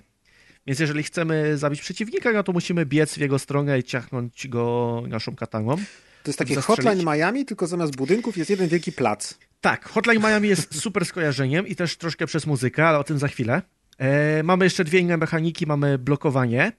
Więc 0.70 0.80
jeżeli 0.80 1.02
chcemy 1.02 1.58
zabić 1.58 1.80
przeciwnika, 1.80 2.32
no 2.32 2.42
to 2.42 2.52
musimy 2.52 2.86
biec 2.86 3.14
w 3.14 3.18
jego 3.18 3.38
stronę 3.38 3.78
i 3.78 3.82
ciachnąć 3.82 4.48
go 4.48 5.02
naszą 5.08 5.36
kataną. 5.36 5.76
To 5.76 5.82
jest 6.26 6.38
takie 6.38 6.54
Zastrzelić. 6.54 6.84
Hotline 6.84 7.06
Miami, 7.06 7.44
tylko 7.44 7.66
zamiast 7.66 7.96
budynków 7.96 8.36
jest 8.36 8.50
jeden 8.50 8.68
wielki 8.68 8.92
plac. 8.92 9.34
Tak, 9.60 9.88
Hotline 9.88 10.22
Miami 10.22 10.48
jest 10.48 10.74
super 10.82 11.06
skojarzeniem 11.06 11.66
i 11.66 11.76
też 11.76 11.96
troszkę 11.96 12.26
przez 12.26 12.46
muzykę, 12.46 12.86
ale 12.86 12.98
o 12.98 13.04
tym 13.04 13.18
za 13.18 13.28
chwilę. 13.28 13.62
E, 13.98 14.42
mamy 14.42 14.64
jeszcze 14.64 14.84
dwie 14.84 14.98
inne 14.98 15.16
mechaniki. 15.16 15.66
Mamy 15.66 15.98
blokowanie 15.98 16.72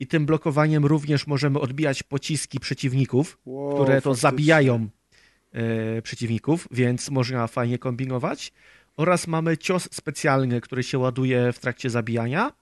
i 0.00 0.06
tym 0.06 0.26
blokowaniem 0.26 0.86
również 0.86 1.26
możemy 1.26 1.60
odbijać 1.60 2.02
pociski 2.02 2.60
przeciwników, 2.60 3.38
Wow, 3.46 3.74
które 3.74 3.94
to 4.02 4.10
faktycznie. 4.10 4.30
zabijają 4.30 4.88
e, 5.52 6.02
przeciwników, 6.02 6.68
więc 6.70 7.10
można 7.10 7.46
fajnie 7.46 7.78
kombinować. 7.78 8.52
Oraz 8.96 9.26
mamy 9.26 9.58
cios 9.58 9.88
specjalny, 9.92 10.60
który 10.60 10.82
się 10.82 10.98
ładuje 10.98 11.52
w 11.52 11.58
trakcie 11.58 11.90
zabijania 11.90 12.61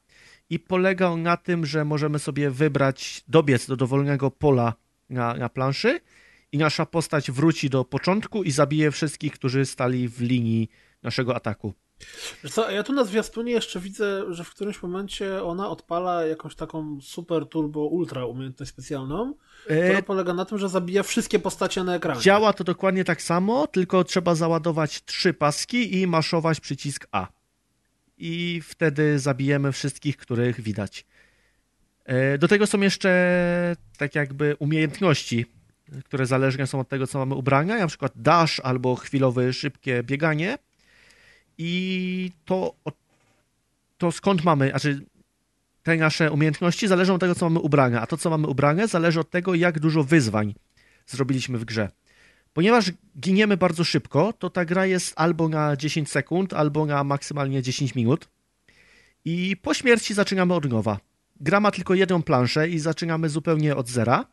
i 0.51 0.59
polega 0.59 1.09
on 1.09 1.23
na 1.23 1.37
tym, 1.37 1.67
że 1.67 1.85
możemy 1.85 2.19
sobie 2.19 2.51
wybrać, 2.51 3.25
dobiec 3.29 3.67
do 3.67 3.77
dowolnego 3.77 4.31
pola 4.31 4.75
na, 5.11 5.35
na 5.35 5.49
planszy 5.49 6.01
i 6.53 6.59
nasza 6.59 6.87
postać 6.87 7.31
wróci 7.31 7.71
do 7.71 7.85
początku 7.85 8.43
i 8.43 8.51
zabije 8.51 8.91
wszystkich, 8.91 9.33
którzy 9.33 9.67
stali 9.67 10.09
w 10.09 10.21
linii 10.21 10.69
naszego 11.03 11.37
ataku. 11.37 11.75
Co, 12.51 12.71
ja 12.71 12.83
tu 12.83 12.93
na 12.93 13.05
zwiastunie 13.05 13.53
jeszcze 13.53 13.81
widzę, 13.81 14.35
że 14.35 14.45
w 14.45 14.51
którymś 14.51 14.83
momencie 14.83 15.43
ona 15.43 15.71
odpala 15.71 16.27
jakąś 16.27 16.55
taką 16.55 16.99
super 17.01 17.47
turbo 17.47 17.81
ultra 17.81 18.25
umiejętność 18.25 18.73
specjalną, 18.73 19.35
która 19.65 19.99
E, 19.99 20.03
polega 20.03 20.35
na 20.35 20.45
tym, 20.45 20.59
że 20.59 20.69
zabija 20.69 21.03
wszystkie 21.03 21.39
postacie 21.39 21.85
na 21.85 21.95
ekranie. 21.95 22.21
działa 22.21 22.53
to 22.53 22.65
dokładnie 22.65 23.05
tak 23.05 23.23
samo, 23.23 23.67
tylko 23.67 24.05
trzeba 24.05 24.35
załadować 24.35 25.05
trzy 25.05 25.35
paski 25.35 26.01
i 26.01 26.07
maszować 26.07 26.61
przycisk 26.61 27.07
A. 27.13 27.27
I 28.21 28.61
wtedy 28.65 29.19
zabijemy 29.19 29.73
wszystkich, 29.73 30.17
których 30.17 30.61
widać. 30.61 31.05
E, 32.05 32.39
Do 32.39 32.49
tego 32.49 32.67
są 32.67 32.81
jeszcze 32.81 33.77
tak 33.99 34.15
jakby 34.15 34.57
umiejętności, 34.59 35.47
które 36.05 36.27
zależne 36.27 36.67
są 36.67 36.81
od 36.81 36.89
tego, 36.89 37.07
co 37.07 37.19
mamy 37.19 37.35
ubrania, 37.35 37.79
na 37.79 37.87
przykład 37.87 38.13
dash 38.17 38.61
albo 38.61 38.97
chwilowe 38.97 39.53
szybkie 39.53 40.03
bieganie. 40.03 40.59
I 41.59 42.33
to, 42.45 42.75
to 43.99 44.13
skąd 44.13 44.45
mamy, 44.45 44.71
znaczy 44.71 45.01
te 45.83 45.97
nasze 45.97 46.33
umiejętności 46.33 46.89
zależą 46.89 47.15
od 47.15 47.21
tego, 47.21 47.35
co 47.35 47.51
mamy 47.51 47.61
ubrane, 47.61 48.01
a 48.01 48.07
to, 48.07 48.17
co 48.17 48.31
mamy 48.31 48.47
ubrane, 48.47 48.89
zależy 48.89 49.21
od 49.21 49.31
tego, 49.31 49.55
jak 49.55 49.79
dużo 49.79 50.05
wyzwań 50.05 50.55
zrobiliśmy 51.07 51.59
w 51.59 51.65
grze. 51.65 51.89
Ponieważ 52.53 52.93
giniemy 53.21 53.57
bardzo 53.57 53.85
szybko, 53.85 54.33
to 54.33 54.51
ta 54.51 54.65
gra 54.65 54.87
jest 54.87 55.13
albo 55.17 55.49
na 55.49 55.77
10 55.77 56.11
sekund, 56.11 56.53
albo 56.53 56.87
na 56.87 57.05
maksymalnie 57.05 57.63
10 57.63 57.95
minut. 57.95 58.29
I 59.25 59.57
po 59.63 59.75
śmierci 59.75 60.15
zaczynamy 60.15 60.55
od 60.55 60.71
nowa. 60.71 60.99
Gra 61.41 61.61
ma 61.61 61.71
tylko 61.71 61.95
jedną 61.95 62.23
planszę 62.23 62.69
i 62.69 62.79
zaczynamy 62.79 63.29
zupełnie 63.29 63.77
od 63.77 63.89
zera. 63.89 64.27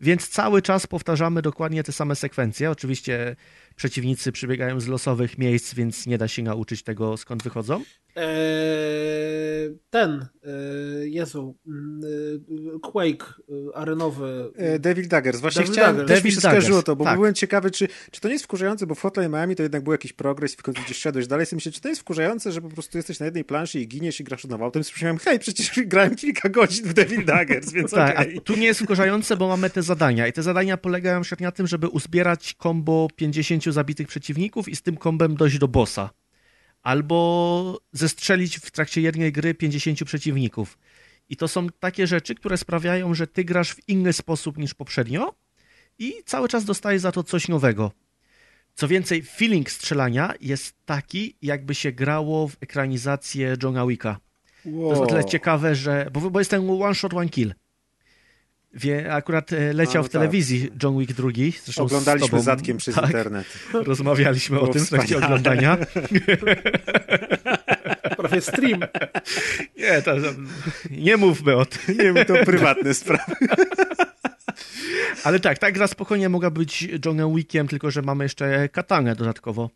Więc 0.00 0.28
cały 0.28 0.62
czas 0.62 0.86
powtarzamy 0.86 1.42
dokładnie 1.42 1.82
te 1.82 1.92
same 1.92 2.16
sekwencje. 2.16 2.70
Oczywiście 2.70 3.36
przeciwnicy 3.76 4.32
przybiegają 4.32 4.80
z 4.80 4.86
losowych 4.86 5.38
miejsc, 5.38 5.74
więc 5.74 6.06
nie 6.06 6.18
da 6.18 6.28
się 6.28 6.42
nauczyć 6.42 6.82
tego, 6.82 7.16
skąd 7.16 7.42
wychodzą. 7.42 7.84
Eee, 8.16 9.78
ten, 9.90 10.26
eee, 10.44 11.12
Jezu, 11.12 11.56
mm, 11.66 12.00
eee, 12.04 12.80
Quake 12.80 13.34
eee, 13.48 13.70
arenowy. 13.74 14.52
E, 14.56 14.78
Devil 14.78 15.08
Daggers. 15.08 15.40
Właśnie 15.40 15.60
Devil 15.60 15.72
chciałem, 15.72 15.96
Daggers. 15.96 16.14
też 16.14 16.24
mi 16.24 16.32
się 16.32 16.40
skojarzyło 16.40 16.82
to, 16.82 16.96
bo 16.96 17.04
tak. 17.04 17.16
byłem 17.16 17.34
ciekawy, 17.34 17.70
czy, 17.70 17.88
czy 18.10 18.20
to 18.20 18.28
nie 18.28 18.34
jest 18.34 18.44
wkurzające, 18.44 18.86
bo 18.86 18.94
w 18.94 19.00
Hotline 19.00 19.32
Miami 19.32 19.56
to 19.56 19.62
jednak 19.62 19.82
był 19.82 19.92
jakiś 19.92 20.12
progres 20.12 20.54
i 20.54 20.56
w 20.56 20.62
końcu 20.62 20.82
gdzieś 20.82 20.96
szedłeś 20.96 21.26
dalej. 21.26 21.46
Sobie 21.46 21.56
myślę, 21.56 21.72
czy 21.72 21.80
to 21.80 21.88
jest 21.88 22.00
wkurzające, 22.00 22.52
że 22.52 22.60
po 22.60 22.68
prostu 22.68 22.98
jesteś 22.98 23.20
na 23.20 23.26
jednej 23.26 23.44
planszy 23.44 23.80
i 23.80 23.88
giniesz 23.88 24.20
i 24.20 24.24
grasz 24.24 24.44
od 24.44 24.50
nowa. 24.50 24.64
Potem 24.64 24.82
myślałem, 24.92 25.18
hej, 25.18 25.38
przecież 25.38 25.80
grałem 25.86 26.14
kilka 26.14 26.48
godzin 26.48 26.84
w 26.84 26.94
Devil 26.94 27.24
Daggers, 27.24 27.72
więc 27.72 27.90
Tak, 28.02 28.20
a 28.20 28.40
tu 28.40 28.56
nie 28.56 28.66
jest 28.66 28.80
wkurzające, 28.80 29.36
bo 29.36 29.48
mamy 29.48 29.70
te 29.70 29.82
zadania. 29.82 30.26
I 30.26 30.32
te 30.32 30.42
zadania 30.42 30.76
polegają 30.76 31.22
przykład 31.22 31.40
na 31.40 31.52
tym, 31.52 31.66
żeby 31.66 31.88
uzbierać 31.88 32.54
kombo 32.54 33.08
50 33.16 33.64
zabitych 33.64 34.08
przeciwników 34.08 34.68
i 34.68 34.76
z 34.76 34.82
tym 34.82 34.96
kombem 34.96 35.36
dojść 35.36 35.58
do 35.58 35.68
bossa. 35.68 36.10
Albo 36.82 37.80
zestrzelić 37.92 38.58
w 38.58 38.70
trakcie 38.70 39.00
jednej 39.00 39.32
gry 39.32 39.54
50 39.54 40.04
przeciwników. 40.04 40.78
I 41.28 41.36
to 41.36 41.48
są 41.48 41.68
takie 41.68 42.06
rzeczy, 42.06 42.34
które 42.34 42.56
sprawiają, 42.56 43.14
że 43.14 43.26
ty 43.26 43.44
grasz 43.44 43.74
w 43.74 43.88
inny 43.88 44.12
sposób 44.12 44.58
niż 44.58 44.74
poprzednio 44.74 45.34
i 45.98 46.14
cały 46.26 46.48
czas 46.48 46.64
dostajesz 46.64 47.02
za 47.02 47.12
to 47.12 47.22
coś 47.22 47.48
nowego. 47.48 47.92
Co 48.74 48.88
więcej, 48.88 49.22
feeling 49.22 49.70
strzelania 49.70 50.34
jest 50.40 50.74
taki, 50.86 51.36
jakby 51.42 51.74
się 51.74 51.92
grało 51.92 52.48
w 52.48 52.56
ekranizację 52.60 53.56
Johna 53.62 53.86
Wicka. 53.86 54.20
To 54.62 54.88
jest 54.88 55.02
o 55.02 55.06
tyle 55.06 55.24
ciekawe, 55.24 55.74
że. 55.74 56.08
Bo, 56.12 56.30
bo 56.30 56.38
jest 56.38 56.50
ten 56.50 56.82
one 56.82 56.94
shot, 56.94 57.14
one 57.14 57.28
kill. 57.28 57.54
Wie, 58.74 59.12
akurat 59.12 59.52
e, 59.52 59.72
leciał 59.72 60.00
A, 60.00 60.02
no 60.02 60.08
w 60.08 60.12
telewizji 60.12 60.68
tak. 60.68 60.82
John 60.82 60.98
Wick 60.98 61.12
II. 61.24 61.54
Zresztą 61.64 61.82
Oglądaliśmy 61.82 62.40
z 62.40 62.44
zatkiem 62.44 62.76
przez 62.76 62.94
tak, 62.94 63.04
internet. 63.04 63.46
Rozmawialiśmy 63.72 64.60
o 64.60 64.68
tym 64.68 64.86
w 64.86 64.88
trakcie 64.88 65.16
oglądania. 65.18 65.78
Prawie 68.16 68.40
stream. 68.40 68.80
Nie, 69.78 70.02
to, 70.02 70.14
nie 70.90 71.16
mówmy 71.16 71.56
o 71.56 71.66
tym. 71.66 72.14
Nie, 72.14 72.24
to 72.24 72.34
prywatne 72.34 72.94
sprawy. 72.94 73.34
Ale 75.24 75.40
tak, 75.40 75.58
ta 75.58 75.72
gra 75.72 75.86
spokojnie 75.86 76.28
mogła 76.28 76.50
być 76.50 76.88
Johnem 77.04 77.34
Wickiem, 77.36 77.68
tylko 77.68 77.90
że 77.90 78.02
mamy 78.02 78.24
jeszcze 78.24 78.68
katanę 78.68 79.16
dodatkowo. 79.16 79.70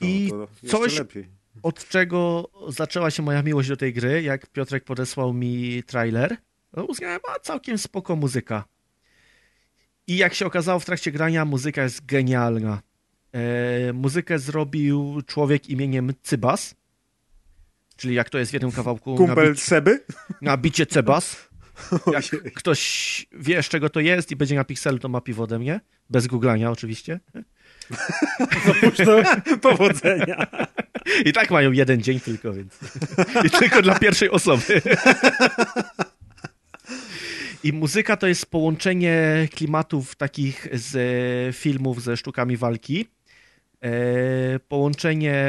I 0.00 0.30
no, 0.32 0.48
coś, 0.68 0.98
lepiej. 0.98 1.28
od 1.62 1.88
czego 1.88 2.50
zaczęła 2.68 3.10
się 3.10 3.22
moja 3.22 3.42
miłość 3.42 3.68
do 3.68 3.76
tej 3.76 3.92
gry, 3.92 4.22
jak 4.22 4.46
Piotrek 4.46 4.84
podesłał 4.84 5.32
mi 5.32 5.82
trailer, 5.86 6.30
no 6.30 6.51
uznałem, 6.72 7.20
a 7.36 7.40
całkiem 7.40 7.78
spoko 7.78 8.16
muzyka. 8.16 8.64
I 10.06 10.16
jak 10.16 10.34
się 10.34 10.46
okazało 10.46 10.80
w 10.80 10.84
trakcie 10.84 11.12
grania, 11.12 11.44
muzyka 11.44 11.82
jest 11.82 12.06
genialna. 12.06 12.82
E, 13.32 13.92
muzykę 13.92 14.38
zrobił 14.38 15.22
człowiek 15.26 15.70
imieniem 15.70 16.12
Cybas, 16.22 16.74
czyli 17.96 18.14
jak 18.14 18.30
to 18.30 18.38
jest 18.38 18.50
w 18.50 18.54
jednym 18.54 18.72
kawałku. 18.72 19.16
Kumpel 19.16 19.48
na 19.48 19.54
Seby? 19.54 20.04
Na 20.40 20.56
bicie 20.56 20.86
Cebas. 20.86 21.48
Jak 22.12 22.24
ktoś 22.54 23.26
wie, 23.32 23.62
z 23.62 23.68
czego 23.68 23.90
to 23.90 24.00
jest 24.00 24.30
i 24.30 24.36
będzie 24.36 24.54
na 24.54 24.64
pikselu, 24.64 24.98
to 24.98 25.08
ma 25.08 25.20
piwo 25.20 25.42
ode 25.42 25.58
mnie. 25.58 25.80
Bez 26.10 26.26
googlania 26.26 26.70
oczywiście. 26.70 27.20
Powodzenia. 29.62 30.46
I 31.24 31.32
tak 31.32 31.50
mają 31.50 31.72
jeden 31.72 32.02
dzień 32.02 32.20
tylko, 32.20 32.52
więc. 32.52 32.78
I 33.46 33.50
tylko 33.50 33.82
dla 33.82 33.98
pierwszej 33.98 34.30
osoby. 34.30 34.82
I 37.64 37.72
muzyka 37.72 38.16
to 38.16 38.26
jest 38.26 38.46
połączenie 38.46 39.48
klimatów 39.54 40.14
takich 40.14 40.68
z 40.72 41.56
filmów 41.56 42.02
ze 42.02 42.16
sztukami 42.16 42.56
walki. 42.56 43.06
E, 43.80 44.58
połączenie 44.58 45.46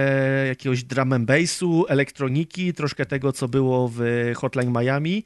jakiegoś 0.47 0.83
drum 0.83 1.13
and 1.13 1.25
bassu, 1.25 1.85
elektroniki, 1.89 2.73
troszkę 2.73 3.05
tego, 3.05 3.31
co 3.31 3.47
było 3.47 3.91
w 3.93 4.01
Hotline 4.35 4.73
Miami 4.79 5.23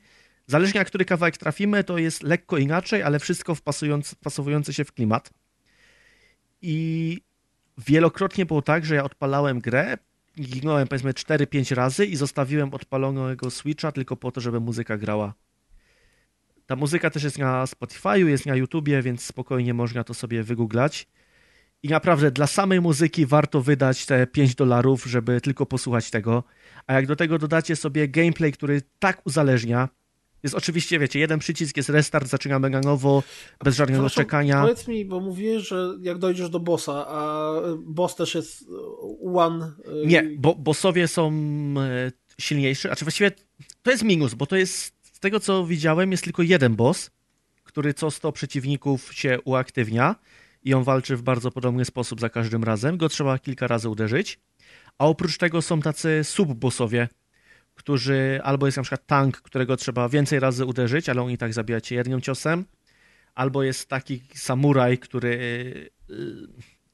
Zależnie 0.47 0.80
na 0.80 0.85
który 0.85 1.05
kawałek 1.05 1.38
trafimy, 1.38 1.84
to 1.84 1.97
jest 1.97 2.23
lekko 2.23 2.57
inaczej, 2.57 3.03
ale 3.03 3.19
wszystko 3.19 3.55
wpasowujące 4.03 4.73
się 4.73 4.85
w 4.85 4.91
klimat. 4.91 5.30
I 6.61 7.18
wielokrotnie 7.77 8.45
było 8.45 8.61
tak, 8.61 8.85
że 8.85 8.95
ja 8.95 9.03
odpalałem 9.03 9.59
grę, 9.59 9.97
gignąłem 10.41 10.88
powiedzmy 10.88 11.14
4-5 11.14 11.76
razy 11.76 12.05
i 12.05 12.15
zostawiłem 12.15 12.73
odpalonego 12.73 13.51
Switcha 13.51 13.91
tylko 13.91 14.15
po 14.15 14.31
to, 14.31 14.41
żeby 14.41 14.59
muzyka 14.59 14.97
grała. 14.97 15.34
Ta 16.68 16.76
muzyka 16.76 17.10
też 17.10 17.23
jest 17.23 17.38
na 17.38 17.65
Spotify'u, 17.65 18.27
jest 18.27 18.45
na 18.45 18.56
YouTubie, 18.56 19.02
więc 19.02 19.23
spokojnie 19.26 19.73
można 19.73 20.03
to 20.03 20.14
sobie 20.14 20.44
wygooglać. 20.44 21.07
I 21.84 21.88
naprawdę 21.89 22.31
dla 22.31 22.48
samej 22.48 22.81
muzyki 22.81 23.26
warto 23.26 23.61
wydać 23.61 24.06
te 24.06 24.27
5 24.27 24.56
dolarów, 24.56 25.06
żeby 25.06 25.41
tylko 25.41 25.65
posłuchać 25.65 26.10
tego. 26.10 26.44
A 26.88 26.94
jak 26.94 27.07
do 27.07 27.15
tego 27.15 27.38
dodacie 27.38 27.76
sobie 27.76 28.07
gameplay, 28.07 28.52
który 28.52 28.81
tak 28.99 29.22
uzależnia, 29.26 29.89
jest 30.44 30.56
oczywiście, 30.56 30.99
wiecie, 30.99 31.19
jeden 31.19 31.39
przycisk, 31.39 31.77
jest 31.77 31.89
restart, 31.89 32.27
zaczynamy 32.27 32.69
na 32.69 32.81
nowo, 32.81 33.23
bez 33.64 33.76
żadnego 33.76 34.10
czekania. 34.10 34.61
Powiedz 34.61 34.88
mi, 34.88 35.06
bo 35.06 35.19
mówisz, 35.19 35.68
że 35.68 35.94
jak 36.02 36.18
dojdziesz 36.18 36.49
do 36.49 36.60
bossa, 36.60 37.06
a 37.07 37.52
boss 37.80 38.15
też 38.15 38.35
jest 38.35 38.65
one... 39.35 39.72
Y, 40.03 40.07
Nie, 40.07 40.23
bo 40.38 40.56
bossowie 40.56 41.07
są 41.07 41.31
e, 41.77 42.11
silniejszy, 42.41 42.91
a 42.91 42.95
czy 42.95 43.06
właściwie 43.06 43.31
to 43.84 43.91
jest 43.91 44.03
minus, 44.03 44.34
bo 44.34 44.45
to 44.45 44.56
jest, 44.56 44.96
z 45.18 45.19
tego 45.19 45.39
co 45.39 45.65
widziałem, 45.65 46.11
jest 46.11 46.23
tylko 46.23 46.44
jeden 46.44 46.76
boss, 46.76 47.11
który 47.64 47.94
co 47.94 48.11
100 48.11 48.31
przeciwników 48.31 49.14
się 49.14 49.41
uaktywnia 49.45 50.15
i 50.64 50.73
on 50.73 50.84
walczy 50.84 51.18
w 51.18 51.22
bardzo 51.22 51.52
podobny 51.52 51.85
sposób 51.85 52.19
za 52.19 52.30
każdym 52.30 52.64
razem, 52.64 52.98
go 52.98 53.10
trzeba 53.10 53.39
kilka 53.39 53.68
razy 53.68 53.89
uderzyć, 53.89 54.39
a 54.98 55.06
oprócz 55.06 55.38
tego 55.38 55.61
są 55.61 55.81
tacy 55.81 56.22
sub-bossowie, 56.23 57.07
którzy 57.76 58.39
albo 58.44 58.65
jest 58.65 58.77
na 58.77 58.84
przykład 58.84 59.07
tank, 59.07 59.41
którego 59.41 59.77
trzeba 59.77 60.10
więcej 60.10 60.39
razy 60.39 60.65
uderzyć, 60.65 61.10
ale 61.10 61.22
on 61.22 61.31
i 61.31 61.38
tak 61.38 61.53
zabija 61.53 61.81
cię 61.81 61.95
jednym 61.95 62.22
ciosem, 62.22 62.65
albo 63.35 63.64
jest 63.64 63.89
taki 63.89 64.22
samuraj, 64.34 64.98
który 64.98 65.30
y, 66.10 66.48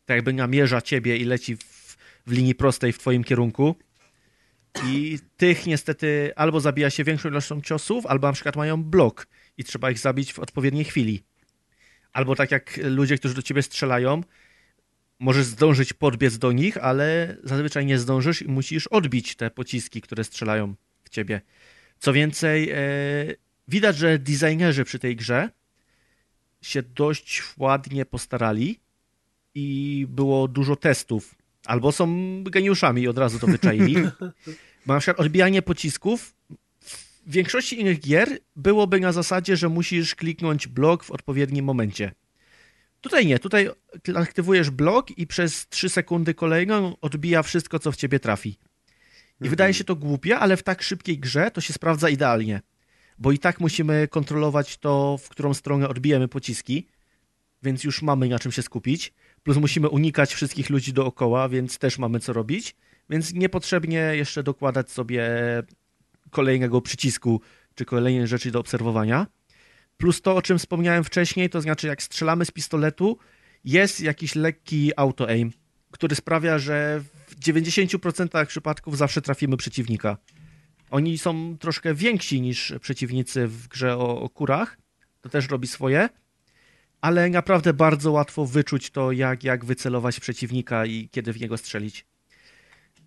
tak 0.06 0.16
jakby 0.16 0.34
namierza 0.34 0.82
ciebie 0.82 1.18
i 1.18 1.26
leci 1.26 1.58
w, 1.58 1.98
w 2.28 2.32
linii 2.32 2.56
prostej 2.56 2.94
w 2.94 3.00
twoim 3.00 3.24
kierunku. 3.24 3.76
I 4.86 5.20
tych 5.38 5.66
niestety 5.66 6.32
albo 6.36 6.60
zabija 6.60 6.90
się 6.90 7.04
większą 7.04 7.30
ilością 7.30 7.62
ciosów, 7.62 8.06
albo 8.06 8.28
na 8.28 8.34
przykład 8.34 8.56
mają 8.56 8.84
blok 8.84 9.28
i 9.58 9.64
trzeba 9.64 9.92
ich 9.92 10.00
zabić 10.00 10.34
w 10.34 10.40
odpowiedniej 10.40 10.86
chwili. 10.86 11.24
Albo 12.14 12.36
tak 12.36 12.52
jak 12.52 12.80
ludzie, 12.84 13.18
którzy 13.18 13.34
do 13.34 13.42
ciebie 13.42 13.62
strzelają, 13.62 14.22
możesz 15.20 15.46
zdążyć 15.46 15.94
podbiec 15.94 16.38
do 16.38 16.52
nich, 16.52 16.78
ale 16.78 17.38
zazwyczaj 17.44 17.86
nie 17.86 18.00
zdążysz 18.00 18.42
i 18.42 18.48
musisz 18.48 18.88
odbić 18.88 19.36
te 19.36 19.52
pociski, 19.52 20.02
które 20.02 20.24
strzelają 20.24 20.76
w 21.04 21.10
ciebie. 21.10 21.42
Co 22.00 22.14
więcej, 22.14 22.70
e, 22.70 22.78
widać, 23.68 23.98
że 23.98 24.20
designerzy 24.20 24.84
przy 24.84 25.00
tej 25.00 25.16
grze 25.16 25.50
się 26.62 26.84
dość 26.84 27.44
ładnie 27.58 28.06
postarali 28.06 28.80
i 29.56 30.06
było 30.10 30.48
dużo 30.48 30.76
testów. 30.76 31.36
Albo 31.66 31.92
są 31.92 32.08
geniuszami 32.44 33.02
i 33.02 33.08
od 33.08 33.18
razu 33.18 33.40
to 33.40 33.48
wyczaili. 33.48 33.96
Bo 34.86 34.94
na 34.94 35.00
przykład 35.00 35.20
odbijanie 35.20 35.62
pocisków 35.62 36.36
w 37.26 37.32
większości 37.32 37.82
innych 37.82 38.00
gier 38.00 38.40
byłoby 38.56 39.00
na 39.00 39.12
zasadzie, 39.12 39.58
że 39.58 39.70
musisz 39.70 40.16
kliknąć 40.16 40.68
blok 40.68 41.04
w 41.04 41.12
odpowiednim 41.12 41.66
momencie. 41.66 42.12
Tutaj 43.02 43.26
nie, 43.26 43.40
tutaj 43.40 43.70
aktywujesz 44.16 44.70
blok 44.70 45.18
i 45.18 45.28
przez 45.28 45.68
3 45.68 45.90
sekundy 45.90 46.34
kolejną 46.34 46.96
odbija 47.02 47.44
wszystko, 47.44 47.80
co 47.80 47.92
w 47.92 47.96
ciebie 47.96 48.20
trafi. 48.20 48.50
I 48.50 48.54
mhm. 49.34 49.50
wydaje 49.50 49.74
się 49.74 49.84
to 49.84 49.96
głupie, 49.96 50.40
ale 50.40 50.58
w 50.58 50.64
tak 50.64 50.82
szybkiej 50.82 51.20
grze 51.20 51.52
to 51.52 51.62
się 51.62 51.74
sprawdza 51.74 52.10
idealnie. 52.10 52.62
Bo 53.18 53.32
i 53.32 53.40
tak 53.40 53.60
musimy 53.60 54.08
kontrolować 54.08 54.78
to, 54.78 55.18
w 55.18 55.30
którą 55.30 55.54
stronę 55.54 55.90
odbijemy 55.90 56.28
pociski, 56.28 56.88
więc 57.64 57.84
już 57.84 58.02
mamy 58.02 58.28
na 58.28 58.40
czym 58.40 58.52
się 58.52 58.62
skupić. 58.62 59.14
Plus 59.44 59.58
musimy 59.58 59.90
unikać 59.90 60.34
wszystkich 60.34 60.70
ludzi 60.70 60.94
dookoła, 60.94 61.50
więc 61.50 61.78
też 61.78 62.00
mamy 62.00 62.20
co 62.20 62.34
robić. 62.34 62.76
Więc 63.10 63.34
niepotrzebnie 63.34 63.98
jeszcze 63.98 64.44
dokładać 64.44 64.92
sobie 64.92 65.24
kolejnego 66.30 66.82
przycisku 66.82 67.42
czy 67.76 67.86
kolejnej 67.86 68.28
rzeczy 68.28 68.52
do 68.52 68.60
obserwowania. 68.60 69.28
Plus 69.98 70.22
to, 70.22 70.36
o 70.36 70.42
czym 70.42 70.60
wspomniałem 70.60 71.04
wcześniej, 71.04 71.50
to 71.50 71.62
znaczy 71.62 71.88
jak 71.88 72.04
strzelamy 72.04 72.46
z 72.46 72.52
pistoletu, 72.52 73.18
jest 73.64 74.02
jakiś 74.02 74.36
lekki 74.36 74.92
auto-aim, 74.96 75.52
który 75.92 76.16
sprawia, 76.16 76.60
że 76.60 77.02
w 77.28 77.40
90% 77.40 78.46
przypadków 78.46 78.98
zawsze 78.98 79.22
trafimy 79.22 79.58
przeciwnika. 79.58 80.18
Oni 80.92 81.18
są 81.18 81.58
troszkę 81.58 81.94
więksi 81.94 82.42
niż 82.42 82.74
przeciwnicy 82.82 83.48
w 83.48 83.68
grze 83.68 83.98
o, 83.98 84.22
o 84.22 84.30
kurach, 84.30 84.78
to 85.22 85.30
też 85.30 85.50
robi 85.50 85.68
swoje, 85.68 86.10
ale 87.04 87.30
naprawdę 87.30 87.74
bardzo 87.74 88.12
łatwo 88.12 88.46
wyczuć 88.46 88.92
to, 88.92 89.12
jak, 89.12 89.44
jak 89.44 89.66
wycelować 89.66 90.20
przeciwnika 90.20 90.86
i 90.86 91.10
kiedy 91.12 91.34
w 91.34 91.42
niego 91.42 91.58
strzelić. 91.58 92.06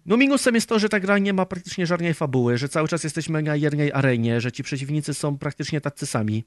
No 0.06 0.16
minusem 0.16 0.54
jest 0.54 0.68
to, 0.68 0.78
że 0.78 0.88
ta 0.88 1.00
gra 1.00 1.18
nie 1.18 1.32
ma 1.32 1.46
praktycznie 1.46 1.86
żadnej 1.86 2.14
fabuły, 2.14 2.58
że 2.58 2.68
cały 2.68 2.88
czas 2.88 3.04
jesteśmy 3.04 3.42
na 3.42 3.56
jednej 3.56 3.92
arenie, 3.92 4.40
że 4.40 4.52
ci 4.52 4.62
przeciwnicy 4.62 5.14
są 5.14 5.38
praktycznie 5.38 5.80
tacy 5.80 6.06
sami. 6.06 6.44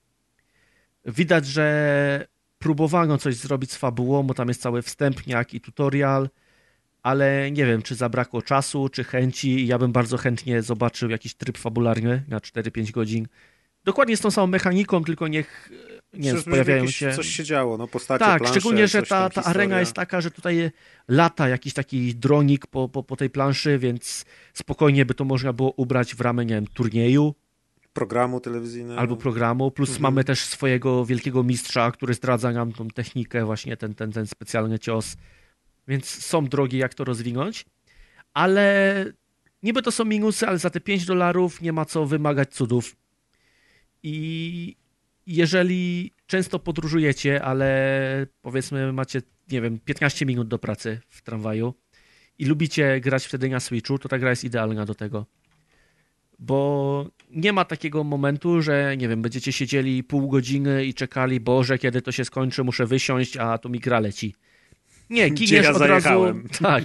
Widać, 1.06 1.46
że 1.46 2.28
próbowano 2.60 3.18
coś 3.18 3.36
zrobić 3.36 3.72
z 3.72 3.76
fabułą, 3.78 4.24
bo 4.24 4.34
tam 4.34 4.48
jest 4.48 4.62
cały 4.62 4.82
wstępniak 4.82 5.54
i 5.54 5.62
tutorial, 5.62 6.30
ale 7.04 7.52
nie 7.52 7.66
wiem, 7.66 7.82
czy 7.82 7.96
zabrakło 7.96 8.42
czasu, 8.42 8.90
czy 8.90 9.04
chęci. 9.04 9.68
Ja 9.68 9.78
bym 9.78 9.92
bardzo 9.92 10.18
chętnie 10.18 10.62
zobaczył 10.62 11.10
jakiś 11.10 11.36
tryb 11.36 11.58
fabularny 11.58 12.24
na 12.28 12.40
4-5 12.40 12.92
godzin. 12.92 13.28
Dokładnie 13.84 14.18
z 14.18 14.22
tą 14.22 14.32
samą 14.32 14.48
mechaniką, 14.48 15.04
tylko 15.04 15.28
niech 15.28 15.70
nie 16.14 16.34
wiem, 16.34 16.44
pojawiają 16.44 16.82
jakieś, 16.82 16.96
się... 16.96 17.14
Coś 17.14 17.28
się 17.28 17.44
działo, 17.44 17.78
no 17.78 17.88
postacie, 17.88 18.20
Tak, 18.26 18.42
plansze, 18.42 18.60
szczególnie, 18.60 18.88
że 18.88 19.04
ta, 19.04 19.30
ta 19.30 19.44
arena 19.44 19.80
jest 19.80 19.94
taka, 19.94 20.22
że 20.22 20.32
tutaj 20.32 20.72
lata 21.08 21.50
jakiś 21.50 21.74
taki 21.74 22.16
dronik 22.16 22.68
po, 22.68 22.90
po, 22.90 23.04
po 23.04 23.16
tej 23.16 23.30
planszy, 23.30 23.80
więc 23.80 24.26
spokojnie 24.54 25.06
by 25.06 25.14
to 25.14 25.26
można 25.26 25.54
było 25.54 25.72
ubrać 25.72 26.16
w 26.16 26.22
ramę, 26.22 26.46
nie 26.46 26.56
wiem, 26.56 26.68
turnieju, 26.68 27.36
programu 27.94 28.40
telewizyjnego. 28.40 29.00
Albo 29.00 29.16
programu, 29.16 29.72
plus 29.72 29.90
mhm. 29.90 30.04
mamy 30.04 30.24
też 30.24 30.40
swojego 30.40 31.06
wielkiego 31.06 31.44
mistrza, 31.44 31.92
który 31.92 32.14
zdradza 32.14 32.52
nam 32.52 32.72
tą 32.72 32.88
technikę, 32.88 33.46
właśnie 33.46 33.78
ten, 33.78 33.96
ten, 33.96 34.12
ten 34.12 34.28
specjalny 34.28 34.80
cios. 34.80 35.18
Więc 35.88 36.06
są 36.26 36.46
drogi, 36.46 36.78
jak 36.78 36.94
to 36.94 37.04
rozwinąć, 37.04 37.66
ale 38.34 39.06
niby 39.64 39.82
to 39.82 39.92
są 39.92 40.06
minusy, 40.06 40.48
ale 40.48 40.58
za 40.58 40.70
te 40.70 40.80
5 40.80 41.06
dolarów 41.06 41.62
nie 41.62 41.74
ma 41.74 41.86
co 41.86 42.06
wymagać 42.06 42.54
cudów. 42.54 42.96
I 44.04 44.76
jeżeli 45.28 46.12
często 46.28 46.60
podróżujecie, 46.60 47.44
ale 47.44 48.28
powiedzmy 48.42 48.94
macie, 48.94 49.22
nie 49.52 49.62
wiem, 49.62 49.80
15 49.80 50.26
minut 50.26 50.48
do 50.48 50.60
pracy 50.60 51.00
w 51.10 51.22
tramwaju 51.22 51.74
i 52.38 52.46
lubicie 52.46 53.00
grać 53.00 53.26
wtedy 53.26 53.50
na 53.50 53.60
Switchu, 53.60 54.00
to 54.00 54.10
ta 54.10 54.20
gra 54.20 54.30
jest 54.30 54.44
idealna 54.44 54.86
do 54.86 54.96
tego. 54.96 55.26
Bo 56.40 57.10
nie 57.32 57.54
ma 57.54 57.66
takiego 57.66 58.04
momentu, 58.04 58.62
że 58.62 58.98
nie 58.98 59.08
wiem, 59.08 59.22
będziecie 59.22 59.52
siedzieli 59.52 60.04
pół 60.04 60.30
godziny 60.30 60.86
i 60.86 60.94
czekali, 60.94 61.40
Boże, 61.40 61.78
kiedy 61.78 62.02
to 62.02 62.12
się 62.12 62.26
skończy, 62.26 62.64
muszę 62.64 62.86
wysiąść, 62.86 63.38
a 63.38 63.58
tu 63.58 63.70
mi 63.70 63.80
gra 63.80 64.00
leci. 64.00 64.36
Nie, 65.10 65.30
giniesz 65.30 65.66
ja 65.66 65.72
od 65.72 65.82
razu. 65.82 66.10
Tak, 66.62 66.84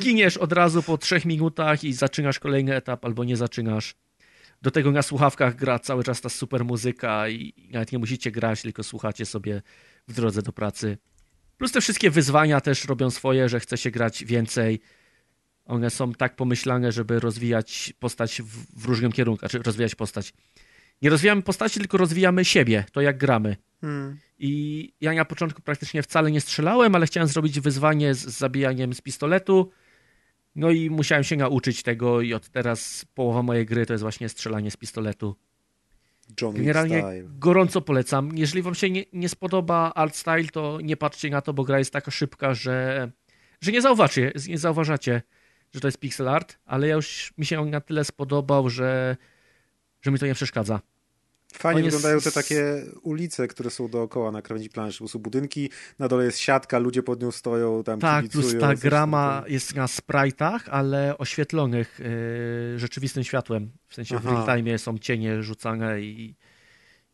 giniesz 0.00 0.36
od 0.36 0.52
razu 0.52 0.82
po 0.82 0.98
trzech 0.98 1.24
minutach 1.24 1.84
i 1.84 1.92
zaczynasz 1.92 2.38
kolejny 2.38 2.74
etap 2.76 3.04
albo 3.04 3.24
nie 3.24 3.36
zaczynasz. 3.36 3.94
Do 4.64 4.70
tego 4.70 4.90
na 4.90 5.02
słuchawkach 5.02 5.56
gra 5.56 5.78
cały 5.78 6.04
czas 6.04 6.20
ta 6.20 6.28
super 6.28 6.64
muzyka 6.64 7.28
i 7.28 7.68
nawet 7.70 7.92
nie 7.92 7.98
musicie 7.98 8.30
grać, 8.30 8.62
tylko 8.62 8.82
słuchacie 8.82 9.26
sobie 9.26 9.62
w 10.08 10.14
drodze 10.14 10.42
do 10.42 10.52
pracy. 10.52 10.98
Plus 11.58 11.72
te 11.72 11.80
wszystkie 11.80 12.10
wyzwania 12.10 12.60
też 12.60 12.84
robią 12.84 13.10
swoje, 13.10 13.48
że 13.48 13.60
chce 13.60 13.76
się 13.76 13.90
grać 13.90 14.24
więcej. 14.24 14.80
One 15.64 15.90
są 15.90 16.12
tak 16.12 16.36
pomyślane, 16.36 16.92
żeby 16.92 17.20
rozwijać 17.20 17.92
postać 17.98 18.42
w, 18.42 18.80
w 18.82 18.84
różnym 18.84 19.12
kierunku, 19.12 19.40
znaczy 19.40 19.58
rozwijać 19.58 19.94
postać. 19.94 20.32
Nie 21.02 21.10
rozwijamy 21.10 21.42
postaci, 21.42 21.80
tylko 21.80 21.98
rozwijamy 21.98 22.44
siebie, 22.44 22.84
to 22.92 23.00
jak 23.00 23.18
gramy. 23.18 23.56
Hmm. 23.80 24.18
I 24.38 24.92
ja 25.00 25.12
na 25.12 25.24
początku 25.24 25.62
praktycznie 25.62 26.02
wcale 26.02 26.30
nie 26.30 26.40
strzelałem, 26.40 26.94
ale 26.94 27.06
chciałem 27.06 27.28
zrobić 27.28 27.60
wyzwanie 27.60 28.14
z 28.14 28.20
zabijaniem 28.20 28.94
z 28.94 29.00
pistoletu. 29.00 29.70
No 30.54 30.70
i 30.70 30.90
musiałem 30.90 31.24
się 31.24 31.36
nauczyć 31.36 31.82
tego 31.82 32.20
i 32.20 32.34
od 32.34 32.48
teraz 32.48 33.04
połowa 33.14 33.42
mojej 33.42 33.66
gry 33.66 33.86
to 33.86 33.92
jest 33.92 34.02
właśnie 34.02 34.28
strzelanie 34.28 34.70
z 34.70 34.76
pistoletu. 34.76 35.36
John 36.40 36.54
Generalnie 36.54 36.98
style. 36.98 37.24
gorąco 37.38 37.80
polecam. 37.80 38.38
Jeżeli 38.38 38.62
wam 38.62 38.74
się 38.74 38.90
nie, 38.90 39.04
nie 39.12 39.28
spodoba 39.28 39.92
art 39.94 40.16
style, 40.16 40.44
to 40.44 40.78
nie 40.82 40.96
patrzcie 40.96 41.30
na 41.30 41.40
to, 41.40 41.52
bo 41.52 41.64
gra 41.64 41.78
jest 41.78 41.90
taka 41.90 42.10
szybka, 42.10 42.54
że, 42.54 43.10
że 43.60 43.72
nie, 43.72 43.82
zauważy, 43.82 44.32
nie 44.48 44.58
zauważacie, 44.58 45.22
że 45.74 45.80
to 45.80 45.88
jest 45.88 45.98
pixel 45.98 46.28
art, 46.28 46.58
ale 46.64 46.88
ja 46.88 46.94
już 46.94 47.32
mi 47.38 47.46
się 47.46 47.60
on 47.60 47.70
na 47.70 47.80
tyle 47.80 48.04
spodobał, 48.04 48.70
że, 48.70 49.16
że 50.02 50.10
mi 50.10 50.18
to 50.18 50.26
nie 50.26 50.34
przeszkadza. 50.34 50.80
Fajnie 51.58 51.82
jest- 51.82 51.96
wyglądają 51.96 52.20
te 52.20 52.32
takie 52.32 52.82
ulice, 53.02 53.48
które 53.48 53.70
są 53.70 53.88
dookoła 53.88 54.30
na 54.32 54.42
krawędzi 54.42 54.70
planszy. 54.70 54.98
Prostu 54.98 55.18
budynki, 55.18 55.70
na 55.98 56.08
dole 56.08 56.24
jest 56.24 56.38
siatka, 56.38 56.78
ludzie 56.78 57.02
pod 57.02 57.22
nią 57.22 57.30
stoją, 57.30 57.84
tam 57.84 58.00
Tak, 58.00 58.22
kibicują. 58.24 58.42
plus 58.50 58.60
ta 58.60 58.68
coś 58.68 58.80
gra 58.80 58.98
tam, 59.00 59.10
ma, 59.10 59.40
tam. 59.42 59.52
jest 59.52 59.74
na 59.74 59.86
sprite'ach, 59.86 60.60
ale 60.70 61.18
oświetlonych 61.18 62.00
yy, 62.72 62.78
rzeczywistym 62.78 63.24
światłem. 63.24 63.70
W 63.88 63.94
sensie 63.94 64.18
w 64.18 64.26
Aha. 64.26 64.44
real 64.46 64.58
time 64.58 64.78
są 64.78 64.98
cienie 64.98 65.42
rzucane 65.42 66.00
i, 66.02 66.34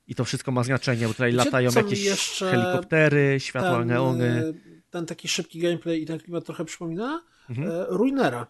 i 0.07 0.15
to 0.15 0.25
wszystko 0.25 0.53
ma 0.53 0.63
znaczenie, 0.65 1.07
bo 1.07 1.13
tutaj 1.13 1.33
Wiecie, 1.33 1.45
latają 1.45 1.71
jakieś 1.77 2.05
jeszcze 2.05 2.51
helikoptery, 2.51 3.37
światła 3.41 3.79
ten, 3.79 3.89
neony. 3.89 4.25
e, 4.27 4.53
ten 4.91 5.07
taki 5.07 5.29
szybki 5.29 5.59
gameplay 5.59 6.03
i 6.03 6.07
ten 6.07 6.19
klimat 6.19 6.45
trochę 6.45 6.65
przypomina 6.65 7.23
Mhm. 7.51 7.71
e, 7.71 7.85
Ruinera. 7.89 8.47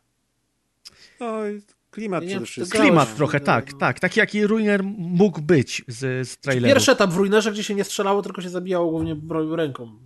Oj, 1.21 1.63
klimat 1.91 2.25
przede 2.25 2.47
wszystkim. 2.47 2.81
Klimat 2.81 3.17
trochę, 3.17 3.41
tak, 3.41 3.73
no. 3.73 3.79
tak. 3.79 4.01
Taki 4.01 4.21
jaki 4.21 4.47
Ruiner 4.47 4.85
mógł 4.99 5.41
być 5.41 5.83
z, 5.89 6.29
z 6.29 6.37
traileru. 6.37 6.75
Pierwszy 6.75 6.93
etap 6.93 7.11
w 7.11 7.17
Ruinerze, 7.17 7.53
gdzie 7.53 7.65
się 7.65 7.75
nie 7.75 7.85
strzelało, 7.85 8.23
tylko 8.23 8.43
się 8.43 8.49
zabijało 8.51 8.91
głównie 8.91 9.15
broją 9.15 9.57
ręką. 9.57 9.99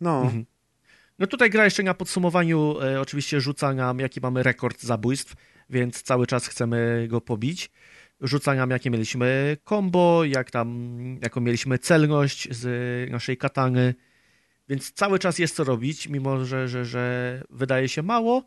No, 0.00 0.22
Mhm. 0.22 0.46
No 1.18 1.26
tutaj 1.26 1.50
gra 1.50 1.64
jeszcze 1.64 1.82
na 1.82 1.94
podsumowaniu 1.94 2.80
e, 2.80 3.00
oczywiście 3.00 3.40
rzuca 3.40 3.74
nam, 3.74 3.98
jaki 3.98 4.20
mamy 4.20 4.42
rekord 4.42 4.82
zabójstw, 4.82 5.34
więc 5.70 6.02
cały 6.02 6.26
czas 6.26 6.46
chcemy 6.46 7.06
go 7.08 7.20
pobić. 7.20 7.70
Rzuca 8.20 8.54
nam, 8.54 8.70
jakie 8.70 8.90
mieliśmy 8.90 9.56
combo, 9.68 10.24
jak 10.24 10.50
tam, 10.50 10.98
jaką 11.22 11.40
mieliśmy 11.40 11.78
celność 11.78 12.48
z 12.50 13.10
naszej 13.10 13.36
katany, 13.36 13.94
więc 14.68 14.92
cały 14.92 15.18
czas 15.18 15.38
jest 15.38 15.56
co 15.56 15.64
robić, 15.64 16.08
mimo 16.08 16.44
że, 16.44 16.68
że, 16.68 16.84
że 16.84 17.42
wydaje 17.50 17.88
się 17.88 18.02
mało, 18.02 18.42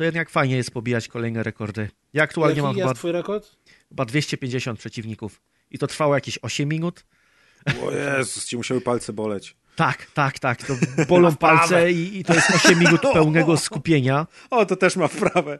to 0.00 0.04
jednak 0.04 0.30
fajnie 0.30 0.56
jest 0.56 0.70
pobijać 0.70 1.08
kolejne 1.08 1.42
rekordy. 1.42 1.88
Ja 2.12 2.22
aktualnie 2.22 2.56
Jaki 2.56 2.62
mam 2.62 2.76
jest 2.76 2.84
chyba, 2.88 2.94
twój 2.94 3.12
rekord? 3.12 3.56
chyba 3.88 4.04
250 4.04 4.78
przeciwników 4.78 5.42
i 5.70 5.78
to 5.78 5.86
trwało 5.86 6.14
jakieś 6.14 6.38
8 6.42 6.68
minut. 6.68 7.04
o 7.82 7.90
Jezus, 7.90 8.46
ci 8.46 8.56
musiały 8.56 8.80
palce 8.80 9.12
boleć. 9.12 9.56
Tak, 9.76 10.06
tak, 10.14 10.38
tak, 10.38 10.62
to 10.66 10.74
bolą 11.08 11.36
palce 11.36 11.92
i, 11.92 12.18
i 12.18 12.24
to 12.24 12.34
jest 12.34 12.50
8 12.50 12.78
minut 12.78 13.00
pełnego 13.12 13.56
skupienia. 13.56 14.26
O, 14.50 14.66
to 14.66 14.76
też 14.76 14.96
ma 14.96 15.08
wprawę. 15.08 15.58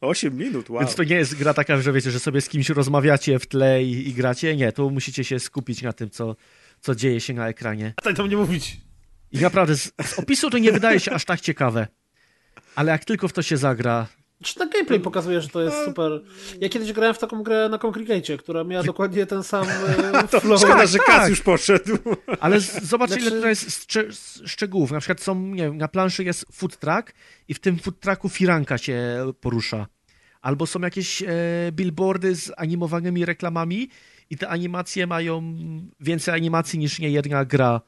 8 0.00 0.36
minut, 0.36 0.70
wow. 0.70 0.80
Więc 0.80 0.94
to 0.94 1.04
nie 1.04 1.16
jest 1.16 1.34
gra 1.34 1.54
taka, 1.54 1.80
że 1.80 1.92
wiecie, 1.92 2.10
że 2.10 2.20
sobie 2.20 2.40
z 2.40 2.48
kimś 2.48 2.68
rozmawiacie 2.68 3.38
w 3.38 3.46
tle 3.46 3.82
i, 3.82 4.08
i 4.08 4.12
gracie. 4.12 4.56
Nie, 4.56 4.72
tu 4.72 4.90
musicie 4.90 5.24
się 5.24 5.40
skupić 5.40 5.82
na 5.82 5.92
tym, 5.92 6.10
co, 6.10 6.36
co 6.80 6.94
dzieje 6.94 7.20
się 7.20 7.34
na 7.34 7.48
ekranie. 7.48 7.94
Daj 8.04 8.14
to 8.14 8.26
mnie 8.26 8.36
mówić. 8.36 8.76
I 9.32 9.38
naprawdę 9.38 9.76
z, 9.76 9.92
z 10.04 10.18
opisu 10.18 10.50
to 10.50 10.58
nie 10.58 10.72
wydaje 10.72 11.00
się 11.00 11.12
aż 11.12 11.24
tak 11.24 11.40
ciekawe. 11.40 11.86
Ale 12.78 12.92
jak 12.92 13.04
tylko 13.04 13.28
w 13.28 13.32
to 13.32 13.42
się 13.42 13.56
zagra, 13.56 14.06
Czy 14.42 14.54
ten 14.54 14.70
gameplay 14.70 15.00
pokazuje, 15.00 15.40
że 15.40 15.48
to 15.48 15.62
jest 15.62 15.84
super. 15.84 16.22
Ja 16.60 16.68
kiedyś 16.68 16.92
grałem 16.92 17.14
w 17.14 17.18
taką 17.18 17.42
grę 17.42 17.68
na 17.68 17.78
Congregate, 17.78 18.36
która 18.38 18.64
miała 18.64 18.82
dokładnie 18.82 19.26
ten 19.26 19.42
sam 19.42 19.66
e, 20.14 20.28
To 20.30 20.40
flow. 20.40 20.60
szkoda, 20.60 20.86
że 20.86 20.98
tak. 20.98 21.06
Kas 21.06 21.28
już 21.28 21.40
poszedł. 21.40 21.98
ale 22.40 22.60
zobacz 22.60 23.10
ile 23.10 23.20
Znaczy- 23.20 23.36
tutaj 23.36 23.50
jest 23.50 23.82
szcze, 23.82 24.04
szczegółów. 24.46 24.90
Na 24.90 25.00
przykład 25.00 25.20
są, 25.20 25.40
nie 25.40 25.62
wiem, 25.62 25.76
na 25.76 25.88
planszy 25.88 26.24
jest 26.24 26.44
food 26.52 26.76
truck 26.76 27.12
i 27.48 27.54
w 27.54 27.60
tym 27.60 27.78
food 27.78 28.00
trucku 28.00 28.28
firanka 28.28 28.78
się 28.78 28.98
porusza. 29.40 29.86
Albo 30.40 30.66
są 30.66 30.80
jakieś 30.80 31.22
e, 31.22 31.26
billboardy 31.72 32.34
z 32.36 32.52
animowanymi 32.56 33.24
reklamami 33.24 33.88
i 34.30 34.36
te 34.36 34.48
animacje 34.48 35.06
mają 35.06 35.56
więcej 36.00 36.34
animacji 36.34 36.78
niż 36.78 36.98
nie 36.98 37.10
jedna 37.10 37.44
gra 37.44 37.80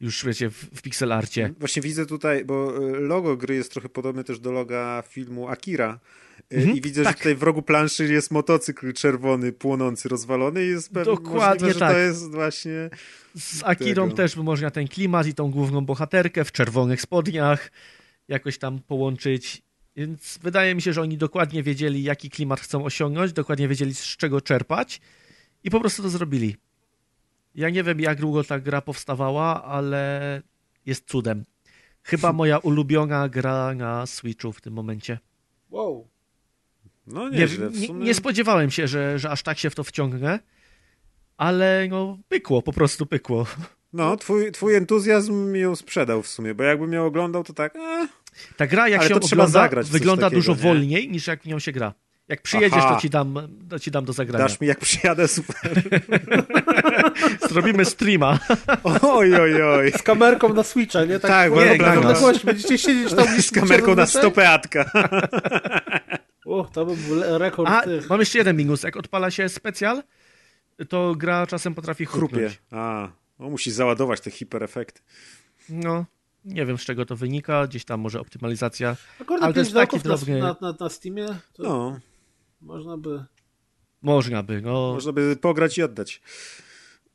już, 0.00 0.24
wiecie, 0.24 0.50
w, 0.50 0.54
w 0.54 0.82
pixel 0.82 1.12
arcie. 1.12 1.54
Właśnie 1.58 1.82
widzę 1.82 2.06
tutaj, 2.06 2.44
bo 2.44 2.86
y, 2.88 3.00
logo 3.00 3.36
gry 3.36 3.54
jest 3.54 3.72
trochę 3.72 3.88
podobne 3.88 4.24
też 4.24 4.40
do 4.40 4.52
loga 4.52 5.02
filmu 5.08 5.48
Akira. 5.48 6.00
Y, 6.52 6.56
Mhm, 6.56 6.76
I 6.76 6.80
widzę, 6.80 7.02
tak. 7.02 7.12
że 7.12 7.18
tutaj 7.18 7.34
w 7.34 7.42
rogu 7.42 7.62
planszy 7.62 8.04
jest 8.12 8.30
motocykl 8.30 8.92
czerwony, 8.92 9.52
płonący, 9.52 10.08
rozwalony 10.08 10.64
i 10.64 10.68
jest 10.68 10.92
pewnie 10.92 11.14
Dokładnie 11.14 11.44
możliwe, 11.44 11.72
że 11.72 11.80
tak. 11.80 11.92
to 11.92 11.98
jest 11.98 12.30
właśnie... 12.30 12.90
Z 13.36 13.62
Akirą 13.64 14.04
Tego. 14.04 14.16
też 14.16 14.36
można 14.36 14.70
ten 14.70 14.88
klimat 14.88 15.26
i 15.26 15.34
tą 15.34 15.50
główną 15.50 15.84
bohaterkę 15.84 16.44
w 16.44 16.52
czerwonych 16.52 17.00
spodniach 17.00 17.72
jakoś 18.28 18.58
tam 18.58 18.78
połączyć. 18.78 19.62
Więc 19.96 20.38
wydaje 20.42 20.74
mi 20.74 20.82
się, 20.82 20.92
że 20.92 21.02
oni 21.02 21.18
dokładnie 21.18 21.62
wiedzieli, 21.62 22.02
jaki 22.02 22.30
klimat 22.30 22.60
chcą 22.60 22.84
osiągnąć, 22.84 23.32
dokładnie 23.32 23.68
wiedzieli, 23.68 23.94
z 23.94 24.02
czego 24.16 24.40
czerpać 24.40 25.00
i 25.64 25.70
po 25.70 25.80
prostu 25.80 26.02
to 26.02 26.08
zrobili. 26.08 26.56
Ja 27.56 27.70
nie 27.70 27.82
wiem, 27.82 28.00
jak 28.00 28.20
długo 28.20 28.44
ta 28.44 28.60
gra 28.60 28.80
powstawała, 28.80 29.64
ale 29.64 30.42
jest 30.86 31.08
cudem. 31.08 31.44
Chyba 32.02 32.32
moja 32.32 32.58
ulubiona 32.68 33.28
gra 33.28 33.74
na 33.74 34.06
Switchu 34.06 34.52
w 34.52 34.60
tym 34.60 34.72
momencie. 34.74 35.18
Wow. 35.70 36.08
No 37.06 37.28
Nie, 37.28 37.38
nieźle, 37.38 37.68
w 37.68 37.80
nie, 37.80 37.86
sumie. 37.86 38.04
nie 38.04 38.14
spodziewałem 38.14 38.70
się, 38.70 38.88
że, 38.88 39.18
że 39.18 39.30
aż 39.30 39.42
tak 39.42 39.58
się 39.58 39.70
w 39.70 39.74
to 39.74 39.84
wciągnę, 39.84 40.38
ale 41.36 41.86
no 41.90 42.18
pykło, 42.28 42.62
po 42.62 42.72
prostu 42.72 43.06
pykło. 43.06 43.46
No, 43.92 44.16
twój, 44.16 44.52
twój 44.52 44.74
entuzjazm 44.74 45.52
mi 45.52 45.60
ją 45.60 45.76
sprzedał 45.76 46.22
w 46.22 46.28
sumie, 46.28 46.54
bo 46.54 46.62
jakbym 46.62 46.92
ją 46.92 47.06
oglądał, 47.06 47.44
to 47.44 47.52
tak... 47.52 47.76
E, 47.76 48.08
Ta 48.56 48.66
gra, 48.66 48.88
jak 48.88 49.00
Ale 49.00 49.08
się 49.08 49.20
to 49.20 49.26
ogląda, 49.26 49.46
zagrać 49.52 49.90
wygląda 49.90 50.22
takiego, 50.26 50.38
dużo 50.40 50.52
nie? 50.54 50.58
wolniej 50.58 51.08
niż 51.10 51.26
jak 51.26 51.42
w 51.42 51.46
nią 51.46 51.58
się 51.58 51.72
gra. 51.72 51.94
Jak 52.28 52.42
przyjedziesz, 52.42 52.78
Aha. 52.82 52.94
to 52.94 53.00
ci, 53.00 53.10
dam, 53.10 53.38
to 53.70 53.78
ci 53.78 53.90
dam 53.90 54.04
do 54.04 54.12
zagrania. 54.12 54.44
dasz 54.48 54.60
mi 54.60 54.66
jak 54.66 54.78
przyjadę, 54.80 55.28
super. 55.28 55.82
Zrobimy 57.50 57.84
streama. 57.84 58.38
Oj, 59.02 59.34
oj, 59.36 59.62
oj. 59.62 59.92
Z 59.92 60.02
kamerką 60.02 60.54
na 60.54 60.62
Switcha, 60.62 61.04
nie? 61.04 61.20
Tak, 61.20 61.52
nie, 61.52 61.64
nie, 61.64 61.78
na 61.78 61.84
tak. 61.84 61.98
odległości. 61.98 62.46
Będziecie 62.46 62.78
siedzieć 62.78 63.14
tam 63.14 63.26
Z 63.42 63.50
kamerką 63.50 63.94
na 63.94 64.06
stopę. 64.06 64.22
stopę 64.22 64.50
Atka. 64.50 64.90
O, 66.46 66.64
to 66.72 66.86
by 66.86 66.96
był 66.96 67.38
rekord 67.38 67.70
A, 67.70 67.82
tych. 67.82 68.10
mam 68.10 68.20
jeszcze 68.20 68.38
jeden 68.38 68.56
minus. 68.56 68.82
Jak 68.82 68.96
odpala 68.96 69.30
się 69.30 69.48
specjal, 69.48 70.02
to 70.88 71.14
gra 71.14 71.46
czasem 71.46 71.74
potrafi 71.74 72.06
Chrupie. 72.06 72.28
chrupnąć. 72.36 72.60
A, 72.70 73.08
no 73.38 73.48
musi 73.50 73.70
załadować 73.70 74.20
te 74.20 74.30
hiperefekty. 74.30 75.00
No, 75.68 76.04
nie 76.44 76.66
wiem 76.66 76.78
z 76.78 76.82
czego 76.82 77.06
to 77.06 77.16
wynika, 77.16 77.66
gdzieś 77.66 77.84
tam 77.84 78.00
może 78.00 78.20
optymalizacja. 78.20 78.96
Akurat 79.20 79.42
ale 79.42 79.52
to 79.54 79.60
5 79.60 79.66
jest 79.66 79.76
taki 79.76 80.02
dolarków 80.02 80.28
drobny- 80.28 80.40
na, 80.40 80.56
na, 80.60 80.74
na 80.80 80.88
Steamie, 80.88 81.26
to 81.26 81.62
No, 81.62 81.98
można 82.66 82.96
by... 82.96 83.24
Można 84.02 84.42
by, 84.42 84.62
no. 84.62 84.92
można 84.94 85.12
by 85.12 85.36
pograć 85.36 85.78
i 85.78 85.82
oddać. 85.82 86.20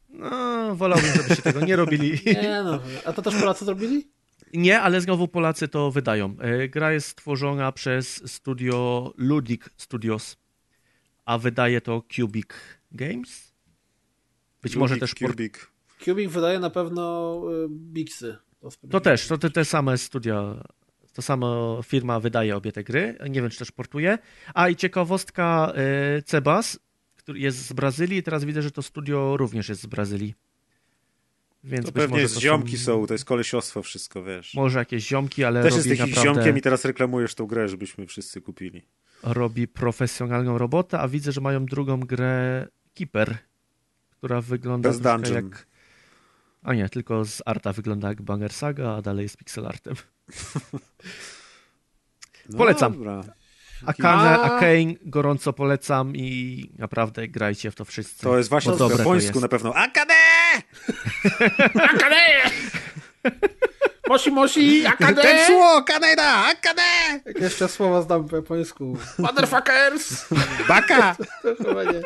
no 0.09 0.75
wolałbym, 0.75 1.09
żebyście 1.15 1.41
tego 1.43 1.65
nie 1.65 1.75
robili. 1.75 2.11
Nie 2.43 2.61
no, 2.63 2.79
a 3.05 3.13
to 3.13 3.21
też 3.21 3.35
Polacy 3.35 3.65
zrobili? 3.65 4.07
Nie, 4.53 4.81
ale 4.81 5.01
znowu 5.01 5.27
Polacy 5.27 5.67
to 5.67 5.91
wydają. 5.91 6.35
E, 6.39 6.67
Gra 6.69 6.91
jest 6.91 7.07
stworzona 7.07 7.71
przez 7.71 8.31
studio 8.31 9.13
Ludic 9.17 9.69
Studios, 9.77 10.37
a 11.25 11.37
wydaje 11.37 11.81
to 11.81 12.03
Cubic 12.15 12.47
Games. 12.91 13.53
Być 14.61 14.75
może 14.75 14.95
Ludik, 14.95 15.09
też 15.09 15.15
port... 15.15 15.31
Kubik. 15.31 15.71
Cubic 16.05 16.31
wydaje 16.31 16.59
na 16.59 16.69
pewno 16.69 17.35
y, 17.65 17.67
Bixy. 17.69 18.37
To 18.91 18.99
też, 18.99 19.27
to 19.27 19.37
te, 19.37 19.49
te 19.49 19.65
same 19.65 19.97
studia, 19.97 20.63
to 21.13 21.21
sama 21.21 21.81
firma 21.83 22.19
wydaje 22.19 22.55
obie 22.55 22.71
te 22.71 22.83
gry. 22.83 23.17
Nie 23.29 23.41
wiem, 23.41 23.49
czy 23.49 23.59
też 23.59 23.71
portuje. 23.71 24.17
A 24.53 24.69
i 24.69 24.75
ciekawostka, 24.75 25.73
e, 25.75 26.21
Cebas, 26.21 26.79
który 27.15 27.39
jest 27.39 27.65
z 27.65 27.73
Brazylii 27.73 28.23
teraz 28.23 28.43
widzę, 28.43 28.61
że 28.61 28.71
to 28.71 28.81
studio 28.81 29.37
również 29.37 29.69
jest 29.69 29.81
z 29.81 29.85
Brazylii. 29.85 30.33
Więc 31.63 31.85
To 31.85 31.91
pewnie 31.91 32.19
jest 32.19 32.35
to 32.35 32.41
ziomki 32.41 32.77
są, 32.77 33.07
to 33.07 33.13
jest 33.13 33.25
kolesiostwo 33.25 33.83
wszystko, 33.83 34.23
wiesz. 34.23 34.53
Może 34.53 34.79
jakieś 34.79 35.07
ziomki, 35.07 35.43
ale 35.43 35.63
Też 35.63 35.71
robi 35.71 35.89
jest 35.89 35.99
jakiś 35.99 36.15
naprawdę... 36.15 36.39
ziomkiem 36.39 36.57
i 36.57 36.61
teraz 36.61 36.85
reklamujesz 36.85 37.35
tą 37.35 37.45
grę, 37.45 37.69
żebyśmy 37.69 38.07
wszyscy 38.07 38.41
kupili. 38.41 38.81
robi 39.23 39.67
profesjonalną 39.67 40.57
robotę, 40.57 40.99
a 40.99 41.07
widzę, 41.07 41.31
że 41.31 41.41
mają 41.41 41.65
drugą 41.65 41.99
grę 41.99 42.67
Keeper, 42.93 43.37
która 44.09 44.41
wygląda 44.41 44.89
Bez 44.89 45.29
jak... 45.29 45.67
A 46.63 46.73
nie, 46.73 46.89
tylko 46.89 47.25
z 47.25 47.41
arta 47.45 47.73
wygląda 47.73 48.07
jak 48.07 48.21
Banger 48.21 48.53
Saga, 48.53 48.95
a 48.95 49.01
dalej 49.01 49.23
jest 49.23 49.37
pixel 49.37 49.67
artem. 49.67 49.95
No 52.49 52.57
Polecam. 52.57 52.93
Dobra. 52.93 53.23
Akane, 53.85 54.29
A- 54.29 54.41
Akane 54.41 54.93
gorąco 55.01 55.53
polecam 55.53 56.15
i 56.15 56.69
naprawdę 56.79 57.27
grajcie 57.27 57.71
w 57.71 57.75
to 57.75 57.85
wszyscy. 57.85 58.23
To 58.23 58.37
jest 58.37 58.49
właśnie 58.49 58.71
w 58.73 58.77
dobre 58.77 58.97
to 58.97 59.01
japońsku 59.03 59.39
na 59.39 59.47
pewno. 59.47 59.73
Akane! 59.75 60.13
Akane! 61.75 62.51
Moshi 64.07 64.31
moshi, 64.31 64.85
akane! 64.87 65.21
Tetsuo, 65.21 65.83
Kaneda, 65.83 66.45
Akane! 66.45 67.19
Jak 67.25 67.39
jeszcze 67.41 67.67
słowa 67.67 68.01
znam 68.01 68.27
po 68.29 68.35
japońsku. 68.35 68.97
Motherfuckers! 69.17 70.25
Baka! 70.67 71.15
To 71.41 71.55
chyba 71.63 71.83
nie. 71.83 72.01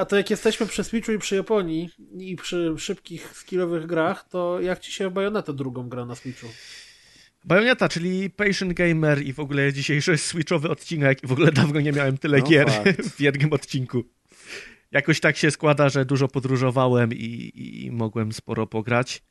A 0.00 0.04
to 0.04 0.16
jak 0.16 0.30
jesteśmy 0.30 0.66
przy 0.66 0.84
Switchu 0.84 1.12
i 1.12 1.18
przy 1.18 1.36
Japonii 1.36 1.90
i 2.18 2.36
przy 2.36 2.74
szybkich, 2.78 3.32
skillowych 3.36 3.86
grach, 3.86 4.28
to 4.28 4.60
jak 4.60 4.80
ci 4.80 4.92
się 4.92 5.10
Bayonetta 5.10 5.52
drugą 5.52 5.88
gra 5.88 6.06
na 6.06 6.14
Switchu? 6.14 6.46
Bayonetta, 7.44 7.88
czyli 7.88 8.30
Patient 8.30 8.72
Gamer 8.72 9.22
i 9.22 9.32
w 9.32 9.40
ogóle 9.40 9.72
dzisiejszy 9.72 10.18
switchowy 10.18 10.68
odcinek 10.68 11.24
i 11.24 11.26
w 11.26 11.32
ogóle 11.32 11.52
dawno 11.52 11.80
nie 11.80 11.92
miałem 11.92 12.18
tyle 12.18 12.38
No 12.38 12.46
gier 12.46 12.70
fakt. 12.70 13.02
w 13.16 13.20
jednym 13.20 13.52
odcinku. 13.52 14.04
Jakoś 14.90 15.20
tak 15.20 15.36
się 15.36 15.50
składa, 15.50 15.88
że 15.88 16.04
dużo 16.04 16.28
podróżowałem 16.28 17.12
i, 17.12 17.52
i 17.54 17.90
mogłem 17.90 18.32
sporo 18.32 18.66
pograć. 18.66 19.22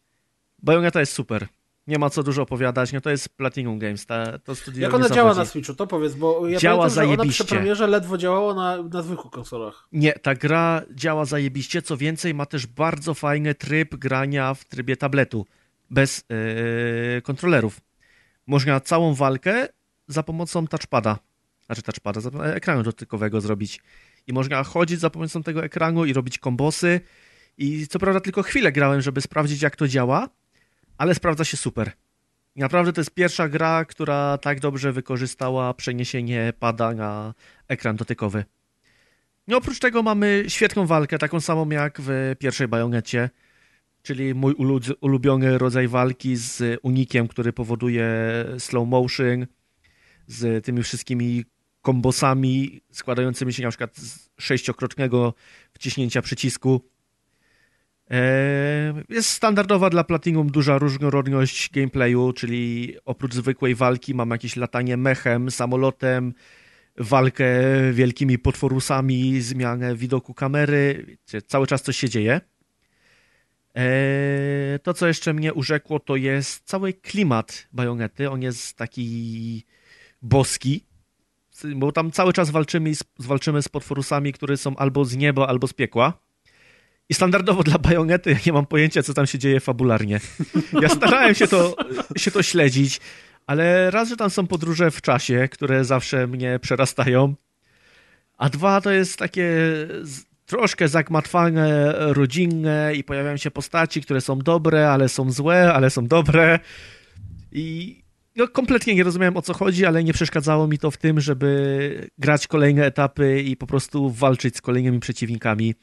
Bayonetta 0.64 1.00
jest 1.00 1.14
super. 1.14 1.48
Nie 1.90 2.00
ma 2.00 2.10
co 2.10 2.24
dużo 2.24 2.42
opowiadać, 2.42 2.94
no 2.94 3.02
to 3.02 3.10
jest 3.10 3.30
Platinum 3.30 3.80
Games, 3.80 4.06
ta, 4.06 4.40
to 4.40 4.56
studio 4.56 4.82
Jak 4.82 4.94
ona 4.94 5.10
działa 5.10 5.34
na 5.34 5.46
Switchu? 5.46 5.76
To 5.76 5.88
powiedz, 5.88 6.14
bo 6.14 6.48
ja 6.48 6.60
Działa 6.60 6.78
pamiętam, 6.78 6.96
że 6.96 7.02
ona 7.02 7.18
zajebiście. 7.18 7.44
przy 7.44 7.56
premierze 7.56 7.88
ledwo 7.88 8.18
działała 8.18 8.54
na, 8.54 8.84
na 8.84 9.02
zwykłych 9.02 9.32
konsolach. 9.32 9.88
Nie, 9.92 10.14
ta 10.14 10.36
gra 10.36 10.82
działa 10.96 11.26
zajebiście, 11.26 11.82
co 11.82 11.98
więcej 11.98 12.34
ma 12.34 12.46
też 12.46 12.68
bardzo 12.68 13.14
fajny 13.14 13.56
tryb 13.56 13.96
grania 13.96 14.54
w 14.54 14.66
trybie 14.66 14.98
tabletu, 14.98 15.46
bez 15.90 16.24
yy, 17.16 17.22
kontrolerów. 17.22 17.82
Można 18.48 18.80
całą 18.80 19.14
walkę 19.14 19.68
za 20.08 20.24
pomocą 20.24 20.68
touchpada, 20.68 21.20
znaczy 21.66 21.82
touchpada, 21.82 22.22
za, 22.22 22.30
ekranu 22.30 22.84
dotykowego 22.84 23.42
zrobić. 23.42 23.82
I 24.28 24.34
można 24.34 24.64
chodzić 24.64 25.00
za 25.00 25.10
pomocą 25.10 25.44
tego 25.44 25.64
ekranu 25.64 26.06
i 26.06 26.14
robić 26.14 26.38
kombosy. 26.38 27.02
I 27.58 27.88
co 27.88 28.00
prawda 28.00 28.20
tylko 28.20 28.44
chwilę 28.44 28.72
grałem, 28.72 29.02
żeby 29.02 29.22
sprawdzić 29.22 29.62
jak 29.62 29.76
to 29.76 29.88
działa, 29.88 30.30
ale 31.00 31.16
sprawdza 31.16 31.46
się 31.46 31.58
super. 31.58 31.92
Naprawdę 32.56 32.94
to 32.94 33.02
jest 33.02 33.14
pierwsza 33.14 33.50
gra, 33.50 33.86
która 33.86 34.38
tak 34.38 34.60
dobrze 34.60 34.92
wykorzystała 34.92 35.74
przeniesienie 35.74 36.54
pada 36.60 36.94
na 36.94 37.34
ekran 37.68 37.96
dotykowy. 37.96 38.46
No 39.48 39.58
oprócz 39.58 39.80
tego 39.80 40.04
mamy 40.04 40.44
świetną 40.48 40.86
walkę, 40.86 41.18
taką 41.18 41.40
samą 41.40 41.70
jak 41.70 42.02
w 42.02 42.36
pierwszej 42.40 42.68
bajonecie, 42.68 43.30
czyli 44.02 44.34
mój 44.34 44.54
ulu- 44.54 44.94
ulubiony 45.02 45.58
rodzaj 45.58 45.88
walki 45.88 46.36
z 46.36 46.80
unikiem, 46.84 47.28
który 47.28 47.54
powoduje 47.54 48.06
slow 48.58 48.88
motion, 48.88 49.48
z 50.28 50.66
tymi 50.66 50.84
wszystkimi 50.84 51.46
kombosami 51.82 52.82
składającymi 52.92 53.54
się 53.54 53.64
na 53.64 53.70
przykład 53.70 53.98
z 53.98 54.30
sześciokrotnego 54.40 55.34
wciśnięcia 55.74 56.22
przycisku. 56.22 56.90
Jest 59.10 59.30
standardowa 59.30 59.90
dla 59.90 60.04
Platinum 60.04 60.52
duża 60.52 60.78
różnorodność 60.78 61.70
gameplayu, 61.72 62.34
czyli 62.34 62.96
oprócz 63.06 63.34
zwykłej 63.34 63.76
walki 63.76 64.16
mam 64.16 64.30
jakieś 64.30 64.56
latanie 64.56 64.98
mechem, 64.98 65.52
samolotem, 65.52 66.34
walkę 66.98 67.46
wielkimi 67.94 68.40
potworusami, 68.40 69.42
zmianę 69.42 69.96
widoku 69.96 70.34
kamery, 70.34 71.18
cały 71.48 71.68
czas 71.68 71.82
coś 71.82 71.98
się 71.98 72.10
dzieje. 72.10 72.42
Eee, 73.76 74.80
to, 74.84 74.94
co 74.94 75.08
jeszcze 75.08 75.34
mnie 75.34 75.54
urzekło, 75.54 76.00
to 76.00 76.16
jest 76.16 76.64
cały 76.66 76.94
klimat 76.94 77.68
bajonety. 77.74 78.30
On 78.30 78.42
jest 78.42 78.78
taki 78.78 79.66
boski, 80.22 80.86
bo 81.76 81.92
tam 81.92 82.12
cały 82.12 82.34
czas 82.34 82.50
walczymy, 82.50 82.96
z- 82.96 83.04
walczymy 83.20 83.62
z 83.62 83.70
potworusami, 83.70 84.34
które 84.34 84.58
są 84.58 84.76
albo 84.76 85.06
z 85.06 85.16
nieba, 85.16 85.48
albo 85.48 85.68
z 85.68 85.74
piekła. 85.74 86.29
I 87.10 87.14
standardowo 87.14 87.64
dla 87.64 87.78
bajonety 87.78 88.38
nie 88.46 88.54
mam 88.54 88.66
pojęcia, 88.66 89.04
co 89.04 89.14
tam 89.14 89.28
się 89.28 89.40
dzieje 89.40 89.60
fabularnie. 89.60 90.20
Ja 90.82 90.90
starałem 90.90 91.36
się 91.36 91.48
to, 91.48 91.76
się 92.18 92.32
to 92.32 92.44
śledzić, 92.44 93.00
ale 93.48 93.92
raz, 93.92 94.10
że 94.10 94.18
tam 94.18 94.30
są 94.30 94.48
podróże 94.48 94.92
w 94.92 95.02
czasie, 95.02 95.48
które 95.52 95.86
zawsze 95.86 96.28
mnie 96.28 96.60
przerastają, 96.60 97.36
a 98.38 98.50
dwa 98.50 98.82
to 98.82 98.92
jest 98.92 99.18
takie 99.20 99.52
troszkę 100.46 100.88
zagmatwane, 100.88 101.94
rodzinne 101.98 102.92
i 102.96 103.04
pojawiają 103.04 103.38
się 103.38 103.52
postaci, 103.52 104.02
które 104.02 104.22
są 104.22 104.40
dobre, 104.40 104.92
ale 104.92 105.10
są 105.10 105.32
złe, 105.32 105.74
ale 105.74 105.90
są 105.90 106.08
dobre 106.08 106.60
i 107.52 108.00
no, 108.36 108.48
kompletnie 108.48 108.96
nie 108.96 109.04
rozumiałem 109.04 109.38
o 109.38 109.42
co 109.42 109.54
chodzi, 109.54 109.86
ale 109.86 110.04
nie 110.04 110.14
przeszkadzało 110.14 110.68
mi 110.68 110.78
to 110.78 110.92
w 110.92 110.98
tym, 110.98 111.20
żeby 111.20 112.10
grać 112.18 112.48
kolejne 112.48 112.86
etapy 112.86 113.42
i 113.42 113.58
po 113.58 113.68
prostu 113.68 114.10
walczyć 114.10 114.58
z 114.58 114.62
kolejnymi 114.62 115.00
przeciwnikami, 115.00 115.76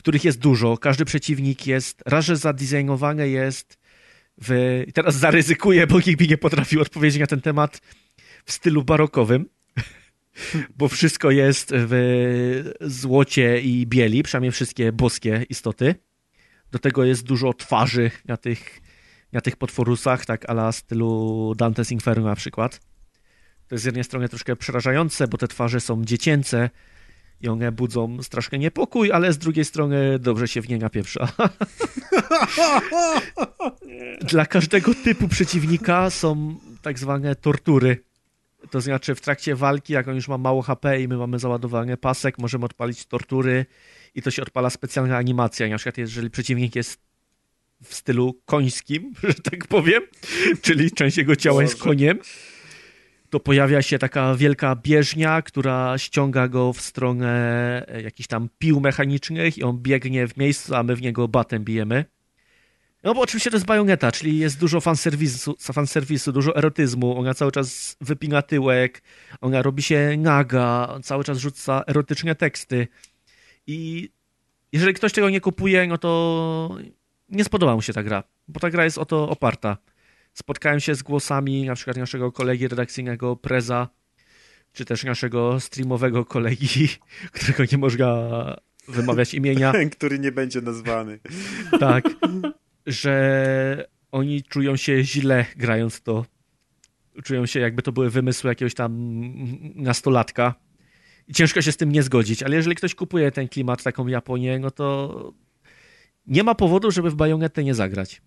których 0.00 0.24
jest 0.24 0.38
dużo. 0.38 0.76
Każdy 0.76 1.04
przeciwnik 1.04 1.66
jest, 1.66 2.02
raz, 2.06 2.24
że 2.24 2.36
zadesignowany 2.36 3.28
jest 3.28 3.78
w, 4.42 4.82
teraz 4.94 5.14
zaryzykuję, 5.14 5.86
bo 5.86 5.96
nikt 6.06 6.20
mi 6.20 6.28
nie 6.28 6.38
potrafił 6.38 6.80
odpowiedzieć 6.80 7.20
na 7.20 7.26
ten 7.26 7.40
temat 7.40 7.80
w 8.44 8.52
stylu 8.52 8.84
barokowym, 8.84 9.46
bo 10.78 10.88
wszystko 10.88 11.30
jest 11.30 11.72
w 11.74 12.72
złocie 12.80 13.60
i 13.60 13.86
bieli, 13.86 14.22
przynajmniej 14.22 14.52
wszystkie 14.52 14.92
boskie 14.92 15.46
istoty. 15.48 15.94
Do 16.70 16.78
tego 16.78 17.04
jest 17.04 17.22
dużo 17.22 17.52
twarzy 17.54 18.10
na 18.24 18.36
tych, 18.36 18.80
na 19.32 19.40
tych 19.40 19.56
potworusach, 19.56 20.26
tak 20.26 20.50
ala 20.50 20.72
stylu 20.72 21.52
Dante's 21.56 21.92
Inferno 21.92 22.24
na 22.24 22.36
przykład. 22.36 22.80
To 23.68 23.74
jest 23.74 23.82
z 23.82 23.86
jednej 23.86 24.04
strony 24.04 24.28
troszkę 24.28 24.56
przerażające, 24.56 25.28
bo 25.28 25.38
te 25.38 25.48
twarze 25.48 25.80
są 25.80 26.04
dziecięce 26.04 26.70
i 27.40 27.48
one 27.48 27.72
budzą 27.72 28.22
straszny 28.22 28.58
niepokój, 28.58 29.12
ale 29.12 29.32
z 29.32 29.38
drugiej 29.38 29.64
strony 29.64 30.18
dobrze 30.18 30.48
się 30.48 30.62
w 30.62 30.68
nie 30.68 30.78
napieprza. 30.78 31.28
Dla 34.20 34.46
każdego 34.46 34.94
typu 34.94 35.28
przeciwnika 35.28 36.10
są 36.10 36.56
tak 36.82 36.98
zwane 36.98 37.36
tortury. 37.36 38.04
To 38.70 38.80
znaczy 38.80 39.14
w 39.14 39.20
trakcie 39.20 39.54
walki, 39.54 39.92
jak 39.92 40.08
on 40.08 40.14
już 40.14 40.28
ma 40.28 40.38
mało 40.38 40.62
HP 40.62 41.02
i 41.02 41.08
my 41.08 41.16
mamy 41.16 41.38
załadowany 41.38 41.96
pasek, 41.96 42.38
możemy 42.38 42.64
odpalić 42.64 43.06
tortury 43.06 43.66
i 44.14 44.22
to 44.22 44.30
się 44.30 44.42
odpala 44.42 44.70
specjalna 44.70 45.16
animacja. 45.16 45.68
Na 45.68 45.76
przykład 45.76 45.98
jeżeli 45.98 46.30
przeciwnik 46.30 46.76
jest 46.76 47.00
w 47.84 47.94
stylu 47.94 48.40
końskim, 48.44 49.12
że 49.28 49.34
tak 49.34 49.66
powiem, 49.66 50.02
czyli 50.62 50.90
część 50.90 51.16
jego 51.16 51.36
ciała 51.36 51.62
jest 51.62 51.76
koniem, 51.82 52.18
to 53.30 53.40
pojawia 53.40 53.82
się 53.82 53.98
taka 53.98 54.34
wielka 54.34 54.76
bieżnia, 54.76 55.42
która 55.42 55.98
ściąga 55.98 56.48
go 56.48 56.72
w 56.72 56.80
stronę 56.80 57.30
e, 57.88 58.02
jakichś 58.02 58.26
tam 58.26 58.48
pił 58.58 58.80
mechanicznych 58.80 59.58
i 59.58 59.62
on 59.62 59.78
biegnie 59.78 60.28
w 60.28 60.36
miejscu, 60.36 60.74
a 60.74 60.82
my 60.82 60.96
w 60.96 61.02
niego 61.02 61.28
batem 61.28 61.64
bijemy. 61.64 62.04
No 63.04 63.14
bo 63.14 63.20
oczywiście 63.20 63.50
to 63.50 63.56
jest 63.56 63.66
bajoneta, 63.66 64.12
czyli 64.12 64.38
jest 64.38 64.60
dużo 64.60 64.80
fanserwisu, 64.80 65.56
fanserwisu, 65.72 66.32
dużo 66.32 66.56
erotyzmu, 66.56 67.18
ona 67.18 67.34
cały 67.34 67.52
czas 67.52 67.96
wypina 68.00 68.42
tyłek, 68.42 69.02
ona 69.40 69.62
robi 69.62 69.82
się 69.82 70.14
naga, 70.18 70.88
on 70.94 71.02
cały 71.02 71.24
czas 71.24 71.38
rzuca 71.38 71.84
erotyczne 71.86 72.34
teksty 72.34 72.88
i 73.66 74.10
jeżeli 74.72 74.94
ktoś 74.94 75.12
tego 75.12 75.30
nie 75.30 75.40
kupuje, 75.40 75.86
no 75.86 75.98
to 75.98 76.76
nie 77.28 77.44
spodoba 77.44 77.74
mu 77.74 77.82
się 77.82 77.92
ta 77.92 78.02
gra, 78.02 78.22
bo 78.48 78.60
ta 78.60 78.70
gra 78.70 78.84
jest 78.84 78.98
o 78.98 79.04
to 79.04 79.28
oparta. 79.28 79.76
Spotkałem 80.34 80.80
się 80.80 80.94
z 80.94 81.02
głosami 81.02 81.64
na 81.64 81.74
przykład 81.74 81.96
naszego 81.96 82.32
kolegi 82.32 82.68
redakcyjnego 82.68 83.36
Preza, 83.36 83.88
czy 84.72 84.84
też 84.84 85.04
naszego 85.04 85.60
streamowego 85.60 86.24
kolegi, 86.24 86.88
którego 87.34 87.64
nie 87.72 87.78
można 87.78 88.30
wymawiać 88.88 89.34
imienia. 89.34 89.72
Ten, 89.72 89.90
który 89.96 90.18
nie 90.18 90.32
będzie 90.32 90.60
nazwany. 90.60 91.18
Tak, 91.80 92.04
że 92.86 93.88
oni 94.12 94.42
czują 94.42 94.76
się 94.76 95.04
źle 95.04 95.46
grając 95.56 96.02
to. 96.02 96.26
Czują 97.24 97.46
się 97.46 97.60
jakby 97.60 97.82
to 97.82 97.92
były 97.92 98.10
wymysły 98.10 98.48
jakiegoś 98.48 98.74
tam 98.74 98.92
nastolatka. 99.74 100.54
I 101.28 101.32
ciężko 101.32 101.62
się 101.62 101.72
z 101.72 101.76
tym 101.76 101.92
nie 101.92 102.02
zgodzić, 102.02 102.42
ale 102.42 102.56
jeżeli 102.56 102.76
ktoś 102.76 102.94
kupuje 102.94 103.30
ten 103.30 103.48
klimat, 103.48 103.82
taką 103.82 104.06
Japonię, 104.06 104.58
no 104.58 104.70
to 104.70 105.32
nie 106.26 106.42
ma 106.42 106.54
powodu, 106.54 106.90
żeby 106.90 107.10
w 107.10 107.14
Bajonetę 107.14 107.64
nie 107.64 107.74
zagrać. 107.74 108.22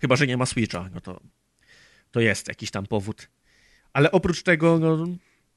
Chyba, 0.00 0.16
że 0.16 0.26
nie 0.26 0.36
ma 0.36 0.46
Switcha, 0.46 0.90
no 0.94 1.00
to, 1.00 1.20
to 2.10 2.20
jest 2.20 2.48
jakiś 2.48 2.70
tam 2.70 2.86
powód. 2.86 3.28
Ale 3.92 4.12
oprócz 4.12 4.42
tego, 4.42 4.78
no, 4.78 5.06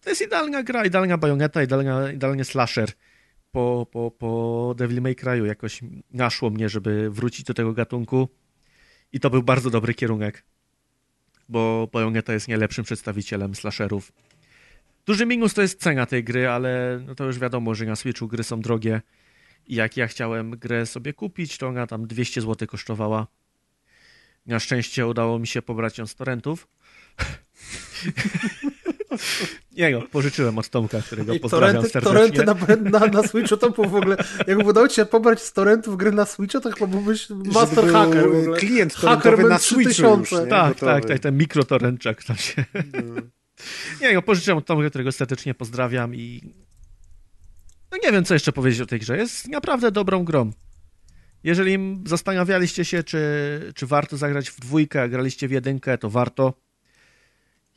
to 0.02 0.10
jest 0.10 0.22
idealna 0.22 0.64
gra, 0.64 0.86
idealna 0.86 1.18
Bajoneta, 1.18 1.64
idealna, 1.64 2.12
idealny 2.12 2.46
slasher. 2.46 2.92
po, 3.52 3.88
po, 3.92 4.12
po 4.12 4.76
Devil 4.78 5.02
May 5.02 5.16
Cry'u 5.16 5.46
jakoś 5.46 5.82
naszło 6.12 6.50
mnie, 6.50 6.70
żeby 6.70 7.10
wrócić 7.10 7.46
do 7.46 7.54
tego 7.54 7.74
gatunku 7.74 8.30
i 9.14 9.20
to 9.20 9.30
był 9.30 9.44
bardzo 9.44 9.70
dobry 9.70 9.94
kierunek, 9.94 10.44
bo 11.50 11.90
Bayonetta 11.94 12.34
jest 12.34 12.48
najlepszym 12.48 12.84
przedstawicielem 12.84 13.56
slasherów. 13.56 14.12
Duży 15.06 15.26
minus 15.26 15.54
to 15.54 15.62
jest 15.62 15.82
cena 15.82 16.06
tej 16.06 16.24
gry, 16.24 16.50
ale 16.50 17.02
no 17.06 17.16
to 17.16 17.26
już 17.26 17.40
wiadomo, 17.40 17.76
że 17.76 17.86
na 17.86 17.96
Switchu 17.96 18.28
gry 18.28 18.44
są 18.44 18.62
drogie 18.62 19.02
i 19.68 19.76
jak 19.76 19.98
ja 19.98 20.08
chciałem 20.08 20.52
grę 20.52 20.86
sobie 20.86 21.14
kupić, 21.14 21.58
to 21.58 21.68
ona 21.68 21.88
tam 21.88 22.08
200 22.08 22.42
zł 22.42 22.68
kosztowała. 22.68 23.28
Na 24.50 24.60
szczęście 24.60 25.08
udało 25.08 25.40
mi 25.40 25.48
się 25.48 25.62
pobrać 25.62 25.98
ją 25.98 26.08
z 26.08 26.16
torrentów. 26.16 26.68
Nie 29.72 29.92
no, 29.92 30.02
pożyczyłem 30.02 30.58
od 30.58 30.70
Tomka, 30.70 31.02
którego 31.02 31.34
I 31.34 31.40
pozdrawiam 31.40 31.76
torenty, 31.76 31.90
serdecznie. 31.90 32.44
torenty 32.46 32.82
na, 32.90 33.00
na, 33.00 33.06
na 33.08 33.24
Switchu 33.28 33.58
to 33.58 33.70
był 33.70 33.86
w 33.86 33.96
ogóle, 33.96 34.18
jakby 34.48 34.64
udało 34.64 34.88
ci 34.88 34.96
się 34.96 35.06
pobrać 35.06 35.42
z 35.42 35.54
torrentów 35.54 35.98
gry 35.98 36.12
na 36.12 36.26
Switchu, 36.26 36.60
to 36.62 36.72
chyba 36.72 36.88
byłbyś 36.88 37.30
master 37.30 37.84
był 37.86 37.94
hacker 37.94 38.32
w 38.32 38.36
ogóle. 38.36 38.60
klient 38.60 39.04
na 39.04 39.60
Switchu 39.60 39.90
3000. 39.90 40.20
już, 40.20 40.32
nie? 40.32 40.50
Tak, 40.50 40.74
Gotowy. 40.74 40.92
tak, 40.92 41.06
tak, 41.06 41.20
ten 41.20 41.38
mikrotorręczak 41.38 42.24
tam 42.24 42.38
się... 42.38 42.66
Nie 44.02 44.14
no, 44.14 44.22
pożyczyłem 44.22 44.58
od 44.58 44.66
Tomka, 44.66 44.90
którego 44.90 45.12
serdecznie 45.12 45.54
pozdrawiam 45.54 46.16
i... 46.16 46.54
No 47.92 47.98
nie 48.04 48.12
wiem, 48.12 48.26
co 48.26 48.34
jeszcze 48.34 48.52
powiedzieć 48.52 48.82
o 48.82 48.86
tej 48.86 49.00
grze. 49.00 49.18
Jest 49.18 49.48
naprawdę 49.48 49.92
dobrą 49.92 50.24
grą. 50.24 50.52
Jeżeli 51.44 52.00
zastanawialiście 52.06 52.86
się, 52.86 53.04
czy, 53.04 53.20
czy 53.76 53.88
warto 53.88 54.18
zagrać 54.18 54.50
w 54.50 54.60
dwójkę, 54.60 55.02
a 55.02 55.08
graliście 55.08 55.48
w 55.48 55.52
jedynkę, 55.52 55.98
to 55.98 56.10
warto. 56.10 56.54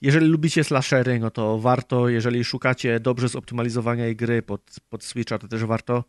Jeżeli 0.00 0.26
lubicie 0.26 0.64
slashery, 0.64 1.18
no 1.18 1.30
to 1.30 1.58
warto. 1.58 2.08
Jeżeli 2.08 2.44
szukacie 2.44 3.00
dobrze 3.00 3.28
zoptymalizowanej 3.28 4.16
gry 4.16 4.42
pod, 4.42 4.60
pod 4.88 5.04
Switcha, 5.04 5.38
to 5.38 5.48
też 5.48 5.64
warto. 5.64 6.04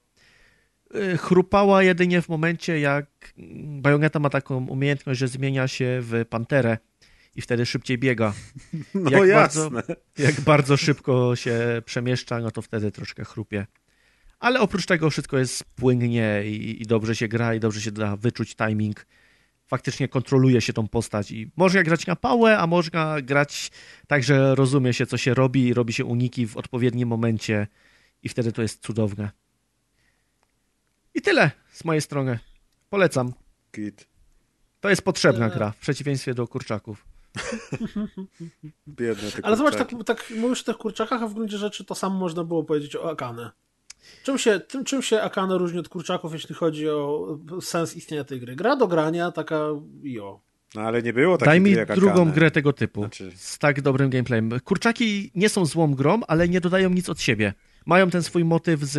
Y, 0.96 1.18
Chrupała 1.18 1.84
jedynie 1.84 2.22
w 2.22 2.30
momencie, 2.30 2.80
jak 2.80 3.06
Bayonetta 3.82 4.20
ma 4.20 4.30
taką 4.30 4.66
umiejętność, 4.68 5.20
że 5.20 5.28
zmienia 5.28 5.68
się 5.68 5.98
w 6.02 6.26
panterę 6.30 6.78
i 7.36 7.42
wtedy 7.42 7.66
szybciej 7.66 7.98
biega. 7.98 8.34
No 8.94 9.12
jak 9.12 9.28
jasne. 9.28 9.70
bardzo- 9.72 9.94
Jak 10.18 10.42
bardzo 10.42 10.78
szybko 10.78 11.36
się 11.36 11.82
przemieszcza, 11.86 12.40
no 12.40 12.52
to 12.52 12.62
wtedy 12.62 12.92
troszkę 12.92 13.26
chrupie. 13.26 13.66
Ale 14.44 14.60
oprócz 14.60 14.86
tego 14.86 15.10
wszystko 15.10 15.38
jest 15.38 15.64
płynnie 15.64 16.42
i, 16.46 16.82
i 16.82 16.86
dobrze 16.86 17.16
się 17.16 17.28
gra 17.28 17.56
i 17.56 17.60
dobrze 17.60 17.82
się 17.82 17.92
da 17.92 18.16
wyczuć 18.16 18.56
timing. 18.56 19.06
Faktycznie 19.68 20.08
kontroluje 20.08 20.62
się 20.62 20.74
tą 20.74 20.88
postać 20.88 21.32
i 21.32 21.52
można 21.56 21.84
grać 21.84 22.08
na 22.08 22.16
pałę, 22.16 22.58
a 22.58 22.68
można 22.68 23.22
grać 23.22 23.72
tak, 24.08 24.24
że 24.24 24.56
rozumie 24.56 24.94
się, 24.94 25.06
co 25.06 25.18
się 25.18 25.34
robi 25.34 25.68
i 25.68 25.74
robi 25.74 25.94
się 25.94 26.06
uniki 26.06 26.48
w 26.48 26.58
odpowiednim 26.58 27.10
momencie 27.10 27.68
i 28.24 28.30
wtedy 28.30 28.52
to 28.52 28.62
jest 28.62 28.82
cudowne. 28.82 29.32
I 31.14 31.22
tyle 31.22 31.52
z 31.72 31.86
mojej 31.86 32.02
strony. 32.02 32.40
Polecam. 32.90 33.34
Git. 33.76 34.08
To 34.80 34.90
jest 34.90 35.02
potrzebna 35.02 35.50
gra, 35.50 35.72
w 35.72 35.78
przeciwieństwie 35.78 36.34
do 36.34 36.48
kurczaków. 36.48 37.06
Biedne 38.88 39.32
te 39.32 39.46
Ale 39.46 39.58
zobacz, 39.58 39.76
tak, 39.76 39.90
kurczaki. 39.90 40.22
tak 40.30 40.38
mówisz 40.38 40.62
o 40.62 40.66
tych 40.66 40.78
kurczakach, 40.78 41.24
a 41.24 41.28
w 41.28 41.34
gruncie 41.34 41.58
rzeczy 41.58 41.86
to 41.86 41.96
samo 41.96 42.20
można 42.20 42.44
było 42.44 42.64
powiedzieć 42.64 42.96
o 42.96 43.12
Akane. 43.12 43.52
Czym 44.24 44.38
się, 44.38 44.60
tym, 44.60 44.84
czym 44.86 45.02
się 45.02 45.22
Akane 45.22 45.58
różni 45.58 45.80
od 45.80 45.90
kurczaków, 45.90 46.34
jeśli 46.34 46.56
chodzi 46.56 46.90
o 46.90 47.28
sens 47.62 47.96
istnienia 47.96 48.24
tej 48.24 48.40
gry? 48.40 48.56
Gra 48.56 48.76
do 48.76 48.88
grania, 48.88 49.32
taka 49.32 49.60
i 50.04 50.20
o. 50.20 50.40
No 50.76 50.82
ale 50.82 51.02
nie 51.04 51.14
było 51.14 51.38
takiej 51.38 51.52
Daj 51.52 51.62
mi 51.62 51.76
drugą 51.96 52.14
Akane. 52.14 52.32
grę 52.32 52.52
tego 52.52 52.74
typu. 52.74 53.02
Znaczy- 53.02 53.32
Z 53.36 53.60
tak 53.60 53.82
dobrym 53.82 54.10
gameplayem. 54.10 54.50
Kurczaki 54.64 55.32
nie 55.36 55.50
są 55.50 55.66
złą 55.66 55.96
grą, 55.96 56.20
ale 56.28 56.50
nie 56.50 56.62
dodają 56.62 56.90
nic 56.90 57.10
od 57.10 57.22
siebie. 57.22 57.54
Mają 57.86 58.10
ten 58.10 58.24
swój 58.24 58.46
motyw 58.46 58.80
z, 58.84 58.92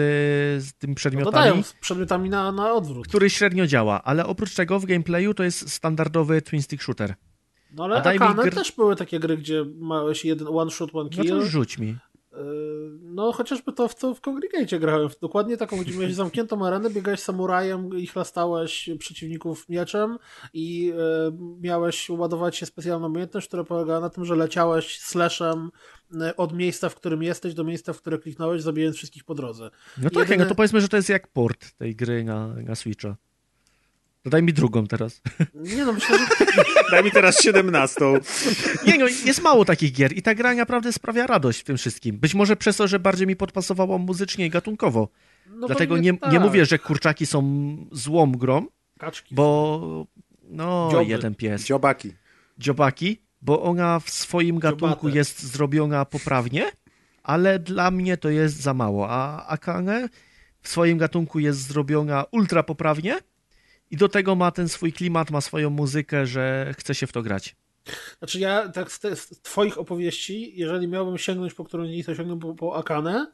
z 0.65 0.75
tymi 0.75 0.91
No 0.91 0.97
przedmiotami, 0.97 1.33
dodają 1.33 1.63
z 1.63 1.73
przedmiotami 1.73 2.31
na, 2.31 2.53
na 2.53 2.73
odwrót. 2.73 3.09
który 3.09 3.31
średnio 3.31 3.67
działa, 3.67 4.03
ale 4.03 4.27
oprócz 4.27 4.55
tego 4.55 4.81
w 4.81 4.85
gameplayu 4.87 5.35
to 5.35 5.43
jest 5.45 5.71
standardowy 5.71 6.43
twin 6.43 6.63
stick 6.63 6.83
shooter. 6.83 7.15
No 7.77 7.85
ale 7.85 7.97
Akane 8.03 8.43
gr- 8.43 8.55
też 8.55 8.73
były 8.73 8.97
takie 8.97 9.21
gry, 9.21 9.37
gdzie 9.37 9.65
małeś 9.79 10.25
jeden 10.25 10.49
one 10.51 10.71
shot, 10.71 10.91
one 10.93 11.11
No 11.17 11.23
kill. 11.23 11.31
to 11.31 11.47
rzuć 11.47 11.79
mi. 11.79 11.97
Yy, 12.37 12.99
No 13.03 13.33
chociażby 13.33 13.73
to 13.73 13.89
w, 13.89 13.95
to 13.95 14.15
w 14.15 14.21
Congregate 14.21 14.79
grałem. 14.79 15.09
Dokładnie 15.21 15.57
taką, 15.57 15.77
gdzie 15.79 15.93
miałeś 15.93 16.15
zamkniętą 16.25 16.67
arenę, 16.67 16.91
biegałeś 16.91 17.21
samurajem 17.21 17.99
i 17.99 18.07
chlastałeś 18.07 18.91
przeciwników 18.99 19.69
mieczem 19.69 20.19
i 20.53 20.85
yy, 20.85 20.95
miałeś 21.61 22.11
ładować 22.11 22.57
się 22.57 22.67
specjalną 22.67 23.07
umiejętność, 23.07 23.49
która 23.49 23.65
polegała 23.65 24.01
na 24.01 24.11
tym, 24.11 24.25
że 24.25 24.37
leciałeś 24.37 25.01
slashem 25.01 25.71
yy, 26.13 26.37
od 26.37 26.53
miejsca, 26.53 26.89
w 26.89 26.95
którym 26.95 27.23
jesteś 27.23 27.55
do 27.55 27.65
miejsca, 27.65 27.93
w 27.93 27.99
które 27.99 28.19
kliknąłeś, 28.19 28.63
zabijając 28.63 28.97
wszystkich 28.97 29.25
po 29.25 29.35
drodze. 29.35 29.71
No 29.99 30.11
tak, 30.11 30.29
Jedyne- 30.29 30.43
no 30.43 30.49
to 30.49 30.55
powiedzmy, 30.55 30.81
że 30.81 30.89
to 30.89 30.97
jest 30.97 31.09
jak 31.09 31.29
port 31.29 31.73
tej 31.77 31.97
gry 31.97 32.25
na, 32.25 32.49
na 32.49 32.75
Switcha. 32.75 33.17
Dodaj 34.25 34.43
mi 34.43 34.53
drugą 34.53 34.87
teraz. 34.87 35.23
Nie 35.55 35.85
no, 35.85 35.93
myślę, 35.93 36.19
że 36.19 36.25
Daj 36.91 37.05
mi 37.05 37.11
teraz 37.11 37.43
17. 37.43 38.01
Nie 38.87 38.99
no, 38.99 39.07
jest 39.25 39.43
mało 39.43 39.65
takich 39.65 39.93
gier 39.93 40.17
i 40.17 40.23
ta 40.23 40.35
gra 40.35 40.55
naprawdę 40.55 40.93
sprawia 40.93 41.27
radość 41.27 41.61
w 41.61 41.65
tym 41.65 41.77
wszystkim. 41.77 42.19
Być 42.19 42.35
może 42.35 42.57
przez 42.57 42.77
to, 42.77 42.89
że 42.89 42.99
bardziej 42.99 43.27
mi 43.27 43.37
podpasowało 43.37 43.99
muzycznie 43.99 44.47
i 44.47 44.51
gatunkowo. 44.51 45.09
no 45.47 45.67
Dlatego 45.67 45.99
nie, 45.99 46.19
tak. 46.19 46.33
nie 46.33 46.41
mówię, 46.41 46.67
że 46.67 46.79
kurczaki 46.79 47.27
są 47.27 47.43
złą 47.93 48.33
grą, 48.33 48.67
Kaczki. 48.99 49.35
bo 49.35 50.07
no, 50.43 50.89
Dzioby. 50.93 51.05
jeden 51.05 51.35
pies. 51.35 51.65
Dziobaki. 51.65 52.13
Dziobaki, 52.59 53.21
bo 53.43 53.63
ona 53.63 54.01
w 54.01 54.11
swoim 54.11 54.59
gatunku 54.59 54.97
Dziobate. 54.97 55.17
jest 55.19 55.43
zrobiona 55.43 56.05
poprawnie, 56.05 56.73
ale 57.23 57.59
dla 57.59 57.91
mnie 57.91 58.17
to 58.17 58.31
jest 58.31 58.57
za 58.63 58.75
mało. 58.75 59.11
A 59.11 59.47
Akane 59.47 60.09
w 60.63 60.69
swoim 60.69 60.99
gatunku 60.99 61.39
jest 61.39 61.61
zrobiona 61.67 62.25
ultra 62.33 62.63
poprawnie 62.63 63.19
i 63.95 63.97
do 63.97 64.09
tego 64.09 64.35
ma 64.35 64.51
ten 64.51 64.69
swój 64.69 64.93
klimat, 64.93 65.31
ma 65.31 65.41
swoją 65.41 65.71
muzykę, 65.71 66.27
że 66.27 66.75
chce 66.79 66.95
się 66.95 67.07
w 67.07 67.13
to 67.13 67.23
grać. 67.23 67.57
Znaczy 68.19 68.39
ja 68.39 68.69
tak 68.69 68.93
z, 68.93 69.01
te, 69.01 69.17
z 69.17 69.29
twoich 69.29 69.79
opowieści, 69.79 70.53
jeżeli 70.57 70.89
miałbym 70.89 71.19
sięgnąć 71.19 71.55
po 71.55 71.65
którą 71.65 71.85
linii, 71.85 72.05
to 72.05 72.15
sięgnąłem 72.15 72.41
po, 72.41 72.55
po 72.55 72.77
Akane, 72.77 73.33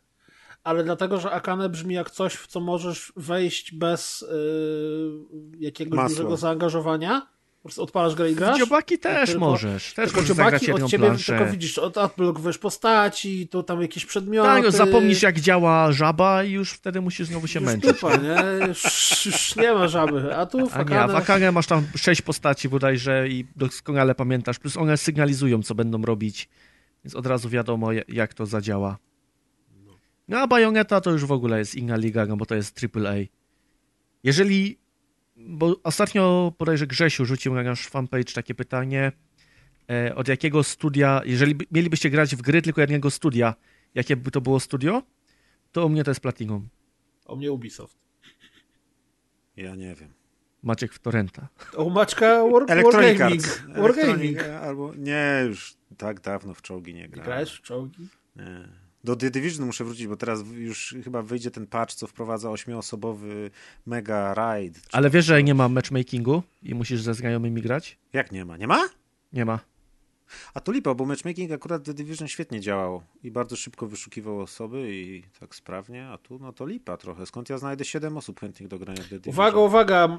ale 0.65 0.85
dlatego, 0.85 1.21
że 1.21 1.31
Akane 1.31 1.69
brzmi 1.69 1.95
jak 1.95 2.11
coś, 2.11 2.35
w 2.35 2.47
co 2.47 2.61
możesz 2.61 3.13
wejść 3.17 3.75
bez 3.75 4.25
yy, 4.33 5.59
jakiegoś 5.59 5.97
Masła. 5.97 6.09
dużego 6.17 6.37
zaangażowania. 6.37 7.27
Po 7.61 7.69
prostu 7.69 7.83
odpalasz 7.83 8.15
grę 8.15 8.31
i 8.31 8.35
grasz. 8.35 8.59
dziobaki 8.59 8.99
też 8.99 9.31
tylko- 9.31 9.41
możesz. 9.47 9.95
Też 9.95 10.13
Tylko 10.13 10.27
dziobaki 10.29 10.73
od 10.73 10.91
ciebie 10.91 11.05
planszę. 11.07 11.37
tylko 11.39 11.53
widzisz, 11.53 11.79
od 11.79 11.99
odblokowujesz 11.99 12.59
postaci, 12.59 13.49
to 13.49 13.63
tam 13.63 13.83
jakieś 13.83 14.07
przedmioty. 14.07 14.49
Tak, 14.49 14.63
no, 14.65 14.71
zapomnisz 14.71 15.23
jak 15.23 15.41
działa 15.41 15.93
żaba 15.93 16.45
i 16.45 16.51
już 16.53 16.73
wtedy 16.73 17.01
musisz 17.01 17.27
znowu 17.29 17.47
się 17.47 17.61
Już 17.61 17.67
męczyć. 17.67 17.91
dupa, 17.93 18.17
nie? 18.17 18.67
Już, 18.69 18.83
już 19.27 19.57
nie 19.57 19.73
ma 19.73 19.89
żaby. 19.89 20.37
A 20.37 20.47
tu 20.47 20.69
w 20.69 20.77
A 20.77 20.83
nie, 20.83 20.85
w 21.13 21.15
Akane... 21.17 21.53
Masz 21.53 21.67
tam 21.67 21.87
sześć 21.97 22.23
postaci 22.23 22.69
bodajże 22.69 23.29
i 23.29 23.47
doskonale 23.57 24.15
pamiętasz, 24.15 24.59
plus 24.59 24.77
one 24.77 24.97
sygnalizują, 24.97 25.63
co 25.63 25.75
będą 25.75 26.03
robić, 26.03 26.49
więc 27.05 27.15
od 27.15 27.27
razu 27.27 27.49
wiadomo, 27.49 27.93
ja- 27.93 28.03
jak 28.09 28.35
to 28.35 28.47
zadziała. 28.47 28.99
No 30.29 30.39
a 30.39 30.47
Bayonetta 30.47 31.01
to 31.01 31.11
już 31.11 31.25
w 31.25 31.33
ogóle 31.33 31.59
jest 31.59 31.75
inna 31.75 31.97
liga, 31.97 32.27
no 32.27 32.37
bo 32.37 32.47
to 32.47 32.55
jest 32.55 32.81
AAA. 32.85 33.15
Jeżeli, 34.25 34.79
bo 35.47 35.77
ostatnio 35.85 36.53
bodajże 36.59 36.87
Grzesiu 36.87 37.25
rzucił 37.25 37.55
na 37.55 37.63
nasz 37.63 37.87
fanpage 37.87 38.33
takie 38.35 38.55
pytanie, 38.55 39.13
e, 39.91 40.15
od 40.15 40.29
jakiego 40.29 40.63
studia, 40.63 41.21
jeżeli 41.25 41.55
by- 41.55 41.65
mielibyście 41.73 42.11
grać 42.11 42.37
w 42.37 42.43
gry 42.43 42.63
tylko 42.63 42.81
jednego 42.81 43.11
studia, 43.11 43.55
jakie 43.95 44.17
by 44.17 44.31
to 44.31 44.41
było 44.41 44.61
studio, 44.61 45.03
to 45.73 45.87
u 45.87 45.89
mnie 45.89 46.05
to 46.05 46.11
jest 46.11 46.21
Platinum. 46.21 46.69
O 47.27 47.37
mnie 47.37 47.53
Ubisoft. 47.53 47.99
Ja 49.57 49.75
nie 49.75 49.95
wiem. 49.95 50.13
Maciek 50.63 50.93
w 50.93 50.99
Torrenta. 50.99 51.49
O 51.77 51.91
Maczka 51.91 52.43
War, 52.45 52.63
Electronic 52.69 53.19
Wargaming. 53.19 53.45
Arts. 53.45 53.63
Wargaming. 53.69 54.39
Electronic, 54.39 54.63
albo... 54.63 54.95
Nie, 54.95 55.45
już 55.49 55.75
tak 55.97 56.21
dawno 56.21 56.55
w 56.55 56.63
czołgi 56.63 56.95
nie 56.95 57.09
grałem. 57.09 57.25
Grałeś 57.27 57.51
w 57.53 57.61
czołgi? 57.63 58.09
Nie. 58.37 58.69
Do 59.05 59.17
The 59.17 59.31
Division 59.31 59.67
muszę 59.67 59.85
wrócić, 59.85 60.07
bo 60.07 60.17
teraz 60.17 60.41
już 60.55 60.95
chyba 61.05 61.23
wyjdzie 61.23 61.51
ten 61.51 61.67
patch, 61.67 61.95
co 61.95 62.07
wprowadza 62.07 62.51
ośmioosobowy 62.51 63.51
mega 63.87 64.35
raid. 64.35 64.81
Ale 64.93 65.11
wiesz, 65.11 65.25
że 65.25 65.43
nie 65.43 65.55
ma 65.55 65.69
matchmakingu 65.69 66.43
i 66.63 66.75
musisz 66.75 67.03
ze 67.03 67.15
znajomymi 67.15 67.63
grać? 67.63 67.99
Jak 68.13 68.33
nie 68.33 68.45
ma? 68.45 68.57
Nie 68.57 68.67
ma? 68.67 68.89
Nie 69.33 69.45
ma. 69.45 69.59
A 70.55 70.61
to 70.61 70.73
lipa, 70.73 70.95
bo 70.95 71.05
matchmaking 71.05 71.53
akurat 71.53 71.83
w 71.83 71.85
The 71.85 71.95
Division 71.95 72.29
świetnie 72.29 72.61
działał 72.61 73.03
i 73.23 73.31
bardzo 73.31 73.57
szybko 73.57 73.87
wyszukiwał 73.87 74.41
osoby 74.41 74.95
i 74.95 75.23
tak 75.41 75.55
sprawnie, 75.55 76.09
a 76.09 76.19
tu 76.19 76.39
no 76.39 76.53
to 76.53 76.67
lipa 76.67 76.97
trochę. 76.97 77.27
Skąd 77.27 77.51
ja 77.51 77.59
znajdę 77.59 77.85
7 77.85 78.17
osób 78.17 78.41
chętnych 78.41 78.69
do 78.69 78.79
grania 78.79 79.03
w 79.03 79.09
The 79.09 79.21
Division? 79.21 79.35
Uwaga, 79.35 79.59
uwaga, 79.59 80.19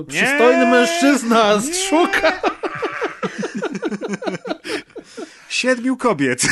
y, 0.00 0.04
przystojny 0.04 0.70
mężczyzna 0.70 1.60
szuka. 1.88 2.40
Siedmiu 5.48 5.96
kobiet. 5.96 6.42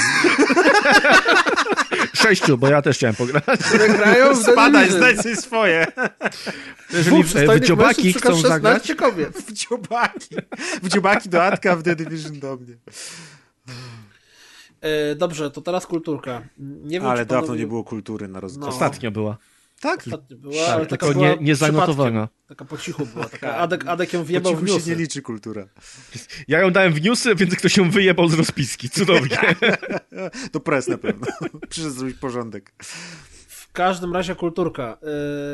Sześciu, 2.15 2.59
bo 2.59 2.69
ja 2.69 2.83
też 2.83 2.97
chciałem 2.97 3.17
pograć. 3.17 3.45
grają 3.97 4.35
w 4.35 4.43
Spadaj, 4.43 4.91
znajdź 4.91 5.21
sobie 5.21 5.37
swoje. 5.37 5.87
Jeżeli 6.93 7.23
w, 7.25 7.61
dziobaki 7.61 8.13
chcą 8.13 8.29
16 8.29 8.49
zagrać, 8.49 8.93
kobiet. 8.97 9.37
W 9.37 9.53
dziobaki. 9.53 10.37
W 10.83 10.89
dziobaki 10.89 11.29
do 11.29 11.45
Atka, 11.45 11.77
w 11.77 11.83
The 11.83 11.97
Division 11.97 12.41
do 12.41 12.57
mnie. 12.57 12.75
E, 14.81 15.15
dobrze, 15.15 15.51
to 15.51 15.61
teraz 15.61 15.87
kulturka. 15.87 16.43
Nie 16.59 17.01
wiem, 17.01 17.09
Ale 17.09 17.21
czy 17.21 17.27
dawno 17.27 17.47
panowie- 17.47 17.59
nie 17.61 17.67
było 17.67 17.85
kultury 17.85 18.29
na 18.29 18.41
rozgrywce. 18.41 18.69
No. 18.71 18.75
ostatnio 18.75 19.11
była. 19.11 19.37
Tak? 19.85 20.05
Była, 20.39 20.55
Tak, 20.67 20.75
ale 20.75 20.87
tylko 20.87 21.07
taka 21.07 21.19
była 21.19 21.29
nie, 21.35 21.37
nie 21.41 21.57
zanotowana. 21.57 22.27
przypadkiem. 22.27 22.47
Taka 22.49 22.65
po 22.65 22.79
cichu 22.79 23.07
była. 23.07 23.25
Taka 23.29 23.57
Adek, 23.57 23.87
Adek 23.87 24.13
ją 24.13 24.21
Po 24.21 24.25
wjebał 24.27 24.53
w 24.53 24.57
cichu 24.57 24.67
się 24.69 24.75
newsy. 24.75 24.91
nie 24.91 24.97
liczy 24.97 25.23
kultura. 25.23 25.67
Ja 26.49 26.61
ją 26.61 26.71
dałem 26.71 26.93
w 26.93 27.03
newsy, 27.03 27.35
więc 27.35 27.55
ktoś 27.57 27.77
ją 27.77 27.91
wyjebał 27.91 28.29
z 28.29 28.35
rozpiski. 28.35 28.91
Cudownie. 28.91 29.39
To 30.53 30.61
pres 30.61 30.89
na 30.89 30.99
pewno. 30.99 31.27
Przyszedł 31.71 31.95
zrobić 31.95 32.17
porządek. 32.17 32.73
W 33.49 33.73
każdym 33.73 34.13
razie 34.13 34.35
kulturka. 34.35 34.99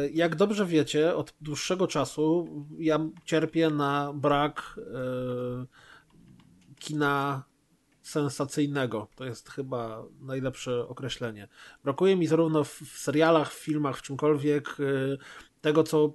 Y, 0.06 0.10
Jak 0.14 0.34
dobrze 0.36 0.66
wiecie, 0.66 1.14
od 1.14 1.34
dłuższego 1.40 1.86
czasu 1.86 2.48
ja 2.78 2.98
cierpię 3.24 3.70
na 3.70 4.12
brak 4.14 4.62
y, 4.78 5.66
kina 6.78 7.42
sensacyjnego. 8.02 9.08
To 9.14 9.24
jest 9.24 9.50
chyba 9.50 10.02
najlepsze 10.20 10.88
określenie. 10.88 11.48
Brakuje 11.84 12.16
mi 12.16 12.26
zarówno 12.26 12.64
w 12.64 12.82
serialach, 12.94 13.52
w 13.52 13.64
filmach, 13.64 13.98
w 13.98 14.02
czymkolwiek 14.02 14.76
y, 14.80 15.18
tego, 15.60 15.82
co 15.82 16.14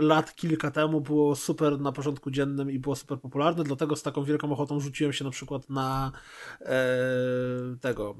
lat 0.00 0.34
kilka 0.34 0.70
temu 0.70 1.00
było 1.00 1.36
super 1.36 1.80
na 1.80 1.92
porządku 1.92 2.30
dziennym 2.30 2.70
i 2.70 2.78
było 2.78 2.96
super 2.96 3.20
popularne, 3.20 3.64
dlatego 3.64 3.96
z 3.96 4.02
taką 4.02 4.24
wielką 4.24 4.52
ochotą 4.52 4.80
rzuciłem 4.80 5.12
się 5.12 5.24
na 5.24 5.30
przykład 5.30 5.70
na 5.70 6.12
e, 6.60 6.86
tego, 7.80 8.16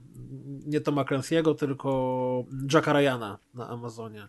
nie 0.66 0.80
Toma 0.80 1.04
Clancy'ego, 1.04 1.54
tylko 1.54 2.44
Jacka 2.72 2.92
Ryana 2.92 3.38
na 3.54 3.68
Amazonie. 3.68 4.28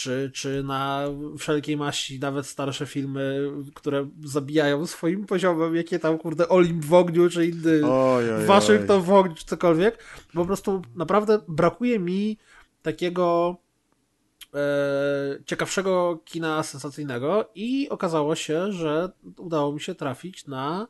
Czy, 0.00 0.30
czy 0.34 0.62
na 0.62 1.04
wszelkiej 1.38 1.76
maści, 1.76 2.20
nawet 2.20 2.46
starsze 2.46 2.86
filmy, 2.86 3.50
które 3.74 4.08
zabijają 4.24 4.86
swoim 4.86 5.26
poziomem, 5.26 5.76
jakie 5.76 5.98
tam, 5.98 6.18
kurde, 6.18 6.48
Olimp 6.48 6.84
w 6.84 6.94
ogniu, 6.94 7.30
czy 7.30 7.46
inny 7.46 7.80
Oj, 7.84 8.30
oj, 8.30 8.34
oj. 8.34 8.46
Waszyngton 8.46 9.02
w 9.02 9.12
ogniu, 9.12 9.34
czy 9.34 9.44
cokolwiek. 9.44 10.04
Po 10.34 10.44
prostu 10.44 10.82
naprawdę 10.96 11.40
brakuje 11.48 11.98
mi 11.98 12.38
takiego 12.82 13.56
e, 14.54 14.58
ciekawszego 15.46 16.22
kina 16.24 16.62
sensacyjnego 16.62 17.50
i 17.54 17.88
okazało 17.88 18.34
się, 18.34 18.72
że 18.72 19.10
udało 19.36 19.72
mi 19.72 19.80
się 19.80 19.94
trafić 19.94 20.46
na 20.46 20.80
e, 20.80 20.86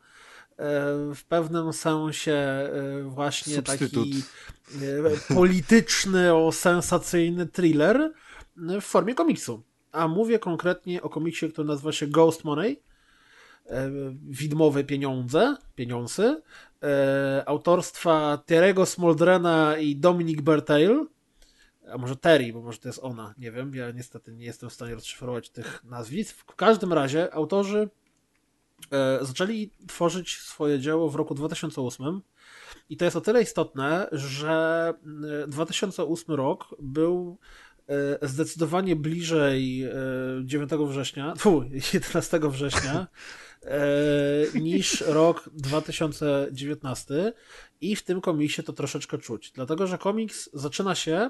w 1.15 1.23
pewnym 1.27 1.73
sensie 1.73 2.33
e, 2.33 2.69
właśnie 3.03 3.55
Substytut. 3.55 3.91
taki 3.91 4.23
e, 5.31 5.35
polityczny, 5.35 6.33
o 6.33 6.51
sensacyjny 6.51 7.45
thriller 7.47 8.13
w 8.61 8.81
formie 8.81 9.15
komiksu. 9.15 9.63
A 9.91 10.07
mówię 10.07 10.39
konkretnie 10.39 11.01
o 11.01 11.09
komiksie, 11.09 11.49
który 11.49 11.67
nazywa 11.67 11.91
się 11.91 12.07
Ghost 12.07 12.43
Money. 12.43 12.81
e, 13.65 13.91
Widmowe 14.29 14.83
pieniądze, 14.83 15.57
pieniądze, 15.75 16.41
e, 16.83 17.43
autorstwa 17.45 18.43
Terego 18.45 18.85
Smoldrena 18.85 19.77
i 19.77 19.95
Dominic 19.95 20.41
Bertail, 20.41 21.07
a 21.91 21.97
może 21.97 22.15
Terry, 22.15 22.53
bo 22.53 22.61
może 22.61 22.79
to 22.79 22.89
jest 22.89 22.99
ona, 23.03 23.33
nie 23.37 23.51
wiem, 23.51 23.75
ja 23.75 23.91
niestety 23.91 24.33
nie 24.33 24.45
jestem 24.45 24.69
w 24.69 24.73
stanie 24.73 24.95
rozszyfrować 24.95 25.49
tych 25.49 25.83
nazwisk. 25.83 26.37
W 26.37 26.55
każdym 26.55 26.93
razie 26.93 27.33
autorzy 27.33 27.89
e, 28.91 29.19
zaczęli 29.21 29.71
tworzyć 29.87 30.37
swoje 30.37 30.79
dzieło 30.79 31.09
w 31.09 31.15
roku 31.15 31.35
2008 31.35 32.21
i 32.89 32.97
to 32.97 33.05
jest 33.05 33.17
o 33.17 33.21
tyle 33.21 33.41
istotne, 33.41 34.07
że 34.11 34.93
e, 35.43 35.47
2008 35.47 36.35
rok 36.35 36.75
był 36.79 37.37
e, 37.39 37.70
zdecydowanie 38.21 38.95
bliżej 38.95 39.83
e, 39.83 39.91
9 40.43 40.71
września, 40.87 41.33
fu, 41.39 41.63
11 41.93 42.39
września 42.43 43.07
e, 43.65 44.59
niż 44.59 45.01
rok 45.07 45.49
2019 45.53 47.33
i 47.81 47.95
w 47.95 48.03
tym 48.03 48.21
komiksie 48.21 48.63
to 48.63 48.73
troszeczkę 48.73 49.17
czuć, 49.17 49.51
dlatego 49.51 49.87
że 49.87 49.97
komiks 49.97 50.49
zaczyna 50.53 50.95
się 50.95 51.29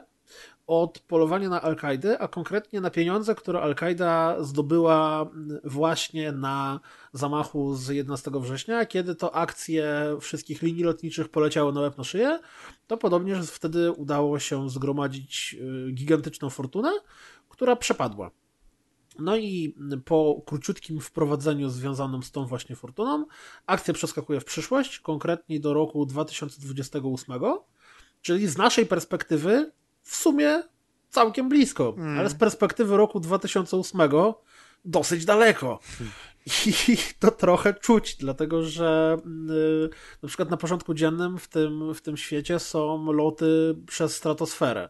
od 0.68 1.00
polowania 1.00 1.50
na 1.50 1.62
Al-Kaidę, 1.62 2.20
a 2.20 2.28
konkretnie 2.28 2.82
na 2.82 2.90
pieniądze, 2.90 3.36
które 3.36 3.62
Al-Kaida 3.62 4.44
zdobyła 4.44 5.30
właśnie 5.64 6.32
na 6.32 6.80
zamachu 7.14 7.76
z 7.76 7.90
11 7.90 8.32
września, 8.34 8.86
kiedy 8.86 9.16
to 9.16 9.36
akcje 9.36 10.18
wszystkich 10.20 10.62
linii 10.62 10.84
lotniczych 10.84 11.30
poleciały 11.30 11.74
na 11.74 11.82
łeb 11.82 11.98
na 11.98 12.04
szyję, 12.04 12.40
to 12.88 12.98
podobnież 12.98 13.52
wtedy 13.52 13.92
udało 13.92 14.40
się 14.40 14.70
zgromadzić 14.70 15.56
y, 15.90 15.92
gigantyczną 15.92 16.50
fortunę, 16.50 16.92
która 17.50 17.76
przepadła. 17.76 18.32
No 19.20 19.38
i 19.38 19.76
po 20.06 20.42
króciutkim 20.46 21.00
wprowadzeniu 21.00 21.70
związanym 21.70 22.24
z 22.24 22.32
tą 22.32 22.46
właśnie 22.46 22.76
fortuną, 22.76 23.26
akcja 23.66 23.94
przeskakuje 23.94 24.40
w 24.40 24.46
przyszłość, 24.46 25.00
konkretnie 25.00 25.60
do 25.60 25.74
roku 25.74 26.06
2028, 26.06 27.36
czyli 28.22 28.48
z 28.48 28.58
naszej 28.58 28.86
perspektywy 28.86 29.72
w 30.12 30.16
sumie 30.16 30.64
całkiem 31.10 31.50
blisko, 31.50 31.96
ale 32.18 32.30
z 32.30 32.36
perspektywy 32.36 32.98
roku 32.98 33.20
2008 33.20 34.02
dosyć 34.86 35.26
daleko. 35.26 35.80
I 36.66 36.98
to 37.20 37.32
trochę 37.32 37.74
czuć, 37.74 38.16
dlatego 38.16 38.64
że 38.64 39.18
yy, 39.48 39.90
na 40.24 40.28
przykład 40.28 40.50
na 40.50 40.58
porządku 40.58 40.94
dziennym 40.94 41.38
w 41.38 41.48
tym, 41.48 41.94
w 41.94 42.02
tym 42.02 42.18
świecie 42.18 42.60
są 42.60 43.12
loty 43.12 43.76
przez 43.88 44.16
stratosferę. 44.16 44.90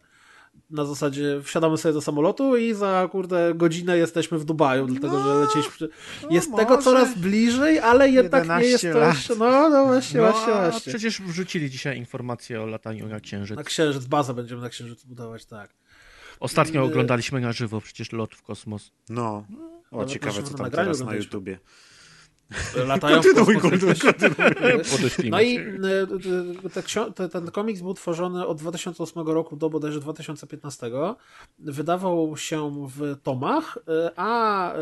Na 0.70 0.86
zasadzie 0.86 1.42
wsiadamy 1.44 1.78
sobie 1.78 1.94
do 1.94 2.02
samolotu 2.02 2.58
i 2.58 2.74
za 2.74 3.10
kurde 3.12 3.54
godzinę 3.56 3.98
jesteśmy 3.98 4.38
w 4.38 4.46
Dubaju, 4.46 4.86
dlatego 4.88 5.24
że 5.24 5.36
lecieliśmy. 5.36 5.88
Jest 6.30 6.50
no 6.52 6.58
tego 6.58 6.78
coraz 6.78 7.18
bliżej, 7.18 7.80
ale 7.80 8.10
jednak 8.10 8.48
nie 8.48 8.66
jest 8.66 8.84
11 8.84 8.94
to 8.94 9.00
lat. 9.00 9.16
jeszcze. 9.16 9.36
No, 9.36 9.70
no 9.70 9.86
właśnie, 9.86 10.22
No, 10.22 10.32
właśnie, 10.32 10.54
a 10.54 10.70
właśnie. 10.72 10.92
przecież 10.92 11.22
wrzucili 11.22 11.70
dzisiaj 11.70 11.98
informację 11.98 12.62
o 12.62 12.66
lataniu 12.66 13.08
na 13.08 13.20
Księżyc. 13.20 13.58
Na 13.58 13.64
księżyc, 13.64 14.06
bazę 14.06 14.34
będziemy 14.34 14.62
na 14.62 14.70
księżycu 14.70 15.08
budować, 15.08 15.46
tak. 15.46 15.74
Ostatnio 16.40 16.82
Y- 16.82 16.84
oglądaliśmy 16.86 17.42
na 17.42 17.52
żywo 17.52 17.82
przecież 17.82 18.12
lot 18.12 18.36
w 18.36 18.44
kosmos. 18.44 18.92
No. 19.10 19.46
O, 19.92 19.96
Nawet 19.98 20.10
ciekawe, 20.10 20.44
co 20.44 20.58
tam 20.58 20.72
teraz 20.72 21.00
na. 21.00 21.16
YouTubie. 21.16 21.60
Latają 22.88 23.22
w 23.22 23.24
Kontynuuj, 23.24 23.60
kosmos. 23.60 24.02
kontynuuj. 24.02 25.30
No 25.30 25.42
i 25.42 25.58
y, 25.58 25.64
y, 26.66 27.14
te 27.16 27.30
ten 27.30 27.52
komiks 27.52 27.82
był 27.82 27.94
tworzony 27.94 28.48
od 28.48 28.58
2008 28.58 29.28
roku 29.28 29.56
do 29.56 29.70
bodajże 29.70 30.00
2015. 30.00 30.92
Wydawał 31.60 32.38
się 32.38 32.88
w 32.88 33.16
tomach, 33.24 33.78
y, 33.78 34.10
a 34.16 34.74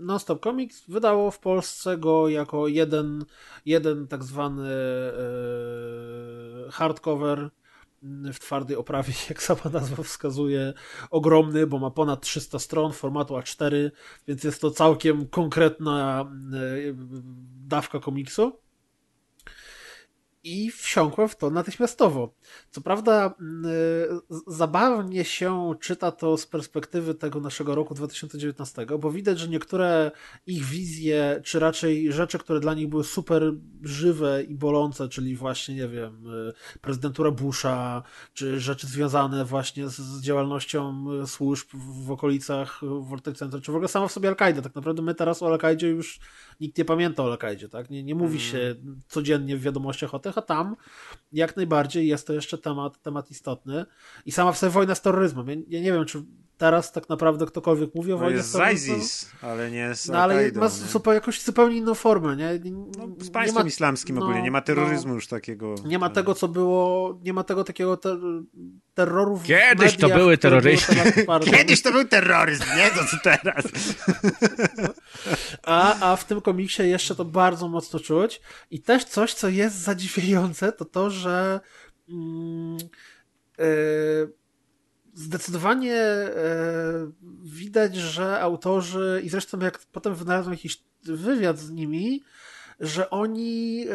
Nonstop 0.00 0.42
Comics 0.42 0.84
wydało 0.88 1.30
w 1.30 1.38
Polsce 1.38 1.96
go 1.96 2.28
jako 2.28 2.68
jeden, 2.68 3.24
jeden 3.66 4.06
tak 4.06 4.24
zwany 4.24 4.70
hardcover 6.70 7.50
w 8.32 8.38
twardej 8.38 8.76
oprawie, 8.76 9.12
jak 9.28 9.42
sama 9.42 9.70
nazwa 9.72 10.02
wskazuje, 10.02 10.74
ogromny, 11.10 11.66
bo 11.66 11.78
ma 11.78 11.90
ponad 11.90 12.20
300 12.20 12.58
stron 12.58 12.92
formatu 12.92 13.34
A4, 13.34 13.90
więc 14.28 14.44
jest 14.44 14.60
to 14.60 14.70
całkiem 14.70 15.28
konkretna 15.28 16.26
y, 16.54 16.94
dawka 17.66 17.98
komiksu 18.00 18.67
i 20.44 20.70
wsiąkłem 20.70 21.28
w 21.28 21.36
to 21.36 21.50
natychmiastowo. 21.50 22.34
Co 22.70 22.80
prawda, 22.80 23.34
y, 23.36 24.44
zabawnie 24.46 25.24
się 25.24 25.74
czyta 25.80 26.12
to 26.12 26.36
z 26.36 26.46
perspektywy 26.46 27.14
tego 27.14 27.40
naszego 27.40 27.74
roku 27.74 27.94
2019, 27.94 28.86
bo 28.98 29.10
widać, 29.10 29.38
że 29.38 29.48
niektóre 29.48 30.10
ich 30.46 30.64
wizje, 30.64 31.40
czy 31.44 31.58
raczej 31.58 32.12
rzeczy, 32.12 32.38
które 32.38 32.60
dla 32.60 32.74
nich 32.74 32.88
były 32.88 33.04
super 33.04 33.52
żywe 33.82 34.42
i 34.42 34.54
bolące, 34.54 35.08
czyli 35.08 35.36
właśnie, 35.36 35.74
nie 35.74 35.88
wiem, 35.88 36.26
y, 36.26 36.80
prezydentura 36.80 37.30
Busha, 37.30 38.02
czy 38.34 38.60
rzeczy 38.60 38.86
związane 38.86 39.44
właśnie 39.44 39.88
z, 39.88 40.20
działalnością 40.20 41.06
y, 41.22 41.26
służb 41.26 41.68
w, 41.72 42.06
w 42.06 42.10
okolicach 42.10 42.80
World 42.82 43.38
Center, 43.38 43.62
czy 43.62 43.72
w 43.72 43.74
ogóle 43.74 43.88
sama 43.88 44.08
w 44.08 44.12
sobie 44.12 44.28
Al-Kaida. 44.28 44.62
Tak 44.62 44.74
naprawdę 44.74 45.02
my 45.02 45.14
teraz 45.14 45.42
o 45.42 45.46
Al-Kaidzie 45.46 45.88
już 45.88 46.20
nikt 46.60 46.78
nie 46.78 46.84
pamięta 46.84 47.22
o 47.22 47.26
Al-Kaidzie, 47.26 47.68
tak? 47.68 47.90
Nie, 47.90 48.04
nie 48.04 48.14
mówi 48.14 48.40
się 48.40 48.74
codziennie 49.08 49.56
w 49.56 49.62
wiadomościach 49.62 50.14
o 50.14 50.18
tych, 50.18 50.27
a 50.36 50.42
tam 50.42 50.76
jak 51.32 51.56
najbardziej 51.56 52.08
jest 52.08 52.26
to 52.26 52.32
jeszcze 52.32 52.58
temat, 52.58 53.02
temat 53.02 53.30
istotny. 53.30 53.86
I 54.26 54.32
sama 54.32 54.52
w 54.52 54.58
sobie 54.58 54.70
wojna 54.70 54.94
z 54.94 55.02
terroryzmem. 55.02 55.48
Ja, 55.48 55.54
ja 55.68 55.80
nie 55.80 55.92
wiem, 55.92 56.04
czy 56.04 56.24
teraz 56.58 56.92
tak 56.92 57.08
naprawdę 57.08 57.46
ktokolwiek 57.46 57.94
mówi 57.94 58.12
o 58.12 58.16
No 58.16 58.20
wojnie 58.22 58.36
jest 58.36 58.52
z. 58.52 58.72
ISIS, 58.74 59.30
ale 59.42 59.70
nie 59.70 59.94
z 59.94 60.08
No 60.08 60.18
ale 60.18 60.52
ma 60.52 60.64
nie? 60.64 60.70
zupełnie, 60.70 61.14
jakąś 61.14 61.42
zupełnie 61.42 61.76
inną 61.76 61.94
formę, 61.94 62.36
nie? 62.36 62.58
nie, 62.58 62.70
No, 62.70 63.08
z 63.18 63.24
nie 63.26 63.30
państwem 63.30 63.62
ma- 63.62 63.68
islamskim 63.68 64.16
no, 64.16 64.22
ogólnie, 64.22 64.42
nie 64.42 64.50
ma 64.50 64.60
terroryzmu 64.62 65.08
no. 65.08 65.14
już 65.14 65.26
takiego. 65.26 65.74
Nie 65.84 65.98
ma 65.98 66.10
tego, 66.10 66.34
co 66.34 66.48
było, 66.48 67.18
nie 67.22 67.32
ma 67.32 67.44
tego 67.44 67.64
takiego 67.64 67.96
ter 67.96 68.18
terroru 68.94 69.36
w 69.36 69.42
Kiedyś 69.42 69.96
to 69.96 70.02
mediach, 70.02 70.18
były 70.18 70.38
które 70.38 70.60
były 70.60 70.82
terroryści. 70.86 70.92
Kiedyś 71.56 71.82
to 71.82 71.92
był 71.92 72.04
terroryzm, 72.04 72.64
nie 72.76 72.90
to 72.90 73.04
co 73.10 73.16
teraz. 73.22 73.64
A, 75.62 76.10
a 76.12 76.16
w 76.16 76.24
tym 76.24 76.40
komiksie 76.40 76.82
jeszcze 76.82 77.14
to 77.14 77.24
bardzo 77.24 77.68
mocno 77.68 78.00
czuć. 78.00 78.40
I 78.70 78.82
też 78.82 79.04
coś, 79.04 79.34
co 79.34 79.48
jest 79.48 79.76
zadziwiające, 79.76 80.72
to 80.72 80.84
to, 80.84 81.10
że 81.10 81.60
mm, 82.08 82.76
e, 83.58 83.64
zdecydowanie 85.18 85.94
e, 85.94 86.30
widać, 87.44 87.96
że 87.96 88.40
autorzy, 88.40 89.20
i 89.24 89.28
zresztą 89.28 89.58
jak 89.58 89.78
potem 89.92 90.14
wynalazłem 90.14 90.54
jakiś 90.54 90.82
wywiad 91.04 91.58
z 91.58 91.70
nimi, 91.70 92.22
że 92.80 93.10
oni 93.10 93.84
e, 93.88 93.94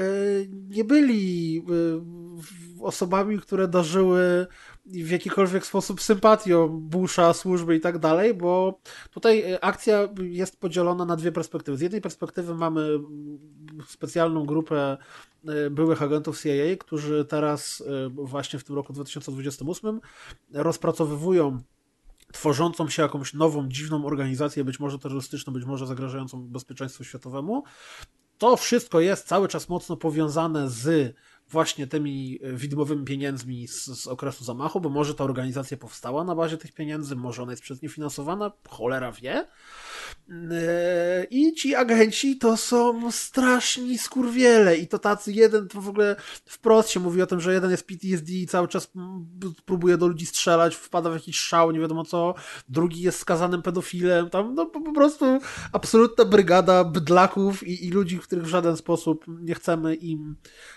nie 0.70 0.84
byli 0.84 1.58
e, 1.58 1.64
osobami, 2.84 3.40
które 3.40 3.68
darzyły 3.68 4.48
w 4.86 5.10
jakikolwiek 5.10 5.66
sposób 5.66 6.02
sympatią 6.02 6.68
Busha, 6.68 7.34
służby 7.34 7.76
i 7.76 7.80
tak 7.80 7.98
dalej, 8.00 8.34
bo 8.34 8.80
tutaj 9.12 9.52
e, 9.52 9.64
akcja 9.64 10.10
jest 10.22 10.60
podzielona 10.60 11.06
na 11.06 11.16
dwie 11.16 11.32
perspektywy. 11.32 11.78
Z 11.78 11.82
jednej 11.82 12.02
perspektywy 12.02 12.56
mamy 12.56 12.82
mm, 12.82 13.40
specjalną 13.88 14.46
grupę 14.46 14.98
e, 15.48 15.70
byłych 15.70 16.02
agentów 16.02 16.42
CIA, 16.42 16.78
którzy 16.80 17.26
teraz 17.26 17.84
e, 17.88 18.10
właśnie 18.10 18.60
w 18.60 18.64
tym 18.64 18.76
roku 18.76 18.94
2028 18.94 20.02
rozpracowywują 20.54 21.62
tworzącą 22.34 22.90
się 22.90 23.02
jakąś 23.02 23.34
nową, 23.34 23.68
dziwną 23.68 24.06
organizację, 24.06 24.64
być 24.64 24.80
może 24.80 25.00
terrorystyczną, 25.00 25.54
być 25.54 25.66
może 25.66 25.88
zagrażającą 25.88 26.48
bezpieczeństwu 26.48 27.04
światowemu. 27.04 27.64
To 28.38 28.58
wszystko 28.58 29.00
jest 29.00 29.28
cały 29.28 29.48
czas 29.48 29.70
mocno 29.70 29.98
powiązane 29.98 30.70
z 30.70 31.16
właśnie 31.54 31.88
tymi 31.88 32.40
e, 32.44 32.54
widmowymi 32.54 33.06
pieniędzmi 33.06 33.68
z, 33.68 33.86
z 33.86 34.08
okresu 34.08 34.44
zamachu, 34.44 34.82
bo 34.82 34.90
może 34.90 35.16
ta 35.16 35.24
organizacja 35.24 35.78
powstała 35.78 36.24
na 36.24 36.36
bazie 36.36 36.58
tych 36.58 36.72
pieniędzy, 36.72 37.16
może 37.16 37.44
ona 37.44 37.52
jest 37.52 37.64
przez 37.64 37.82
nie 37.82 37.90
finansowana, 37.90 38.52
cholera 38.70 39.12
wie. 39.12 39.48
E, 40.30 41.28
I 41.30 41.54
ci 41.54 41.76
agenci 41.76 42.38
to 42.38 42.58
są 42.58 43.12
straszni 43.12 43.98
skurwiele 43.98 44.78
i 44.78 44.88
to 44.88 45.00
tacy 45.00 45.32
jeden, 45.32 45.68
to 45.68 45.82
w 45.82 45.90
ogóle 45.90 46.16
wprost 46.46 46.90
się 46.90 47.00
mówi 47.00 47.22
o 47.22 47.28
tym, 47.28 47.42
że 47.42 47.54
jeden 47.54 47.72
jest 47.72 47.88
PTSD 47.88 48.32
i 48.32 48.48
cały 48.48 48.68
czas 48.68 48.92
próbuje 49.66 49.98
do 49.98 50.08
ludzi 50.08 50.26
strzelać, 50.26 50.76
wpada 50.76 51.10
w 51.10 51.14
jakiś 51.14 51.40
szał, 51.40 51.72
nie 51.72 51.80
wiadomo 51.80 52.06
co, 52.06 52.34
drugi 52.70 53.02
jest 53.02 53.20
skazanym 53.20 53.62
pedofilem, 53.62 54.30
tam 54.30 54.56
no 54.56 54.66
po, 54.66 54.94
prostu 54.94 55.40
absolutna 55.72 56.26
brygada 56.26 56.84
bydlaków 56.84 57.68
i, 57.68 57.88
i 57.88 57.92
ludzi, 57.92 58.20
których 58.20 58.44
w 58.44 58.50
żaden 58.50 58.78
sposób 58.78 59.26
nie 59.28 59.56
chcemy 59.56 59.96
im 59.96 60.36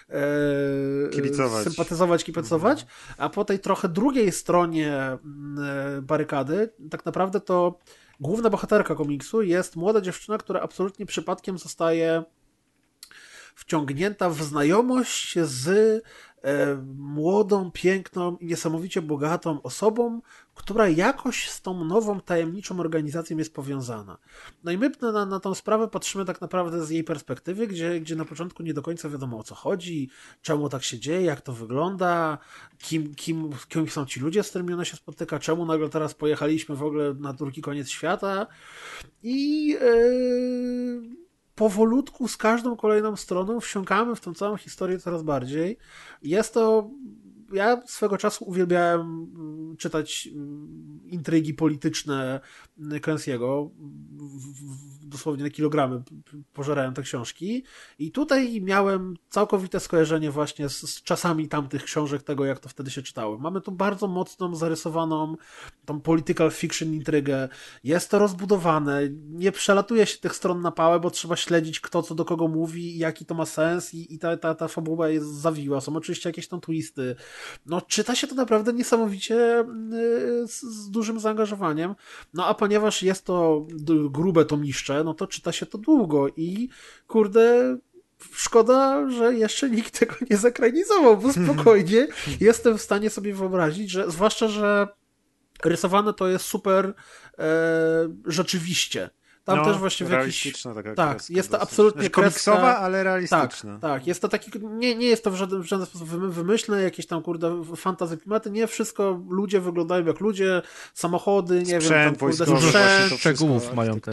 e, 0.08 1.08
Kibicować. 1.10 1.64
sympatyzować, 1.64 2.24
kibicować, 2.24 2.86
a 3.18 3.28
po 3.28 3.44
tej 3.44 3.58
trochę 3.58 3.88
drugiej 3.88 4.32
stronie 4.32 4.92
e, 4.92 5.18
barykady 6.02 6.72
tak 6.90 7.04
naprawdę 7.04 7.40
to 7.40 7.78
główna 8.20 8.50
bohaterka 8.50 8.94
komiksu 8.94 9.42
jest 9.42 9.76
młoda 9.76 10.00
dziewczyna, 10.00 10.38
która 10.38 10.60
absolutnie 10.60 11.06
przypadkiem 11.06 11.58
zostaje 11.58 12.24
wciągnięta 13.54 14.30
w 14.30 14.42
znajomość 14.42 15.38
z 15.38 15.68
e, 16.42 16.76
młodą, 16.96 17.70
piękną 17.70 18.36
i 18.36 18.46
niesamowicie 18.46 19.02
bogatą 19.02 19.62
osobą, 19.62 20.20
która 20.56 20.88
jakoś 20.88 21.50
z 21.50 21.62
tą 21.62 21.84
nową, 21.84 22.20
tajemniczą 22.20 22.80
organizacją 22.80 23.38
jest 23.38 23.54
powiązana. 23.54 24.18
No 24.64 24.72
i 24.72 24.78
my 24.78 24.90
na, 25.00 25.26
na 25.26 25.40
tą 25.40 25.54
sprawę 25.54 25.88
patrzymy 25.88 26.24
tak 26.24 26.40
naprawdę 26.40 26.86
z 26.86 26.90
jej 26.90 27.04
perspektywy, 27.04 27.66
gdzie, 27.66 28.00
gdzie 28.00 28.16
na 28.16 28.24
początku 28.24 28.62
nie 28.62 28.74
do 28.74 28.82
końca 28.82 29.08
wiadomo 29.08 29.38
o 29.38 29.42
co 29.42 29.54
chodzi, 29.54 30.10
czemu 30.42 30.68
tak 30.68 30.82
się 30.82 30.98
dzieje, 30.98 31.22
jak 31.22 31.40
to 31.40 31.52
wygląda, 31.52 32.38
kim, 32.78 33.14
kim, 33.14 33.50
kim 33.68 33.88
są 33.88 34.06
ci 34.06 34.20
ludzie, 34.20 34.42
z 34.42 34.48
którymi 34.50 34.74
ona 34.74 34.84
się 34.84 34.96
spotyka, 34.96 35.38
czemu 35.38 35.66
nagle 35.66 35.88
teraz 35.88 36.14
pojechaliśmy 36.14 36.76
w 36.76 36.82
ogóle 36.82 37.14
na 37.14 37.32
drugi 37.32 37.62
koniec 37.62 37.88
świata 37.88 38.46
i 39.22 39.66
yy, 39.66 41.26
powolutku 41.54 42.28
z 42.28 42.36
każdą 42.36 42.76
kolejną 42.76 43.16
stroną 43.16 43.60
wsiąkamy 43.60 44.16
w 44.16 44.20
tą 44.20 44.34
całą 44.34 44.56
historię 44.56 44.98
coraz 44.98 45.22
bardziej. 45.22 45.78
Jest 46.22 46.54
to. 46.54 46.90
Ja 47.52 47.82
swego 47.86 48.16
czasu 48.18 48.44
uwielbiałem 48.44 49.00
mm, 49.00 49.76
czytać 49.76 50.28
mm, 50.32 51.00
intrygi 51.04 51.54
polityczne 51.54 52.40
Clancy'ego. 52.78 53.70
W- 54.16 55.06
Dosłownie 55.08 55.44
na 55.44 55.50
kilogramy 55.50 56.02
pożerałem 56.52 56.94
te 56.94 57.02
książki. 57.02 57.64
I 57.98 58.12
tutaj 58.12 58.60
miałem 58.62 59.14
całkowite 59.28 59.80
skojarzenie 59.80 60.30
właśnie 60.30 60.68
z, 60.68 60.80
z 60.80 61.02
czasami 61.02 61.48
tamtych 61.48 61.84
książek, 61.84 62.22
tego 62.22 62.44
jak 62.44 62.58
to 62.58 62.68
wtedy 62.68 62.90
się 62.90 63.02
czytało. 63.02 63.38
Mamy 63.38 63.60
tu 63.60 63.72
bardzo 63.72 64.08
mocną, 64.08 64.54
zarysowaną 64.54 65.36
tą 65.84 66.00
political 66.00 66.50
fiction 66.50 66.94
intrygę. 66.94 67.48
Jest 67.84 68.10
to 68.10 68.18
rozbudowane, 68.18 69.00
nie 69.28 69.52
przelatuje 69.52 70.06
się 70.06 70.18
tych 70.18 70.34
stron 70.36 70.60
na 70.60 70.70
pałę, 70.72 71.00
bo 71.00 71.10
trzeba 71.10 71.36
śledzić 71.36 71.80
kto 71.80 72.02
co 72.02 72.14
do 72.14 72.24
kogo 72.24 72.48
mówi 72.48 72.98
jaki 72.98 73.26
to 73.26 73.34
ma 73.34 73.46
sens 73.46 73.94
i, 73.94 74.14
i 74.14 74.18
ta, 74.18 74.36
ta, 74.36 74.54
ta 74.54 74.68
fabuła 74.68 75.08
jest 75.08 75.26
zawiła. 75.26 75.80
Są 75.80 75.96
oczywiście 75.96 76.28
jakieś 76.28 76.48
tam 76.48 76.60
twisty. 76.60 77.16
No 77.66 77.80
czyta 77.80 78.14
się 78.14 78.26
to 78.26 78.34
naprawdę 78.34 78.72
niesamowicie 78.72 79.34
yy, 79.34 80.48
z, 80.48 80.62
z 80.62 80.90
dużym 80.90 81.20
zaangażowaniem. 81.20 81.94
No 82.34 82.46
a 82.46 82.54
ponieważ 82.54 83.02
jest 83.02 83.24
to 83.24 83.66
grube 84.10 84.44
tomiszcze, 84.44 85.04
no 85.04 85.14
to 85.14 85.26
czyta 85.26 85.52
się 85.52 85.66
to 85.66 85.78
długo 85.78 86.28
i 86.28 86.68
kurde 87.06 87.76
szkoda, 88.32 89.10
że 89.10 89.34
jeszcze 89.34 89.70
nikt 89.70 89.98
tego 89.98 90.14
nie 90.30 90.36
zakranizował, 90.36 91.16
bo 91.16 91.32
spokojnie 91.44 92.08
jestem 92.40 92.78
w 92.78 92.82
stanie 92.82 93.10
sobie 93.10 93.34
wyobrazić, 93.34 93.90
że 93.90 94.10
zwłaszcza, 94.10 94.48
że 94.48 94.88
rysowane 95.64 96.14
to 96.14 96.28
jest 96.28 96.44
super 96.44 96.94
e, 97.38 97.44
rzeczywiście. 98.26 99.10
Tam 99.46 99.58
no, 99.58 99.64
też 99.64 99.76
właśnie 99.78 100.06
w 100.06 100.10
jakiś... 100.10 100.62
taka 100.62 100.94
Tak, 100.94 101.16
kreska 101.16 101.34
jest 101.34 101.50
to 101.50 101.58
dosyć. 101.58 101.70
absolutnie 101.70 102.00
znaczy, 102.02 102.10
kreska- 102.10 102.22
komiksowa, 102.22 102.76
ale 102.78 102.98
Tak, 102.98 103.04
realistyczna. 103.04 103.78
tak. 103.78 104.06
Jest 104.06 104.22
to 104.22 104.28
taki, 104.28 104.50
nie, 104.62 104.94
nie 104.94 105.06
jest 105.06 105.24
to 105.24 105.30
w 105.30 105.34
żaden, 105.34 105.62
w 105.62 105.66
żaden 105.66 105.86
sposób 105.86 106.08
wymy- 106.08 106.28
wymyślne, 106.30 106.82
jakieś 106.82 107.06
tam, 107.06 107.22
kurde, 107.22 107.62
fantazy 107.76 108.16
klimaty, 108.18 108.50
nie, 108.50 108.66
wszystko, 108.66 109.20
ludzie 109.28 109.60
wyglądają 109.60 110.04
jak 110.06 110.20
ludzie, 110.20 110.62
samochody, 110.94 111.54
nie 111.58 111.64
wiem, 111.64 111.72
tam, 111.72 111.80
Sprzęt 111.80 112.18
kurde, 112.18 112.36
wojskowy, 112.36 112.60
właśnie 112.60 112.80
sprzęt, 112.80 113.20
szczegółów 113.20 113.74
mają 113.74 114.00
te, 114.00 114.12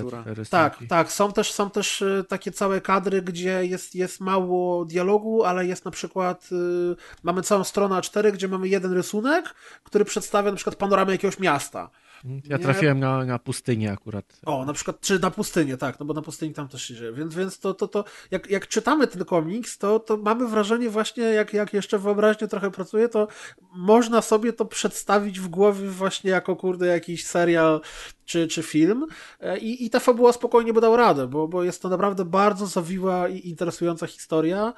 tak, 0.50 0.78
tak. 0.90 1.12
Są 1.12 1.32
też, 1.32 1.52
są 1.54 1.70
też 1.70 2.02
y, 2.02 2.26
takie 2.28 2.52
całe 2.52 2.82
kadry, 2.82 3.22
gdzie 3.22 3.66
jest, 3.66 3.96
jest 3.96 4.20
mało 4.20 4.86
dialogu, 4.86 5.44
ale 5.44 5.66
jest 5.66 5.86
na 5.86 5.92
przykład. 5.92 6.50
Y, 6.52 6.96
mamy 7.24 7.42
całą 7.42 7.64
stronę 7.64 7.96
A4, 7.96 8.32
gdzie 8.32 8.48
mamy 8.48 8.68
jeden 8.68 8.94
rysunek, 8.94 9.56
który 9.84 10.06
przedstawia 10.06 10.52
na 10.52 10.56
przykład 10.56 10.76
panoramę 10.76 11.12
jakiegoś 11.12 11.40
miasta. 11.40 11.90
Ja 12.24 12.58
Nie. 12.58 12.64
trafiłem 12.64 13.00
na, 13.00 13.26
na 13.26 13.40
pustynię 13.40 13.92
akurat. 13.92 14.40
O, 14.46 14.66
na 14.66 14.74
przykład, 14.74 15.00
czy 15.02 15.20
na 15.20 15.32
pustynię, 15.32 15.78
tak, 15.78 16.00
no 16.00 16.06
bo 16.06 16.14
na 16.14 16.22
pustyni 16.22 16.54
tam 16.54 16.68
też 16.68 16.84
się 16.84 16.96
dzieje. 16.96 17.14
Więc, 17.14 17.36
więc 17.36 17.60
to, 17.60 17.74
to, 17.74 17.88
to 17.88 18.04
jak, 18.32 18.50
jak 18.50 18.68
czytamy 18.68 19.08
ten 19.08 19.26
komiks, 19.26 19.78
to, 19.78 20.00
to 20.00 20.18
mamy 20.18 20.48
wrażenie 20.48 20.90
właśnie, 20.90 21.24
jak, 21.24 21.54
jak 21.54 21.74
jeszcze 21.74 22.00
wyobraźnie 22.00 22.48
trochę 22.48 22.72
pracuje, 22.72 23.10
to 23.10 23.28
można 23.76 24.22
sobie 24.22 24.54
to 24.54 24.66
przedstawić 24.66 25.40
w 25.40 25.48
głowie 25.48 25.90
właśnie 25.90 26.32
jako, 26.32 26.56
kurde, 26.56 26.88
jakiś 26.88 27.26
serial 27.26 27.82
czy, 28.26 28.48
czy 28.48 28.64
film 28.64 29.06
E, 29.40 29.58
i, 29.58 29.86
i 29.86 29.90
ta 29.90 30.00
fabuła 30.00 30.34
spokojnie 30.34 30.74
by 30.74 30.82
dał 30.82 30.96
radę, 30.96 31.28
bo, 31.28 31.48
bo 31.48 31.64
jest 31.64 31.82
to 31.82 31.90
naprawdę 31.90 32.26
bardzo 32.26 32.68
zawiła 32.68 33.28
i 33.28 33.50
interesująca 33.50 34.08
historia 34.08 34.74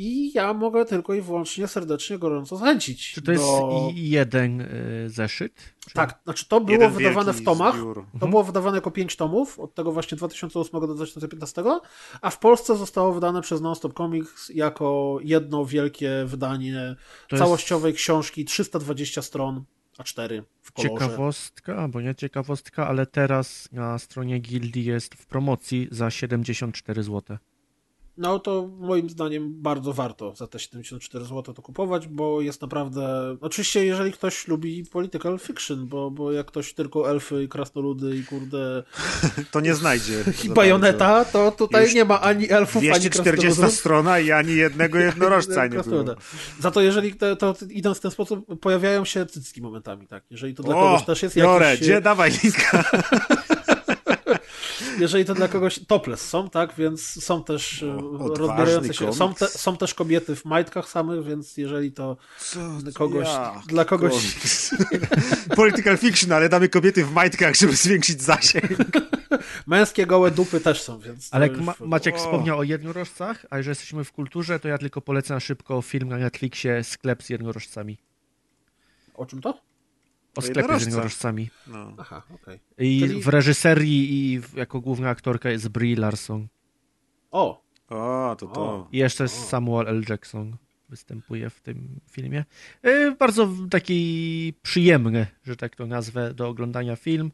i 0.00 0.32
ja 0.34 0.54
mogę 0.54 0.84
tylko 0.84 1.14
i 1.14 1.20
wyłącznie 1.20 1.68
serdecznie, 1.68 2.18
gorąco 2.18 2.56
zachęcić. 2.56 3.12
Czy 3.12 3.22
to 3.22 3.32
jest 3.32 3.44
do... 3.44 3.90
jeden 3.94 4.60
y, 4.60 4.66
zeszyt? 5.06 5.74
Czy... 5.86 5.94
Tak, 5.94 6.20
znaczy 6.24 6.48
to 6.48 6.60
było 6.60 6.72
Jeden 6.72 6.92
wydawane 6.92 7.32
w 7.32 7.44
tomach. 7.44 7.74
zbiór. 7.74 8.06
To 8.20 8.28
było 8.28 8.44
wydawane 8.44 8.76
jako 8.76 8.90
5 8.90 9.16
tomów, 9.16 9.58
od 9.58 9.74
tego 9.74 9.92
właśnie 9.92 10.16
2008 10.16 10.80
do 10.80 10.94
2015, 10.94 11.62
a 12.20 12.30
w 12.30 12.38
Polsce 12.38 12.76
zostało 12.76 13.12
wydane 13.12 13.42
przez 13.42 13.60
Nonstop 13.60 13.96
Comics 13.96 14.48
jako 14.48 15.18
jedno 15.22 15.64
wielkie 15.64 16.24
wydanie 16.26 16.96
To 17.28 17.36
jest- 17.36 17.44
całościowej 17.44 17.94
książki, 17.94 18.44
320 18.44 19.22
stron, 19.22 19.64
A4 19.98 20.42
w 20.62 20.72
kolorze. 20.72 20.94
Ciekawostka, 20.94 21.76
albo 21.76 22.00
nie 22.00 22.14
ciekawostka, 22.14 22.86
ale 22.88 23.06
teraz 23.06 23.68
na 23.72 23.98
stronie 23.98 24.38
gildii 24.38 24.84
jest 24.84 25.14
w 25.14 25.26
promocji 25.26 25.88
za 25.90 26.10
74 26.10 27.02
zł. 27.02 27.38
No 28.16 28.38
to 28.38 28.68
moim 28.78 29.10
zdaniem 29.10 29.62
bardzo 29.62 29.92
warto 29.92 30.34
za 30.36 30.46
te 30.46 30.58
74 30.58 31.24
zł 31.24 31.54
to 31.54 31.62
kupować, 31.62 32.08
bo 32.08 32.40
jest 32.40 32.62
naprawdę. 32.62 33.36
Oczywiście, 33.40 33.84
jeżeli 33.86 34.12
ktoś 34.12 34.48
lubi 34.48 34.84
political 34.84 35.38
fiction, 35.38 35.86
bo, 35.86 36.10
bo 36.10 36.32
jak 36.32 36.46
ktoś 36.46 36.74
tylko 36.74 37.10
elfy 37.10 37.42
i 37.42 37.48
krasnoludy 37.48 38.16
i 38.16 38.24
kurde. 38.24 38.82
To 39.50 39.60
nie 39.60 39.74
znajdzie. 39.74 40.24
i 40.44 40.48
bajoneta, 40.48 41.24
to 41.24 41.52
tutaj 41.52 41.84
Już 41.84 41.94
nie 41.94 42.04
ma 42.04 42.20
ani 42.20 42.50
elfów, 42.50 42.82
ani 42.82 42.90
240 42.90 43.46
krasnoludów. 43.46 43.78
strona 43.78 44.18
i 44.18 44.30
ani 44.32 44.54
jednego 44.54 44.98
jednorożca 45.08 45.66
nie 45.66 45.78
było. 45.78 46.04
Za 46.60 46.70
to, 46.70 46.80
jeżeli 46.80 47.14
to, 47.14 47.36
to 47.36 47.54
idąc 47.70 47.98
w 47.98 48.00
ten 48.00 48.10
sposób, 48.10 48.60
pojawiają 48.60 49.04
się 49.04 49.26
cycki 49.26 49.62
momentami, 49.62 50.06
tak. 50.06 50.24
Jeżeli 50.30 50.54
to 50.54 50.62
dla 50.62 50.76
O, 50.76 50.80
kogoś 50.80 51.06
też 51.06 51.22
jest 51.22 51.36
jakiś... 51.36 51.80
gdzie 51.80 52.00
dawaj 52.00 52.30
linka. 52.42 52.84
Jeżeli 55.00 55.24
to 55.24 55.34
dla 55.34 55.48
kogoś 55.48 55.80
topless 55.86 56.28
są, 56.28 56.50
tak, 56.50 56.74
więc 56.74 57.24
są 57.24 57.44
też 57.44 57.82
e, 57.82 57.96
odważny 57.96 58.46
rozbierające 58.46 58.94
się, 58.94 59.12
są, 59.12 59.34
te, 59.34 59.48
są 59.48 59.76
też 59.76 59.94
kobiety 59.94 60.36
w 60.36 60.44
majtkach 60.44 60.88
samych, 60.88 61.24
więc 61.24 61.56
jeżeli 61.56 61.92
to 61.92 62.16
Co, 62.38 62.58
kogoś, 62.94 63.28
ja, 63.28 63.62
dla 63.66 63.84
kogoś. 63.84 64.14
Political 65.56 65.98
fiction, 65.98 66.32
ale 66.32 66.48
damy 66.48 66.68
kobiety 66.68 67.04
w 67.04 67.12
majtkach, 67.12 67.54
żeby 67.54 67.76
zwiększyć 67.76 68.22
zasięg. 68.22 68.64
męskie 69.66 70.06
gołe 70.06 70.30
dupy 70.30 70.60
też 70.60 70.82
są, 70.82 70.98
więc... 70.98 71.28
Ale 71.30 71.46
już- 71.48 71.60
Ma 71.60 71.74
Maciek 71.80 72.14
O. 72.14 72.18
wspomniał 72.18 72.58
o 72.58 72.62
jednorożcach, 72.62 73.46
a 73.50 73.62
że 73.62 73.70
jesteśmy 73.70 74.04
w 74.04 74.12
kulturze, 74.12 74.60
to 74.60 74.68
ja 74.68 74.78
tylko 74.78 75.00
polecę 75.00 75.34
na 75.34 75.40
szybko 75.40 75.82
film 75.82 76.08
na 76.08 76.16
Netflixie 76.16 76.84
Sklep 76.84 77.22
z 77.22 77.30
jednorożcami. 77.30 77.98
O 79.14 79.26
czym 79.26 79.40
to? 79.40 79.69
O 80.36 80.40
sklepie 80.42 80.54
z 80.54 80.58
jednorożca. 80.58 80.84
jednorożcami. 80.90 81.50
No. 81.66 81.92
Aha, 81.98 82.22
okej. 82.34 82.60
I 82.78 83.00
Czyli- 83.00 83.22
w 83.22 83.28
reżyserii 83.28 84.32
i 84.32 84.40
w, 84.40 84.54
jako 84.56 84.80
główna 84.80 85.08
aktorka 85.08 85.50
jest 85.50 85.68
Brie 85.68 85.96
Larson. 85.96 86.48
O, 87.30 87.62
O, 87.88 88.36
to 88.38 88.46
to. 88.46 88.60
O. 88.60 88.88
I 88.92 88.98
jeszcze 88.98 89.28
Samuel 89.28 89.88
L. 89.88 90.02
Jackson 90.08 90.56
występuje 90.88 91.50
w 91.50 91.60
tym 91.60 92.00
filmie. 92.10 92.44
E, 92.82 93.10
Bardzo 93.16 93.48
taki 93.70 94.52
przyjemny, 94.62 95.26
że 95.44 95.56
tak 95.56 95.76
to 95.76 95.86
nazwę, 95.86 96.34
do 96.34 96.48
oglądania 96.48 96.96
film. 96.96 97.32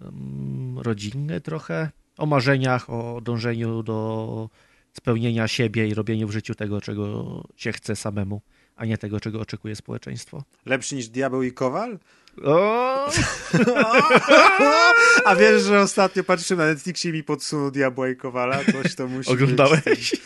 Em, 0.00 0.78
Rodzinny 0.78 1.40
trochę. 1.40 1.90
O 2.18 2.26
marzeniach, 2.26 2.90
o 2.90 3.20
dążeniu 3.20 3.82
do 3.82 4.50
spełnienia 4.92 5.48
siebie 5.48 5.88
i 5.88 5.94
robieniu 5.94 6.28
w 6.28 6.32
życiu 6.32 6.54
tego, 6.54 6.80
czego 6.80 7.24
się 7.56 7.72
chce 7.72 7.96
samemu, 7.96 8.40
a 8.76 8.84
nie 8.84 8.98
tego, 8.98 9.20
czego 9.20 9.40
oczekuje 9.40 9.76
społeczeństwo. 9.76 10.42
Lepszy 10.66 10.94
niż 10.94 11.08
Diabeł 11.08 11.42
i 11.42 11.52
Kowal? 11.52 11.98
O! 12.44 13.10
A 15.24 15.36
wiesz, 15.36 15.62
że 15.62 15.80
ostatnio 15.80 16.24
patrzyłem 16.24 16.66
na 16.66 16.72
Netflixie 16.72 17.10
i 17.10 17.12
mi 17.12 17.24
podsunął 17.24 17.70
Diabła 17.70 18.08
i 18.08 18.16
Kowala? 18.16 18.58
Coś 18.72 18.94
to 18.94 19.06
musi 19.08 19.30
Oglądałeś? 19.30 19.84
Być. 19.84 20.20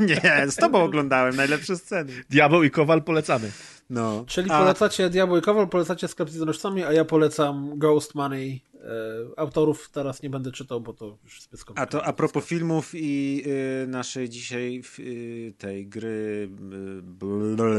Nie, 0.08 0.46
z 0.50 0.56
tobą 0.56 0.82
oglądałem, 0.82 1.36
najlepsze 1.36 1.76
sceny. 1.76 2.12
Diabeł 2.30 2.62
i 2.62 2.70
Kowal 2.70 3.02
polecamy. 3.02 3.50
No. 3.90 4.24
Czyli 4.26 4.50
A- 4.50 4.58
polecacie 4.58 5.10
Diabło 5.10 5.38
i 5.38 5.42
Kowal, 5.42 5.68
polecacie 5.68 6.08
Sklep 6.08 6.30
z 6.30 6.32
jednorożcami, 6.32 6.84
a 6.84 6.92
ja 6.92 7.04
polecam 7.04 7.78
Ghost 7.78 8.14
Money. 8.14 8.60
E, 8.84 9.38
autorów 9.38 9.90
teraz 9.90 10.22
nie 10.22 10.30
będę 10.30 10.52
czytał, 10.52 10.80
bo 10.80 10.92
to 10.92 11.18
już 11.24 11.42
zbyt 11.42 11.60
A 11.60 11.62
skomplikowane. 11.62 12.04
to 12.04 12.08
a 12.08 12.12
propos 12.12 12.44
filmów 12.44 12.90
i 12.94 13.42
y, 13.84 13.86
naszej 13.86 14.28
dzisiaj 14.28 14.82
y, 14.98 15.54
tej 15.58 15.86
gry 15.86 16.48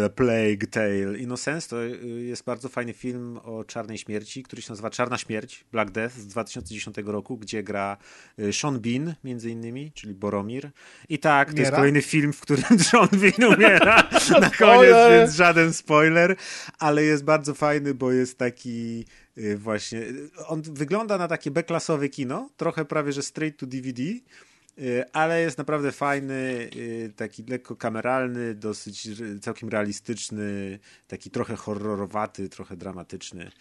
y, 0.05 0.09
Plague 0.09 0.67
Tale 0.71 1.17
Innocence, 1.17 1.69
to 1.69 1.83
y, 1.83 1.97
jest 2.21 2.43
bardzo 2.43 2.69
fajny 2.69 2.93
film 2.93 3.39
o 3.43 3.63
czarnej 3.63 3.97
śmierci, 3.97 4.43
który 4.43 4.61
się 4.61 4.71
nazywa 4.71 4.89
Czarna 4.89 5.17
Śmierć, 5.17 5.65
Black 5.71 5.91
Death 5.91 6.15
z 6.15 6.27
2010 6.27 6.97
roku, 7.05 7.37
gdzie 7.37 7.63
gra 7.63 7.97
y, 8.39 8.53
Sean 8.53 8.79
Bean 8.79 9.13
między 9.23 9.49
innymi, 9.49 9.91
czyli 9.91 10.13
Boromir. 10.13 10.71
I 11.09 11.19
tak, 11.19 11.53
to 11.53 11.59
jest 11.59 11.71
kolejny 11.71 12.01
film, 12.01 12.33
w 12.33 12.41
którym 12.41 12.79
Sean 12.89 13.09
Bean 13.11 13.53
umiera 13.53 14.09
na 14.41 14.49
koniec, 14.49 14.95
więc 15.11 15.35
żaden 15.35 15.73
spoiler, 15.73 16.35
ale 16.79 17.03
jest 17.03 17.23
bardzo 17.23 17.53
fajny, 17.53 17.93
bo 17.93 18.11
jest 18.11 18.37
taki 18.37 18.99
y, 18.99 19.20
właśnie, 19.57 19.99
y, 19.99 20.29
on 20.47 20.61
wygląda 20.61 21.17
na 21.17 21.27
takie 21.27 21.51
B-klasowe 21.51 22.09
kino, 22.09 22.49
trochę 22.57 22.85
prawie, 22.85 23.11
że 23.11 23.23
straight 23.23 23.59
to 23.59 23.65
DVD, 23.65 24.03
y, 24.03 25.11
ale 25.13 25.41
jest 25.41 25.57
naprawdę 25.57 25.91
fajny, 25.91 26.69
y, 26.75 27.13
taki 27.15 27.43
lekko 27.43 27.75
kameralny, 27.75 28.55
dosyć 28.55 29.07
całkiem 29.41 29.69
realistyczny, 29.69 30.79
taki 31.07 31.29
trochę 31.31 31.55
horrorowaty, 31.55 32.49
trochę 32.49 32.77
dramatyczny. 32.77 33.51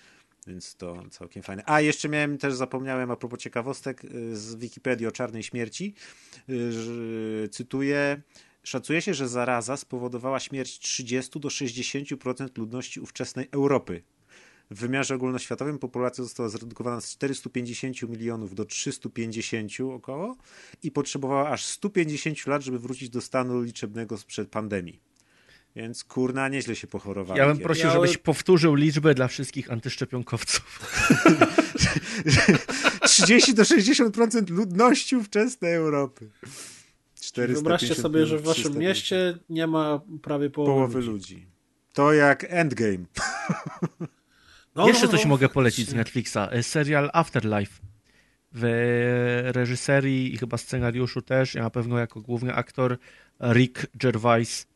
Więc 0.47 0.77
to 0.77 1.03
całkiem 1.11 1.43
fajne. 1.43 1.63
A 1.67 1.81
jeszcze 1.81 2.09
miałem 2.09 2.39
też 2.39 2.55
zapomniałem 2.55 3.11
a 3.11 3.17
propos 3.17 3.39
ciekawostek 3.39 4.05
y, 4.05 4.37
z 4.37 4.55
Wikipedii 4.55 5.07
o 5.07 5.13
czarnej 5.13 5.43
śmierci. 5.43 5.95
y, 6.49 7.49
Cytuję. 7.53 8.23
Szacuje 8.63 9.03
się, 9.03 9.15
że 9.15 9.29
zaraza 9.29 9.77
spowodowała 9.77 10.41
śmierć 10.41 10.79
30 10.79 11.41
do 11.41 11.49
60% 11.49 12.59
ludności 12.59 13.01
ówczesnej 13.01 13.49
Europy. 13.53 14.03
W 14.71 14.81
wymiarze 14.81 15.15
ogólnoświatowym 15.15 15.79
populacja 15.79 16.25
została 16.25 16.49
zredukowana 16.49 17.01
z 17.01 17.11
450 17.11 18.03
milionów 18.03 18.55
do 18.55 18.65
350 18.65 19.73
około 19.93 20.37
i 20.83 20.91
potrzebowała 20.91 21.51
aż 21.51 21.65
150 21.65 22.47
lat, 22.47 22.63
żeby 22.63 22.79
wrócić 22.79 23.11
do 23.11 23.21
stanu 23.21 23.63
liczebnego 23.63 24.19
sprzed 24.19 24.49
pandemii. 24.49 25.01
Więc 25.77 26.05
kurna, 26.05 26.49
nieźle 26.49 26.77
się 26.77 26.87
pochorowali. 26.87 27.39
Ja 27.39 27.47
bym 27.47 27.55
kiedyś. 27.55 27.65
prosił, 27.65 27.91
żebyś 27.91 28.19
powtórzył 28.19 28.75
liczbę 28.75 29.15
dla 29.15 29.29
wszystkich 29.29 29.71
antyszczepionkowców. 29.71 30.81
30 33.03 33.55
do 33.55 33.63
60% 33.63 34.51
ludności 34.51 35.17
ówczesnej 35.17 35.75
Europy. 35.75 36.31
450 37.21 37.53
Wyobraźcie 37.53 37.95
sobie, 37.95 38.27
że 38.27 38.39
w 38.39 38.43
waszym 38.43 38.63
350. 38.63 38.89
mieście 38.89 39.39
nie 39.49 39.67
ma 39.67 40.01
prawie 40.23 40.51
połowy, 40.51 40.73
połowy 40.73 41.01
ludzi. 41.01 41.35
ludzi. 41.35 41.47
To 41.93 42.13
jak 42.13 42.47
Endgame. 42.49 43.05
No, 44.75 44.89
Jeszcze 44.89 45.07
no, 45.07 45.13
coś 45.13 45.23
no. 45.23 45.29
mogę 45.29 45.49
polecić 45.49 45.89
z 45.89 45.95
Netflixa. 45.95 46.37
E, 46.51 46.63
Serial 46.63 47.11
Afterlife. 47.13 47.81
W 48.53 48.65
reżyserii 49.55 50.35
i 50.35 50.39
chyba 50.39 50.59
scenariuszu 50.59 51.23
też, 51.23 51.57
a 51.57 51.61
na 51.61 51.71
pewno 51.71 51.99
jako 51.99 52.21
główny 52.21 52.55
aktor 52.55 52.99
Rick 53.41 53.87
Gervais, 53.95 54.67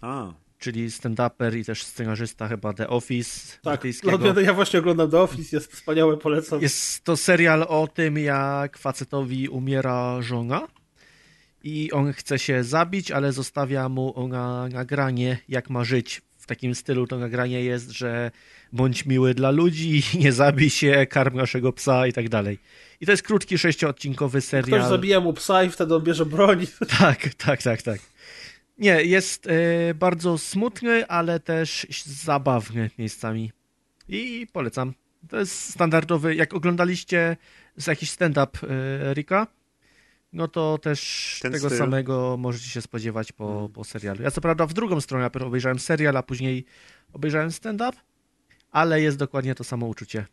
A, 0.00 0.32
czyli 0.58 0.90
stand-uper 0.90 1.56
i 1.56 1.64
też 1.64 1.84
scenarzysta 1.84 2.48
chyba 2.48 2.72
The 2.72 2.88
Office 2.88 3.58
Tak, 3.62 3.84
no, 4.04 4.40
ja 4.40 4.54
właśnie 4.54 4.78
oglądam 4.78 5.10
The 5.10 5.20
Office, 5.20 5.56
jest 5.56 5.72
wspaniałe, 5.72 6.16
polecam. 6.16 6.62
Jest 6.62 7.04
to 7.04 7.16
serial 7.16 7.62
o 7.68 7.88
tym, 7.88 8.18
jak 8.18 8.78
facetowi 8.78 9.48
umiera 9.48 10.22
żona 10.22 10.68
i 11.62 11.92
on 11.92 12.12
chce 12.12 12.38
się 12.38 12.64
zabić, 12.64 13.10
ale 13.10 13.32
zostawia 13.32 13.88
mu 13.88 14.18
ona 14.18 14.68
nagranie, 14.68 15.38
jak 15.48 15.70
ma 15.70 15.84
żyć. 15.84 16.22
W 16.42 16.46
takim 16.46 16.74
stylu 16.74 17.06
to 17.06 17.18
nagranie 17.18 17.64
jest, 17.64 17.90
że 17.90 18.30
bądź 18.72 19.06
miły 19.06 19.34
dla 19.34 19.50
ludzi, 19.50 20.02
nie 20.24 20.32
zabij 20.32 20.70
się, 20.70 21.06
karm 21.10 21.36
naszego 21.36 21.72
psa 21.72 22.06
i 22.06 22.12
tak 22.12 22.28
dalej. 22.28 22.58
I 23.00 23.06
to 23.06 23.12
jest 23.12 23.22
krótki, 23.22 23.58
sześcioodcinkowy 23.58 24.38
Ktoś 24.38 24.50
serial. 24.50 24.88
zabija 24.88 25.20
mu 25.20 25.32
psa 25.32 25.64
i 25.64 25.70
wtedy 25.70 25.94
on 25.94 26.02
bierze 26.02 26.26
broń. 26.26 26.66
Tak, 26.98 27.34
tak, 27.34 27.62
tak, 27.62 27.82
tak. 27.82 28.00
Nie, 28.78 29.04
jest 29.04 29.46
e, 29.46 29.94
bardzo 29.94 30.38
smutny, 30.38 31.06
ale 31.06 31.40
też 31.40 31.86
zabawny 32.06 32.90
miejscami. 32.98 33.52
I 34.08 34.46
polecam. 34.52 34.94
To 35.28 35.38
jest 35.38 35.70
standardowy. 35.70 36.34
Jak 36.34 36.54
oglądaliście 36.54 37.36
z 37.76 37.86
jakiś 37.86 38.10
stand-up 38.10 38.58
e, 38.62 39.14
Rika, 39.14 39.46
no 40.32 40.48
to 40.48 40.78
też 40.78 41.38
Ten 41.42 41.52
tego 41.52 41.66
styl. 41.68 41.78
Hmm. 41.78 41.90
samego 41.90 42.36
możecie 42.38 42.68
się 42.68 42.82
spodziewać 42.82 43.32
po, 43.32 43.70
po 43.74 43.84
serialu. 43.84 44.22
Ja 44.22 44.30
co 44.30 44.40
prawda 44.40 44.66
w 44.66 44.72
drugą 44.72 45.00
stronę 45.00 45.22
najpierw 45.22 45.46
obejrzałem 45.46 45.78
serial, 45.78 46.16
a 46.16 46.22
później 46.22 46.64
obejrzałem 47.12 47.52
stand-up, 47.52 47.98
ale 48.70 49.00
jest 49.00 49.16
dokładnie 49.18 49.54
to 49.54 49.64
samo 49.64 49.86
uczucie. 49.86 50.26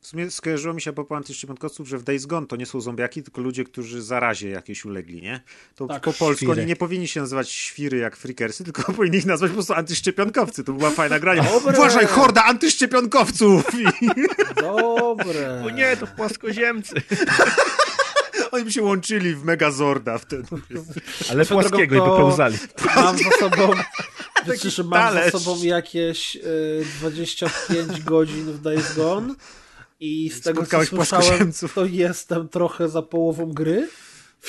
w 0.00 0.06
sumie 0.06 0.30
skojarzyło 0.30 0.74
mi 0.74 0.80
się 0.80 0.90
a 0.90 0.92
propos 0.92 1.16
antyszczepionkowców, 1.16 1.88
że 1.88 1.98
w 1.98 2.02
Days 2.02 2.26
Gone 2.26 2.46
to 2.46 2.56
nie 2.56 2.66
są 2.66 2.80
zombiaki, 2.80 3.22
tylko 3.22 3.40
ludzie, 3.40 3.64
którzy 3.64 4.02
zarazie 4.02 4.48
jakieś 4.50 4.84
ulegli, 4.84 5.22
nie? 5.22 5.40
To 5.74 5.86
Tak, 5.86 6.02
po 6.02 6.12
polsku 6.12 6.44
świry. 6.44 6.52
oni 6.60 6.66
nie 6.66 6.76
powinni 6.76 7.08
się 7.08 7.20
nazywać 7.20 7.50
świry 7.50 7.98
jak 7.98 8.16
freakersy, 8.16 8.64
tylko 8.64 8.92
powinni 8.92 9.18
ich 9.18 9.26
nazwać 9.26 9.50
po 9.50 9.54
prostu 9.54 9.74
antyszczepionkowcy. 9.74 10.64
To 10.64 10.72
była 10.72 10.90
fajna 10.90 11.18
grania. 11.18 11.42
Dobre. 11.42 11.78
Uważaj, 11.78 12.06
horda 12.06 12.44
antyszczepionkowców! 12.44 13.64
Dobre. 14.62 15.62
O 15.66 15.70
nie, 15.70 15.96
to 15.96 16.06
płaskoziemcy. 16.06 16.94
Oni 18.56 18.64
by 18.64 18.72
się 18.72 18.82
łączyli 18.82 19.34
w 19.34 19.44
Megazorda 19.44 20.18
wtedy. 20.18 20.48
Ale 21.30 21.46
płaskiego 21.46 21.96
i 21.96 22.00
wypełzali. 22.00 22.58
Mam 22.96 23.18
za 23.18 23.30
sobą, 23.30 23.70
że 24.76 24.82
mam 24.84 24.92
talerz. 24.92 25.32
za 25.32 25.38
sobą 25.38 25.62
jakieś 25.62 26.36
y, 26.36 26.86
25 27.00 28.02
godzin 28.02 28.44
w 28.44 28.60
Days 28.60 28.96
Gone 28.96 29.34
i 30.00 30.30
z 30.30 30.40
tego 30.40 30.66
co 30.66 30.84
słyszałem, 30.84 31.52
to 31.74 31.84
jestem 31.84 32.48
trochę 32.48 32.88
za 32.88 33.02
połową 33.02 33.52
gry, 33.52 33.88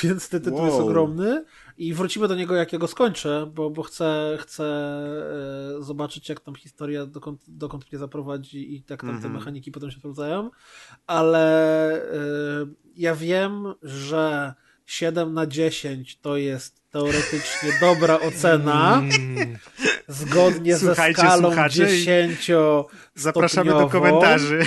więc 0.03 0.29
ten 0.29 0.41
tytuł 0.41 0.65
jest 0.65 0.77
Wow. 0.77 0.87
ogromny 0.87 1.45
i 1.77 1.93
wrócimy 1.93 2.27
do 2.27 2.35
niego 2.35 2.55
jak 2.55 2.73
ja 2.73 2.79
go 2.79 2.87
skończę, 2.87 3.51
bo, 3.55 3.69
bo 3.69 3.83
chcę, 3.83 4.37
chcę 4.41 4.63
e, 5.79 5.83
zobaczyć 5.83 6.29
jak 6.29 6.39
tam 6.39 6.55
historia 6.55 7.05
dokąd, 7.05 7.41
dokąd 7.47 7.91
mnie 7.91 7.99
zaprowadzi 7.99 8.73
i 8.73 8.83
jak 8.89 9.01
tam 9.01 9.09
te 9.09 9.15
Mhm. 9.15 9.33
mechaniki 9.33 9.71
potem 9.71 9.91
się 9.91 9.97
sprawdzają, 9.99 10.49
ale 11.07 11.93
e, 12.13 12.17
ja 12.95 13.15
wiem, 13.15 13.73
że 13.81 14.53
7 14.87 15.33
na 15.33 15.47
10 15.47 16.19
to 16.19 16.37
jest 16.37 16.81
teoretycznie 16.91 17.69
dobra 17.81 18.19
ocena, 18.19 18.97
Mm. 18.97 19.57
zgodnie 20.07 20.77
ze 20.77 20.87
Słuchajcie, 20.87 21.21
skalą 21.21 21.47
słuchacze, 21.47 21.83
i 21.83 22.05
10 22.05 22.51
Zapraszamy 23.15 23.71
do 23.71 23.89
komentarzy. 23.89 24.59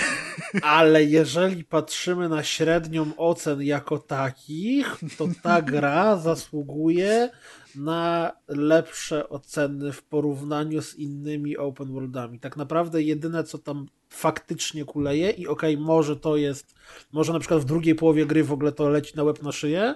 Ale 0.62 1.05
jeżeli 1.05 1.65
patrzymy 1.65 2.28
na 2.28 2.42
średnią 2.42 3.16
ocen 3.16 3.62
jako 3.62 3.99
takich, 3.99 4.97
to 5.18 5.28
ta 5.42 5.62
gra 5.62 6.16
zasługuje 6.16 7.31
na 7.74 8.32
lepsze 8.49 9.28
oceny 9.28 9.92
w 9.92 10.02
porównaniu 10.02 10.82
z 10.82 10.94
innymi 10.94 11.57
open 11.57 11.92
worldami. 11.92 12.40
Tak 12.40 12.57
naprawdę 12.57 13.02
jedyne, 13.02 13.44
co 13.44 13.58
tam 13.58 13.86
faktycznie 14.08 14.84
kuleje 14.84 15.31
i 15.31 15.47
okej, 15.47 15.78
może 15.78 16.16
to 16.16 16.36
jest, 16.36 16.74
może 17.12 17.32
na 17.32 17.39
przykład 17.39 17.60
w 17.60 17.65
drugiej 17.65 17.94
połowie 17.94 18.26
gry 18.26 18.44
w 18.44 18.52
ogóle 18.52 18.73
to 18.73 18.89
leci 18.89 19.16
na 19.16 19.23
łeb 19.23 19.42
na 19.42 19.52
szyję, 19.52 19.94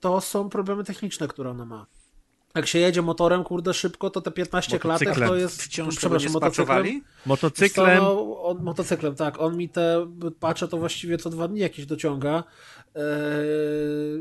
to 0.00 0.20
są 0.20 0.48
problemy 0.48 0.84
techniczne, 0.84 1.28
które 1.28 1.50
ona 1.50 1.64
ma. 1.64 1.86
Jak 2.54 2.66
się 2.66 2.78
jedzie 2.78 3.02
motorem, 3.02 3.44
kurde, 3.44 3.74
szybko, 3.74 4.10
to 4.10 4.20
te 4.20 4.30
15 4.30 4.78
klatek 4.78 5.08
Motocyklem. 5.08 5.28
to 5.28 5.36
jest... 5.36 5.62
Wciąż 5.62 5.96
przepraszam, 5.96 6.28
nie 6.28 6.32
motocyklem. 6.32 7.00
Motocyklem. 7.26 7.98
No, 7.98 8.42
on, 8.42 8.62
motocyklem, 8.62 9.14
tak. 9.14 9.40
On 9.40 9.56
mi 9.56 9.68
te 9.68 10.06
pacze 10.40 10.68
to 10.68 10.78
właściwie 10.78 11.18
co 11.18 11.30
dwa 11.30 11.48
dni 11.48 11.60
jakieś 11.60 11.86
dociąga. 11.86 12.44
Eee, 12.94 13.02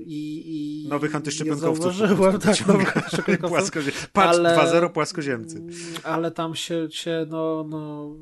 i, 0.06 0.44
i, 0.86 0.90
Nowych 0.90 1.12
i 1.12 1.16
antyszczepionkowców. 1.16 1.96
Zauważyłem, 1.96 2.40
tak, 2.40 2.68
nowych 2.68 2.98
antyszczepionkowców. 2.98 3.50
Płaskozie... 3.58 3.92
Patrz, 4.14 4.38
Ale- 4.38 4.58
2-0 4.58 4.90
płaskoziemcy. 4.90 5.62
Ale 6.04 6.32
tam 6.32 6.56
się, 6.56 6.88
się 6.92 7.26
no, 7.30 7.66
no. 7.70 8.16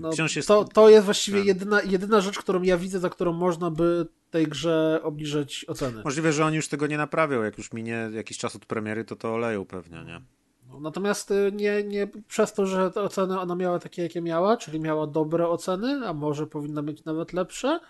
No 0.00 0.12
Wciąż 0.12 0.36
jest- 0.36 0.48
to, 0.48 0.64
to 0.64 0.88
jest 0.88 1.04
właściwie 1.04 1.40
jedyna, 1.40 1.82
jedyna 1.82 2.20
rzecz, 2.20 2.38
którą 2.38 2.62
ja 2.62 2.78
widzę, 2.78 3.00
za 3.00 3.10
którą 3.10 3.32
można 3.32 3.70
by 3.70 4.06
tej 4.30 4.46
grze 4.46 5.00
obniżyć 5.02 5.64
oceny. 5.68 6.02
Możliwe, 6.04 6.32
że 6.32 6.44
oni 6.44 6.56
już 6.56 6.68
tego 6.68 6.86
nie 6.86 6.96
naprawią. 6.96 7.42
Jak 7.42 7.58
już 7.58 7.72
minie 7.72 8.10
jakiś 8.12 8.38
czas 8.38 8.56
od 8.56 8.66
premiery, 8.66 9.04
to 9.04 9.16
to 9.16 9.34
oleją 9.34 9.64
pewnie, 9.64 10.04
nie? 10.04 10.20
Natomiast 10.80 11.30
y, 11.30 11.52
nie, 11.54 11.84
nie 11.84 12.08
przez 12.28 12.52
to, 12.52 12.66
że 12.66 12.90
te 12.90 13.02
oceny 13.02 13.40
ona 13.40 13.54
miała 13.54 13.78
takie, 13.78 14.02
jakie 14.02 14.20
miała, 14.20 14.56
czyli 14.56 14.80
miała 14.80 15.06
dobre 15.06 15.48
oceny, 15.48 16.08
a 16.08 16.12
może 16.12 16.46
powinna 16.46 16.82
mieć 16.82 17.04
nawet 17.04 17.32
lepsze, 17.32 17.80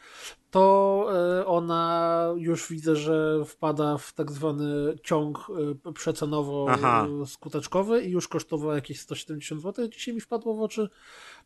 to 0.50 1.06
y, 1.40 1.46
ona 1.46 2.24
już 2.36 2.68
widzę, 2.68 2.96
że 2.96 3.44
wpada 3.46 3.98
w 3.98 4.12
tak 4.12 4.32
zwany 4.32 4.98
ciąg 5.02 5.46
y, 5.86 5.92
przecenowo-skuteczkowy 5.92 8.02
i 8.02 8.10
już 8.10 8.28
kosztowała 8.28 8.74
jakieś 8.74 9.00
170 9.00 9.62
zł. 9.62 9.88
Dzisiaj 9.88 10.14
mi 10.14 10.20
wpadło 10.20 10.54
w 10.54 10.62
oczy, 10.62 10.88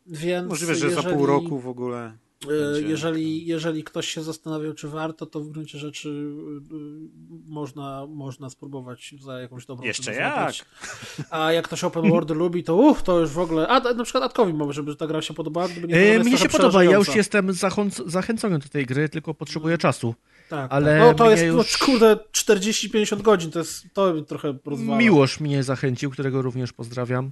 więc. 0.07 0.49
Możliwe, 0.49 0.75
że 0.75 0.85
jeżeli... 0.85 1.07
za 1.07 1.15
pół 1.15 1.25
roku 1.25 1.59
w 1.59 1.67
ogóle. 1.67 2.13
Będzie. 2.47 2.89
Jeżeli, 2.89 3.45
jeżeli 3.45 3.83
ktoś 3.83 4.07
się 4.07 4.23
zastanawiał, 4.23 4.73
czy 4.73 4.87
warto, 4.87 5.25
to 5.25 5.39
w 5.39 5.49
gruncie 5.49 5.79
rzeczy 5.79 6.09
yy, 6.09 6.77
można, 7.47 8.05
można 8.09 8.49
spróbować 8.49 9.15
za 9.21 9.39
jakąś 9.39 9.65
dobrą 9.65 9.85
Jeszcze 9.85 10.13
jak? 10.13 10.53
A 11.29 11.51
jak 11.51 11.65
ktoś 11.65 11.83
open 11.83 12.09
world 12.09 12.29
lubi, 12.29 12.63
to 12.63 12.75
uff, 12.75 13.03
to 13.03 13.19
już 13.19 13.29
w 13.29 13.39
ogóle. 13.39 13.67
A 13.67 13.79
na 13.79 14.03
przykład 14.03 14.23
Adkowi 14.23 14.53
może, 14.53 14.73
żeby 14.73 14.95
ta 14.95 15.07
gra 15.07 15.21
się 15.21 15.33
podobała. 15.33 15.67
Gdyby 15.67 15.87
nie 15.87 15.95
yy, 15.95 16.19
mnie 16.19 16.37
się 16.37 16.49
podoba, 16.49 16.83
ja 16.83 16.95
już 16.97 17.15
jestem 17.15 17.49
zachęcony 18.05 18.59
do 18.59 18.69
tej 18.69 18.85
gry, 18.85 19.09
tylko 19.09 19.33
potrzebuję 19.33 19.77
czasu. 19.77 20.15
Tak, 20.49 20.71
ale 20.73 20.99
tak. 20.99 20.99
No 20.99 21.13
to 21.13 21.31
jest, 21.31 21.43
już... 21.43 21.79
no, 21.81 21.85
kurde, 21.85 22.17
40-50 22.31 23.21
godzin, 23.21 23.51
to 23.51 23.59
jest, 23.59 23.85
to 23.93 24.21
trochę 24.21 24.57
rozwala. 24.65 24.97
Miłosz 24.97 25.39
mnie 25.39 25.63
zachęcił, 25.63 26.11
którego 26.11 26.41
również 26.41 26.73
pozdrawiam 26.73 27.31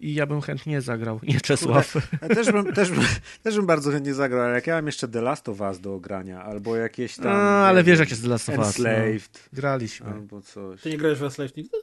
i 0.00 0.14
ja 0.14 0.26
bym 0.26 0.40
chętnie 0.40 0.80
zagrał, 0.80 1.20
nie 1.22 1.40
Czesław. 1.40 1.94
Ja 2.22 2.28
też, 2.28 2.52
bym, 2.52 2.72
też, 2.72 2.90
bym, 2.90 3.04
też 3.42 3.56
bym 3.56 3.66
bardzo 3.66 3.90
chętnie 3.90 4.14
zagrał, 4.14 4.40
ale 4.40 4.54
jak 4.54 4.66
ja 4.66 4.74
mam 4.74 4.86
jeszcze 4.86 5.08
The 5.08 5.20
Last 5.20 5.48
of 5.48 5.60
Us 5.60 5.80
do 5.80 5.94
ogrania, 5.94 6.42
albo 6.42 6.76
jakieś 6.76 7.16
tam... 7.16 7.26
A, 7.26 7.68
ale 7.68 7.84
wiesz 7.84 7.98
jak 7.98 8.10
jest 8.10 8.22
The 8.22 8.28
Last 8.28 8.48
of 8.48 8.58
Us. 8.58 8.66
Enslaved. 8.66 9.48
No. 9.52 9.56
Graliśmy. 9.60 10.06
Albo 10.06 10.40
coś. 10.42 10.80
Ty 10.82 10.90
nie 10.90 10.98
grałeś 10.98 11.18
w 11.18 11.22
Enslaved 11.22 11.56
nigdy? 11.56 11.78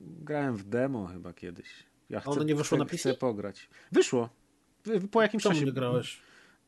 Grałem 0.00 0.56
w 0.56 0.64
demo 0.64 1.06
chyba 1.06 1.32
kiedyś. 1.32 1.68
Ja 2.10 2.20
chcę, 2.20 2.30
ono 2.30 2.42
nie 2.42 2.54
wyszło 2.54 2.76
chcę, 2.76 2.84
na 2.84 2.90
PC? 2.90 3.10
Chcę 3.10 3.14
pograć. 3.14 3.68
Wyszło. 3.92 4.28
Po 5.10 5.22
jakimś 5.22 5.42
Czemu 5.42 5.54
czasie. 5.54 5.66
nie 5.66 5.72
grałeś? 5.72 6.20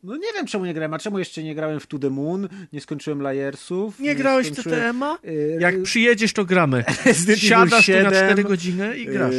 No 0.03 0.17
nie 0.17 0.33
wiem 0.35 0.47
czemu 0.47 0.65
nie 0.65 0.75
grałem, 0.75 0.95
a 0.95 0.99
czemu 0.99 1.19
jeszcze 1.19 1.43
nie 1.43 1.55
grałem 1.55 1.81
w 1.81 1.87
To 1.87 1.99
The 1.99 2.11
Moon, 2.11 2.49
nie 2.73 2.81
skończyłem 2.81 3.23
Layersów. 3.23 4.01
Nie, 4.01 4.09
nie 4.09 4.15
grałeś 4.15 4.47
w 4.51 4.53
skończyłem... 4.53 4.79
TTM-a? 4.79 5.19
Jak 5.59 5.83
przyjedziesz, 5.83 6.33
to 6.33 6.45
gramy. 6.45 6.85
Siadasz 7.37 7.85
7, 7.85 8.05
tu 8.05 8.11
na 8.11 8.17
4 8.27 8.45
godziny 8.45 8.99
i 8.99 9.07
grasz. 9.07 9.35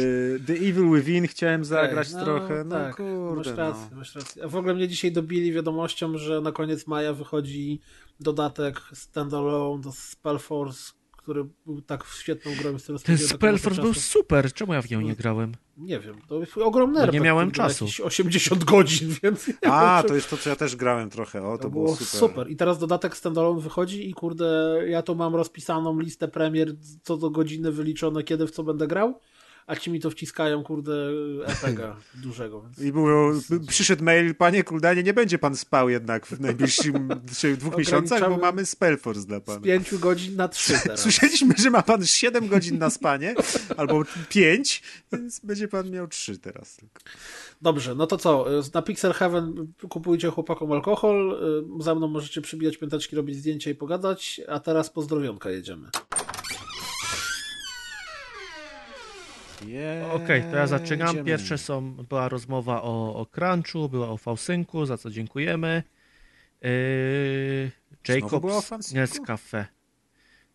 The 0.46 0.52
Evil 0.52 0.92
Within 0.94 1.26
chciałem 1.26 1.64
zagrać 1.64 2.12
no, 2.12 2.24
trochę, 2.24 2.64
no 2.64 2.76
tak, 2.76 2.96
kurde. 2.96 3.50
Masz 3.50 3.58
rację, 3.58 3.86
no. 3.90 3.96
masz 3.96 4.14
rację. 4.14 4.44
A 4.44 4.48
w 4.48 4.56
ogóle 4.56 4.74
mnie 4.74 4.88
dzisiaj 4.88 5.12
dobili 5.12 5.52
wiadomością, 5.52 6.18
że 6.18 6.40
na 6.40 6.52
koniec 6.52 6.86
maja 6.86 7.12
wychodzi 7.12 7.80
dodatek 8.20 8.80
standalone 8.92 9.82
do 9.82 9.92
Spellforce, 9.92 10.92
który 11.22 11.44
był 11.66 11.82
tak 11.82 12.04
świetną 12.18 12.52
grą. 12.54 12.76
Ten 12.78 13.18
tak 13.18 13.26
Spellforce 13.26 13.82
był 13.82 13.94
czasu. 13.94 14.06
super, 14.06 14.52
czemu 14.52 14.74
ja 14.74 14.82
w 14.82 14.90
nią 14.90 15.00
nie 15.00 15.16
grałem? 15.16 15.52
Nie 15.76 16.00
wiem, 16.00 16.16
to 16.28 16.40
jest 16.40 16.58
ogromny 16.58 16.98
nie 16.98 17.04
RPG, 17.04 17.20
miałem 17.20 17.50
który 17.50 17.62
ma 17.62 17.68
czasu. 17.68 17.84
jakieś 17.84 18.00
80 18.00 18.64
godzin, 18.64 19.14
więc... 19.22 19.48
nie 19.48 19.54
A, 19.62 19.98
wiem, 20.02 20.08
to 20.08 20.14
jest 20.14 20.30
to, 20.30 20.36
co 20.36 20.50
ja 20.50 20.56
też 20.56 20.76
grałem 20.76 21.10
trochę, 21.10 21.42
o, 21.42 21.56
to, 21.56 21.62
To 21.62 21.70
było, 21.70 21.96
super. 21.96 22.50
I 22.50 22.56
teraz 22.56 22.78
dodatek 22.78 23.16
standalone 23.16 23.60
wychodzi 23.60 24.10
i 24.10 24.14
kurde, 24.14 24.78
ja 24.86 25.02
tu 25.02 25.14
mam 25.14 25.34
rozpisaną 25.34 26.00
listę 26.00 26.28
premier 26.28 26.74
co 27.02 27.16
do 27.16 27.30
godziny 27.30 27.72
wyliczone, 27.72 28.22
kiedy 28.22 28.46
w 28.46 28.50
co 28.50 28.62
będę 28.62 28.86
grał, 28.86 29.20
a 29.66 29.76
ci 29.76 29.90
mi 29.90 30.00
to 30.00 30.10
wciskają, 30.10 30.62
kurde, 30.62 30.92
RPG 31.46 31.94
dużego. 32.22 32.62
Więc... 32.62 32.78
I 32.78 32.92
mówią, 32.92 33.40
przyszedł 33.68 34.04
mail, 34.04 34.34
panie 34.34 34.64
Kuldanie, 34.64 35.02
nie 35.02 35.14
będzie 35.14 35.38
pan 35.38 35.56
spał 35.56 35.88
jednak 35.88 36.26
w 36.26 36.40
najbliższym 36.40 37.08
czy 37.38 37.56
dwóch 37.56 37.76
miesiącach, 37.78 38.20
bo 38.30 38.36
mamy 38.36 38.66
Spellforce 38.66 39.26
dla 39.26 39.38
Z 39.38 39.42
pana. 39.42 39.60
pięciu 39.60 39.98
godzin 39.98 40.36
na 40.36 40.48
trzy 40.48 40.74
teraz. 40.82 41.00
Słyszeliśmy, 41.00 41.54
że 41.58 41.70
ma 41.70 41.82
pan 41.82 42.06
7 42.06 42.48
godzin 42.48 42.78
na 42.78 42.90
spanie, 42.90 43.34
albo 43.76 44.02
5, 44.28 44.82
więc 45.12 45.40
będzie 45.40 45.68
pan 45.68 45.90
miał 45.90 46.08
3 46.08 46.38
teraz 46.38 46.76
tylko. 46.76 47.00
Dobrze, 47.62 47.94
no 47.94 48.06
to 48.06 48.18
co? 48.18 48.46
Na 48.74 48.82
Pixel 48.82 49.12
Heaven 49.12 49.72
kupujcie 49.88 50.30
chłopakom 50.30 50.72
alkohol, 50.72 51.40
za 51.80 51.94
mną 51.94 52.08
możecie 52.08 52.40
przybijać 52.40 52.76
piąteczki, 52.76 53.16
robić 53.16 53.36
zdjęcia 53.36 53.70
i 53.70 53.74
pogadać, 53.74 54.40
a 54.48 54.60
teraz 54.60 54.90
pozdrowionka 54.90 55.50
jedziemy. 55.50 55.88
Okej, 60.12 60.42
to 60.50 60.56
ja 60.56 60.66
zaczynam. 60.66 61.08
Jedziemy. 61.08 61.26
Pierwsze 61.26 61.58
są, 61.58 61.94
była 61.94 62.28
rozmowa 62.28 62.82
o, 62.82 63.16
o 63.16 63.26
Crunchu, 63.26 63.88
była 63.88 64.08
o 64.08 64.16
Fausynku, 64.16 64.86
za 64.86 64.98
co 64.98 65.10
dziękujemy. 65.10 65.82
Yy, 66.62 67.70
Jacobs? 68.08 68.92
Nescafe. 68.92 69.66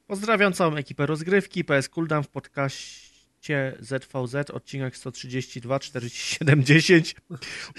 Pozdrawiam 0.08 0.54
całą 0.54 0.76
ekipę 0.76 1.06
rozgrywki, 1.06 1.64
PS 1.64 1.90
Cooldown 1.90 2.24
w 2.24 2.28
podcaście 2.28 3.78
ZVZ, 3.80 4.50
odcinek 4.54 4.98
132, 4.98 5.80
47, 5.80 6.64
10. 6.64 7.16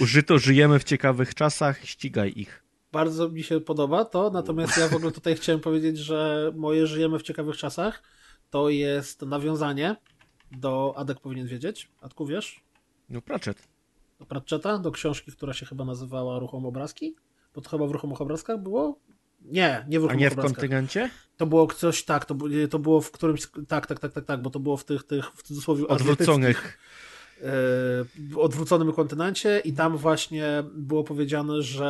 Użyto, 0.01 0.39
żyjemy 0.39 0.79
w 0.79 0.85
ciekawych 0.85 1.35
czasach, 1.35 1.85
ścigaj 1.85 2.33
ich. 2.37 2.63
Bardzo 2.93 3.29
mi 3.29 3.43
się 3.43 3.61
podoba 3.61 4.05
to, 4.05 4.31
natomiast 4.31 4.79
ja 4.79 4.89
w 4.89 4.95
ogóle 4.95 5.13
tutaj 5.13 5.37
chciałem 5.37 5.61
powiedzieć, 5.61 5.99
że 5.99 6.53
moje 6.57 6.87
żyjemy 6.87 7.19
w 7.19 7.23
ciekawych 7.23 7.57
czasach 7.57 8.03
to 8.51 8.71
jest 8.71 9.23
nawiązanie 9.23 9.97
do 10.53 10.95
Adek 10.97 11.21
powinien 11.21 11.47
wiedzieć. 11.47 11.89
Adku 12.01 12.27
wiesz? 12.27 12.61
No 13.09 13.21
Pratchett. 13.23 13.69
Do 14.19 14.27
Pratchetta, 14.27 14.79
do 14.79 14.91
książki, 14.91 15.33
która 15.33 15.53
się 15.53 15.67
chyba 15.67 15.85
nazywała 15.85 16.39
Ruchome 16.39 16.69
Obrazki? 16.69 17.17
Bo 17.55 17.61
to 17.61 17.71
chyba 17.71 17.87
w 17.87 17.91
Ruchomych 17.91 18.21
Obrazkach 18.21 18.63
było? 18.63 18.99
Nie, 19.41 19.85
nie 19.89 20.01
w 20.01 20.03
A 20.03 20.07
Ruchomych 20.07 20.21
nie 20.21 20.31
w 20.31 20.33
Obrazkach. 20.33 20.55
kontyngencie? 20.55 21.11
To 21.37 21.47
było 21.47 21.67
coś, 21.67 22.05
tak, 22.05 22.25
to, 22.25 22.35
to 22.71 22.79
było 22.79 23.01
w 23.01 23.11
którymś, 23.11 23.47
tak, 23.69 23.87
tak, 23.87 23.99
tak, 23.99 24.13
tak, 24.13 24.25
tak, 24.25 24.43
bo 24.43 24.51
to 24.51 24.61
było 24.61 24.77
w 24.77 24.85
tych, 24.85 25.05
tych 25.05 25.27
w 25.35 25.43
cudzysłowie 25.43 25.89
Odwróconych. 25.89 26.79
Odwróconym 28.37 28.93
kontynencie 28.93 29.63
i 29.65 29.73
tam 29.73 29.97
właśnie 29.97 30.65
było 30.75 31.05
powiedziane, 31.05 31.63
że 31.63 31.89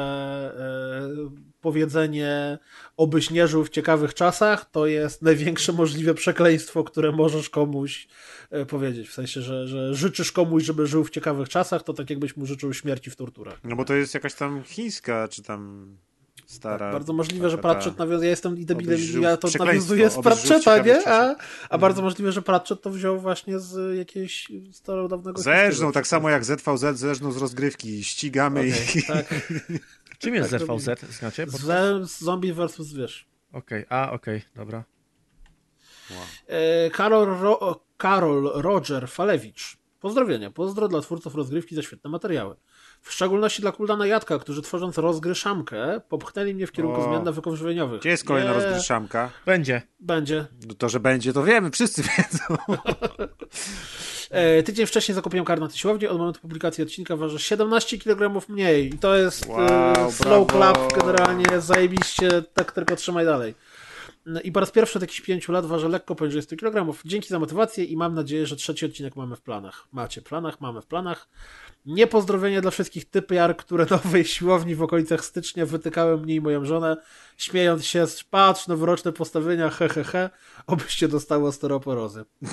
e, 1.27 1.31
powiedzenie 1.60 2.59
obyś 2.97 3.31
nie 3.31 3.49
żył 3.49 3.65
w 3.65 3.70
ciekawych 3.70 4.15
czasach 4.15 4.70
to 4.70 4.86
jest 4.86 5.23
największe 5.23 5.73
możliwe 5.73 6.15
przekleństwo, 6.15 6.85
które 6.85 7.12
możesz 7.12 7.51
komuś 7.51 8.09
e, 8.51 8.67
powiedzieć. 8.67 9.09
W 9.09 9.12
sensie, 9.12 9.43
że, 9.43 9.68
że 9.68 9.94
życzysz 9.94 10.33
komuś, 10.33 10.65
żeby 10.65 10.86
żył 10.86 11.05
w 11.05 11.10
ciekawych 11.10 11.49
czasach, 11.49 11.83
to 11.83 11.93
tak 11.93 12.10
jakbyś 12.10 12.36
mu 12.36 12.47
życzył 12.47 12.75
śmierci 12.75 13.10
w 13.10 13.17
torturach. 13.17 13.60
No 13.65 13.77
bo 13.77 13.85
to 13.85 13.94
jest 13.94 14.15
jakaś 14.15 14.35
tam 14.35 14.62
chińska, 14.62 15.28
czy 15.28 15.43
tam 15.43 15.89
stara... 16.49 16.78
Tak, 16.78 16.93
bardzo 16.93 17.12
możliwe, 17.12 17.51
że 17.51 17.59
Pratchett 17.59 17.99
nawiązuje, 17.99 18.27
ja 18.27 18.31
jestem 18.31 18.59
i 18.59 18.65
debilem, 18.65 19.01
ja 19.20 19.36
to 19.36 19.49
nawiązuję 19.59 20.10
z 20.10 20.18
Pratchetta, 20.18 20.78
nie? 20.78 21.09
A, 21.09 21.36
a 21.68 21.78
bardzo 21.78 22.02
możliwe, 22.02 22.33
że 22.33 22.43
Pratchett 22.43 22.83
to 22.83 22.91
wziął 22.91 23.20
właśnie 23.20 23.59
z 23.59 23.97
jakiejś 23.99 24.49
starodawnego 24.73 25.43
Zeżną, 25.43 25.70
historii. 25.70 25.94
tak 25.94 26.07
samo 26.07 26.31
jak 26.31 26.44
ZVZ, 26.44 26.99
zeżną 26.99 27.33
z 27.33 27.36
rozgrywki. 27.36 28.05
Ścigamy 28.05 28.60
Okej, 28.60 28.73
ich. 28.73 29.07
tak. 29.07 29.35
Czym 30.18 30.35
jest 30.35 30.51
Tak, 30.51 30.60
ZVZ? 30.60 31.01
Znacie? 31.10 31.47
Bo... 31.47 31.59
Z, 31.59 32.10
z 32.10 32.20
zombie 32.20 32.52
versus 32.52 32.86
zwierz. 32.86 33.28
Okej, 33.52 33.85
a 33.89 34.10
okej, 34.10 34.43
dobra. 34.57 34.85
E, 36.47 36.91
Karol, 36.91 37.27
Ro, 37.41 37.81
Karol 37.97 38.51
Roger 38.55 39.09
Falewicz. 39.09 39.77
Pozdrowienia. 40.01 40.51
Pozdro 40.51 40.89
dla 40.89 41.01
twórców 41.01 41.35
rozgrywki 41.35 41.75
za 41.75 41.83
świetne 41.83 42.10
materiały. 42.10 42.57
W 43.02 43.12
szczególności 43.12 43.62
dla 43.62 43.73
Kuldana 43.73 44.07
Jadka, 44.07 44.39
którzy 44.39 44.62
tworząc 44.62 44.99
rozgryszamkę 44.99 46.01
popchnęli 46.09 46.55
mnie 46.55 46.67
w 46.67 46.73
kierunku 46.73 47.01
O. 47.01 47.05
zmian 47.05 47.25
nawyków 47.25 47.57
żywieniowych. 47.57 48.01
Gdzie 48.01 48.10
jest 48.10 48.25
kolejna 48.25 48.51
Nie, 48.51 48.57
rozgryszamka? 48.57 49.31
Będzie. 49.47 49.83
Będzie. 50.01 50.47
No 50.68 50.75
To, 50.75 50.89
że 50.89 51.01
będzie, 51.01 51.33
to 51.33 51.44
wiemy, 51.44 51.70
wszyscy 51.70 52.02
wiedzą. 52.02 52.57
E, 54.31 54.62
tydzień 54.62 54.86
wcześniej 54.86 55.15
zakupiłem 55.15 55.44
karnat 55.47 55.75
siłowni. 55.77 56.07
Od 56.09 56.18
momentu 56.18 56.41
publikacji 56.41 56.85
odcinka 56.85 57.17
waży 57.17 57.39
17 57.39 57.99
kg 57.99 58.49
mniej. 58.49 58.94
I 58.94 58.99
to 58.99 59.17
jest 59.17 59.47
Wow, 59.47 59.60
e, 59.60 60.12
slow 60.12 60.47
brawo. 60.47 60.47
clap 60.47 60.93
generalnie. 61.01 61.44
Zajebiście. 61.60 62.43
Tak 62.55 62.73
tylko 62.73 62.97
trzymaj 62.97 63.25
dalej. 63.25 63.55
No 64.31 64.41
I 64.41 64.53
po 64.53 64.61
raz 64.61 64.71
pierwszy 64.71 64.99
od 64.99 65.03
jakichś 65.03 65.21
5 65.21 65.49
lat 65.49 65.67
ważę 65.67 65.89
lekko 65.89 66.15
poniżej 66.15 66.43
100 66.43 66.57
kg. 66.57 66.95
Dzięki 67.05 67.29
za 67.29 67.39
motywację 67.39 67.85
i 67.85 67.97
mam 67.97 68.15
nadzieję, 68.15 68.47
że 68.47 68.57
trzeci 68.57 68.87
odcinek 68.87 69.17
mamy 69.17 69.37
w 69.37 69.41
planach. 69.41 69.89
Macie 69.93 70.23
planach, 70.23 70.61
mamy 70.61 70.83
w 70.83 70.87
planach. 70.87 71.29
Nie 71.87 72.07
pozdrowienia 72.07 72.61
dla 72.61 72.71
wszystkich 72.71 73.11
typiar, 73.11 73.57
które 73.57 73.87
nowej 73.91 74.25
siłowni 74.25 74.75
w 74.75 74.83
okolicach 74.83 75.25
stycznia 75.25 75.67
wytykały 75.67 76.19
mnie 76.19 76.35
i 76.35 76.41
moją 76.41 76.65
żonę, 76.65 76.97
śmiejąc 77.37 77.85
się, 77.85 78.05
patrz, 78.31 78.67
noworoczne 78.67 79.13
postawienia, 79.13 79.71
he, 79.71 79.89
he, 79.89 80.05
he, 80.05 80.31
obyście 80.67 81.09
dostały 81.09 81.49
osteoporozy. 81.49 82.25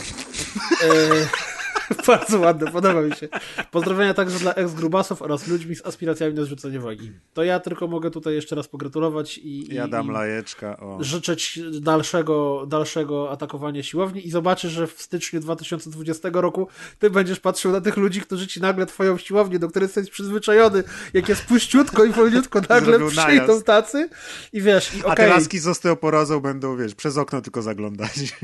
e, 0.84 1.55
Bardzo 2.08 2.40
ładne, 2.40 2.72
podoba 2.72 3.02
mi 3.02 3.16
się. 3.16 3.28
Pozdrowienia 3.72 4.14
także 4.14 4.40
dla 4.40 4.54
ex-grubasów 4.54 5.22
oraz 5.22 5.48
ludźmi 5.48 5.76
z 5.76 5.86
aspiracjami 5.86 6.34
na 6.34 6.44
zrzucenie 6.44 6.80
wagi. 6.80 7.12
To 7.34 7.44
ja 7.44 7.60
tylko 7.60 7.88
mogę 7.88 8.12
tutaj 8.12 8.34
jeszcze 8.34 8.56
raz 8.56 8.68
pogratulować 8.68 9.38
i, 9.38 9.76
Ja 9.76 9.88
dam 9.88 10.08
i 10.08 10.12
lajeczka. 10.12 10.78
O. 10.78 11.04
życzyć 11.04 11.60
dalszego, 11.82 12.66
dalszego 12.68 13.32
atakowania 13.32 13.84
siłowni 13.84 14.28
i 14.28 14.32
zobaczysz, 14.32 14.72
że 14.72 14.88
w 14.88 15.02
styczniu 15.02 15.40
2020 15.40 16.30
roku 16.34 16.68
ty 17.00 17.10
będziesz 17.10 17.40
patrzył 17.40 17.72
na 17.72 17.82
tych 17.82 17.98
ludzi, 17.98 18.22
którzy 18.22 18.48
ci 18.48 18.62
nagle 18.62 18.86
twoją 18.86 19.18
siłownię, 19.18 19.60
do 19.60 19.70
której 19.70 19.86
jesteś 19.86 20.10
przyzwyczajony, 20.10 20.84
jak 21.14 21.30
jest 21.30 21.46
puściutko 21.46 22.06
i 22.06 22.12
wolniutko 22.12 22.62
nagle 22.70 23.08
przyjdą 23.08 23.62
tacy 23.62 24.10
i 24.54 24.62
wiesz, 24.62 24.96
i 24.96 25.02
A 25.02 25.06
okej, 25.06 25.16
te 25.16 25.28
laski 25.28 25.60
z 25.60 25.68
osteoporozą 25.68 26.40
będą, 26.40 26.78
wiesz, 26.78 26.96
przez 26.96 27.18
okno 27.18 27.42
tylko 27.42 27.62
zaglądać. 27.62 28.12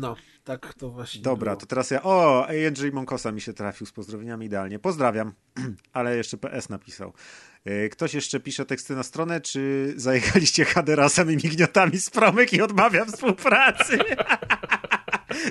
no, 0.00 0.16
tak 0.44 0.74
to 0.74 0.90
właśnie 0.90 1.22
Dobra, 1.22 1.50
było. 1.52 1.60
to 1.60 1.66
teraz 1.66 1.90
ja. 1.90 2.02
O, 2.02 2.46
Jędrzej 2.52 2.92
Monkosa 2.92 3.32
mi 3.32 3.40
się 3.40 3.52
trafił 3.52 3.86
z 3.86 3.92
pozdrowieniami 3.92 4.46
idealnie. 4.46 4.78
Pozdrawiam, 4.78 5.32
ale 5.92 6.16
jeszcze 6.16 6.36
PS 6.38 6.68
napisał. 6.68 7.12
E, 7.64 7.88
Ktoś 7.88 8.14
jeszcze 8.14 8.40
pisze 8.40 8.66
teksty 8.66 8.94
na 8.96 9.02
stronę, 9.02 9.40
czy 9.40 9.92
zajechaliście 9.96 10.64
Hadera 10.74 11.08
samymi 11.08 11.42
gniotami 11.42 11.98
z 11.98 12.10
promyk 12.10 12.52
i 12.52 12.62
odmawia 12.62 13.04
współpracy? 13.04 13.98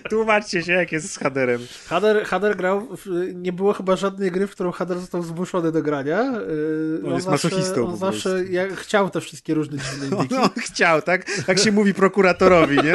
Tłumaczcie 0.10 0.64
się, 0.64 0.72
jak 0.72 0.92
jest 0.92 1.14
z 1.14 1.18
Haderem. 1.18 1.68
Hader, 1.88 2.26
Hader 2.26 2.58
grał, 2.58 2.88
w, 2.98 3.06
nie 3.34 3.54
było 3.54 3.74
chyba 3.74 3.96
żadnej 3.96 4.32
gry, 4.32 4.48
w 4.48 4.52
którą 4.52 4.72
Hader 4.72 5.00
został 5.00 5.24
zmuszony 5.24 5.72
do 5.72 5.82
grania. 5.82 6.24
Yy, 6.24 7.02
On 7.08 7.14
jest 7.14 7.26
zawsze, 7.26 7.48
masochistą 7.48 7.88
On 7.88 7.98
zawsze 7.98 8.46
jak, 8.46 8.74
chciał 8.74 9.10
te 9.10 9.22
wszystkie 9.22 9.54
różne 9.54 9.78
dziwne 9.78 10.06
On, 10.18 10.24
indyki. 10.24 10.36
on 10.42 10.50
chciał, 10.58 11.02
tak? 11.02 11.26
Tak 11.48 11.60
się 11.60 11.72
mówi 11.72 11.94
prokuratorowi, 11.94 12.78
nie? 12.78 12.94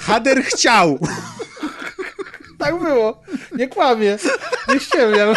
Hader 0.00 0.42
chciał. 0.42 0.98
Tak 2.58 2.78
było. 2.78 3.22
Nie 3.56 3.68
kłamie. 3.68 4.18
Nie 4.68 4.80
ściemniam. 4.80 5.34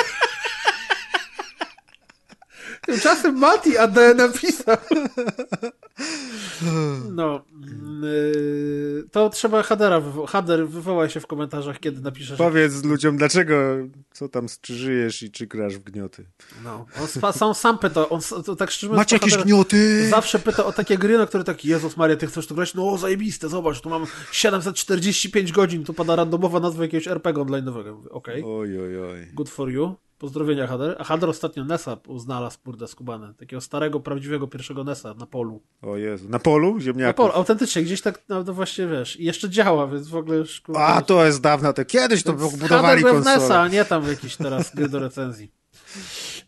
Tymczasem 2.86 3.36
Mati 3.38 3.78
AD 3.78 4.14
napisał. 4.16 4.78
No. 7.12 7.42
Yy, 8.02 9.04
to 9.12 9.30
trzeba 9.30 9.64
Hadera 9.64 10.02
wywo- 10.02 10.28
Hader 10.28 10.68
wywołaj 10.70 11.10
się 11.10 11.20
w 11.20 11.28
komentarzach, 11.28 11.80
kiedy 11.80 12.02
napiszesz. 12.02 12.38
Powiedz 12.38 12.84
ludziom, 12.84 13.18
dlaczego, 13.18 13.56
co 14.14 14.30
tam, 14.30 14.46
czy 14.62 14.74
żyjesz 14.76 15.24
i 15.24 15.32
czy 15.32 15.48
grasz 15.48 15.76
w 15.78 15.84
gnioty. 15.84 16.26
No. 16.64 16.86
On 17.02 17.08
spa, 17.08 17.32
sam, 17.32 17.54
sam 17.54 17.78
pyta, 17.78 18.10
on 18.10 18.22
to 18.46 18.56
tak 18.56 18.72
szczerze 18.72 18.94
Macie 18.94 19.16
jakieś 19.16 19.32
Hader 19.32 19.46
gnioty? 19.46 20.10
Zawsze 20.10 20.40
pyta 20.40 20.66
o 20.66 20.74
takie 20.74 20.98
gry, 20.98 21.18
na 21.18 21.26
które 21.26 21.44
tak, 21.44 21.66
Jezus 21.66 21.98
Maria, 21.98 22.16
ty 22.16 22.28
chcesz 22.28 22.48
tu 22.48 22.56
grać? 22.56 22.74
No 22.74 22.98
zajebiste, 22.98 23.50
zobacz, 23.50 23.82
tu 23.82 23.90
mam 23.90 24.06
745 24.32 25.52
godzin, 25.52 25.84
tu 25.84 25.94
pada 25.94 26.16
randomowa 26.16 26.60
nazwa 26.60 26.84
jakiegoś 26.84 27.08
RPG 27.08 27.44
online'owego. 27.44 27.96
Mówię, 27.96 28.10
Okej. 28.10 28.44
Oj, 28.46 28.80
oj, 28.80 29.00
oj. 29.02 29.28
Good 29.34 29.50
for 29.50 29.70
you. 29.70 29.96
Pozdrowienia, 30.18 30.68
Hader. 30.68 30.96
A 31.00 31.04
Hader 31.04 31.30
ostatnio 31.30 31.64
Nesa 31.66 31.98
znalazł, 32.18 32.58
kurde, 32.64 32.88
skubany. 32.88 33.34
Takiego 33.34 33.62
starego, 33.62 34.00
prawdziwego 34.00 34.48
pierwszego 34.48 34.84
Nesa 34.84 35.14
na 35.14 35.26
polu. 35.26 35.62
O 35.82 35.98
Jezu. 35.98 36.30
Na 36.30 36.40
polu 36.40 36.74
Na 36.76 36.80
ziemniaków? 36.82 37.16
polu, 37.16 37.32
autentycznie, 37.34 37.84
gdzieś 37.84 38.02
tak, 38.02 38.22
no, 38.30 38.44
no 38.44 38.54
właśnie, 38.54 38.88
wiesz, 38.88 39.20
i 39.20 39.24
jeszcze 39.24 39.50
działa, 39.50 39.88
więc 39.88 40.08
w 40.08 40.16
ogóle 40.16 40.38
już, 40.38 40.62
kurde, 40.62 40.82
A, 40.82 41.02
to 41.02 41.26
jest 41.26 41.42
dawno. 41.42 41.74
To 41.74 41.86
kiedyś 41.86 42.24
to 42.24 42.38
więc 42.38 42.56
budowali 42.56 43.04
Hader 43.04 43.22
w 43.22 43.26
Nesa, 43.26 43.38
konsolę. 43.40 43.60
a 43.60 43.68
nie 43.68 43.86
tam 43.86 44.08
jakieś 44.08 44.36
teraz 44.36 44.76
gry 44.76 44.90
do 44.90 45.00
recenzji. 45.00 45.52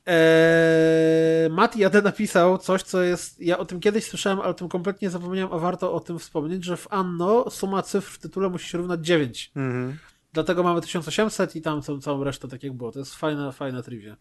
Eee, 0.05 1.49
Mati 1.49 1.79
Jade 1.79 2.01
napisał 2.01 2.57
coś, 2.57 2.83
co 2.83 3.03
jest. 3.03 3.41
Ja 3.41 3.57
o 3.57 3.65
tym 3.65 3.79
kiedyś 3.79 4.05
słyszałem, 4.05 4.39
ale 4.39 4.49
o 4.49 4.53
tym 4.53 4.69
kompletnie 4.69 5.09
zapomniałem, 5.09 5.53
a 5.53 5.57
warto 5.57 5.93
o 5.93 5.99
tym 5.99 6.19
wspomnieć, 6.19 6.63
że 6.65 6.77
w 6.77 6.87
Anno 6.89 7.49
suma 7.49 7.81
cyfr 7.83 8.11
w 8.11 8.19
tytule 8.19 8.49
musi 8.49 8.69
się 8.69 8.77
równać 8.77 9.05
9. 9.05 9.51
Mhm. 9.55 9.97
Dlatego 10.33 10.63
mamy 10.63 10.81
1800 10.81 11.55
i 11.55 11.61
tam 11.61 11.83
są 11.83 12.01
całą 12.01 12.23
resztę 12.23 12.47
tak 12.47 12.63
jak 12.63 12.73
było. 12.73 12.91
To 12.91 12.99
jest 12.99 13.15
fajna, 13.15 13.51
fajna 13.51 13.81
trivia. 13.81 14.17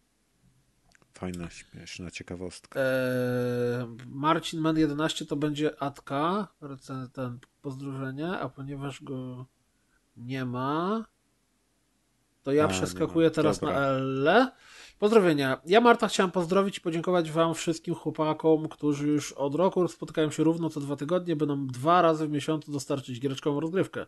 Fajna, 1.13 1.49
śmieszna 1.49 2.11
ciekawostka. 2.11 2.79
Eee, 2.79 3.87
Marcin 4.07 4.61
Man 4.61 4.77
11 4.77 5.25
to 5.25 5.35
będzie 5.35 5.83
Atka, 5.83 6.47
recen- 6.61 7.09
ten 7.09 7.39
pozdrowienie, 7.61 8.31
a 8.31 8.49
ponieważ 8.49 9.03
go 9.03 9.45
nie 10.17 10.45
ma, 10.45 11.05
to 12.43 12.51
ja 12.51 12.65
A, 12.65 12.67
przeskakuję 12.67 13.31
teraz 13.31 13.59
Dobra. 13.59 13.75
na 13.75 13.81
L. 13.87 14.29
Pozdrowienia. 14.99 15.61
Ja, 15.65 15.81
Marta, 15.81 16.07
chciałem 16.07 16.31
pozdrowić 16.31 16.77
i 16.77 16.81
podziękować 16.81 17.31
Wam 17.31 17.55
wszystkim 17.55 17.95
chłopakom, 17.95 18.69
którzy 18.69 19.07
już 19.07 19.31
od 19.31 19.55
roku 19.55 19.87
spotykają 19.87 20.31
się 20.31 20.43
równo 20.43 20.69
co 20.69 20.79
dwa 20.79 20.95
tygodnie, 20.95 21.35
nam 21.35 21.67
dwa 21.67 22.01
razy 22.01 22.27
w 22.27 22.31
miesiącu 22.31 22.71
dostarczyć 22.71 23.19
giereczkową 23.19 23.59
rozgrywkę. 23.59 24.05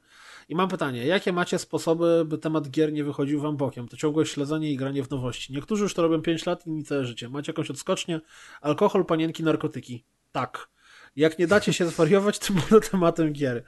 I 0.49 0.55
mam 0.55 0.69
pytanie, 0.69 1.05
jakie 1.05 1.33
macie 1.33 1.59
sposoby, 1.59 2.25
by 2.25 2.37
temat 2.37 2.69
gier 2.69 2.93
nie 2.93 3.03
wychodził 3.03 3.41
Wam 3.41 3.57
bokiem? 3.57 3.87
To 3.87 3.97
ciągłe 3.97 4.25
śledzenie 4.25 4.71
i 4.71 4.77
granie 4.77 5.03
w 5.03 5.09
nowości. 5.09 5.53
Niektórzy 5.53 5.83
już 5.83 5.93
to 5.93 6.01
robią 6.01 6.21
5 6.21 6.45
lat, 6.45 6.67
inni 6.67 6.83
całe 6.83 7.05
życie. 7.05 7.29
Macie 7.29 7.49
jakąś 7.51 7.71
odskocznię? 7.71 8.21
Alkohol, 8.61 9.05
panienki, 9.05 9.43
narkotyki. 9.43 10.03
Tak. 10.31 10.70
Jak 11.15 11.39
nie 11.39 11.47
dacie 11.47 11.73
się 11.73 11.87
zwariować, 11.87 12.39
to 12.39 12.53
było 12.53 12.81
tematem 12.81 13.33
gier. 13.33 13.63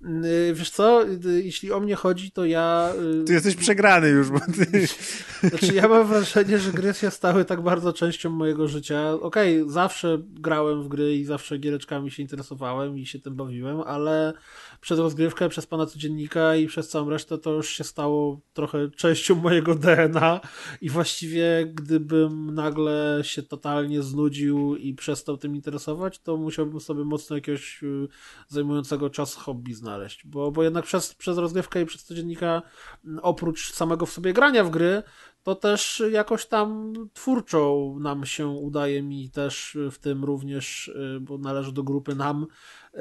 Yy, 0.00 0.54
Wiesz 0.54 0.70
co, 0.70 1.04
yy, 1.04 1.42
jeśli 1.42 1.72
o 1.72 1.80
mnie 1.80 1.94
chodzi, 1.94 2.30
to 2.30 2.44
ja... 2.44 2.92
yy, 3.18 3.24
Ty 3.24 3.32
jesteś 3.32 3.56
przegrany 3.56 4.08
już, 4.08 4.30
bo 4.30 4.40
ty... 4.40 4.86
znaczy, 5.48 5.74
ja 5.74 5.88
mam 5.88 6.06
wrażenie, 6.06 6.58
że 6.58 6.72
gry 6.72 6.94
się 6.94 7.10
stały 7.10 7.44
tak 7.44 7.62
bardzo 7.62 7.92
częścią 7.92 8.30
mojego 8.30 8.68
życia. 8.68 9.12
Okej, 9.12 9.64
zawsze 9.66 10.18
grałem 10.22 10.82
w 10.82 10.88
gry 10.88 11.16
i 11.16 11.24
zawsze 11.24 11.58
giereczkami 11.58 12.10
się 12.10 12.22
interesowałem 12.22 12.98
i 12.98 13.06
się 13.06 13.18
tym 13.18 13.36
bawiłem, 13.36 13.80
ale 13.80 14.32
przez 14.80 14.98
rozgrywkę, 14.98 15.48
przez 15.48 15.66
pana 15.66 15.86
codziennika 15.86 16.56
i 16.56 16.66
przez 16.66 16.88
całą 16.88 17.10
resztę 17.10 17.38
to 17.38 17.52
już 17.52 17.70
się 17.70 17.84
stało 17.84 18.40
trochę 18.52 18.90
częścią 18.90 19.34
mojego 19.34 19.74
DNA 19.74 20.40
i 20.80 20.90
właściwie 20.90 21.72
gdybym 21.74 22.54
nagle 22.54 23.20
się 23.22 23.42
totalnie 23.42 24.02
znudził 24.02 24.76
i 24.76 24.94
przestał 24.94 25.36
tym 25.36 25.54
interesować, 25.56 26.18
to 26.18 26.36
musiałbym 26.36 26.80
sobie 26.84 27.04
mocno 27.04 27.36
jakiegoś 27.36 27.82
y, 27.82 28.08
zajmującego 28.48 29.10
czas 29.10 29.34
hobby 29.34 29.74
znaleźć, 29.74 30.26
bo, 30.26 30.50
bo 30.50 30.62
jednak 30.62 30.84
przez, 30.84 31.14
przez 31.14 31.38
rozgrywkę 31.38 31.80
i 31.82 31.86
przez 31.86 32.04
codziennika 32.04 32.62
m, 33.04 33.20
oprócz 33.22 33.72
samego 33.72 34.06
w 34.06 34.12
sobie 34.12 34.32
grania 34.32 34.64
w 34.64 34.70
gry, 34.70 35.02
to 35.42 35.54
też 35.54 36.02
jakoś 36.10 36.46
tam 36.46 36.92
twórczą 37.12 37.96
nam 38.00 38.26
się 38.26 38.46
udaje 38.48 39.02
mi 39.02 39.30
też 39.30 39.78
w 39.90 39.98
tym 39.98 40.24
również, 40.24 40.88
y, 40.88 41.18
bo 41.20 41.38
należy 41.38 41.72
do 41.72 41.82
grupy 41.82 42.14
nam, 42.14 42.46
y, 42.94 42.98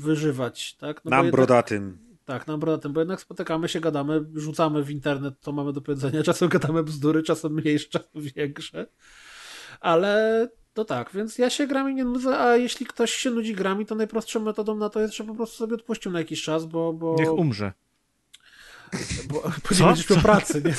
wyżywać, 0.00 0.76
tak? 0.76 1.04
No 1.04 1.10
Nam 1.10 1.24
jednak- 1.24 1.32
brodatym. 1.36 1.98
tak, 2.24 2.46
nam 2.46 2.60
brodatym, 2.60 2.92
bo 2.92 3.00
jednak 3.00 3.20
spotykamy 3.20 3.68
się, 3.68 3.80
gadamy, 3.80 4.24
rzucamy 4.34 4.82
w 4.82 4.90
internet, 4.90 5.34
co 5.40 5.52
mamy 5.52 5.72
do 5.72 5.80
powiedzenia, 5.80 6.22
czasem 6.32 6.48
gadamy 6.48 6.82
bzdury, 6.82 7.22
czasem 7.22 7.52
mniejsze, 7.54 7.88
czasem 7.88 8.22
większe, 8.36 8.86
ale 9.80 10.48
to 10.76 10.84
tak, 10.84 11.10
więc 11.14 11.38
ja 11.38 11.50
się 11.50 11.66
grami 11.66 11.94
nie 11.94 12.04
nudzę, 12.04 12.38
a 12.38 12.56
jeśli 12.56 12.86
ktoś 12.86 13.10
się 13.10 13.30
nudzi 13.30 13.54
grami, 13.54 13.86
to 13.86 13.94
najprostszą 13.94 14.40
metodą 14.40 14.76
na 14.76 14.90
to 14.90 15.00
jest, 15.00 15.14
że 15.14 15.24
po 15.24 15.34
prostu 15.34 15.56
sobie 15.56 15.74
odpuścił 15.74 16.12
na 16.12 16.18
jakiś 16.18 16.42
czas, 16.42 16.66
bo... 16.66 16.92
bo 16.92 17.16
Niech 17.18 17.32
umrze. 17.32 17.72
Bo, 19.28 19.42
nie 19.78 19.86
będziesz 19.86 20.10
miał 20.10 20.18
pracy, 20.18 20.62
nie? 20.64 20.74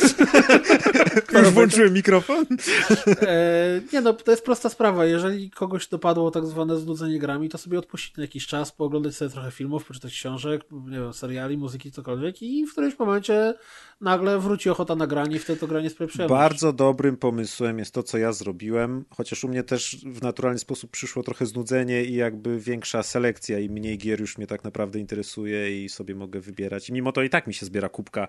Już 1.39 1.49
włączyłem 1.49 1.93
mikrofon? 1.93 2.45
E, 3.21 3.81
nie 3.93 4.01
no, 4.01 4.13
to 4.13 4.31
jest 4.31 4.45
prosta 4.45 4.69
sprawa. 4.69 5.05
Jeżeli 5.05 5.51
kogoś 5.51 5.87
dopadło 5.87 6.31
tak 6.31 6.45
zwane 6.45 6.79
znudzenie 6.79 7.19
grami, 7.19 7.49
to 7.49 7.57
sobie 7.57 7.79
odpuścić 7.79 8.17
na 8.17 8.23
jakiś 8.23 8.47
czas, 8.47 8.71
pooglądać 8.71 9.15
sobie 9.15 9.31
trochę 9.31 9.51
filmów, 9.51 9.85
poczytać 9.85 10.11
książek, 10.11 10.61
nie 10.71 10.99
wiem, 10.99 11.13
seriali, 11.13 11.57
muzyki, 11.57 11.91
cokolwiek 11.91 12.41
i 12.41 12.65
w 12.65 12.71
którymś 12.71 12.99
momencie 12.99 13.53
nagle 14.01 14.39
wróci 14.39 14.69
ochota 14.69 14.95
na 14.95 15.07
granie 15.07 15.35
i 15.35 15.39
wtedy 15.39 15.59
to 15.59 15.67
granie 15.67 15.89
sprawia 15.89 16.09
przyjemność. 16.09 16.39
Bardzo 16.39 16.73
dobrym 16.73 17.17
pomysłem 17.17 17.79
jest 17.79 17.93
to, 17.93 18.03
co 18.03 18.17
ja 18.17 18.31
zrobiłem, 18.31 19.05
chociaż 19.09 19.43
u 19.43 19.47
mnie 19.47 19.63
też 19.63 19.97
w 20.05 20.21
naturalny 20.21 20.59
sposób 20.59 20.91
przyszło 20.91 21.23
trochę 21.23 21.45
znudzenie 21.45 22.05
i 22.05 22.13
jakby 22.13 22.59
większa 22.59 23.03
selekcja 23.03 23.59
i 23.59 23.69
mniej 23.69 23.97
gier 23.97 24.21
już 24.21 24.37
mnie 24.37 24.47
tak 24.47 24.63
naprawdę 24.63 24.99
interesuje 24.99 25.85
i 25.85 25.89
sobie 25.89 26.15
mogę 26.15 26.39
wybierać. 26.39 26.89
I 26.89 26.93
mimo 26.93 27.11
to 27.11 27.23
i 27.23 27.29
tak 27.29 27.47
mi 27.47 27.53
się 27.53 27.65
zbiera 27.65 27.89
kubka 27.97 28.27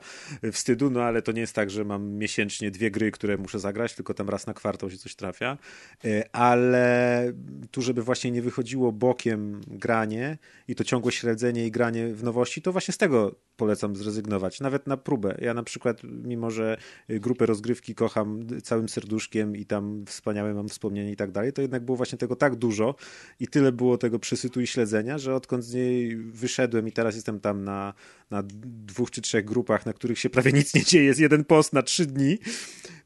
wstydu, 0.52 0.90
no 0.90 1.02
ale 1.02 1.22
to 1.22 1.32
nie 1.32 1.40
jest 1.40 1.54
tak, 1.54 1.70
że 1.70 1.84
mam 1.84 2.10
miesięcznie 2.10 2.70
dwie 2.70 2.90
gry, 2.90 3.10
które 3.10 3.36
muszę 3.36 3.58
zagrać, 3.58 3.94
tylko 3.94 4.14
tam 4.14 4.28
raz 4.28 4.46
na 4.46 4.54
kwartał 4.54 4.90
się 4.90 4.98
coś 4.98 5.14
trafia. 5.14 5.58
E, 6.04 6.24
Ale 6.32 7.32
tu, 7.70 7.82
żeby 7.82 8.02
właśnie 8.02 8.30
nie 8.30 8.42
wychodziło 8.42 8.92
bokiem 8.92 9.60
granie 9.66 10.38
i 10.68 10.74
to 10.74 10.84
ciągłe 10.84 11.12
śledzenie 11.12 11.66
i 11.66 11.70
granie 11.70 12.14
w 12.14 12.22
nowości, 12.22 12.62
to 12.62 12.72
właśnie 12.72 12.94
z 12.94 12.98
tego 12.98 13.34
polecam 13.56 13.96
zrezygnować, 13.96 14.60
nawet 14.60 14.86
na 14.86 14.96
próbę. 14.96 15.38
Ja 15.40 15.54
na 15.54 15.62
przykład, 15.62 16.00
mimo 16.04 16.50
że 16.50 16.76
grupę 17.08 17.46
rozgrywki 17.46 17.94
kocham 17.94 18.46
całym 18.62 18.88
serduszkiem 18.88 19.56
i 19.56 19.66
tam 19.66 20.04
wspaniałe 20.06 20.54
mam 20.54 20.68
wspomnienia 20.68 21.10
i 21.10 21.16
tak 21.16 21.30
dalej, 21.30 21.52
to 21.52 21.62
jednak 21.62 21.84
było 21.84 21.96
właśnie 21.96 22.18
tego 22.18 22.36
tak 22.36 22.56
dużo 22.56 22.94
i 23.40 23.48
tyle 23.48 23.72
było 23.72 23.98
tego 23.98 24.18
przesytu 24.18 24.60
i 24.60 24.66
śledzenia, 24.66 25.18
że 25.18 25.34
odkąd 25.34 25.64
z 25.64 25.74
niej 25.74 26.16
wyszedłem 26.16 26.88
i 26.88 26.92
teraz 26.92 27.14
jestem 27.14 27.40
tam 27.40 27.64
na, 27.64 27.94
na 28.30 28.42
dwóch 28.86 29.10
czy 29.10 29.20
trzech 29.20 29.44
grupach, 29.44 29.57
na 29.86 29.92
których 29.92 30.18
się 30.18 30.30
prawie 30.30 30.52
nic 30.52 30.74
nie 30.74 30.84
dzieje, 30.84 31.04
jest 31.04 31.20
jeden 31.20 31.44
post 31.44 31.72
na 31.72 31.82
trzy 31.82 32.06
dni, 32.06 32.38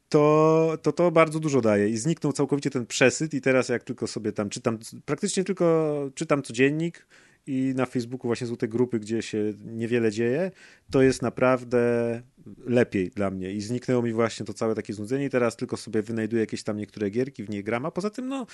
to, 0.09 0.77
to 0.81 0.91
to 0.91 1.11
bardzo 1.11 1.39
dużo 1.39 1.61
daje. 1.61 1.89
I 1.89 1.97
zniknął 1.97 2.33
całkowicie 2.33 2.69
ten 2.69 2.85
przesyt 2.85 3.33
i 3.33 3.41
teraz 3.41 3.69
jak 3.69 3.83
tylko 3.83 4.07
sobie 4.07 4.31
tam 4.31 4.49
czytam, 4.49 4.79
praktycznie 5.05 5.43
tylko 5.43 6.09
czytam 6.15 6.43
codziennik 6.43 7.05
i 7.47 7.73
na 7.75 7.85
Facebooku 7.85 8.27
właśnie 8.27 8.47
są 8.47 8.55
te 8.55 8.67
grupy, 8.67 8.99
gdzie 8.99 9.21
się 9.21 9.53
niewiele 9.65 10.11
dzieje, 10.11 10.51
to 10.91 11.01
jest 11.01 11.21
naprawdę 11.21 12.21
lepiej 12.65 13.09
dla 13.09 13.31
mnie. 13.31 13.51
I 13.51 13.61
zniknęło 13.61 14.01
mi 14.01 14.13
właśnie 14.13 14.45
to 14.45 14.53
całe 14.53 14.75
takie 14.75 14.93
znudzenie 14.93 15.25
i 15.25 15.29
teraz 15.29 15.55
tylko 15.55 15.77
sobie 15.77 16.01
wynajduję 16.01 16.39
jakieś 16.39 16.63
tam 16.63 16.77
niektóre 16.77 17.09
gierki, 17.09 17.43
w 17.43 17.49
nie 17.49 17.63
gram, 17.63 17.85
a 17.85 17.91
poza 17.91 18.09
tym 18.09 18.27
no 18.27 18.45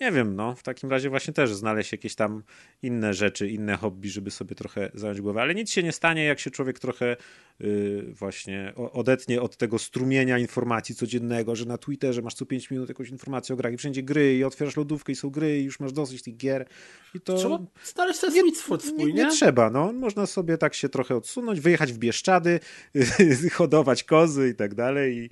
nie 0.00 0.12
wiem, 0.12 0.36
no 0.36 0.54
w 0.54 0.62
takim 0.62 0.90
razie 0.90 1.10
właśnie 1.10 1.34
też 1.34 1.54
znaleźć 1.54 1.92
jakieś 1.92 2.14
tam 2.14 2.42
inne 2.82 3.14
rzeczy, 3.14 3.48
inne 3.48 3.76
hobby, 3.76 4.08
żeby 4.08 4.30
sobie 4.30 4.54
trochę 4.54 4.90
zająć 4.94 5.20
głowę, 5.20 5.42
ale 5.42 5.54
nic 5.54 5.70
się 5.70 5.82
nie 5.82 5.92
stanie, 5.92 6.24
jak 6.24 6.40
się 6.40 6.50
człowiek 6.50 6.78
trochę 6.78 7.16
yy, 7.60 8.12
właśnie 8.12 8.72
odetnie 8.92 9.42
od 9.42 9.56
tego 9.56 9.78
strumienia 9.78 10.38
informacji 10.38 10.94
codziennego, 10.94 11.56
że 11.56 11.64
na 11.64 11.78
Twitterze 11.78 12.22
masz 12.22 12.34
co 12.34 12.46
5 12.46 12.70
minut 12.70 12.88
jakąś 12.88 13.08
informację 13.08 13.52
o 13.52 13.56
grach 13.56 13.72
i 13.72 13.76
wszędzie 13.76 14.02
gry 14.02 14.36
i 14.36 14.44
otwierasz 14.44 14.76
lodówkę 14.76 15.12
i 15.12 15.16
są 15.16 15.30
gry 15.30 15.60
i 15.60 15.64
już 15.64 15.80
masz 15.80 15.92
dosyć 15.92 16.22
tych 16.22 16.36
gier. 16.36 16.66
I 17.14 17.20
to... 17.20 17.36
Trzeba 17.36 17.58
znaleźć 17.84 18.20
ten 18.20 18.32
swój, 18.82 19.14
nie, 19.14 19.24
nie, 19.24 19.30
trzeba, 19.30 19.70
no. 19.70 19.92
Można 19.92 20.26
sobie 20.26 20.58
tak 20.58 20.74
się 20.74 20.88
trochę 20.88 21.16
odsunąć, 21.16 21.60
wyjechać 21.60 21.92
w 21.92 21.98
Bieszczady, 21.98 22.60
hodować 23.52 24.04
kozy 24.04 24.48
i 24.48 24.54
tak 24.54 24.74
dalej 24.74 25.16
i, 25.16 25.30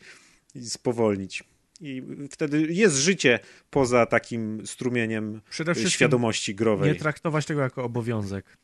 i 0.58 0.64
spowolnić. 0.64 1.44
I 1.80 2.02
wtedy 2.30 2.66
jest 2.70 2.96
życie 2.96 3.38
poza 3.70 4.06
takim 4.06 4.66
strumieniem 4.66 5.40
świadomości 5.88 6.54
growej. 6.54 6.92
Nie 6.92 6.98
traktować 6.98 7.46
tego 7.46 7.60
jako 7.60 7.84
obowiązek 7.84 8.56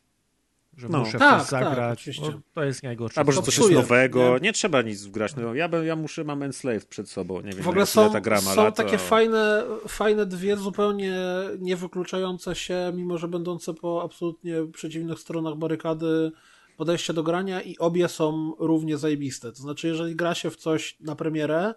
że 0.80 0.88
no. 0.88 0.98
muszę 0.98 1.18
tak, 1.18 1.40
coś 1.40 1.50
tak, 1.50 1.64
zagrać. 1.64 2.04
Tak, 2.04 2.34
to 2.54 2.64
jest 2.64 2.82
najgorsze. 2.82 3.20
Albo 3.20 3.32
że 3.32 3.42
coś 3.42 3.58
jest 3.58 3.70
nowego. 3.70 4.34
Nie? 4.34 4.40
nie? 4.40 4.52
trzeba 4.52 4.82
nic 4.82 5.04
wgrać. 5.04 5.36
No, 5.36 5.54
ja, 5.54 5.68
ja 5.84 5.96
muszę, 5.96 6.24
mam 6.24 6.42
Enslave 6.42 6.86
przed 6.86 7.10
sobą. 7.10 7.40
Nie 7.40 7.52
wiem, 7.52 7.62
w 7.62 7.68
ogóle 7.68 7.86
są, 7.86 8.12
ta 8.12 8.20
gra 8.20 8.40
ma 8.40 8.54
są 8.54 8.72
takie 8.72 8.98
fajne, 8.98 9.64
fajne 9.88 10.26
dwie 10.26 10.56
zupełnie 10.56 11.14
niewykluczające 11.58 12.54
się, 12.54 12.92
mimo 12.94 13.18
że 13.18 13.28
będące 13.28 13.74
po 13.74 14.02
absolutnie 14.02 14.54
przeciwnych 14.72 15.18
stronach 15.18 15.56
barykady 15.56 16.32
podejście 16.76 17.12
do 17.12 17.22
grania 17.22 17.62
i 17.62 17.78
obie 17.78 18.08
są 18.08 18.54
równie 18.58 18.98
zajebiste. 18.98 19.52
To 19.52 19.58
znaczy, 19.58 19.88
jeżeli 19.88 20.16
gra 20.16 20.34
się 20.34 20.50
w 20.50 20.56
coś 20.56 20.96
na 21.00 21.16
premierę, 21.16 21.74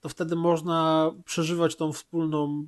to 0.00 0.08
wtedy 0.08 0.36
można 0.36 1.10
przeżywać 1.24 1.76
tą 1.76 1.92
wspólną 1.92 2.66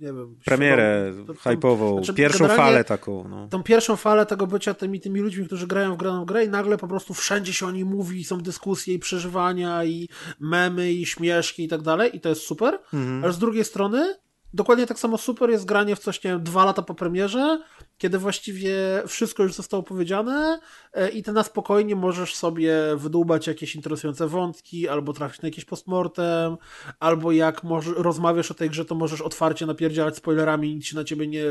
nie 0.00 0.12
wiem... 0.12 0.36
Premierę 0.44 1.12
hype'ową, 1.44 1.96
znaczy, 1.96 2.14
pierwszą 2.14 2.48
falę 2.48 2.84
taką. 2.84 3.28
No. 3.28 3.48
Tą 3.48 3.62
pierwszą 3.62 3.96
falę 3.96 4.26
tego 4.26 4.46
bycia 4.46 4.74
tymi, 4.74 5.00
tymi 5.00 5.20
ludźmi, 5.20 5.46
którzy 5.46 5.66
grają 5.66 5.94
w 5.94 5.96
graną 5.96 6.24
grę 6.24 6.44
i 6.44 6.48
nagle 6.48 6.78
po 6.78 6.88
prostu 6.88 7.14
wszędzie 7.14 7.52
się 7.52 7.66
o 7.66 7.70
niej 7.70 7.84
mówi, 7.84 8.24
są 8.24 8.38
dyskusje 8.38 8.94
i 8.94 8.98
przeżywania 8.98 9.84
i 9.84 10.08
memy 10.40 10.92
i 10.92 11.06
śmieszki 11.06 11.64
i 11.64 11.68
tak 11.68 11.82
dalej 11.82 12.16
i 12.16 12.20
to 12.20 12.28
jest 12.28 12.42
super, 12.42 12.78
mhm. 12.92 13.24
ale 13.24 13.32
z 13.32 13.38
drugiej 13.38 13.64
strony 13.64 14.14
dokładnie 14.54 14.86
tak 14.86 14.98
samo 14.98 15.18
super 15.18 15.50
jest 15.50 15.64
granie 15.64 15.96
w 15.96 15.98
coś, 15.98 16.24
nie 16.24 16.30
wiem, 16.30 16.42
dwa 16.42 16.64
lata 16.64 16.82
po 16.82 16.94
premierze, 16.94 17.62
kiedy 17.98 18.18
właściwie 18.18 19.02
wszystko 19.06 19.42
już 19.42 19.54
zostało 19.54 19.82
powiedziane 19.82 20.60
e, 20.92 21.08
i 21.08 21.22
ty 21.22 21.32
na 21.32 21.42
spokojnie 21.42 21.96
możesz 21.96 22.34
sobie 22.34 22.74
wydłubać 22.96 23.46
jakieś 23.46 23.74
interesujące 23.74 24.28
wątki, 24.28 24.88
albo 24.88 25.12
trafić 25.12 25.42
na 25.42 25.48
jakieś 25.48 25.64
postmortem, 25.64 26.56
albo 27.00 27.32
jak 27.32 27.64
może, 27.64 27.94
rozmawiasz 27.96 28.50
o 28.50 28.54
tej 28.54 28.70
grze, 28.70 28.84
to 28.84 28.94
możesz 28.94 29.20
otwarcie 29.20 29.66
napierdzielać 29.66 30.16
spoilerami 30.16 30.70
i 30.70 30.74
nic 30.74 30.86
się 30.86 30.96
na 30.96 31.04
ciebie 31.04 31.26
nie... 31.26 31.44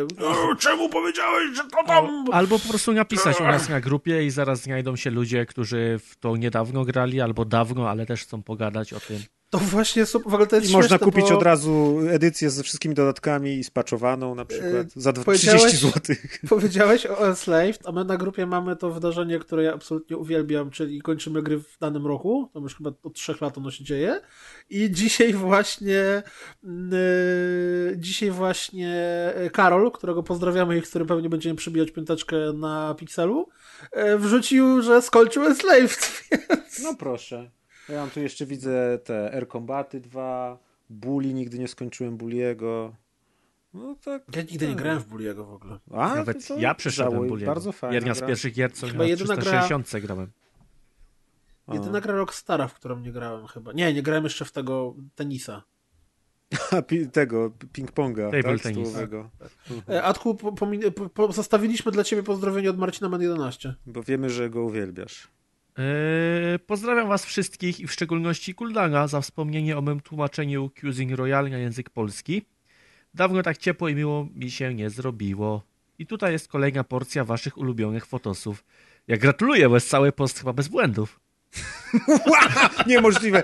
Czemu 0.59 0.89
powiedziałeś, 0.89 1.55
że 1.55 1.63
to 1.63 1.83
tam... 1.87 2.25
Albo 2.31 2.59
po 2.59 2.69
prostu 2.69 2.93
napisać 2.93 3.41
u 3.41 3.43
nas 3.43 3.69
na 3.69 3.81
grupie 3.81 4.25
i 4.25 4.29
zaraz 4.29 4.61
znajdą 4.61 4.95
się 4.95 5.09
ludzie, 5.09 5.45
którzy 5.45 5.99
w 5.99 6.15
to 6.15 6.37
niedawno 6.37 6.85
grali, 6.85 7.21
albo 7.21 7.45
dawno, 7.45 7.89
ale 7.89 8.05
też 8.05 8.21
chcą 8.21 8.43
pogadać 8.43 8.93
o 8.93 8.99
tym. 8.99 9.19
To 9.49 9.57
właśnie 9.57 10.05
w 10.05 10.15
ogóle 10.15 10.47
to 10.47 10.55
jest 10.55 10.69
I 10.69 10.73
można 10.73 10.99
kupić 10.99 11.29
bo... 11.29 11.37
od 11.37 11.43
razu 11.43 11.99
edycję 12.09 12.49
ze 12.49 12.63
wszystkimi 12.63 12.95
dodatkami 12.95 13.53
i 13.53 13.63
spaczowaną 13.63 14.35
na 14.35 14.45
przykład 14.45 14.95
yy, 14.95 15.01
za 15.01 15.13
30 15.13 15.77
zł. 15.77 16.15
Powiedziałeś 16.49 17.05
o 17.05 17.27
Enslaved, 17.27 17.87
a 17.87 17.91
my 17.91 18.05
na 18.05 18.17
grupie 18.17 18.45
mamy 18.45 18.75
to 18.75 18.91
wydarzenie, 18.91 19.39
które 19.39 19.63
ja 19.63 19.73
absolutnie 19.73 20.17
uwielbiam, 20.17 20.71
czyli 20.71 21.01
kończymy 21.01 21.43
gry 21.43 21.59
w 21.59 21.77
danym 21.79 22.07
roku. 22.07 22.49
To 22.53 22.59
już 22.59 22.75
chyba 22.75 22.91
od 23.03 23.13
trzech 23.13 23.41
lat 23.41 23.57
ono 23.57 23.71
się 23.71 23.83
dzieje. 23.83 24.21
I 24.69 24.91
dzisiaj 24.91 25.33
właśnie 25.33 26.23
yy, 26.63 27.97
dzisiaj 27.97 28.31
właśnie 28.31 29.03
Karol, 29.53 29.91
którego 29.91 30.23
pozdrawiamy 30.23 30.77
i 30.77 30.81
który 30.81 31.05
pewnie 31.05 31.29
będziemy 31.29 31.55
przybijać 31.55 31.91
piąteczkę 31.91 32.37
na 32.53 32.95
Pixelu, 32.97 33.49
yy, 33.95 34.19
wrzucił, 34.19 34.81
że 34.81 35.01
skończył 35.01 35.45
Enslaved, 35.45 36.23
więc... 36.31 36.79
No 36.83 36.95
proszę. 36.95 37.51
Ja 37.89 37.95
mam 37.95 38.09
tu 38.09 38.19
jeszcze 38.19 38.45
widzę 38.45 38.99
te 39.03 39.33
Air 39.33 39.47
Combaty 39.47 39.99
2, 39.99 40.59
Bully, 40.89 41.33
nigdy 41.33 41.59
nie 41.59 41.67
skończyłem 41.67 42.17
Bulliego. 42.17 42.95
No 43.73 43.95
tak. 44.03 44.23
Ja 44.35 44.41
nigdy 44.41 44.59
tak. 44.59 44.69
nie 44.69 44.75
grałem 44.75 44.99
w 44.99 45.07
Bulliego 45.07 45.45
w 45.45 45.53
ogóle. 45.53 45.79
A, 45.91 46.15
Nawet 46.15 46.49
ja 46.59 46.75
przeszedłem 46.75 47.27
Bulliego. 47.27 47.51
Bardzo 47.51 47.71
fajnie. 47.71 47.95
Jedna 47.95 48.13
z 48.13 48.21
pierwszych 48.21 48.53
gier, 48.53 48.73
co 48.73 48.87
chyba 48.87 49.07
na 49.07 49.15
360 49.15 49.91
gra... 49.91 49.99
grałem. 49.99 50.31
Jedyna 51.73 52.01
gra 52.01 52.13
Rockstara, 52.13 52.67
w 52.67 52.73
którą 52.73 52.99
nie 52.99 53.11
grałem 53.11 53.47
chyba. 53.47 53.73
Nie, 53.73 53.93
nie 53.93 54.03
grałem 54.03 54.23
jeszcze 54.23 54.45
w 54.45 54.51
tego 54.51 54.95
tenisa. 55.15 55.63
tego, 57.11 57.51
ping-ponga. 57.73 58.31
Table 58.31 58.53
tak? 58.53 58.61
tenisa. 58.61 58.99
Tak. 58.99 59.09
E, 59.89 60.03
Adku, 60.03 60.35
po, 60.35 60.67
po, 61.13 61.31
zostawiliśmy 61.31 61.91
dla 61.91 62.03
ciebie 62.03 62.23
pozdrowienie 62.23 62.69
od 62.69 62.77
Marcina 62.77 63.09
Man 63.09 63.21
11. 63.21 63.75
Bo 63.85 64.03
wiemy, 64.03 64.29
że 64.29 64.49
go 64.49 64.63
uwielbiasz. 64.63 65.34
Eee, 65.77 66.59
pozdrawiam 66.59 67.07
Was 67.07 67.25
wszystkich 67.25 67.79
i 67.79 67.87
w 67.87 67.93
szczególności 67.93 68.55
Kuldana 68.55 69.07
za 69.07 69.21
wspomnienie 69.21 69.77
o 69.77 69.81
mym 69.81 69.99
tłumaczeniu 69.99 70.71
Cuisine 70.81 71.15
Royale 71.15 71.49
na 71.49 71.57
język 71.57 71.89
polski. 71.89 72.45
Dawno 73.13 73.43
tak 73.43 73.57
ciepło 73.57 73.89
i 73.89 73.95
miło 73.95 74.27
mi 74.35 74.51
się 74.51 74.73
nie 74.73 74.89
zrobiło. 74.89 75.63
I 75.99 76.05
tutaj 76.05 76.31
jest 76.31 76.47
kolejna 76.47 76.83
porcja 76.83 77.23
Waszych 77.23 77.57
ulubionych 77.57 78.05
fotosów. 78.05 78.63
Ja 79.07 79.17
gratuluję, 79.17 79.69
bo 79.69 79.75
jest 79.75 79.89
cały 79.89 80.11
post 80.11 80.39
chyba 80.39 80.53
bez 80.53 80.67
błędów. 80.67 81.19
Niemożliwe. 82.87 83.43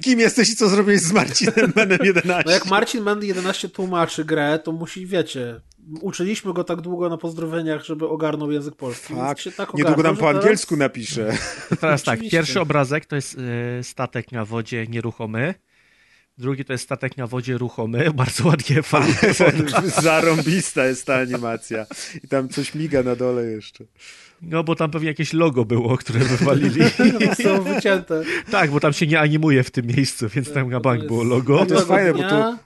Kim 0.00 0.20
jesteś 0.20 0.50
i 0.50 0.56
co 0.56 0.68
zrobiłeś 0.68 1.00
z 1.00 1.12
Marcinem 1.12 1.72
Menem 1.76 1.98
11? 2.02 2.42
No 2.46 2.52
jak 2.52 2.66
Marcin 2.66 3.02
Men 3.02 3.22
11 3.22 3.68
tłumaczy 3.68 4.24
grę, 4.24 4.58
to 4.64 4.72
musi, 4.72 5.06
wiecie, 5.06 5.60
uczyliśmy 6.00 6.52
go 6.52 6.64
tak 6.64 6.80
długo 6.80 7.08
na 7.08 7.16
pozdrowieniach, 7.16 7.84
żeby 7.84 8.08
ogarnął 8.08 8.52
język 8.52 8.74
polski. 8.74 9.14
Tak, 9.14 9.38
tak 9.56 9.74
niedługo 9.74 10.02
nam 10.02 10.16
po 10.16 10.28
angielsku 10.28 10.76
teraz... 10.76 10.78
napisze. 10.78 11.32
teraz 11.80 12.02
tak, 12.02 12.20
pierwszy 12.30 12.60
obrazek 12.60 13.06
to 13.06 13.16
jest 13.16 13.34
y, 13.34 13.84
statek 13.84 14.32
na 14.32 14.44
wodzie 14.44 14.86
nieruchomy. 14.86 15.54
Drugi 16.38 16.64
to 16.64 16.72
jest 16.72 16.84
statek 16.84 17.16
na 17.16 17.26
wodzie 17.26 17.58
ruchomy, 17.58 18.10
bardzo 18.14 18.48
ładnie 18.48 18.82
fajnie. 18.92 19.14
Zarąbista 20.02 20.86
jest 20.86 21.06
ta 21.06 21.14
animacja. 21.14 21.86
I 22.24 22.28
tam 22.28 22.48
coś 22.48 22.74
miga 22.74 23.02
na 23.02 23.16
dole 23.16 23.44
jeszcze. 23.44 23.84
No, 24.42 24.64
bo 24.64 24.74
tam 24.74 24.90
pewnie 24.90 25.08
jakieś 25.08 25.32
logo 25.32 25.64
było, 25.64 25.96
które 25.96 26.20
wywalili. 26.20 26.80
no, 27.20 27.34
są 27.34 27.62
wycięte. 27.62 28.22
Tak, 28.50 28.70
bo 28.70 28.80
tam 28.80 28.92
się 28.92 29.06
nie 29.06 29.20
animuje 29.20 29.62
w 29.62 29.70
tym 29.70 29.86
miejscu, 29.86 30.28
więc 30.28 30.52
tam 30.52 30.70
na 30.70 30.80
bank 30.80 31.06
było 31.06 31.24
logo. 31.24 31.66
To 31.66 31.74
jest 31.74 31.86
fajne, 31.86 32.14
bo 32.14 32.22
to 32.22 32.58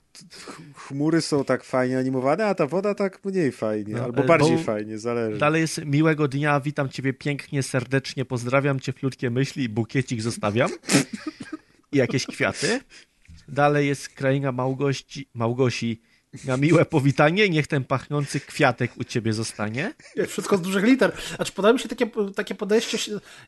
chmury 0.91 1.20
są 1.20 1.44
tak 1.44 1.65
fajnie 1.65 1.99
animowane, 1.99 2.47
a 2.47 2.55
ta 2.55 2.67
woda 2.67 2.94
tak 2.94 3.25
mniej 3.25 3.52
fajnie, 3.52 3.94
no, 3.94 4.05
albo 4.05 4.23
bardziej 4.23 4.59
fajnie, 4.59 4.99
zależy. 4.99 5.39
Dalej 5.39 5.60
jest 5.60 5.85
miłego 5.85 6.28
dnia, 6.28 6.60
witam 6.60 6.89
ciebie 6.89 7.12
pięknie, 7.12 7.62
serdecznie, 7.62 8.25
pozdrawiam 8.25 8.81
cię, 8.81 8.93
flutkie 8.93 9.31
myśli, 9.31 9.69
bukiecik 9.69 10.23
zostawiam 10.23 10.70
i 11.93 11.97
jakieś 11.97 12.27
kwiaty. 12.27 12.81
Dalej 13.49 13.89
jest 13.89 14.09
kraina 14.09 14.52
Małgosi, 14.52 15.28
Małgosi 15.35 16.01
na 16.44 16.57
miłe 16.57 16.84
powitanie, 16.84 17.49
niech 17.49 17.67
ten 17.67 17.84
pachnący 17.84 18.41
kwiatek 18.41 18.97
u 18.97 19.05
ciebie 19.05 19.33
zostanie. 19.33 19.94
Wszystko 20.28 20.57
z 20.57 20.62
dużych 20.62 20.84
liter. 20.84 21.12
Znaczy, 21.36 21.52
podoba 21.52 21.73
mi 21.73 21.78
się 21.78 21.89
takie, 21.89 22.10
takie 22.34 22.55
podejście, 22.55 22.99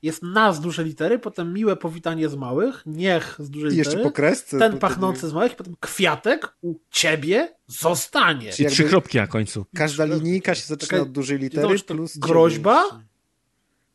jest 0.02 0.22
na 0.22 0.52
z 0.52 0.60
duże 0.60 0.84
litery, 0.84 1.18
potem 1.18 1.52
miłe 1.54 1.76
powitanie 1.76 2.28
z 2.28 2.34
małych, 2.34 2.82
niech 2.86 3.36
z 3.38 3.50
dużej 3.50 3.70
litery. 3.70 3.90
Jeszcze 3.90 4.02
po 4.02 4.10
kresce. 4.10 4.58
Ten 4.58 4.78
pachnący 4.78 5.28
z 5.28 5.32
małych, 5.32 5.56
potem 5.56 5.74
kwiatek 5.80 6.56
u 6.60 6.74
ciebie 6.90 7.54
zostanie. 7.66 8.50
I 8.58 8.66
trzy 8.66 8.84
kropki 8.84 9.18
na 9.18 9.26
końcu. 9.26 9.66
Każda 9.74 10.04
linijka 10.04 10.54
się 10.54 10.66
zaczyna 10.66 11.02
od 11.02 11.12
dużej 11.12 11.38
litery 11.38 11.78
plus 11.78 12.18
Groźba? 12.18 12.84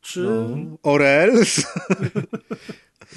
Czy... 0.01 0.19
No. 0.19 0.77
Orels? 0.83 1.61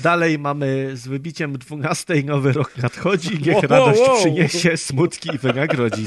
Dalej 0.02 0.38
mamy 0.38 0.90
z 0.96 1.08
wybiciem 1.08 1.58
12 1.58 2.22
nowy 2.22 2.52
rok 2.52 2.76
nadchodzi, 2.76 3.38
niech 3.42 3.54
wow, 3.54 3.62
radość 3.62 4.00
wow. 4.00 4.18
przyniesie 4.18 4.76
smutki 4.76 5.30
i 5.34 5.38
wynagrodzi. 5.38 6.06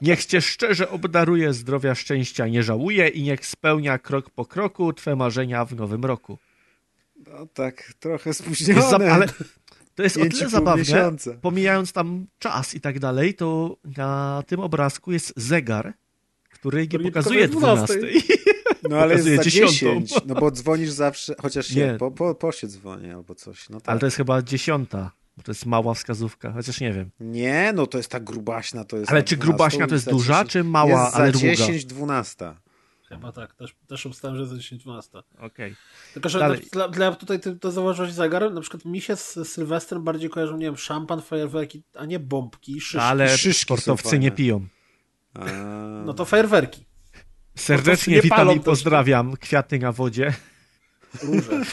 Niech 0.00 0.24
cię 0.24 0.40
szczerze 0.40 0.90
obdaruje, 0.90 1.52
zdrowia, 1.52 1.94
szczęścia 1.94 2.48
nie 2.48 2.62
żałuje 2.62 3.08
i 3.08 3.22
niech 3.22 3.46
spełnia 3.46 3.98
krok 3.98 4.30
po 4.30 4.44
kroku 4.44 4.92
twe 4.92 5.16
marzenia 5.16 5.64
w 5.64 5.76
nowym 5.76 6.04
roku. 6.04 6.38
No 7.26 7.46
tak, 7.54 7.92
trochę 8.00 8.34
spóźnione. 8.34 8.80
Jest 8.80 8.92
ale 8.92 9.26
to 9.94 10.02
jest 10.02 10.16
o 10.16 10.20
tyle 10.20 10.48
zabawne, 10.48 11.16
pomijając 11.42 11.92
tam 11.92 12.26
czas 12.38 12.74
i 12.74 12.80
tak 12.80 12.98
dalej, 12.98 13.34
to 13.34 13.76
na 13.96 14.42
tym 14.46 14.60
obrazku 14.60 15.12
jest 15.12 15.32
zegar, 15.36 15.92
który 16.50 16.88
nie 16.92 16.98
pokazuje 16.98 17.48
12. 17.48 17.98
12. 17.98 18.34
No 18.90 18.98
ale 18.98 19.14
jest 19.14 19.26
za 19.36 19.42
10, 19.42 19.84
no 20.26 20.34
bo 20.34 20.50
dzwonisz 20.50 20.90
zawsze, 20.90 21.34
chociaż 21.42 21.70
nie, 21.70 21.96
po, 21.98 22.10
po, 22.10 22.34
po 22.34 22.52
się 22.52 22.66
dzwoni 22.66 23.10
albo 23.10 23.34
coś. 23.34 23.68
No 23.68 23.80
tak. 23.80 23.88
Ale 23.88 24.00
to 24.00 24.06
jest 24.06 24.16
chyba 24.16 24.42
dziesiąta, 24.42 25.10
bo 25.36 25.42
to 25.42 25.50
jest 25.50 25.66
mała 25.66 25.94
wskazówka, 25.94 26.52
chociaż 26.52 26.80
nie 26.80 26.92
wiem. 26.92 27.10
Nie, 27.20 27.72
no 27.74 27.86
to 27.86 27.98
jest 27.98 28.10
ta 28.10 28.20
grubaśna, 28.20 28.84
to 28.84 28.96
jest 28.96 29.10
Ale 29.10 29.22
czy 29.22 29.36
grubaśna 29.36 29.86
to 29.86 29.94
jest 29.94 30.10
duża, 30.10 30.44
czy 30.44 30.64
mała, 30.64 31.04
jest 31.04 31.16
ale 31.16 31.32
za 31.32 31.38
10, 31.38 31.84
12. 31.84 32.54
Chyba 33.08 33.32
tak, 33.32 33.54
też, 33.54 33.74
też 33.86 34.06
obstałem, 34.06 34.36
że 34.36 34.42
jest 34.42 34.54
10-12. 34.86 35.22
Okej. 35.38 35.76
Tylko, 36.14 36.28
że 36.28 36.38
Dalej. 36.38 36.60
dla, 36.72 36.88
dla 36.88 37.12
tutaj 37.12 37.40
ty, 37.40 37.56
to 37.56 37.70
zauważyłeś 37.70 38.12
zegar, 38.12 38.52
na 38.52 38.60
przykład 38.60 38.84
mi 38.84 39.00
się 39.00 39.16
z 39.16 39.48
Sylwestrem 39.48 40.04
bardziej 40.04 40.30
kojarzą, 40.30 40.56
nie 40.56 40.66
wiem, 40.66 40.76
szampan, 40.76 41.22
fajerwerki, 41.22 41.82
a 41.94 42.06
nie 42.06 42.18
bombki, 42.18 42.80
szyszki. 42.80 42.98
Ale 42.98 43.38
szyszki 43.38 43.62
sportowcy 43.62 44.18
nie 44.18 44.30
piją. 44.30 44.66
A, 45.34 45.44
No 46.04 46.14
to 46.14 46.24
fajerwerki. 46.24 46.86
Serdecznie 47.56 48.14
nie 48.16 48.22
witam 48.22 48.36
palą 48.38 48.54
i 48.54 48.60
pozdrawiam. 48.60 49.36
Kwiaty 49.36 49.78
na 49.78 49.92
wodzie. 49.92 50.32
Róże. 51.22 51.60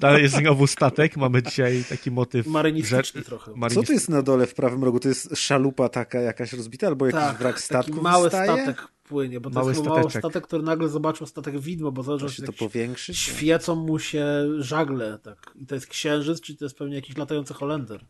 Dalej 0.00 0.22
jest 0.22 0.34
znowu 0.36 0.66
statek. 0.66 1.16
Mamy 1.16 1.42
dzisiaj 1.42 1.84
taki 1.88 2.10
motyw. 2.10 2.46
Marynistyczny 2.46 3.20
że- 3.20 3.24
trochę. 3.26 3.52
Co 3.70 3.82
to 3.82 3.92
jest 3.92 4.08
na 4.08 4.22
dole 4.22 4.46
w 4.46 4.54
prawym 4.54 4.84
rogu? 4.84 5.00
To 5.00 5.08
jest 5.08 5.36
szalupa 5.36 5.88
taka 5.88 6.20
jakaś 6.20 6.52
rozbita, 6.52 6.86
albo 6.86 7.06
jakiś 7.06 7.20
Tak, 7.20 7.38
wrak 7.38 7.60
statku 7.60 7.90
taki 7.92 8.02
mały 8.02 8.28
statek 8.28 8.88
płynie, 9.04 9.40
bo 9.40 9.50
to 9.50 9.54
Mały 9.60 9.72
jest 9.72 9.84
mały 9.84 10.10
statek, 10.10 10.46
który 10.46 10.62
nagle 10.62 10.88
zobaczył 10.88 11.26
statek 11.26 11.60
widmo, 11.60 11.92
bo 11.92 12.02
zależy 12.02 12.34
się 12.34 12.42
to 12.42 12.52
jak 12.52 12.56
powiększyć? 12.58 13.18
świecą 13.18 13.74
mu 13.74 13.98
się 13.98 14.26
żagle, 14.58 15.18
tak. 15.22 15.50
I 15.54 15.66
to 15.66 15.74
jest 15.74 15.86
księżyc, 15.86 16.40
czyli 16.40 16.58
to 16.58 16.64
jest 16.64 16.78
pewnie 16.78 16.94
jakiś 16.96 17.16
latający 17.16 17.54
Holender. 17.54 18.04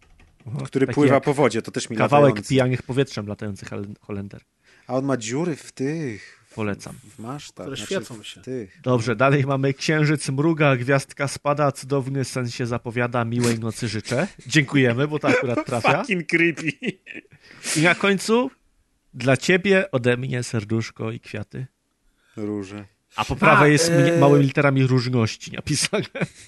Który 0.65 0.87
Taki 0.87 0.95
pływa 0.95 1.21
po 1.21 1.35
wodzie, 1.35 1.63
to 1.63 1.71
też 1.71 1.91
mi 1.91 1.97
Kawałek 1.97 2.29
latający. 2.31 2.49
pijanych 2.51 2.83
powietrzem 2.83 3.27
latających 3.27 3.69
Hol- 3.69 3.95
Holender. 4.01 4.41
A 4.87 4.95
on 4.95 5.05
ma 5.05 5.17
dziury 5.17 5.57
w 5.57 5.73
tych, 5.73 6.45
Polecam. 6.55 6.95
w 7.17 7.19
masztach. 7.19 7.67
Które 7.67 7.77
znaczy 7.77 7.95
świecą 7.95 8.23
się. 8.23 8.41
Tych. 8.41 8.81
Dobrze, 8.83 9.17
dalej 9.17 9.45
mamy 9.47 9.75
księżyc 9.75 10.29
mruga, 10.29 10.77
gwiazdka 10.77 11.29
spada, 11.29 11.73
cudowny 11.73 12.25
sen 12.25 12.51
się 12.51 12.67
zapowiada, 12.67 13.25
miłej 13.25 13.59
nocy 13.59 13.89
życzę. 13.89 14.29
Dziękujemy, 14.47 15.09
bo 15.09 15.19
to 15.19 15.29
akurat 15.29 15.65
trafia. 15.67 15.99
Fucking 15.99 16.27
creepy. 16.27 16.73
I 17.77 17.83
na 17.83 17.95
końcu 17.95 18.51
dla 19.15 19.37
ciebie 19.37 19.91
ode 19.91 20.17
mnie 20.17 20.43
serduszko 20.43 21.13
i 21.13 21.21
kwiaty. 21.21 21.67
Róże. 22.37 22.85
A 23.17 23.25
po 23.25 23.37
prawej 23.37 23.71
A, 23.71 23.73
jest 23.73 23.91
e, 23.91 24.19
małymi 24.19 24.45
literami 24.45 24.87
różności 24.87 25.53
napisane. 25.53 26.05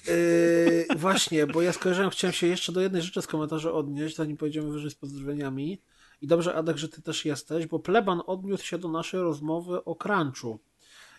Yy, 0.07 0.85
właśnie, 0.97 1.47
bo 1.47 1.61
ja 1.61 1.73
skojarzyłem, 1.73 2.09
chciałem 2.09 2.33
się 2.33 2.47
jeszcze 2.47 2.71
do 2.71 2.81
jednej 2.81 3.01
rzeczy 3.01 3.21
z 3.21 3.27
komentarzy 3.27 3.71
odnieść, 3.71 4.15
zanim 4.15 4.37
pojedziemy 4.37 4.71
wyżej 4.71 4.91
z 4.91 4.95
pozdrowieniami. 4.95 5.81
I 6.21 6.27
dobrze, 6.27 6.55
Adek, 6.55 6.77
że 6.77 6.89
ty 6.89 7.01
też 7.01 7.25
jesteś, 7.25 7.67
bo 7.67 7.79
Pleban 7.79 8.21
odniósł 8.25 8.65
się 8.65 8.77
do 8.77 8.89
naszej 8.89 9.19
rozmowy 9.19 9.83
o 9.83 9.95
crunchu. 9.95 10.59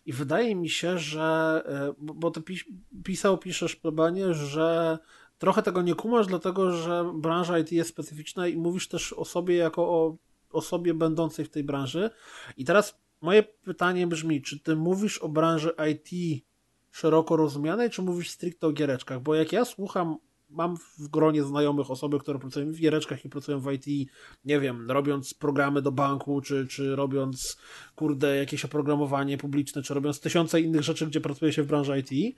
I 0.06 0.12
wydaje 0.12 0.54
mi 0.54 0.68
się, 0.68 0.98
że, 0.98 1.62
e, 1.66 1.94
bo, 1.98 2.30
ty 2.30 2.42
pis, 2.42 2.64
pisał, 3.04 3.38
piszesz 3.38 3.76
Plebanie, 3.76 4.34
że 4.34 4.98
trochę 5.38 5.62
tego 5.62 5.82
nie 5.82 5.94
kumasz, 5.94 6.26
dlatego 6.26 6.70
że 6.70 7.12
branża 7.14 7.58
IT 7.58 7.72
jest 7.72 7.90
specyficzna 7.90 8.48
i 8.48 8.56
mówisz 8.56 8.88
też 8.88 9.12
o 9.12 9.24
sobie 9.24 9.56
jako 9.56 9.82
o 9.82 10.16
osobie 10.52 10.94
będącej 10.94 11.44
w 11.44 11.50
tej 11.50 11.64
branży. 11.64 12.10
I 12.56 12.64
teraz 12.64 12.98
moje 13.20 13.42
pytanie 13.42 14.06
brzmi, 14.06 14.42
czy 14.42 14.60
ty 14.60 14.76
mówisz 14.76 15.18
o 15.18 15.28
branży 15.28 15.72
IT 15.92 16.42
szeroko 16.90 17.36
rozumianej, 17.36 17.90
czy 17.90 18.02
mówisz 18.02 18.30
stricte 18.30 18.66
o 18.66 18.72
giereczkach? 18.72 19.22
Bo 19.22 19.34
jak 19.34 19.52
ja 19.52 19.64
słucham, 19.64 20.16
mam 20.50 20.76
w 20.98 21.08
gronie 21.08 21.42
znajomych 21.42 21.90
osoby, 21.90 22.18
które 22.18 22.38
pracują 22.38 22.72
w 22.72 22.78
giereczkach 22.78 23.24
i 23.24 23.28
pracują 23.28 23.60
w 23.60 23.72
IT, 23.72 24.10
nie 24.44 24.60
wiem, 24.60 24.90
robiąc 24.90 25.34
programy 25.34 25.82
do 25.82 25.92
banku, 25.92 26.40
czy, 26.40 26.66
czy 26.66 26.96
robiąc, 26.96 27.56
kurde, 27.94 28.36
jakieś 28.36 28.64
oprogramowanie 28.64 29.38
publiczne, 29.38 29.82
czy 29.82 29.94
robiąc 29.94 30.20
tysiące 30.20 30.60
innych 30.60 30.82
rzeczy, 30.82 31.06
gdzie 31.06 31.20
pracuje 31.20 31.52
się 31.52 31.62
w 31.62 31.66
branży 31.66 31.98
IT, 31.98 32.36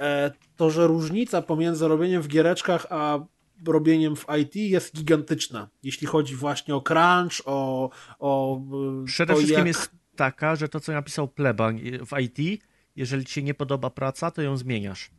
e, 0.00 0.32
to, 0.56 0.70
że 0.70 0.86
różnica 0.86 1.42
pomiędzy 1.42 1.88
robieniem 1.88 2.22
w 2.22 2.28
giereczkach, 2.28 2.86
a 2.90 3.18
robieniem 3.66 4.16
w 4.16 4.26
IT 4.40 4.56
jest 4.56 4.96
gigantyczna. 4.96 5.68
Jeśli 5.82 6.06
chodzi 6.06 6.36
właśnie 6.36 6.74
o 6.74 6.80
crunch, 6.80 7.42
o, 7.44 7.90
o 8.18 8.60
e, 9.02 9.04
Przede 9.04 9.34
wszystkim 9.34 9.58
jak... 9.58 9.66
jest 9.66 9.90
taka, 10.16 10.56
że 10.56 10.68
to, 10.68 10.80
co 10.80 10.92
napisał 10.92 11.28
Pleban 11.28 11.78
w 12.06 12.20
IT, 12.20 12.62
jeżeli 12.96 13.24
ci 13.24 13.32
się 13.32 13.42
nie 13.42 13.54
podoba 13.54 13.90
praca, 13.90 14.30
to 14.30 14.42
ją 14.42 14.56
zmieniasz. 14.56 15.10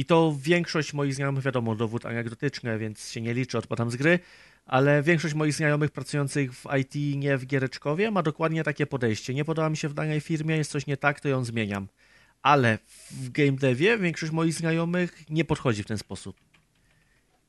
I 0.00 0.04
to 0.04 0.36
większość 0.42 0.92
moich 0.92 1.14
znajomych, 1.14 1.44
wiadomo, 1.44 1.74
dowód 1.74 2.06
anegdotyczny, 2.06 2.78
więc 2.78 3.10
się 3.10 3.20
nie 3.20 3.34
liczy, 3.34 3.58
odpadam 3.58 3.90
z 3.90 3.96
gry, 3.96 4.18
ale 4.66 5.02
większość 5.02 5.34
moich 5.34 5.54
znajomych 5.54 5.90
pracujących 5.90 6.54
w 6.54 6.66
IT, 6.80 7.18
nie 7.18 7.38
w 7.38 7.46
giereczkowie, 7.46 8.10
ma 8.10 8.22
dokładnie 8.22 8.64
takie 8.64 8.86
podejście. 8.86 9.34
Nie 9.34 9.44
podoba 9.44 9.70
mi 9.70 9.76
się 9.76 9.88
w 9.88 9.94
danej 9.94 10.20
firmie, 10.20 10.56
jest 10.56 10.70
coś 10.70 10.86
nie 10.86 10.96
tak, 10.96 11.20
to 11.20 11.28
ją 11.28 11.44
zmieniam. 11.44 11.86
Ale 12.42 12.78
w 13.10 13.30
game 13.30 13.52
devie 13.52 13.98
większość 13.98 14.32
moich 14.32 14.54
znajomych 14.54 15.30
nie 15.30 15.44
podchodzi 15.44 15.82
w 15.82 15.86
ten 15.86 15.98
sposób. 15.98 16.36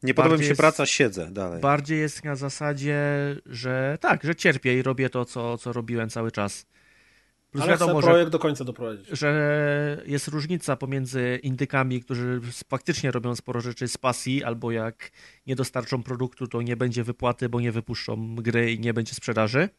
Nie 0.04 0.14
podoba 0.14 0.38
mi 0.38 0.44
się 0.44 0.50
jest- 0.50 0.62
praca, 0.62 0.86
siedzę 0.86 1.32
dalej. 1.32 1.62
Bardziej 1.62 2.00
jest 2.00 2.24
na 2.24 2.36
zasadzie, 2.36 2.98
że 3.46 3.98
tak, 4.02 4.24
że 4.24 4.36
cierpię 4.36 4.80
i 4.80 4.82
robię 4.82 5.10
to, 5.10 5.26
co, 5.26 5.58
co 5.58 5.74
robiłem 5.74 6.10
cały 6.10 6.32
czas. 6.32 6.66
Plus 7.52 7.64
Ale 7.64 7.72
wiadomo, 7.72 7.94
chcę 7.94 8.02
że, 8.02 8.12
projekt 8.12 8.32
do 8.32 8.40
końca 8.40 8.64
doprowadzić. 8.64 9.08
że 9.08 10.04
jest 10.06 10.28
różnica 10.28 10.76
pomiędzy 10.76 11.40
indykami, 11.44 12.02
którzy 12.02 12.42
faktycznie 12.70 13.12
robią 13.12 13.36
sporo 13.36 13.62
rzeczy 13.62 13.88
z 13.88 13.98
pasji, 13.98 14.44
albo 14.44 14.72
jak 14.72 15.12
nie 15.48 15.56
dostarczą 15.56 16.04
produktu, 16.04 16.48
to 16.48 16.62
nie 16.62 16.78
będzie 16.78 17.04
wypłaty, 17.04 17.50
bo 17.50 17.62
nie 17.62 17.72
wypuszczą 17.72 18.36
gry 18.36 18.72
i 18.72 18.80
nie 18.80 18.94
będzie 18.94 19.14
sprzedaży. 19.14 19.70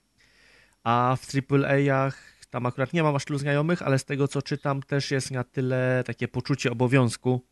A 0.85 1.17
w 1.21 1.53
AAA-ach 1.53 2.33
tam 2.51 2.67
akurat 2.67 2.93
nie 2.93 3.03
mam 3.03 3.17
aż 3.17 3.25
tylu 3.25 3.39
znajomych, 3.39 3.83
ale 3.83 3.99
z 3.99 4.05
tego 4.05 4.29
co 4.29 4.43
czytam 4.43 4.83
też 4.83 5.11
jest 5.11 5.31
na 5.31 5.45
tyle 5.45 6.03
takie 6.07 6.29
poczucie 6.29 6.73
obowiązku, 6.73 7.47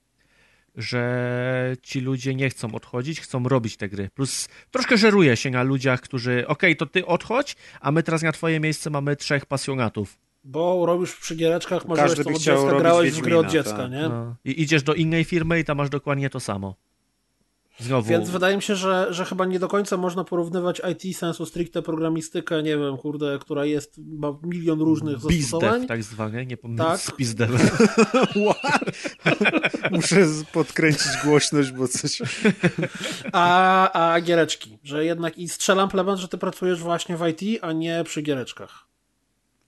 że 0.80 1.76
ci 1.82 2.00
ludzie 2.00 2.34
nie 2.34 2.50
chcą 2.50 2.74
odchodzić, 2.74 3.20
chcą 3.20 3.48
robić 3.48 3.76
te 3.76 3.88
gry. 3.88 4.08
Plus 4.14 4.48
troszkę 4.70 4.96
żeruje 4.96 5.36
się 5.36 5.50
na 5.50 5.62
ludziach, 5.62 6.00
którzy 6.00 6.44
okej, 6.46 6.76
to 6.76 6.86
ty 6.86 7.06
odchodź, 7.06 7.56
a 7.80 7.92
my 7.92 8.02
teraz 8.02 8.22
na 8.22 8.32
twoje 8.32 8.60
miejsce 8.60 8.90
mamy 8.90 9.16
trzech 9.16 9.46
pasjonatów. 9.46 10.18
Bo 10.44 10.86
robisz 10.86 11.16
przy 11.16 11.36
giereczkach, 11.36 11.84
może 11.88 12.02
Każdy 12.02 12.24
to 12.24 12.30
by 12.30 12.36
od 12.36 12.42
chciał 12.42 12.56
dziecka, 12.56 12.70
robić 12.70 12.82
grałeś 12.82 13.12
w 13.12 13.20
gry 13.20 13.38
od 13.38 13.46
Wiedźmina, 13.46 13.64
dziecka, 13.64 13.78
tak. 13.78 13.90
nie? 13.90 14.08
No. 14.08 14.36
I 14.44 14.62
idziesz 14.62 14.82
do 14.82 14.94
innej 14.94 15.24
firmy 15.24 15.60
i 15.60 15.64
tam 15.64 15.76
masz 15.78 15.90
dokładnie 15.90 16.30
to 16.30 16.40
samo. 16.40 16.74
Znowu. 17.80 18.08
Więc 18.08 18.30
wydaje 18.30 18.56
mi 18.56 18.62
się, 18.62 18.76
że, 18.76 19.06
że 19.10 19.24
chyba 19.24 19.46
nie 19.46 19.58
do 19.58 19.68
końca 19.68 19.96
można 19.96 20.24
porównywać 20.24 20.82
IT 20.92 21.16
sensu 21.16 21.46
stricte 21.46 21.82
programistykę, 21.82 22.62
nie 22.62 22.78
wiem, 22.78 22.96
kurde, 22.96 23.38
która 23.40 23.64
jest, 23.64 23.98
ma 23.98 24.38
milion 24.42 24.80
różnych 24.80 25.20
zastosowań. 25.20 25.70
Bizdev 25.70 25.86
tak 25.88 26.02
zwany, 26.02 26.46
nie 26.46 26.56
pomylić 26.56 26.86
Tak. 26.86 27.00
z 27.00 27.16
Bizdevem. 27.16 27.60
Muszę 29.90 30.26
podkręcić 30.52 31.12
głośność, 31.24 31.72
bo 31.72 31.88
coś... 31.88 32.22
A, 33.32 34.12
a 34.12 34.20
giereczki, 34.20 34.78
że 34.82 35.04
jednak 35.04 35.38
i 35.38 35.48
strzelam 35.48 35.88
pleban, 35.88 36.16
że 36.16 36.28
ty 36.28 36.38
pracujesz 36.38 36.80
właśnie 36.80 37.16
w 37.16 37.28
IT, 37.28 37.58
a 37.62 37.72
nie 37.72 38.04
przy 38.04 38.22
giereczkach. 38.22 38.86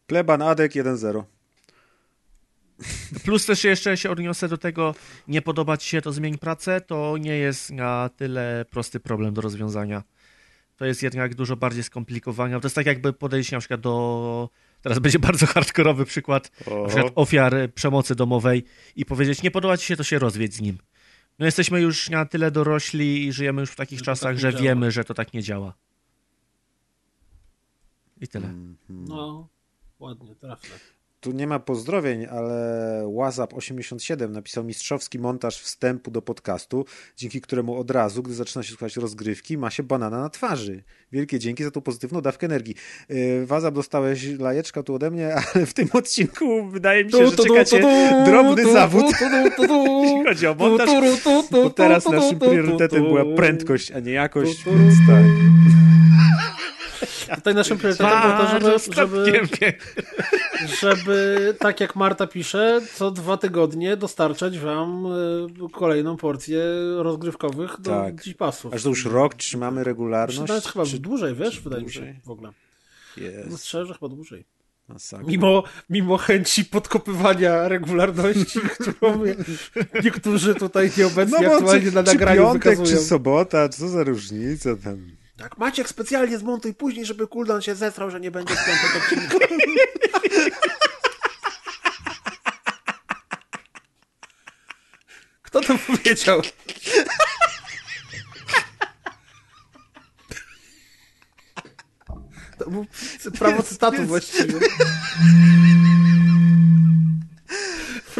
Pleban 0.07 0.43
Adek 0.43 0.73
1-0. 0.73 1.23
Plus 3.25 3.47
też 3.47 3.65
jeszcze 3.65 3.97
się 3.97 4.11
odniosę 4.11 4.49
do 4.49 4.59
tego, 4.59 4.95
nie 5.29 5.43
podoba 5.43 5.77
ci 5.77 5.89
się 5.89 6.03
to 6.03 6.13
zmień 6.13 6.39
pracę, 6.39 6.81
to 6.81 7.17
nie 7.19 7.37
jest 7.37 7.71
na 7.71 8.11
tyle 8.17 8.65
prosty 8.71 9.01
problem 9.01 9.35
do 9.35 9.41
rozwiązania. 9.41 10.03
To 10.77 10.85
jest 10.85 11.03
jednak 11.03 11.35
dużo 11.35 11.57
bardziej 11.57 11.83
skomplikowane. 11.83 12.61
To 12.61 12.67
jest 12.67 12.75
tak 12.75 12.87
jakby 12.87 13.13
podejść 13.13 13.53
na 13.53 13.59
przykład 13.59 13.81
do... 13.81 14.49
Teraz 14.83 14.99
będzie 14.99 15.19
bardzo 15.19 15.47
hardkorowy 15.47 16.05
przykład 16.05 16.51
na 16.67 16.89
przykład 16.89 17.13
ofiar 17.15 17.55
przemocy 17.75 18.15
domowej 18.15 18.65
i 18.97 19.05
powiedzieć, 19.05 19.43
nie 19.43 19.51
podoba 19.51 19.77
ci 19.77 19.87
się, 19.87 19.97
to 19.97 20.05
się 20.05 20.19
rozwiedź 20.19 20.55
z 20.55 20.61
nim. 20.61 20.79
No 21.39 21.47
jesteśmy 21.47 21.81
już 21.81 22.11
na 22.11 22.25
tyle 22.27 22.51
dorośli 22.51 23.27
i 23.27 23.33
żyjemy 23.33 23.61
już 23.61 23.71
w 23.71 23.77
takich 23.77 23.99
Że 23.99 24.05
czasach, 24.05 24.31
tak 24.31 24.39
że 24.39 24.51
działa. 24.51 24.63
wiemy, 24.63 24.91
że 24.91 25.05
to 25.05 25.15
tak 25.15 25.35
nie 25.35 25.43
działa. 25.43 25.75
I 28.21 28.29
tyle. 28.29 28.47
Mm. 28.47 28.77
No, 28.91 29.49
ładnie, 29.99 30.35
trafne. 30.35 30.77
Tu 31.23 31.33
nie 31.33 31.47
ma 31.47 31.59
pozdrowień, 31.59 32.27
ale 32.27 33.03
Łazap87 33.07 34.31
napisał 34.31 34.65
mistrzowski 34.65 35.19
montaż 35.19 35.61
wstępu 35.61 36.11
do 36.11 36.23
podcastu, 36.23 36.85
dzięki 37.17 37.41
któremu 37.41 37.79
od 37.79 37.91
razu, 37.91 38.23
gdy 38.23 38.35
zaczyna 38.35 38.63
się 38.63 38.69
słuchać 38.69 38.97
rozgrywki, 38.97 39.59
ma 39.59 39.71
się 39.71 39.83
banana 39.83 40.21
na 40.21 40.31
twarzy. 40.31 40.83
Wielkie 41.13 41.39
dzięki 41.39 41.65
za 41.65 41.71
tą 41.71 41.81
pozytywną 41.81 42.21
dawkę 42.21 42.47
energii. 42.47 42.75
Yy, 43.09 43.47
Wazap, 43.47 43.75
dostałeś 43.75 44.27
lajeczka 44.39 44.83
tu 44.83 44.95
ode 44.95 45.11
mnie, 45.11 45.35
ale 45.55 45.67
w 45.67 45.75
tym 45.75 45.89
odcinku 45.93 46.67
wydaje 46.69 47.05
mi 47.05 47.13
się, 47.13 47.27
że 47.27 47.37
czekacie 47.37 47.81
drobny 48.25 48.73
zawód, 48.73 49.05
jeśli 50.03 50.25
chodzi 50.25 50.47
o 50.47 50.55
montaż, 50.55 50.91
bo 51.51 51.71
teraz 51.71 52.05
naszym 52.09 52.39
priorytetem 52.39 53.03
była 53.03 53.25
prędkość, 53.37 53.91
a 53.91 54.01
nie 54.01 54.13
jakość, 54.13 54.65
więc 54.65 54.95
tak. 55.07 55.25
Tutaj 57.37 57.55
naszym 57.55 57.79
priorytetem 57.79 58.21
było 58.21 58.79
to, 58.79 58.93
żeby, 58.93 58.95
żeby. 58.95 59.73
Żeby, 60.81 61.55
tak 61.59 61.81
jak 61.81 61.97
Marta 61.97 62.27
pisze, 62.27 62.81
co 62.95 63.11
dwa 63.11 63.37
tygodnie 63.37 63.97
dostarczać 63.97 64.59
wam 64.59 65.07
y, 65.67 65.71
kolejną 65.73 66.17
porcję 66.17 66.63
rozgrywkowych 66.97 67.81
do 67.81 67.91
Tak. 67.91 68.15
G-Passów. 68.15 68.75
Aż 68.75 68.83
to 68.83 68.89
już 68.89 69.05
rok 69.05 69.35
trzymamy 69.35 69.85
regularność? 69.85 70.39
Nawet 70.49 70.67
chyba 70.67 70.87
czy- 70.87 70.99
dłużej, 70.99 71.35
wiesz, 71.35 71.55
czy 71.55 71.61
wydaje 71.61 71.83
mi 71.83 71.87
dłużej? 71.89 72.15
się 72.15 72.21
w 72.25 72.31
ogóle. 72.31 72.51
Jest, 73.17 73.59
Strzelę, 73.59 73.87
że 73.87 73.95
chyba 73.95 74.09
dłużej. 74.09 74.45
masakra. 74.89 75.27
Mimo, 75.29 75.63
mimo 75.91 76.17
chęci 76.17 76.65
podkopywania 76.65 77.69
regularności, 77.69 78.61
którą 78.79 79.23
niektórzy 80.05 80.55
tutaj 80.55 80.91
nieobecni 80.99 81.37
No 81.43 81.53
aktualnie 81.55 81.87
czy, 81.91 81.95
na 81.95 82.03
czy 82.05 82.13
nagraniu 82.13 82.43
piątek, 82.43 82.63
wykazują. 82.63 82.99
czy 82.99 83.05
sobota, 83.05 83.69
co 83.69 83.89
za 83.89 84.05
różnica 84.05 84.71
tam. 84.85 85.11
Tak, 85.37 85.59
Maciek 85.59 85.89
specjalnie 85.89 86.39
zmontuj 86.39 86.75
później, 86.75 87.05
żeby 87.07 87.27
cooldown 87.29 87.61
się 87.61 87.75
zesrał, 87.75 88.11
że 88.11 88.21
nie 88.21 88.31
będzie 88.31 88.55
w 88.55 88.67
piątek 88.67 89.03
odcinka. 89.03 89.47
Kto 95.53 95.61
to 95.61 95.79
powiedział? 95.87 96.43
To 102.59 102.71
był 102.71 102.87
prawo 103.39 103.63
cytatu 103.63 104.07
właściwie. 104.07 104.55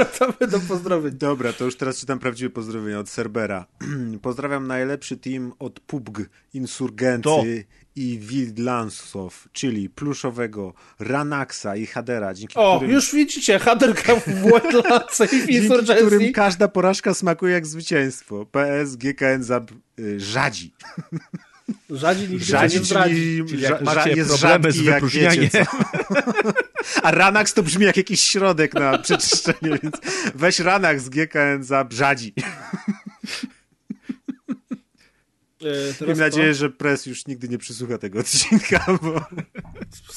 Wracamy 0.05 0.51
do 0.51 0.61
pozdrowień. 0.61 1.13
Dobra, 1.13 1.53
to 1.53 1.65
już 1.65 1.77
teraz 1.77 1.99
czytam 2.01 2.19
prawdziwe 2.19 2.51
pozdrowienia 2.51 2.99
od 2.99 3.09
Cerbera. 3.11 3.67
Pozdrawiam 4.23 4.67
najlepszy 4.67 5.17
team 5.17 5.53
od 5.59 5.81
PUBG, 5.81 6.19
Insurgency 6.55 7.65
i 7.97 8.19
Wildlandsów, 8.19 9.49
czyli 9.53 9.91
Pluszowego, 9.91 10.75
Ranaxa 10.99 11.67
i 11.77 11.87
Hadera, 11.87 12.35
dzięki 12.35 12.55
O, 12.57 12.77
którym... 12.77 12.95
już 12.95 13.13
widzicie, 13.15 13.59
Hader 13.59 13.95
grał 13.95 14.21
w 14.21 14.27
Wildlandsie 14.29 15.25
i 15.25 15.27
w 15.27 15.47
Dzięki 15.47 15.67
którym 15.69 15.85
Insurgency. 15.89 16.33
każda 16.33 16.69
porażka 16.69 17.15
smakuje 17.15 17.53
jak 17.55 17.67
zwycięstwo. 17.67 18.47
PS, 18.47 18.97
GKN 18.97 19.43
Zab, 19.43 19.71
y, 19.99 20.21
żadzi. 20.21 20.75
Rzadzi 21.91 22.29
nigdy 22.29 22.45
Żadzi, 22.45 22.75
się 22.75 22.81
nie 22.81 22.87
zdradzi. 22.87 23.15
czyli, 23.15 23.45
Czyli 23.49 23.63
jak 23.63 23.83
macie 23.83 24.11
jest 24.13 24.31
problemy 24.41 24.73
z 24.73 24.81
wypróżnianiem. 24.81 25.51
A 27.03 27.11
Ranax 27.11 27.55
to 27.55 27.63
brzmi 27.63 27.85
jak 27.85 27.97
jakiś 27.97 28.21
środek 28.21 28.75
na 28.75 28.99
przeczyszczenie, 28.99 29.79
więc 29.83 29.95
weź 30.35 30.59
Ranax 30.61 31.03
z 31.03 31.09
GKN 31.09 31.63
Zab, 31.63 31.93
żadzi. 31.93 32.35
E, 36.01 36.07
Mam 36.07 36.15
to- 36.17 36.21
nadzieję, 36.23 36.55
że 36.55 36.71
Press 36.71 37.07
już 37.07 37.27
nigdy 37.27 37.49
nie 37.49 37.59
przysłucha 37.59 37.99
tego 37.99 38.19
odcinka, 38.21 38.85
bo... 39.03 39.25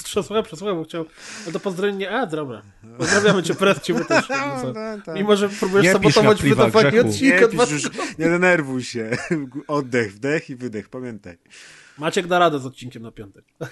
Przesłuchaj, 0.04 0.44
przesłuchaj, 0.44 0.76
bo 0.76 0.84
chciał. 0.84 1.06
No 1.46 1.52
to 1.52 1.60
pozdrowienie. 1.60 2.12
A, 2.12 2.26
dobra. 2.26 2.62
Pozdrawiamy 2.98 3.44
cię, 3.44 3.56
Pres, 3.56 3.82
ciebie 3.82 4.06
też. 4.06 4.28
co. 4.28 4.34
No, 4.74 4.74
tak. 5.06 5.16
Mimo, 5.16 5.36
że 5.36 5.50
próbujesz 5.50 5.86
Nie 5.86 5.92
sabotować 5.94 6.42
grzechu. 6.42 6.62
odcinka. 7.08 7.40
Nie, 7.42 7.48
dwa 7.48 7.64
pisz 7.66 7.74
już, 7.74 7.84
tygodnie. 7.84 8.14
nie 8.20 8.26
denerwuj 8.30 8.84
się. 8.84 9.18
Oddech, 9.68 10.14
wdech 10.14 10.50
i 10.50 10.56
wydech, 10.56 10.90
pamiętaj. 10.90 11.38
Maciek 11.98 12.28
da 12.28 12.40
radę 12.40 12.60
z 12.60 12.66
odcinkiem 12.66 13.04
na 13.04 13.12
piątek. 13.12 13.46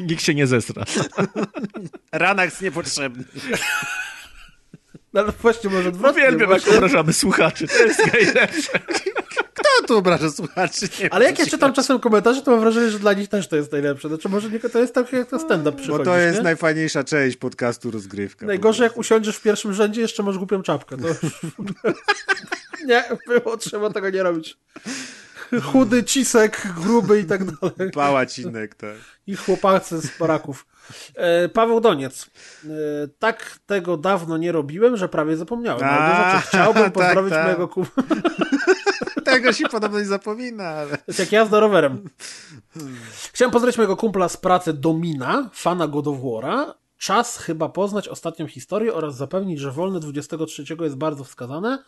Nikt 0.00 0.22
się 0.22 0.34
nie 0.34 0.46
zesra. 0.46 0.84
Ranax 2.12 2.60
niepotrzebny. 2.60 3.24
No 5.12 5.20
ale 5.20 5.32
właśnie 5.32 5.70
może 5.70 5.88
odwrotnie. 5.88 6.22
Uwielbiam, 6.22 6.50
jak 6.50 6.68
obrażamy 6.68 7.12
słuchaczy. 7.12 7.68
To 7.68 7.84
jest 7.84 8.12
najlepsze. 8.12 8.78
Kto 9.54 9.86
tu 9.86 9.98
obraża 9.98 10.30
słuchaczy? 10.30 10.88
Nie 11.00 11.14
Ale 11.14 11.24
jak 11.24 11.38
ja 11.38 11.46
czytam 11.46 11.72
czasem 11.72 12.00
komentarze, 12.00 12.42
to 12.42 12.50
mam 12.50 12.60
wrażenie, 12.60 12.90
że 12.90 12.98
dla 12.98 13.12
nich 13.12 13.28
też 13.28 13.48
to 13.48 13.56
jest 13.56 13.72
najlepsze. 13.72 14.08
Znaczy 14.08 14.28
może 14.28 14.50
nie, 14.50 14.60
to 14.60 14.78
jest 14.78 14.94
tak 14.94 15.12
jak 15.12 15.28
to 15.28 15.38
stand-up 15.38 15.78
przychodzi. 15.78 15.98
Bo 15.98 16.04
to 16.04 16.16
jest 16.16 16.38
nie? 16.38 16.44
najfajniejsza 16.44 17.04
część 17.04 17.36
podcastu 17.36 17.90
Rozgrywka. 17.90 18.46
Najgorzej 18.46 18.84
jak 18.84 18.96
usiądziesz 18.96 19.36
w 19.36 19.42
pierwszym 19.42 19.72
rzędzie, 19.72 20.00
jeszcze 20.00 20.22
masz 20.22 20.38
głupią 20.38 20.62
czapkę. 20.62 20.96
To 20.96 21.08
już... 21.08 21.16
nie, 22.86 23.04
było, 23.26 23.56
trzeba 23.56 23.90
tego 23.90 24.10
nie 24.10 24.22
robić. 24.22 24.58
Chudy, 25.58 26.04
cisek, 26.04 26.68
gruby 26.82 27.20
i 27.20 27.24
tak 27.24 27.44
dalej. 27.44 27.90
Pałacinek, 27.94 28.74
tak. 28.74 28.96
I 29.26 29.36
chłopacy 29.36 30.00
z 30.00 30.18
baraków. 30.18 30.66
E, 31.14 31.48
Paweł 31.48 31.80
Doniec. 31.80 32.30
E, 32.64 32.68
tak 33.18 33.58
tego 33.66 33.96
dawno 33.96 34.36
nie 34.36 34.52
robiłem, 34.52 34.96
że 34.96 35.08
prawie 35.08 35.36
zapomniałem. 35.36 35.84
A, 35.84 36.30
znaczy, 36.30 36.48
chciałbym 36.48 36.82
tak, 36.90 36.92
pozdrowić 36.92 37.32
tak. 37.32 37.44
mojego 37.44 37.68
kumpla. 37.68 38.02
Tego 39.24 39.52
się 39.52 39.68
podobno 39.68 39.98
nie 39.98 40.04
zapomina, 40.04 40.68
ale... 40.68 40.98
To 40.98 41.04
jest 41.06 41.18
jak 41.18 41.32
jazda 41.32 41.60
rowerem. 41.60 42.10
Chciałem 43.32 43.52
pozdrowić 43.52 43.76
mojego 43.76 43.96
kumpla 43.96 44.28
z 44.28 44.36
pracy 44.36 44.72
Domina, 44.72 45.50
fana 45.52 45.88
God 45.88 46.06
of 46.06 46.16
War'a. 46.18 46.74
Czas 46.98 47.38
chyba 47.38 47.68
poznać 47.68 48.08
ostatnią 48.08 48.46
historię 48.46 48.94
oraz 48.94 49.16
zapewnić, 49.16 49.60
że 49.60 49.72
wolne 49.72 50.00
23 50.00 50.64
jest 50.80 50.96
bardzo 50.96 51.24
wskazane, 51.24 51.78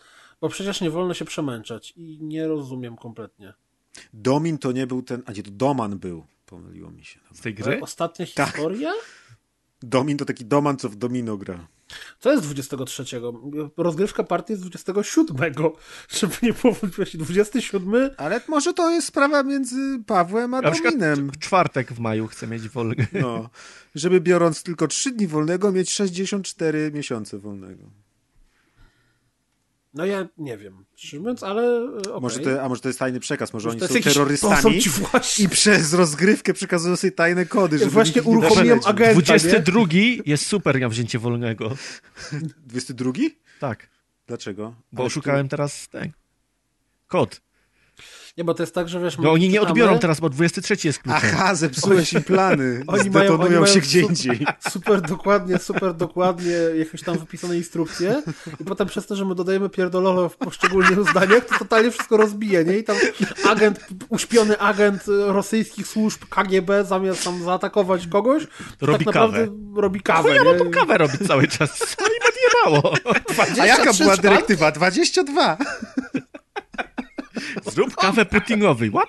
bo 0.43 0.49
przecież 0.49 0.81
nie 0.81 0.91
wolno 0.91 1.15
się 1.15 1.25
przemęczać. 1.25 1.93
I 1.97 2.19
nie 2.21 2.49
rozumiem 2.49 2.97
kompletnie. 2.97 3.53
Domin 4.15 4.59
to 4.59 4.73
nie 4.73 4.87
był 4.87 5.03
ten... 5.03 5.23
A 5.27 5.33
nie, 5.33 5.43
to 5.43 5.51
Doman 5.51 5.99
był. 5.99 6.25
Pomyliło 6.47 6.91
mi 6.91 7.05
się. 7.05 7.21
Z 7.33 7.41
tej 7.41 7.55
gry? 7.55 7.81
Ostatnia 7.81 8.27
Tak. 8.35 8.47
historia? 8.47 8.93
Domin 9.83 10.17
to 10.19 10.25
taki 10.25 10.45
Doman, 10.45 10.77
co 10.77 10.89
w 10.89 10.97
Domino 10.97 11.37
gra. 11.37 11.67
Co 12.21 12.33
jest 12.33 12.45
23? 12.45 13.05
Rozgrywka 13.77 14.25
partii 14.25 14.53
jest 14.53 14.63
27. 14.63 15.55
Żeby 16.19 16.35
nie 16.43 16.53
było 16.53 16.73
wątpliwości. 16.73 17.19
27? 17.19 18.11
Ale 18.17 18.41
może 18.49 18.75
to 18.75 18.91
jest 18.91 19.07
sprawa 19.07 19.43
między 19.43 20.03
Pawłem 20.07 20.55
a 20.55 20.61
Na 20.61 20.71
przykład 20.71 20.95
Dominem. 20.95 21.31
w 21.31 21.39
czwartek 21.39 21.93
w 21.93 21.99
maju 21.99 22.27
chcę 22.27 22.47
mieć 22.47 22.69
wolny. 22.69 23.07
No, 23.13 23.51
żeby 23.95 24.21
biorąc 24.21 24.63
tylko 24.63 24.89
3 24.89 25.11
dni 25.11 25.27
wolnego, 25.27 25.73
mieć 25.73 25.91
64 25.93 26.91
miesiące 26.95 27.39
wolnego. 27.39 28.02
No 29.95 30.07
ja 30.07 30.29
nie 30.39 30.59
wiem, 30.59 30.85
szczerze 30.97 31.19
mówiąc, 31.21 31.43
ale 31.43 31.63
e, 31.63 31.99
okej. 32.01 32.21
Może 32.21 32.39
to, 32.41 32.63
a 32.63 32.69
może 32.69 32.81
to 32.81 32.89
jest 32.89 32.99
tajny 32.99 33.21
przekaz, 33.21 33.53
może, 33.53 33.69
Może 33.69 33.79
oni 33.87 33.95
są 33.95 34.11
terrorystami 34.11 34.57
sposób 34.61 34.79
ci 34.79 34.91
właśnie- 34.91 35.45
i 35.45 35.49
przez 35.49 35.93
rozgrywkę 35.93 36.55
przekazują 36.55 36.97
sobie 36.97 37.13
tajne 37.13 37.47
kody, 37.47 37.79
żeby 37.79 37.91
właśnie 37.91 38.23
nie 38.23 38.29
uruchomiłem 38.29 38.81
agenta. 38.85 39.13
22 39.15 39.83
jest 40.27 40.47
super 40.47 40.81
na 40.81 40.89
wzięcie 40.89 41.19
wolnego. 41.19 41.77
22? 42.67 43.13
Tak, 43.61 43.89
Dlaczego? 44.27 44.75
bo 44.93 45.03
Ale 45.03 45.07
oszukałem 45.07 45.49
teraz 45.49 45.89
ten 45.89 46.13
kod. 47.09 47.41
Nie, 48.37 48.45
bo 48.45 48.55
to 48.55 48.63
jest 48.63 48.75
tak, 48.75 48.89
że 48.89 49.01
wiesz... 49.01 49.19
No 49.19 49.33
oni 49.33 49.49
nie 49.49 49.61
odbiorą 49.61 49.99
teraz, 49.99 50.21
bo 50.21 50.29
23 50.29 50.89
jest 50.89 50.99
kluczem. 50.99 51.21
Aha, 51.35 51.55
zepsułeś 51.55 52.13
im 52.13 52.23
plany. 52.23 52.83
Oni 52.87 53.11
mają, 53.11 53.41
oni 53.41 53.51
mają 53.51 53.67
się 53.67 53.81
gdzie 53.81 54.01
super, 54.01 54.11
indziej. 54.11 54.47
super 54.71 55.01
dokładnie, 55.01 55.59
super 55.59 55.95
dokładnie 55.95 56.53
jakieś 56.79 57.03
tam 57.03 57.19
wypisane 57.19 57.57
instrukcje 57.57 58.23
i 58.61 58.65
potem 58.65 58.89
przez 58.89 59.07
to, 59.07 59.17
że 59.17 59.25
my 59.25 59.35
dodajemy 59.35 59.69
pierdololo 59.69 60.29
w 60.29 60.37
poszczególnych 60.37 61.11
zdaniach, 61.11 61.45
to 61.45 61.59
totalnie 61.59 61.91
wszystko 61.91 62.17
rozbije, 62.17 62.65
nie? 62.65 62.79
I 62.79 62.85
tam 62.85 62.97
agent, 63.49 63.81
uśpiony 64.09 64.59
agent 64.59 65.03
rosyjskich 65.27 65.87
służb 65.87 66.21
KGB 66.31 66.85
zamiast 66.85 67.25
tam 67.25 67.45
zaatakować 67.45 68.07
kogoś, 68.07 68.47
to 68.79 68.87
Robi 68.87 69.05
tak 69.05 69.15
naprawdę 69.15 69.39
kawę. 69.47 69.53
robi 69.77 70.01
kawę, 70.01 70.35
Ja 70.35 70.45
mam 70.45 70.59
tą 70.59 70.71
kawę 70.71 70.99
robić 70.99 71.27
cały 71.27 71.49
czas. 71.49 71.79
Co 71.79 72.05
mi 72.05 72.11
odjebało? 72.29 72.95
A 73.61 73.67
jaka 73.67 73.83
23 73.93 74.03
była 74.05 74.17
dyrektywa? 74.17 74.71
22. 74.73 75.57
Zrób 77.73 77.97
kawę 77.97 78.25
Putinowi. 78.25 78.91
What? 78.91 79.09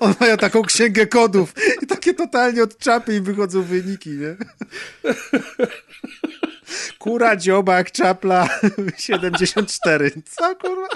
On 0.00 0.14
mają 0.20 0.36
taką 0.36 0.62
księgę 0.62 1.06
kodów 1.06 1.54
i 1.82 1.86
takie 1.86 2.14
totalnie 2.14 2.62
od 2.62 2.78
czapy 2.78 3.16
im 3.16 3.24
wychodzą 3.24 3.62
wyniki, 3.62 4.10
nie? 4.10 4.36
Kura, 6.98 7.36
dziobak, 7.36 7.92
czapla, 7.92 8.48
74. 8.98 10.10
Co 10.24 10.56
kurwa? 10.56 10.88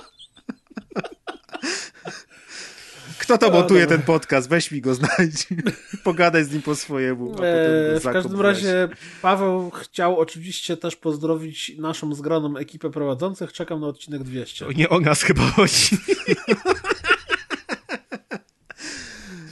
Kto 3.20 3.38
to 3.38 3.50
montuje 3.50 3.80
dobra. 3.82 3.96
ten 3.96 4.06
podcast? 4.06 4.48
Weź 4.48 4.70
mi 4.70 4.80
go, 4.80 4.94
znajdź. 4.94 5.46
Pogadaj 6.04 6.44
z 6.44 6.52
nim 6.52 6.62
po 6.62 6.74
swojemu. 6.74 7.32
A 7.32 7.34
potem 7.36 7.46
Eee, 7.94 8.00
w 8.00 8.04
każdym 8.04 8.40
razie 8.40 8.88
Paweł 9.22 9.70
chciał 9.70 10.18
oczywiście 10.20 10.76
też 10.76 10.96
pozdrowić 10.96 11.72
naszą 11.78 12.14
zgraną 12.14 12.56
ekipę 12.56 12.90
prowadzących. 12.90 13.52
Czekam 13.52 13.80
na 13.80 13.86
odcinek 13.86 14.22
200. 14.22 14.64
To 14.64 14.72
nie 14.72 14.88
o 14.88 15.00
nas 15.00 15.22
chyba 15.22 15.42
chodzi. 15.42 15.96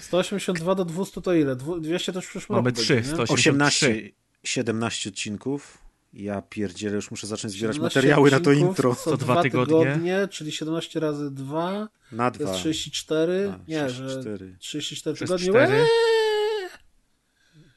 182 0.00 0.74
do 0.74 0.84
200 0.84 1.22
to 1.22 1.34
ile? 1.34 1.56
Dwu- 1.56 1.80
200 1.80 2.12
to 2.12 2.18
już 2.18 2.26
w 2.26 2.30
przyszłym 2.30 2.56
Mamy 2.56 2.70
roku 2.70 2.82
3, 2.82 2.94
nie? 2.96 3.04
183. 3.04 3.32
18, 3.34 4.10
17 4.44 5.10
odcinków. 5.10 5.78
Ja 6.12 6.42
pierdzielę, 6.42 6.94
już 6.94 7.10
muszę 7.10 7.26
zacząć 7.26 7.54
zbierać 7.54 7.76
17 7.76 7.98
materiały 8.00 8.30
na 8.30 8.40
to 8.40 8.52
intro. 8.52 8.94
Co 8.94 9.16
dwa 9.16 9.42
tygodnie, 9.42 9.84
tygodnie, 9.84 10.28
czyli 10.30 10.52
17 10.52 11.00
razy 11.00 11.30
2 11.30 11.88
Na 12.12 12.30
to 12.30 12.38
dwa. 12.38 12.48
jest 12.50 12.60
34. 12.60 13.52
A, 13.54 13.70
nie, 13.70 13.86
34. 13.86 14.48
że 14.48 14.58
34 14.58 15.14
Przez 15.14 15.40
tygodnie. 15.40 15.84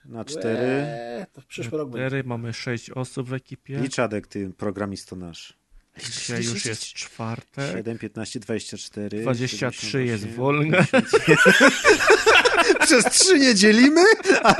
Na 0.05 0.25
cztery. 0.25 0.67
Łe! 0.67 1.25
To 1.33 1.41
w 1.41 1.45
przyszły 1.45 1.77
rok 1.77 1.89
będzie. 1.89 2.07
4, 2.07 2.23
mamy 2.23 2.53
6 2.53 2.89
osób 2.89 3.29
w 3.29 3.33
ekipie. 3.33 3.79
Liczadek, 3.79 4.27
ty 4.27 4.51
programisto 4.57 5.15
nasz. 5.15 5.53
Dzisiaj 6.11 6.43
już 6.43 6.65
jest 6.65 6.83
czwartek. 6.83 7.77
7, 7.77 7.97
15, 7.97 8.39
24. 8.39 9.21
23 9.21 10.05
jest 10.05 10.23
78, 10.23 10.35
wolne. 10.35 10.85
Przez 12.85 13.05
3 13.05 13.39
nie 13.39 13.55
dzielimy? 13.55 14.01
A. 14.43 14.55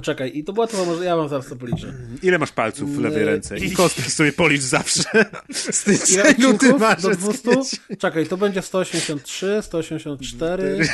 Poczekaj, 0.00 0.30
i 0.34 0.44
to 0.44 0.52
była 0.52 0.66
to 0.66 0.84
może 0.84 1.04
ja 1.04 1.16
wam 1.16 1.28
zaraz 1.28 1.46
to 1.48 1.56
policzę. 1.56 1.92
Ile 2.22 2.38
masz 2.38 2.52
palców 2.52 2.96
w 2.96 3.00
lewej 3.00 3.18
Nie. 3.18 3.24
ręce? 3.24 3.58
I 3.58 3.70
kostki 3.72 4.10
sobie 4.10 4.32
policz 4.32 4.62
zawsze. 4.62 5.02
Styczeń, 5.52 6.34
luty, 6.38 6.54
odcinków? 6.54 6.80
marzec, 6.80 7.02
Do 7.02 7.32
200? 7.32 7.50
kwiecień. 7.50 7.96
Czekaj, 7.98 8.26
to 8.26 8.36
będzie 8.36 8.62
183, 8.62 9.58
184. 9.62 10.88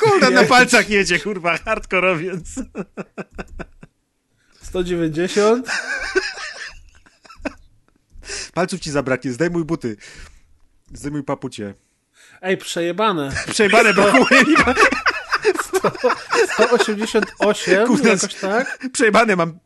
Kurwa, 0.00 0.30
na 0.30 0.44
palcach 0.44 0.90
jedzie, 0.90 1.18
kurwa, 1.20 1.58
hardkorowiec. 1.58 2.44
190. 4.62 5.66
Palców 8.54 8.80
ci 8.80 8.90
zabraknie, 8.90 9.32
zdejmuj 9.32 9.64
buty. 9.64 9.96
Zdejmuj 10.92 11.22
papucie. 11.22 11.74
Ej, 12.42 12.56
przejebane. 12.56 13.32
Przejebane 13.50 13.94
brakuje 13.94 14.44
mi. 14.44 14.54
188, 16.54 17.74
jakoś 17.74 18.34
tak. 18.34 18.88
Przejbany 18.92 19.36
mam 19.36 19.58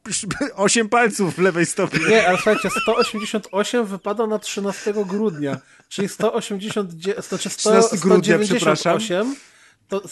8 0.54 0.88
palców 0.88 1.34
w 1.34 1.38
lewej 1.38 1.66
stopie. 1.66 1.98
Nie, 2.08 2.28
ale 2.28 2.36
słuchajcie, 2.36 2.68
188 2.82 3.86
wypada 3.86 4.26
na 4.26 4.38
13 4.38 4.94
grudnia, 5.04 5.60
czyli 5.88 6.08
180, 6.08 6.90
198 7.20 9.36
to 9.88 10.02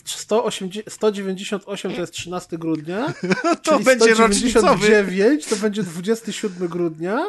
198 0.89 1.95
to 1.95 2.01
jest 2.01 2.13
13 2.13 2.59
grudnia. 2.59 3.15
to 3.63 3.81
będzie 3.81 4.15
199 4.15 5.47
to 5.47 5.57
będzie 5.57 5.83
27 5.83 6.69
grudnia, 6.69 7.27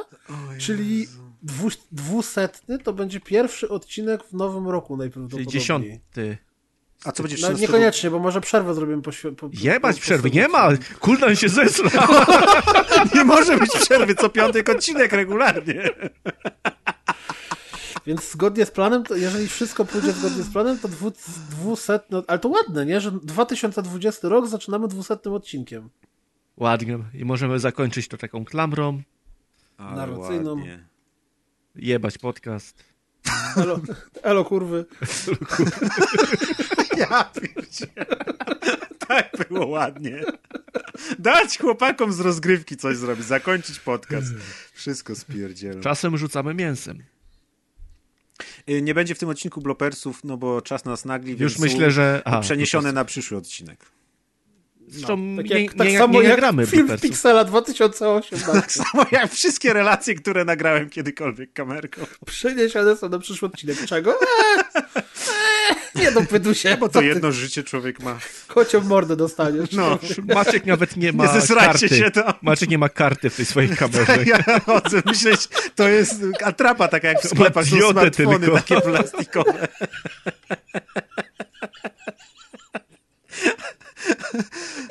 czyli 0.57 1.07
200 1.91 2.49
to 2.83 2.93
będzie 2.93 3.19
pierwszy 3.19 3.69
odcinek 3.69 4.23
w 4.23 4.33
nowym 4.33 4.67
roku 4.67 4.97
najprawdopodobniej. 4.97 5.45
Czyli 5.45 5.59
10. 5.59 5.85
A 7.05 7.11
co 7.11 7.23
będzie 7.23 7.35
No 7.35 7.41
13 7.41 7.61
niekoniecznie, 7.61 8.09
bo 8.11 8.19
może 8.19 8.41
przerwę 8.41 8.73
zrobimy 8.73 9.01
po, 9.01 9.11
Jebać 9.53 9.95
po- 9.95 10.01
przerwy, 10.01 10.31
nie 10.31 10.47
ma! 10.47 10.69
Kuldan 10.99 11.35
się 11.35 11.49
zesra! 11.49 12.07
Nie 13.15 13.23
może 13.23 13.57
być 13.57 13.71
przerwy 13.71 14.15
co 14.15 14.29
piątek 14.29 14.69
odcinek 14.69 15.11
regularnie. 15.11 15.89
Więc 18.05 18.31
zgodnie 18.31 18.65
z 18.65 18.71
planem, 18.71 19.03
to 19.03 19.15
jeżeli 19.15 19.47
wszystko 19.47 19.85
pójdzie 19.85 20.11
zgodnie 20.11 20.43
z 20.43 20.49
planem, 20.53 20.79
to 20.79 20.87
dwu, 20.87 21.11
dwusetny, 21.49 22.21
ale 22.27 22.39
to 22.39 22.49
ładne, 22.49 22.85
nie? 22.85 23.01
Że 23.01 23.11
2020 23.11 24.29
rok 24.29 24.47
zaczynamy 24.47 24.87
dwusetnym 24.87 25.33
odcinkiem. 25.33 25.89
Ładnie. 26.57 26.99
I 27.13 27.25
możemy 27.25 27.59
zakończyć 27.59 28.07
to 28.07 28.17
taką 28.17 28.45
klamrą. 28.45 29.01
Ale 29.77 29.95
Narracyjną. 29.95 30.55
ładnie. 30.55 30.87
Jebać 31.75 32.17
podcast. 32.17 32.83
Elo, 33.57 33.79
elo 34.23 34.45
kurwy. 34.45 34.85
Ja 36.97 37.23
pierdzielę. 37.23 38.05
Tak 39.07 39.31
było 39.49 39.67
ładnie. 39.67 40.23
Dać 41.19 41.57
chłopakom 41.57 42.13
z 42.13 42.19
rozgrywki 42.19 42.77
coś 42.77 42.97
zrobić, 42.97 43.25
zakończyć 43.25 43.79
podcast. 43.79 44.27
Wszystko 44.73 45.15
spierdzielę. 45.15 45.81
Czasem 45.81 46.17
rzucamy 46.17 46.53
mięsem. 46.53 47.03
Y, 48.69 48.81
Nie 48.81 48.93
będzie 48.93 49.15
w 49.15 49.19
tym 49.19 49.29
odcinku 49.29 49.61
blopersów, 49.61 50.23
no 50.23 50.37
bo 50.37 50.61
czas 50.61 50.85
nas 50.85 51.05
nagli, 51.05 51.31
Już 51.31 51.39
więc 51.39 51.59
myślę, 51.59 51.91
że... 51.91 52.21
A, 52.25 52.39
przeniesione 52.39 52.91
na 52.91 53.05
przyszły 53.05 53.37
odcinek. 53.37 53.85
Zresztą 54.87 55.35
Tak, 55.37 55.45
nie, 55.49 55.61
jak, 55.63 55.73
tak 55.73 55.87
nie, 55.87 55.97
samo 55.97 56.21
nie 56.21 56.27
jak 56.27 56.37
gramy 56.39 56.65
film 56.65 56.87
bloopersów. 56.87 57.09
Pixela 57.09 57.43
2018. 57.43 58.37
Tak 58.37 58.71
samo 58.71 59.05
jak 59.11 59.31
wszystkie 59.31 59.73
relacje, 59.73 60.15
które 60.15 60.45
nagrałem 60.45 60.89
kiedykolwiek 60.89 61.53
kamerką. 61.53 62.01
Przeniesione 62.25 62.95
są 62.97 63.09
na 63.09 63.19
przyszły 63.19 63.47
odcinek. 63.47 63.85
Czego? 63.85 64.11
Eee, 64.11 64.83
nie 66.05 66.11
dopytuj 66.11 66.55
się, 66.55 66.77
bo 66.79 66.89
To 66.89 67.01
jedno 67.01 67.31
życie 67.31 67.63
człowiek 67.63 67.99
ma. 67.99 68.19
kocią 68.47 68.81
mordę 68.81 69.15
dostaniesz. 69.15 69.71
No, 69.71 69.99
Maciek 70.35 70.65
nawet 70.65 70.97
nie 70.97 71.13
ma 71.13 71.25
nie 71.25 71.41
zesrajcie 71.41 71.89
karty. 71.89 71.97
się 71.97 72.11
tam. 72.11 72.33
Maciek 72.41 72.69
nie 72.69 72.77
ma 72.77 72.89
karty 72.89 73.29
w 73.29 73.35
tej 73.35 73.45
swojej 73.45 73.69
kamerze. 73.77 74.17
Ja 74.25 74.59
chodzę 74.59 75.01
myśleć, 75.05 75.47
to 75.75 75.89
jest 75.89 76.13
atrapa 76.43 76.87
taka 76.87 77.07
jak 77.07 77.21
w 77.21 77.27
sklepach, 77.29 77.65
są 77.65 77.91
smartfony 77.91 78.39
tylko. 78.39 78.55
takie 78.55 78.81
plastikowe. 78.81 79.67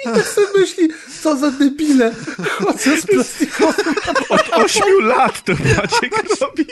Tak 0.05 0.27
sobie 0.27 0.47
myśli, 0.59 0.89
co 1.23 1.37
za 1.37 1.51
debile. 1.51 2.15
Chodzę 2.49 3.01
z 3.01 3.07
plastikowym. 3.07 3.95
Od 4.29 4.49
ośmiu 4.53 5.01
lat 5.01 5.45
to 5.45 5.53
Maciek 5.53 6.41
robi. 6.41 6.65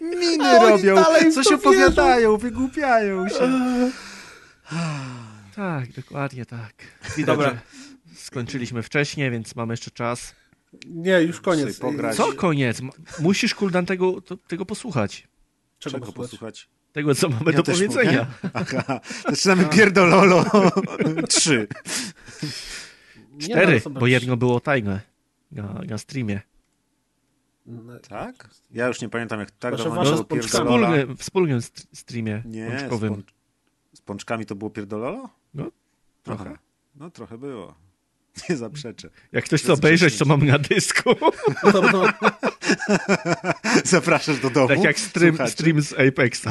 Miny 0.00 0.58
robią, 0.58 1.04
coś 1.34 1.46
opowiadają, 1.46 2.36
wygłupiają 2.36 3.28
się. 3.28 3.50
Tak, 5.56 5.92
dokładnie 5.92 6.46
tak. 6.46 6.72
Widać, 7.16 7.36
Dobra. 7.36 7.58
skończyliśmy 8.16 8.82
wcześniej, 8.82 9.30
więc 9.30 9.56
mamy 9.56 9.72
jeszcze 9.72 9.90
czas. 9.90 10.34
Nie, 10.86 11.22
już 11.22 11.40
koniec. 11.40 11.80
Co 12.16 12.32
koniec? 12.32 12.78
Musisz, 13.18 13.54
Kuldan, 13.54 13.86
tego, 13.86 14.20
to, 14.20 14.36
tego 14.36 14.66
posłuchać. 14.66 15.28
Czego, 15.78 15.98
Czego 15.98 16.12
posłuchać? 16.12 16.68
Tego, 16.96 17.14
co 17.14 17.28
mamy 17.28 17.50
Ja 17.52 17.56
do 17.56 17.62
powiedzenia. 17.62 18.26
mogę? 18.42 18.50
Aha, 18.54 19.00
zaczynamy 19.28 19.64
pierdololo. 19.76 20.44
Trzy. 21.28 21.66
Nie, 23.32 23.38
Cztery, 23.48 23.80
no, 23.84 23.90
bo 24.00 24.06
jedno 24.06 24.36
było 24.36 24.60
tajne 24.60 25.00
na, 25.52 25.80
na 25.88 25.98
streamie. 25.98 26.40
No, 27.66 27.98
Tak? 28.08 28.48
Ja 28.70 28.86
już 28.86 29.00
nie 29.00 29.08
pamiętam 29.08 29.40
jak 29.40 29.50
tak 29.50 29.76
dawno 29.76 30.02
było 30.04 30.16
z 30.46 31.18
wspólnym 31.20 31.62
st- 31.62 31.86
streamie 31.94 32.42
Nie, 32.46 32.68
z, 32.68 32.72
pączkowym. 32.80 33.14
pącz... 33.14 33.26
z 33.94 34.00
pączkami 34.00 34.46
to 34.46 34.54
było 34.54 34.70
pierdololo? 34.70 35.28
No, 35.54 35.70
Trochę. 36.22 36.44
trochę. 36.44 36.58
No 36.94 37.10
trochę 37.10 37.38
było. 37.38 37.74
Nie 38.50 38.56
zaprzeczę. 38.56 39.10
Jak 39.32 39.44
ktoś 39.44 39.62
chce 39.62 39.72
obejrzeć, 39.72 40.18
to 40.18 40.24
mam 40.24 40.46
na 40.46 40.58
dysku. 40.58 41.10
no, 41.74 41.82
no, 41.92 42.04
Zapraszasz 43.84 44.40
do 44.40 44.50
domu? 44.50 44.68
tak 44.68 44.82
jak 44.84 44.98
stream, 45.00 45.48
stream 45.48 45.82
z 45.82 45.92
Apexa. 45.92 46.48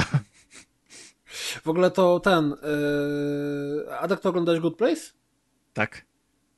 W 1.64 1.70
ogóle 1.70 1.92
to 1.92 2.20
ten... 2.20 2.50
Yy... 2.50 4.00
Adek, 4.00 4.20
to 4.20 4.30
oglądałeś 4.30 4.62
Good 4.62 4.76
Place? 4.78 5.02
Tak. 5.74 6.06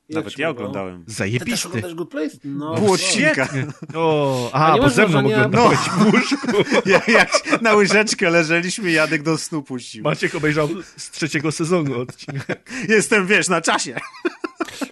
Jak 0.10 0.16
Nawet 0.16 0.38
ja 0.38 0.50
oglądałem. 0.50 1.00
Ty 1.00 1.06
też 1.06 1.16
Zajebisty. 1.16 1.68
oglądasz 1.68 1.94
Good 1.94 2.10
Place? 2.10 2.38
No, 2.44 2.76
no. 2.82 2.92
odcinka. 2.92 3.48
O, 3.96 4.50
A 4.54 4.74
a, 4.74 4.78
bo 4.78 4.90
ze 4.90 5.08
mną 5.08 5.20
oglądałeś 5.20 5.80
w 5.80 6.06
łóżku. 6.06 6.48
Ja, 6.86 7.02
jak 7.08 7.62
na 7.62 7.74
łyżeczkę 7.74 8.30
leżeliśmy, 8.30 8.92
Jadek 8.92 9.24
do 9.24 9.38
snu 9.38 9.64
puścił. 9.64 10.04
Maciek 10.04 10.36
obejrzał 10.36 10.68
z 10.98 11.12
trzeciego 11.12 11.52
sezonu 11.52 12.00
odcinek. 12.00 12.70
Jestem, 12.90 13.28
wiesz, 13.28 13.50
na 13.50 13.62
czasie. 13.62 13.96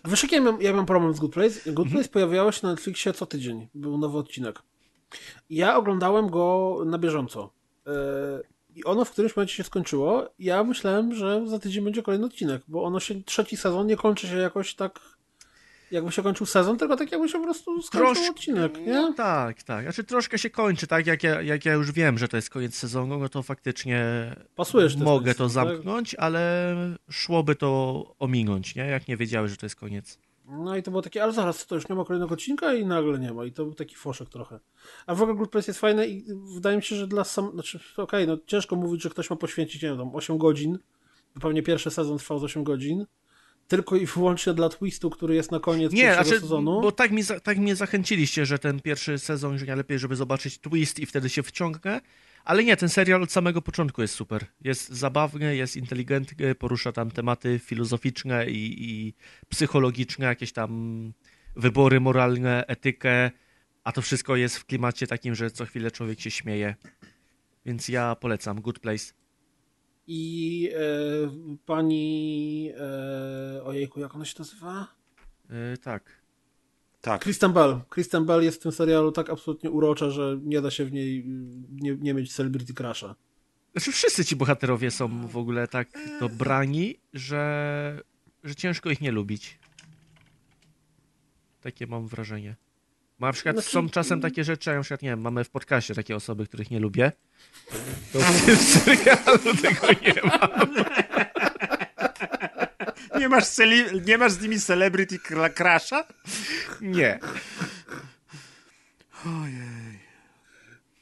Wiesz, 0.05 0.23
jaki 0.23 0.35
ja 0.35 0.41
mam, 0.41 0.61
ja 0.61 0.73
mam 0.73 0.85
problem 0.85 1.14
z 1.14 1.19
Good 1.19 1.33
Place? 1.33 1.55
Mhm. 1.57 1.75
Good 1.75 1.89
Place 1.89 2.09
pojawiało 2.09 2.51
się 2.51 2.59
na 2.64 2.72
Netflixie 2.72 3.14
co 3.14 3.25
tydzień. 3.25 3.67
Był 3.75 3.97
nowy 3.97 4.17
odcinek. 4.17 4.61
Ja 5.49 5.77
oglądałem 5.77 6.30
go 6.30 6.77
na 6.85 6.97
bieżąco. 6.97 7.53
I 8.75 8.83
ono 8.83 9.05
w 9.05 9.11
którymś 9.11 9.35
momencie 9.35 9.53
się 9.55 9.63
skończyło. 9.63 10.29
Ja 10.39 10.63
myślałem, 10.63 11.15
że 11.15 11.47
za 11.47 11.59
tydzień 11.59 11.83
będzie 11.83 12.03
kolejny 12.03 12.25
odcinek, 12.25 12.61
bo 12.67 12.83
ono 12.83 12.99
się, 12.99 13.23
trzeci 13.23 13.57
sezon 13.57 13.87
nie 13.87 13.95
kończy 13.97 14.27
się 14.27 14.37
jakoś 14.37 14.75
tak, 14.75 14.99
jakby 15.91 16.11
się 16.11 16.23
kończył 16.23 16.45
sezon, 16.45 16.77
tylko 16.77 16.97
tak 16.97 17.11
jakby 17.11 17.29
się 17.29 17.37
po 17.37 17.43
prostu 17.43 17.81
skończył 17.81 18.13
Troszkę- 18.13 18.31
odcinek, 18.31 18.77
nie? 18.79 18.93
No 18.93 19.13
tak, 19.13 19.63
tak. 19.63 19.83
Znaczy 19.83 20.03
troszkę 20.03 20.37
się 20.37 20.49
kończy, 20.49 20.87
tak? 20.87 21.07
Jak 21.07 21.23
ja, 21.23 21.41
jak 21.41 21.65
ja 21.65 21.73
już 21.73 21.91
wiem, 21.91 22.17
że 22.17 22.27
to 22.27 22.35
jest 22.37 22.49
koniec 22.49 22.75
sezonu, 22.75 23.19
no 23.19 23.29
to 23.29 23.43
faktycznie 23.43 24.05
Pasujesz 24.55 24.95
mogę 24.95 25.35
to 25.35 25.43
tak? 25.43 25.53
zamknąć, 25.53 26.15
ale 26.15 26.75
szłoby 27.09 27.55
to 27.55 28.03
ominąć, 28.19 28.75
nie? 28.75 28.85
Jak 28.85 29.07
nie 29.07 29.17
wiedziałeś, 29.17 29.51
że 29.51 29.57
to 29.57 29.65
jest 29.65 29.75
koniec. 29.75 30.19
No 30.48 30.77
i 30.77 30.83
to 30.83 30.91
było 30.91 31.01
takie, 31.01 31.24
ale 31.24 31.33
zaraz, 31.33 31.65
to 31.65 31.75
już 31.75 31.90
nie 31.90 31.95
ma 31.95 32.06
kolejnego 32.06 32.33
odcinka 32.33 32.74
i 32.74 32.85
nagle 32.85 33.19
nie 33.19 33.33
ma. 33.33 33.45
I 33.45 33.51
to 33.51 33.65
był 33.65 33.74
taki 33.74 33.95
foszek 33.95 34.30
trochę. 34.30 34.59
A 35.07 35.15
w 35.15 35.22
ogóle 35.22 35.38
Good 35.38 35.49
Place 35.49 35.69
jest 35.72 35.80
fajne 35.80 36.07
i 36.07 36.25
wydaje 36.53 36.77
mi 36.77 36.83
się, 36.83 36.95
że 36.95 37.07
dla 37.07 37.24
sam... 37.24 37.51
Znaczy, 37.53 37.80
okej, 37.98 38.27
no 38.27 38.38
ciężko 38.48 38.75
mówić, 38.75 39.03
że 39.03 39.09
ktoś 39.09 39.30
ma 39.30 39.35
poświęcić, 39.35 39.82
nie 39.82 39.90
wiem, 39.90 39.98
tam 39.98 40.15
8 40.15 40.38
godzin. 40.38 40.80
Bo 41.35 41.41
pewnie 41.41 41.64
pierwszy 41.64 41.91
sezon 41.91 42.17
trwał 42.17 42.40
z 42.40 42.43
8 42.43 42.64
godzin. 42.64 43.06
Tylko 43.67 43.95
i 43.95 44.06
wyłącznie 44.06 44.53
dla 44.53 44.69
twistu, 44.69 45.09
który 45.09 45.35
jest 45.35 45.51
na 45.51 45.59
koniec 45.59 45.93
Nie, 45.93 46.01
pierwszego 46.01 46.24
znaczy, 46.25 46.41
sezonu. 46.41 46.82
bo 46.82 46.91
tak, 46.91 47.11
mi, 47.11 47.24
za- 47.24 47.40
tak 47.40 47.57
mnie 47.57 47.75
zachęciliście, 47.75 48.45
że 48.45 48.59
ten 48.59 48.82
pierwszy 48.82 49.19
sezon, 49.19 49.57
że 49.57 49.65
najlepiej, 49.65 49.99
żeby 49.99 50.15
zobaczyć 50.15 50.57
twist 50.59 50.99
i 50.99 51.06
wtedy 51.06 51.30
się 51.30 51.43
wciągnę. 51.43 52.01
Ale 52.45 52.64
nie, 52.64 52.77
ten 52.77 52.90
serial 52.90 53.24
od 53.24 53.32
samego 53.32 53.61
początku 53.61 54.01
jest 54.01 54.14
super. 54.14 54.45
Jest 54.61 54.90
zabawny, 54.90 55.56
jest 55.56 55.77
inteligentny, 55.77 56.56
porusza 56.56 56.91
tam 56.91 57.11
tematy 57.11 57.59
filozoficzne 57.59 58.49
i, 58.49 58.90
i 58.90 59.14
psychologiczne, 59.49 60.25
jakieś 60.25 60.51
tam 60.51 61.14
wybory 61.56 61.99
moralne, 61.99 62.67
etykę, 62.67 63.32
a 63.83 63.91
to 63.91 64.01
wszystko 64.01 64.35
jest 64.35 64.57
w 64.57 64.65
klimacie 64.65 65.07
takim, 65.07 65.35
że 65.35 65.51
co 65.51 65.65
chwilę 65.65 65.91
człowiek 65.91 66.19
się 66.19 66.32
śmieje. 66.32 66.75
Więc 67.65 67.90
ja 67.90 68.15
polecam 68.15 68.61
Good 68.61 68.80
Place. 68.80 69.14
I 70.07 70.69
e, 70.75 71.57
pani... 71.65 72.72
E, 73.57 73.64
ojejku, 73.64 73.99
jak 73.99 74.15
ona 74.15 74.25
się 74.25 74.35
nazywa? 74.40 74.88
Yy, 75.49 75.77
tak. 75.77 76.24
Tak. 77.06 77.22
Kristen 77.22 77.53
Bell. 77.53 77.82
Kristen 77.90 78.25
Bell 78.25 78.43
jest 78.43 78.58
w 78.58 78.61
tym 78.61 78.72
serialu 78.72 79.11
tak 79.11 79.30
absolutnie 79.30 79.72
urocza, 79.72 80.09
że 80.09 80.40
nie 80.43 80.61
da 80.61 80.72
się 80.72 80.85
w 80.85 80.92
niej 80.92 81.24
nie, 81.72 81.95
nie 81.95 82.14
mieć 82.14 82.34
celebrity 82.34 82.74
crusha. 82.74 83.16
Znaczy 83.72 83.92
wszyscy 83.92 84.25
ci 84.25 84.35
bohaterowie 84.35 84.92
są 84.92 85.27
w 85.27 85.38
ogóle 85.38 85.67
tak 85.67 85.88
dobrani, 86.19 87.00
że, 87.14 88.01
że 88.43 88.56
ciężko 88.56 88.90
ich 88.90 89.01
nie 89.01 89.11
lubić. 89.11 89.59
Takie 91.61 91.88
mam 91.88 92.08
wrażenie. 92.08 92.56
Ma 93.19 93.27
na 93.27 93.34
przykład 93.34 93.56
Znaczy- 93.56 93.69
są 93.69 93.90
czasem 93.90 94.22
takie 94.22 94.43
rzeczy, 94.43 94.69
ja 94.69 94.75
na 94.75 94.82
przykład, 94.82 95.01
nie 95.01 95.09
wiem, 95.09 95.22
mamy 95.22 95.43
w 95.43 95.50
podcaście 95.50 95.95
takie 95.95 96.16
osoby, 96.16 96.48
których 96.48 96.72
nie 96.72 96.80
lubię. 96.80 97.11
To 98.14 98.19
w 98.19 98.45
tym 98.45 98.56
serialu 98.56 99.40
tego 99.61 99.88
nie 100.01 100.22
ma. 100.24 100.50
Nie 103.19 103.30
masz, 103.30 103.44
celi- 103.44 104.06
nie 104.08 104.18
masz 104.18 104.32
z 104.32 104.42
nimi 104.42 104.60
celebrity 104.60 105.19
crasha? 105.56 106.03
Nie. 106.82 107.19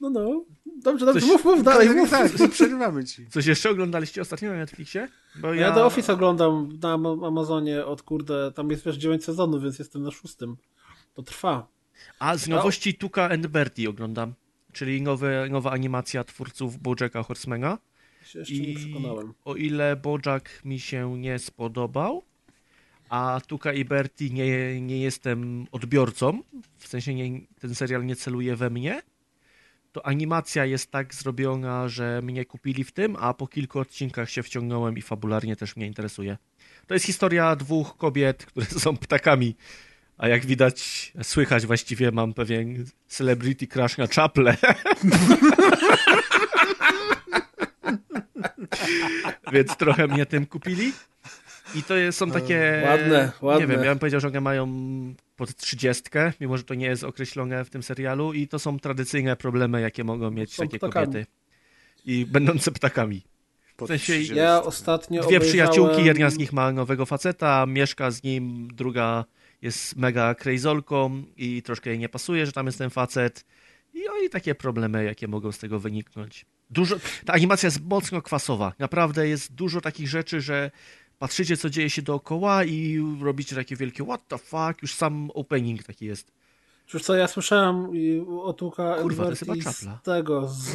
No, 0.02 0.10
no. 0.10 0.44
Dobrze, 0.84 1.06
dobrze, 1.06 1.22
Coś- 1.22 1.30
mów, 1.30 1.46
mów 1.46 1.64
dalej, 1.64 1.90
mów. 1.90 2.10
Tak, 2.10 2.32
przerywamy 2.52 3.06
ci. 3.06 3.28
Coś 3.28 3.46
jeszcze 3.46 3.70
oglądaliście 3.70 4.22
ostatnio 4.22 4.50
na 4.52 4.56
Netflixie? 4.58 5.08
Bo 5.36 5.54
Ja 5.54 5.72
The 5.72 5.84
Office 5.86 6.14
oglądam 6.14 6.80
na 6.82 6.94
Am- 6.94 7.24
Amazonie 7.24 7.86
od 7.86 8.02
kurde, 8.02 8.52
tam 8.56 8.70
jest 8.72 8.86
wiesz 8.86 8.96
9 8.96 9.24
sezonów, 9.26 9.64
więc 9.64 9.80
jestem 9.80 10.04
na 10.04 10.12
szóstym. 10.12 10.58
To 11.14 11.24
trwa. 11.24 11.68
A 12.20 12.38
z 12.38 12.48
nowości 12.48 12.94
Tuka 12.96 13.30
and 13.30 13.48
Bertie 13.48 13.90
oglądam. 13.90 14.34
Czyli 14.74 15.02
nowe, 15.02 15.48
nowa 15.50 15.72
animacja 15.72 16.24
twórców 16.24 16.78
Bojacka 16.78 17.24
Horsemana. 17.24 17.78
Się 18.34 18.40
jeszcze 18.40 18.56
nie 18.58 18.76
przekonałem. 18.76 19.34
o 19.46 19.56
ile 19.56 19.96
Bojack 19.96 20.66
mi 20.66 20.80
się 20.80 21.20
nie 21.20 21.40
spodobał, 21.40 22.24
a 23.10 23.42
Tuka 23.48 23.74
i 23.74 23.86
Bertie 23.86 24.30
nie, 24.30 24.82
nie 24.82 25.00
jestem 25.00 25.68
odbiorcą, 25.72 26.42
w 26.78 26.88
sensie 26.88 27.14
nie, 27.14 27.42
ten 27.62 27.76
serial 27.76 28.06
nie 28.06 28.16
celuje 28.16 28.56
we 28.56 28.70
mnie, 28.70 29.02
to 29.92 30.06
animacja 30.06 30.66
jest 30.66 30.92
tak 30.92 31.14
zrobiona, 31.14 31.88
że 31.88 32.22
mnie 32.24 32.46
kupili 32.46 32.84
w 32.84 32.92
tym, 32.92 33.16
a 33.20 33.34
po 33.34 33.48
kilku 33.48 33.80
odcinkach 33.80 34.30
się 34.30 34.44
wciągnąłem 34.44 34.98
i 34.98 35.02
fabularnie 35.02 35.56
też 35.56 35.76
mnie 35.76 35.88
interesuje. 35.88 36.38
To 36.88 36.94
jest 36.94 37.06
historia 37.06 37.56
dwóch 37.56 37.98
kobiet, 37.98 38.46
które 38.46 38.66
są 38.66 38.98
ptakami, 38.98 39.56
a 40.18 40.28
jak 40.28 40.46
widać, 40.46 41.12
słychać 41.24 41.66
właściwie 41.66 42.12
mam 42.12 42.34
pewien 42.34 42.86
celebrity 43.08 43.68
crush 43.68 43.98
na 43.98 44.08
czaple. 44.08 44.58
Więc 49.54 49.78
trochę 49.78 50.08
mnie 50.08 50.26
tym 50.26 50.46
kupili. 50.46 50.94
I 51.76 51.84
to 51.84 51.94
są 52.12 52.32
takie. 52.32 52.84
Ładne, 52.86 53.32
ładne. 53.42 53.62
Nie 53.62 53.68
wiem, 53.74 53.84
ja 53.84 53.92
bym 53.92 54.00
powiedział, 54.00 54.20
że 54.20 54.28
one 54.28 54.42
mają 54.42 54.68
pod 55.36 55.56
trzydziestkę, 55.56 56.34
mimo 56.42 56.58
że 56.58 56.64
to 56.64 56.74
nie 56.74 56.86
jest 56.86 57.04
określone 57.04 57.66
w 57.66 57.70
tym 57.70 57.84
serialu. 57.84 58.34
I 58.34 58.48
to 58.48 58.60
są 58.60 58.80
tradycyjne 58.80 59.36
problemy, 59.36 59.82
jakie 59.82 60.04
mogą 60.04 60.32
mieć 60.32 60.54
Są 60.54 60.64
takie 60.64 60.78
ptakami. 60.78 61.06
kobiety. 61.06 61.26
I 62.06 62.26
będące 62.26 62.72
ptakami. 62.72 63.22
W 63.78 63.88
sensie 63.88 64.14
30. 64.14 64.36
Ja 64.36 64.64
ostatnio 64.64 65.22
Dwie 65.22 65.38
obejrzałem... 65.38 65.50
przyjaciółki, 65.50 66.06
jedna 66.06 66.30
z 66.30 66.38
nich 66.38 66.54
ma 66.54 66.72
nowego 66.72 67.06
faceta, 67.06 67.66
mieszka 67.66 68.12
z 68.12 68.24
nim, 68.24 68.68
druga 68.74 69.26
jest 69.62 69.96
mega 69.96 70.36
krejzolką 70.36 71.24
i 71.38 71.62
troszkę 71.62 71.90
jej 71.90 72.00
nie 72.00 72.10
pasuje, 72.10 72.46
że 72.46 72.52
tam 72.52 72.66
jest 72.66 72.78
ten 72.78 72.90
facet. 72.90 73.46
I, 73.94 74.04
no, 74.06 74.18
i 74.26 74.30
takie 74.30 74.56
problemy, 74.56 75.04
jakie 75.04 75.28
mogą 75.28 75.52
z 75.52 75.60
tego 75.60 75.80
wyniknąć. 75.80 76.46
Dużo, 76.74 76.96
ta 77.26 77.34
animacja 77.34 77.68
jest 77.68 77.82
mocno 77.82 78.22
kwasowa. 78.22 78.74
Naprawdę 78.80 79.28
jest 79.28 79.54
dużo 79.54 79.82
takich 79.82 80.08
rzeczy, 80.08 80.42
że 80.42 80.72
patrzycie, 81.20 81.58
co 81.58 81.70
dzieje 81.70 81.90
się 81.90 82.02
dookoła 82.02 82.64
i 82.64 83.00
robicie 83.22 83.56
takie 83.56 83.76
wielkie 83.76 84.04
what 84.04 84.28
the 84.28 84.38
fuck, 84.38 84.82
już 84.82 84.96
sam 84.96 85.32
opening 85.34 85.84
taki 85.84 86.06
jest. 86.06 86.32
Już 86.94 87.04
co, 87.04 87.16
ja 87.16 87.28
słyszałem 87.28 87.96
i 87.96 88.26
od 88.44 88.62
Łuka 88.62 88.96
Kurwa, 89.02 89.24
to 89.24 89.30
jest 89.30 89.42
Edwardi 89.42 89.64
chyba 89.64 89.72
z 89.72 90.04
tego, 90.04 90.48
z... 90.48 90.72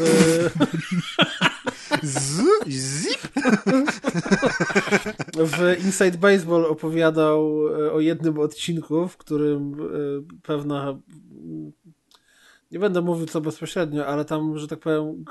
Z, 2.02 2.42
zip. 2.68 3.18
w 5.52 5.84
Inside 5.84 6.18
Baseball 6.18 6.64
opowiadał 6.64 7.68
e, 7.68 7.92
o 7.92 8.00
jednym 8.00 8.38
odcinku, 8.38 9.08
w 9.08 9.16
którym 9.16 9.74
e, 9.74 9.86
pewna 10.42 10.88
mm, 10.90 11.72
nie 12.70 12.78
będę 12.78 13.02
mówił 13.02 13.26
co 13.26 13.40
bezpośrednio, 13.40 14.06
ale 14.06 14.24
tam, 14.24 14.58
że 14.58 14.68
tak 14.68 14.78
powiem, 14.78 15.24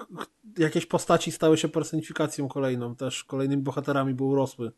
jakieś 0.58 0.86
postaci 0.86 1.32
stały 1.32 1.58
się 1.58 1.70
personifikacją 1.70 2.48
kolejną, 2.48 2.96
też 2.96 3.24
kolejnymi 3.24 3.62
bohaterami, 3.62 4.14
bo 4.14 4.26
urosły. 4.26 4.72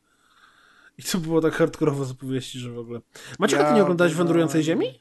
I 0.98 1.04
to 1.04 1.18
było 1.18 1.42
tak 1.42 1.54
hardkorowo 1.54 2.06
z 2.06 2.12
opowieści, 2.12 2.60
że 2.60 2.72
w 2.72 2.80
ogóle. 2.80 3.00
Macie, 3.40 3.56
Ja 3.56 3.70
ty 3.70 3.76
nie 3.76 3.82
oglądałeś 3.82 4.14
Wędrującej 4.14 4.64
Ziemi? 4.64 5.00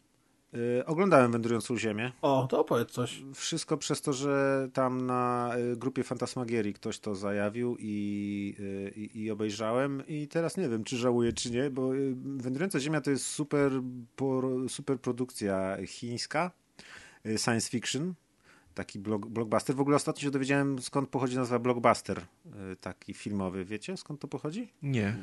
Y, 0.55 0.87
oglądałem 0.87 1.33
Wędrującą 1.33 1.79
Ziemię. 1.79 2.13
O, 2.23 2.47
to 2.51 2.61
opowiedz 2.61 2.91
coś. 2.91 3.23
Wszystko 3.35 3.77
przez 3.77 4.03
to, 4.03 4.13
że 4.13 4.69
tam 4.73 5.07
na 5.07 5.53
y, 5.73 5.77
grupie 5.77 6.05
Fantasmagierii 6.05 6.75
ktoś 6.75 6.99
to 6.99 7.15
zajawił 7.15 7.77
i, 7.81 8.55
y, 8.61 8.93
i, 8.97 9.23
i 9.23 9.31
obejrzałem 9.31 10.03
i 10.07 10.29
teraz 10.29 10.57
nie 10.57 10.69
wiem, 10.69 10.85
czy 10.85 10.97
żałuję, 10.97 11.33
czy 11.33 11.51
nie, 11.51 11.71
bo 11.71 11.95
y, 11.95 12.15
Wędrująca 12.17 12.81
Ziemia 12.81 13.01
to 13.01 13.11
jest 13.11 13.27
super, 13.27 13.73
super 14.69 15.01
produkcja 15.01 15.77
chińska, 15.87 16.51
science 17.37 17.71
fiction, 17.71 18.15
taki 18.79 18.99
blog, 18.99 19.27
blockbuster. 19.27 19.77
W 19.77 19.81
ogóle 19.81 19.97
ostatnio 19.97 20.23
się 20.23 20.31
dowiedziałem, 20.31 20.79
skąd 20.79 21.09
pochodzi 21.09 21.37
nazwa 21.37 21.59
blockbuster, 21.59 22.19
y, 22.73 22.77
taki 22.77 23.15
filmowy. 23.15 23.65
Wiecie, 23.65 23.97
skąd 23.97 24.21
to 24.21 24.29
pochodzi? 24.29 24.73
Nie. 24.83 25.17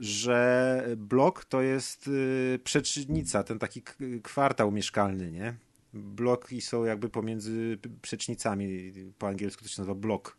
że 0.00 0.86
blok 0.96 1.44
to 1.44 1.62
jest 1.62 2.08
y, 2.08 2.60
przecznica, 2.64 3.42
ten 3.42 3.58
taki 3.58 3.82
k- 3.82 3.94
kwartał 4.22 4.70
mieszkalny, 4.72 5.30
nie? 5.30 5.54
Bloki 5.94 6.60
są 6.60 6.84
jakby 6.84 7.08
pomiędzy 7.08 7.78
przecznicami, 8.02 8.92
po 9.18 9.28
angielsku 9.28 9.62
to 9.62 9.68
się 9.68 9.82
nazywa 9.82 9.94
blok. 9.94 10.38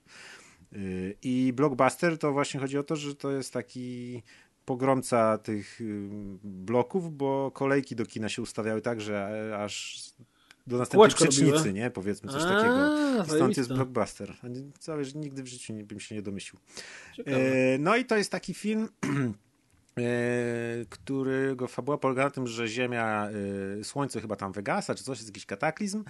Y, 0.73 1.15
I 1.21 1.53
blockbuster 1.53 2.17
to 2.17 2.31
właśnie 2.31 2.59
chodzi 2.59 2.77
o 2.77 2.83
to, 2.83 2.95
że 2.95 3.15
to 3.15 3.31
jest 3.31 3.53
taki 3.53 4.21
pogromca 4.65 5.37
tych 5.37 5.81
y, 5.81 6.09
bloków, 6.43 7.17
bo 7.17 7.51
kolejki 7.51 7.95
do 7.95 8.05
kina 8.05 8.29
się 8.29 8.41
ustawiały 8.41 8.81
tak, 8.81 9.01
że 9.01 9.55
aż 9.63 10.03
do 10.67 10.77
następnej 10.77 11.09
przecznicy, 11.11 11.73
nie? 11.73 11.89
Powiedzmy 11.89 12.31
coś 12.31 12.43
A, 12.43 12.45
takiego. 12.45 13.23
I 13.23 13.29
stąd 13.29 13.57
jest 13.57 13.73
blockbuster. 13.73 14.33
Całe, 14.79 15.03
nigdy 15.15 15.43
w 15.43 15.47
życiu 15.47 15.73
nie, 15.73 15.83
bym 15.83 15.99
się 15.99 16.15
nie 16.15 16.21
domyślił. 16.21 16.59
E, 17.25 17.77
No 17.79 17.95
i 17.95 18.05
to 18.05 18.17
jest 18.17 18.31
taki 18.31 18.53
film, 18.53 18.89
e, 19.97 20.01
którego 20.89 21.67
fabuła 21.67 21.97
polega 21.97 22.23
na 22.23 22.29
tym, 22.29 22.47
że 22.47 22.67
Ziemia, 22.67 23.29
e, 23.79 23.83
Słońce 23.83 24.21
chyba 24.21 24.35
tam 24.35 24.51
wygasa, 24.51 24.95
czy 24.95 25.03
coś, 25.03 25.17
jest 25.17 25.29
jakiś 25.29 25.45
kataklizm. 25.45 26.03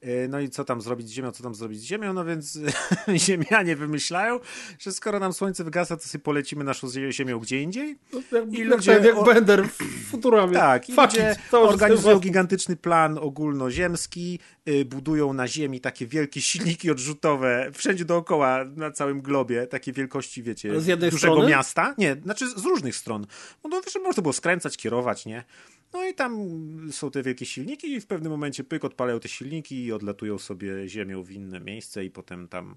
E, 0.00 0.28
No 0.28 0.40
i 0.40 0.48
co 0.50 0.64
tam 0.64 0.80
zrobić 0.80 1.08
z 1.08 1.10
Ziemią, 1.10 1.30
co 1.32 1.42
tam 1.42 1.54
zrobić 1.54 1.80
z 1.80 1.82
Ziemią? 1.82 2.12
No 2.12 2.24
więc 2.24 2.58
Ziemianie 3.26 3.76
wymyślają, 3.76 4.40
że 4.78 4.92
skoro 4.92 5.18
nam 5.18 5.32
Słońce 5.32 5.64
wygasa, 5.64 5.96
to 5.96 6.02
sobie 6.02 6.22
polecimy 6.24 6.64
naszą 6.64 6.86
zie- 6.88 7.12
Ziemią 7.12 7.38
gdzie 7.38 7.62
indziej. 7.62 7.98
No, 8.12 8.20
jak, 8.32 8.52
i 8.52 8.64
ludzie 8.64 8.92
jak, 8.92 9.04
jak 9.04 9.16
o- 9.16 9.24
Bender 9.24 9.68
w 9.68 9.78
Futuramie. 10.10 10.54
Tak, 10.54 10.86
Fuck 10.86 10.98
ludzie 10.98 11.36
it, 11.48 11.54
organizują 11.54 12.18
gigantyczny 12.18 12.76
plan 12.76 13.18
ogólnoziemski, 13.18 14.38
y, 14.68 14.84
budują 14.84 15.32
na 15.32 15.48
Ziemi 15.48 15.80
takie 15.80 16.06
wielkie 16.06 16.40
silniki 16.42 16.90
odrzutowe, 16.90 17.70
wszędzie 17.74 18.04
dookoła, 18.04 18.64
na 18.76 18.90
całym 18.90 19.22
globie, 19.22 19.66
takie 19.66 19.92
wielkości, 19.92 20.42
wiecie, 20.42 20.72
dużego 21.10 21.18
strony? 21.34 21.48
miasta. 21.50 21.94
Nie, 21.98 22.16
znaczy 22.24 22.48
z 22.50 22.64
różnych 22.64 22.96
stron. 22.96 23.26
No 23.64 23.70
to 23.70 23.80
wiesz, 23.82 23.94
można 24.04 24.22
było 24.22 24.32
skręcać, 24.32 24.76
kierować, 24.76 25.26
nie? 25.26 25.44
No 25.92 26.08
i 26.08 26.14
tam 26.14 26.48
są 26.92 27.10
te 27.10 27.22
wielkie 27.22 27.46
silniki 27.46 27.92
i 27.92 28.00
w 28.00 28.06
pewnym 28.06 28.32
momencie 28.32 28.64
pyk 28.64 28.84
odpalają 28.84 29.20
te 29.20 29.28
silniki 29.28 29.84
i 29.84 29.92
odlatują 29.92 30.38
sobie 30.38 30.88
Ziemią 30.88 31.22
w 31.22 31.30
inne 31.30 31.60
miejsce 31.60 32.04
i 32.04 32.10
potem 32.10 32.48
tam 32.48 32.76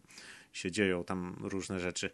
się 0.54 0.72
dzieją 0.72 1.04
tam 1.04 1.36
różne 1.40 1.80
rzeczy. 1.80 2.10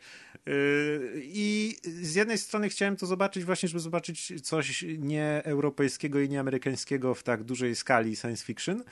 Yy, 0.45 1.11
I 1.24 1.76
z 1.84 2.16
jednej 2.16 2.38
strony 2.38 2.69
chciałem 2.69 2.95
to 2.95 3.06
zobaczyć 3.06 3.43
właśnie, 3.43 3.69
żeby 3.69 3.80
zobaczyć 3.80 4.42
coś 4.42 4.85
nieeuropejskiego 4.98 6.19
i 6.19 6.30
nieamerykańskiego 6.30 7.14
w 7.14 7.24
tak 7.24 7.43
dużej 7.43 7.76
skali 7.76 8.16
science 8.16 8.45
fiction. 8.45 8.84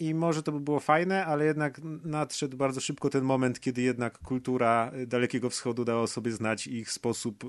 I 0.00 0.14
może 0.14 0.42
to 0.42 0.52
by 0.52 0.60
było 0.60 0.80
fajne, 0.80 1.26
ale 1.26 1.44
jednak 1.44 1.80
nadszedł 2.04 2.56
bardzo 2.56 2.80
szybko 2.80 3.10
ten 3.10 3.24
moment, 3.24 3.60
kiedy 3.60 3.82
jednak 3.82 4.18
kultura 4.18 4.92
Dalekiego 5.06 5.50
Wschodu 5.50 5.84
dała 5.84 6.06
sobie 6.06 6.32
znać 6.32 6.66
ich 6.66 6.90
sposób 6.90 7.44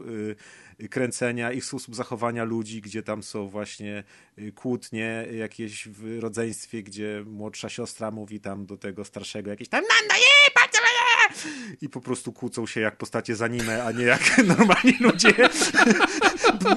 y, 0.80 0.90
kręcenia, 0.90 1.52
ich 1.52 1.66
sposób 1.66 1.96
zachowania 1.96 2.44
ludzi, 2.44 2.82
gdzie 2.82 3.04
tam 3.04 3.24
są 3.24 3.48
właśnie 3.48 4.04
y, 4.40 4.52
kłótnie 4.52 5.28
jakieś 5.32 5.88
w 5.88 6.20
rodzeństwie, 6.20 6.84
gdzie 6.84 7.24
młodsza 7.26 7.70
siostra 7.70 8.12
mówi 8.12 8.40
tam 8.40 8.66
do 8.66 8.78
tego 8.78 9.06
starszego 9.06 9.50
jakieś 9.50 9.70
tam 9.70 9.82
"Nanda, 9.82 10.16
je, 10.16 10.54
patrz, 10.54 10.80
e!" 10.80 11.09
I 11.82 11.90
po 11.90 12.02
prostu 12.02 12.34
kłócą 12.34 12.68
się 12.68 12.82
jak 12.82 12.96
postacie 12.98 13.36
z 13.36 13.42
anime, 13.42 13.84
a 13.84 13.92
nie 13.92 14.04
jak 14.04 14.22
normalni 14.58 14.94
ludzie. 15.00 15.34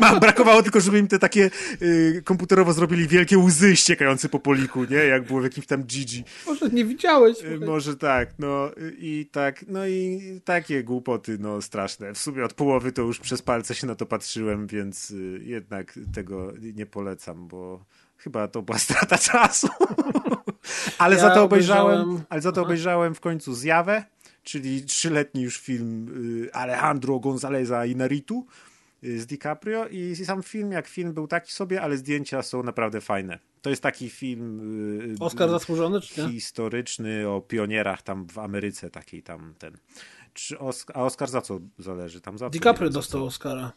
Ma, 0.00 0.20
brakowało 0.20 0.62
tylko, 0.62 0.80
żeby 0.80 0.98
im 0.98 1.08
te 1.08 1.18
takie 1.18 1.50
y, 1.82 2.22
komputerowo 2.24 2.72
zrobili 2.72 3.08
wielkie 3.08 3.38
łzy 3.38 3.76
ściekające 3.76 4.28
po 4.28 4.38
poliku, 4.38 4.84
nie? 4.84 4.96
Jak 4.96 5.24
było 5.26 5.40
w 5.40 5.44
jakimś 5.44 5.66
tam 5.66 5.82
Gigi. 5.84 6.24
Może 6.46 6.68
nie 6.68 6.84
widziałeś. 6.84 7.42
Y. 7.44 7.58
Może 7.66 7.96
tak, 7.96 8.28
no 8.38 8.70
y, 8.78 8.96
i 8.98 9.26
tak, 9.32 9.64
no 9.68 9.86
i 9.86 10.20
takie 10.44 10.84
głupoty, 10.84 11.36
no 11.40 11.62
straszne. 11.62 12.14
W 12.14 12.18
sumie 12.18 12.44
od 12.44 12.54
połowy 12.54 12.92
to 12.92 13.02
już 13.02 13.18
przez 13.20 13.42
palce 13.42 13.74
się 13.74 13.86
na 13.86 13.94
to 13.94 14.06
patrzyłem, 14.06 14.66
więc 14.66 15.10
y, 15.10 15.40
jednak 15.44 15.98
tego 16.14 16.52
nie 16.74 16.86
polecam, 16.86 17.48
bo 17.48 17.84
chyba 18.16 18.48
to 18.48 18.62
była 18.62 18.78
strata 18.88 19.18
czasu. 19.18 19.68
ale 20.98 21.16
Ja 21.16 21.20
za 21.22 21.30
to 21.30 21.42
obejrzałem, 21.42 22.00
obejrzałem- 22.00 22.20
ale 22.28 22.40
za 22.40 22.52
to 22.52 22.60
Aha. 22.60 22.66
obejrzałem 22.66 23.14
w 23.14 23.20
końcu 23.20 23.54
Zjawę, 23.54 24.04
czyli 24.42 24.84
trzyletni 24.84 25.42
już 25.42 25.58
film 25.58 26.08
y, 26.44 26.54
Alejandro 26.54 27.18
Gonzaleza 27.18 27.86
Inarritu 27.86 28.46
y, 29.04 29.20
z 29.20 29.26
DiCaprio 29.26 29.88
i 29.88 30.16
sam 30.16 30.42
film 30.42 30.72
jak 30.72 30.88
film 30.88 31.12
był 31.12 31.26
taki 31.26 31.52
sobie, 31.52 31.82
ale 31.82 31.96
zdjęcia 31.96 32.42
są 32.42 32.62
naprawdę 32.62 33.00
fajne. 33.00 33.38
To 33.62 33.70
jest 33.70 33.82
taki 33.82 34.10
film 34.10 34.60
y, 35.14 35.16
Oscar 35.20 35.50
zasłużony, 35.50 36.00
czy 36.00 36.22
nie? 36.22 36.28
historyczny 36.28 37.28
o 37.28 37.40
pionierach 37.40 38.02
tam 38.02 38.26
w 38.26 38.38
Ameryce 38.38 38.90
takiej 38.90 39.22
tam 39.22 39.54
ten. 39.58 39.76
Czy 40.34 40.56
Osk- 40.56 40.90
a 40.94 41.04
Oscar 41.04 41.28
za 41.28 41.40
co 41.40 41.60
zależy? 41.78 42.20
Tam 42.20 42.38
za? 42.38 42.50
DiCaprio 42.50 42.90
dostał. 42.90 43.24
Oscara. 43.24 43.72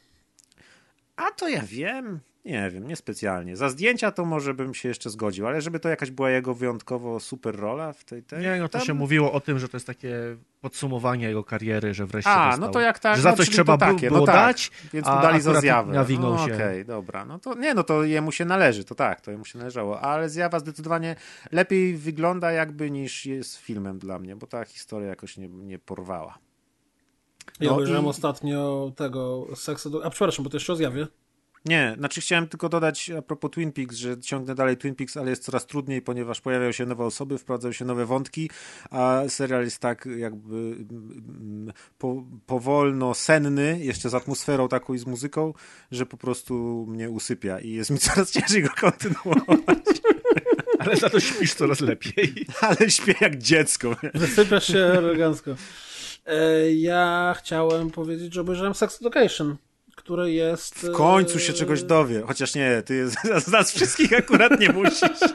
A 1.16 1.32
to 1.32 1.48
ja 1.48 1.62
wiem. 1.66 2.20
Nie 2.46 2.70
wiem, 2.74 2.88
niespecjalnie. 2.88 3.58
Za 3.58 3.70
zdjęcia 3.70 4.12
to 4.12 4.26
może 4.26 4.54
bym 4.54 4.74
się 4.74 4.90
jeszcze 4.90 5.10
zgodził, 5.10 5.48
ale 5.48 5.62
żeby 5.62 5.80
to 5.80 5.90
jakaś 5.90 6.12
była 6.12 6.30
jego 6.30 6.54
wyjątkowo 6.54 7.20
super 7.20 7.56
rola 7.56 7.94
w 7.94 8.04
tej... 8.04 8.24
tej 8.24 8.40
Nie, 8.42 8.58
no 8.60 8.68
to 8.70 8.78
tam- 8.78 8.88
się 8.88 8.94
mówiło 8.94 9.32
o 9.32 9.40
tym, 9.40 9.60
że 9.60 9.70
to 9.70 9.78
jest 9.78 9.88
takie 9.88 10.16
podsumowanie 10.62 11.28
jego 11.28 11.44
kariery, 11.44 11.94
że 11.94 12.06
wreszcie 12.06 12.30
A, 12.30 12.46
dostał. 12.50 12.68
no 12.68 12.74
to 12.74 12.80
jak 12.80 13.00
tak, 13.00 13.16
Że 13.16 13.22
za 13.22 13.30
no, 13.32 13.38
coś 13.38 13.50
trzeba 13.50 13.78
to 13.78 13.86
bu- 13.86 13.94
takie, 13.94 14.08
było 14.08 14.20
no 14.20 14.26
tak, 14.26 14.36
dać, 14.36 14.72
Więc 14.94 15.08
mu 15.08 15.14
dali 15.22 15.42
za 15.42 15.62
zjawę. 15.62 15.94
nawinął 15.94 16.34
No, 16.34 16.48
się. 16.48 16.54
Okej, 16.56 16.86
dobra. 16.86 17.26
No 17.26 17.40
to 17.40 17.56
nie, 17.56 17.74
no 17.74 17.84
to 17.84 18.04
jemu 18.04 18.32
się 18.32 18.46
należy, 18.46 18.84
to 18.84 18.96
tak, 18.96 19.22
to 19.22 19.32
jemu 19.32 19.46
się 19.46 19.58
należało. 19.60 20.02
Ale 20.02 20.30
zjawa 20.30 20.60
zdecydowanie 20.60 21.16
lepiej 21.52 21.98
wygląda 21.98 22.52
jakby 22.52 22.92
niż 22.92 23.26
jest 23.26 23.58
filmem 23.58 24.00
dla 24.00 24.20
mnie, 24.20 24.36
bo 24.36 24.48
ta 24.48 24.66
historia 24.66 25.10
jakoś 25.10 25.38
nie, 25.38 25.48
nie 25.48 25.80
porwała. 25.80 26.38
Ja 27.60 27.68
No 27.70 27.74
obejrzałem 27.76 28.06
i- 28.06 28.08
ostatnio 28.08 28.92
tego 28.96 29.48
Sex 29.56 29.86
Edu... 29.86 30.02
A 30.04 30.10
przepraszam, 30.10 30.44
bo 30.44 30.50
to 30.50 30.58
jeszcze 30.58 30.74
o 30.74 30.76
zjawie. 30.76 31.08
Nie, 31.66 31.96
znaczy 31.98 32.22
chciałem 32.22 32.48
tylko 32.48 32.70
dodać 32.70 33.10
a 33.10 33.22
propos 33.22 33.52
Twin 33.52 33.72
Peaks, 33.72 33.96
że 33.96 34.20
ciągnę 34.20 34.56
dalej 34.56 34.78
Twin 34.78 34.96
Peaks, 34.96 35.18
ale 35.18 35.30
jest 35.30 35.44
coraz 35.44 35.66
trudniej, 35.66 36.02
ponieważ 36.02 36.42
pojawiają 36.42 36.72
się 36.72 36.86
nowe 36.86 37.06
osoby, 37.06 37.38
wprowadzają 37.38 37.72
się 37.72 37.86
nowe 37.86 38.06
wątki, 38.06 38.50
a 38.90 39.24
serial 39.28 39.64
jest 39.64 39.80
tak 39.80 40.08
jakby 40.18 40.56
mm, 40.56 41.74
po, 41.98 42.24
powolno 42.46 43.14
senny, 43.14 43.80
jeszcze 43.80 44.10
z 44.10 44.14
atmosferą 44.16 44.68
taką 44.68 44.94
i 44.94 44.98
z 44.98 45.06
muzyką, 45.06 45.54
że 45.92 46.06
po 46.06 46.18
prostu 46.18 46.86
mnie 46.90 47.10
usypia 47.10 47.60
i 47.60 47.72
jest 47.72 47.90
mi 47.90 47.98
coraz 48.10 48.32
ciężej 48.32 48.64
go 48.64 48.70
kontynuować. 48.80 49.80
Ale 50.80 50.96
za 50.96 51.10
to 51.10 51.20
śpisz 51.20 51.54
coraz 51.54 51.80
lepiej. 51.82 52.34
Ale 52.62 52.90
śpię 52.90 53.16
jak 53.22 53.38
dziecko. 53.38 53.96
Wysypiasz 54.14 54.68
się 54.68 54.80
elegancko. 54.80 55.52
E, 56.26 56.72
Ja 56.72 57.36
chciałem 57.38 57.92
powiedzieć, 57.92 58.34
że 58.34 58.42
obejrzałem 58.42 58.74
Sex 58.74 59.02
Education, 59.02 59.56
które 59.96 60.32
jest... 60.32 60.76
W 60.76 60.92
końcu 60.92 61.40
się 61.40 61.54
e, 61.54 61.56
czegoś 61.56 61.84
dowie. 61.84 62.24
Chociaż 62.28 62.56
nie, 62.56 62.84
ty 62.86 63.10
z 63.46 63.48
nas 63.48 63.72
wszystkich 63.72 64.14
akurat 64.14 64.60
nie 64.60 64.70
musisz. 64.70 65.20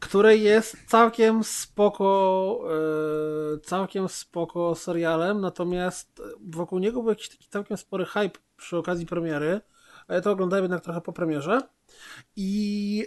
które 0.00 0.36
jest 0.36 0.76
całkiem 0.86 1.44
spoko, 1.44 2.60
e, 3.54 3.58
całkiem 3.60 4.08
spoko 4.08 4.74
serialem, 4.74 5.40
natomiast 5.40 6.22
wokół 6.40 6.78
niego 6.78 7.00
był 7.00 7.10
jakiś 7.10 7.28
taki 7.28 7.48
całkiem 7.48 7.76
spory 7.76 8.04
hype 8.04 8.38
przy 8.56 8.76
okazji 8.76 9.06
premiery, 9.06 9.60
a 10.08 10.14
ja 10.14 10.20
to 10.20 10.30
oglądałem 10.30 10.64
jednak 10.64 10.84
trochę 10.84 11.00
po 11.00 11.12
premierze 11.12 11.60
i 12.36 13.06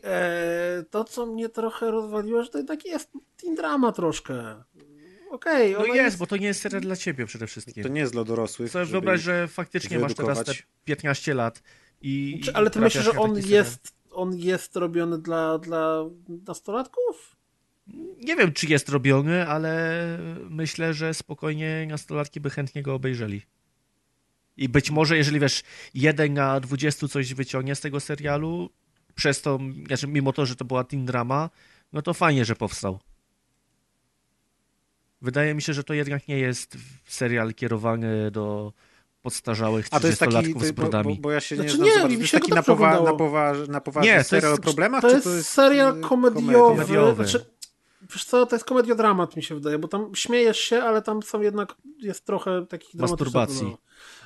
to, 0.89 1.03
co 1.03 1.25
mnie 1.25 1.49
trochę 1.49 1.91
rozwaliło, 1.91 2.43
że 2.43 2.49
to 2.49 2.57
jednak 2.57 2.85
jest 2.85 3.11
teen 3.41 3.55
drama 3.55 3.91
troszkę. 3.91 4.63
Okej, 5.31 5.73
No 5.73 5.79
ona 5.79 5.95
jest, 5.95 6.17
bo 6.17 6.27
to 6.27 6.37
nie 6.37 6.47
jest 6.47 6.61
serial 6.61 6.81
dla 6.81 6.95
ciebie 6.95 7.25
przede 7.25 7.47
wszystkim. 7.47 7.83
To 7.83 7.89
nie 7.89 7.99
jest 7.99 8.13
dla 8.13 8.23
dorosłych. 8.23 8.71
Sobie 8.71 8.85
wyobraź, 8.85 9.21
że 9.21 9.47
faktycznie 9.47 9.99
masz 9.99 10.13
teraz 10.13 10.37
te 10.37 10.43
wyedukować. 10.43 10.67
15 10.85 11.33
lat 11.33 11.63
i... 12.01 12.41
Czy, 12.43 12.53
ale 12.53 12.69
ty 12.69 12.79
myślisz, 12.79 13.03
że 13.03 13.11
on 13.11 13.35
serial. 13.35 13.51
jest, 13.51 13.95
on 14.11 14.37
jest 14.37 14.75
robiony 14.75 15.17
dla, 15.17 15.57
dla 15.57 16.05
nastolatków? 16.47 17.35
Nie 18.17 18.35
wiem, 18.35 18.53
czy 18.53 18.67
jest 18.67 18.89
robiony, 18.89 19.47
ale 19.47 20.01
myślę, 20.49 20.93
że 20.93 21.13
spokojnie 21.13 21.87
nastolatki 21.89 22.39
by 22.39 22.49
chętnie 22.49 22.83
go 22.83 22.93
obejrzeli. 22.93 23.41
I 24.57 24.69
być 24.69 24.91
może, 24.91 25.17
jeżeli 25.17 25.39
wiesz, 25.39 25.63
jeden 25.93 26.33
na 26.33 26.59
20 26.59 27.07
coś 27.07 27.33
wyciągnie 27.33 27.75
z 27.75 27.81
tego 27.81 27.99
serialu, 27.99 28.69
przez 29.15 29.41
to, 29.41 29.59
znaczy 29.87 30.07
mimo 30.07 30.33
to, 30.33 30.45
że 30.45 30.55
to 30.55 30.65
była 30.65 30.83
teen 30.83 31.05
drama, 31.05 31.49
no 31.93 32.01
to 32.01 32.13
fajnie, 32.13 32.45
że 32.45 32.55
powstał. 32.55 32.99
Wydaje 35.21 35.53
mi 35.55 35.61
się, 35.61 35.73
że 35.73 35.83
to 35.83 35.93
jednak 35.93 36.27
nie 36.27 36.39
jest 36.39 36.77
serial 37.05 37.53
kierowany 37.53 38.31
do 38.31 38.73
podstarzałych 39.21 39.87
A 39.91 39.99
to 39.99 40.07
jest 40.07 40.19
taki, 40.19 40.31
30-latków 40.35 40.63
z 40.63 40.67
to, 40.67 40.73
bo, 40.73 40.81
bo, 40.83 40.89
brodami. 40.89 41.21
ja 41.29 41.39
się 41.41 41.55
nie 41.57 41.61
Znaczy 41.61 41.75
znam 41.75 41.87
nie, 41.87 41.93
za 41.93 41.99
bardzo. 41.99 42.09
mi 42.09 42.15
To 42.15 42.21
jest 42.21 42.31
się 42.31 42.37
taki 42.39 42.49
to 42.49 42.55
na, 42.55 42.61
dobrze 42.61 42.83
powa- 42.85 43.03
na, 43.03 43.11
poważ- 43.13 43.67
na 43.69 43.81
poważny 43.81 44.11
Nie, 44.11 44.17
to 44.17 44.23
serial 44.23 44.51
jest- 44.51 44.61
o 44.61 44.63
problemach, 44.63 45.01
To 45.01 45.07
czy 45.09 45.13
jest, 45.15 45.27
to 45.27 45.33
jest 45.35 45.49
serial 45.49 45.99
komediowy. 46.01 46.75
komediowy? 46.75 47.25
Znaczy, 47.27 47.45
wiesz 48.11 48.25
co, 48.25 48.45
to 48.45 48.55
jest 48.55 48.65
komediodramat 48.65 49.35
mi 49.35 49.43
się 49.43 49.55
wydaje, 49.55 49.79
bo 49.79 49.87
tam 49.87 50.15
śmiejesz 50.15 50.57
się, 50.59 50.83
ale 50.83 51.01
tam 51.01 51.23
są 51.23 51.41
jednak, 51.41 51.75
jest 51.99 52.25
trochę 52.25 52.65
takich 52.65 52.95
dramatycznych 52.95 53.19
Masturbacji. 53.33 53.55
problemów. 53.57 53.79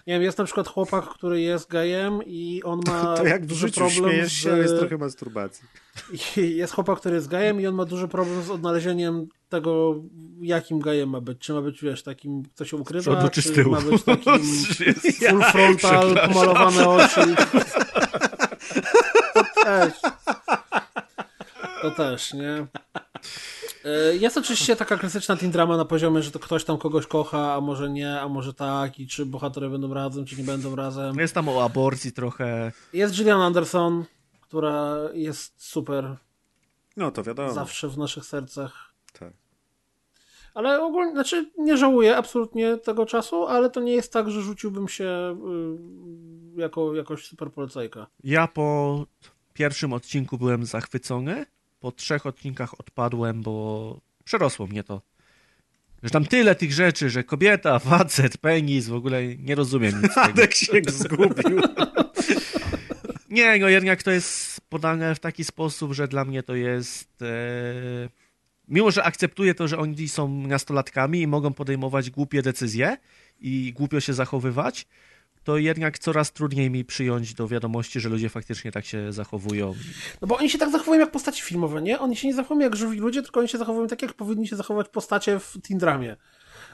Nie 0.08 0.14
wiem, 0.14 0.24
jest 0.24 0.38
na 0.38 0.44
przykład 0.46 0.68
chłopak, 0.68 1.06
który 1.06 1.42
jest 1.42 1.70
gejem 1.70 2.20
i 2.26 2.62
on 2.64 2.80
ma 2.88 3.18
To 3.18 3.26
jak 3.26 3.44
w 3.44 3.46
duży 3.46 3.68
życiu 3.68 3.80
problem 3.82 4.04
śmiejesz 4.12 4.32
z... 4.32 4.36
się, 4.36 4.52
ale 4.54 4.62
jest 4.62 4.78
trochę 4.80 4.98
masturbacji. 4.98 5.68
I 6.38 6.56
Jest 6.56 6.74
chłopak, 6.74 7.00
który 7.00 7.16
jest 7.16 7.28
gejem 7.28 7.62
i 7.62 7.68
on 7.68 7.76
ma 7.76 7.86
duży 7.86 8.08
problem 8.08 8.44
z 8.44 8.50
odnalezieniem 8.50 9.28
tego, 9.50 9.96
jakim 10.42 10.80
gejem 10.80 11.10
ma 11.10 11.22
być. 11.22 11.40
Czy 11.40 11.54
ma 11.54 11.62
być, 11.62 11.82
wiesz, 11.84 12.04
takim, 12.04 12.44
kto 12.56 12.66
się 12.66 12.78
ukrywa, 12.78 13.12
przodu 13.12 13.30
czy 13.30 13.42
czy 13.42 13.66
ma 13.66 13.82
być 13.82 14.04
takim 14.04 14.40
full 15.32 15.44
frontal, 15.52 16.16
pomalowane 16.28 16.90
oczy. 16.90 17.36
To 19.34 19.44
też. 19.64 19.94
To 21.82 21.92
też, 21.92 22.34
nie? 22.34 22.68
E, 23.86 24.16
Jest 24.16 24.38
oczywiście 24.38 24.76
taka 24.76 24.98
klasyczna 24.98 25.36
teen 25.38 25.52
drama 25.52 25.78
na 25.78 25.86
poziomie, 25.86 26.22
że 26.22 26.32
to 26.32 26.40
ktoś 26.40 26.64
tam 26.64 26.78
kogoś 26.78 27.08
kocha, 27.08 27.54
a 27.54 27.62
może 27.62 27.90
nie, 27.90 28.20
a 28.20 28.28
może 28.30 28.54
tak, 28.54 29.00
i 29.00 29.08
czy 29.08 29.26
bohaterowie 29.26 29.72
będą 29.72 29.94
razem, 29.94 30.26
czy 30.26 30.36
nie 30.38 30.44
będą 30.44 30.76
razem. 30.76 31.16
Jest 31.20 31.34
tam 31.34 31.50
o 31.50 31.64
aborcji 31.64 32.12
trochę. 32.12 32.72
Jest 32.94 33.14
Gillian 33.16 33.42
Anderson, 33.42 34.06
która 34.48 34.96
jest 35.14 35.54
super 35.64 36.16
No 36.98 37.12
to 37.12 37.24
wiadomo. 37.24 37.54
zawsze 37.54 37.90
w 37.90 37.98
naszych 37.98 38.26
sercach. 38.26 38.94
Tak. 39.20 39.34
Ale 40.54 40.82
ogólnie, 40.82 41.12
znaczy 41.12 41.52
nie 41.58 41.78
żałuję 41.78 42.18
absolutnie 42.18 42.78
tego 42.78 43.06
czasu, 43.06 43.48
ale 43.48 43.70
to 43.70 43.80
nie 43.82 43.94
jest 43.94 44.14
tak, 44.14 44.32
że 44.32 44.42
rzuciłbym 44.42 44.88
się 44.88 45.38
y, 46.58 46.62
jako 46.62 46.96
jakoś 46.96 47.26
super 47.26 47.52
polecajka. 47.52 48.08
Ja 48.24 48.48
po 48.48 49.06
pierwszym 49.54 49.94
odcinku 49.94 50.38
byłem 50.38 50.66
zachwycony, 50.66 51.46
po 51.80 51.92
trzech 51.92 52.26
odcinkach 52.26 52.80
odpadłem, 52.80 53.42
bo 53.42 53.98
przerosło 54.24 54.68
mnie 54.68 54.84
to. 54.84 55.02
Że 56.04 56.10
tam 56.10 56.26
tyle 56.26 56.56
tych 56.56 56.74
rzeczy, 56.74 57.10
że 57.10 57.24
kobieta, 57.24 57.80
facet, 57.80 58.38
penis, 58.38 58.88
w 58.88 58.94
ogóle 58.94 59.36
nie 59.38 59.56
rozumiem 59.56 60.02
nic. 60.02 60.18
Adek 60.18 60.54
się 60.56 60.82
zgubił. 60.88 61.62
Nie, 63.36 63.60
no 63.60 63.70
jednak 63.70 64.04
to 64.04 64.12
jest 64.12 64.62
podane 64.70 65.16
w 65.16 65.20
taki 65.20 65.44
sposób, 65.44 65.94
że 65.94 66.08
dla 66.08 66.26
mnie 66.26 66.44
to 66.44 66.56
jest... 66.56 67.22
E... 67.22 67.26
Mimo, 68.68 68.92
że 68.92 69.04
akceptuję 69.04 69.56
to, 69.56 69.68
że 69.68 69.78
oni 69.78 70.10
są 70.10 70.28
nastolatkami 70.30 71.22
i 71.22 71.28
mogą 71.28 71.54
podejmować 71.54 72.10
głupie 72.10 72.42
decyzje 72.42 72.98
i 73.40 73.74
głupio 73.74 74.00
się 74.00 74.14
zachowywać, 74.14 74.88
to 75.44 75.58
jednak 75.58 76.00
coraz 76.00 76.32
trudniej 76.32 76.70
mi 76.70 76.86
przyjąć 76.86 77.34
do 77.34 77.48
wiadomości, 77.48 78.00
że 78.00 78.10
ludzie 78.10 78.30
faktycznie 78.30 78.72
tak 78.72 78.86
się 78.86 79.14
zachowują. 79.14 79.76
No 80.22 80.28
bo 80.28 80.38
oni 80.38 80.50
się 80.50 80.58
tak 80.58 80.72
zachowują 80.72 81.00
jak 81.00 81.12
postaci 81.12 81.44
filmowe, 81.44 81.82
nie? 81.82 82.00
Oni 82.00 82.16
się 82.16 82.28
nie 82.28 82.34
zachowują 82.34 82.66
jak 82.66 82.76
żywi 82.76 82.98
ludzie, 82.98 83.22
tylko 83.22 83.40
oni 83.40 83.50
się 83.50 83.58
zachowują 83.58 83.88
tak, 83.88 84.02
jak 84.02 84.14
powinni 84.14 84.48
się 84.48 84.56
zachować 84.56 84.90
postacie 84.90 85.40
w 85.40 85.58
teen 85.68 85.80
dramie. 85.80 86.16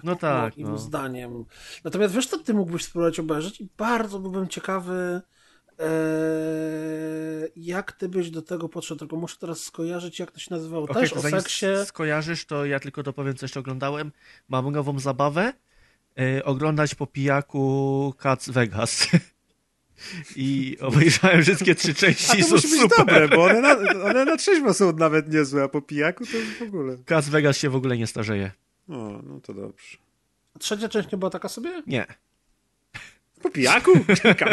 No 0.04 0.16
tak, 0.16 0.58
moim 0.58 0.72
no. 0.72 0.78
zdaniem. 0.78 1.46
Natomiast 1.84 2.16
wiesz, 2.16 2.28
co 2.28 2.38
ty 2.38 2.54
mógłbyś 2.54 2.84
spróbować 2.84 3.20
obejrzeć 3.20 3.62
i 3.62 3.70
bardzo 3.78 4.20
byłbym 4.20 4.48
ciekawy, 4.48 5.22
e, 5.82 7.48
jak 7.56 7.92
ty 7.92 8.10
byś 8.10 8.30
do 8.30 8.42
tego 8.42 8.70
podszedł, 8.70 9.00
tylko 9.00 9.16
muszę 9.16 9.38
teraz 9.40 9.64
skojarzyć, 9.64 10.20
jak 10.20 10.32
to 10.32 10.40
się 10.40 10.48
nazywało. 10.54 10.84
Okej, 10.84 11.02
Też 11.02 11.12
to 11.14 11.20
o 11.20 11.22
seksie. 11.22 11.66
skojarzysz, 11.86 12.46
to 12.46 12.66
ja 12.66 12.80
tylko 12.80 13.04
dopowiem, 13.04 13.36
co 13.36 13.46
jeszcze 13.46 13.60
oglądałem. 13.60 14.12
Mam 14.50 14.72
nową 14.72 15.00
zabawę. 15.00 15.54
E, 16.20 16.46
oglądać 16.46 16.96
po 16.96 17.08
pijaku 17.08 18.14
Cats 18.18 18.50
Vegas. 18.50 19.08
I 20.36 20.78
obejrzałem 20.82 21.42
wszystkie 21.42 21.76
trzy 21.76 21.92
A 21.92 21.94
części 21.94 22.38
i 22.40 22.42
to 22.42 22.48
są 22.48 22.56
musi 22.56 22.68
być 22.68 22.80
super. 22.82 22.98
dobre, 22.98 23.28
bo 23.28 23.44
one 23.44 23.62
na, 23.62 24.04
one 24.04 24.26
na 24.26 24.38
trzeźwo 24.38 24.74
są 24.74 24.94
nawet 24.94 25.34
niezłe, 25.34 25.64
a 25.64 25.68
po 25.68 25.82
pijaku 25.82 26.26
to 26.26 26.32
w 26.60 26.68
ogóle. 26.68 26.98
Cats 27.06 27.30
Vegas 27.30 27.58
się 27.58 27.70
w 27.70 27.76
ogóle 27.76 27.98
nie 27.98 28.08
starzeje. 28.08 28.52
O, 28.90 29.22
no 29.24 29.40
to 29.42 29.54
dobrze. 29.54 29.98
Trzecia 30.60 30.90
część 30.90 31.12
nie 31.12 31.18
była 31.18 31.32
taka 31.32 31.50
sobie? 31.50 31.84
Nie. 31.88 32.06
Po 33.42 33.50
pijaku? 33.50 33.92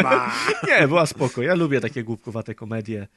Nie, 0.67 0.87
była 0.87 1.05
spoko. 1.05 1.41
Ja 1.41 1.55
lubię 1.55 1.81
takie 1.81 2.03
głupkowate 2.03 2.55
komedie. 2.55 3.07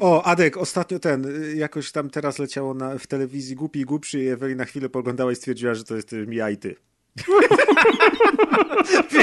O, 0.00 0.22
Adek, 0.24 0.56
ostatnio 0.56 0.98
ten, 0.98 1.44
y, 1.44 1.54
jakoś 1.56 1.92
tam 1.92 2.10
teraz 2.10 2.38
leciało 2.38 2.74
na, 2.74 2.98
w 2.98 3.06
telewizji 3.06 3.56
Głupi 3.56 3.80
i 3.80 3.84
Głupszy 3.84 4.20
i 4.20 4.28
Eweli 4.28 4.56
na 4.56 4.64
chwilę 4.64 4.88
poglądała 4.88 5.32
i 5.32 5.36
stwierdziła, 5.36 5.74
że 5.74 5.84
to 5.84 5.96
jest 5.96 6.12
y, 6.12 6.26
ja 6.30 6.50
i 6.50 6.56
ty. 6.56 6.76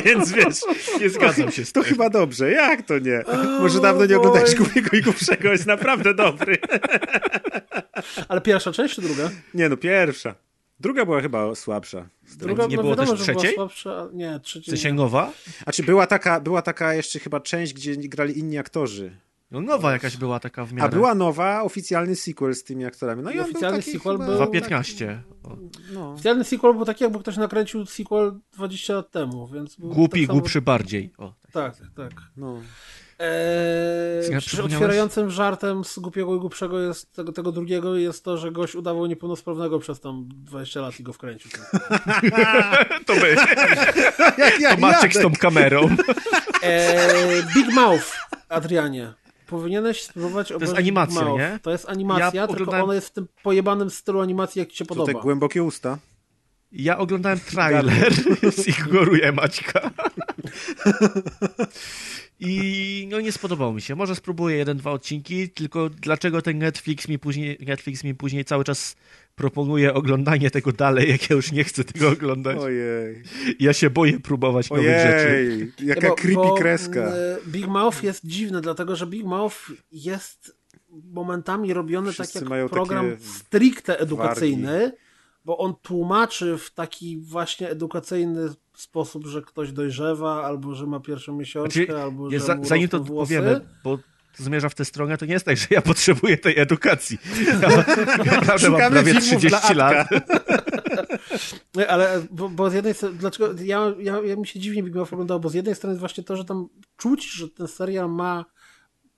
Więc 0.06 0.32
wiesz, 0.32 0.58
Nie 1.00 1.10
zgadzam 1.10 1.52
się 1.52 1.66
z 1.66 1.72
to 1.72 1.82
tym. 1.84 1.90
chyba 1.90 2.10
dobrze. 2.10 2.52
Jak 2.52 2.82
to 2.82 3.00
nie? 3.00 3.24
Może 3.60 3.82
dawno 3.82 4.06
nie 4.06 4.18
oglądałeś 4.18 4.56
Głupiego 4.56 4.98
i 4.98 5.02
Głupszego, 5.02 5.52
jest 5.52 5.66
naprawdę 5.66 6.14
dobry. 6.14 6.58
Ale 8.30 8.42
pierwsza 8.42 8.72
część 8.72 8.96
czy 8.96 9.02
druga? 9.02 9.30
Nie 9.54 9.70
no, 9.70 9.78
pierwsza. 9.78 10.36
Druga 10.80 11.06
była 11.06 11.22
chyba 11.22 11.56
słabsza. 11.56 12.10
Druga, 12.38 12.66
nie 12.68 12.76
no 12.76 12.82
było 12.84 12.96
wiadomo, 12.96 13.18
też 13.18 13.22
trzeciej? 13.22 13.54
Słabsza, 13.56 13.98
a- 14.02 14.08
nie, 14.14 14.40
trzeciej. 14.40 14.72
nie. 14.72 14.78
Zasięgowa? 14.78 15.32
A 15.66 15.72
czy 15.72 15.84
była 15.84 16.08
taka, 16.08 16.40
była 16.40 16.62
taka 16.62 16.94
jeszcze 16.94 17.20
chyba 17.20 17.40
część, 17.40 17.74
gdzie 17.74 17.96
grali 17.96 18.40
inni 18.40 18.58
aktorzy? 18.58 19.18
No 19.52 19.62
nowa 19.62 19.92
jakaś 19.92 20.18
była 20.18 20.40
taka 20.40 20.66
w 20.66 20.74
miarę. 20.74 20.88
A 20.88 20.92
była 20.96 21.16
nowa, 21.16 21.64
oficjalny 21.64 22.16
sequel 22.16 22.56
z 22.56 22.64
tymi 22.64 22.86
aktorami. 22.86 23.24
No 23.24 23.32
i, 23.32 23.36
I 23.36 23.40
on 23.40 23.44
był 23.46 23.52
oficjalny 23.52 23.78
taki 23.78 23.92
sequel 23.92 24.14
chyba 24.14 24.26
był- 24.26 24.36
Dwa 24.36 24.46
taki- 24.46 24.60
15. 24.60 25.22
O. 25.44 25.58
No. 25.94 26.12
Oficjalny 26.14 26.44
sequel 26.44 26.74
był 26.74 26.86
taki, 26.86 27.04
jakby 27.04 27.20
ktoś 27.20 27.38
nakręcił 27.38 27.86
sequel 27.86 28.40
20 28.54 28.94
lat 28.94 29.12
temu, 29.12 29.48
więc... 29.48 29.76
był 29.76 29.90
Głupi, 29.90 30.22
tak 30.22 30.28
samo- 30.28 30.40
głupszy 30.40 30.62
bardziej. 30.62 31.14
O. 31.18 31.34
Tak, 31.52 31.76
tak. 31.96 32.12
No. 32.38 32.62
Eee, 33.20 34.32
Ja 34.32 34.40
przy- 34.40 34.50
przypomniałeś- 34.50 34.74
otwierającym 34.76 35.32
żartem 35.32 35.84
z 35.84 36.00
głupiego 36.00 36.36
i 36.36 36.40
głupszego 36.40 36.80
jest 36.80 37.14
tego, 37.14 37.32
tego 37.32 37.52
drugiego 37.52 37.96
jest 37.96 38.24
to, 38.24 38.38
że 38.38 38.52
gość 38.52 38.76
udawał 38.76 39.06
niepełnosprawnego 39.06 39.80
przez 39.80 40.00
tam 40.00 40.30
20 40.34 40.82
lat 40.82 41.00
i 41.00 41.04
go 41.04 41.14
wkręcił. 41.14 41.52
To 43.08 43.16
my. 43.16 43.36
Jak, 44.38 44.60
jak 44.60 44.76
To 44.76 44.82
Maciek 44.82 45.14
z 45.14 45.22
tą 45.22 45.32
kamerą. 45.34 45.82
Eee, 46.64 47.44
Big 47.56 47.74
Mouth, 47.76 48.06
Adrianie. 48.50 49.14
Powinieneś 49.48 50.04
spróbować 50.04 50.52
obejrzeć 50.52 50.78
animacja, 50.78 51.20
Big 51.20 51.28
Mouth. 51.30 51.40
nie? 51.40 51.60
To 51.62 51.72
jest 51.72 51.90
animacja, 51.90 52.26
Ja 52.26 52.32
tylko 52.48 52.54
oglądałem- 52.64 52.84
ona 52.84 52.94
jest 52.96 53.08
w 53.08 53.12
tym 53.12 53.28
pojebanym 53.44 53.90
stylu 53.90 54.20
animacji, 54.22 54.60
jak 54.60 54.70
ci 54.70 54.78
się 54.78 54.86
To 54.86 54.90
podoba. 54.96 55.14
te 55.14 55.20
głębokie 55.20 55.64
usta. 55.64 55.98
Ja 56.72 56.98
oglądałem 56.98 57.40
trailer, 57.40 58.12
więc 58.44 58.68
ignoruję 58.68 59.32
Maćka. 59.32 59.92
I 62.40 63.08
no 63.12 63.22
nie 63.22 63.32
spodobało 63.32 63.74
mi 63.74 63.82
się. 63.82 63.96
Może 63.96 64.16
spróbuję 64.16 64.58
jeden, 64.58 64.78
dwa 64.78 64.92
odcinki, 64.92 65.50
tylko 65.50 65.90
dlaczego 65.90 66.42
ten 66.42 66.58
Netflix 66.58 67.08
mi 67.08 67.20
później, 67.20 67.58
Netflix 67.68 68.04
mi 68.04 68.16
później 68.16 68.46
cały 68.46 68.64
czas 68.64 68.96
proponuje 69.36 69.94
oglądanie 69.94 70.52
tego 70.52 70.72
dalej, 70.72 71.10
jak 71.12 71.30
ja 71.30 71.36
już 71.36 71.52
nie 71.52 71.64
chcę 71.64 71.84
tego 71.84 72.10
oglądać. 72.10 72.58
Ojej. 72.58 73.24
Ja 73.60 73.74
się 73.74 73.90
boję 73.90 74.20
próbować 74.20 74.70
nowych 74.70 74.86
rzeczy. 74.86 75.28
Ojej. 75.28 75.72
Jaka 75.80 76.10
bo- 76.10 76.16
creepy 76.16 76.36
bo, 76.36 76.56
kreska. 76.56 77.00
e, 77.00 77.38
Big 77.48 77.68
Mouth 77.68 78.04
jest 78.04 78.26
dziwny, 78.26 78.62
dlatego 78.62 78.96
że 78.96 79.08
Big 79.08 79.26
Mouth 79.26 79.58
jest 79.92 80.60
momentami 80.90 81.74
robiony 81.74 82.12
Wszyscy 82.12 82.40
tak 82.40 82.50
jak 82.50 82.70
program 82.70 83.18
stricte 83.20 84.00
edukacyjny, 84.00 84.92
bo 85.46 85.58
on 85.58 85.76
tłumaczy 85.82 86.58
w 86.58 86.72
taki 86.72 87.18
właśnie 87.18 87.70
edukacyjny 87.70 88.50
sposób, 88.82 89.26
że 89.28 89.42
ktoś 89.42 89.72
dojrzewa, 89.72 90.44
albo 90.44 90.76
że 90.76 90.88
ma 90.88 91.00
pierwszą 91.00 91.38
miesiączkę, 91.38 91.86
Znaczy, 91.86 92.02
albo 92.02 92.32
że 92.32 92.40
za, 92.40 92.56
mu 92.56 92.66
zanim 92.66 92.88
to 92.88 93.00
włosy. 93.00 93.28
powiemy, 93.28 93.62
bo 93.84 94.00
zmierza 94.38 94.70
w 94.70 94.76
tę 94.76 94.86
stronę, 94.86 95.18
to 95.18 95.26
nie 95.26 95.34
jest 95.34 95.46
tak, 95.46 95.58
że 95.58 95.68
ja 95.70 95.82
potrzebuję 95.92 96.38
tej 96.38 96.60
edukacji. 96.60 97.18
Ja 98.26 98.32
naprawdę 98.32 98.70
mam 98.70 98.92
prawie 98.92 99.14
filmów 99.14 99.24
30 99.24 99.74
dla 99.74 99.74
lat. 99.74 100.08
Nie, 101.76 101.88
ale 101.88 102.22
bo, 102.32 102.50
bo 102.50 102.70
z 102.70 102.74
jednej 102.74 102.94
strony, 102.94 103.18
dlaczego 103.18 103.54
ja, 103.64 103.94
ja, 104.00 104.22
ja 104.22 104.36
mi 104.36 104.48
się 104.48 104.60
dziwnie 104.60 104.84
Big 104.84 104.96
Mouth 104.96 105.14
oglądało, 105.14 105.40
bo 105.40 105.50
z 105.50 105.54
jednej 105.54 105.76
strony 105.76 105.92
jest 105.92 106.00
właśnie 106.00 106.24
to, 106.24 106.36
że 106.36 106.46
tam 106.46 106.68
czuć, 106.98 107.32
że 107.32 107.50
ten 107.50 107.68
serial 107.68 108.10
ma, 108.10 108.46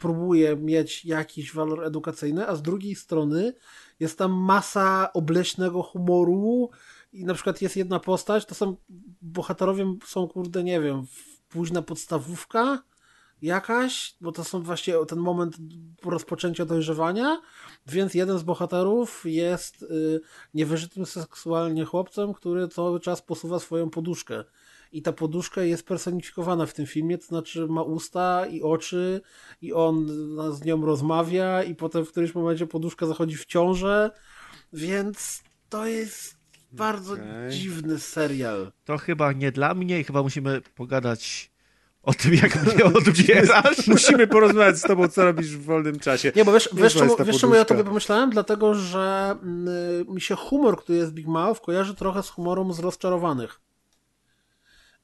próbuje 0.02 0.56
mieć 0.56 1.06
jakiś 1.06 1.54
walor 1.54 1.84
edukacyjny, 1.84 2.48
a 2.48 2.56
z 2.56 2.62
drugiej 2.62 2.96
strony 2.96 3.54
jest 4.00 4.18
tam 4.18 4.32
masa 4.32 5.14
obleśnego 5.14 5.84
humoru 5.84 6.70
i 7.14 7.26
na 7.26 7.34
przykład 7.34 7.62
jest 7.62 7.76
jedna 7.76 8.00
postać, 8.00 8.46
to 8.46 8.56
są 8.56 8.76
bohaterowie 9.22 9.96
są 10.06 10.28
kurde, 10.28 10.64
nie 10.64 10.82
wiem, 10.82 11.06
późna 11.50 11.82
podstawówka 11.82 12.84
jakaś, 13.42 14.16
bo 14.22 14.32
to 14.32 14.44
są 14.44 14.62
właśnie 14.62 14.94
ten 15.08 15.20
moment 15.20 15.58
rozpoczęcia 16.04 16.66
dojrzewania, 16.66 17.42
więc 17.88 18.14
jeden 18.14 18.38
z 18.38 18.44
bohaterów 18.44 19.22
jest 19.26 19.84
y, 19.84 20.22
niewyżytym 20.54 21.06
seksualnie 21.06 21.86
chłopcem, 21.86 22.34
który 22.34 22.68
cały 22.68 23.00
czas 23.00 23.22
posuwa 23.22 23.60
swoją 23.60 23.90
poduszkę. 23.90 24.44
I 24.92 25.02
ta 25.02 25.14
poduszka 25.14 25.62
jest 25.64 25.88
personifikowana 25.88 26.66
w 26.66 26.74
tym 26.74 26.86
filmie, 26.86 27.18
to 27.18 27.26
znaczy 27.26 27.68
ma 27.68 27.84
usta 27.84 28.46
i 28.46 28.62
oczy, 28.62 29.22
i 29.62 29.74
on 29.74 30.08
z 30.54 30.64
nią 30.66 30.86
rozmawia, 30.86 31.64
i 31.64 31.76
potem 31.76 32.06
w 32.06 32.12
którymś 32.12 32.36
momencie 32.36 32.68
poduszka 32.68 33.06
zachodzi 33.06 33.36
w 33.36 33.46
ciążę, 33.46 34.12
więc 34.74 35.44
to 35.70 35.86
jest 35.86 36.41
bardzo 36.72 37.14
Okej. 37.14 37.52
dziwny 37.52 38.00
serial. 38.00 38.72
To 38.86 38.98
chyba 38.98 39.32
nie 39.32 39.52
dla 39.52 39.74
mnie 39.74 40.00
i 40.00 40.04
chyba 40.04 40.24
musimy 40.24 40.62
pogadać 40.76 41.52
o 42.04 42.14
tym, 42.14 42.34
jak 42.34 42.56
mnie 42.74 42.86
odbierasz. 42.98 43.88
Musimy 43.88 44.28
porozmawiać 44.28 44.78
z 44.78 44.82
tobą, 44.82 45.08
co 45.08 45.26
robisz 45.26 45.58
w 45.58 45.64
wolnym 45.64 46.00
czasie. 46.00 46.32
Nie, 46.36 46.46
bo 46.46 46.54
wiesz, 46.54 46.70
wiesz, 46.74 46.94
czemu, 46.94 47.16
wiesz 47.26 47.40
czemu 47.40 47.56
ja 47.56 47.66
tobie 47.66 47.84
pomyślałem? 47.84 48.30
Dlatego, 48.30 48.76
że 48.76 49.36
mm, 49.44 49.70
mi 50.14 50.22
się 50.22 50.36
humor, 50.36 50.78
który 50.78 50.98
jest 50.98 51.14
Big 51.14 51.28
Mouth, 51.28 51.62
kojarzy 51.62 51.96
trochę 51.96 52.24
z 52.24 52.30
humorem 52.30 52.74
z 52.74 52.80
rozczarowanych. 52.80 53.62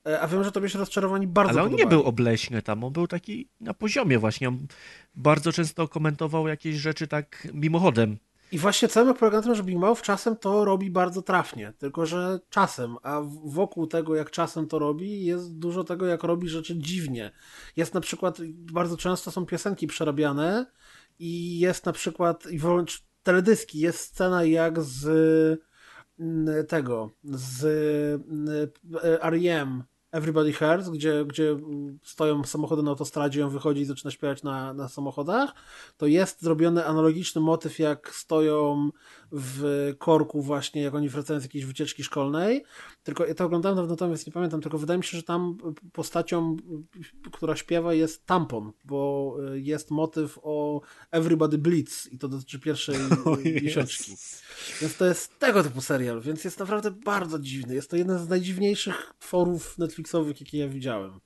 E, 0.07 0.21
A 0.21 0.27
wiem, 0.27 0.43
że 0.43 0.51
tobie 0.51 0.69
się 0.69 0.79
rozczarowani 0.79 1.27
bardzo 1.27 1.51
Ale 1.51 1.61
on 1.63 1.67
nie 1.69 1.77
podobali. 1.77 1.97
był 2.01 2.09
obleśny 2.09 2.61
tam, 2.61 2.83
on 2.83 2.93
był 2.93 3.07
taki 3.07 3.49
na 3.61 3.73
poziomie 3.73 4.19
właśnie. 4.19 4.47
On 4.47 4.67
bardzo 5.15 5.51
często 5.51 5.87
komentował 5.87 6.47
jakieś 6.47 6.75
rzeczy 6.75 7.07
tak 7.07 7.47
mimochodem. 7.53 8.17
I 8.51 8.57
właśnie 8.57 8.87
cały 8.87 9.13
tym, 9.43 9.55
że 9.55 9.63
Big 9.63 9.77
Mouth 9.77 10.01
czasem 10.01 10.35
to 10.35 10.65
robi 10.65 10.91
bardzo 10.91 11.21
trafnie, 11.21 11.73
tylko 11.77 12.05
że 12.05 12.39
czasem, 12.49 12.95
a 13.03 13.21
wokół 13.43 13.87
tego, 13.87 14.15
jak 14.15 14.31
czasem 14.31 14.67
to 14.67 14.79
robi, 14.79 15.25
jest 15.25 15.57
dużo 15.57 15.83
tego, 15.83 16.05
jak 16.05 16.23
robi 16.23 16.49
rzeczy 16.49 16.77
dziwnie. 16.77 17.31
Jest 17.75 17.93
na 17.93 18.01
przykład, 18.01 18.37
bardzo 18.53 18.97
często 18.97 19.31
są 19.31 19.45
piosenki 19.45 19.87
przerabiane 19.87 20.65
i 21.19 21.59
jest 21.59 21.85
na 21.85 21.91
przykład, 21.91 22.51
i 22.51 22.59
wręcz 22.59 23.03
teledyski, 23.23 23.79
jest 23.79 23.99
scena 23.99 24.43
jak 24.43 24.81
z 24.81 25.05
mm, 26.19 26.65
tego, 26.65 27.09
z 27.23 27.65
mm, 28.29 28.67
R.E.M. 29.21 29.83
Everybody 30.11 30.53
Hurts, 30.53 30.89
gdzie, 30.89 31.25
gdzie 31.25 31.57
stoją 32.03 32.43
samochody 32.43 32.83
na 32.83 32.89
autostradzie, 32.89 33.45
on 33.45 33.51
wychodzi 33.51 33.81
i 33.81 33.85
zaczyna 33.85 34.11
śpiewać 34.11 34.43
na, 34.43 34.73
na 34.73 34.89
samochodach, 34.89 35.53
to 35.97 36.05
jest 36.05 36.41
zrobiony 36.41 36.85
analogiczny 36.85 37.41
motyw, 37.41 37.79
jak 37.79 38.09
stoją 38.15 38.89
w 39.31 39.93
korku 39.97 40.41
właśnie, 40.41 40.81
jak 40.81 40.95
oni 40.95 41.09
wracają 41.09 41.39
z 41.39 41.43
jakiejś 41.43 41.65
wycieczki 41.65 42.03
szkolnej. 42.03 42.63
Tylko 43.03 43.25
ja 43.25 43.35
to 43.35 43.45
oglądałem 43.45 43.87
dawno 43.87 44.07
więc 44.07 44.25
nie 44.25 44.33
pamiętam, 44.33 44.61
tylko 44.61 44.77
wydaje 44.77 44.97
mi 44.97 45.03
się, 45.03 45.17
że 45.17 45.23
tam 45.23 45.57
postacią, 45.93 46.57
która 47.31 47.55
śpiewa 47.55 47.93
jest 47.93 48.25
tampon, 48.25 48.71
bo 48.85 49.35
y, 49.53 49.59
jest 49.61 49.91
motyw 49.91 50.39
o 50.43 50.81
Everybody 51.11 51.57
Bleeds 51.57 52.07
i 52.07 52.17
to 52.17 52.27
dotyczy 52.27 52.59
pierwszej 52.59 52.95
y, 53.45 53.61
miesiączki. 53.61 54.15
Więc 54.81 54.97
to 54.97 55.05
jest 55.05 55.39
tego 55.39 55.63
typu 55.63 55.81
serial, 55.81 56.21
więc 56.21 56.43
jest 56.43 56.59
naprawdę 56.59 56.91
bardzo 56.91 57.39
dziwny. 57.39 57.75
Jest 57.75 57.89
to 57.89 57.97
jeden 57.97 58.19
z 58.19 58.29
najdziwniejszych 58.29 59.13
tworów 59.19 59.77
Netflixowych, 59.77 60.41
jakie 60.41 60.57
ja 60.57 60.67
widziałem. 60.67 61.19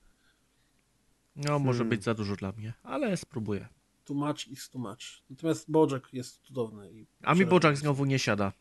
No, 1.35 1.59
może 1.59 1.85
być 1.85 2.03
za 2.03 2.13
dużo 2.13 2.35
dla 2.35 2.51
mnie, 2.51 2.73
ale 2.83 3.17
spróbuję. 3.17 3.67
Too 4.05 4.17
much 4.17 4.47
is 4.47 4.69
too 4.69 4.81
much. 4.81 5.23
Natomiast 5.29 5.71
Bojack 5.71 6.13
jest 6.13 6.41
cudowny. 6.41 6.91
I 6.91 7.07
A 7.23 7.35
mi. 7.35 7.45
Bojack 7.45 7.77
znowu 7.77 8.05
nie 8.05 8.19
siada. 8.19 8.51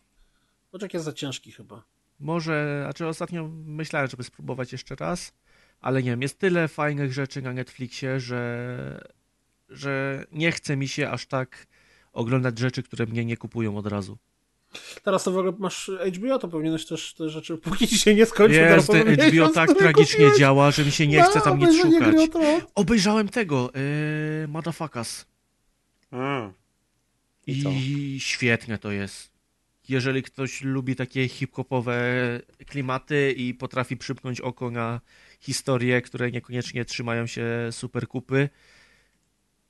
Bojack 0.73 0.94
jest 0.94 1.05
za 1.05 1.12
ciężki 1.12 1.52
chyba. 1.52 1.85
Może, 2.20 2.81
znaczy 2.85 3.07
ostatnio 3.07 3.49
myślałem, 3.65 4.10
żeby 4.10 4.25
spróbować 4.25 4.73
jeszcze 4.73 4.94
raz, 4.94 5.33
ale 5.81 6.02
nie 6.02 6.10
wiem, 6.10 6.23
jest 6.23 6.39
tyle 6.39 6.69
fajnych 6.69 7.12
rzeczy 7.12 7.43
na 7.43 7.52
Netflixie, 7.52 8.20
że, 8.20 9.10
że 9.69 10.25
nie 10.33 10.52
chce 10.52 10.77
mi 10.77 10.89
się 10.89 11.10
aż 11.10 11.27
tak 11.27 11.67
oglądać 12.12 12.59
rzeczy, 12.59 12.83
które 12.83 13.07
mnie 13.07 13.25
nie 13.25 13.36
kupują 13.36 13.77
od 13.77 13.86
razu. 13.86 14.19
Teraz 15.03 15.25
to 15.25 15.31
w 15.31 15.39
ogóle 15.39 15.53
masz 15.59 15.91
HBO, 16.17 16.39
to 16.39 16.49
powinieneś 16.49 16.87
też 16.87 17.15
te 17.15 17.29
rzeczy, 17.29 17.59
póki 17.65 17.89
ci 17.89 17.99
się 17.99 18.15
nie 18.15 18.27
skończy, 18.27 18.77
powinieneś 18.87 19.35
HBO 19.35 19.49
tak 19.49 19.75
tragicznie 19.79 20.25
kupić. 20.25 20.39
działa, 20.39 20.70
że 20.70 20.85
mi 20.85 20.93
się 20.93 21.07
nie 21.07 21.23
chce 21.23 21.35
Na 21.35 21.41
tam 21.41 21.59
nic 21.59 21.69
obejrzenie 21.69 21.99
Gry 22.01 22.19
o 22.19 22.27
szukać. 22.27 22.65
Obejrzałem 22.75 23.29
tego, 23.29 23.70
yy, 23.75 24.49
Motherfuckers. 24.49 25.27
A, 26.11 26.51
I? 27.47 27.65
I 28.15 28.20
świetne 28.20 28.79
to 28.79 28.91
jest. 28.91 29.31
Jeżeli 29.89 30.23
ktoś 30.23 30.62
lubi 30.62 30.97
takie 30.97 31.29
hip-hopowe 31.29 32.01
klimaty 32.67 33.33
i 33.33 33.55
potrafi 33.55 33.97
przypnąć 33.97 34.41
oko 34.41 34.70
na 34.70 35.01
historie, 35.41 36.03
które 36.03 36.31
niekoniecznie 36.31 36.85
trzymają 36.85 37.27
się 37.27 37.47
super 37.70 38.09
kupy 38.09 38.49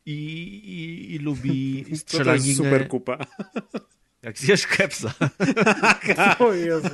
i, 0.07 0.12
i, 0.12 1.15
i 1.15 1.18
lubi 1.18 1.83
co 1.83 1.84
to 1.84 1.91
jest 1.91 2.02
strzelaninę, 2.02 2.55
super 2.55 2.89
kupa. 2.89 3.18
jak 4.23 4.39
zjesz 4.39 4.66
kepsa. 4.66 5.15
O 6.39 6.52
Jezu. 6.52 6.89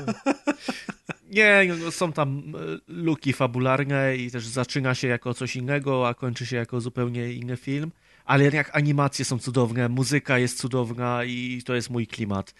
Nie, 1.30 1.74
no, 1.84 1.90
są 1.90 2.12
tam 2.12 2.52
e, 2.54 2.58
luki 2.88 3.32
fabularne 3.32 4.16
i 4.16 4.30
też 4.30 4.46
zaczyna 4.46 4.94
się 4.94 5.08
jako 5.08 5.34
coś 5.34 5.56
innego, 5.56 6.08
a 6.08 6.14
kończy 6.14 6.46
się 6.46 6.56
jako 6.56 6.80
zupełnie 6.80 7.32
inny 7.32 7.56
film. 7.56 7.92
Ale 8.24 8.44
jak 8.44 8.76
animacje 8.76 9.24
są 9.24 9.38
cudowne, 9.38 9.88
muzyka 9.88 10.38
jest 10.38 10.58
cudowna 10.58 11.24
i 11.24 11.62
to 11.64 11.74
jest 11.74 11.90
mój 11.90 12.06
klimat. 12.06 12.54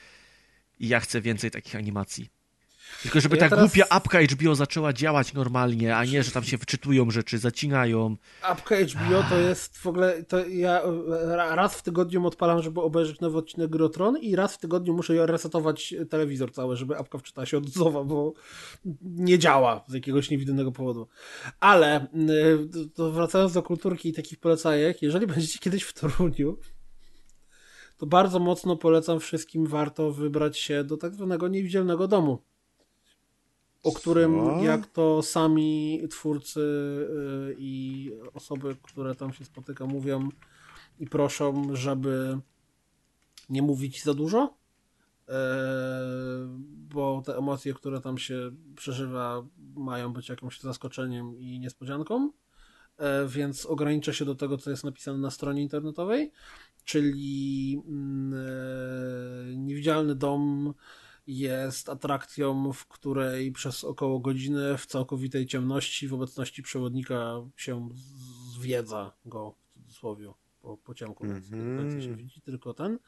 I 0.79 0.89
ja 0.89 1.01
chcę 1.01 1.21
więcej 1.21 1.51
takich 1.51 1.77
animacji. 1.77 2.36
Tylko 3.03 3.21
żeby 3.21 3.37
Ja 3.37 3.41
ta 3.43 3.49
teraz- 3.49 3.65
głupia 3.65 3.85
apka 3.89 4.19
HBO 4.23 4.55
zaczęła 4.55 4.93
działać 4.93 5.33
normalnie, 5.33 5.97
a 5.97 6.05
nie, 6.05 6.23
że 6.23 6.31
tam 6.31 6.45
się 6.45 6.59
wczytują 6.59 7.11
rzeczy, 7.11 7.39
zacinają. 7.39 8.17
Apka 8.43 8.77
HBO 8.77 9.23
to 9.29 9.39
jest 9.39 9.79
w 9.79 9.87
ogóle, 9.87 10.23
to 10.25 10.47
ja 10.47 10.83
e, 10.83 11.57
raz 11.57 11.75
w 11.75 11.83
tygodniu 11.83 12.27
odpalam, 12.27 12.63
żeby 12.63 12.81
obejrzeć 12.81 13.21
nowy 13.21 13.39
odcinek 13.39 13.71
Grotron 13.71 14.17
i 14.19 14.37
raz 14.37 14.55
w 14.55 14.59
tygodniu 14.59 14.95
muszę 14.95 15.27
resetować 15.27 15.95
telewizor 16.11 16.53
cały, 16.53 16.77
żeby 16.77 16.97
apka 16.99 17.19
wczytała 17.19 17.47
się 17.47 17.59
od 17.59 17.77
nowa, 17.77 18.05
bo 18.05 18.33
nie 19.03 19.39
działa 19.39 19.85
z 19.89 19.95
jakiegoś 19.95 20.31
niewidymego 20.31 20.73
powodu. 20.73 21.09
Ale 21.61 22.07
y, 22.85 22.89
to 22.95 23.11
wracając 23.11 23.53
do 23.53 23.63
kulturki 23.63 24.09
i 24.09 24.13
takich 24.13 24.39
polecajek, 24.41 25.03
jeżeli 25.03 25.27
będziecie 25.27 25.59
kiedyś 25.59 25.83
w 25.83 25.93
Toruniu, 25.93 26.59
to 27.99 28.07
bardzo 28.07 28.39
mocno 28.39 28.77
polecam 28.77 29.21
wszystkim, 29.21 29.67
warto 29.67 30.13
wybrać 30.13 30.59
się 30.59 30.85
do 30.85 30.97
tak 30.97 31.15
zwanego 31.15 31.49
niewidzialnego 31.49 32.09
domu. 32.09 32.43
O 33.87 33.93
którym, 33.93 34.41
Co? 34.41 34.65
jak 34.65 34.87
to 34.87 35.23
sami 35.23 36.03
twórcy 36.11 36.61
y, 36.61 37.57
i 37.59 38.11
osoby, 38.35 38.77
które 38.83 39.15
tam 39.15 39.33
się 39.33 39.45
spotyka, 39.45 39.87
mówią 39.87 40.29
i 40.99 41.07
proszą, 41.07 41.77
żeby 41.77 42.39
nie 43.51 43.63
mówić 43.63 44.05
za 44.05 44.15
dużo, 44.15 44.55
e, 45.29 45.35
bo 46.69 47.23
te 47.27 47.37
emocje, 47.37 47.75
które 47.75 48.01
tam 48.01 48.19
się 48.19 48.51
przeżywa, 48.77 49.47
mają 49.77 50.13
być 50.13 50.29
jakimś 50.29 50.61
zaskoczeniem 50.61 51.39
i 51.39 51.61
niespodzianką, 51.61 52.31
e, 52.99 53.27
więc 53.29 53.67
ogranicza 53.67 54.13
się 54.13 54.25
do 54.25 54.35
tego, 54.35 54.59
co 54.59 54.71
jest 54.71 54.85
napisane 54.85 55.19
na 55.19 55.31
stronie 55.31 55.63
internetowej, 55.63 56.33
czyli 56.85 57.83
mm, 57.89 58.35
e, 58.35 59.57
Niewidzialny 59.57 60.15
Dom 60.15 60.75
jest 61.27 61.89
atrakcją, 61.89 62.73
w 62.73 62.87
której 62.87 63.53
przez 63.53 63.85
około 63.85 64.21
godziny 64.21 64.79
w 64.79 64.87
całkowitej 64.87 65.47
ciemności 65.47 66.09
w 66.09 66.15
obecności 66.15 66.63
przewodnika 66.63 67.35
się 67.57 67.89
zwiedza 68.55 69.13
go 69.25 69.51
w 69.51 69.73
cudzysłowie 69.75 70.33
po, 70.67 70.77
po 70.77 70.95
ciemku, 70.95 71.27
więc 71.27 71.51
nie 71.51 71.59
do 71.59 71.83
końca 71.83 72.01
się 72.01 72.17
widzi 72.17 72.41
tylko 72.41 72.75
ten. 72.75 72.99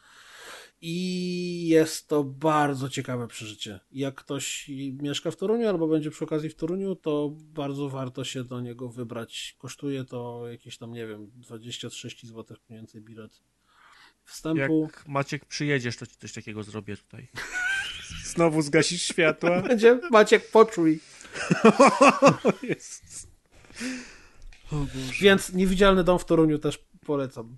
I 0.80 1.68
jest 1.68 2.08
to 2.08 2.24
bardzo 2.24 2.88
ciekawe 2.88 3.28
przeżycie. 3.28 3.80
Jak 3.92 4.14
ktoś 4.14 4.70
mieszka 5.02 5.30
w 5.30 5.36
Toruniu 5.36 5.68
albo 5.68 5.88
będzie 5.88 6.10
przy 6.10 6.24
okazji 6.24 6.50
w 6.50 6.54
Toruniu, 6.54 6.96
to 6.96 7.30
bardzo 7.34 7.88
warto 7.88 8.24
się 8.24 8.44
do 8.44 8.60
niego 8.60 8.88
wybrać. 8.88 9.56
Kosztuje 9.58 10.04
to 10.04 10.48
jakieś 10.48 10.78
tam, 10.78 10.92
nie 10.92 11.06
wiem, 11.06 11.30
20-30 11.40 12.26
zł 12.26 12.56
mniej 12.68 12.80
więcej 12.80 13.00
bilet 13.00 13.32
Jak 13.32 13.42
wstępu. 14.24 14.88
Maciek 15.06 15.44
przyjedziesz, 15.44 15.96
to 15.96 16.06
ci 16.06 16.16
coś 16.16 16.32
takiego 16.32 16.62
zrobię 16.62 16.96
tutaj. 16.96 17.28
Znowu 18.24 18.62
zgasisz 18.62 19.02
światła. 19.02 19.62
Będzie 19.68 20.00
Maciek 20.10 20.50
poczuj. 20.50 21.00
Jezus. 22.62 23.26
Więc 25.20 25.52
niewidzialny 25.52 26.04
dom 26.04 26.18
w 26.18 26.24
Toruniu 26.24 26.58
też 26.58 26.84
polecam. 27.06 27.56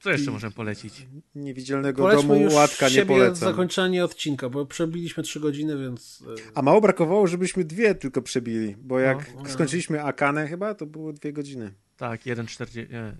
Co 0.00 0.10
jeszcze 0.10 0.30
możemy 0.30 0.52
polecić? 0.52 1.06
Niewidzialnego 1.34 2.02
Polećmy 2.02 2.28
domu 2.28 2.40
już 2.40 2.52
łatka 2.54 2.88
nie 2.88 3.06
polecam. 3.06 3.34
zakończenie 3.36 4.04
odcinka, 4.04 4.48
bo 4.48 4.66
przebiliśmy 4.66 5.22
3 5.22 5.40
godziny, 5.40 5.78
więc 5.78 6.24
e, 6.26 6.50
A 6.54 6.62
mało 6.62 6.80
brakowało, 6.80 7.26
żebyśmy 7.26 7.64
dwie 7.64 7.94
tylko 7.94 8.22
przebili, 8.22 8.76
bo 8.78 8.98
jak 8.98 9.34
No, 9.34 9.42
no. 9.42 9.48
skończyliśmy 9.48 10.04
Akanę 10.04 10.48
chyba, 10.48 10.74
to 10.74 10.86
było 10.86 11.12
dwie 11.12 11.32
godziny. 11.32 11.74
Tak, 12.00 12.20
1,40 12.20 12.76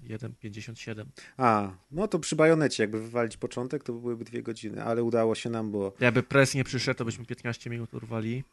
nie, 0.08 0.18
1,57. 0.18 1.04
A, 1.36 1.70
no 1.90 2.08
to 2.08 2.18
przy 2.18 2.36
bajonecie, 2.36 2.82
jakby 2.82 3.00
wywalić 3.00 3.36
początek, 3.36 3.84
to 3.84 3.92
byłyby 3.92 4.24
dwie 4.24 4.42
godziny, 4.42 4.84
ale 4.84 5.02
udało 5.02 5.34
się 5.34 5.50
nam, 5.50 5.70
bo 5.70 5.92
Jakby 6.00 6.22
pres 6.22 6.54
nie 6.54 6.64
przyszedł, 6.64 6.98
to 6.98 7.04
byśmy 7.04 7.24
15 7.24 7.70
minut 7.70 7.94
urwali. 7.94 8.44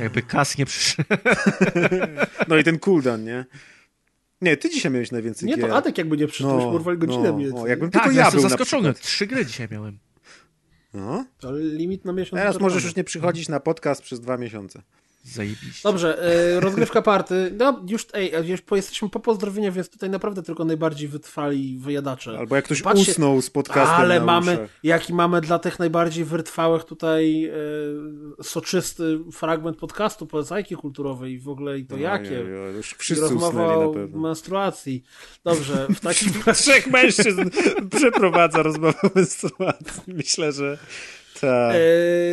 Jakby 0.00 0.22
kas 0.22 0.58
nie 0.58 0.66
przyszedł. 0.66 1.08
No 2.48 2.56
i 2.56 2.64
ten 2.64 2.78
cooldown, 2.78 3.24
nie? 3.24 3.44
Nie, 4.40 4.56
ty 4.56 4.70
dzisiaj 4.70 4.92
miałeś 4.92 5.10
najwięcej 5.10 5.48
nie, 5.48 5.56
gier. 5.56 5.68
to 5.68 5.76
Adek 5.76 5.98
jakby 5.98 6.16
nie 6.16 6.26
przyszedł, 6.26 6.50
No, 6.50 6.56
no, 6.56 6.68
urwali 6.68 6.98
godzinę 6.98 7.32
no, 7.32 7.38
no, 7.54 7.66
jakbym 7.66 7.90
Tak, 7.90 8.02
tylko 8.02 8.18
ja 8.18 8.30
był 8.30 8.40
zaskoczony. 8.40 8.94
Trzy 8.94 9.26
gry 9.26 9.46
dzisiaj 9.46 9.68
miałem. 9.70 9.98
No. 10.94 11.26
To 11.38 11.56
limit 11.56 12.04
na 12.04 12.12
miesiąc. 12.12 12.40
Teraz 12.40 12.60
możesz 12.60 12.84
już 12.84 12.96
nie 12.96 13.04
przychodzić 13.04 13.48
na 13.48 13.60
podcast 13.60 14.02
przez 14.02 14.20
dwa 14.20 14.36
miesiące. 14.36 14.82
Zajebiście. 15.24 15.80
Dobrze, 15.84 16.22
e, 16.22 16.60
rozgrywka 16.60 17.02
party. 17.02 17.52
No 17.58 17.82
już, 17.88 18.06
ej, 18.12 18.32
już 18.44 18.60
po, 18.60 18.76
jesteśmy 18.76 19.08
po 19.08 19.20
pozdrowieniach, 19.20 19.74
więc 19.74 19.90
tutaj 19.90 20.10
naprawdę 20.10 20.42
tylko 20.42 20.64
najbardziej 20.64 21.08
wytrwali 21.08 21.78
wyjadacze. 21.78 22.38
Albo 22.38 22.56
jak 22.56 22.64
ktoś 22.64 22.82
Patrzcie- 22.82 23.12
usnął 23.12 23.42
z 23.42 23.50
podcastem 23.50 24.00
Ale 24.00 24.18
na 24.20 24.26
mamy, 24.26 24.68
jaki 24.82 25.14
mamy 25.14 25.40
dla 25.40 25.58
tych 25.58 25.78
najbardziej 25.78 26.24
wytrwałych 26.24 26.84
tutaj 26.84 27.44
e, 27.44 27.52
soczysty 28.42 29.18
fragment 29.32 29.76
podcastu, 29.76 30.26
polecajki 30.26 30.76
kulturowej 30.76 31.32
i 31.32 31.38
w 31.38 31.48
ogóle 31.48 31.78
i 31.78 31.86
to 31.86 31.96
jakie. 31.96 32.38
Oj, 32.38 32.58
oj, 32.68 32.74
Już 32.74 32.92
I 32.92 32.94
wszyscy 32.98 33.22
rozmowa 33.22 33.48
usnęli 33.48 34.10
na 34.10 34.16
o 34.16 34.20
menstruacji. 34.20 35.04
Dobrze, 35.44 35.86
w 35.96 36.00
takim 36.00 36.32
Trzech 36.54 36.86
mężczyzn 36.86 37.50
przeprowadza 37.96 38.62
rozmowę 38.62 38.98
o 39.02 39.10
menstruacji. 39.14 40.02
Myślę, 40.06 40.52
że 40.52 40.78
tak. 41.40 41.74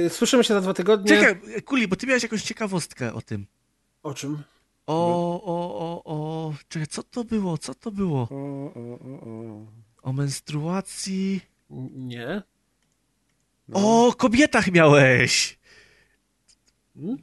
e, 0.06 0.10
Słyszymy 0.10 0.44
się 0.44 0.54
za 0.54 0.62
dwa 0.62 0.74
tygodnie. 0.74 1.10
Czekaj, 1.10 1.62
Kuli, 1.62 1.88
bo 1.88 1.96
ty 1.96 2.08
miałeś 2.08 2.24
jakąś 2.24 2.44
ciekawostkę 2.44 3.14
o 3.14 3.22
tym. 3.22 3.48
O 4.04 4.14
czym? 4.14 4.44
O, 4.88 5.42
o, 5.44 5.76
o, 5.76 6.02
o. 6.06 6.54
Czekaj, 6.70 6.88
co 6.88 7.04
to 7.04 7.24
było? 7.24 7.58
Co 7.58 7.76
to 7.76 7.92
było? 7.92 8.22
O, 8.32 8.36
o, 8.76 9.00
o, 9.00 9.22
o. 9.22 9.66
O 10.02 10.14
menstruacji. 10.14 11.42
Nie. 11.96 12.42
No. 13.68 14.08
O, 14.08 14.14
kobietach 14.14 14.72
miałeś! 14.72 15.60
Hmm? 16.96 17.18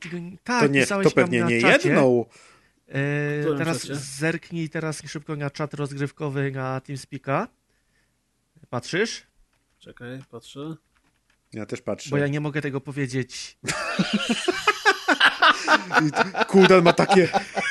Tak, 0.45 0.61
To, 0.63 0.67
nie, 0.67 0.87
to 0.87 1.03
tam 1.03 1.13
pewnie 1.13 1.43
nie 1.43 1.61
czacie. 1.61 1.89
jedną. 1.89 2.25
E, 2.89 3.57
teraz 3.59 3.81
czacie? 3.83 3.95
zerknij 3.97 4.69
teraz 4.69 5.03
szybko 5.07 5.37
na 5.37 5.51
czat 5.51 5.75
rozgrywkowy 5.75 6.51
na 6.51 6.81
TeamSpeaka. 6.81 7.49
Patrzysz? 8.71 9.23
Czekaj, 9.79 10.23
patrzę. 10.31 10.77
Ja 11.53 11.67
też 11.67 11.83
patrzę. 11.83 12.11
Bo 12.11 12.17
ja 12.17 12.27
nie 12.27 12.41
mogę 12.41 12.63
tego 12.63 12.81
powiedzieć. 12.81 13.59
Kuldan 16.49 16.83
ma 16.85 16.93
takie, 16.93 17.29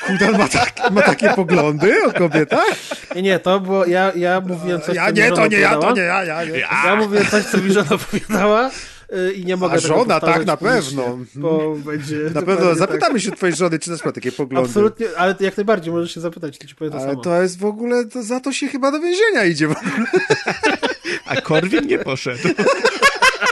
Kuldan 0.08 0.38
ma, 0.38 0.48
tak, 0.48 0.92
ma 0.92 1.02
takie 1.02 1.30
poglądy 1.30 2.04
o 2.06 2.12
kobietach? 2.14 2.68
Nie, 3.16 3.22
nie, 3.22 3.40
to 3.40 3.60
było, 3.60 3.86
ja, 3.86 4.12
ja 4.16 4.42
mówiłem 4.42 4.82
coś, 4.82 4.96
Ja 4.96 5.06
co 5.06 5.12
nie, 5.12 5.32
to 5.32 5.48
nie 5.48 5.60
ja, 5.60 5.78
to 5.78 5.92
nie 5.92 6.02
ja, 6.02 6.24
ja 6.24 6.44
nie. 6.46 6.60
Ja 6.60 6.96
mówiłem 6.96 7.26
coś, 7.26 7.44
co 7.46 7.58
mi 7.58 7.74
żona 7.74 7.90
opowiadała 7.92 8.70
y, 9.14 9.34
i 9.34 9.46
nie 9.46 9.58
mogę 9.58 9.74
A 9.74 9.76
tego 9.82 9.88
żona, 9.88 10.20
tak, 10.20 10.46
na 10.46 10.58
pewno. 10.58 11.18
Bo 11.36 11.76
będzie 11.76 12.18
Na 12.34 12.42
pewno 12.42 12.70
tak. 12.70 12.78
zapytamy 12.78 13.20
się 13.20 13.32
twojej 13.32 13.56
żony, 13.56 13.80
czy 13.80 13.90
też 13.90 14.06
ma 14.06 14.12
takie 14.12 14.32
poglądy. 14.32 14.70
Absolutnie, 14.70 15.08
ale 15.18 15.36
jak 15.40 15.58
najbardziej 15.58 15.94
możesz 15.94 16.14
się 16.14 16.22
zapytać, 16.22 16.58
to 16.58 16.68
ci 16.68 16.76
powiem 16.76 16.94
to 16.94 17.00
Ale 17.00 17.10
samo. 17.10 17.22
to 17.22 17.42
jest 17.42 17.60
w 17.60 17.66
ogóle, 17.66 18.06
to 18.06 18.24
za 18.24 18.40
to 18.40 18.54
się 18.54 18.68
chyba 18.68 18.92
do 18.92 19.00
więzienia 19.00 19.46
idzie. 19.46 19.68
w 19.68 19.72
ogóle. 19.72 20.06
A 21.26 21.42
Korwin 21.42 21.88
nie 21.88 22.00
poszedł. 22.00 22.48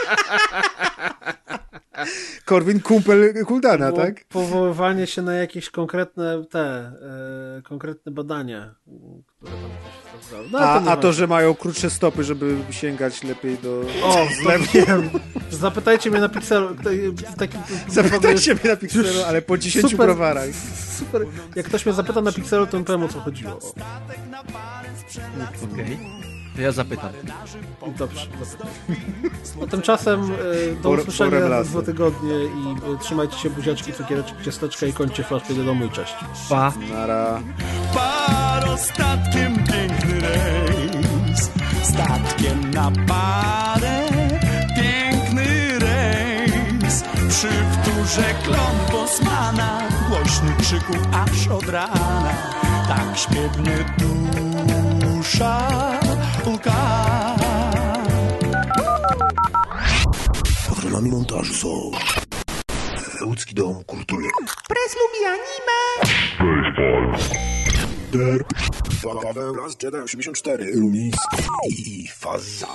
Korwin 2.44 2.80
kumpel 2.80 3.44
Kuldana, 3.46 3.92
Było 3.92 4.04
tak? 4.04 4.24
Powoływanie 4.24 5.06
się 5.06 5.22
na 5.22 5.34
jakieś 5.34 5.70
konkretne 5.70 6.44
te, 6.50 6.92
e, 7.58 7.62
konkretne 7.62 8.12
badania, 8.12 8.74
które 9.36 9.52
tam 9.52 9.60
coś 9.60 10.02
sprawdzały. 10.04 10.48
No, 10.52 10.58
A, 10.58 10.76
a 10.76 10.80
nieważne. 10.80 11.02
to, 11.02 11.12
że 11.12 11.26
mają 11.26 11.54
krótsze 11.54 11.90
stopy, 11.90 12.24
żeby 12.24 12.56
sięgać 12.70 13.22
lepiej 13.24 13.58
do... 13.58 13.80
O, 14.02 14.12
to 14.44 14.50
wiem. 14.74 15.10
Zapytajcie 15.50 16.10
mnie 16.10 16.20
na 16.20 16.28
Pixelu. 16.28 16.76
Taki, 17.36 17.58
Zapytajcie 17.88 18.54
mnie 18.54 18.70
na 18.70 18.76
Pixelu, 18.76 19.08
ale 19.26 19.42
po 19.42 19.58
10 19.58 19.90
Super. 19.90 20.06
browarach. 20.06 20.48
Super. 20.98 21.26
Jak 21.56 21.66
ktoś 21.66 21.86
mnie 21.86 21.94
zapyta 21.94 22.20
na 22.20 22.32
Pixelu, 22.32 22.66
to 22.66 22.80
powiem 22.80 23.02
o 23.02 23.08
co 23.08 23.20
chodziło. 23.20 23.58
Okej. 25.72 25.98
To 25.98 26.25
ja 26.58 26.72
zapytam. 26.72 27.10
dobrze. 27.98 28.26
A 29.62 29.66
tymczasem 29.66 30.20
e, 30.22 30.74
do 30.82 30.88
Por- 30.88 30.98
usłyszenia 31.00 31.48
za 31.48 31.64
dwa 31.64 31.82
tygodnie 31.82 32.34
i 32.34 32.94
e, 32.94 32.98
trzymajcie 33.00 33.38
się 33.38 33.50
buziaczki, 33.50 33.92
cukiereczki, 33.92 34.44
ciasteczka 34.44 34.86
i 34.86 34.92
kończcie 34.92 35.24
flaszkę 35.24 35.54
do 35.54 35.64
domu 35.64 35.84
i 35.84 35.90
cześć. 35.90 36.14
Pa. 36.48 36.72
Nara. 36.92 37.40
Paro 37.94 38.76
statkiem 38.78 39.54
piękny 39.56 40.20
rejs 40.20 41.50
Statkiem 41.82 42.70
na 42.70 42.90
parę 43.08 44.08
Piękny 44.76 45.78
rejs 45.78 47.02
Przy 47.28 47.48
wtórze 47.48 48.34
klon 48.44 48.76
Bosmana 48.92 49.82
Głośny 50.08 50.50
krzyku 50.60 50.92
aż 51.12 51.48
od 51.48 51.68
rana 51.68 52.32
Tak 52.88 53.18
śpiewnie 53.18 53.84
dusza 55.00 55.68
łka 56.46 57.36
Patronami 60.68 61.10
montażu 61.10 61.54
są. 61.54 61.90
Łódzki 63.26 63.54
Dom 63.54 63.84
Kultury. 63.84 64.28
Pres 64.68 64.96
lubi 64.96 65.26
anime. 65.26 65.78
Derp 68.12 68.48
Paweł. 69.22 69.54
Las 69.54 69.76
Jedi 69.82 69.96
84 69.96 70.72
Lumiński 70.74 71.36
i 71.68 72.08
Faza 72.08 72.68